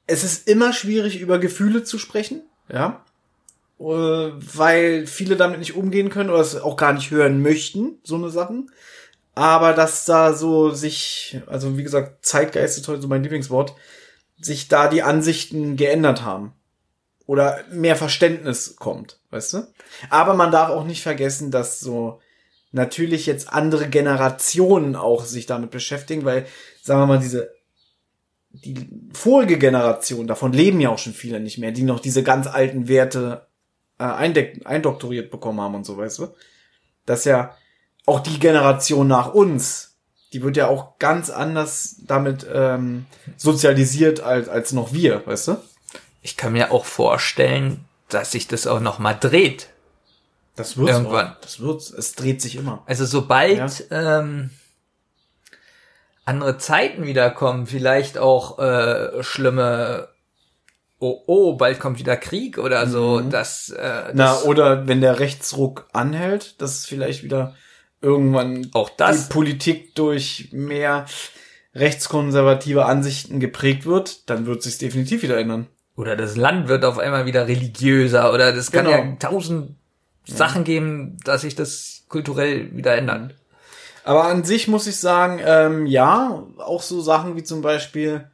es 0.08 0.24
ist 0.24 0.48
immer 0.48 0.74
schwierig, 0.74 1.20
über 1.20 1.38
Gefühle 1.40 1.84
zu 1.84 2.00
sprechen, 2.00 2.42
ja, 2.72 3.04
äh, 3.80 3.84
weil 3.84 5.08
viele 5.08 5.36
damit 5.36 5.60
nicht 5.60 5.76
umgehen 5.76 6.10
können 6.10 6.30
oder 6.30 6.42
es 6.42 6.56
auch 6.56 6.78
gar 6.78 6.94
nicht 6.94 7.12
hören 7.12 7.42
möchten, 7.42 8.00
so 8.04 8.16
eine 8.16 8.30
Sachen. 8.30 8.72
Aber 9.36 9.74
dass 9.74 10.06
da 10.06 10.34
so 10.34 10.72
sich, 10.72 11.40
also 11.48 11.78
wie 11.78 11.84
gesagt, 11.84 12.26
Zeitgeist 12.26 12.78
ist 12.78 12.88
heute 12.88 13.02
so 13.02 13.08
mein 13.08 13.24
Lieblingswort, 13.24 13.74
sich 14.42 14.68
da 14.68 14.90
die 14.90 15.04
Ansichten 15.04 15.78
geändert 15.78 16.24
haben. 16.24 16.54
Oder 17.26 17.64
mehr 17.72 17.96
Verständnis 17.96 18.76
kommt, 18.76 19.20
weißt 19.30 19.54
du? 19.54 19.68
Aber 20.10 20.34
man 20.34 20.52
darf 20.52 20.72
auch 20.72 20.84
nicht 20.84 21.04
vergessen, 21.04 21.52
dass 21.52 21.80
so 21.80 22.20
natürlich 22.72 23.28
jetzt 23.28 23.54
andere 23.54 23.88
Generationen 23.88 24.96
auch 24.96 25.24
sich 25.24 25.46
damit 25.46 25.70
beschäftigen, 25.70 26.26
weil, 26.26 26.48
sagen 26.82 27.02
wir 27.02 27.06
mal, 27.06 27.20
diese 27.20 27.54
die 28.52 28.90
vorige 29.14 29.58
Generation, 29.58 30.28
davon 30.28 30.54
leben 30.54 30.80
ja 30.80 30.90
auch 30.90 30.98
schon 30.98 31.14
viele 31.14 31.40
nicht 31.40 31.58
mehr, 31.58 31.72
die 31.72 31.84
noch 31.84 32.00
diese 32.00 32.24
ganz 32.24 32.48
alten 32.48 32.88
Werte 32.88 33.48
äh, 34.00 34.04
eindoktoriert 34.04 35.30
bekommen 35.32 35.62
haben 35.62 35.76
und 35.76 35.86
so, 35.86 35.98
weißt 35.98 36.20
du? 36.20 36.28
Dass 37.06 37.26
ja 37.26 37.56
auch 38.06 38.20
die 38.20 38.40
Generation 38.40 39.08
nach 39.08 39.34
uns, 39.34 39.98
die 40.34 40.42
wird 40.42 40.58
ja 40.58 40.68
auch 40.68 40.98
ganz 41.00 41.30
anders 41.30 41.98
damit 42.06 42.46
ähm, 42.52 43.06
sozialisiert 43.38 44.22
als, 44.22 44.50
als 44.50 44.74
noch 44.74 44.94
wir, 44.94 45.26
weißt 45.26 45.50
du? 45.50 45.58
Ich 46.22 46.38
kann 46.38 46.54
mir 46.54 46.72
auch 46.72 46.86
vorstellen, 46.86 47.86
dass 48.10 48.32
sich 48.32 48.48
das 48.48 48.68
auch 48.68 48.80
noch 48.80 49.00
mal 49.00 49.14
dreht. 49.14 49.70
Das 50.56 50.76
wird's 50.76 50.92
Irgendwann. 50.92 51.28
auch. 51.28 51.42
Das 51.42 51.60
wird's. 51.60 51.90
Es 51.92 52.16
dreht 52.16 52.42
sich 52.42 52.58
immer. 52.58 52.84
Also 52.86 53.06
sobald 53.06 53.88
ähm, 53.92 54.50
andere 56.30 56.58
Zeiten 56.58 57.06
wiederkommen, 57.06 57.66
vielleicht 57.68 58.18
auch 58.18 58.60
äh, 58.60 59.22
schlimme 59.24 60.10
Oh, 61.02 61.24
oh, 61.28 61.54
bald 61.54 61.80
kommt 61.80 61.98
wieder 61.98 62.18
Krieg 62.18 62.58
oder 62.58 62.86
so, 62.86 63.22
das, 63.22 63.70
äh, 63.70 64.12
Na, 64.14 64.34
das 64.34 64.44
oder 64.44 64.86
wenn 64.90 65.00
der 65.00 65.20
Rechtsruck 65.20 65.88
anhält, 65.94 66.62
dass 66.62 66.86
vielleicht 66.86 67.24
wieder 67.24 67.56
irgendwann 68.02 68.70
auch 68.74 68.90
das. 68.90 69.30
die 69.30 69.34
Politik 69.34 69.96
durch 69.96 70.50
mehr 70.52 71.06
rechtskonservative 71.74 72.86
Ansichten 72.86 73.40
geprägt 73.40 73.86
wird, 73.86 74.30
dann 74.30 74.46
wird 74.46 74.62
sich 74.62 74.78
definitiv 74.78 75.24
wieder 75.24 75.38
ändern. 75.38 75.68
Oder 75.96 76.18
das 76.18 76.36
Land 76.36 76.68
wird 76.68 76.84
auf 76.84 76.98
einmal 76.98 77.26
wieder 77.26 77.48
religiöser 77.48 78.34
oder 78.34 78.52
das 78.52 78.70
kann 78.72 78.86
Genau. 78.86 78.98
ja 78.98 79.16
tausend 79.20 79.76
Sachen 80.26 80.66
geben, 80.66 81.18
dass 81.24 81.42
sich 81.42 81.56
das 81.56 82.04
kulturell 82.10 82.76
wieder 82.76 82.96
ändert. 82.98 83.36
Aber 84.04 84.26
an 84.26 84.44
sich 84.44 84.68
muss 84.68 84.88
ich 84.88 84.98
sagen, 84.98 85.40
ähm, 85.44 85.86
ja, 85.86 86.44
auch 86.58 86.82
so 86.82 87.02
Sachen 87.02 87.36
wie 87.36 87.44
zum 87.44 87.62
Beispiel, 87.62 88.30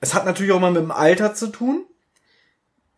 es 0.00 0.14
hat 0.14 0.24
natürlich 0.24 0.52
auch 0.52 0.60
mal 0.60 0.70
mit 0.72 0.82
dem 0.82 0.90
Alter 0.90 1.34
zu 1.34 1.48
tun, 1.48 1.84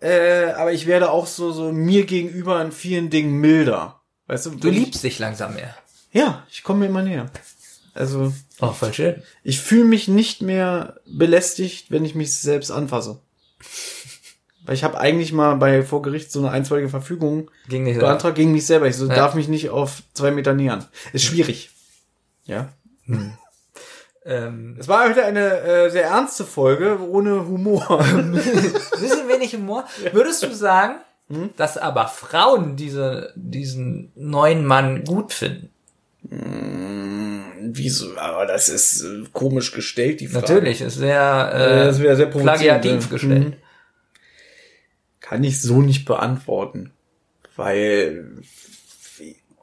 äh, 0.01 0.51
aber 0.57 0.73
ich 0.73 0.87
werde 0.87 1.11
auch 1.11 1.27
so, 1.27 1.53
so 1.53 1.73
mir 1.73 2.05
gegenüber 2.05 2.61
in 2.63 2.73
vielen 2.73 3.11
Dingen 3.11 3.35
milder. 3.41 4.01
Weißt 4.27 4.47
du, 4.47 4.51
Du 4.51 4.69
liebst 4.69 5.03
dich 5.05 5.19
langsam 5.19 5.55
mehr. 5.55 5.75
Ja, 6.13 6.45
ich 6.51 6.63
komme 6.63 6.81
mir 6.81 6.87
immer 6.87 7.03
näher. 7.03 7.27
Also, 7.95 8.33
Oh, 8.61 8.73
voll 8.73 8.93
schön. 8.93 9.23
ich 9.43 9.61
fühle 9.61 9.85
mich 9.85 10.09
nicht 10.09 10.43
mehr 10.43 10.97
belästigt, 11.07 11.91
wenn 11.91 12.05
ich 12.05 12.15
mich 12.15 12.35
selbst 12.37 12.71
anfasse. 12.71 13.21
Weil 14.65 14.75
ich 14.75 14.83
habe 14.85 14.99
eigentlich 14.99 15.33
mal 15.33 15.55
bei 15.57 15.83
vor 15.83 16.03
Gericht 16.03 16.33
so 16.33 16.41
eine 16.41 16.51
einstweilige 16.51 16.89
Verfügung 16.89 17.51
so. 17.95 18.01
beantragt 18.01 18.35
gegen 18.37 18.53
mich 18.53 18.67
selber. 18.67 18.89
Ich 18.89 18.97
so, 18.97 19.07
Ja. 19.07 19.15
darf 19.15 19.35
mich 19.35 19.49
nicht 19.49 19.71
auf 19.71 20.03
zwei 20.13 20.31
Meter 20.33 20.55
nähern. 20.55 20.85
Ist 21.13 21.25
schwierig. 21.25 21.71
Ja. 22.47 22.71
Ähm, 24.25 24.77
Es 24.79 24.89
war 24.89 25.09
heute 25.09 25.25
eine 25.25 25.61
äh, 25.61 25.91
sehr 25.91 26.05
ernste 26.07 26.45
Folge 26.45 26.99
ohne 27.01 27.47
Humor. 27.47 27.99
bisschen 28.33 29.29
wenig 29.29 29.55
Humor. 29.55 29.85
Würdest 30.13 30.43
du 30.43 30.53
sagen, 30.53 30.97
Hm? 31.29 31.51
dass 31.57 31.77
aber 31.77 32.07
Frauen 32.07 32.77
diese, 32.77 33.33
diesen 33.35 34.13
neuen 34.15 34.65
Mann 34.65 35.03
gut 35.05 35.33
finden? 35.33 35.71
Wieso? 37.73 38.17
Aber 38.17 38.47
das 38.47 38.69
ist 38.69 39.03
äh, 39.03 39.25
komisch 39.33 39.73
gestellt, 39.73 40.21
die 40.21 40.29
Frage. 40.29 40.55
Natürlich, 40.55 40.81
ist 40.81 40.95
sehr, 40.97 41.51
Äh, 41.53 41.85
das 41.87 42.01
wäre 42.01 42.17
sehr 42.17 42.27
provozierend, 42.27 42.83
plagiativ 42.83 43.05
ne? 43.05 43.09
gestellt. 43.13 43.45
Mhm. 43.49 43.55
Kann 45.21 45.43
ich 45.45 45.61
so 45.61 45.83
nicht 45.83 46.05
beantworten. 46.05 46.93
Weil 47.57 48.37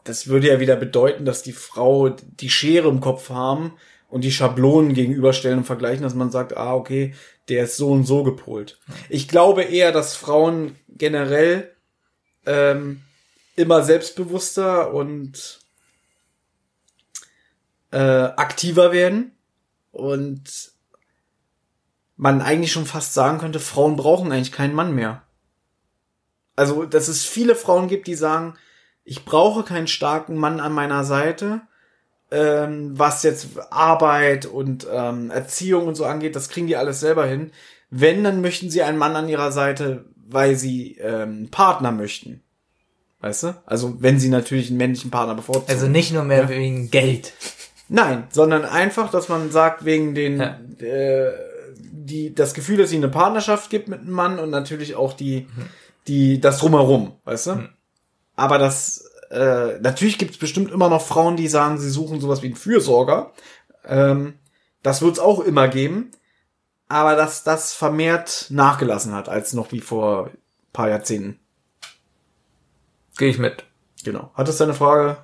das 0.03 0.27
würde 0.27 0.48
ja 0.48 0.59
wieder 0.59 0.75
bedeuten, 0.75 1.25
dass 1.25 1.43
die 1.43 1.53
Frau 1.53 2.09
die 2.09 2.49
Schere 2.49 2.90
im 2.90 2.99
Kopf 2.99 3.30
haben 3.30 3.73
und 4.09 4.23
die 4.23 4.32
Schablonen 4.32 4.93
gegenüberstellen 4.93 5.59
und 5.59 5.65
vergleichen, 5.65 6.03
dass 6.03 6.14
man 6.14 6.32
sagt, 6.32 6.56
ah, 6.56 6.75
okay, 6.75 7.15
der 7.49 7.64
ist 7.64 7.77
so 7.77 7.91
und 7.91 8.06
so 8.06 8.23
gepolt. 8.23 8.80
Ich 9.09 9.27
glaube 9.27 9.64
eher, 9.64 9.91
dass 9.91 10.15
Frauen 10.15 10.75
generell 10.88 11.75
ähm, 12.45 13.01
immer 13.56 13.83
selbstbewusster 13.83 14.93
und 14.93 15.59
äh, 17.91 17.98
aktiver 17.98 18.91
werden 18.91 19.32
und 19.91 20.72
man 22.15 22.41
eigentlich 22.41 22.72
schon 22.72 22.85
fast 22.85 23.14
sagen 23.14 23.38
könnte, 23.40 23.59
Frauen 23.59 23.95
brauchen 23.95 24.32
eigentlich 24.32 24.51
keinen 24.51 24.75
Mann 24.75 24.93
mehr. 24.95 25.23
Also, 26.56 26.85
dass 26.85 27.07
es 27.07 27.25
viele 27.25 27.56
Frauen 27.56 27.88
gibt, 27.88 28.07
die 28.07 28.15
sagen, 28.15 28.56
ich 29.06 29.25
brauche 29.25 29.64
keinen 29.64 29.88
starken 29.88 30.35
Mann 30.35 30.59
an 30.59 30.73
meiner 30.73 31.03
Seite, 31.03 31.61
ähm, 32.32 32.98
was 32.98 33.23
jetzt 33.23 33.49
Arbeit 33.69 34.45
und 34.45 34.88
ähm, 34.91 35.30
Erziehung 35.30 35.88
und 35.88 35.95
so 35.95 36.06
angeht, 36.06 36.35
das 36.35 36.49
kriegen 36.49 36.67
die 36.67 36.77
alles 36.77 36.99
selber 36.99 37.25
hin. 37.25 37.51
Wenn, 37.90 38.23
dann 38.23 38.41
möchten 38.41 38.69
sie 38.69 38.82
einen 38.82 38.98
Mann 38.98 39.15
an 39.15 39.30
ihrer 39.30 39.51
Seite, 39.51 40.06
weil 40.15 40.56
sie 40.56 40.98
ähm, 40.98 41.49
Partner 41.51 41.91
möchten. 41.91 42.41
Weißt 43.19 43.43
du? 43.43 43.56
Also 43.65 44.01
wenn 44.01 44.19
sie 44.19 44.30
natürlich 44.30 44.69
einen 44.69 44.77
männlichen 44.77 45.11
Partner 45.11 45.35
bevorzugen. 45.35 45.69
Also 45.69 45.88
nicht 45.88 46.11
nur 46.11 46.23
mehr 46.23 46.43
ja. 46.43 46.49
wegen 46.49 46.90
Geld. 46.90 47.33
Nein, 47.88 48.23
sondern 48.32 48.65
einfach, 48.65 49.11
dass 49.11 49.30
man 49.30 49.51
sagt, 49.51 49.85
wegen 49.85 50.15
den 50.15 50.40
ja. 50.40 50.59
äh, 50.80 51.32
die 51.77 52.33
das 52.33 52.53
Gefühl, 52.53 52.77
dass 52.77 52.90
sie 52.90 52.98
eine 52.98 53.09
Partnerschaft 53.09 53.69
gibt 53.69 53.88
mit 53.88 54.01
einem 54.01 54.11
Mann 54.11 54.40
und 54.40 54.49
natürlich 54.49 54.95
auch 54.95 55.14
die 55.14 55.48
mhm. 55.56 55.65
die 56.07 56.41
das 56.41 56.57
drumherum, 56.57 57.14
weißt 57.23 57.48
du? 57.48 57.56
Mhm. 57.56 57.69
Aber 58.36 58.58
das 58.58 59.06
äh, 59.34 59.80
natürlich 59.80 60.20
gibt 60.20 60.32
es 60.32 60.38
bestimmt 60.38 60.72
immer 60.72 60.90
noch 60.90 61.06
Frauen, 61.06 61.36
die 61.36 61.48
sagen, 61.48 61.80
sie 61.80 61.90
suchen 61.90 62.22
sowas 62.22 62.42
wie 62.44 62.48
einen 62.48 62.56
Fürsorger. 62.56 63.34
Ähm, 63.84 64.36
das 64.84 65.02
wird 65.02 65.14
es 65.14 65.20
auch 65.20 65.40
immer 65.40 65.68
geben, 65.68 66.12
aber 66.88 67.16
dass 67.16 67.44
das 67.44 67.74
vermehrt 67.74 68.48
nachgelassen 68.50 69.14
hat 69.14 69.30
als 69.30 69.53
noch 69.53 69.72
wie 69.72 69.80
vor 69.80 70.30
paar 70.72 70.90
Jahrzehnten. 70.90 71.40
Gehe 73.18 73.30
ich 73.30 73.40
mit. 73.40 73.64
Genau. 74.03 74.32
Hat 74.34 74.48
das 74.48 74.58
deine 74.58 74.74
Frage 74.74 75.18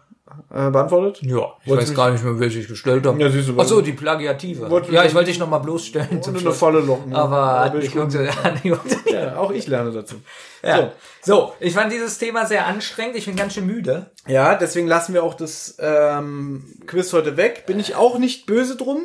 äh, 0.51 0.69
beantwortet? 0.69 1.21
Ja, 1.21 1.53
ich 1.63 1.69
Wolltest 1.69 1.89
weiß 1.89 1.95
gar 1.95 2.11
nicht 2.11 2.23
mehr, 2.23 2.39
wer 2.39 2.49
sich 2.49 2.67
gestellt 2.67 3.05
hat. 3.05 3.17
Ja, 3.19 3.29
siehst 3.29 3.49
du, 3.49 3.55
Ach 3.57 3.65
so, 3.65 3.81
die 3.81 3.93
Plagiative. 3.93 4.69
Ja, 4.91 5.03
ich 5.03 5.13
wollte 5.13 5.29
dich 5.29 5.39
noch 5.39 5.49
mal 5.49 5.59
bloßstellen. 5.59 6.21
Und 6.25 6.27
eine 6.27 6.51
Falle 6.51 6.79
locken. 6.79 7.13
Aber 7.13 7.59
hat 7.59 7.75
mich 7.75 7.93
ja, 9.05 9.37
auch 9.37 9.51
ich 9.51 9.67
lerne 9.67 9.91
dazu. 9.91 10.15
Ja. 10.63 10.77
So. 10.77 10.91
so, 11.21 11.53
ich 11.59 11.73
fand 11.73 11.91
dieses 11.91 12.17
Thema 12.17 12.45
sehr 12.45 12.65
anstrengend. 12.65 13.15
Ich 13.15 13.25
bin 13.25 13.35
ganz 13.35 13.53
schön 13.53 13.65
müde. 13.65 14.11
Ja, 14.27 14.55
deswegen 14.55 14.87
lassen 14.87 15.13
wir 15.13 15.23
auch 15.23 15.33
das 15.33 15.77
ähm, 15.79 16.65
Quiz 16.85 17.13
heute 17.13 17.37
weg. 17.37 17.65
Bin 17.65 17.79
ich 17.79 17.95
auch 17.95 18.17
nicht 18.17 18.45
böse 18.45 18.75
drum, 18.75 19.03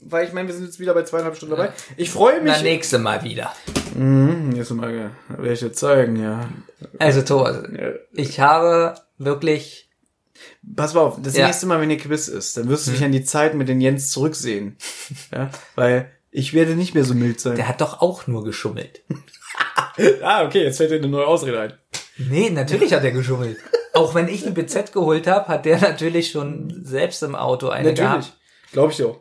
weil 0.00 0.26
ich 0.26 0.32
meine, 0.32 0.48
wir 0.48 0.54
sind 0.54 0.64
jetzt 0.64 0.80
wieder 0.80 0.94
bei 0.94 1.02
zweieinhalb 1.02 1.36
Stunden 1.36 1.56
dabei. 1.56 1.72
Ich 1.96 2.10
freue 2.10 2.40
mich. 2.40 2.52
Na, 2.56 2.62
nächste 2.62 2.98
Mal 2.98 3.22
wieder. 3.22 3.52
Mhm, 3.94 4.50
nächste 4.50 4.74
Mal 4.74 5.10
werde 5.28 5.52
ich 5.52 5.60
dir 5.60 5.72
zeigen, 5.72 6.16
ja. 6.16 6.48
Also, 6.98 7.22
Thomas, 7.22 7.62
ja. 7.72 7.90
ich 8.12 8.40
habe 8.40 8.94
wirklich 9.18 9.89
Pass 10.76 10.94
mal 10.94 11.00
auf, 11.00 11.18
das 11.22 11.36
ja. 11.36 11.46
nächste 11.46 11.66
Mal, 11.66 11.80
wenn 11.80 11.90
ihr 11.90 11.98
Quiz 11.98 12.28
ist, 12.28 12.56
dann 12.56 12.68
wirst 12.68 12.86
du 12.86 12.90
dich 12.90 13.00
hm. 13.00 13.06
an 13.06 13.12
die 13.12 13.24
Zeit 13.24 13.54
mit 13.54 13.68
den 13.68 13.80
Jens 13.80 14.10
zurücksehen. 14.10 14.76
ja, 15.32 15.50
weil 15.74 16.10
ich 16.30 16.54
werde 16.54 16.76
nicht 16.76 16.94
mehr 16.94 17.04
so 17.04 17.14
mild 17.14 17.40
sein. 17.40 17.56
Der 17.56 17.68
hat 17.68 17.80
doch 17.80 18.00
auch 18.00 18.26
nur 18.26 18.44
geschummelt. 18.44 19.02
ah, 20.22 20.44
okay, 20.44 20.62
jetzt 20.62 20.76
fällt 20.76 20.90
dir 20.90 20.96
eine 20.96 21.08
neue 21.08 21.26
Ausrede 21.26 21.60
ein. 21.60 21.72
Nee, 22.18 22.50
natürlich 22.50 22.92
hat 22.92 23.02
er 23.02 23.12
geschummelt. 23.12 23.56
Auch 23.94 24.14
wenn 24.14 24.28
ich 24.28 24.46
ein 24.46 24.54
BZ 24.54 24.92
geholt 24.92 25.26
habe, 25.26 25.48
hat 25.48 25.64
der 25.64 25.80
natürlich 25.80 26.30
schon 26.30 26.84
selbst 26.84 27.22
im 27.22 27.34
Auto 27.34 27.68
eine 27.70 27.92
natürlich. 27.92 28.32
Glaube 28.72 28.92
ich 28.92 29.02
auch. 29.02 29.20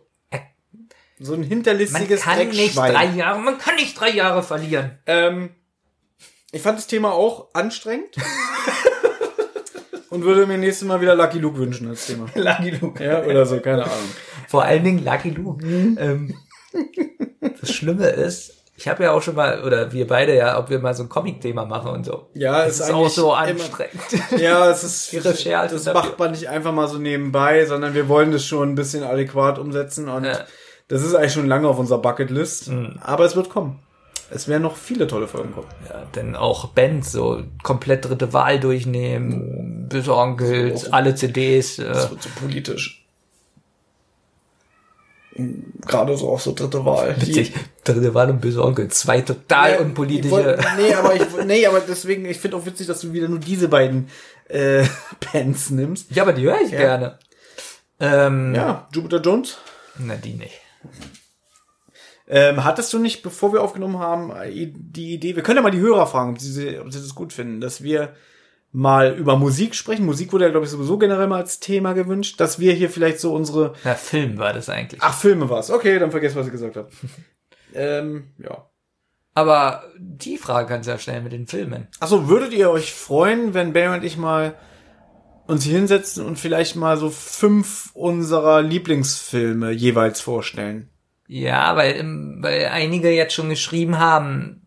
So 1.21 1.33
ein 1.33 1.43
hinterlistiges 1.43 2.25
Man 2.25 2.37
kann 2.37 2.47
nicht 2.49 2.77
drei 2.77 3.05
Jahre, 3.07 3.39
man 3.39 3.57
kann 3.57 3.75
nicht 3.75 3.99
drei 3.99 4.09
Jahre 4.09 4.41
verlieren. 4.41 4.99
Ähm, 5.05 5.49
ich 6.51 6.61
fand 6.61 6.77
das 6.77 6.87
Thema 6.87 7.11
auch 7.11 7.53
anstrengend. 7.53 8.15
und 10.09 10.23
würde 10.23 10.45
mir 10.45 10.57
nächstes 10.57 10.87
Mal 10.87 11.01
wieder 11.01 11.15
Lucky 11.15 11.39
Luke 11.39 11.57
wünschen 11.57 11.87
als 11.89 12.07
Thema. 12.07 12.27
Lucky 12.35 12.71
Luke. 12.71 13.03
Ja, 13.03 13.23
oder 13.23 13.45
so, 13.45 13.59
keine 13.59 13.83
Ahnung. 13.83 14.09
Vor 14.47 14.63
allen 14.63 14.83
Dingen 14.83 15.03
Lucky 15.03 15.29
Luke. 15.29 15.65
Ähm, 15.65 16.35
das 17.59 17.71
Schlimme 17.71 18.07
ist, 18.07 18.59
ich 18.79 18.87
habe 18.87 19.03
ja 19.03 19.11
auch 19.11 19.21
schon 19.21 19.35
mal, 19.35 19.63
oder 19.63 19.91
wir 19.91 20.07
beide 20.07 20.35
ja, 20.35 20.57
ob 20.57 20.69
wir 20.69 20.79
mal 20.79 20.93
so 20.93 21.03
ein 21.03 21.09
Comic-Thema 21.09 21.65
machen 21.65 21.91
und 21.91 22.05
so. 22.05 22.29
Ja, 22.33 22.63
es 22.63 22.79
ist, 22.79 22.87
ist 22.87 22.93
auch 22.93 23.09
so 23.09 23.33
anstrengend. 23.33 23.93
Immer, 24.31 24.41
ja, 24.41 24.71
es 24.71 24.83
ist, 24.83 25.11
die 25.11 25.17
Recherche 25.17 25.75
das 25.75 25.85
macht 25.93 26.17
man 26.17 26.31
nicht 26.31 26.47
einfach 26.47 26.71
mal 26.71 26.87
so 26.87 26.97
nebenbei, 26.97 27.65
sondern 27.65 27.93
wir 27.93 28.07
wollen 28.07 28.31
das 28.31 28.45
schon 28.45 28.69
ein 28.69 28.75
bisschen 28.75 29.03
adäquat 29.03 29.59
umsetzen 29.59 30.07
und 30.07 30.23
ja. 30.23 30.45
das 30.87 31.03
ist 31.03 31.13
eigentlich 31.13 31.33
schon 31.33 31.47
lange 31.47 31.67
auf 31.67 31.77
unserer 31.77 32.01
Bucketlist, 32.01 32.69
mhm. 32.69 32.99
aber 33.01 33.25
es 33.25 33.35
wird 33.35 33.49
kommen. 33.49 33.79
Es 34.31 34.47
werden 34.47 34.63
noch 34.63 34.77
viele 34.77 35.07
tolle 35.07 35.27
Folgen 35.27 35.53
kommen. 35.53 35.67
Ja, 35.87 36.05
denn 36.15 36.35
auch 36.35 36.69
Bands 36.69 37.11
so 37.11 37.43
komplett 37.63 38.05
dritte 38.05 38.31
Wahl 38.33 38.59
durchnehmen, 38.59 39.85
oh. 39.87 39.89
besonkelt, 39.89 40.79
so, 40.79 40.91
alle 40.91 41.15
CDs. 41.15 41.79
Äh, 41.79 41.85
das 41.85 42.11
wird 42.11 42.21
so 42.21 42.29
politisch. 42.39 43.05
Gerade 45.85 46.17
so 46.17 46.29
auch 46.29 46.39
so 46.39 46.53
dritte 46.53 46.85
Wahl. 46.85 47.15
Witzig. 47.21 47.53
Dritte 47.83 48.13
Wahl 48.13 48.29
und 48.29 48.41
böse 48.41 48.63
Onkel. 48.63 48.89
Zwei 48.89 49.21
total 49.21 49.71
ja, 49.71 49.79
unpolitische. 49.79 50.31
Wollt, 50.31 50.59
nee, 50.77 50.93
aber 50.93 51.15
ich, 51.15 51.23
nee, 51.45 51.65
aber 51.65 51.79
deswegen, 51.79 52.25
ich 52.25 52.37
finde 52.37 52.57
auch 52.57 52.65
witzig, 52.65 52.87
dass 52.87 53.01
du 53.01 53.13
wieder 53.13 53.29
nur 53.29 53.39
diese 53.39 53.69
beiden 53.69 54.09
äh, 54.49 54.83
Bands 55.33 55.69
nimmst. 55.69 56.11
Ja, 56.11 56.23
aber 56.23 56.33
die 56.33 56.43
höre 56.43 56.61
ich 56.61 56.71
ja. 56.71 56.79
gerne. 56.79 57.19
Ähm, 57.99 58.53
ja, 58.53 58.87
Jupiter 58.93 59.21
Jones? 59.21 59.57
Na, 59.97 60.15
die 60.15 60.33
nicht. 60.33 60.59
Ähm, 62.31 62.63
hattest 62.63 62.93
du 62.93 62.99
nicht, 62.99 63.23
bevor 63.23 63.53
wir 63.53 63.63
aufgenommen 63.63 63.97
haben, 63.97 64.31
die 64.53 65.15
Idee, 65.15 65.35
wir 65.35 65.41
können 65.41 65.57
ja 65.57 65.63
mal 65.63 65.71
die 65.71 65.79
Hörer 65.79 66.05
fragen, 66.05 66.31
ob 66.31 66.39
sie, 66.39 66.79
ob 66.79 66.91
sie 66.93 67.01
das 67.01 67.15
gut 67.15 67.33
finden, 67.33 67.59
dass 67.59 67.81
wir 67.81 68.13
mal 68.71 69.15
über 69.15 69.35
Musik 69.35 69.73
sprechen. 69.73 70.05
Musik 70.05 70.31
wurde 70.31 70.45
ja, 70.45 70.51
glaube 70.51 70.67
ich, 70.67 70.71
sowieso 70.71 70.99
generell 70.99 71.25
mal 71.25 71.41
als 71.41 71.59
Thema 71.59 71.93
gewünscht, 71.93 72.39
dass 72.39 72.59
wir 72.59 72.73
hier 72.73 72.91
vielleicht 72.91 73.19
so 73.19 73.33
unsere. 73.33 73.73
Ja, 73.83 73.95
Film 73.95 74.37
war 74.37 74.53
das 74.53 74.69
eigentlich. 74.69 75.01
Ach, 75.01 75.17
Filme 75.17 75.49
war 75.49 75.59
es. 75.59 75.71
Okay, 75.71 75.97
dann 75.97 76.11
vergesst, 76.11 76.35
was 76.35 76.45
ich 76.45 76.51
gesagt 76.51 76.75
habe. 76.75 76.89
ähm, 77.73 78.27
ja. 78.37 78.69
Aber 79.33 79.85
die 79.97 80.37
Frage 80.37 80.67
kannst 80.67 80.87
du 80.87 80.91
ja 80.91 80.99
stellen 80.99 81.23
mit 81.23 81.33
den 81.33 81.47
Filmen. 81.47 81.87
Achso, 81.99 82.27
würdet 82.27 82.53
ihr 82.53 82.69
euch 82.69 82.93
freuen, 82.93 83.55
wenn 83.55 83.73
Barry 83.73 83.97
und 83.97 84.03
ich 84.03 84.17
mal 84.17 84.55
uns 85.47 85.63
hier 85.63 85.77
hinsetzen 85.77 86.25
und 86.25 86.37
vielleicht 86.37 86.75
mal 86.75 86.97
so 86.97 87.09
fünf 87.09 87.89
unserer 87.95 88.61
Lieblingsfilme 88.61 89.71
jeweils 89.71 90.21
vorstellen? 90.21 90.89
Ja, 91.31 91.75
weil, 91.75 92.03
weil 92.41 92.65
einige 92.73 93.11
jetzt 93.11 93.35
schon 93.35 93.49
geschrieben 93.49 93.99
haben, 93.99 94.63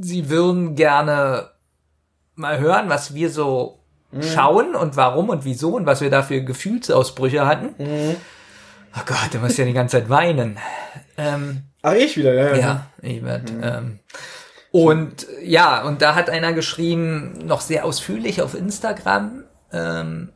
sie 0.00 0.28
würden 0.28 0.74
gerne 0.74 1.50
mal 2.34 2.58
hören, 2.58 2.88
was 2.88 3.14
wir 3.14 3.30
so 3.30 3.78
mhm. 4.10 4.22
schauen 4.24 4.74
und 4.74 4.96
warum 4.96 5.28
und 5.28 5.44
wieso 5.44 5.76
und 5.76 5.86
was 5.86 6.00
wir 6.00 6.10
da 6.10 6.24
für 6.24 6.42
Gefühlsausbrüche 6.42 7.46
hatten. 7.46 7.76
Mhm. 7.78 8.16
Oh 8.96 9.02
Gott, 9.06 9.28
du 9.32 9.38
musst 9.38 9.56
ja 9.56 9.64
die 9.64 9.72
ganze 9.72 9.98
Zeit 9.98 10.08
weinen. 10.08 10.58
Ähm, 11.16 11.62
Ach, 11.82 11.92
ich 11.92 12.16
wieder, 12.16 12.34
ja. 12.34 12.48
Ja, 12.48 12.56
ja 12.56 12.86
ich 13.00 13.22
werd, 13.22 13.52
mhm. 13.52 13.60
ähm, 13.62 13.98
und 14.72 15.28
ja, 15.44 15.84
und 15.84 16.02
da 16.02 16.16
hat 16.16 16.28
einer 16.28 16.54
geschrieben, 16.54 17.38
noch 17.44 17.60
sehr 17.60 17.84
ausführlich 17.84 18.42
auf 18.42 18.54
Instagram, 18.54 19.44
ähm, 19.72 20.32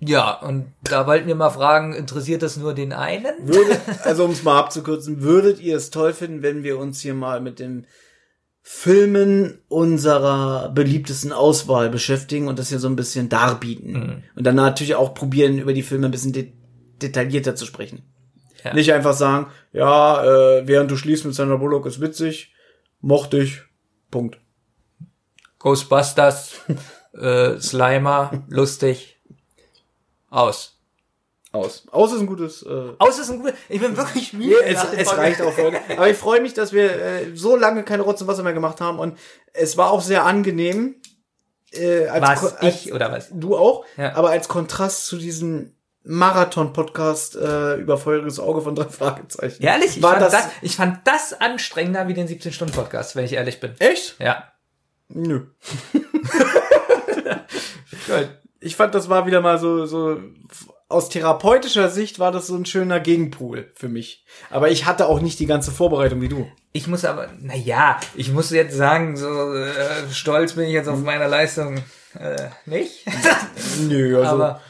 ja, 0.00 0.32
und 0.32 0.72
da 0.84 1.06
wollten 1.06 1.26
wir 1.26 1.34
mal 1.34 1.50
fragen, 1.50 1.92
interessiert 1.92 2.42
das 2.42 2.56
nur 2.56 2.72
den 2.72 2.92
einen? 2.92 3.34
Würde, 3.42 3.80
also 4.04 4.24
um 4.24 4.30
es 4.30 4.44
mal 4.44 4.58
abzukürzen, 4.58 5.22
würdet 5.22 5.60
ihr 5.60 5.76
es 5.76 5.90
toll 5.90 6.12
finden, 6.12 6.42
wenn 6.42 6.62
wir 6.62 6.78
uns 6.78 7.00
hier 7.00 7.14
mal 7.14 7.40
mit 7.40 7.58
den 7.58 7.86
Filmen 8.62 9.60
unserer 9.68 10.68
beliebtesten 10.68 11.32
Auswahl 11.32 11.88
beschäftigen 11.88 12.48
und 12.48 12.58
das 12.58 12.68
hier 12.68 12.78
so 12.78 12.88
ein 12.88 12.96
bisschen 12.96 13.28
darbieten. 13.28 13.92
Mhm. 13.92 14.22
Und 14.36 14.44
dann 14.44 14.56
natürlich 14.56 14.94
auch 14.94 15.14
probieren, 15.14 15.58
über 15.58 15.72
die 15.72 15.82
Filme 15.82 16.06
ein 16.06 16.12
bisschen 16.12 16.32
de 16.32 16.52
detaillierter 17.00 17.54
zu 17.54 17.64
sprechen. 17.64 18.02
Ja. 18.64 18.74
Nicht 18.74 18.92
einfach 18.92 19.12
sagen, 19.12 19.46
ja, 19.72 20.24
äh, 20.24 20.66
während 20.66 20.90
du 20.90 20.96
schließt 20.96 21.24
mit 21.24 21.34
Sandra 21.34 21.56
Bullock 21.56 21.86
ist 21.86 22.00
witzig, 22.00 22.52
mochte 23.00 23.38
ich, 23.38 23.62
Punkt. 24.10 24.40
Ghostbusters, 25.60 26.56
äh, 27.12 27.56
Slimer, 27.60 28.44
lustig, 28.48 29.17
aus. 30.30 30.78
Aus. 31.50 31.84
Aus 31.90 32.12
ist 32.12 32.20
ein 32.20 32.26
gutes. 32.26 32.62
Äh 32.62 32.92
Aus 32.98 33.18
ist 33.18 33.30
ein 33.30 33.38
gutes. 33.38 33.54
Ich 33.68 33.80
bin 33.80 33.96
wirklich 33.96 34.32
müde. 34.34 34.50
Ja, 34.50 34.60
es, 34.60 34.84
es 34.92 35.16
reicht 35.16 35.40
auch 35.40 35.56
heute. 35.56 35.80
Aber 35.96 36.08
ich 36.08 36.16
freue 36.16 36.40
mich, 36.40 36.52
dass 36.54 36.72
wir 36.72 36.90
äh, 36.90 37.34
so 37.34 37.56
lange 37.56 37.84
keine 37.84 38.02
Rotz 38.02 38.20
und 38.20 38.26
Wasser 38.26 38.42
mehr 38.42 38.52
gemacht 38.52 38.80
haben 38.80 38.98
und 38.98 39.18
es 39.54 39.76
war 39.76 39.90
auch 39.90 40.02
sehr 40.02 40.24
angenehm. 40.24 40.96
Äh, 41.72 42.06
als 42.06 42.42
was 42.42 42.56
als, 42.56 42.86
ich 42.86 42.92
oder 42.92 43.10
was? 43.12 43.28
Du 43.32 43.56
auch. 43.56 43.84
Ja. 43.96 44.14
Aber 44.14 44.30
als 44.30 44.48
Kontrast 44.48 45.06
zu 45.06 45.16
diesem 45.16 45.74
Marathon-Podcast 46.04 47.36
äh, 47.36 47.74
über 47.76 47.98
feuriges 47.98 48.38
Auge 48.40 48.60
von 48.60 48.74
drei 48.74 48.84
Fragezeichen. 48.88 49.62
Ehrlich? 49.62 49.96
Ich, 49.96 50.02
war 50.02 50.12
fand 50.12 50.22
das, 50.22 50.32
das, 50.32 50.48
ich 50.62 50.76
fand 50.76 51.06
das 51.06 51.32
anstrengender 51.38 52.08
wie 52.08 52.14
den 52.14 52.28
17-Stunden-Podcast, 52.28 53.16
wenn 53.16 53.24
ich 53.24 53.32
ehrlich 53.32 53.60
bin. 53.60 53.74
Echt? 53.78 54.16
Ja. 54.18 54.52
Nö. 55.08 55.46
Gut 58.06 58.28
ich 58.60 58.76
fand, 58.76 58.94
das 58.94 59.08
war 59.08 59.26
wieder 59.26 59.40
mal 59.40 59.58
so, 59.58 59.86
so, 59.86 60.18
aus 60.88 61.10
therapeutischer 61.10 61.90
Sicht 61.90 62.18
war 62.18 62.32
das 62.32 62.46
so 62.46 62.56
ein 62.56 62.64
schöner 62.64 62.98
Gegenpol 63.00 63.70
für 63.74 63.88
mich. 63.88 64.24
Aber 64.50 64.70
ich 64.70 64.86
hatte 64.86 65.06
auch 65.06 65.20
nicht 65.20 65.38
die 65.38 65.46
ganze 65.46 65.70
Vorbereitung 65.70 66.20
wie 66.20 66.28
du. 66.28 66.50
Ich 66.72 66.86
muss 66.86 67.04
aber, 67.04 67.28
na 67.40 67.54
ja, 67.54 68.00
ich 68.14 68.32
muss 68.32 68.50
jetzt 68.50 68.74
sagen, 68.74 69.16
so 69.16 69.54
äh, 69.54 69.68
stolz 70.10 70.54
bin 70.54 70.64
ich 70.64 70.72
jetzt 70.72 70.88
auf 70.88 71.00
meine 71.00 71.28
Leistung 71.28 71.78
äh, 72.18 72.48
nicht. 72.66 73.04
Nö, 73.88 74.18
also. 74.18 74.30
Aber 74.30 74.60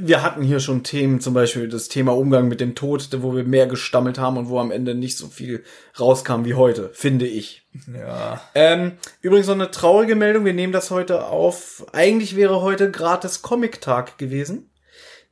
wir 0.00 0.22
hatten 0.22 0.42
hier 0.42 0.60
schon 0.60 0.82
Themen, 0.82 1.20
zum 1.20 1.34
Beispiel 1.34 1.68
das 1.68 1.88
Thema 1.88 2.16
Umgang 2.16 2.48
mit 2.48 2.60
dem 2.60 2.74
Tod, 2.74 3.08
wo 3.18 3.34
wir 3.34 3.44
mehr 3.44 3.66
gestammelt 3.66 4.18
haben 4.18 4.36
und 4.36 4.48
wo 4.48 4.58
am 4.58 4.70
Ende 4.70 4.94
nicht 4.94 5.16
so 5.16 5.28
viel 5.28 5.64
rauskam 5.98 6.44
wie 6.44 6.54
heute, 6.54 6.90
finde 6.92 7.26
ich. 7.26 7.66
Ja. 7.92 8.40
Ähm, 8.54 8.92
übrigens 9.20 9.46
noch 9.48 9.54
eine 9.54 9.70
traurige 9.70 10.14
Meldung, 10.14 10.44
wir 10.44 10.54
nehmen 10.54 10.72
das 10.72 10.90
heute 10.90 11.26
auf. 11.26 11.86
Eigentlich 11.92 12.36
wäre 12.36 12.62
heute 12.62 12.90
gratis 12.90 13.42
Comic-Tag 13.42 14.18
gewesen. 14.18 14.70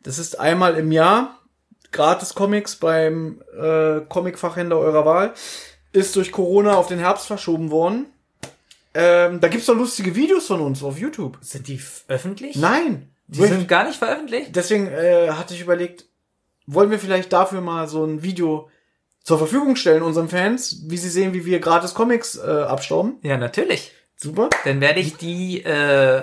Das 0.03 0.19
ist 0.19 0.39
einmal 0.39 0.77
im 0.77 0.93
Jahr 0.93 1.41
gratis 1.95 2.35
Comics 2.35 2.77
beim 2.77 3.43
äh, 3.59 4.01
Comic-Fachhändler 4.09 4.79
eurer 4.79 5.07
Wahl. 5.07 5.35
Ist 5.93 6.17
durch 6.17 6.33
Corona 6.33 6.75
auf 6.75 6.89
den 6.89 6.99
Herbst 6.99 7.27
verschoben 7.27 7.71
worden. 7.71 8.07
Ähm, 8.95 9.41
da 9.41 9.49
gibt's 9.49 9.67
doch 9.67 9.77
lustige 9.77 10.15
Videos 10.15 10.47
von 10.47 10.61
uns 10.61 10.83
auf 10.83 10.99
YouTube. 10.99 11.39
Sind 11.41 11.69
die 11.69 11.81
öffentlich? 12.09 12.57
Nein. 12.57 13.14
Die 13.27 13.47
sind 13.47 13.69
gar 13.69 13.87
nicht 13.87 13.99
veröffentlicht? 13.99 14.55
Deswegen 14.55 14.87
äh, 14.89 15.31
hatte 15.31 15.55
ich 15.55 15.61
überlegt, 15.61 16.07
wollen 16.67 16.91
wir 16.91 16.99
vielleicht 16.99 17.33
dafür 17.33 17.61
mal 17.61 17.89
so 17.89 18.05
ein 18.05 18.23
Video 18.23 18.69
zur 19.23 19.39
Verfügung 19.39 19.77
stellen 19.77 20.03
unseren 20.03 20.29
Fans, 20.29 20.83
wie 20.87 20.99
sie 20.99 21.09
sehen, 21.09 21.33
wie 21.33 21.47
wir 21.47 21.59
gratis 21.59 21.95
Comics 21.95 22.37
äh, 22.37 22.43
abstauben. 22.43 23.19
Ja, 23.23 23.39
natürlich. 23.39 23.93
Super. 24.17 24.51
Dann 24.65 24.81
werde 24.81 25.01
ich 25.01 25.17
die 25.17 25.63
äh, 25.65 26.23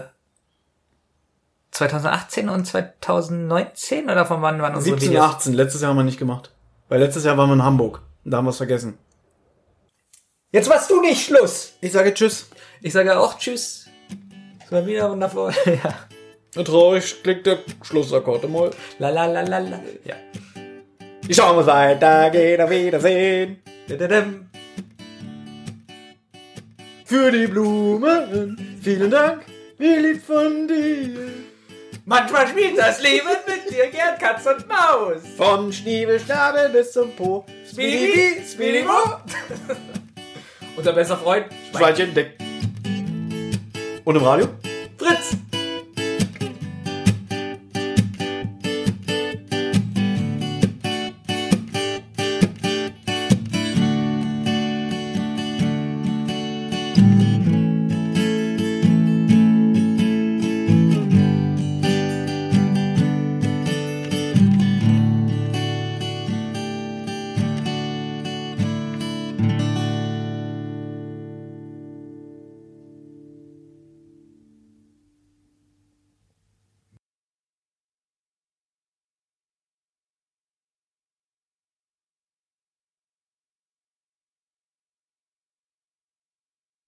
2018 1.72 2.50
und 2.50 2.66
2019 2.66 4.10
oder 4.10 4.26
von 4.26 4.42
wann 4.42 4.62
waren 4.62 4.76
unsere 4.76 4.96
17, 4.96 5.10
Videos? 5.10 5.26
18. 5.26 5.54
Letztes 5.54 5.82
Jahr 5.82 5.90
haben 5.90 5.98
wir 5.98 6.04
nicht 6.04 6.20
gemacht. 6.20 6.52
Weil 6.90 7.00
letztes 7.00 7.24
Jahr 7.24 7.38
waren 7.38 7.50
wir 7.50 7.56
in 7.56 7.64
Hamburg. 7.64 8.02
Und 8.24 8.32
da 8.32 8.38
haben 8.38 8.46
wir 8.46 8.52
es 8.52 8.58
vergessen. 8.58 8.98
Jetzt 10.52 10.70
machst 10.70 10.90
du 10.90 11.02
nicht 11.02 11.26
Schluss. 11.26 11.74
Ich 11.82 11.94
sage 11.94 12.14
Tschüss. 12.14 12.50
Ich 12.82 12.94
sage 12.94 13.18
auch 13.18 13.38
Tschüss. 13.38 13.88
Es 14.64 14.72
war 14.72 14.86
wieder 14.86 15.10
wundervoll. 15.10 15.54
ja. 15.66 15.96
Traurig 16.54 17.24
klickt 17.24 17.46
der 17.46 17.60
Schlussakkord 17.82 18.50
mal. 18.50 18.72
La 19.00 19.10
la 19.10 19.26
la 19.26 19.42
la 19.42 19.60
la. 19.60 19.80
Ja. 20.04 20.16
Ich 21.28 21.38
schau 21.38 21.54
mal 21.54 21.66
weiter, 21.66 22.30
geht 22.30 22.60
auf 22.60 22.70
Wiedersehen. 22.70 23.62
Dadadam. 23.88 24.50
Für 27.06 27.32
die 27.32 27.48
Blumen, 27.48 28.80
vielen 28.82 29.12
Dank, 29.12 29.44
wie 29.78 29.96
lieb 29.96 30.24
von 30.24 30.68
dir. 30.68 31.30
Manchmal 32.06 32.48
spielt 32.48 32.78
das 32.78 33.02
Leben 33.02 33.28
mit 33.48 33.70
dir 33.70 33.88
gern 33.88 34.18
Katz 34.18 34.46
und 34.46 34.68
Maus. 34.68 35.22
Vom 35.38 35.72
Schniebelschnabel 35.72 36.70
bis 36.70 36.92
zum 36.92 37.12
Po. 37.16 37.46
Speedy, 37.70 38.42
Speedy. 38.46 38.84
Unser 40.76 40.94
bester 40.94 41.18
Freund 41.18 41.46
Schweinchen 41.74 42.14
dick. 42.14 42.38
Und 44.04 44.16
im 44.16 44.24
Radio? 44.24 44.48
Fritz. 44.98 45.38